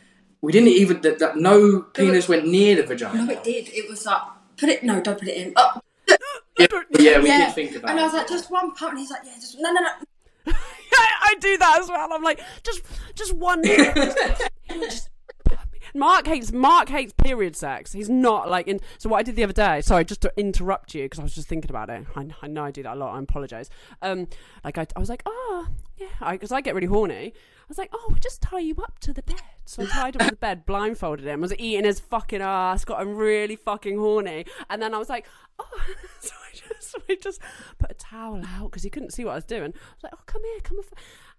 we 0.40 0.52
didn't 0.52 0.68
even 0.68 1.00
that, 1.00 1.18
that 1.18 1.38
no 1.38 1.80
penis 1.82 2.28
went 2.28 2.46
near 2.46 2.76
the 2.76 2.84
vagina. 2.84 3.24
No, 3.24 3.32
it 3.32 3.42
did. 3.42 3.68
It 3.70 3.90
was 3.90 4.06
like 4.06 4.22
put 4.56 4.68
it. 4.68 4.84
No, 4.84 5.00
don't 5.00 5.18
put 5.18 5.26
it 5.26 5.36
in. 5.36 5.52
Oh, 5.56 5.80
Yeah, 6.56 6.66
yeah, 7.00 7.18
we 7.18 7.26
yeah. 7.26 7.46
did 7.46 7.54
think 7.56 7.74
about 7.74 7.88
it. 7.88 7.90
and 7.90 7.98
it. 7.98 8.02
I 8.02 8.04
was 8.04 8.14
like, 8.14 8.28
just 8.28 8.48
one 8.48 8.74
pump, 8.74 8.92
and 8.92 9.00
he's 9.00 9.10
like, 9.10 9.22
yeah, 9.24 9.34
just 9.34 9.58
no, 9.58 9.72
no, 9.72 9.80
no. 9.80 10.52
I 10.92 11.34
do 11.40 11.58
that 11.58 11.80
as 11.80 11.88
well. 11.88 12.12
I'm 12.12 12.22
like, 12.22 12.40
just, 12.62 12.82
just 13.16 13.32
one. 13.32 13.60
just, 13.64 15.10
Mark 15.96 16.26
hates 16.26 16.52
Mark 16.52 16.88
hates 16.88 17.12
period 17.12 17.56
sex. 17.56 17.92
He's 17.92 18.08
not 18.08 18.48
like 18.50 18.68
in. 18.68 18.80
So 18.98 19.08
what 19.08 19.18
I 19.18 19.22
did 19.22 19.36
the 19.36 19.44
other 19.44 19.52
day. 19.52 19.80
Sorry, 19.80 20.04
just 20.04 20.20
to 20.22 20.32
interrupt 20.36 20.94
you 20.94 21.04
because 21.04 21.18
I 21.18 21.22
was 21.22 21.34
just 21.34 21.48
thinking 21.48 21.70
about 21.70 21.90
it. 21.90 22.04
I, 22.14 22.26
I 22.42 22.46
know 22.46 22.64
I 22.64 22.70
do 22.70 22.82
that 22.82 22.94
a 22.94 22.98
lot. 22.98 23.14
I 23.14 23.18
apologize. 23.18 23.70
Um, 24.02 24.28
like 24.64 24.78
I, 24.78 24.86
I 24.94 25.00
was 25.00 25.08
like, 25.08 25.22
oh 25.26 25.68
yeah, 25.96 26.32
because 26.32 26.52
I, 26.52 26.56
I, 26.56 26.60
get 26.60 26.74
really 26.74 26.86
horny. 26.86 27.32
I 27.34 27.68
was 27.68 27.78
like, 27.78 27.90
oh, 27.92 28.06
we'll 28.08 28.18
just 28.18 28.42
tie 28.42 28.60
you 28.60 28.74
up 28.82 28.98
to 29.00 29.12
the 29.12 29.22
bed. 29.22 29.40
So 29.64 29.82
I 29.82 29.86
tied 29.86 30.14
him 30.14 30.20
to 30.20 30.30
the 30.30 30.36
bed, 30.36 30.66
blindfolded 30.66 31.26
him. 31.26 31.40
I 31.40 31.42
was 31.42 31.54
eating 31.58 31.84
his 31.84 31.98
fucking 31.98 32.42
ass, 32.42 32.84
got 32.84 33.02
him 33.02 33.16
really 33.16 33.56
fucking 33.56 33.98
horny, 33.98 34.44
and 34.70 34.80
then 34.80 34.94
I 34.94 34.98
was 34.98 35.08
like, 35.08 35.26
oh, 35.58 35.82
so 36.20 36.32
I 36.34 36.54
just, 36.54 36.90
so 36.92 36.98
I 37.08 37.16
just 37.20 37.40
put 37.78 37.90
a 37.90 37.94
towel 37.94 38.42
out 38.46 38.70
because 38.70 38.82
he 38.82 38.90
couldn't 38.90 39.12
see 39.12 39.24
what 39.24 39.32
I 39.32 39.36
was 39.36 39.44
doing. 39.44 39.72
I 39.74 39.94
was 39.94 40.04
like, 40.04 40.12
oh, 40.14 40.22
come 40.26 40.42
here, 40.44 40.60
come. 40.62 40.78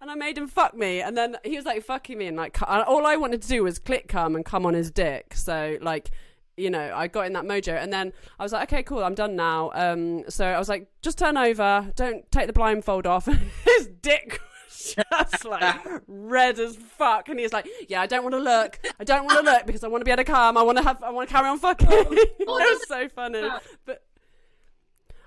And 0.00 0.10
I 0.10 0.14
made 0.14 0.38
him 0.38 0.46
fuck 0.46 0.76
me, 0.76 1.00
and 1.00 1.16
then 1.16 1.36
he 1.44 1.56
was 1.56 1.64
like 1.64 1.82
fucking 1.82 2.16
me, 2.16 2.26
and 2.26 2.36
like 2.36 2.56
all 2.62 3.04
I 3.04 3.16
wanted 3.16 3.42
to 3.42 3.48
do 3.48 3.64
was 3.64 3.78
click 3.78 4.06
come 4.06 4.36
and 4.36 4.44
come 4.44 4.64
on 4.64 4.74
his 4.74 4.90
dick. 4.92 5.34
So 5.34 5.76
like 5.80 6.10
you 6.58 6.70
know, 6.70 6.92
I 6.94 7.06
got 7.06 7.26
in 7.26 7.32
that 7.34 7.44
mojo, 7.44 7.80
and 7.80 7.92
then 7.92 8.12
I 8.38 8.42
was 8.42 8.52
like, 8.52 8.70
okay, 8.70 8.82
cool, 8.82 9.02
I'm 9.02 9.14
done 9.14 9.36
now. 9.36 9.70
Um, 9.74 10.28
so 10.28 10.44
I 10.44 10.58
was 10.58 10.68
like, 10.68 10.88
just 11.02 11.16
turn 11.16 11.36
over, 11.36 11.90
don't 11.94 12.30
take 12.30 12.48
the 12.48 12.52
blindfold 12.52 13.06
off. 13.06 13.26
His 13.64 13.88
dick 14.02 14.40
was 14.66 14.94
just 14.94 15.44
like 15.44 15.80
red 16.06 16.58
as 16.58 16.76
fuck, 16.76 17.28
and 17.28 17.38
he's 17.38 17.52
like, 17.52 17.68
"Yeah, 17.88 18.02
I 18.02 18.06
don't 18.06 18.24
want 18.24 18.34
to 18.34 18.40
look. 18.40 18.78
I 18.98 19.04
don't 19.04 19.24
want 19.24 19.38
to 19.38 19.52
look 19.52 19.66
because 19.66 19.84
I 19.84 19.88
want 19.88 20.00
to 20.00 20.04
be 20.04 20.10
able 20.10 20.24
to 20.24 20.30
come. 20.30 20.56
I 20.56 20.62
want 20.62 20.78
to 20.78 20.84
have. 20.84 21.02
I 21.02 21.10
want 21.10 21.28
to 21.28 21.34
carry 21.34 21.48
on 21.48 21.58
fucking." 21.58 21.88
Oh, 21.90 22.06
it 22.12 22.46
was 22.46 22.88
so 22.88 23.08
funny, 23.08 23.48
but 23.84 24.04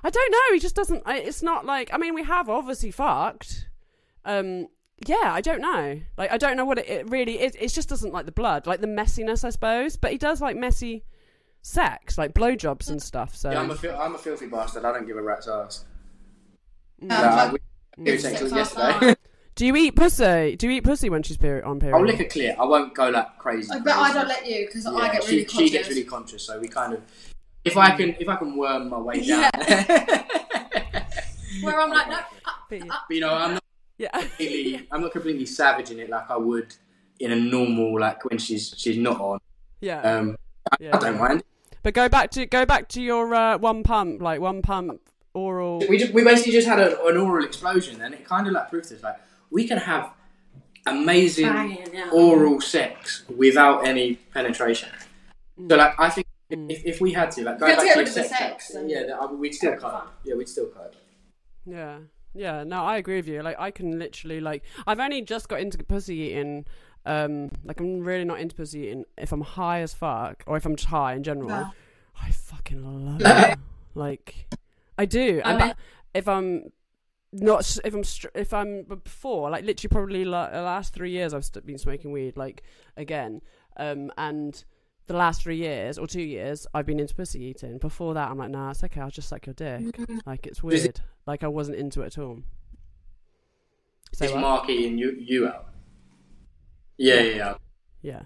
I 0.04 0.10
don't 0.10 0.32
know. 0.32 0.54
He 0.54 0.60
just 0.60 0.76
doesn't. 0.76 1.04
It's 1.08 1.42
not 1.42 1.66
like. 1.66 1.94
I 1.94 1.98
mean, 1.98 2.14
we 2.14 2.24
have 2.24 2.50
obviously 2.50 2.92
fucked. 2.92 3.68
Um, 4.26 4.68
yeah, 5.08 5.32
I 5.34 5.42
don't 5.42 5.62
know. 5.62 6.00
Like, 6.18 6.32
I 6.32 6.38
don't 6.38 6.56
know 6.58 6.66
what 6.66 6.78
it, 6.78 6.88
it 6.88 7.10
really 7.10 7.42
is. 7.42 7.56
It 7.56 7.70
just 7.70 7.90
doesn't 7.90 8.14
like 8.14 8.26
the 8.26 8.32
blood, 8.32 8.68
like 8.68 8.82
the 8.82 8.88
messiness, 8.88 9.44
I 9.44 9.50
suppose. 9.50 9.98
But 9.98 10.12
he 10.12 10.18
does 10.18 10.42
like 10.42 10.56
messy 10.56 11.04
sex, 11.62 12.18
like 12.18 12.34
blowjobs 12.34 12.90
and 12.90 13.02
stuff. 13.02 13.36
So 13.36 13.52
yeah, 13.52 13.62
I'm 13.62 13.72
a, 13.72 13.98
I'm 13.98 14.16
a 14.16 14.18
filthy 14.18 14.48
bastard. 14.48 14.86
I 14.86 14.92
don't 14.92 15.08
give 15.08 15.18
a 15.18 15.22
rat's 15.22 15.48
ass. 15.48 15.86
Um, 17.02 17.08
yeah, 17.10 17.52
we, 17.52 17.60
yesterday. 18.12 19.16
Do 19.56 19.66
you 19.66 19.76
eat 19.76 19.96
pussy? 19.96 20.56
Do 20.56 20.68
you 20.68 20.74
eat 20.74 20.84
pussy 20.84 21.10
when 21.10 21.24
she's 21.24 21.38
peri- 21.38 21.62
on 21.62 21.80
period? 21.80 21.98
I'll 21.98 22.06
lick 22.06 22.20
a 22.20 22.26
clear. 22.26 22.56
I 22.58 22.64
won't 22.64 22.96
go 22.96 23.10
like 23.10 23.38
crazy. 23.38 23.68
But 23.70 23.84
crazy. 23.84 24.00
I 24.00 24.14
don't 24.14 24.28
let 24.28 24.48
you 24.48 24.66
because 24.66 24.86
yeah, 24.86 24.92
I 24.92 25.12
get 25.12 25.28
really 25.28 25.40
she, 25.40 25.46
conscious. 25.46 25.60
She 25.60 25.70
gets 25.70 25.90
really 25.90 26.04
conscious, 26.04 26.44
so 26.44 26.60
we 26.60 26.68
kind 26.68 26.94
of. 26.94 27.02
If 27.66 27.78
I 27.78 27.96
can, 27.96 28.16
if 28.20 28.28
I 28.30 28.38
can 28.38 28.56
worm 28.56 28.90
my 28.90 28.98
way 28.98 29.28
down. 29.28 29.52
Yeah. 29.68 30.24
Where 31.62 31.80
I'm 31.80 31.90
like, 31.90 32.10
no. 32.10 32.20
But, 32.70 32.80
you 33.10 33.20
know, 33.20 33.34
I'm 33.34 33.54
not. 33.56 33.64
Yeah. 34.02 34.10
Completely, 34.20 34.88
I'm 34.92 35.02
not 35.02 35.12
completely 35.12 35.46
savage 35.46 35.92
in 35.92 36.00
it 36.00 36.10
like 36.10 36.30
I 36.32 36.36
would 36.36 36.74
in 37.20 37.32
a 37.32 37.36
normal 37.36 38.00
like 38.00 38.26
when 38.26 38.40
she's 38.40 38.74
she's 38.76 38.98
not 38.98 39.22
on. 39.22 39.40
Yeah. 39.80 40.02
Um, 40.02 40.38
I, 40.72 40.78
yeah. 40.80 40.98
I 40.98 41.00
don't 41.00 41.20
mind. 41.20 41.44
But 41.84 41.94
go 41.94 42.10
back 42.10 42.32
to 42.32 42.48
go 42.48 42.66
back 42.66 42.88
to 42.90 43.02
your 43.02 43.36
uh, 43.36 43.60
one 43.60 43.84
pump, 43.84 44.20
like 44.20 44.42
one 44.42 44.64
pump 44.64 45.02
oral. 45.36 45.84
We 45.88 46.00
just, 46.00 46.14
we 46.14 46.24
basically 46.24 46.52
just 46.52 46.68
had 46.68 46.80
a, 46.80 47.00
an 47.06 47.18
oral 47.18 47.46
explosion, 47.46 48.02
and 48.02 48.16
it 48.16 48.26
kind 48.26 48.48
of 48.48 48.54
like 48.54 48.72
proved 48.72 48.90
this. 48.90 49.04
like 49.04 49.18
we 49.52 49.68
can 49.68 49.78
have 49.78 50.12
amazing 50.88 51.46
Banging, 51.46 51.94
yeah. 51.94 52.10
oral 52.12 52.60
sex 52.60 53.24
without 53.30 53.86
any 53.86 54.16
penetration. 54.34 54.90
Mm. 55.60 55.70
So 55.70 55.76
like 55.76 55.94
I 56.00 56.10
think 56.10 56.26
mm. 56.52 56.72
if, 56.72 56.86
if 56.86 57.02
we 57.02 57.14
had 57.14 57.30
to 57.34 57.44
like 57.44 57.60
go 57.60 57.68
back 57.68 57.78
to, 57.78 58.08
sex, 58.08 58.30
sex 58.30 58.76
yeah, 58.88 59.16
I 59.22 59.28
mean, 59.28 59.40
we'd 59.40 59.54
still 59.54 59.76
cut. 59.78 60.12
Yeah, 60.24 60.34
we'd 60.34 60.50
still 60.50 60.68
cut. 60.68 60.96
Yeah. 61.68 62.00
Yeah, 62.34 62.64
no, 62.64 62.84
I 62.84 62.98
agree 62.98 63.18
with 63.18 63.28
you. 63.28 63.42
Like, 63.42 63.60
I 63.60 63.72
can 63.72 64.00
literally 64.00 64.40
like, 64.40 64.64
I've 64.88 65.00
only 65.00 65.22
just 65.22 65.50
got 65.50 65.60
into 65.60 65.78
pussy 65.84 66.16
eating. 66.18 66.66
Um, 67.06 67.52
like, 67.64 67.80
I'm 67.80 68.02
really 68.02 68.26
not 68.26 68.40
into 68.40 68.56
pussy 68.56 68.82
eating 68.82 69.06
if 69.18 69.32
I'm 69.32 69.42
high 69.42 69.82
as 69.82 69.94
fuck, 69.94 70.44
or 70.48 70.58
if 70.58 70.66
I'm 70.66 70.76
just 70.76 70.90
high 70.90 71.14
in 71.14 71.24
general. 71.24 71.50
Yeah. 71.50 71.70
I 72.22 72.32
fucking 72.32 73.06
love 73.06 73.22
it. 73.26 73.60
like, 73.96 74.48
I 74.98 75.06
do. 75.06 75.42
and 75.44 75.62
oh, 75.62 75.74
if 76.14 76.28
I'm 76.28 76.72
not 77.34 77.78
if 77.86 77.94
I'm 77.94 78.04
if 78.36 78.54
I'm 78.54 78.84
before 78.84 79.50
like 79.50 79.64
literally 79.64 79.90
probably 79.90 80.26
like 80.26 80.52
the 80.52 80.62
last 80.62 80.94
three 80.94 81.12
years 81.12 81.34
I've 81.34 81.50
been 81.66 81.78
smoking 81.78 82.12
weed 82.12 82.36
like 82.38 82.64
again, 82.98 83.42
um, 83.78 84.12
and 84.18 84.64
the 85.08 85.16
last 85.16 85.44
three 85.44 85.58
years 85.58 85.98
or 85.98 86.08
two 86.08 86.22
years 86.22 86.68
I've 86.74 86.86
been 86.86 87.00
into 87.00 87.16
pussy 87.16 87.44
eating. 87.44 87.78
Before 87.78 88.14
that 88.14 88.30
I'm 88.30 88.38
like, 88.38 88.50
nah, 88.52 88.72
it's 88.72 88.84
okay. 88.84 89.02
I'll 89.02 89.10
just 89.10 89.30
suck 89.30 89.46
your 89.46 89.54
dick. 89.54 89.82
Mm-hmm. 89.82 90.20
Like 90.26 90.46
it's 90.46 90.62
weird. 90.62 91.02
Like 91.32 91.46
I 91.46 91.48
wasn't 91.48 91.78
into 91.78 92.02
it 92.02 92.08
at 92.08 92.18
all. 92.18 92.40
So 94.12 94.26
is 94.26 94.34
Mark 94.36 94.70
eating 94.70 94.98
you 94.98 95.16
you 95.18 95.48
out? 95.48 95.70
Yeah, 96.98 97.22
yeah, 97.22 97.36
yeah. 97.36 97.54
Yeah. 98.02 98.22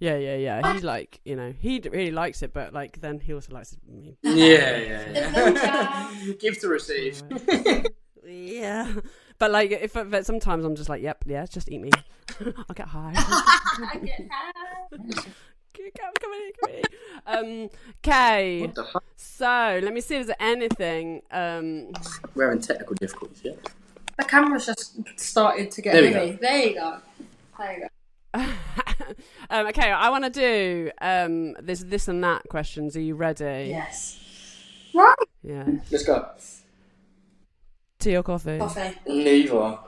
Yeah, 0.00 0.16
yeah, 0.16 0.36
yeah. 0.36 0.74
He 0.74 0.80
like, 0.80 1.22
you 1.24 1.34
know, 1.34 1.54
he 1.58 1.80
really 1.90 2.10
likes 2.10 2.42
it, 2.42 2.52
but 2.52 2.74
like 2.74 3.00
then 3.00 3.20
he 3.20 3.32
also 3.32 3.54
likes 3.54 3.74
me. 3.88 4.18
Yeah, 4.22 4.76
yeah, 4.76 5.12
yeah. 5.12 6.10
Give 6.40 6.60
to 6.60 6.68
receive 6.68 7.22
yeah. 8.26 8.92
But 9.38 9.50
like, 9.50 9.70
if 9.70 9.94
but 9.94 10.26
sometimes 10.26 10.66
I'm 10.66 10.76
just 10.76 10.90
like, 10.90 11.02
yep, 11.02 11.24
yeah, 11.26 11.46
just 11.46 11.70
eat 11.70 11.80
me. 11.80 11.90
I'll 12.68 12.74
get 12.74 12.88
high. 12.88 13.14
I 13.16 13.98
get 14.04 14.28
high. 14.30 15.22
Come, 15.98 16.12
come 16.20 16.32
in, 16.32 16.52
come 16.60 16.74
in. 16.74 16.82
Um, 17.26 17.70
okay. 17.98 18.60
What 18.62 18.74
the 18.74 18.84
fuck? 18.84 19.04
So 19.16 19.80
let 19.82 19.92
me 19.92 20.00
see 20.00 20.16
if 20.16 20.26
there's 20.26 20.36
anything. 20.40 21.22
Um, 21.30 21.92
We're 22.34 22.46
having 22.46 22.60
technical 22.60 22.94
difficulties, 22.96 23.40
yeah. 23.42 23.52
The 24.18 24.24
camera's 24.24 24.66
just 24.66 24.98
started 25.18 25.70
to 25.70 25.82
get 25.82 25.92
there 25.92 26.12
heavy. 26.12 26.32
There 26.32 26.66
you 26.66 26.74
go. 26.74 26.98
There 27.58 27.72
you 27.72 27.80
go. 27.80 27.88
um, 29.50 29.66
okay, 29.68 29.90
I 29.90 30.10
want 30.10 30.24
to 30.24 30.30
do 30.30 30.90
um, 31.00 31.54
this, 31.54 31.80
this 31.80 32.06
and 32.08 32.22
that 32.22 32.42
questions. 32.48 32.96
Are 32.96 33.00
you 33.00 33.14
ready? 33.14 33.68
Yes. 33.70 34.18
Right. 34.94 35.16
Yeah. 35.42 35.64
Let's 35.90 36.04
go. 36.04 36.28
Tea 37.98 38.16
or 38.16 38.22
coffee? 38.22 38.58
Coffee. 38.58 38.94
Neither. 39.06 39.78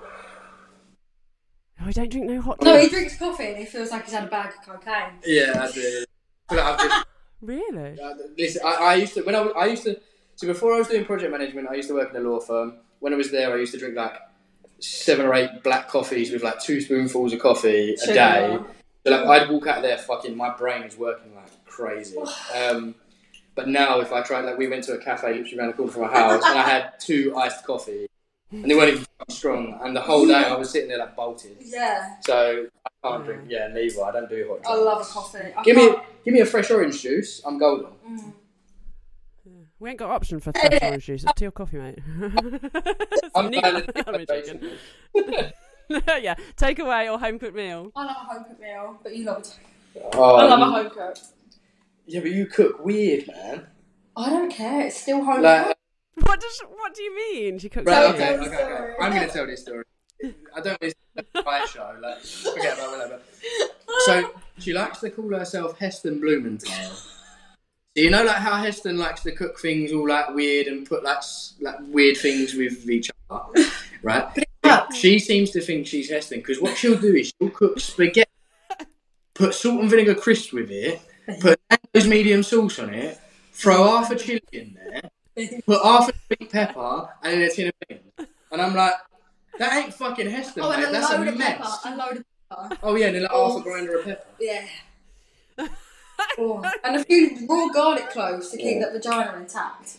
Oh, 1.83 1.89
I 1.89 1.93
don't 1.93 2.11
drink 2.11 2.27
no 2.27 2.41
hot. 2.41 2.63
No, 2.63 2.79
he 2.79 2.89
drinks 2.89 3.19
coffee 3.19 3.49
and 3.49 3.57
he 3.57 3.65
feels 3.65 3.91
like 3.91 4.05
he's 4.05 4.15
had 4.15 4.25
a 4.25 4.29
bag 4.29 4.53
of 4.59 4.67
cocaine. 4.67 5.15
Yeah, 5.25 5.69
I 5.69 5.73
do. 5.73 6.05
really? 7.41 7.99
Listen, 8.39 8.63
I, 8.65 8.71
I 8.71 8.95
used 8.97 9.15
to 9.15 9.23
when 9.23 9.35
I, 9.35 9.41
I 9.41 9.67
used 9.67 9.85
to 9.85 10.01
so 10.37 10.47
before 10.47 10.75
I 10.75 10.79
was 10.79 10.89
doing 10.89 11.05
project 11.05 11.31
management, 11.33 11.69
I 11.69 11.75
used 11.75 11.89
to 11.89 11.95
work 11.95 12.11
in 12.15 12.17
a 12.17 12.29
law 12.29 12.41
firm. 12.41 12.75
When 13.01 13.13
I 13.13 13.17
was 13.17 13.31
there, 13.31 13.53
I 13.53 13.57
used 13.57 13.73
to 13.73 13.79
drink 13.79 13.97
like 13.97 14.15
seven 14.79 15.27
or 15.27 15.35
eight 15.35 15.63
black 15.63 15.89
coffees 15.89 16.31
with 16.31 16.43
like 16.43 16.61
two 16.61 16.81
spoonfuls 16.81 17.33
of 17.33 17.41
coffee 17.41 17.95
a 17.95 18.07
day. 18.07 18.59
So 19.05 19.11
like 19.11 19.43
I'd 19.43 19.51
walk 19.51 19.67
out 19.67 19.83
there, 19.83 19.99
fucking 19.99 20.37
my 20.37 20.51
brain 20.55 20.85
was 20.85 20.97
working 20.97 21.35
like 21.35 21.51
crazy. 21.67 22.17
Um, 22.55 22.95
but 23.55 23.69
now, 23.69 24.01
if 24.01 24.13
I 24.13 24.23
try, 24.23 24.41
like, 24.41 24.57
we 24.57 24.67
went 24.67 24.85
to 24.85 24.95
a 24.95 24.99
cafe 24.99 25.35
literally 25.35 25.59
around 25.59 25.69
the 25.69 25.75
corner 25.75 25.93
from 25.93 26.03
our 26.05 26.11
house, 26.11 26.43
and 26.45 26.59
I 26.59 26.63
had 26.63 26.93
two 26.99 27.37
iced 27.37 27.65
coffee, 27.67 28.07
and 28.53 28.71
they 28.71 28.75
weren't 28.75 28.91
even 28.91 29.07
strong. 29.29 29.79
And 29.83 29.97
the 29.97 30.01
whole 30.01 30.27
day, 30.27 30.35
I 30.35 30.55
was 30.55 30.71
sitting 30.71 30.89
there 30.89 30.99
like 30.99 31.17
bolted. 31.17 31.57
Yeah. 31.61 32.17
So 32.21 32.67
I 32.87 33.09
can't 33.09 33.25
drink. 33.25 33.43
Yeah, 33.49 33.69
neither. 33.69 34.05
I 34.05 34.13
don't 34.13 34.29
do 34.29 34.47
hot. 34.49 34.63
Drinks. 34.63 34.69
I 34.69 34.75
love 34.75 35.01
a 35.01 35.05
coffee. 35.05 35.53
I 35.57 35.63
give 35.63 35.77
can't... 35.77 35.99
me, 35.99 36.05
give 36.25 36.35
me 36.35 36.41
a 36.41 36.47
fresh 36.47 36.71
orange 36.71 37.01
juice. 37.03 37.43
I'm 37.45 37.59
golden. 37.59 37.87
Mm. 38.09 38.33
We 39.79 39.91
ain't 39.91 39.99
got 39.99 40.11
option 40.11 40.39
for 40.39 40.53
fresh 40.61 40.79
orange 40.83 41.07
juice. 41.07 41.25
It's 41.25 41.33
tea 41.35 41.47
or 41.47 41.51
coffee, 41.51 41.79
mate. 41.79 41.99
I'm, 43.35 43.53
I'm 43.53 44.27
joking. 44.27 44.71
yeah, 45.89 46.35
takeaway 46.57 47.11
or 47.13 47.19
home 47.19 47.39
cooked 47.39 47.57
meal. 47.57 47.91
I 47.97 48.05
love 48.05 48.17
a 48.17 48.33
home 48.33 48.45
cooked 48.45 48.61
meal, 48.61 48.99
but 49.03 49.17
you 49.17 49.25
love 49.25 49.43
a. 49.97 50.01
Oh, 50.15 50.37
I 50.37 50.45
love 50.45 50.61
a 50.61 50.65
home 50.67 50.91
cooked. 50.91 51.23
Yeah, 52.07 52.21
but 52.21 52.31
you 52.31 52.47
cook 52.47 52.85
weird, 52.85 53.27
man. 53.27 53.67
I 54.17 54.31
don't 54.31 54.53
care. 54.53 54.87
It's 54.87 55.01
still 55.01 55.25
home. 55.25 55.43
Like, 55.43 55.72
what 56.15 56.41
does? 56.41 56.63
What 56.69 56.95
do 56.95 57.03
you 57.03 57.17
mean? 57.17 57.59
She 57.59 57.69
cooks. 57.69 57.87
Right, 57.87 58.15
okay, 58.15 58.37
okay, 58.37 58.49
okay, 58.49 58.95
I'm 59.01 59.13
going 59.13 59.27
to 59.27 59.33
tell 59.33 59.47
this 59.47 59.63
story. 59.63 59.85
I 60.55 60.61
don't 60.61 60.81
miss 60.81 60.95
the 61.15 61.43
fire 61.43 61.67
show. 61.67 61.95
Like, 62.01 62.21
forget 62.21 62.79
about 62.79 62.91
whatever. 62.93 63.21
So 64.07 64.31
she 64.59 64.73
likes 64.73 65.01
to 65.01 65.11
call 65.11 65.31
herself 65.31 65.79
Heston 65.79 66.21
Blumenthal. 66.21 66.71
So 67.95 68.03
you 68.03 68.11
know, 68.11 68.25
like 68.25 68.37
how 68.37 68.57
Heston 68.57 68.97
likes 68.97 69.23
to 69.25 69.33
cook 69.33 69.59
things 69.61 69.93
all 69.93 70.09
like 70.09 70.35
weird 70.35 70.67
and 70.67 70.87
put 70.87 71.03
like 71.03 71.23
like 71.61 71.77
weird 71.89 72.17
things 72.17 72.55
with 72.55 72.89
each 72.89 73.11
other, 73.29 73.65
right? 74.03 74.27
she 74.95 75.19
seems 75.19 75.51
to 75.51 75.61
think 75.61 75.87
she's 75.87 76.09
Heston 76.09 76.39
because 76.39 76.61
what 76.61 76.77
she'll 76.77 76.99
do 76.99 77.15
is 77.15 77.33
she'll 77.39 77.51
cook 77.51 77.81
spaghetti, 77.81 78.31
put 79.35 79.55
salt 79.55 79.81
and 79.81 79.91
vinegar 79.91 80.15
crisps 80.15 80.53
with 80.53 80.71
it, 80.71 81.03
put 81.41 81.61
Nando's 81.71 82.09
medium 82.09 82.43
sauce 82.43 82.79
on 82.79 82.95
it, 82.95 83.19
throw 83.53 83.85
half 83.85 84.11
a 84.11 84.17
chili 84.17 84.41
in 84.53 84.75
there, 84.75 85.11
put 85.67 85.83
half 85.83 86.09
a 86.09 86.13
sweet 86.27 86.51
pepper, 86.51 87.09
and 87.23 87.33
then 87.35 87.43
a 87.43 87.51
tin 87.51 87.69
of 87.69 87.75
beans. 87.89 88.29
And 88.51 88.61
I'm 88.61 88.75
like, 88.75 88.95
that 89.59 89.85
ain't 89.85 89.95
fucking 89.95 90.31
Heston, 90.31 90.63
oh, 90.63 90.71
mate. 90.71 90.89
That's 90.91 91.11
a 91.11 91.19
mess. 91.19 91.81
Pepper, 91.83 91.95
a 91.95 91.97
load 91.97 92.17
of 92.19 92.25
pepper. 92.51 92.79
Oh 92.83 92.95
yeah, 92.95 93.07
and 93.07 93.17
then 93.17 93.23
like 93.23 93.31
oh. 93.33 93.53
half 93.53 93.61
a 93.61 93.63
grinder 93.63 93.99
of 93.99 94.05
pepper. 94.05 94.27
Yeah. 94.41 94.67
oh. 96.39 96.71
And 96.85 96.97
a 96.97 97.05
few 97.05 97.47
raw 97.49 97.69
garlic 97.69 98.11
cloves 98.11 98.51
to 98.51 98.57
keep 98.57 98.77
yeah. 98.77 98.81
that 98.81 98.93
vagina 98.93 99.37
intact. 99.39 99.99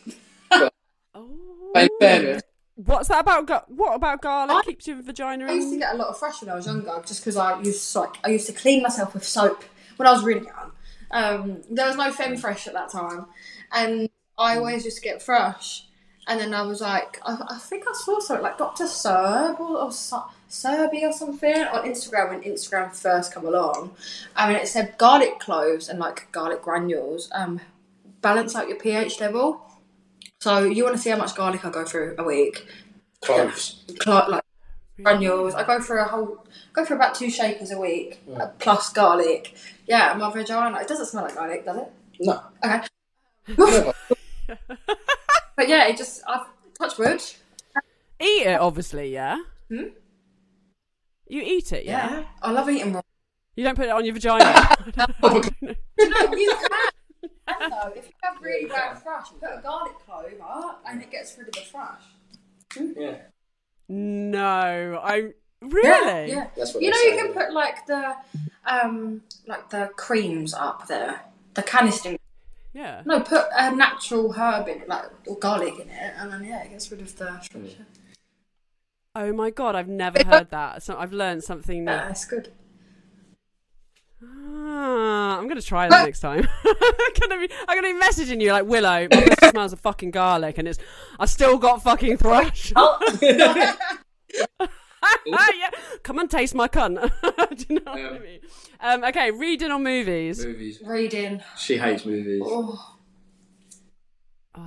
oh. 1.16 1.72
In 1.76 1.90
fairness, 2.00 2.44
What's 2.76 3.08
that 3.10 3.22
about? 3.22 3.70
What 3.70 3.96
about 3.96 4.22
garlic 4.22 4.56
I, 4.56 4.62
keeps 4.64 4.88
your 4.88 5.02
vagina? 5.02 5.46
I 5.46 5.54
used 5.54 5.72
to 5.72 5.78
get 5.78 5.94
a 5.94 5.98
lot 5.98 6.08
of 6.08 6.18
thrush 6.18 6.42
when 6.42 6.50
I 6.50 6.56
was 6.56 6.66
younger, 6.66 6.92
just 7.06 7.22
because 7.22 7.38
I 7.38 7.62
used 7.62 7.92
to 7.94 8.00
like 8.00 8.16
I 8.24 8.30
used 8.30 8.48
to 8.48 8.54
clean 8.54 8.82
myself 8.82 9.14
with 9.14 9.24
soap 9.24 9.64
when 9.98 10.08
I 10.08 10.12
was 10.12 10.24
really 10.24 10.48
young. 10.48 10.72
Um, 11.12 11.62
there 11.70 11.86
was 11.86 11.96
no 11.96 12.12
Femfresh 12.12 12.66
at 12.68 12.74
that 12.74 12.90
time, 12.90 13.28
and 13.72 14.10
I 14.38 14.58
always 14.58 14.84
just 14.84 15.04
get 15.04 15.22
thrush. 15.22 15.86
And 16.28 16.40
then 16.40 16.54
I 16.54 16.62
was 16.62 16.80
like, 16.80 17.20
I, 17.26 17.38
I 17.50 17.58
think 17.58 17.86
I 17.88 17.94
saw 17.94 18.20
something 18.20 18.44
like 18.44 18.58
Dr. 18.58 18.88
Serb 18.88 19.60
or, 19.60 19.78
or 19.78 19.92
so, 19.92 20.24
Serby 20.50 21.02
or 21.04 21.12
something 21.12 21.64
on 21.64 21.86
Instagram 21.86 22.30
when 22.30 22.42
Instagram 22.44 22.96
first 22.96 23.34
come 23.34 23.46
along. 23.46 23.96
I 24.36 24.48
mean, 24.48 24.58
it 24.58 24.68
said 24.68 24.98
garlic 24.98 25.40
cloves 25.40 25.90
and 25.90 26.00
like 26.00 26.32
garlic 26.32 26.62
granules 26.62 27.30
um, 27.34 27.60
balance 28.22 28.56
out 28.56 28.70
your 28.70 28.78
pH 28.78 29.20
level. 29.20 29.62
So 30.40 30.64
you 30.64 30.84
want 30.84 30.96
to 30.96 31.02
see 31.02 31.10
how 31.10 31.18
much 31.18 31.36
garlic 31.36 31.66
I 31.66 31.70
go 31.70 31.84
through 31.84 32.16
a 32.18 32.24
week? 32.24 32.68
Cloves. 33.22 33.84
Cl- 34.02 34.30
like 34.30 34.44
granules. 35.02 35.56
I 35.56 35.64
go 35.66 35.82
through 35.82 36.02
a 36.02 36.06
whole, 36.06 36.46
go 36.72 36.86
through 36.86 36.98
about 36.98 37.16
two 37.16 37.30
shakers 37.30 37.72
a 37.72 37.80
week 37.80 38.22
uh, 38.38 38.48
plus 38.60 38.94
garlic. 38.94 39.56
Yeah, 39.88 40.14
my 40.18 40.32
vagina. 40.32 40.80
It 40.80 40.88
doesn't 40.88 41.08
smell 41.08 41.24
like 41.24 41.36
garlic, 41.36 41.66
does 41.66 41.78
it? 41.78 41.92
No. 42.22 42.42
Okay. 42.64 43.92
Never. 44.48 44.60
But 45.56 45.70
yeah, 45.70 45.88
it 45.88 45.98
just 45.98 46.24
I've 46.28 46.48
touched 46.80 46.98
wood. 46.98 47.22
Eat 48.20 48.48
it, 48.48 48.60
obviously, 48.60 49.14
yeah? 49.14 49.38
Hmm? 49.70 49.90
You 51.28 51.42
eat 51.44 51.72
it, 51.72 51.86
yeah? 51.86 52.10
Yeah, 52.12 52.24
I 52.42 52.52
love 52.52 52.68
eating 52.70 52.94
raw. 52.94 53.02
You 53.56 53.64
don't 53.64 53.76
put 53.76 53.86
it 53.86 53.92
on 53.92 54.04
your 54.04 54.16
vagina. 54.16 54.44
No, 55.22 56.34
you 56.34 56.56
can. 56.56 56.90
And 57.48 57.72
though, 57.72 57.94
if 57.96 58.08
you 58.08 58.14
have 58.24 58.42
really 58.42 58.68
bad 58.68 58.96
thrush, 58.98 59.28
put 59.40 59.44
a 59.44 59.62
garlic 59.62 59.94
clove 60.06 60.26
up 60.44 60.84
and 60.88 61.02
it 61.02 61.12
gets 61.12 61.38
rid 61.38 61.48
of 61.50 61.54
the 61.54 61.62
thrush. 61.62 62.96
yeah. 62.98 63.18
no, 63.90 65.00
I 65.04 65.34
really. 65.62 66.32
Yeah. 66.32 66.48
That's 66.56 66.74
what 66.74 66.84
You 66.84 66.90
know, 66.90 66.98
say, 66.98 67.16
you 67.16 67.24
can 67.24 67.34
put 67.34 67.54
like 67.54 67.86
the 67.86 68.16
um 68.66 69.22
like 69.46 69.70
the 69.70 69.92
creams 69.96 70.54
up 70.54 70.88
there, 70.88 71.22
the 71.54 71.64
Canesten. 71.64 72.18
Yeah. 72.74 73.04
No, 73.06 73.20
put 73.20 73.46
a 73.56 73.76
natural 73.76 74.34
herb 74.34 74.68
in 74.68 74.84
like 74.88 75.06
or 75.28 75.38
garlic 75.38 75.80
in 75.80 75.90
it, 75.90 76.14
and 76.18 76.32
then 76.32 76.44
yeah, 76.44 76.64
it 76.64 76.72
gets 76.72 76.90
rid 76.92 77.02
of 77.02 77.16
the 77.18 77.40
structure. 77.40 77.86
Oh 79.16 79.32
my 79.32 79.52
god, 79.52 79.76
I've 79.76 79.88
never 79.88 80.24
heard 80.26 80.50
that. 80.50 80.82
So 80.82 80.98
I've 80.98 81.14
learned 81.14 81.44
something 81.44 81.86
new. 81.86 81.92
Yeah, 81.92 82.10
it's 82.10 82.26
good. 82.26 82.52
Ah, 84.24 85.38
I'm 85.38 85.48
gonna 85.48 85.62
try 85.62 85.88
that 85.88 86.06
next 86.06 86.22
time. 86.22 86.48
I'm 86.66 87.14
gonna 87.20 87.40
be, 87.48 87.54
I'm 87.68 87.82
gonna 87.82 87.94
be 87.94 88.06
messaging 88.06 88.42
you 88.42 88.52
like 88.52 88.66
Willow. 88.66 89.08
My 89.12 89.36
smells 89.52 89.74
of 89.74 89.80
fucking 89.82 90.10
garlic, 90.12 90.58
and 90.58 90.68
it's 90.68 90.80
I 91.20 91.28
still 91.28 91.60
got 91.60 91.84
fucking 91.84 92.18
thrush. 92.18 92.74
yeah, 95.26 95.70
come 96.04 96.20
and 96.20 96.30
taste 96.30 96.56
my 96.56 96.68
cunt. 96.68 96.96
Do 97.58 97.66
you 97.74 97.82
know 97.86 97.92
what 97.92 98.14
I 98.16 98.20
mean? 98.20 98.40
Um, 98.80 99.04
okay, 99.06 99.32
reading 99.32 99.72
or 99.72 99.80
movies. 99.80 100.44
Movies. 100.46 100.82
Reading. 100.86 101.42
She 101.58 101.78
hates 101.78 102.06
movies. 102.06 102.42
Oh, 102.46 102.98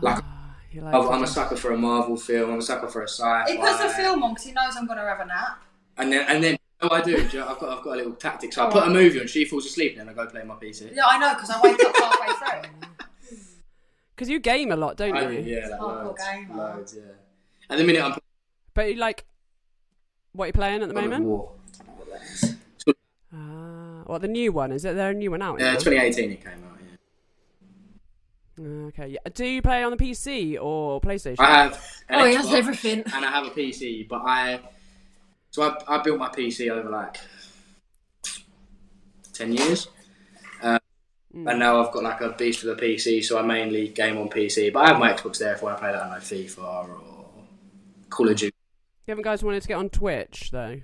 Like- 0.02 0.22
Ah, 0.22 0.56
you 0.70 0.80
like 0.82 0.94
I'm 0.94 1.08
I'm 1.08 1.22
a 1.22 1.26
sucker 1.26 1.56
for 1.56 1.72
a 1.72 1.76
Marvel 1.78 2.16
film. 2.16 2.50
I'm 2.52 2.58
a 2.58 2.62
sucker 2.62 2.88
for 2.88 3.02
a 3.02 3.08
sci-fi. 3.08 3.44
he 3.50 3.56
puts 3.58 3.78
the 3.82 3.88
film 3.90 4.22
on 4.22 4.30
because 4.32 4.44
he 4.44 4.52
knows 4.52 4.76
I'm 4.76 4.86
gonna 4.86 5.02
have 5.02 5.20
a 5.20 5.26
nap. 5.26 5.62
And 5.98 6.12
then, 6.12 6.26
and 6.28 6.44
then, 6.44 6.56
oh, 6.82 6.88
I 6.90 7.00
do. 7.00 7.16
do 7.16 7.22
you 7.22 7.38
know, 7.42 7.48
I've 7.48 7.58
got, 7.58 7.78
I've 7.78 7.84
got 7.84 7.94
a 7.94 7.96
little 7.96 8.12
tactic. 8.14 8.52
So 8.52 8.66
I 8.66 8.70
put 8.70 8.82
a 8.86 8.90
movie 8.90 9.20
on. 9.20 9.26
She 9.26 9.44
falls 9.46 9.64
asleep, 9.64 9.92
and 9.92 10.00
then 10.00 10.08
I 10.08 10.12
go 10.12 10.26
play 10.30 10.42
my 10.44 10.54
PC. 10.56 10.94
Yeah, 10.94 11.06
I 11.06 11.18
know 11.18 11.32
because 11.34 11.50
I 11.50 11.60
wake 11.62 11.82
up 11.82 11.96
halfway 11.96 12.60
through. 12.62 12.70
Because 14.14 14.30
you 14.30 14.38
game 14.40 14.72
a 14.72 14.76
lot, 14.76 14.96
don't 14.96 15.14
I 15.14 15.28
you? 15.30 15.42
do, 15.42 15.50
yeah, 15.50 15.66
like 15.68 15.78
Hardcore 15.80 16.04
loads, 16.06 16.24
gamer. 16.24 16.56
loads, 16.56 16.94
yeah. 16.96 17.02
And 17.68 17.78
the 17.80 17.84
minute 17.84 18.02
I'm 18.02 18.18
But 18.72 18.88
you 18.88 18.96
like, 18.96 19.26
what 20.36 20.44
are 20.44 20.46
you 20.48 20.52
playing 20.52 20.82
at 20.82 20.88
the 20.88 20.94
God 20.94 21.04
moment? 21.04 21.24
War, 21.24 21.52
Ah, 23.34 24.02
what 24.06 24.20
the 24.22 24.28
new 24.28 24.52
one? 24.52 24.72
Is 24.72 24.84
it 24.84 24.94
there 24.94 25.10
a 25.10 25.14
new 25.14 25.30
one 25.30 25.42
out? 25.42 25.58
yeah, 25.60 25.72
now? 25.72 25.78
2018 25.78 26.30
it 26.30 26.44
came 26.44 26.52
out. 26.52 26.78
Yeah. 28.58 28.86
Okay. 28.86 29.08
Yeah. 29.08 29.18
Do 29.34 29.44
you 29.44 29.60
play 29.60 29.82
on 29.82 29.90
the 29.90 29.96
PC 29.98 30.56
or 30.60 31.00
PlayStation? 31.00 31.36
I 31.40 31.62
have 31.64 31.72
an 32.08 32.20
Oh, 32.20 32.24
he 32.26 32.34
has 32.34 32.52
everything. 32.52 33.02
and 33.14 33.24
I 33.24 33.30
have 33.30 33.46
a 33.46 33.50
PC, 33.50 34.08
but 34.08 34.22
I 34.24 34.60
so 35.50 35.62
I, 35.62 35.96
I 35.96 36.02
built 36.02 36.18
my 36.18 36.28
PC 36.28 36.70
over 36.70 36.88
like 36.88 37.18
ten 39.34 39.52
years, 39.52 39.88
uh, 40.62 40.78
Hmm. 41.32 41.48
and 41.48 41.58
now 41.58 41.82
I've 41.84 41.92
got 41.92 42.02
like 42.04 42.20
a 42.22 42.30
beast 42.30 42.64
of 42.64 42.78
a 42.78 42.80
PC. 42.80 43.22
So 43.22 43.38
I 43.38 43.42
mainly 43.42 43.88
game 43.88 44.16
on 44.16 44.30
PC, 44.30 44.72
but 44.72 44.80
I 44.84 44.88
have 44.88 44.98
my 44.98 45.12
Xbox 45.12 45.38
there 45.38 45.52
if 45.54 45.60
I 45.62 45.64
want 45.66 45.76
to 45.76 45.80
play 45.82 45.92
that. 45.92 46.02
I 46.02 46.08
don't 46.08 46.12
know 46.12 46.24
FIFA 46.24 46.88
or 46.88 47.00
Call 48.08 48.28
of 48.30 48.36
Duty. 48.36 48.55
You 49.06 49.12
haven't 49.12 49.22
guys 49.22 49.44
wanted 49.44 49.62
to 49.62 49.68
get 49.68 49.74
on 49.76 49.88
Twitch 49.88 50.50
though? 50.50 50.80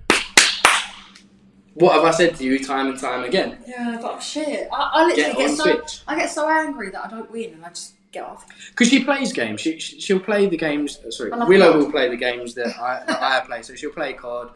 What 1.73 1.93
have 1.95 2.03
I 2.05 2.11
said 2.11 2.35
to 2.35 2.43
you 2.43 2.63
time 2.63 2.87
and 2.87 2.97
time 2.99 3.23
again? 3.25 3.57
Yeah, 3.67 3.97
but 4.01 4.19
shit. 4.19 4.69
I, 4.71 4.91
I 4.93 5.05
literally 5.07 5.33
Get 5.33 5.37
get, 5.37 5.57
so 5.57 5.75
Twitch. 5.77 6.01
I 6.07 6.15
get 6.15 6.29
so 6.29 6.47
angry 6.49 6.89
that 6.91 7.05
I 7.05 7.09
don't 7.09 7.29
win 7.31 7.53
and 7.55 7.65
I 7.65 7.69
just 7.69 7.95
get 8.13 8.23
off. 8.23 8.45
Because 8.69 8.87
she 8.89 9.03
plays 9.03 9.33
games. 9.33 9.59
She 9.59 9.77
she- 9.79 9.99
she'll 9.99 10.19
play 10.21 10.47
the 10.47 10.55
games. 10.55 10.99
uh, 11.05 11.11
Sorry, 11.11 11.31
Willow 11.31 11.77
will 11.77 11.91
play 11.91 12.07
the 12.09 12.15
games 12.15 12.53
that 12.53 12.79
I 12.79 13.03
that 13.05 13.21
I 13.21 13.39
play. 13.45 13.61
So 13.61 13.75
she'll 13.75 13.91
play 13.91 14.13
COD. 14.13 14.51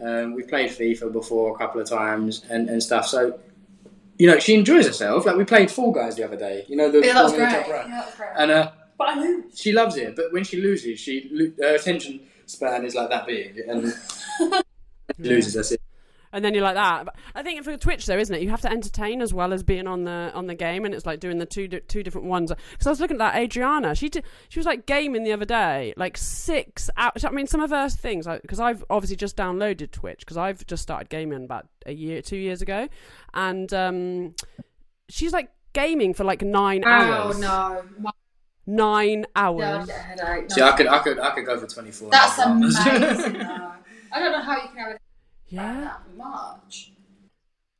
Um, 0.00 0.34
we've 0.34 0.46
played 0.46 0.70
FIFA 0.70 1.12
before 1.12 1.52
a 1.56 1.58
couple 1.58 1.80
of 1.80 1.88
times 1.88 2.44
and, 2.48 2.68
and 2.68 2.80
stuff. 2.80 3.08
So 3.08 3.40
you 4.18 4.28
know 4.28 4.38
she 4.38 4.54
enjoys 4.54 4.86
herself. 4.86 5.26
Like 5.26 5.36
we 5.36 5.44
played 5.44 5.72
Fall 5.72 5.90
Guys 5.90 6.14
the 6.14 6.22
other 6.24 6.36
day. 6.36 6.66
You 6.68 6.76
know 6.76 6.88
the 6.88 7.00
Yeah, 7.04 7.14
that 7.14 7.22
was 7.24 7.32
one 7.32 7.40
in 7.42 7.48
great. 7.48 7.56
the 7.56 7.62
top 7.64 7.72
right. 7.72 7.88
Yeah, 7.88 7.96
that 7.96 8.06
was 8.06 8.14
great. 8.14 8.30
And 8.36 8.50
uh, 8.52 8.70
but 8.96 9.08
I 9.08 9.14
lose. 9.20 9.58
she 9.58 9.72
loves 9.72 9.96
it. 9.96 10.14
But 10.14 10.32
when 10.32 10.44
she 10.44 10.60
loses, 10.60 11.00
she 11.00 11.28
lo- 11.32 11.50
her 11.66 11.74
attention 11.74 12.20
span 12.48 12.84
is 12.84 12.94
like 12.94 13.10
that 13.10 13.26
big, 13.26 13.58
and 13.58 13.94
she 15.16 15.22
loses. 15.22 15.54
That's 15.54 15.72
it. 15.72 15.82
And 16.30 16.44
then 16.44 16.52
you're 16.52 16.62
like 16.62 16.74
that. 16.74 17.06
But 17.06 17.16
I 17.34 17.42
think 17.42 17.64
for 17.64 17.74
Twitch 17.78 18.04
though, 18.04 18.18
isn't 18.18 18.34
it? 18.34 18.42
You 18.42 18.50
have 18.50 18.60
to 18.60 18.70
entertain 18.70 19.22
as 19.22 19.32
well 19.32 19.52
as 19.54 19.62
being 19.62 19.86
on 19.86 20.04
the 20.04 20.30
on 20.34 20.46
the 20.46 20.54
game, 20.54 20.84
and 20.84 20.94
it's 20.94 21.06
like 21.06 21.20
doing 21.20 21.38
the 21.38 21.46
two 21.46 21.68
di- 21.68 21.80
two 21.80 22.02
different 22.02 22.26
ones. 22.26 22.52
Because 22.72 22.86
I 22.86 22.90
was 22.90 23.00
looking 23.00 23.16
at 23.16 23.32
that 23.32 23.36
Adriana. 23.36 23.94
She 23.94 24.10
did, 24.10 24.24
she 24.50 24.58
was 24.58 24.66
like 24.66 24.84
gaming 24.84 25.24
the 25.24 25.32
other 25.32 25.46
day, 25.46 25.94
like 25.96 26.18
six 26.18 26.90
hours. 26.98 27.24
I 27.24 27.30
mean, 27.30 27.46
some 27.46 27.62
of 27.62 27.70
her 27.70 27.88
things 27.88 28.26
because 28.42 28.60
I've 28.60 28.84
obviously 28.90 29.16
just 29.16 29.36
downloaded 29.36 29.90
Twitch 29.90 30.20
because 30.20 30.36
I've 30.36 30.66
just 30.66 30.82
started 30.82 31.08
gaming 31.08 31.44
about 31.44 31.66
a 31.86 31.92
year, 31.92 32.20
two 32.20 32.36
years 32.36 32.60
ago, 32.60 32.88
and 33.32 33.72
um, 33.72 34.34
she's 35.08 35.32
like 35.32 35.50
gaming 35.72 36.12
for 36.12 36.24
like 36.24 36.42
nine 36.42 36.82
Oh 36.84 36.88
hours. 36.90 37.36
Oh 37.36 37.84
no, 38.00 38.10
My, 38.68 38.74
Nine 38.74 39.18
yeah, 39.20 39.24
I 39.34 39.40
hours. 39.46 39.86
get 39.86 39.96
a 39.96 40.00
headache. 40.02 40.50
No. 40.50 40.54
See, 40.54 40.62
I 40.62 40.72
could 40.76 40.86
I 40.86 40.98
could 40.98 41.18
I 41.18 41.30
could 41.34 41.46
go 41.46 41.58
for 41.58 41.66
twenty 41.66 41.90
four. 41.90 42.10
That's 42.10 42.38
amazing. 42.38 42.74
though. 43.38 43.72
I 44.12 44.20
don't 44.20 44.32
know 44.32 44.42
how 44.42 44.56
you 44.56 44.68
can 44.68 44.76
have 44.78 44.90
it 44.92 45.00
Yeah, 45.48 45.80
that 45.80 46.00
much. 46.16 46.92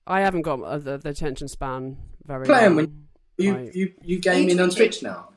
I 0.07 0.21
haven't 0.21 0.43
got 0.43 0.63
uh, 0.63 0.79
the, 0.79 0.97
the 0.99 1.11
attention 1.11 1.49
span 1.49 1.99
very. 2.25 2.47
Playing 2.47 2.67
long. 2.69 2.77
when- 2.77 3.09
You 3.37 3.55
Right. 3.55 3.75
you 3.75 3.93
you 4.03 4.19
gaming 4.19 4.59
on 4.61 4.71
Twitch 4.71 5.03
now? 5.03 5.29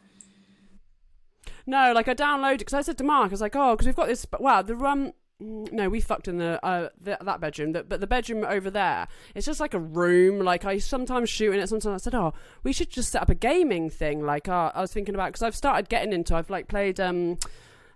No, 1.68 1.92
like 1.94 2.08
I 2.08 2.16
downloaded 2.16 2.60
because 2.60 2.74
I 2.74 2.82
said 2.82 2.98
to 3.00 3.04
Mark, 3.04 3.28
I 3.28 3.32
was 3.32 3.42
like, 3.42 3.56
oh, 3.56 3.74
because 3.76 3.86
we've 3.86 3.96
got 3.96 4.08
this. 4.08 4.26
Wow, 4.40 4.62
the 4.62 4.76
um, 4.76 5.12
no, 5.42 5.90
we 5.90 6.00
fucked 6.00 6.28
in 6.28 6.38
the 6.38 6.64
uh 6.66 6.90
the, 7.00 7.18
that 7.22 7.40
bedroom, 7.40 7.72
that, 7.74 7.90
but 7.90 8.00
the 8.00 8.08
bedroom 8.08 8.46
over 8.48 8.70
there, 8.70 9.08
it's 9.36 9.46
just 9.46 9.60
like 9.60 9.74
a 9.74 9.80
room. 9.80 10.40
Like 10.40 10.66
I 10.66 10.78
sometimes 10.78 11.30
shoot 11.30 11.54
in 11.54 11.60
it. 11.60 11.68
Sometimes 11.68 12.02
I 12.02 12.04
said, 12.04 12.16
oh, 12.16 12.34
we 12.64 12.74
should 12.74 12.90
just 12.90 13.12
set 13.12 13.22
up 13.22 13.30
a 13.30 13.36
gaming 13.36 13.90
thing. 13.90 14.24
Like 14.24 14.48
uh, 14.48 14.72
I 14.74 14.82
was 14.82 14.94
thinking 14.94 15.16
about 15.16 15.28
because 15.28 15.42
I've 15.42 15.56
started 15.56 15.90
getting 15.90 16.14
into. 16.14 16.36
I've 16.36 16.50
like 16.50 16.68
played 16.68 17.00
um. 17.00 17.38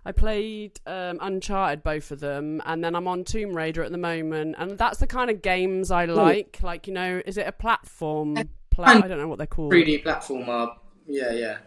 I 0.04 0.12
played 0.12 0.78
um, 0.86 1.18
Uncharted, 1.20 1.82
both 1.82 2.12
of 2.12 2.20
them, 2.20 2.62
and 2.64 2.84
then 2.84 2.94
I'm 2.94 3.08
on 3.08 3.24
Tomb 3.24 3.56
Raider 3.56 3.82
at 3.82 3.90
the 3.90 3.98
moment, 3.98 4.54
and 4.56 4.78
that's 4.78 4.98
the 4.98 5.06
kind 5.08 5.30
of 5.30 5.42
games 5.42 5.90
I 5.90 6.04
like. 6.04 6.60
Like, 6.62 6.86
you 6.86 6.92
know, 6.94 7.20
is 7.26 7.36
it 7.36 7.48
a 7.48 7.50
platform? 7.50 8.48
Pla- 8.70 8.84
I 8.84 9.00
don't 9.08 9.18
know 9.18 9.26
what 9.26 9.38
they're 9.38 9.48
called. 9.48 9.72
3D 9.72 10.04
platformer. 10.04 10.76
Yeah, 11.08 11.32
yeah. 11.32 11.58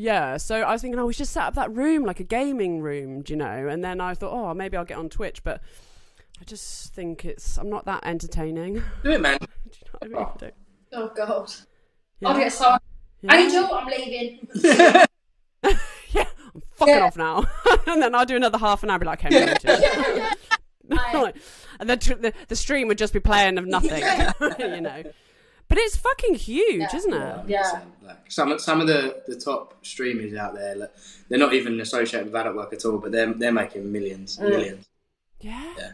Yeah, 0.00 0.38
so 0.38 0.62
I 0.62 0.72
was 0.72 0.80
thinking, 0.80 0.98
oh, 0.98 1.04
we 1.04 1.12
should 1.12 1.26
set 1.26 1.42
up 1.44 1.54
that 1.56 1.70
room, 1.76 2.04
like 2.06 2.20
a 2.20 2.24
gaming 2.24 2.80
room, 2.80 3.20
do 3.20 3.34
you 3.34 3.36
know? 3.36 3.68
And 3.68 3.84
then 3.84 4.00
I 4.00 4.14
thought, 4.14 4.32
oh, 4.32 4.54
maybe 4.54 4.78
I'll 4.78 4.84
get 4.86 4.96
on 4.96 5.10
Twitch, 5.10 5.44
but 5.44 5.60
I 6.40 6.44
just 6.44 6.94
think 6.94 7.26
it's 7.26 7.58
I'm 7.58 7.68
not 7.68 7.84
that 7.84 8.00
entertaining. 8.06 8.74
do 8.76 8.82
Do 9.04 9.10
it, 9.10 9.20
man. 9.20 9.36
you 9.42 9.48
know 10.08 10.18
what 10.18 10.42
I 10.42 10.44
mean? 10.44 10.52
Oh, 10.94 11.02
oh 11.04 11.12
god. 11.14 11.52
Yeah. 12.20 12.28
I'll 12.30 12.38
get 12.38 12.50
so 12.50 12.78
Yeah. 13.20 13.36
Angel, 13.36 13.74
I'm 13.74 13.86
leaving. 13.88 14.48
yeah, 14.54 15.04
I'm 15.64 16.62
fucking 16.76 16.94
Yeah. 16.94 17.00
off 17.04 17.16
now. 17.18 17.44
and 17.86 18.00
then 18.00 18.14
I'll 18.14 18.24
do 18.24 18.36
another 18.36 18.56
half 18.56 18.82
an 18.82 18.88
hour, 18.88 18.98
be 18.98 19.04
like, 19.04 19.22
okay, 19.22 19.54
I'm 20.90 21.12
going 21.12 21.34
and 21.78 21.90
then 21.90 21.98
tr- 21.98 22.14
the, 22.14 22.32
the 22.48 22.56
stream 22.56 22.88
would 22.88 22.96
just 22.98 23.12
be 23.12 23.20
playing 23.20 23.58
of 23.58 23.66
nothing, 23.66 24.02
you 24.58 24.80
know. 24.80 25.02
But 25.70 25.78
it's 25.78 25.96
fucking 25.96 26.34
huge, 26.34 26.80
Yeah. 26.80 26.96
isn't 26.96 27.14
it? 27.14 27.44
Yeah. 27.48 27.80
Like 28.02 28.30
some 28.30 28.58
some 28.58 28.80
of 28.82 28.86
the, 28.88 29.22
the 29.26 29.36
top 29.36 29.82
streamers 29.86 30.34
out 30.34 30.54
there, 30.54 30.74
like, 30.74 30.92
they're 31.28 31.38
not 31.38 31.54
even 31.54 31.80
associated 31.80 32.26
with 32.26 32.34
adult 32.34 32.56
work 32.56 32.72
at 32.74 32.84
all, 32.84 32.98
but 32.98 33.12
they're 33.12 33.32
they're 33.32 33.52
making 33.52 33.90
millions, 33.90 34.36
Mm. 34.36 34.50
millions. 34.50 34.88
Yeah. 35.40 35.72
Yeah. 35.78 35.92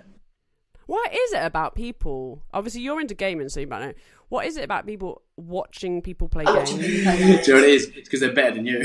What 0.86 1.12
is 1.14 1.32
it 1.32 1.44
about 1.44 1.74
people? 1.74 2.42
Obviously, 2.54 2.80
you're 2.80 3.00
into 3.00 3.14
gaming, 3.14 3.48
so 3.48 3.60
you 3.60 3.66
might 3.66 3.80
know. 3.84 3.92
What 4.28 4.46
is 4.46 4.56
it 4.56 4.64
about 4.64 4.86
people 4.86 5.22
watching 5.36 6.00
people 6.00 6.28
play 6.28 6.44
games? 6.54 6.70
people 6.70 6.82
Do 6.82 6.92
you 6.92 7.04
know 7.04 7.14
what 7.36 7.64
it 7.64 7.70
is? 7.70 7.84
It's 7.88 7.94
because 8.08 8.20
they're 8.20 8.32
better 8.32 8.54
than 8.56 8.66
you. 8.66 8.78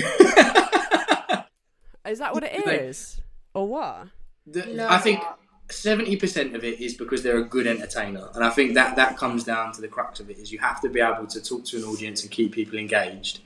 Is 2.06 2.20
that 2.20 2.34
what 2.34 2.44
it 2.44 2.54
is, 2.68 3.18
Like- 3.18 3.26
or 3.56 3.68
what? 3.68 4.08
The- 4.48 4.68
You 4.68 4.74
know 4.76 4.88
I 4.90 4.98
think 4.98 5.20
what? 5.22 5.40
Seventy 5.72 6.16
percent 6.16 6.56
of 6.56 6.64
it 6.64 6.80
is 6.80 6.94
because 6.96 7.24
they're 7.24 7.38
a 7.38 7.44
good 7.44 7.68
entertainer, 7.68 8.30
and 8.36 8.44
I 8.44 8.50
think 8.50 8.74
that 8.76 8.96
that 8.96 9.18
comes 9.18 9.44
down 9.44 9.74
to 9.74 9.82
the 9.82 9.88
crux 9.88 10.20
of 10.20 10.30
it 10.30 10.38
is 10.38 10.52
you 10.52 10.60
have 10.60 10.82
to 10.82 10.90
be 10.90 11.00
able 11.00 11.28
to 11.28 11.42
talk 11.42 11.66
to 11.66 11.78
an 11.78 11.84
audience 11.84 12.24
and 12.24 12.32
keep 12.32 12.54
people 12.54 12.78
engaged. 12.78 13.40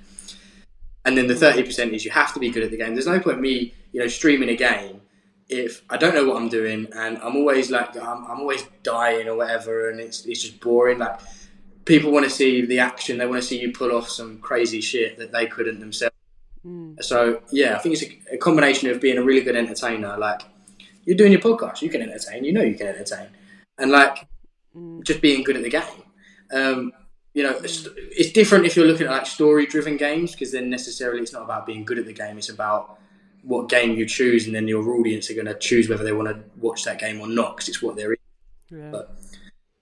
And 1.06 1.18
then 1.18 1.28
the 1.28 1.36
thirty 1.36 1.64
percent 1.64 1.94
is 1.94 2.04
you 2.04 2.12
have 2.12 2.34
to 2.34 2.40
be 2.40 2.50
good 2.50 2.64
at 2.64 2.72
the 2.72 2.78
game. 2.78 2.96
There's 2.96 3.08
no 3.08 3.20
point 3.20 3.40
me, 3.40 3.74
you 3.92 4.00
know, 4.00 4.08
streaming 4.08 4.50
a 4.50 4.56
game 4.56 5.02
if 5.48 5.84
I 5.90 5.98
don't 5.98 6.16
know 6.16 6.26
what 6.26 6.38
I'm 6.38 6.50
doing 6.50 6.88
and 6.96 7.18
I'm 7.20 7.36
always 7.36 7.70
like 7.70 7.96
I'm, 7.98 8.26
I'm 8.26 8.40
always 8.40 8.64
dying 8.84 9.28
or 9.28 9.36
whatever, 9.36 9.90
and 9.90 10.00
it's 10.00 10.26
it's 10.26 10.42
just 10.42 10.60
boring. 10.60 11.00
Like 11.00 11.20
people 11.86 12.12
want 12.12 12.26
to 12.26 12.30
see 12.30 12.66
the 12.66 12.80
action, 12.80 13.18
they 13.18 13.28
want 13.28 13.42
to 13.42 13.48
see 13.48 13.60
you 13.60 13.72
pull 13.72 13.92
off 13.92 14.10
some 14.10 14.40
crazy 14.40 14.82
shit 14.82 15.18
that 15.18 15.32
they 15.32 15.46
couldn't 15.46 15.80
themselves. 15.80 16.16
Mm. 16.66 17.04
So 17.04 17.42
yeah, 17.52 17.76
I 17.76 17.80
think 17.80 17.94
it's 17.94 18.04
a, 18.04 18.36
a 18.36 18.38
combination 18.38 18.90
of 18.90 19.00
being 19.00 19.18
a 19.18 19.24
really 19.24 19.42
good 19.42 19.56
entertainer. 19.56 20.18
Like 20.18 20.42
you're 21.06 21.18
doing 21.18 21.32
your 21.32 21.42
podcast, 21.42 21.82
you 21.82 21.90
can 21.90 22.02
entertain. 22.02 22.44
You 22.44 22.54
know 22.54 22.62
you 22.62 22.76
can 22.76 22.88
entertain, 22.88 23.28
and 23.78 23.92
like 23.92 24.28
just 25.04 25.22
being 25.22 25.44
good 25.44 25.56
at 25.56 25.64
the 25.64 25.70
game. 25.70 26.04
Um, 26.52 26.92
you 27.34 27.44
know, 27.44 27.52
it's, 27.52 27.88
it's 27.96 28.32
different 28.32 28.66
if 28.66 28.76
you're 28.76 28.86
looking 28.86 29.08
at 29.08 29.12
like 29.12 29.26
story-driven 29.26 29.98
games 29.98 30.32
because 30.32 30.52
then 30.54 30.70
necessarily 30.70 31.22
it's 31.22 31.34
not 31.34 31.44
about 31.44 31.66
being 31.66 31.84
good 31.84 32.00
at 32.00 32.06
the 32.06 32.14
game. 32.14 32.38
It's 32.38 32.50
about 32.50 32.98
what 33.44 33.68
game 33.70 33.98
you 33.98 34.06
choose, 34.06 34.46
and 34.46 34.56
then 34.56 34.68
your 34.68 34.88
audience 34.98 35.30
are 35.30 35.34
going 35.34 35.46
to 35.46 35.56
choose 35.56 35.90
whether 35.90 36.04
they 36.04 36.14
want 36.14 36.30
to 36.30 36.44
watch 36.58 36.84
that 36.86 37.00
game 37.00 37.20
or 37.20 37.28
not 37.28 37.56
because 37.58 37.70
it's 37.70 37.82
what 37.82 37.96
they're. 37.96 38.14
in. 38.14 38.18
Yeah. 38.72 38.90
But 38.92 39.18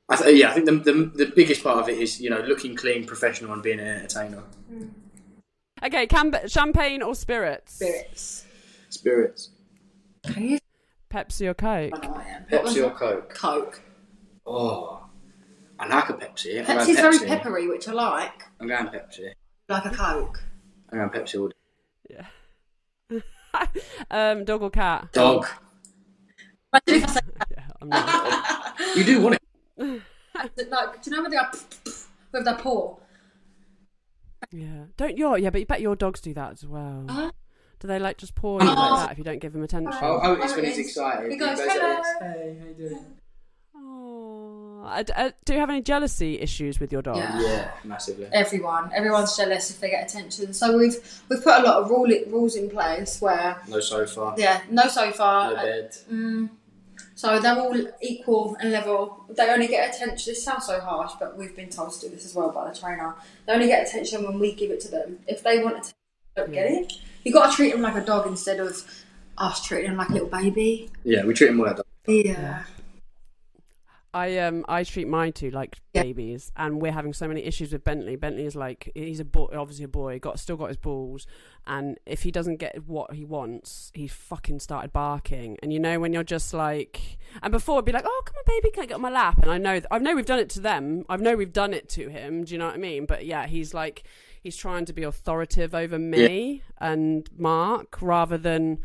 I 0.09 0.15
th- 0.17 0.37
yeah, 0.37 0.49
I 0.49 0.53
think 0.53 0.65
the, 0.65 0.91
the 0.91 1.25
the 1.25 1.31
biggest 1.35 1.63
part 1.63 1.77
of 1.77 1.89
it 1.89 1.97
is 1.97 2.19
you 2.19 2.29
know 2.29 2.39
looking 2.41 2.75
clean, 2.75 3.05
professional, 3.05 3.53
and 3.53 3.63
being 3.63 3.79
an 3.79 3.87
entertainer. 3.87 4.43
Okay, 5.83 6.07
cam- 6.07 6.47
champagne 6.47 7.01
or 7.01 7.13
spirits? 7.13 7.75
Spirits. 7.75 8.45
Spirits, 8.89 9.49
Can 10.23 10.49
you? 10.49 10.59
Pepsi 11.13 11.47
or 11.47 11.53
Coke? 11.53 11.93
I 11.93 12.07
know 12.07 12.13
I 12.15 12.23
am. 12.23 12.45
Pepsi 12.45 12.83
or 12.83 12.89
Coke. 12.89 13.33
Coke. 13.35 13.81
Oh, 14.47 15.05
I 15.77 15.87
like 15.87 16.09
a 16.09 16.13
Pepsi. 16.13 16.59
I'm 16.59 16.65
going 16.65 16.79
Pepsi's 16.79 16.95
very 16.99 17.17
Pepsi. 17.19 17.27
peppery, 17.27 17.67
which 17.67 17.87
I 17.87 17.91
like. 17.91 18.43
I'm 18.59 18.67
going 18.67 18.87
Pepsi. 18.87 19.31
Like 19.69 19.85
a 19.85 19.89
Coke. 19.91 20.43
I'm 20.91 20.97
going 20.97 21.09
Pepsi 21.11 21.39
all 21.39 21.49
day. 21.49 21.55
Yeah. 22.09 23.21
um, 24.11 24.43
dog 24.43 24.63
or 24.63 24.71
cat? 24.71 25.11
Dog. 25.13 25.45
Imagine 26.73 27.03
if 27.03 27.09
I 27.09 27.11
said, 27.13 27.23
Yeah, 27.51 27.63
I'm 27.81 27.89
not. 27.89 28.79
You 28.95 29.03
do 29.03 29.21
want 29.21 29.35
it. 29.77 30.01
like, 30.71 31.03
do 31.03 31.09
you 31.11 31.15
know 31.15 31.21
when 31.21 31.31
they 31.31 31.37
go 31.37 31.43
with 32.31 32.45
their 32.45 32.55
paw? 32.55 32.97
yeah. 34.51 34.85
Don't 34.97 35.17
your 35.17 35.37
yeah, 35.37 35.51
but 35.51 35.61
you 35.61 35.67
bet 35.67 35.81
your 35.81 35.95
dogs 35.95 36.21
do 36.21 36.33
that 36.33 36.53
as 36.53 36.65
well. 36.65 37.05
Uh, 37.07 37.31
Do 37.83 37.87
they 37.89 37.99
like 37.99 38.17
just 38.17 38.33
paw 38.33 38.61
you 38.61 38.65
like 38.65 38.77
Oh. 38.77 38.95
that 38.95 39.11
if 39.11 39.17
you 39.17 39.25
don't 39.25 39.39
give 39.39 39.51
them 39.51 39.61
attention? 39.61 39.91
Oh, 40.01 40.21
oh 40.23 40.33
it's 40.35 40.53
Oh, 40.53 40.55
when 40.55 40.63
he's 40.63 40.77
excited. 40.77 41.29
He 41.29 41.37
goes, 41.37 41.59
like 41.59 41.69
"Hello." 41.69 41.97
this. 41.97 42.07
Hey, 42.21 42.57
how 42.61 42.67
you 42.69 42.73
doing? 42.75 43.05
Oh. 43.75 44.83
Uh, 44.85 45.03
d- 45.03 45.11
uh, 45.13 45.31
do 45.43 45.53
you 45.53 45.59
have 45.59 45.69
any 45.69 45.81
jealousy 45.81 46.39
issues 46.39 46.79
with 46.79 46.93
your 46.93 47.01
dog? 47.01 47.17
Yeah. 47.17 47.41
Yeah, 47.41 47.71
massively. 47.83 48.27
Everyone, 48.31 48.89
everyone's 48.95 49.35
jealous 49.35 49.69
if 49.69 49.81
they 49.81 49.89
get 49.89 50.09
attention. 50.09 50.53
So 50.53 50.77
we've 50.77 50.95
we've 51.27 51.43
put 51.43 51.59
a 51.59 51.63
lot 51.63 51.75
of 51.83 51.89
rule, 51.89 52.07
rules 52.27 52.55
in 52.55 52.69
place 52.69 53.19
where 53.21 53.61
No 53.67 53.81
sofa. 53.81 54.33
yeah, 54.37 54.61
no 54.71 54.87
sofa. 54.87 55.51
No 55.53 55.55
bed. 55.61 55.91
Mm, 56.09 56.49
so 57.15 57.37
they're 57.39 57.59
all 57.59 57.75
equal 58.01 58.55
and 58.61 58.71
level. 58.71 59.25
They 59.29 59.49
only 59.49 59.67
get 59.67 59.93
attention. 59.93 60.31
This 60.31 60.41
sounds 60.41 60.67
so 60.67 60.79
harsh, 60.79 61.11
but 61.19 61.37
we've 61.37 61.53
been 61.53 61.69
told 61.69 61.91
to 61.95 61.99
do 61.99 62.15
this 62.15 62.23
as 62.23 62.33
well 62.33 62.49
by 62.49 62.69
the 62.71 62.79
trainer. 62.79 63.13
They 63.45 63.51
only 63.51 63.67
get 63.67 63.85
attention 63.85 64.23
when 64.23 64.39
we 64.39 64.53
give 64.53 64.71
it 64.71 64.79
to 64.81 64.87
them. 64.89 65.19
If 65.27 65.43
they 65.43 65.61
want 65.61 65.75
attention, 65.75 65.93
they 66.35 66.41
don't 66.43 66.53
get 66.53 66.71
it. 66.71 66.93
You 67.23 67.31
got 67.33 67.49
to 67.51 67.55
treat 67.55 67.71
them 67.71 67.81
like 67.81 67.95
a 67.95 68.05
dog 68.05 68.27
instead 68.27 68.59
of 68.59 68.83
us 69.37 69.65
treating 69.65 69.89
them 69.91 69.97
like 69.97 70.09
a 70.09 70.13
little 70.13 70.27
baby. 70.27 70.89
Yeah, 71.03 71.25
we 71.25 71.33
treat 71.33 71.49
him 71.49 71.59
all 71.59 71.65
like 71.67 71.77
that. 71.77 71.85
Yeah. 72.07 72.63
I 74.15 74.37
um 74.37 74.63
I 74.69 74.83
treat 74.83 75.07
my 75.07 75.31
two 75.31 75.49
like 75.49 75.75
Yeah. 75.93 76.03
babies, 76.03 76.51
and 76.55 76.79
we're 76.79 76.91
having 76.91 77.13
so 77.13 77.27
many 77.27 77.41
issues 77.41 77.73
with 77.73 77.83
Bentley. 77.83 78.15
Bentley 78.15 78.45
is 78.45 78.55
like 78.55 78.91
he's 78.93 79.19
a 79.19 79.25
boy, 79.25 79.47
obviously 79.57 79.85
a 79.85 79.87
boy, 79.87 80.19
got 80.19 80.39
still 80.39 80.55
got 80.55 80.67
his 80.67 80.77
balls, 80.77 81.25
and 81.65 81.97
if 82.05 82.21
he 82.21 82.29
doesn't 82.29 82.57
get 82.57 82.85
what 82.85 83.13
he 83.13 83.25
wants, 83.25 83.89
he 83.95 84.07
fucking 84.07 84.59
started 84.59 84.93
barking. 84.93 85.57
And 85.63 85.73
you 85.73 85.79
know 85.79 85.99
when 85.99 86.13
you're 86.13 86.23
just 86.23 86.53
like, 86.53 87.17
and 87.41 87.51
before 87.51 87.77
it'd 87.77 87.85
be 87.85 87.91
like, 87.91 88.05
oh 88.05 88.21
come 88.23 88.35
on 88.37 88.43
baby, 88.45 88.69
can 88.71 88.83
I 88.83 88.85
get 88.85 88.95
on 88.95 89.01
my 89.01 89.09
lap? 89.09 89.39
And 89.41 89.49
I 89.49 89.57
know 89.57 89.81
I 89.89 89.97
know 89.97 90.13
we've 90.15 90.27
done 90.27 90.39
it 90.39 90.49
to 90.51 90.59
them. 90.59 91.05
I 91.09 91.17
know 91.17 91.35
we've 91.35 91.51
done 91.51 91.73
it 91.73 91.89
to 91.89 92.09
him. 92.09 92.43
Do 92.43 92.53
you 92.53 92.59
know 92.59 92.67
what 92.67 92.75
I 92.75 92.77
mean? 92.77 93.07
But 93.07 93.25
yeah, 93.25 93.47
he's 93.47 93.73
like 93.73 94.03
he's 94.43 94.57
trying 94.57 94.85
to 94.85 94.93
be 94.93 95.03
authoritative 95.03 95.73
over 95.73 95.97
me 95.97 96.61
and 96.77 97.29
Mark 97.37 98.01
rather 98.01 98.37
than 98.37 98.79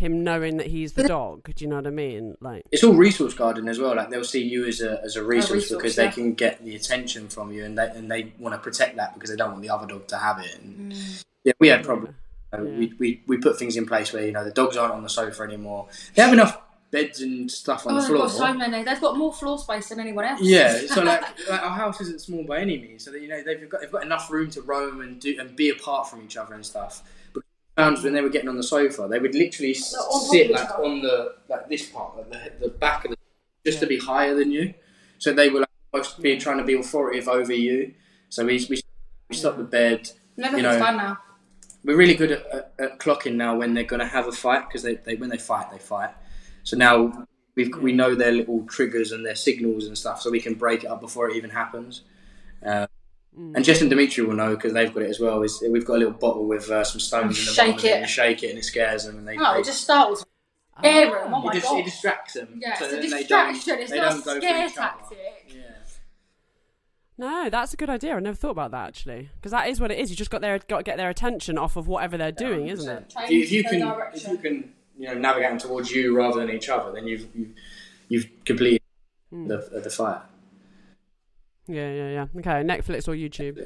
him 0.00 0.24
knowing 0.24 0.56
that 0.56 0.68
he's 0.68 0.94
the 0.94 1.06
dog. 1.06 1.50
Do 1.54 1.64
you 1.64 1.68
know 1.68 1.76
what 1.76 1.86
I 1.86 1.90
mean? 1.90 2.36
Like. 2.40 2.64
It's 2.70 2.82
all 2.82 2.94
resource 2.94 3.34
guarding 3.34 3.68
as 3.68 3.78
well. 3.78 3.94
Like 3.94 4.08
they'll 4.08 4.24
see 4.24 4.42
you 4.42 4.64
as 4.66 4.80
a 4.80 5.02
as 5.04 5.16
a 5.16 5.22
resource, 5.22 5.64
resource, 5.64 5.76
because 5.76 5.98
yeah. 5.98 6.06
they 6.06 6.12
can 6.12 6.32
get 6.32 6.64
the 6.64 6.74
attention 6.74 7.28
from 7.28 7.52
you, 7.52 7.64
and 7.64 7.76
they 7.76 7.90
and 7.90 8.10
they 8.10 8.32
want 8.38 8.54
to 8.54 8.58
protect 8.58 8.96
that 8.96 9.12
because 9.12 9.28
they 9.28 9.36
don't 9.36 9.50
want 9.50 9.62
the 9.62 9.68
other 9.68 9.86
dog 9.86 10.06
to 10.06 10.16
have 10.16 10.38
it. 10.38 10.58
And 10.62 10.92
mm. 10.92 11.24
yeah, 11.44 11.52
we 11.58 11.68
had 11.68 11.84
problems. 11.84 12.14
You 12.52 12.58
know, 12.58 12.64
Yeah. 12.64 12.78
we, 12.78 12.92
we 12.98 13.22
we 13.26 13.36
put 13.38 13.58
things 13.58 13.76
in 13.76 13.84
place 13.84 14.12
where 14.12 14.24
you 14.24 14.32
know 14.32 14.44
the 14.44 14.52
dogs 14.52 14.76
aren't 14.76 14.94
on 14.94 15.02
the 15.02 15.10
sofa 15.10 15.42
anymore. 15.42 15.88
They 16.14 16.22
have 16.22 16.32
enough 16.32 16.58
beds 16.90 17.20
and 17.20 17.50
stuff 17.50 17.86
on 17.86 17.92
Oh, 17.92 17.94
the 17.96 18.00
they've 18.00 18.08
floor. 18.08 18.26
got 18.26 18.30
so 18.30 18.54
many. 18.54 18.82
They've 18.84 19.00
got 19.00 19.16
more 19.16 19.32
floor 19.32 19.58
space 19.58 19.88
than 19.90 20.00
anyone 20.00 20.24
else. 20.24 20.40
Yeah, 20.42 20.76
so 20.86 21.02
like, 21.02 21.22
like 21.48 21.62
our 21.62 21.70
house 21.70 22.00
isn't 22.00 22.20
small 22.20 22.44
by 22.44 22.58
any 22.60 22.78
means, 22.78 23.04
so 23.04 23.10
that 23.12 23.20
you 23.22 23.28
know 23.28 23.42
they've 23.44 23.68
got 23.68 23.80
they've 23.80 23.92
got 23.92 24.02
enough 24.04 24.30
room 24.30 24.50
to 24.50 24.62
roam 24.62 25.00
and 25.00 25.20
do 25.20 25.36
and 25.38 25.54
be 25.56 25.70
apart 25.70 26.08
from 26.08 26.22
each 26.22 26.36
other 26.36 26.54
and 26.54 26.64
stuff. 26.66 27.02
But 27.32 27.44
times 27.76 28.02
when 28.02 28.12
they 28.12 28.20
were 28.20 28.28
getting 28.28 28.48
on 28.48 28.56
the 28.56 28.62
sofa, 28.62 29.06
they 29.08 29.18
would 29.18 29.34
literally 29.34 29.72
s- 29.72 29.92
Like, 29.94 30.02
on 30.14 30.20
sit 30.30 30.50
like 30.50 30.70
other. 30.70 30.84
on 30.84 31.00
the 31.02 31.34
like 31.48 31.68
this 31.68 31.86
part, 31.88 32.16
like 32.16 32.30
the, 32.60 32.66
the 32.66 32.72
back 32.72 33.04
of 33.04 33.12
the 33.12 33.16
just 33.64 33.80
to 33.80 33.86
be 33.86 33.98
higher 33.98 34.34
than 34.34 34.50
you. 34.50 34.74
So 35.18 35.32
they 35.32 35.48
were 35.50 35.60
like 35.60 35.68
almost 35.92 36.20
being 36.20 36.38
trying 36.40 36.58
to 36.58 36.64
be 36.64 36.74
authoritative 36.74 37.28
over 37.28 37.52
you. 37.52 37.94
So 38.30 38.44
we 38.44 38.66
we, 38.68 38.80
we 39.28 39.36
stopped 39.36 39.58
the 39.58 39.64
bed. 39.64 40.10
Never 40.36 40.56
you 40.56 40.62
know, 40.62 40.78
fun 40.78 40.96
now. 40.96 41.18
We're 41.84 41.96
really 41.96 42.14
good 42.14 42.32
at, 42.32 42.46
at, 42.52 42.72
at 42.78 42.98
clocking 42.98 43.34
now 43.36 43.56
when 43.56 43.74
they're 43.74 43.84
going 43.84 44.00
to 44.00 44.06
have 44.06 44.26
a 44.26 44.32
fight 44.32 44.66
because 44.68 44.82
they, 44.82 44.96
they 44.96 45.14
when 45.14 45.30
they 45.30 45.38
fight 45.38 45.70
they 45.70 45.78
fight. 45.78 46.10
So 46.70 46.76
now 46.76 47.26
we 47.56 47.66
we 47.80 47.92
know 47.92 48.14
their 48.14 48.30
little 48.30 48.64
triggers 48.66 49.10
and 49.10 49.26
their 49.26 49.34
signals 49.34 49.86
and 49.86 49.98
stuff, 49.98 50.22
so 50.22 50.30
we 50.30 50.40
can 50.40 50.54
break 50.54 50.84
it 50.84 50.86
up 50.86 51.00
before 51.00 51.28
it 51.28 51.34
even 51.34 51.50
happens. 51.50 52.02
Uh, 52.64 52.86
And 53.56 53.64
Jess 53.64 53.80
and 53.80 53.90
Dimitri 53.90 54.24
will 54.24 54.36
know 54.36 54.54
because 54.54 54.72
they've 54.72 54.94
got 54.94 55.02
it 55.02 55.10
as 55.10 55.18
well. 55.18 55.42
Is 55.42 55.60
we've 55.68 55.84
got 55.84 55.94
a 55.94 55.98
little 55.98 56.12
bottle 56.14 56.46
with 56.46 56.70
uh, 56.70 56.84
some 56.84 57.00
stones 57.00 57.40
in 57.40 57.46
the 57.46 57.50
Shake 57.50 57.76
bottom 57.76 57.88
it, 57.88 57.92
it. 57.92 57.96
and 58.02 58.08
shake 58.08 58.42
it 58.44 58.50
and 58.50 58.58
it 58.60 58.64
scares 58.64 59.04
them 59.04 59.18
and 59.18 59.26
they. 59.26 59.36
No, 59.36 59.54
they 59.54 59.60
it 59.60 59.64
just 59.64 59.80
startles. 59.82 60.24
Scare 60.78 61.10
them. 61.10 61.34
Oh 61.34 61.48
it, 61.48 61.54
just, 61.54 61.66
god. 61.66 61.80
it 61.80 61.84
distracts 61.86 62.34
them. 62.34 62.60
yeah, 62.62 62.78
so 62.78 62.84
it's 62.84 62.94
a 62.94 63.00
distraction. 63.00 63.78
It's 63.80 63.90
they 63.90 63.98
not 63.98 64.24
don't 64.24 64.36
a 64.36 64.40
scare 64.40 64.68
tactic. 64.68 65.18
Yeah. 65.48 65.62
No, 67.18 67.50
that's 67.50 67.74
a 67.74 67.76
good 67.76 67.90
idea. 67.90 68.14
I 68.14 68.20
never 68.20 68.36
thought 68.36 68.52
about 68.52 68.70
that 68.70 68.86
actually, 68.86 69.28
because 69.34 69.50
that 69.50 69.68
is 69.68 69.80
what 69.80 69.90
it 69.90 69.98
is. 69.98 70.08
You 70.08 70.16
just 70.16 70.30
got 70.30 70.40
their 70.40 70.58
got 70.60 70.78
to 70.78 70.82
get 70.84 70.98
their 70.98 71.10
attention 71.10 71.58
off 71.58 71.76
of 71.76 71.88
whatever 71.88 72.16
they're 72.16 72.32
doing, 72.32 72.68
isn't 72.68 72.88
it? 72.88 73.14
If 73.24 73.30
you, 73.30 73.42
if 73.42 73.52
you 73.52 73.64
can, 73.64 73.80
the 73.80 74.08
if 74.14 74.28
you 74.28 74.38
can, 74.38 74.72
you 75.00 75.06
know, 75.06 75.14
navigating 75.14 75.56
towards 75.58 75.90
you 75.90 76.14
rather 76.14 76.40
than 76.40 76.50
each 76.54 76.68
other, 76.68 76.92
then 76.92 77.06
you've 77.08 77.26
you've, 77.34 77.48
you've 78.08 78.26
completed 78.44 78.82
Hmm. 79.30 79.46
the 79.46 79.56
the 79.84 79.88
fight. 79.90 80.20
Yeah, 81.68 81.90
yeah, 81.92 82.10
yeah. 82.10 82.26
Okay, 82.40 82.62
Netflix 82.66 83.06
or 83.08 83.14
YouTube? 83.14 83.56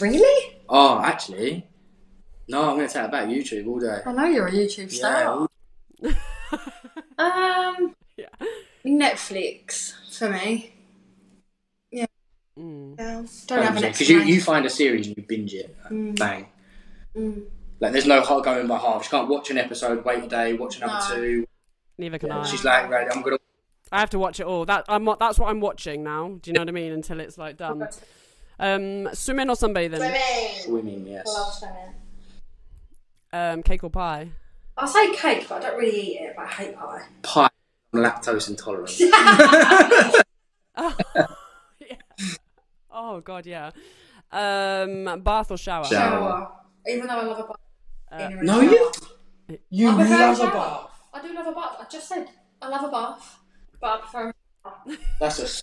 Really? 0.00 0.56
Oh, 0.68 0.98
actually, 1.00 1.66
no, 2.48 2.62
I'm 2.70 2.76
going 2.76 2.88
to 2.88 2.92
take 2.94 3.04
it 3.04 3.10
back. 3.12 3.28
YouTube 3.28 3.66
all 3.68 3.78
day. 3.78 4.00
I 4.06 4.12
know 4.12 4.24
you're 4.24 4.46
a 4.46 4.52
YouTube 4.52 4.90
star. 4.90 5.24
all- 5.24 5.48
Um, 7.18 7.94
Yeah. 8.16 8.26
Netflix 8.86 9.92
for 10.16 10.30
me. 10.30 10.72
Yeah. 11.90 12.06
Mm. 12.58 12.96
Yeah. 12.98 13.22
Don't 13.46 13.62
have 13.62 13.76
an 13.76 13.82
because 13.82 14.08
you, 14.08 14.20
you 14.22 14.40
find 14.40 14.64
a 14.64 14.70
series 14.70 15.06
and 15.08 15.16
you 15.16 15.22
binge 15.28 15.52
it, 15.54 15.76
Mm. 15.90 16.18
bang. 16.18 16.46
Mm. 17.16 17.42
Like 17.80 17.92
there's 17.92 18.06
no 18.06 18.20
hard 18.20 18.44
going 18.44 18.66
by 18.66 18.78
half. 18.78 19.04
She 19.04 19.10
can't 19.10 19.28
watch 19.28 19.50
an 19.50 19.58
episode, 19.58 20.04
wait 20.04 20.24
a 20.24 20.26
day, 20.26 20.54
watch 20.54 20.78
another 20.78 20.98
No. 21.08 21.14
two. 21.14 21.46
Neither 21.98 22.18
can 22.18 22.28
Yeah, 22.28 22.40
I. 22.40 22.44
she's 22.46 22.64
like, 22.64 22.90
right, 22.90 23.06
I'm 23.14 23.22
gonna. 23.22 23.38
I 23.92 24.00
have 24.00 24.10
to 24.10 24.18
watch 24.18 24.40
it 24.40 24.46
all. 24.46 24.64
That 24.66 24.84
I'm. 24.88 25.04
That's 25.18 25.38
what 25.38 25.48
I'm 25.48 25.60
watching 25.60 26.02
now. 26.02 26.38
Do 26.42 26.50
you 26.50 26.52
know 26.54 26.60
what 26.60 26.68
I 26.68 26.72
mean? 26.72 26.92
Until 26.92 27.20
it's 27.20 27.38
like 27.38 27.56
done. 27.56 27.88
Um, 28.60 29.08
swimming 29.14 29.48
or 29.48 29.54
sunbathing? 29.54 29.96
Swimming. 29.96 30.62
Swimming, 30.64 31.06
yes. 31.06 31.26
I 31.28 31.32
Love 31.40 31.54
swimming. 31.54 31.94
Um, 33.32 33.62
cake 33.62 33.84
or 33.84 33.90
pie? 33.90 34.30
I 34.76 34.86
say 34.86 35.14
cake, 35.14 35.46
but 35.48 35.62
I 35.64 35.68
don't 35.70 35.78
really 35.78 36.00
eat 36.14 36.20
it. 36.20 36.34
But 36.36 36.46
I 36.46 36.48
hate 36.48 36.76
pie. 36.76 37.02
Pie. 37.22 37.48
I'm 37.94 38.00
lactose 38.00 38.48
intolerant. 38.48 38.90
Oh, 40.80 40.94
yeah. 41.80 41.96
oh 42.92 43.20
God, 43.20 43.46
yeah. 43.46 43.70
Um, 44.30 45.20
bath 45.22 45.50
or 45.50 45.56
shower? 45.56 45.84
Shower. 45.84 46.10
Shower. 46.20 46.52
Even 46.88 47.06
though 47.08 47.14
I 47.18 47.24
love 47.24 47.38
a 47.40 47.42
bath. 47.42 47.56
Uh, 48.10 48.28
no, 48.42 48.60
you. 48.60 48.90
You 49.70 49.90
I 49.90 49.94
love 50.08 50.40
a 50.40 50.44
bath. 50.46 50.90
I 51.14 51.22
do 51.22 51.34
love 51.34 51.46
a 51.46 51.52
bath. 51.52 51.76
I 51.80 51.86
just 51.90 52.08
said 52.08 52.28
I 52.60 52.68
love 52.68 52.84
a 52.84 52.90
bath, 52.90 53.38
but 53.80 53.86
I 53.86 54.00
prefer. 54.00 54.32
That's 55.20 55.62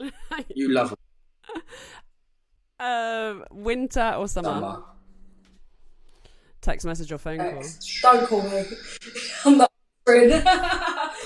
a. 0.00 0.10
You 0.54 0.70
love 0.70 0.94
Um, 2.80 3.44
winter 3.52 4.14
or 4.16 4.24
a 4.24 4.28
summer? 4.28 4.48
summer. 4.48 4.82
Text 6.60 6.84
message 6.86 7.12
or 7.12 7.18
phone 7.18 7.38
call? 7.38 7.62
Don't 8.02 8.26
call 8.26 8.42
me. 8.42 8.64
I'm 9.44 9.58
not. 9.58 9.70
answering. 10.06 10.32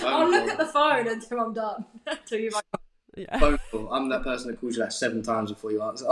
I'll 0.05 0.30
look 0.30 0.48
at 0.51 0.59
the 0.59 0.66
phone 0.66 1.09
until 1.09 1.40
I'm 1.40 1.55
done. 1.55 1.84
Until 2.06 2.40
you 2.40 2.51
Yeah. 3.16 3.38
phone 3.38 3.59
call. 3.70 3.93
I'm 3.93 4.09
that 4.10 4.22
person 4.22 4.51
that 4.51 4.60
calls 4.60 4.76
you 4.76 4.82
like 4.82 4.93
seven 4.93 5.22
times 5.22 5.51
before 5.52 5.72
you 5.72 5.82
answer. 5.82 6.06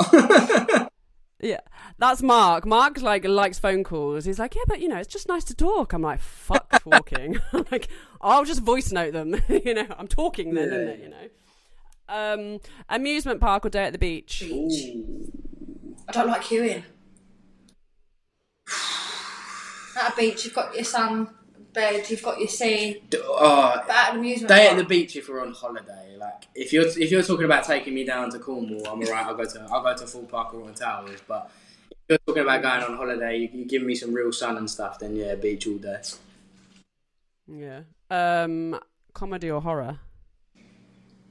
Yeah, 1.44 1.60
that's 1.98 2.22
Mark. 2.22 2.64
Mark 2.64 3.02
like 3.02 3.26
likes 3.26 3.58
phone 3.58 3.84
calls. 3.84 4.24
He's 4.24 4.38
like, 4.38 4.54
yeah, 4.54 4.62
but 4.66 4.80
you 4.80 4.88
know, 4.88 4.96
it's 4.96 5.12
just 5.12 5.28
nice 5.28 5.44
to 5.44 5.54
talk. 5.54 5.92
I'm 5.92 6.00
like, 6.00 6.20
fuck 6.20 6.70
talking. 6.82 7.38
Like, 7.70 7.88
I'll 8.20 8.44
just 8.46 8.62
voice 8.62 8.90
note 8.92 9.12
them. 9.12 9.36
you 9.48 9.74
know, 9.74 9.86
I'm 9.98 10.08
talking 10.08 10.54
then, 10.54 10.68
Yeah. 10.70 10.74
isn't 10.74 10.88
it? 10.88 11.00
You 11.00 11.08
know. 11.10 11.28
Um, 12.08 12.60
amusement 12.88 13.40
park 13.42 13.66
or 13.66 13.68
day 13.68 13.84
at 13.84 13.92
the 13.92 13.98
beach. 13.98 14.42
I 16.08 16.12
don't 16.12 16.28
like 16.28 16.42
queuing. 16.42 16.82
At 20.00 20.12
a 20.12 20.16
beach, 20.16 20.44
you've 20.44 20.54
got 20.54 20.74
your 20.74 20.84
sun 20.84 21.28
bed, 21.74 22.08
you've 22.08 22.22
got 22.22 22.38
your 22.38 22.48
sea. 22.48 23.02
D- 23.10 23.18
oh, 23.22 23.82
But 23.86 23.94
at 23.96 24.12
an 24.14 24.20
amusement 24.20 24.48
Day 24.48 24.68
at 24.68 24.76
the 24.76 24.84
beach 24.84 25.16
if 25.16 25.28
we're 25.28 25.42
on 25.42 25.52
holiday. 25.52 26.16
Like 26.16 26.46
if 26.54 26.72
you're 26.72 26.86
if 26.86 27.10
you're 27.10 27.22
talking 27.22 27.44
about 27.44 27.64
taking 27.64 27.94
me 27.94 28.04
down 28.04 28.30
to 28.30 28.38
Cornwall, 28.38 28.86
I'm 28.88 29.02
alright. 29.02 29.26
I'll 29.26 29.34
go 29.34 29.44
to 29.44 29.68
I'll 29.70 29.82
go 29.82 29.94
to 29.94 30.06
Thorpe 30.06 30.30
Park 30.30 30.54
or 30.54 30.60
Royal 30.60 30.72
Towers. 30.72 31.20
But 31.26 31.50
if 31.90 31.96
you're 32.08 32.18
talking 32.26 32.42
about 32.44 32.62
going 32.62 32.82
on 32.82 32.96
holiday, 32.96 33.38
you, 33.38 33.48
you 33.52 33.64
give 33.66 33.82
me 33.82 33.94
some 33.94 34.14
real 34.14 34.32
sun 34.32 34.56
and 34.56 34.70
stuff. 34.70 34.98
Then 34.98 35.16
yeah, 35.16 35.34
beach 35.34 35.66
all 35.66 35.76
day. 35.78 36.00
Yeah. 37.46 37.80
Um, 38.10 38.78
comedy 39.12 39.50
or 39.50 39.60
horror. 39.60 39.98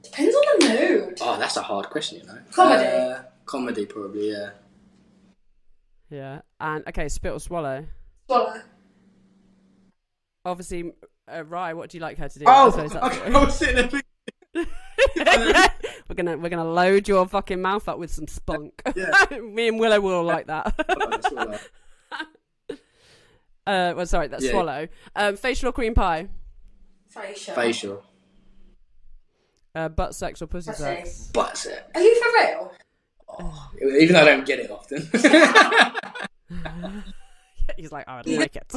depends 0.02 0.34
on 0.34 0.42
the 0.60 0.68
mood. 0.68 1.18
Oh, 1.20 1.38
that's 1.38 1.56
a 1.56 1.62
hard 1.62 1.90
question, 1.90 2.20
you 2.20 2.26
know. 2.26 2.38
Comedy. 2.52 2.84
Uh, 2.84 3.22
comedy, 3.46 3.86
probably. 3.86 4.30
Yeah. 4.30 4.50
Yeah. 6.10 6.40
And 6.60 6.86
okay, 6.88 7.08
spit 7.08 7.32
or 7.32 7.40
swallow. 7.40 7.84
Swallow. 8.28 8.60
Obviously, 10.44 10.92
uh, 11.32 11.44
Rye, 11.44 11.72
what 11.74 11.90
do 11.90 11.96
you 11.96 12.02
like 12.02 12.18
her 12.18 12.28
to 12.28 12.38
do? 12.38 12.44
Oh, 12.46 12.70
I 12.76 12.84
okay, 13.06 13.32
I 13.34 13.44
was 13.44 13.56
sitting 13.58 13.88
there. 13.88 14.02
we're 16.08 16.14
gonna 16.14 16.36
we're 16.36 16.48
gonna 16.48 16.64
load 16.70 17.08
your 17.08 17.26
fucking 17.26 17.60
mouth 17.60 17.88
up 17.88 17.98
with 17.98 18.12
some 18.12 18.28
spunk. 18.28 18.82
Yeah. 18.94 19.10
Me 19.40 19.68
and 19.68 19.80
Willow 19.80 20.00
will 20.00 20.22
like 20.22 20.46
that. 20.46 20.74
Oh, 20.88 21.10
that's 21.10 21.26
all 21.26 21.46
right. 21.46 21.60
uh, 23.66 23.94
well, 23.96 24.06
sorry, 24.06 24.28
that's 24.28 24.44
Yeah. 24.44 24.50
swallow. 24.52 24.88
Um, 25.16 25.36
facial 25.36 25.70
or 25.70 25.72
cream 25.72 25.94
pie. 25.94 26.28
Facial. 27.08 27.54
Facial. 27.54 28.04
Uh, 29.74 29.88
butt 29.88 30.14
sex 30.14 30.40
or 30.42 30.46
pussy 30.46 30.70
Pussy. 30.70 30.82
sex. 30.82 31.30
Butt 31.32 31.66
it. 31.66 31.84
Are 31.94 32.00
you 32.00 32.22
for 32.22 32.28
real? 32.38 32.72
Even 34.00 34.14
though 34.14 34.20
I 34.22 34.24
don't 34.24 34.46
get 34.46 34.60
it 34.60 34.70
often. 34.70 35.08
He's 37.76 37.92
like, 37.92 38.06
I 38.08 38.16
would 38.18 38.26
like 38.26 38.56
it. 38.56 38.72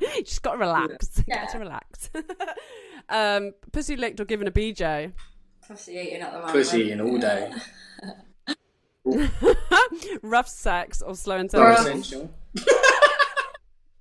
you 0.00 0.22
just 0.24 0.42
got 0.42 0.52
to 0.52 0.58
relax. 0.58 1.22
Yeah. 1.26 1.44
Got 1.44 1.52
to 1.52 1.58
relax. 1.58 2.10
um, 3.08 3.52
pussy 3.72 3.96
licked 3.96 4.20
or 4.20 4.24
given 4.24 4.46
a 4.46 4.50
BJ. 4.50 5.12
Pussy 5.66 5.92
eating 5.92 6.22
at 6.22 6.32
the 6.32 6.38
moment. 6.38 6.52
Pussy 6.54 6.80
eating 6.82 7.00
all 7.00 7.18
day. 7.18 7.52
Rough 10.22 10.48
sex 10.48 11.02
or 11.02 11.14
slow 11.14 11.36
and 11.36 11.50
So 11.50 11.60
Rough. 11.62 11.78
terrible. 11.78 12.00
essential. 12.00 12.30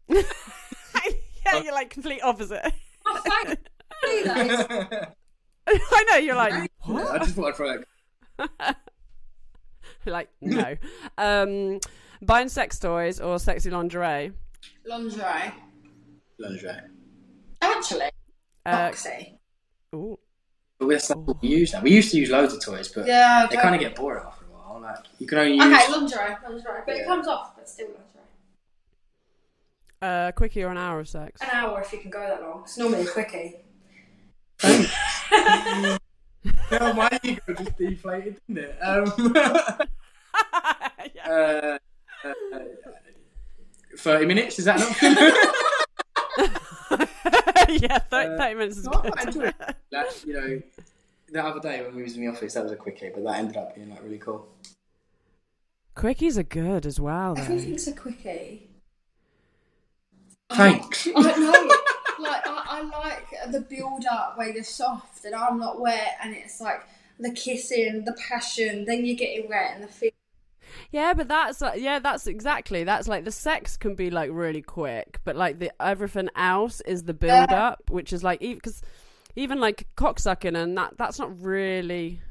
yeah, 0.10 1.62
you're 1.64 1.74
like 1.74 1.90
complete 1.90 2.22
opposite. 2.24 2.74
Oh, 3.06 3.22
thank 3.26 3.60
you. 4.04 4.26
though. 4.26 4.88
I 5.68 6.04
know. 6.12 6.18
You're 6.18 6.36
like, 6.36 6.72
what? 6.84 7.08
I 7.12 7.18
just 7.20 7.36
thought 7.36 7.48
I'd 7.48 7.56
throw 7.56 7.84
that. 8.60 8.78
Like, 10.06 10.30
no. 10.42 10.76
um, 11.18 11.80
buying 12.22 12.50
sex 12.50 12.80
toys 12.80 13.20
or 13.20 13.40
sexy 13.40 13.70
lingerie. 13.70 14.32
Lingerie. 14.86 15.52
Lingerie. 16.40 16.82
Actually, 17.62 18.10
Uh, 18.66 18.88
Foxy. 18.92 19.40
ooh. 19.96 20.18
But 20.80 20.90
that's 20.90 21.10
not 21.10 21.20
what 21.20 21.42
we 21.42 21.48
use 21.50 21.74
now. 21.74 21.82
We 21.82 21.92
used 21.92 22.12
to 22.12 22.18
use 22.18 22.30
loads 22.30 22.54
of 22.54 22.62
toys, 22.64 22.88
but 22.90 23.08
Yeah, 23.08 23.48
they 23.50 23.58
kind 23.58 23.74
of 23.74 23.82
get 23.82 23.96
boring 23.96 24.24
after 24.26 24.46
a 24.46 24.50
while. 24.50 24.80
Like 24.82 24.98
you 25.18 25.26
can 25.28 25.40
only 25.40 25.54
use. 25.56 25.64
Okay, 25.64 25.92
lingerie. 25.92 26.36
Lingerie. 26.48 26.82
But 26.86 26.96
Yeah. 26.96 27.02
it 27.02 27.06
comes 27.08 27.28
off, 27.28 27.56
but 27.56 27.68
still 27.68 27.88
lingerie. 27.88 28.04
Uh, 30.00 30.32
quickie 30.34 30.62
or 30.64 30.70
an 30.70 30.78
hour 30.78 31.00
of 31.00 31.10
sex. 31.10 31.42
An 31.42 31.50
hour 31.52 31.82
if 31.82 31.92
you 31.92 31.98
can 32.00 32.12
go 32.12 32.20
that 32.20 32.42
long. 32.44 32.62
It's 32.64 32.78
normally 32.78 33.02
a 33.02 33.08
quickie. 33.08 33.56
No, 34.64 35.98
my 36.94 37.10
ego 37.24 37.54
just 37.56 37.78
deflated, 37.78 38.40
didn't 38.48 38.64
it? 38.66 38.78
Um, 38.82 39.12
yeah. 41.16 41.30
uh, 41.30 41.78
uh, 42.24 42.34
Thirty 43.98 44.26
minutes 44.26 44.60
is 44.60 44.66
that 44.66 44.78
an 44.80 44.84
option? 44.90 45.16
yeah, 47.82 47.98
30, 48.00 48.30
Uh, 48.34 48.38
30 48.38 48.54
minutes 48.56 48.78
is 48.78 48.86
no, 48.86 48.92
I 48.94 49.10
good. 49.10 49.28
enjoy 49.28 49.44
it. 49.48 49.56
that 49.92 50.26
you 50.26 50.34
know, 50.34 50.62
the 51.32 51.44
other 51.44 51.60
day 51.60 51.82
when 51.82 51.96
we 51.96 52.04
was 52.04 52.16
in 52.16 52.22
the 52.22 52.28
office, 52.32 52.54
that 52.54 52.64
was 52.64 52.72
a 52.72 52.76
quickie, 52.76 53.10
but 53.14 53.24
that 53.24 53.38
ended 53.40 53.58
up 53.58 53.76
being 53.76 53.90
like 53.90 54.04
really 54.04 54.18
cool. 54.20 54.48
Quickies 55.96 56.38
are 56.38 56.44
good 56.44 56.86
as 56.86 57.00
well, 57.00 57.34
though. 57.36 57.42
Everything's 57.42 57.88
a 57.88 57.94
quickie. 57.94 58.70
Thanks. 60.52 61.08
I 61.08 61.12
don't 61.22 61.40
know. 61.42 61.76
like 62.20 62.48
I, 62.48 62.64
I 62.68 63.00
like 63.00 63.52
the 63.52 63.62
build 63.62 64.06
up 64.10 64.38
where 64.38 64.50
you're 64.50 64.64
soft 64.64 65.26
and 65.26 65.34
I'm 65.36 65.60
not 65.60 65.82
wet, 65.82 66.18
and 66.24 66.36
it's 66.36 66.62
like 66.62 66.82
the 67.20 67.32
kissing, 67.32 68.06
the 68.06 68.14
passion. 68.30 68.86
Then 68.86 69.06
you're 69.06 69.18
getting 69.18 69.50
wet 69.50 69.72
and 69.76 69.84
the 69.84 69.88
feel. 69.88 70.12
Yeah, 70.92 71.14
but 71.14 71.28
that's 71.28 71.62
like, 71.62 71.80
yeah, 71.82 72.00
that's 72.00 72.28
exactly. 72.28 72.84
That's 72.84 73.08
like 73.08 73.26
the 73.26 73.32
sex 73.32 73.78
can 73.78 73.96
be 73.96 74.10
like 74.10 74.30
really 74.34 74.62
quick, 74.62 75.20
but 75.24 75.36
like 75.36 75.60
the 75.60 75.72
everything 75.82 76.30
else 76.36 76.82
is 76.82 77.04
the 77.04 77.14
build 77.14 77.52
up, 77.52 77.84
which 77.90 78.14
is 78.14 78.24
like 78.24 78.40
because 78.40 78.82
even 79.36 79.60
like 79.60 79.88
cocksucking 79.96 80.58
and 80.62 80.78
that 80.78 80.98
that's 80.98 81.20
not 81.20 81.40
really. 81.42 82.22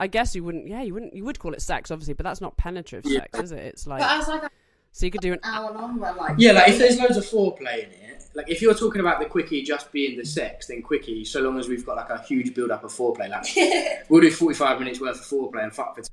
I 0.00 0.06
guess 0.06 0.34
you 0.36 0.44
wouldn't. 0.44 0.68
Yeah, 0.68 0.82
you 0.82 0.94
wouldn't. 0.94 1.14
You 1.14 1.24
would 1.24 1.38
call 1.40 1.54
it 1.54 1.60
sex, 1.62 1.90
obviously, 1.90 2.14
but 2.14 2.22
that's 2.24 2.40
not 2.40 2.56
penetrative 2.56 3.10
Yeah. 3.10 3.20
sex, 3.32 3.38
is 3.40 3.52
it? 3.52 3.58
It's 3.64 3.86
like 3.86 4.00
But 4.00 4.20
as 4.20 4.28
like 4.28 4.42
an 4.44 4.48
so 4.92 5.06
you 5.06 5.10
could 5.12 5.20
do 5.20 5.32
an. 5.32 5.40
hour 5.44 5.72
long, 5.72 5.98
where 5.98 6.12
like 6.14 6.36
Yeah, 6.38 6.52
like 6.52 6.68
if 6.68 6.78
there's 6.78 6.98
loads 6.98 7.16
of 7.16 7.24
foreplay 7.24 7.84
in 7.84 7.90
it, 7.90 8.24
like 8.34 8.48
if 8.48 8.62
you're 8.62 8.74
talking 8.74 9.00
about 9.00 9.18
the 9.18 9.26
quickie 9.26 9.62
just 9.62 9.90
being 9.92 10.16
the 10.16 10.24
sex, 10.24 10.68
then 10.68 10.82
quickie, 10.82 11.24
so 11.24 11.40
long 11.40 11.58
as 11.58 11.68
we've 11.68 11.84
got 11.84 11.96
like 11.96 12.10
a 12.10 12.22
huge 12.22 12.54
build 12.54 12.70
up 12.70 12.84
of 12.84 12.92
foreplay, 12.92 13.28
like 13.28 14.04
we'll 14.08 14.20
do 14.20 14.30
45 14.30 14.78
minutes 14.78 15.00
worth 15.00 15.16
of 15.16 15.22
foreplay 15.26 15.64
and 15.64 15.74
fuck 15.74 15.96
for. 15.96 16.02
T- 16.02 16.08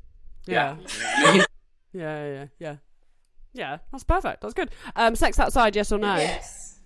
Yeah, 0.47 0.75
You 1.33 1.43
know 1.99 2.05
what 2.05 2.11
I 2.11 2.23
mean? 2.23 2.33
yeah, 2.33 2.39
yeah, 2.39 2.47
yeah, 2.59 2.75
yeah. 3.53 3.77
That's 3.91 4.03
perfect. 4.03 4.41
That's 4.41 4.53
good. 4.53 4.69
Um, 4.95 5.15
sex 5.15 5.39
outside, 5.39 5.75
yes 5.75 5.91
or 5.91 5.97
no? 5.97 6.15
yes, 6.17 6.79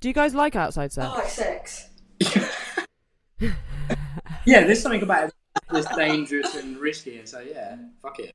Do 0.00 0.08
you 0.08 0.14
guys 0.14 0.34
like 0.34 0.56
outside 0.56 0.92
sex? 0.92 1.06
I 1.08 1.14
like 1.18 1.28
sex. 1.28 1.88
yeah, 4.46 4.64
there's 4.66 4.80
something 4.82 5.02
about 5.02 5.28
it 5.28 5.34
that's 5.70 5.94
dangerous 5.96 6.54
and 6.54 6.76
risky, 6.78 7.18
and 7.18 7.28
so 7.28 7.40
yeah, 7.40 7.76
fuck 8.02 8.18
it. 8.20 8.34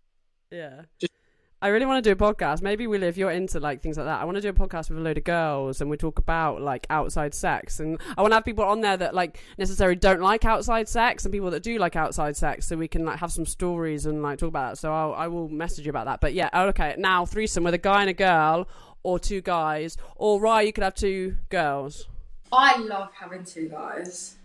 Yeah. 0.52 0.82
Just- 1.00 1.14
I 1.60 1.70
really 1.70 1.88
want 1.88 2.04
to 2.04 2.08
do 2.08 2.14
a 2.14 2.34
podcast. 2.34 2.62
Maybe 2.62 2.86
Willie, 2.86 3.08
if 3.08 3.18
you're 3.18 3.32
into 3.32 3.60
like 3.60 3.82
things 3.82 3.98
like 3.98 4.06
that, 4.06 4.22
I 4.22 4.26
want 4.26 4.36
to 4.36 4.42
do 4.42 4.50
a 4.50 4.54
podcast 4.54 4.90
with 4.90 5.00
a 5.00 5.02
load 5.02 5.18
of 5.18 5.24
girls 5.24 5.82
and 5.82 5.90
we 5.90 5.98
talk 5.98 6.20
about 6.20 6.62
like 6.62 6.86
outside 6.92 7.34
sex. 7.34 7.80
And 7.80 8.00
I 8.16 8.22
want 8.22 8.32
to 8.32 8.36
have 8.36 8.46
people 8.46 8.64
on 8.64 8.82
there 8.82 8.96
that 8.96 9.16
like 9.16 9.40
necessarily 9.58 9.96
don't 9.96 10.22
like 10.22 10.46
outside 10.46 10.88
sex 10.88 11.26
and 11.26 11.32
people 11.32 11.50
that 11.50 11.64
do 11.64 11.80
like 11.80 11.96
outside 11.96 12.38
sex, 12.38 12.68
so 12.68 12.76
we 12.78 12.88
can 12.88 13.06
like 13.06 13.18
have 13.20 13.32
some 13.32 13.46
stories 13.46 14.06
and 14.06 14.22
like 14.22 14.38
talk 14.38 14.50
about 14.50 14.72
that. 14.72 14.78
So 14.78 14.94
I'll, 14.94 15.14
I 15.16 15.28
will 15.28 15.50
message 15.50 15.88
you 15.88 15.90
about 15.90 16.06
that. 16.06 16.22
But 16.22 16.36
yeah, 16.36 16.50
okay. 16.54 16.94
Now 16.96 17.26
threesome 17.26 17.64
with 17.64 17.74
a 17.74 17.80
guy 17.80 18.02
and 18.02 18.10
a 18.12 18.14
girl, 18.14 18.68
or 19.02 19.18
two 19.18 19.42
guys, 19.42 19.98
or 20.16 20.40
right, 20.40 20.68
you 20.68 20.74
could 20.74 20.84
have 20.84 20.94
two 20.94 21.38
girls. 21.50 22.08
I 22.52 22.78
love 22.78 23.10
having 23.20 23.44
two 23.44 23.68
guys. 23.68 24.36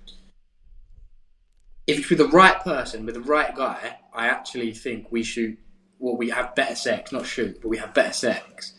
If 1.86 1.98
it's 1.98 2.08
with 2.08 2.20
the 2.20 2.28
right 2.28 2.58
person, 2.62 3.04
with 3.04 3.16
the 3.16 3.20
right 3.20 3.54
guy, 3.54 3.96
I 4.14 4.28
actually 4.28 4.72
think 4.72 5.08
we 5.10 5.22
shoot. 5.22 5.58
Well, 6.02 6.16
we 6.16 6.30
have 6.30 6.56
better 6.56 6.74
sex, 6.74 7.12
not 7.12 7.24
shoot, 7.26 7.60
but 7.62 7.68
we 7.68 7.78
have 7.78 7.94
better 7.94 8.12
sex 8.12 8.72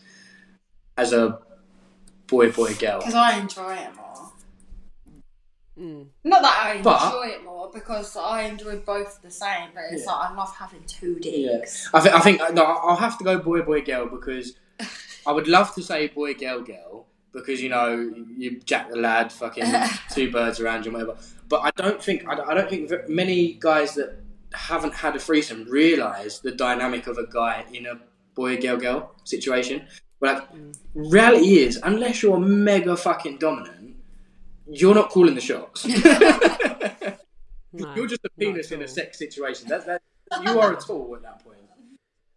as 0.98 1.14
a 1.14 1.38
boy, 2.26 2.52
boy, 2.52 2.74
girl. 2.74 2.98
Because 2.98 3.14
I 3.14 3.38
enjoy 3.38 3.74
it 3.76 3.94
more. 3.96 4.32
Mm. 5.78 6.06
Not 6.22 6.42
that 6.42 6.62
I 6.66 6.72
enjoy 6.74 6.82
But- 6.84 7.28
it 7.30 7.44
more, 7.44 7.70
because 7.72 8.14
I 8.14 8.42
enjoy 8.42 8.76
both 8.80 9.22
the 9.22 9.30
same, 9.30 9.70
but 9.74 9.84
it's 9.90 10.04
Yeah. 10.04 10.12
like 10.12 10.30
I 10.30 10.34
love 10.34 10.54
having 10.54 10.84
two 10.84 11.18
Yeah. 11.22 11.58
dicks. 11.58 11.88
I 11.94 12.00
think 12.00 12.14
I 12.14 12.20
think 12.20 12.40
no, 12.54 12.62
I'll 12.62 12.96
have 12.96 13.16
to 13.18 13.24
go 13.24 13.38
boy 13.38 13.62
boy 13.62 13.80
girl 13.80 14.06
because 14.06 14.54
I 15.26 15.32
would 15.32 15.48
love 15.48 15.74
to 15.76 15.82
say 15.82 16.08
boy 16.08 16.34
girl 16.34 16.60
girl 16.60 17.06
because 17.32 17.62
you 17.62 17.70
know 17.70 17.88
you 18.36 18.60
Jack 18.60 18.90
the 18.90 18.96
lad 18.98 19.32
fucking 19.32 19.64
two 20.10 20.30
birds 20.30 20.60
around 20.60 20.84
you 20.84 20.94
and 20.94 21.06
whatever. 21.08 21.18
But 21.48 21.62
I 21.62 21.70
don't 21.82 22.02
think 22.02 22.28
I 22.28 22.34
don't- 22.54 22.68
think 22.68 23.08
many 23.08 23.54
guys 23.54 23.94
that 23.94 24.20
haven't 24.54 24.94
had 24.94 25.16
a 25.16 25.18
threesome 25.18 25.64
realise 25.68 26.38
the 26.38 26.52
dynamic 26.52 27.06
of 27.06 27.18
a 27.18 27.26
guy 27.26 27.64
in 27.72 27.86
a 27.86 28.00
boy 28.34 28.60
girl 28.60 28.76
girl 28.76 29.14
situation. 29.24 29.86
But 30.20 30.48
like, 30.52 30.74
reality 30.94 31.58
is 31.58 31.78
unless 31.82 32.22
you're 32.22 32.38
mega 32.38 32.96
fucking 32.96 33.38
dominant, 33.38 33.96
you're 34.68 34.94
not 34.94 35.10
calling 35.10 35.34
the 35.34 35.40
shots. 35.40 35.86
No, 37.76 37.92
You're 37.96 38.06
just 38.06 38.24
a 38.24 38.30
penis 38.38 38.70
in 38.70 38.82
a 38.82 38.88
sex 38.88 39.18
situation. 39.18 39.68
That, 39.68 39.84
that 39.86 40.00
you 40.44 40.60
are 40.60 40.74
a 40.74 40.80
tool 40.80 41.12
at 41.16 41.22
that 41.22 41.42
point. 41.44 41.58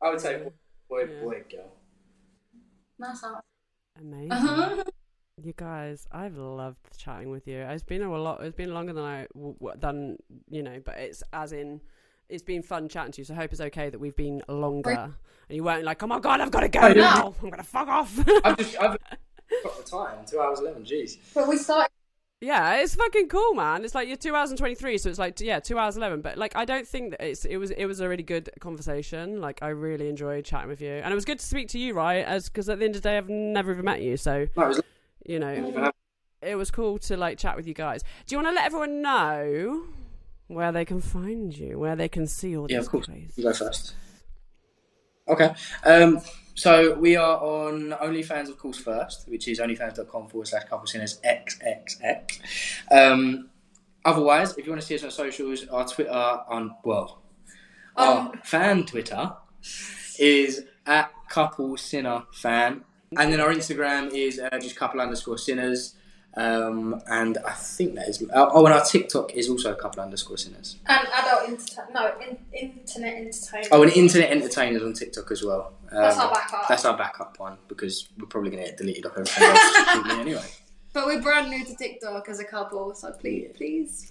I 0.02 0.10
would 0.10 0.20
say 0.20 0.42
boy, 0.42 0.52
boy, 0.90 1.02
Yeah. 1.02 1.22
boy, 1.22 1.44
girl. 1.52 1.72
That's 2.98 3.22
how. 3.22 3.40
Amazing. 4.00 4.32
Uh-huh. 4.32 4.84
You 5.44 5.54
guys, 5.56 6.08
I've 6.12 6.36
loved 6.36 6.98
chatting 6.98 7.30
with 7.30 7.46
you. 7.48 7.60
It's 7.60 7.84
been 7.84 8.02
a 8.02 8.12
lot. 8.12 8.42
It's 8.42 8.56
been 8.56 8.74
longer 8.74 8.92
than 8.92 9.04
I 9.04 9.28
done, 9.78 10.18
you 10.50 10.64
know. 10.64 10.82
But 10.84 10.98
it's 10.98 11.22
as 11.32 11.52
in, 11.52 11.80
it's 12.30 12.44
been 12.44 12.62
fun 12.62 12.90
chatting 12.90 13.12
to 13.14 13.22
you. 13.22 13.26
So 13.26 13.34
I 13.34 13.38
hope 13.38 13.52
it's 13.52 13.62
okay 13.62 13.90
that 13.90 14.00
we've 14.00 14.16
been 14.16 14.42
longer, 14.48 14.92
and 14.92 15.56
you 15.56 15.64
weren't 15.64 15.84
like, 15.84 16.02
"Oh 16.04 16.08
my 16.08 16.20
god, 16.20 16.42
I've 16.42 16.52
got 16.52 16.62
to 16.62 16.70
go 16.70 16.82
oh, 16.82 16.94
now. 16.94 17.36
I'm 17.42 17.50
gonna 17.50 17.64
fuck 17.64 17.88
off." 17.88 18.20
I've 18.44 18.58
just, 18.58 18.80
I've 18.80 18.98
got 19.64 19.78
the 19.78 19.84
time. 19.90 20.26
Two 20.26 20.40
hours 20.40 20.60
eleven. 20.60 20.84
Jeez. 20.84 21.18
But 21.34 21.48
we 21.48 21.58
started 21.58 21.90
yeah, 22.40 22.76
it's 22.76 22.94
fucking 22.94 23.30
cool, 23.30 23.56
man. 23.56 23.84
It's 23.84 23.96
like 23.96 24.08
you're 24.08 24.16
two 24.16 24.36
hours 24.36 24.52
and 24.52 24.60
twenty 24.60 24.76
three, 24.76 25.00
so 25.00 25.10
it's 25.10 25.18
like 25.18 25.40
yeah, 25.40 25.60
two 25.60 25.80
hours 25.80 25.98
eleven. 25.98 26.22
But 26.22 26.38
like, 26.38 26.56
I 26.56 26.66
don't 26.66 26.88
think 26.88 27.12
that 27.12 27.22
it's 27.26 27.46
it 27.46 27.58
was 27.58 27.72
it 27.72 27.86
was 27.86 28.00
a 28.00 28.08
really 28.08 28.22
good 28.22 28.52
conversation. 28.60 29.42
Like, 29.42 29.64
I 29.64 29.70
really 29.70 30.08
enjoyed 30.08 30.46
chatting 30.46 30.70
with 30.70 30.80
you, 30.80 30.92
and 30.92 31.12
it 31.12 31.16
was 31.16 31.26
good 31.26 31.40
to 31.40 31.46
speak 31.46 31.68
to 31.70 31.80
you, 31.80 31.96
right? 31.96 32.24
As 32.24 32.48
because 32.48 32.70
at 32.70 32.78
the 32.78 32.86
end 32.86 32.96
of 32.96 33.02
the 33.02 33.10
day, 33.10 33.18
I've 33.18 33.28
never 33.28 33.72
even 33.72 33.86
met 33.86 34.04
you, 34.04 34.18
so 34.18 34.48
no, 34.56 34.68
was... 34.68 34.82
you 35.26 35.40
know, 35.40 35.92
it 36.44 36.56
was 36.56 36.70
cool 36.70 37.00
to 37.00 37.18
like 37.18 37.40
chat 37.40 37.56
with 37.56 37.66
you 37.66 37.74
guys. 37.74 38.04
Do 38.28 38.36
you 38.36 38.38
want 38.38 38.50
to 38.50 38.56
let 38.56 38.68
everyone 38.68 39.02
know 39.02 39.86
where 40.48 40.72
they 40.72 40.85
can 40.85 41.01
find 41.01 41.56
you, 41.56 41.77
where 41.77 41.95
they 41.95 42.09
can 42.09 42.27
see 42.27 42.56
all 42.58 42.67
yeah, 42.69 42.77
these 42.77 42.88
of 42.88 42.92
course. 42.92 43.06
Plays? 43.06 43.34
You 43.35 43.43
go 43.43 43.53
first. 43.53 43.93
Okay. 45.27 45.53
Um, 45.84 46.22
so 46.56 46.93
we 46.95 47.16
are 47.16 47.38
on 47.38 47.92
OnlyFans, 47.92 48.50
of 48.50 48.58
course, 48.58 48.80
first, 48.80 49.27
which 49.27 49.48
is 49.48 49.59
onlyfans.com 49.59 50.27
forward 50.27 50.48
slash 50.48 50.64
couple 50.64 50.88
sinners 50.88 51.19
XXX. 51.24 52.40
Um, 52.92 53.50
otherwise, 54.06 54.58
if 54.58 54.66
you 54.66 54.72
want 54.72 54.82
to 54.82 54.88
see 54.88 54.95
us 54.95 55.03
on 55.03 55.11
socials, 55.11 55.67
our 55.67 55.88
Twitter, 55.88 56.11
on 56.11 56.76
well, 56.84 57.22
our 57.95 58.17
um, 58.19 58.40
fan 58.43 58.85
Twitter 58.85 59.34
is 60.17 60.64
at 60.85 61.11
couple 61.30 61.77
sinner 61.77 62.24
fan. 62.32 62.84
And 63.17 63.32
then 63.32 63.40
our 63.40 63.50
Instagram 63.50 64.11
is 64.11 64.40
uh, 64.40 64.58
just 64.59 64.76
couple 64.76 65.00
underscore 65.00 65.38
sinners. 65.38 65.95
Um, 66.38 67.01
and 67.07 67.40
I 67.40 67.53
think 67.53 67.95
that 67.95 68.07
is. 68.07 68.24
Oh, 68.32 68.64
and 68.64 68.74
our 68.74 68.85
TikTok 68.85 69.33
is 69.33 69.49
also 69.49 69.72
a 69.72 69.75
couple 69.75 70.03
underscore 70.03 70.38
sinners. 70.38 70.77
And 70.85 71.07
adult 71.07 71.49
enter- 71.49 71.88
no 71.91 72.14
in, 72.22 72.38
internet 72.53 73.16
entertainers. 73.16 73.67
Oh, 73.72 73.82
and 73.82 73.91
internet 73.91 74.30
entertainers 74.30 74.83
on 74.83 74.93
TikTok 74.93 75.32
as 75.32 75.43
well. 75.43 75.74
Um, 75.91 75.98
that's 75.98 76.17
our 76.17 76.32
backup. 76.32 76.67
That's 76.69 76.85
our 76.85 76.95
backup 76.95 77.40
one 77.40 77.57
because 77.67 78.09
we're 78.19 78.27
probably 78.27 78.51
going 78.51 78.64
to 78.64 78.69
get 78.69 78.77
deleted 78.77 79.07
off 79.07 79.14
everything 79.14 79.43
else 79.43 80.09
anyway. 80.19 80.45
But 80.93 81.07
we're 81.07 81.22
brand 81.24 81.49
new 81.49 81.66
to 81.66 81.75
TikTok 81.75 82.30
as 82.30 82.40
a 82.40 82.45
couple, 82.45 82.93
so 82.93 83.11
please, 83.14 83.49
please. 83.56 84.07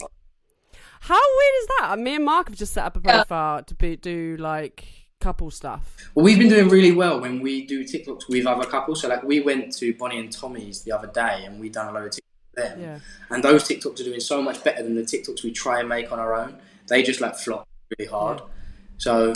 How 1.00 1.14
weird 1.14 1.54
is 1.62 1.68
that? 1.78 1.98
Me 2.00 2.16
and 2.16 2.24
Mark 2.24 2.48
have 2.48 2.56
just 2.58 2.72
set 2.72 2.86
up 2.86 2.96
a 2.96 3.00
profile 3.00 3.62
to 3.62 3.74
be, 3.76 3.94
do 3.94 4.36
like 4.36 4.84
couple 5.26 5.50
stuff? 5.50 5.96
Well, 6.14 6.24
we've 6.24 6.38
been 6.38 6.48
doing 6.48 6.68
really 6.68 6.92
well 6.92 7.20
when 7.20 7.40
we 7.40 7.66
do 7.66 7.84
TikToks 7.84 8.28
with 8.28 8.46
other 8.46 8.64
couples. 8.64 9.00
So, 9.00 9.08
like, 9.08 9.24
we 9.24 9.40
went 9.40 9.72
to 9.78 9.92
Bonnie 9.94 10.20
and 10.20 10.30
Tommy's 10.30 10.82
the 10.82 10.92
other 10.92 11.08
day 11.08 11.44
and 11.44 11.58
we 11.58 11.68
done 11.68 11.88
a 11.88 11.92
load 11.92 12.06
of 12.06 12.12
TikToks 12.12 12.54
with 12.54 12.64
them. 12.64 12.80
Yeah. 12.80 12.98
And 13.30 13.42
those 13.42 13.64
TikToks 13.64 14.00
are 14.00 14.04
doing 14.04 14.20
so 14.20 14.40
much 14.40 14.62
better 14.62 14.82
than 14.82 14.94
the 14.94 15.02
TikToks 15.02 15.42
we 15.42 15.52
try 15.52 15.80
and 15.80 15.88
make 15.88 16.12
on 16.12 16.20
our 16.20 16.34
own. 16.34 16.58
They 16.88 17.02
just 17.02 17.20
like 17.20 17.34
flop 17.34 17.66
really 17.98 18.08
hard. 18.08 18.38
Yeah. 18.38 18.44
So, 18.98 19.34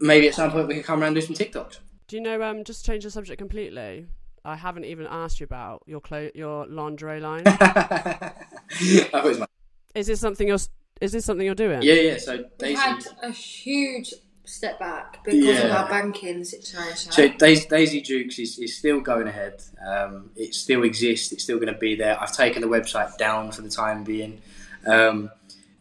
maybe 0.00 0.28
at 0.28 0.34
some 0.34 0.50
point 0.50 0.68
we 0.68 0.74
can 0.74 0.82
come 0.82 1.00
around 1.00 1.16
and 1.16 1.26
do 1.26 1.34
some 1.34 1.36
TikToks. 1.36 1.78
Do 2.08 2.16
you 2.16 2.22
know, 2.22 2.42
um, 2.42 2.64
just 2.64 2.84
change 2.84 3.04
the 3.04 3.10
subject 3.10 3.38
completely? 3.38 4.06
I 4.44 4.56
haven't 4.56 4.84
even 4.84 5.06
asked 5.06 5.40
you 5.40 5.44
about 5.44 5.82
your 5.86 6.00
clo- 6.00 6.30
your 6.34 6.66
lingerie 6.66 7.20
line. 7.20 7.46
is 9.94 10.06
this 10.06 10.20
something 10.20 10.48
you're 10.48 10.58
is 11.00 11.12
this 11.12 11.24
something 11.24 11.44
you're 11.44 11.54
doing? 11.54 11.82
Yeah, 11.82 11.94
yeah. 11.94 12.18
So 12.18 12.44
Daisy... 12.58 12.74
we 12.74 12.74
had 12.74 13.04
a 13.22 13.30
huge 13.30 14.14
step 14.48 14.78
back 14.78 15.22
because 15.24 15.44
yeah. 15.44 15.58
of 15.58 15.70
our 15.72 15.88
banking 15.88 16.44
situation. 16.44 17.12
So 17.12 17.28
Daisy, 17.28 17.68
Daisy 17.68 18.00
Dukes 18.00 18.38
is, 18.38 18.58
is 18.58 18.76
still 18.76 19.00
going 19.00 19.28
ahead. 19.28 19.62
Um, 19.86 20.30
it 20.36 20.54
still 20.54 20.84
exists. 20.84 21.32
It's 21.32 21.44
still 21.44 21.58
going 21.58 21.72
to 21.72 21.78
be 21.78 21.94
there. 21.94 22.20
I've 22.20 22.32
taken 22.32 22.62
the 22.62 22.68
website 22.68 23.16
down 23.18 23.52
for 23.52 23.62
the 23.62 23.70
time 23.70 24.04
being. 24.04 24.40
Um, 24.86 25.30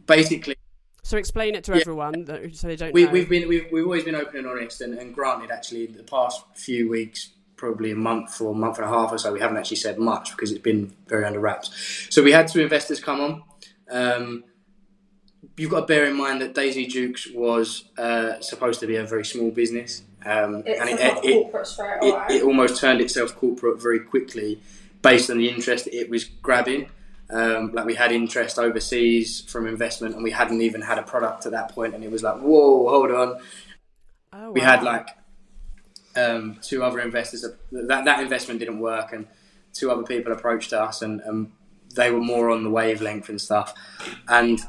basically. 0.05 0.55
So 1.03 1.17
explain 1.17 1.55
it 1.55 1.63
to 1.65 1.73
yeah, 1.73 1.81
everyone 1.81 2.25
so 2.53 2.67
they 2.67 2.75
don't. 2.75 2.93
We, 2.93 3.05
know. 3.05 3.11
We've 3.11 3.29
been 3.29 3.47
we've, 3.47 3.67
we've 3.71 3.85
always 3.85 4.03
been 4.03 4.15
open 4.15 4.37
and 4.37 4.47
honest, 4.47 4.81
and, 4.81 4.93
and 4.95 5.15
granted, 5.15 5.51
actually, 5.51 5.85
the 5.85 6.03
past 6.03 6.43
few 6.53 6.89
weeks, 6.89 7.29
probably 7.55 7.91
a 7.91 7.95
month 7.95 8.41
or 8.41 8.51
a 8.51 8.55
month 8.55 8.77
and 8.77 8.85
a 8.85 8.89
half 8.89 9.13
or 9.13 9.17
so, 9.17 9.31
we 9.31 9.39
haven't 9.39 9.55
actually 9.55 9.77
said 9.77 9.97
much 9.97 10.31
because 10.31 10.51
it's 10.51 10.61
been 10.61 10.93
very 11.07 11.23
under 11.23 11.39
wraps. 11.39 12.07
So 12.09 12.21
we 12.21 12.33
had 12.33 12.49
two 12.49 12.61
investors 12.61 12.99
come 12.99 13.21
on. 13.21 13.43
Um, 13.89 14.43
you've 15.58 15.72
got 15.72 15.82
to 15.82 15.86
bear 15.86 16.06
in 16.06 16.16
mind 16.16 16.42
that 16.42 16.53
Daisy 16.53 16.86
Dukes 16.86 17.27
was 17.34 17.86
uh, 17.98 18.40
supposed 18.40 18.80
to 18.80 18.88
be 18.88 18.95
a 18.95 19.03
very 19.03 19.26
small 19.26 19.50
business, 19.50 20.03
um, 20.26 20.56
and 20.56 20.90
it, 20.90 21.00
it, 21.00 21.52
it, 21.52 22.32
it, 22.32 22.44
almost 22.44 22.80
turned 22.80 23.02
itself 23.02 23.36
corporate 23.36 23.82
very 23.82 24.00
quickly, 24.00 24.61
based 25.02 25.30
on 25.30 25.38
the 25.38 25.50
interest 25.50 25.88
it 25.92 26.10
was 26.10 26.26
grabbing. 26.26 26.90
Um, 27.30 27.74
like 27.74 27.86
we 27.86 27.95
had 27.95 28.14
interest 28.14 28.58
overseas 28.58 29.42
from 29.42 29.68
investment, 29.68 30.16
and 30.16 30.24
we 30.24 30.32
hadn't 30.32 30.61
even 30.61 30.82
had 30.82 30.98
a 30.98 31.03
product 31.03 31.45
at 31.45 31.52
that 31.52 31.72
point, 31.72 31.94
and 31.94 32.03
it 32.03 32.11
was 32.11 32.24
like, 32.24 32.40
whoa, 32.40 32.88
hold 32.88 33.11
on. 33.11 33.40
Oh, 34.34 34.44
wow. 34.44 34.52
We 34.52 34.61
had 34.61 34.84
like 34.84 35.10
um, 36.16 36.58
two 36.61 36.84
other 36.84 37.00
investors. 37.00 37.44
That 37.72 38.06
that 38.06 38.19
investment 38.22 38.60
didn't 38.60 38.80
work, 38.80 39.11
and 39.11 39.27
two 39.74 39.92
other 39.92 40.03
people 40.03 40.32
approached 40.32 40.72
us, 40.72 41.02
and, 41.02 41.19
and 41.22 41.52
they 41.95 42.11
were 42.11 42.22
more 42.22 42.50
on 42.50 42.64
the 42.64 42.69
wavelength 42.69 43.27
and 43.30 43.42
stuff, 43.42 43.74
and 44.27 44.60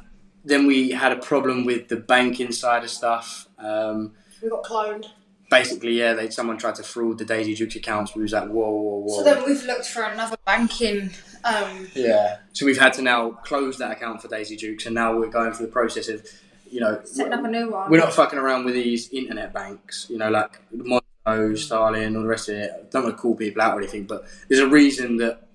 then 0.48 0.66
we 0.66 0.90
had 0.90 1.12
a 1.12 1.16
problem 1.16 1.64
with 1.64 1.88
the 1.88 1.96
banking 1.96 2.52
side 2.52 2.82
of 2.82 2.90
stuff. 2.90 3.48
Um, 3.58 4.12
we 4.42 4.48
got 4.48 4.64
cloned. 4.64 5.06
Basically, 5.50 5.98
yeah, 5.98 6.12
they 6.12 6.28
someone 6.30 6.58
tried 6.58 6.74
to 6.76 6.82
fraud 6.82 7.18
the 7.18 7.24
Daisy 7.24 7.54
Dukes 7.54 7.76
accounts. 7.76 8.14
We 8.14 8.22
was 8.22 8.32
like, 8.32 8.48
whoa, 8.48 8.70
whoa, 8.70 8.98
whoa. 8.98 9.16
So 9.16 9.24
then 9.24 9.44
we've 9.44 9.62
looked 9.64 9.86
for 9.86 10.02
another 10.02 10.36
banking. 10.44 11.10
Um... 11.44 11.88
Yeah, 11.94 12.38
so 12.52 12.66
we've 12.66 12.78
had 12.78 12.92
to 12.94 13.02
now 13.02 13.30
close 13.30 13.78
that 13.78 13.90
account 13.90 14.20
for 14.20 14.28
Daisy 14.28 14.56
Dukes, 14.56 14.86
and 14.86 14.94
now 14.94 15.16
we're 15.16 15.28
going 15.28 15.52
through 15.52 15.66
the 15.66 15.72
process 15.72 16.08
of, 16.08 16.26
you 16.70 16.80
know, 16.80 17.00
setting 17.04 17.32
up 17.32 17.44
a 17.44 17.48
new 17.48 17.70
one. 17.70 17.90
We're 17.90 17.98
not 17.98 18.12
fucking 18.12 18.38
around 18.38 18.64
with 18.64 18.74
these 18.74 19.08
internet 19.10 19.54
banks, 19.54 20.06
you 20.10 20.18
know, 20.18 20.28
like 20.28 20.60
Monzo, 20.74 21.56
Starling, 21.56 22.16
all 22.16 22.22
the 22.22 22.28
rest 22.28 22.48
of 22.50 22.56
it. 22.56 22.70
I 22.74 22.82
don't 22.90 23.04
want 23.04 23.16
to 23.16 23.22
call 23.22 23.34
people 23.34 23.62
out 23.62 23.74
or 23.74 23.78
anything, 23.78 24.04
but 24.04 24.26
there's 24.48 24.60
a 24.60 24.68
reason 24.68 25.16
that 25.18 25.48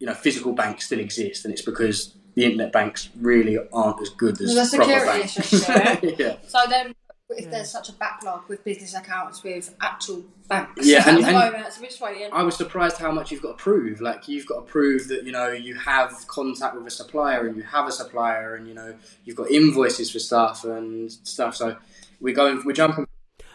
you 0.00 0.06
know 0.06 0.14
physical 0.14 0.52
banks 0.52 0.86
still 0.86 0.98
exist, 0.98 1.44
and 1.44 1.52
it's 1.52 1.62
because 1.62 2.16
the 2.34 2.44
internet 2.44 2.72
banks 2.72 3.10
really 3.20 3.58
aren't 3.72 4.00
as 4.00 4.08
good 4.10 4.40
as 4.40 4.54
the 4.54 4.64
security 4.64 5.06
banks. 5.06 5.36
issue. 5.36 6.14
yeah. 6.18 6.36
So 6.46 6.58
then, 6.68 6.94
if 7.30 7.44
yeah. 7.44 7.50
there's 7.50 7.70
such 7.70 7.88
a 7.88 7.92
backlog 7.92 8.48
with 8.48 8.64
business 8.64 8.94
accounts 8.94 9.42
with 9.42 9.74
actual 9.80 10.24
banks, 10.48 10.86
yeah, 10.86 11.08
and, 11.08 11.18
and 11.24 11.32
moment, 11.32 12.32
I 12.32 12.42
was 12.42 12.56
surprised 12.56 12.98
how 12.98 13.10
much 13.10 13.30
you've 13.30 13.42
got 13.42 13.58
to 13.58 13.62
prove. 13.62 14.00
Like 14.00 14.28
you've 14.28 14.46
got 14.46 14.66
to 14.66 14.72
prove 14.72 15.08
that 15.08 15.24
you 15.24 15.32
know 15.32 15.50
you 15.50 15.74
have 15.74 16.26
contact 16.26 16.74
with 16.74 16.86
a 16.86 16.90
supplier 16.90 17.46
and 17.46 17.56
you 17.56 17.62
have 17.62 17.86
a 17.86 17.92
supplier, 17.92 18.54
and 18.54 18.66
you 18.66 18.74
know 18.74 18.94
you've 19.24 19.36
got 19.36 19.50
invoices 19.50 20.10
for 20.10 20.18
stuff 20.18 20.64
and 20.64 21.10
stuff. 21.10 21.56
So 21.56 21.76
we're 22.20 22.34
going, 22.34 22.62
we're 22.64 22.72
jumping. 22.72 23.06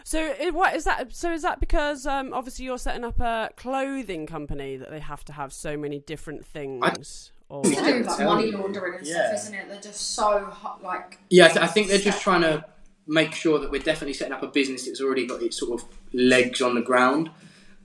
So 0.04 0.32
what 0.52 0.74
is 0.74 0.84
that? 0.84 1.14
So 1.14 1.32
is 1.32 1.42
that 1.42 1.60
because 1.60 2.06
um, 2.06 2.32
obviously 2.32 2.64
you're 2.64 2.78
setting 2.78 3.04
up 3.04 3.20
a 3.20 3.50
clothing 3.56 4.26
company 4.26 4.76
that 4.76 4.90
they 4.90 5.00
have 5.00 5.24
to 5.26 5.34
have 5.34 5.52
so 5.52 5.76
many 5.76 5.98
different 5.98 6.46
things? 6.46 7.32
I, 7.50 7.54
or 7.54 7.62
to 7.62 7.70
do 7.70 8.02
like 8.02 8.18
money 8.20 8.50
laundering 8.50 8.98
and 8.98 9.06
yeah. 9.06 9.28
stuff, 9.28 9.34
isn't 9.34 9.54
it? 9.54 9.68
They're 9.68 9.80
just 9.80 10.14
so 10.14 10.44
hot, 10.44 10.82
like. 10.82 11.18
Yeah, 11.30 11.46
I, 11.46 11.48
th- 11.48 11.60
I 11.60 11.66
think 11.66 11.88
they're 11.88 11.98
just 11.98 12.22
trying 12.22 12.42
to 12.42 12.64
make 13.06 13.32
sure 13.34 13.58
that 13.58 13.70
we're 13.70 13.82
definitely 13.82 14.14
setting 14.14 14.34
up 14.34 14.42
a 14.42 14.48
business 14.48 14.86
that's 14.86 15.00
already 15.00 15.26
got 15.26 15.42
its 15.42 15.58
sort 15.58 15.80
of 15.80 15.88
legs 16.12 16.60
on 16.60 16.74
the 16.74 16.82
ground, 16.82 17.30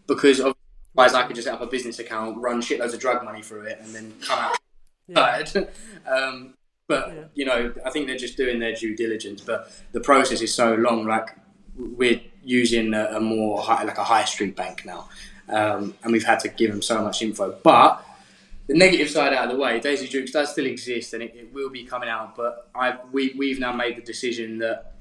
because 0.07 0.39
otherwise 0.39 1.13
I 1.13 1.25
could 1.25 1.35
just 1.35 1.47
set 1.47 1.53
up 1.53 1.61
a 1.61 1.67
business 1.67 1.99
account, 1.99 2.37
run 2.37 2.61
shitloads 2.61 2.93
of 2.93 2.99
drug 2.99 3.23
money 3.23 3.41
through 3.41 3.63
it, 3.63 3.79
and 3.81 3.95
then 3.95 4.13
come 4.21 4.39
out 4.39 4.57
yeah. 5.07 5.43
um, 6.07 6.53
but 6.87 7.13
yeah. 7.13 7.23
you 7.33 7.45
know, 7.45 7.73
I 7.85 7.89
think 7.89 8.07
they're 8.07 8.17
just 8.17 8.37
doing 8.37 8.59
their 8.59 8.73
due 8.73 8.95
diligence. 8.95 9.41
But 9.41 9.71
the 9.91 9.99
process 9.99 10.41
is 10.41 10.53
so 10.53 10.75
long. 10.75 11.05
Like 11.05 11.29
we're 11.75 12.21
using 12.43 12.93
a, 12.93 13.05
a 13.15 13.19
more 13.19 13.61
high, 13.61 13.83
like 13.83 13.97
a 13.97 14.03
high 14.03 14.25
street 14.25 14.55
bank 14.55 14.85
now, 14.85 15.09
um, 15.49 15.95
and 16.03 16.11
we've 16.11 16.25
had 16.25 16.39
to 16.41 16.49
give 16.49 16.71
them 16.71 16.81
so 16.81 17.01
much 17.01 17.21
info. 17.21 17.57
But 17.63 18.05
the 18.67 18.73
negative 18.73 19.09
side 19.09 19.33
out 19.33 19.45
of 19.45 19.51
the 19.51 19.57
way, 19.57 19.79
Daisy 19.79 20.07
Dukes 20.07 20.31
does 20.31 20.51
still 20.51 20.65
exist 20.65 21.13
and 21.13 21.21
it, 21.21 21.35
it 21.35 21.53
will 21.53 21.69
be 21.69 21.83
coming 21.83 22.09
out. 22.09 22.35
But 22.35 22.69
I 22.73 22.97
we 23.11 23.33
we've 23.37 23.59
now 23.59 23.73
made 23.73 23.97
the 23.97 24.01
decision 24.01 24.59
that 24.59 24.93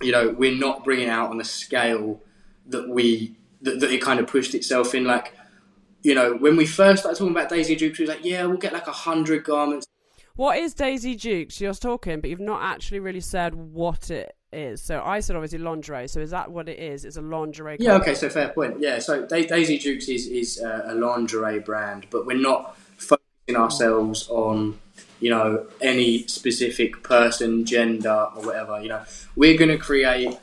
you 0.00 0.12
know 0.12 0.30
we're 0.30 0.56
not 0.56 0.84
bringing 0.84 1.08
out 1.08 1.30
on 1.30 1.38
the 1.38 1.44
scale 1.44 2.20
that 2.66 2.88
we 2.88 3.36
that, 3.62 3.80
that 3.80 3.90
it 3.90 4.00
kind 4.00 4.20
of 4.20 4.26
pushed 4.26 4.54
itself 4.54 4.94
in. 4.94 5.04
Like 5.04 5.34
you 6.02 6.14
know 6.14 6.34
when 6.34 6.56
we 6.56 6.66
first 6.66 7.02
started 7.02 7.18
talking 7.18 7.32
about 7.32 7.50
Daisy 7.50 7.76
Dukes, 7.76 7.98
we 7.98 8.04
was 8.04 8.14
like, 8.14 8.24
yeah, 8.24 8.44
we'll 8.46 8.56
get 8.56 8.72
like 8.72 8.86
a 8.86 8.92
hundred 8.92 9.44
garments. 9.44 9.86
What 10.36 10.58
is 10.58 10.74
Daisy 10.74 11.14
Dukes? 11.16 11.60
You're 11.60 11.74
talking, 11.74 12.20
but 12.20 12.28
you've 12.28 12.40
not 12.40 12.62
actually 12.62 13.00
really 13.00 13.20
said 13.20 13.54
what 13.54 14.10
it 14.10 14.36
is. 14.52 14.82
So 14.82 15.02
I 15.02 15.20
said 15.20 15.34
obviously 15.36 15.58
lingerie. 15.58 16.08
So 16.08 16.20
is 16.20 16.30
that 16.30 16.50
what 16.50 16.68
it 16.68 16.78
is? 16.78 17.04
It's 17.04 17.16
a 17.16 17.22
lingerie. 17.22 17.76
Yeah. 17.80 17.94
Okay. 17.96 18.14
So 18.14 18.28
fair 18.28 18.50
point. 18.50 18.80
Yeah. 18.80 18.98
So 18.98 19.26
Daisy 19.26 19.78
Dukes 19.78 20.08
is 20.08 20.26
is 20.26 20.60
a 20.60 20.94
lingerie 20.94 21.58
brand, 21.58 22.06
but 22.10 22.24
we're 22.24 22.38
not 22.38 22.78
ourselves 23.54 24.28
on 24.28 24.78
you 25.20 25.30
know 25.30 25.66
any 25.80 26.26
specific 26.26 27.02
person, 27.04 27.64
gender, 27.64 28.28
or 28.34 28.42
whatever. 28.42 28.80
You 28.80 28.88
know, 28.88 29.04
we're 29.36 29.56
going 29.56 29.70
to 29.70 29.78
create 29.78 30.36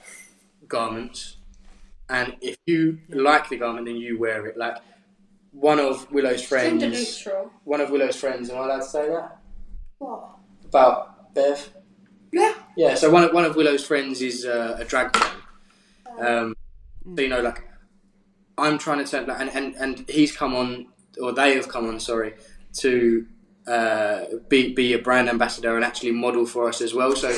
garments, 0.68 1.36
and 2.10 2.36
if 2.40 2.58
you 2.66 3.00
like 3.10 3.50
the 3.50 3.58
garment, 3.58 3.88
then 3.88 3.98
you 3.98 4.18
wear 4.18 4.46
it. 4.48 4.56
Like 4.58 4.78
one 5.52 5.80
of 5.80 6.10
Willow's 6.12 6.44
friends. 6.44 6.82
Gender 6.82 6.98
neutral. 6.98 7.52
One 7.66 7.82
of 7.82 7.90
Willow's 7.90 8.16
friends. 8.16 8.50
Am 8.50 8.58
I 8.58 8.66
allowed 8.66 8.78
to 8.78 8.84
say 8.84 9.10
that 9.10 9.40
What? 9.98 10.30
about 10.66 11.34
Bev? 11.34 11.70
Yeah. 12.32 12.54
Yeah. 12.78 12.96
So 12.96 13.12
one 13.12 13.24
of 13.26 13.34
one 13.34 13.46
of 13.46 13.56
Willow's 13.56 13.86
friends 13.86 14.22
is 14.22 14.46
uh, 14.46 14.78
a 14.80 14.86
drag 14.86 15.12
queen. 15.12 15.32
Um, 16.20 16.56
so 17.16 17.22
you 17.22 17.28
know, 17.30 17.42
like 17.42 17.64
I'm 18.58 18.78
trying 18.78 19.04
to 19.04 19.10
turn, 19.12 19.28
like, 19.28 19.40
and, 19.40 19.50
and 19.50 19.76
and 19.76 20.10
he's 20.10 20.36
come 20.36 20.56
on, 20.56 20.88
or 21.22 21.32
they 21.32 21.56
have 21.56 21.68
come 21.68 21.88
on, 21.88 22.00
sorry, 22.00 22.34
to 22.74 23.26
uh, 23.68 24.26
be 24.50 24.74
be 24.74 24.94
a 24.94 25.00
brand 25.00 25.30
ambassador 25.30 25.76
and 25.76 25.86
actually 25.86 26.12
model 26.12 26.46
for 26.46 26.68
us 26.68 26.82
as 26.82 26.94
well. 26.94 27.16
So 27.16 27.36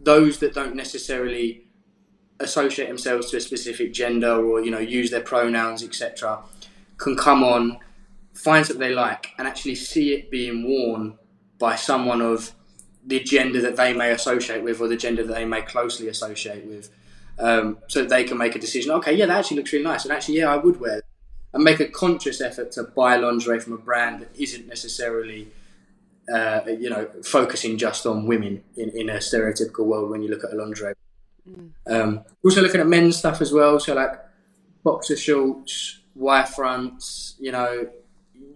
those 0.00 0.38
that 0.38 0.54
don't 0.54 0.74
necessarily 0.74 1.64
associate 2.40 2.88
themselves 2.88 3.30
to 3.30 3.36
a 3.36 3.40
specific 3.40 3.92
gender 3.92 4.32
or 4.32 4.60
you 4.60 4.70
know 4.70 4.78
use 4.78 5.10
their 5.10 5.20
pronouns, 5.20 5.82
etc., 5.82 6.42
can 6.96 7.16
come 7.16 7.42
on, 7.42 7.78
find 8.34 8.64
something 8.64 8.80
they 8.80 8.94
like, 8.94 9.32
and 9.38 9.46
actually 9.46 9.74
see 9.74 10.14
it 10.14 10.30
being 10.30 10.68
worn 10.68 11.18
by 11.58 11.74
someone 11.74 12.20
of 12.20 12.52
the 13.04 13.20
gender 13.20 13.60
that 13.60 13.76
they 13.76 13.92
may 13.92 14.10
associate 14.10 14.62
with 14.62 14.80
or 14.80 14.88
the 14.88 14.96
gender 14.96 15.22
that 15.24 15.32
they 15.32 15.44
may 15.44 15.62
closely 15.62 16.08
associate 16.08 16.66
with 16.66 16.90
um, 17.38 17.78
so 17.86 18.04
they 18.04 18.24
can 18.24 18.38
make 18.38 18.54
a 18.54 18.58
decision. 18.58 18.92
Okay, 18.92 19.14
yeah, 19.14 19.26
that 19.26 19.38
actually 19.38 19.58
looks 19.58 19.72
really 19.72 19.84
nice, 19.84 20.04
and 20.04 20.12
actually, 20.12 20.38
yeah, 20.38 20.52
I 20.52 20.56
would 20.56 20.80
wear. 20.80 21.02
And 21.52 21.64
make 21.64 21.80
a 21.80 21.86
conscious 21.86 22.40
effort 22.40 22.72
to 22.72 22.82
buy 22.84 23.16
lingerie 23.16 23.60
from 23.60 23.72
a 23.72 23.78
brand 23.78 24.20
that 24.20 24.36
isn't 24.38 24.68
necessarily, 24.68 25.48
uh, 26.32 26.60
you 26.66 26.90
know, 26.90 27.08
focusing 27.24 27.78
just 27.78 28.04
on 28.04 28.26
women 28.26 28.62
in, 28.76 28.90
in 28.90 29.08
a 29.08 29.14
stereotypical 29.14 29.86
world 29.86 30.10
when 30.10 30.22
you 30.22 30.28
look 30.28 30.44
at 30.44 30.52
a 30.52 30.56
lingerie. 30.56 30.94
Um, 31.86 32.24
also 32.44 32.60
looking 32.60 32.80
at 32.80 32.86
men's 32.86 33.16
stuff 33.16 33.40
as 33.40 33.52
well, 33.52 33.80
so 33.80 33.94
like 33.94 34.12
boxer 34.84 35.16
shorts, 35.16 36.00
Y-fronts, 36.14 37.36
you 37.38 37.52
know, 37.52 37.88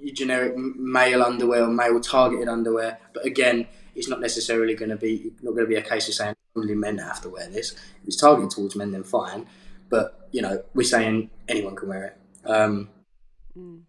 your 0.01 0.15
generic 0.15 0.57
male 0.57 1.23
underwear 1.23 1.63
or 1.63 1.69
male 1.69 2.01
targeted 2.01 2.49
underwear. 2.49 2.99
But 3.15 3.25
again, 3.25 3.67
it's 3.95 4.09
not 4.09 4.21
necessarily 4.21 4.75
going 4.75 4.91
to 4.91 4.97
be 4.97 5.33
not 5.43 5.53
going 5.53 5.65
to 5.65 5.69
be 5.69 5.77
a 5.77 5.83
case 5.83 6.09
of 6.09 6.15
saying 6.15 6.35
only 6.57 6.75
men 6.75 6.99
have 6.99 7.21
to 7.23 7.29
wear 7.29 7.49
this. 7.49 7.73
If 7.73 8.09
it's 8.09 8.17
targeted 8.17 8.51
towards 8.51 8.75
men, 8.75 8.91
then 8.91 9.05
fine. 9.05 9.47
But 9.89 10.29
you 10.33 10.43
know, 10.43 10.65
we're 10.75 10.85
saying 10.85 11.31
anyone 11.49 11.77
can 11.77 11.89
wear 11.89 12.05
it. 12.05 12.17
Um, 12.45 12.89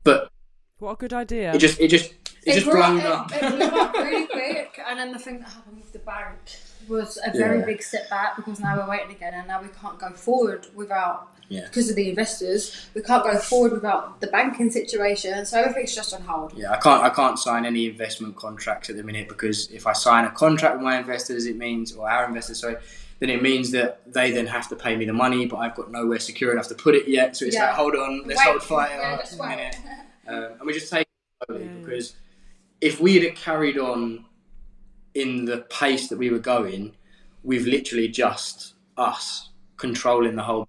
but 0.04 0.30
What 0.80 0.92
a 0.94 0.96
good 0.98 1.14
idea. 1.14 1.54
it 1.54 1.60
just 1.60 1.80
it 1.80 1.88
just 1.90 2.14
it, 2.46 2.54
just 2.56 2.66
grew 2.66 2.76
blown 2.76 3.00
it- 3.00 3.06
up. 3.06 3.32
It, 3.34 3.42
blew 3.42 3.80
up 3.80 3.94
really 4.08 4.28
quick, 4.28 4.80
and 4.88 5.00
then 5.00 5.12
the 5.12 5.20
thing 5.20 5.40
that 5.40 5.50
happened 5.50 5.78
with 5.78 5.94
the 5.94 6.00
bank 6.00 6.38
was 6.88 7.18
a 7.26 7.32
very 7.32 7.60
Yeah. 7.60 7.66
big 7.66 7.82
setback 7.82 8.36
because 8.36 8.60
now 8.60 8.76
we're 8.78 8.90
waiting 8.90 9.12
again, 9.16 9.34
and 9.34 9.48
now 9.48 9.62
we 9.62 9.70
can't 9.70 9.98
go 9.98 10.10
forward 10.12 10.68
without 10.76 11.30
Yeah. 11.48 11.62
because 11.66 11.90
of 11.90 11.96
the 11.96 12.10
investors. 12.10 12.88
We 12.94 13.02
can't 13.02 13.24
go 13.24 13.38
forward 13.40 13.72
without 13.72 14.20
the 14.20 14.28
banking 14.28 14.70
situation, 14.70 15.46
so 15.46 15.62
everything's 15.62 15.96
just 15.96 16.14
on 16.14 16.22
hold. 16.24 16.52
Yeah, 16.58 16.72
I 16.72 16.78
can't. 16.78 17.02
I 17.02 17.10
can't 17.10 17.40
sign 17.40 17.66
any 17.66 17.88
investment 17.88 18.36
contracts 18.36 18.90
at 18.90 18.98
the 18.98 19.04
minute 19.04 19.30
because 19.30 19.72
if 19.72 19.88
I 19.88 19.94
sign 19.94 20.26
a 20.26 20.32
contract 20.32 20.76
with 20.76 20.84
my 20.84 20.98
investors, 21.00 21.46
it 21.46 21.56
means, 21.56 21.94
or 21.94 22.10
our 22.10 22.26
investors, 22.26 22.60
sorry, 22.60 22.76
then 23.24 23.30
it 23.30 23.42
means 23.42 23.72
that 23.72 24.02
they 24.12 24.32
then 24.32 24.46
have 24.46 24.68
to 24.68 24.76
pay 24.76 24.98
me 24.98 25.06
the 25.06 25.14
money, 25.14 25.46
but 25.46 25.56
I've 25.56 25.76
got 25.76 25.90
nowhere 25.90 26.20
secure 26.20 26.52
enough 26.52 26.68
to 26.68 26.76
put 26.76 26.94
it 26.94 27.08
yet. 27.08 27.38
So 27.38 27.46
it's 27.46 27.56
Yeah. 27.56 27.68
like, 27.68 27.76
hold 27.76 27.96
on, 27.96 28.24
let's 28.26 28.38
Wait. 28.40 28.50
hold 28.50 28.64
fire 28.64 28.90
Yeah, 28.98 29.16
a 29.16 29.18
just 29.20 29.40
wait. 29.40 29.48
minute, 29.48 29.78
um, 30.28 30.44
and 30.60 30.62
we 30.66 30.74
just 30.74 30.92
take 30.92 31.04
it 31.08 31.46
slowly 31.48 31.64
Yeah. 31.64 31.70
because 31.80 32.16
if 32.82 33.00
we 33.00 33.18
had 33.24 33.34
carried 33.38 33.78
on 33.78 34.26
in 35.14 35.46
the 35.46 35.60
pace 35.70 36.10
that 36.10 36.18
we 36.18 36.30
were 36.32 36.40
going, 36.40 36.98
with 37.44 37.66
literally 37.66 38.10
just 38.10 38.74
us 38.98 39.52
controlling 39.78 40.36
the 40.36 40.44
whole, 40.44 40.68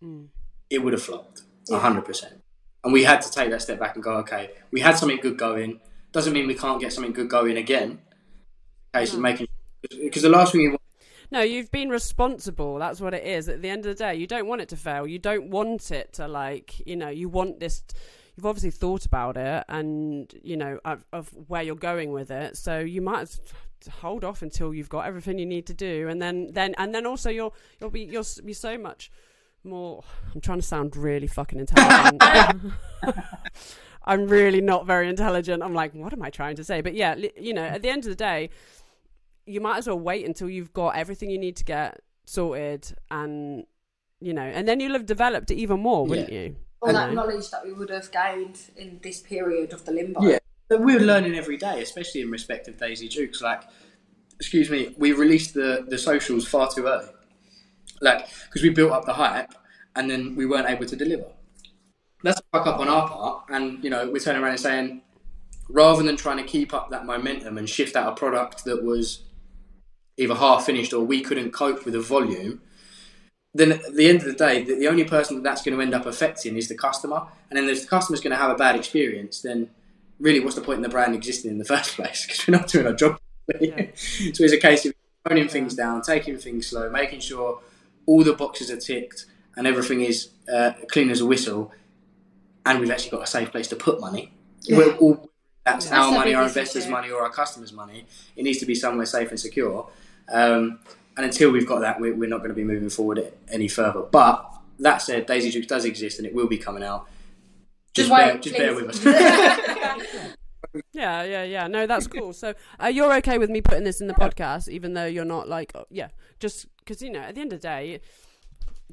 Mm. 0.00 0.28
it 0.70 0.78
would 0.78 0.92
have 0.92 1.02
flopped 1.02 1.42
Yeah. 1.68 1.80
hundred 1.80 2.04
percent. 2.04 2.40
And 2.84 2.92
we 2.92 3.02
had 3.02 3.20
to 3.22 3.30
take 3.32 3.50
that 3.50 3.62
step 3.62 3.80
back 3.80 3.96
and 3.96 4.04
go, 4.04 4.18
okay, 4.18 4.52
we 4.70 4.78
had 4.80 4.96
something 4.96 5.18
good 5.18 5.36
going. 5.36 5.80
Doesn't 6.12 6.32
mean 6.32 6.46
we 6.46 6.54
can't 6.54 6.80
get 6.80 6.92
something 6.92 7.12
good 7.12 7.28
going 7.28 7.56
again. 7.56 8.00
Case 8.94 9.12
of 9.12 9.18
making 9.18 9.48
because 9.90 10.22
the 10.22 10.28
last 10.28 10.52
thing 10.52 10.60
you 10.60 10.70
want, 10.70 10.80
No, 11.36 11.42
you've 11.42 11.70
been 11.70 11.90
responsible. 11.90 12.78
That's 12.78 12.98
what 12.98 13.12
it 13.12 13.22
is. 13.22 13.46
At 13.50 13.60
the 13.60 13.68
end 13.68 13.84
of 13.84 13.94
the 13.94 14.02
day, 14.02 14.14
you 14.14 14.26
don't 14.26 14.46
want 14.46 14.62
it 14.62 14.70
to 14.70 14.76
fail. 14.76 15.06
You 15.06 15.18
don't 15.18 15.50
want 15.50 15.90
it 15.90 16.14
to 16.14 16.26
like, 16.26 16.80
you 16.86 16.96
know, 16.96 17.10
you 17.10 17.28
want 17.28 17.60
this. 17.60 17.84
You've 18.34 18.46
obviously 18.46 18.70
thought 18.70 19.04
about 19.04 19.36
it, 19.36 19.64
and 19.68 20.32
you 20.42 20.56
know 20.56 20.80
of, 20.86 21.04
of 21.12 21.28
where 21.46 21.60
you're 21.60 21.74
going 21.74 22.10
with 22.10 22.30
it. 22.30 22.56
So 22.56 22.78
you 22.78 23.02
might 23.02 23.38
hold 24.00 24.24
off 24.24 24.40
until 24.40 24.72
you've 24.72 24.88
got 24.88 25.04
everything 25.04 25.38
you 25.38 25.44
need 25.44 25.66
to 25.66 25.74
do, 25.74 26.08
and 26.08 26.22
then 26.22 26.52
then 26.52 26.74
and 26.78 26.94
then 26.94 27.04
also 27.04 27.28
you'll 27.28 27.54
you'll 27.80 27.90
be 27.90 28.04
you'll 28.04 28.24
be 28.42 28.54
so 28.54 28.78
much 28.78 29.10
more. 29.62 30.04
I'm 30.34 30.40
trying 30.40 30.60
to 30.60 30.66
sound 30.66 30.96
really 30.96 31.26
fucking 31.26 31.60
intelligent. 31.60 32.22
I'm 34.06 34.28
really 34.28 34.60
not 34.60 34.86
very 34.86 35.08
intelligent. 35.08 35.62
I'm 35.62 35.74
like, 35.74 35.92
what 35.92 36.12
am 36.12 36.22
I 36.22 36.30
trying 36.30 36.56
to 36.56 36.64
say? 36.64 36.80
But 36.80 36.94
yeah, 36.94 37.16
you 37.36 37.52
know, 37.52 37.64
at 37.64 37.82
the 37.82 37.88
end 37.90 38.04
of 38.04 38.10
the 38.10 38.16
day, 38.16 38.50
you 39.46 39.60
might 39.60 39.78
as 39.78 39.86
well 39.86 39.98
wait 39.98 40.26
until 40.26 40.48
you've 40.50 40.72
got 40.72 40.96
everything 40.96 41.30
you 41.30 41.38
need 41.38 41.56
to 41.56 41.64
get 41.64 42.00
sorted 42.26 42.92
and 43.10 43.64
you 44.20 44.34
know 44.34 44.42
and 44.42 44.66
then 44.66 44.80
you'll 44.80 44.92
have 44.92 45.06
developed 45.06 45.50
it 45.50 45.54
even 45.56 45.78
more 45.80 46.04
wouldn't 46.06 46.32
you 46.32 46.56
All 46.82 46.92
that 46.92 47.06
And- 47.08 47.14
knowledge 47.16 47.50
that 47.50 47.64
we 47.64 47.72
would 47.72 47.90
have 47.90 48.10
gained 48.10 48.58
in 48.76 48.98
this 49.02 49.20
period 49.20 49.72
of 49.72 49.84
the 49.84 49.92
limbo. 49.92 50.22
Yeah. 50.22 50.38
but 50.68 50.80
we're 50.80 51.00
learning 51.00 51.34
every 51.36 51.56
day, 51.56 51.80
especially 51.82 52.20
in 52.22 52.30
respect 52.30 52.66
of 52.68 52.76
Daisy 52.76 53.08
Dukes. 53.08 53.40
Like, 53.40 53.62
excuse 54.40 54.68
me, 54.70 54.94
we 54.98 55.12
released 55.12 55.54
the 55.54 55.84
the 55.88 55.96
socials 55.98 56.46
far 56.48 56.68
too 56.70 56.86
early, 56.86 57.08
like 58.00 58.26
because 58.46 58.62
we 58.62 58.70
built 58.70 58.92
up 58.92 59.04
the 59.06 59.12
hype 59.14 59.52
and 59.94 60.10
then 60.10 60.34
we 60.36 60.44
weren't 60.44 60.68
able 60.68 60.86
to 60.86 60.96
deliver. 60.96 61.26
That's 62.24 62.40
a 62.40 62.44
fuck 62.52 62.66
up 62.66 62.80
on 62.80 62.88
our 62.88 63.08
part, 63.08 63.44
and 63.50 63.82
you 63.84 63.90
know 63.90 64.10
we're 64.10 64.18
turning 64.26 64.42
around 64.42 64.52
and 64.52 64.60
saying, 64.60 65.02
rather 65.68 66.02
than 66.02 66.16
trying 66.16 66.38
to 66.38 66.42
keep 66.44 66.74
up 66.74 66.90
that 66.90 67.06
momentum 67.06 67.58
and 67.58 67.68
shift 67.68 67.94
out 67.96 68.12
a 68.12 68.16
product 68.16 68.64
that 68.64 68.82
was 68.82 69.22
either 70.16 70.34
half 70.34 70.66
finished 70.66 70.92
or 70.92 71.04
we 71.04 71.20
couldn't 71.20 71.52
cope 71.52 71.84
with 71.84 71.94
the 71.94 72.00
volume, 72.00 72.60
then 73.54 73.72
at 73.72 73.94
the 73.94 74.08
end 74.08 74.20
of 74.20 74.26
the 74.26 74.32
day, 74.32 74.62
the, 74.62 74.86
only 74.88 75.04
person 75.04 75.36
that 75.36 75.42
that's 75.42 75.62
going 75.62 75.76
to 75.76 75.82
end 75.82 75.94
up 75.94 76.06
affecting 76.06 76.56
is 76.56 76.68
the 76.68 76.74
customer. 76.74 77.22
And 77.50 77.56
then 77.56 77.68
if 77.68 77.82
the 77.82 77.88
customer's 77.88 78.20
going 78.20 78.32
to 78.32 78.36
have 78.36 78.50
a 78.50 78.54
bad 78.54 78.76
experience, 78.76 79.40
then 79.40 79.70
really 80.18 80.40
what's 80.40 80.56
the 80.56 80.62
point 80.62 80.76
in 80.76 80.82
the 80.82 80.88
brand 80.88 81.14
existing 81.14 81.50
in 81.50 81.58
the 81.58 81.64
first 81.74 81.96
place? 81.96 82.26
Because 82.26 82.46
we're 82.46 82.56
not 82.56 82.68
doing 82.68 82.86
our 82.86 82.92
job. 82.92 83.18
Yeah. 83.60 83.86
so 83.94 84.44
it's 84.44 84.52
a 84.52 84.58
case 84.58 84.84
of 84.86 84.94
toning 85.28 85.48
things 85.48 85.74
down, 85.74 86.02
taking 86.02 86.36
things 86.36 86.66
slow, 86.66 86.90
making 86.90 87.20
sure 87.20 87.60
all 88.06 88.22
the 88.22 88.32
boxes 88.32 88.70
are 88.70 88.76
ticked 88.76 89.26
and 89.56 89.66
everything 89.66 90.02
is 90.02 90.30
uh, 90.52 90.72
clean 90.90 91.10
as 91.10 91.20
a 91.20 91.26
whistle, 91.26 91.72
and 92.64 92.78
we've 92.78 92.90
actually 92.90 93.10
got 93.10 93.22
a 93.22 93.26
safe 93.26 93.50
place 93.50 93.68
to 93.68 93.76
put 93.76 94.00
money. 94.00 94.32
Yeah. 94.62 94.78
We're 94.78 94.96
all, 94.96 95.30
that's 95.64 95.86
That's 95.86 95.98
our 95.98 96.12
money, 96.12 96.34
our 96.34 96.44
investors' 96.44 96.86
money, 96.86 97.10
or 97.10 97.22
our 97.22 97.30
customers' 97.30 97.72
money. 97.72 98.06
It 98.36 98.42
needs 98.42 98.58
to 98.58 98.66
be 98.66 98.74
somewhere 98.74 99.06
safe 99.06 99.30
and 99.30 99.40
secure. 99.40 99.88
Um, 100.28 100.80
and 101.16 101.24
until 101.24 101.50
we've 101.50 101.66
got 101.66 101.80
that, 101.80 102.00
we're, 102.00 102.14
we're 102.14 102.28
not 102.28 102.38
going 102.38 102.50
to 102.50 102.54
be 102.54 102.64
moving 102.64 102.90
forward 102.90 103.32
any 103.50 103.68
further. 103.68 104.02
But 104.02 104.52
that 104.80 104.98
said, 104.98 105.26
Daisy 105.26 105.50
Dukes 105.50 105.66
does 105.66 105.84
exist 105.84 106.18
and 106.18 106.26
it 106.26 106.34
will 106.34 106.48
be 106.48 106.58
coming 106.58 106.82
out. 106.82 107.06
Just, 107.94 108.08
Just 108.08 108.10
wait, 108.10 108.32
bear, 108.32 108.38
just 108.38 108.56
bear 108.56 108.74
with 108.74 109.06
us. 109.06 110.34
yeah 110.92 111.22
yeah 111.22 111.42
yeah 111.42 111.66
no 111.66 111.86
that's 111.86 112.06
cool 112.06 112.34
so 112.34 112.52
uh, 112.82 112.86
you're 112.86 113.14
okay 113.14 113.38
with 113.38 113.48
me 113.48 113.62
putting 113.62 113.84
this 113.84 114.00
in 114.00 114.08
the 114.08 114.14
podcast 114.14 114.68
even 114.68 114.92
though 114.92 115.06
you're 115.06 115.24
not 115.24 115.48
like 115.48 115.72
oh, 115.74 115.86
yeah 115.90 116.08
just 116.38 116.66
because 116.78 117.00
you 117.00 117.10
know 117.10 117.20
at 117.20 117.34
the 117.34 117.40
end 117.40 117.52
of 117.52 117.60
the 117.60 117.66
day 117.66 118.00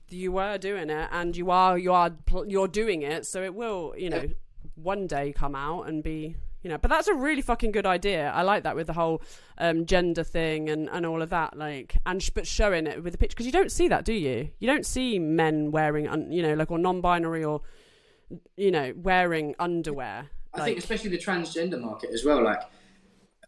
you 0.10 0.32
were 0.32 0.58
doing 0.58 0.90
it 0.90 1.10
and 1.12 1.36
you 1.36 1.50
are 1.52 1.78
you 1.78 1.92
are 1.92 2.12
you're 2.48 2.68
doing 2.68 3.02
it 3.02 3.26
so 3.26 3.42
it 3.42 3.54
will 3.54 3.94
you 3.98 4.10
know 4.10 4.24
one 4.76 5.08
day 5.08 5.34
come 5.34 5.56
out 5.56 5.84
and 5.88 6.04
be 6.04 6.36
you 6.64 6.70
know 6.70 6.78
but 6.78 6.90
that's 6.90 7.08
a 7.08 7.14
really 7.14 7.42
fucking 7.42 7.72
good 7.72 7.86
idea 7.86 8.32
i 8.32 8.42
like 8.42 8.64
that 8.64 8.76
with 8.76 8.88
the 8.88 8.94
whole 8.94 9.22
um, 9.58 9.86
gender 9.86 10.24
thing 10.24 10.70
and, 10.70 10.90
and 10.90 11.06
all 11.06 11.22
of 11.22 11.30
that 11.30 11.58
like 11.58 11.98
and 12.06 12.24
sh- 12.24 12.32
but 12.34 12.48
showing 12.48 12.88
it 12.88 13.04
with 13.04 13.14
the 13.14 13.18
picture 13.18 13.36
because 13.36 13.46
you 13.46 13.52
don't 13.52 13.72
see 13.72 13.88
that 13.88 14.04
do 14.04 14.14
you 14.14 14.50
you 14.60 14.68
don't 14.68 14.86
see 14.86 15.20
men 15.20 15.72
wearing 15.72 16.08
un- 16.08 16.32
you 16.32 16.42
know 16.42 16.54
like 16.54 16.72
or 16.72 16.80
non-binary 16.80 17.44
or 17.44 17.62
you 18.58 18.72
know 18.72 18.94
wearing 18.96 19.54
underwear 19.60 20.30
I 20.54 20.66
think 20.66 20.78
especially 20.78 21.10
the 21.10 21.18
transgender 21.18 21.80
market 21.80 22.12
as 22.12 22.24
well. 22.24 22.44
Like, 22.44 22.62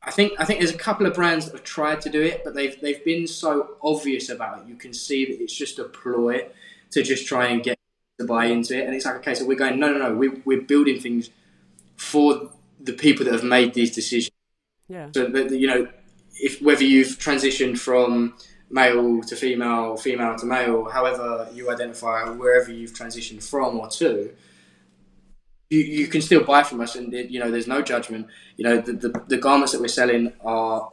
I 0.02 0.12
think 0.12 0.34
I 0.40 0.46
think 0.46 0.60
there's 0.60 0.74
a 0.74 0.78
couple 0.78 1.06
of 1.06 1.14
brands 1.14 1.46
that 1.46 1.54
have 1.54 1.64
tried 1.64 2.02
to 2.02 2.10
do 2.10 2.22
it, 2.22 2.44
but 2.44 2.54
they've 2.54 2.80
they've 2.82 3.04
been 3.04 3.28
so 3.28 3.78
obvious 3.82 4.30
about 4.30 4.60
it. 4.60 4.68
You 4.68 4.76
can 4.76 4.94
see 4.94 5.26
that 5.26 5.42
it's 5.42 5.56
just 5.56 5.80
a 5.80 5.86
ploy 5.86 6.48
to 6.92 7.04
just 7.04 7.28
try 7.28 7.48
and 7.48 7.64
get 7.64 7.78
to 8.20 8.26
buy 8.26 8.46
into 8.46 8.78
it. 8.78 8.86
And 8.86 8.96
it's 8.96 9.06
like 9.06 9.16
okay, 9.18 9.36
so 9.36 9.46
we're 9.46 9.58
going 9.58 9.80
no 9.80 9.92
no 9.92 10.00
no. 10.00 10.16
We 10.16 10.30
we're 10.46 10.62
building 10.62 11.00
things 11.00 11.30
for 11.96 12.50
the 12.86 12.94
people 12.94 13.26
that 13.26 13.34
have 13.34 13.44
made 13.44 13.74
these 13.74 13.94
decisions. 13.94 14.32
yeah 14.88 15.10
So 15.14 15.28
that 15.28 15.52
you 15.52 15.68
know, 15.68 15.88
if 16.36 16.62
whether 16.62 16.84
you've 16.84 17.18
transitioned 17.18 17.78
from 17.80 18.36
male 18.70 19.22
to 19.22 19.36
female, 19.36 19.98
female 19.98 20.36
to 20.38 20.46
male, 20.46 20.86
however 20.86 21.50
you 21.54 21.70
identify, 21.72 22.30
wherever 22.30 22.72
you've 22.72 22.94
transitioned 22.94 23.44
from 23.44 23.80
or 23.80 23.90
to, 23.90 24.34
you, 25.70 25.80
you 25.80 26.08
can 26.08 26.22
still 26.22 26.44
buy 26.44 26.64
from 26.64 26.82
us, 26.82 26.96
and 26.96 27.12
you 27.14 27.40
know 27.40 27.50
there's 27.52 27.68
no 27.68 27.82
judgment. 27.82 28.28
You 28.58 28.66
know 28.66 28.82
the, 28.82 28.94
the 28.94 29.24
the 29.28 29.38
garments 29.38 29.72
that 29.74 29.82
we're 29.82 29.88
selling 29.88 30.34
are 30.44 30.92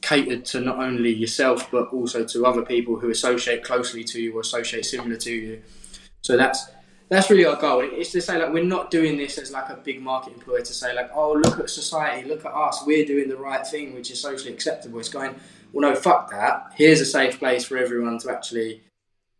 catered 0.00 0.44
to 0.44 0.60
not 0.60 0.78
only 0.78 1.12
yourself 1.12 1.68
but 1.72 1.88
also 1.92 2.24
to 2.24 2.46
other 2.46 2.62
people 2.62 2.96
who 3.00 3.10
associate 3.10 3.64
closely 3.64 4.04
to 4.04 4.20
you 4.20 4.36
or 4.36 4.40
associate 4.40 4.84
similar 4.84 5.16
to 5.16 5.32
you. 5.32 5.62
So 6.22 6.36
that's 6.36 6.70
that's 7.08 7.30
really 7.30 7.44
our 7.44 7.56
goal. 7.56 7.80
It's 7.84 8.10
to 8.12 8.20
say 8.20 8.38
like 8.38 8.52
we're 8.52 8.64
not 8.64 8.90
doing 8.90 9.16
this 9.16 9.38
as 9.38 9.50
like 9.52 9.68
a 9.68 9.76
big 9.76 10.02
market 10.02 10.34
employer 10.34 10.60
to 10.62 10.74
say 10.74 10.94
like, 10.94 11.10
oh 11.14 11.32
look 11.32 11.58
at 11.60 11.70
society, 11.70 12.28
look 12.28 12.44
at 12.44 12.52
us, 12.52 12.82
we're 12.86 13.04
doing 13.04 13.28
the 13.28 13.36
right 13.36 13.66
thing, 13.66 13.94
which 13.94 14.10
is 14.10 14.20
socially 14.20 14.52
acceptable. 14.52 14.98
It's 14.98 15.08
going, 15.08 15.34
well 15.72 15.90
no, 15.90 15.96
fuck 15.96 16.30
that. 16.30 16.72
Here's 16.74 17.00
a 17.00 17.06
safe 17.06 17.38
place 17.38 17.64
for 17.64 17.76
everyone 17.76 18.18
to 18.18 18.30
actually 18.30 18.82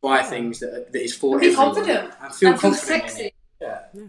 buy 0.03 0.23
things 0.23 0.61
that, 0.61 0.93
that 0.93 1.03
is 1.03 1.15
for 1.15 1.35
And 1.35 1.41
be 1.41 1.47
everyone 1.49 1.75
confident. 1.75 2.15
and 2.23 2.35
feel 2.35 2.51
and 2.53 2.61
feel 2.61 2.71
confident. 2.71 3.03
in 3.03 3.09
sexy. 3.09 3.25
it. 3.25 3.35
Yeah. 3.61 4.01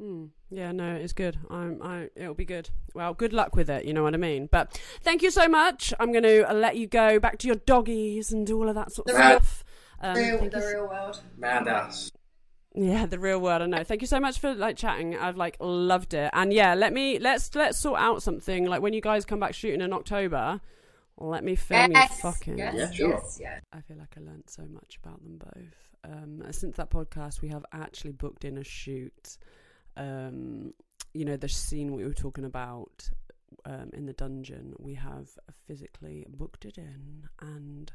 Mm. 0.00 0.28
Yeah, 0.50 0.72
no, 0.72 0.94
it's 0.94 1.12
good. 1.14 1.38
I'm, 1.50 1.80
I, 1.82 2.08
it'll 2.14 2.34
be 2.34 2.44
good. 2.44 2.68
Well, 2.94 3.14
good 3.14 3.32
luck 3.32 3.56
with 3.56 3.68
it. 3.70 3.84
You 3.84 3.94
know 3.94 4.02
what 4.02 4.14
I 4.14 4.18
mean. 4.18 4.48
But 4.52 4.78
thank 5.02 5.22
you 5.22 5.30
so 5.30 5.48
much. 5.48 5.92
I'm 5.98 6.12
going 6.12 6.22
to 6.22 6.46
let 6.52 6.76
you 6.76 6.86
go 6.86 7.18
back 7.18 7.38
to 7.38 7.46
your 7.48 7.56
doggies 7.56 8.30
and 8.30 8.46
do 8.46 8.56
all 8.58 8.68
of 8.68 8.74
that 8.76 8.92
sort 8.92 9.08
of 9.08 9.16
The 9.16 9.20
stuff. 9.38 9.64
Um, 10.10 10.16
Real, 10.16 10.38
the 10.50 10.58
you 10.60 10.66
real 10.68 10.88
world. 10.88 11.20
Madhouse. 11.36 12.10
yeah, 12.74 13.06
the 13.06 13.18
real 13.18 13.40
world. 13.40 13.62
I 13.62 13.66
know. 13.66 13.84
Thank 13.84 14.00
you 14.02 14.06
so 14.06 14.20
much 14.20 14.38
for 14.38 14.54
like 14.54 14.76
chatting. 14.76 15.16
I've 15.16 15.36
like 15.36 15.56
loved 15.60 16.14
it. 16.14 16.30
And 16.32 16.52
yeah, 16.52 16.74
let 16.74 16.92
me 16.92 17.18
let's 17.18 17.54
let's 17.54 17.78
sort 17.78 17.98
out 18.00 18.22
something. 18.22 18.66
Like 18.66 18.82
when 18.82 18.92
you 18.92 19.00
guys 19.00 19.24
come 19.24 19.40
back 19.40 19.54
shooting 19.54 19.80
in 19.80 19.92
October, 19.92 20.60
let 21.18 21.42
me 21.44 21.56
film 21.56 21.92
Yes. 21.92 22.10
you 22.10 22.16
fucking. 22.30 22.58
Yes, 22.58 22.74
Yeah, 22.76 22.90
sure. 22.90 23.08
yes, 23.10 23.38
yes. 23.40 23.62
I 23.72 23.80
feel 23.80 23.96
like 23.96 24.14
I 24.16 24.20
learned 24.20 24.44
so 24.48 24.62
much 24.70 24.98
about 25.02 25.22
them 25.22 25.38
both. 25.38 26.12
Um, 26.12 26.42
since 26.52 26.76
that 26.76 26.90
podcast, 26.90 27.40
we 27.42 27.48
have 27.48 27.64
actually 27.72 28.12
booked 28.12 28.44
in 28.44 28.58
a 28.58 28.64
shoot. 28.64 29.38
Um, 29.96 30.72
you 31.14 31.24
know, 31.24 31.36
the 31.36 31.48
scene 31.48 31.94
we 31.94 32.04
were 32.04 32.12
talking 32.12 32.44
about 32.44 33.08
um, 33.64 33.90
in 33.94 34.04
the 34.06 34.12
dungeon, 34.12 34.74
we 34.78 34.94
have 34.94 35.30
physically 35.66 36.26
booked 36.28 36.64
it 36.66 36.76
in, 36.78 37.24
and 37.40 37.90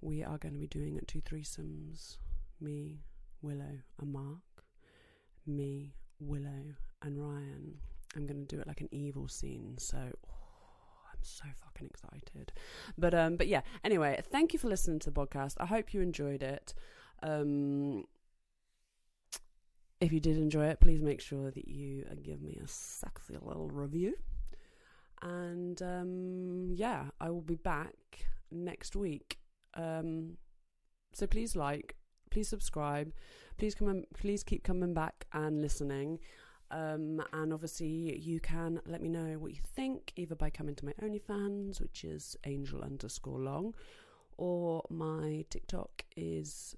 we 0.00 0.22
are 0.24 0.38
going 0.38 0.54
to 0.54 0.60
be 0.60 0.66
doing 0.66 0.96
it 0.96 1.06
two 1.08 1.20
threesomes 1.20 2.16
me, 2.60 3.00
Willow, 3.42 3.78
and 3.98 4.12
Mark, 4.12 4.64
me, 5.46 5.94
Willow, 6.18 6.74
and 7.02 7.18
Ryan. 7.18 7.78
I'm 8.14 8.26
going 8.26 8.44
to 8.46 8.56
do 8.56 8.60
it 8.60 8.66
like 8.66 8.80
an 8.80 8.88
evil 8.90 9.28
scene, 9.28 9.76
so. 9.78 9.96
oh, 9.98 10.30
I'm 11.10 11.18
so 11.22 11.44
fucking 11.64 11.88
excited. 11.88 12.52
But 12.98 13.14
um, 13.14 13.36
but 13.36 13.46
yeah. 13.46 13.62
Anyway, 13.84 14.20
thank 14.30 14.52
you 14.52 14.58
for 14.58 14.68
listening 14.68 14.98
to 15.00 15.10
the 15.10 15.20
podcast. 15.20 15.54
I 15.58 15.66
hope 15.66 15.94
you 15.94 16.00
enjoyed 16.00 16.42
it. 16.42 16.74
Um, 17.22 18.04
if 20.00 20.12
you 20.12 20.20
did 20.20 20.36
enjoy 20.38 20.66
it, 20.66 20.80
please 20.80 21.02
make 21.02 21.20
sure 21.20 21.50
that 21.50 21.68
you 21.68 22.04
uh, 22.10 22.14
give 22.22 22.40
me 22.40 22.58
a 22.62 22.66
sexy 22.66 23.36
little 23.40 23.68
review. 23.68 24.14
And 25.22 25.80
um, 25.82 26.70
yeah, 26.74 27.04
I 27.20 27.30
will 27.30 27.42
be 27.42 27.56
back 27.56 27.94
next 28.50 28.96
week. 28.96 29.38
Um, 29.80 30.36
so 31.12 31.26
please 31.26 31.56
like, 31.56 31.96
please 32.30 32.48
subscribe, 32.48 33.12
please 33.58 33.74
come, 33.74 33.88
and, 33.88 34.04
please 34.14 34.42
keep 34.42 34.62
coming 34.64 34.94
back 34.94 35.26
and 35.32 35.60
listening. 35.60 36.18
Um, 36.70 37.20
and 37.32 37.52
obviously, 37.52 38.16
you 38.18 38.38
can 38.38 38.80
let 38.86 39.02
me 39.02 39.08
know 39.08 39.38
what 39.38 39.52
you 39.52 39.60
think 39.74 40.12
either 40.16 40.36
by 40.36 40.50
coming 40.50 40.76
to 40.76 40.84
my 40.84 40.92
OnlyFans, 41.02 41.80
which 41.80 42.04
is 42.04 42.36
angel 42.46 42.82
underscore 42.82 43.40
long, 43.40 43.74
or 44.36 44.84
my 44.88 45.44
TikTok 45.50 46.04
is 46.16 46.76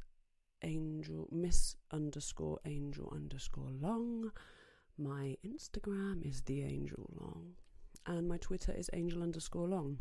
angel 0.64 1.28
miss 1.30 1.76
underscore 1.90 2.58
angel 2.64 3.12
underscore 3.14 3.70
long. 3.80 4.30
My 4.96 5.36
Instagram 5.44 6.26
is 6.26 6.40
the 6.42 6.62
angel 6.62 7.10
long, 7.20 7.52
and 8.06 8.26
my 8.26 8.38
Twitter 8.38 8.72
is 8.72 8.88
angel 8.94 9.22
underscore 9.22 9.68
long. 9.68 9.98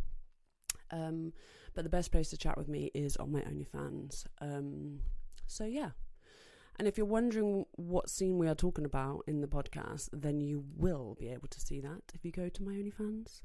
Um, 0.92 1.34
but 1.74 1.84
the 1.84 1.90
best 1.90 2.12
place 2.12 2.30
to 2.30 2.38
chat 2.38 2.58
with 2.58 2.68
me 2.68 2.92
is 2.94 3.16
on 3.18 3.32
my 3.32 3.42
OnlyFans. 3.42 4.26
Um, 4.42 5.00
so 5.48 5.66
yeah. 5.66 5.92
And 6.78 6.88
if 6.88 6.98
you're 6.98 7.06
wondering 7.06 7.66
what 7.74 8.10
scene 8.10 8.38
we 8.38 8.48
are 8.48 8.56
talking 8.56 8.86
about 8.86 9.24
in 9.28 9.42
the 9.42 9.48
podcast, 9.48 10.10
then 10.14 10.40
you 10.40 10.64
will 10.76 11.16
be 11.20 11.30
able 11.30 11.48
to 11.50 11.60
see 11.60 11.80
that 11.82 12.02
if 12.14 12.26
you 12.26 12.32
go 12.32 12.50
to 12.50 12.64
my 12.64 12.72
OnlyFans 12.72 13.42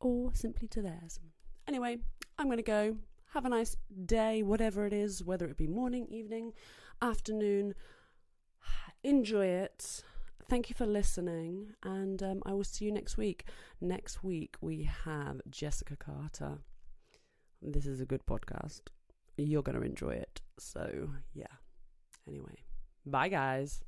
or 0.00 0.34
simply 0.34 0.68
to 0.68 0.82
theirs. 0.82 1.20
Anyway, 1.66 1.98
I'm 2.38 2.46
going 2.46 2.56
to 2.56 2.62
go. 2.62 2.96
Have 3.34 3.44
a 3.44 3.50
nice 3.50 3.76
day, 4.06 4.42
whatever 4.42 4.86
it 4.86 4.92
is, 4.92 5.22
whether 5.22 5.46
it 5.46 5.58
be 5.58 5.66
morning, 5.66 6.06
evening, 6.10 6.52
afternoon. 7.02 7.74
Enjoy 9.02 9.46
it. 9.46 10.02
Thank 10.48 10.70
you 10.70 10.74
for 10.74 10.86
listening, 10.86 11.74
and 11.82 12.22
um, 12.22 12.42
I 12.46 12.54
will 12.54 12.64
see 12.64 12.86
you 12.86 12.92
next 12.92 13.18
week. 13.18 13.44
Next 13.82 14.24
week, 14.24 14.56
we 14.62 14.88
have 15.04 15.42
Jessica 15.50 15.94
Carter. 15.94 16.58
This 17.60 17.84
is 17.84 18.00
a 18.00 18.06
good 18.06 18.24
podcast. 18.24 18.80
You're 19.36 19.62
going 19.62 19.78
to 19.78 19.84
enjoy 19.84 20.12
it. 20.12 20.40
So, 20.58 21.10
yeah. 21.34 21.52
Anyway, 22.26 22.64
bye, 23.04 23.28
guys. 23.28 23.82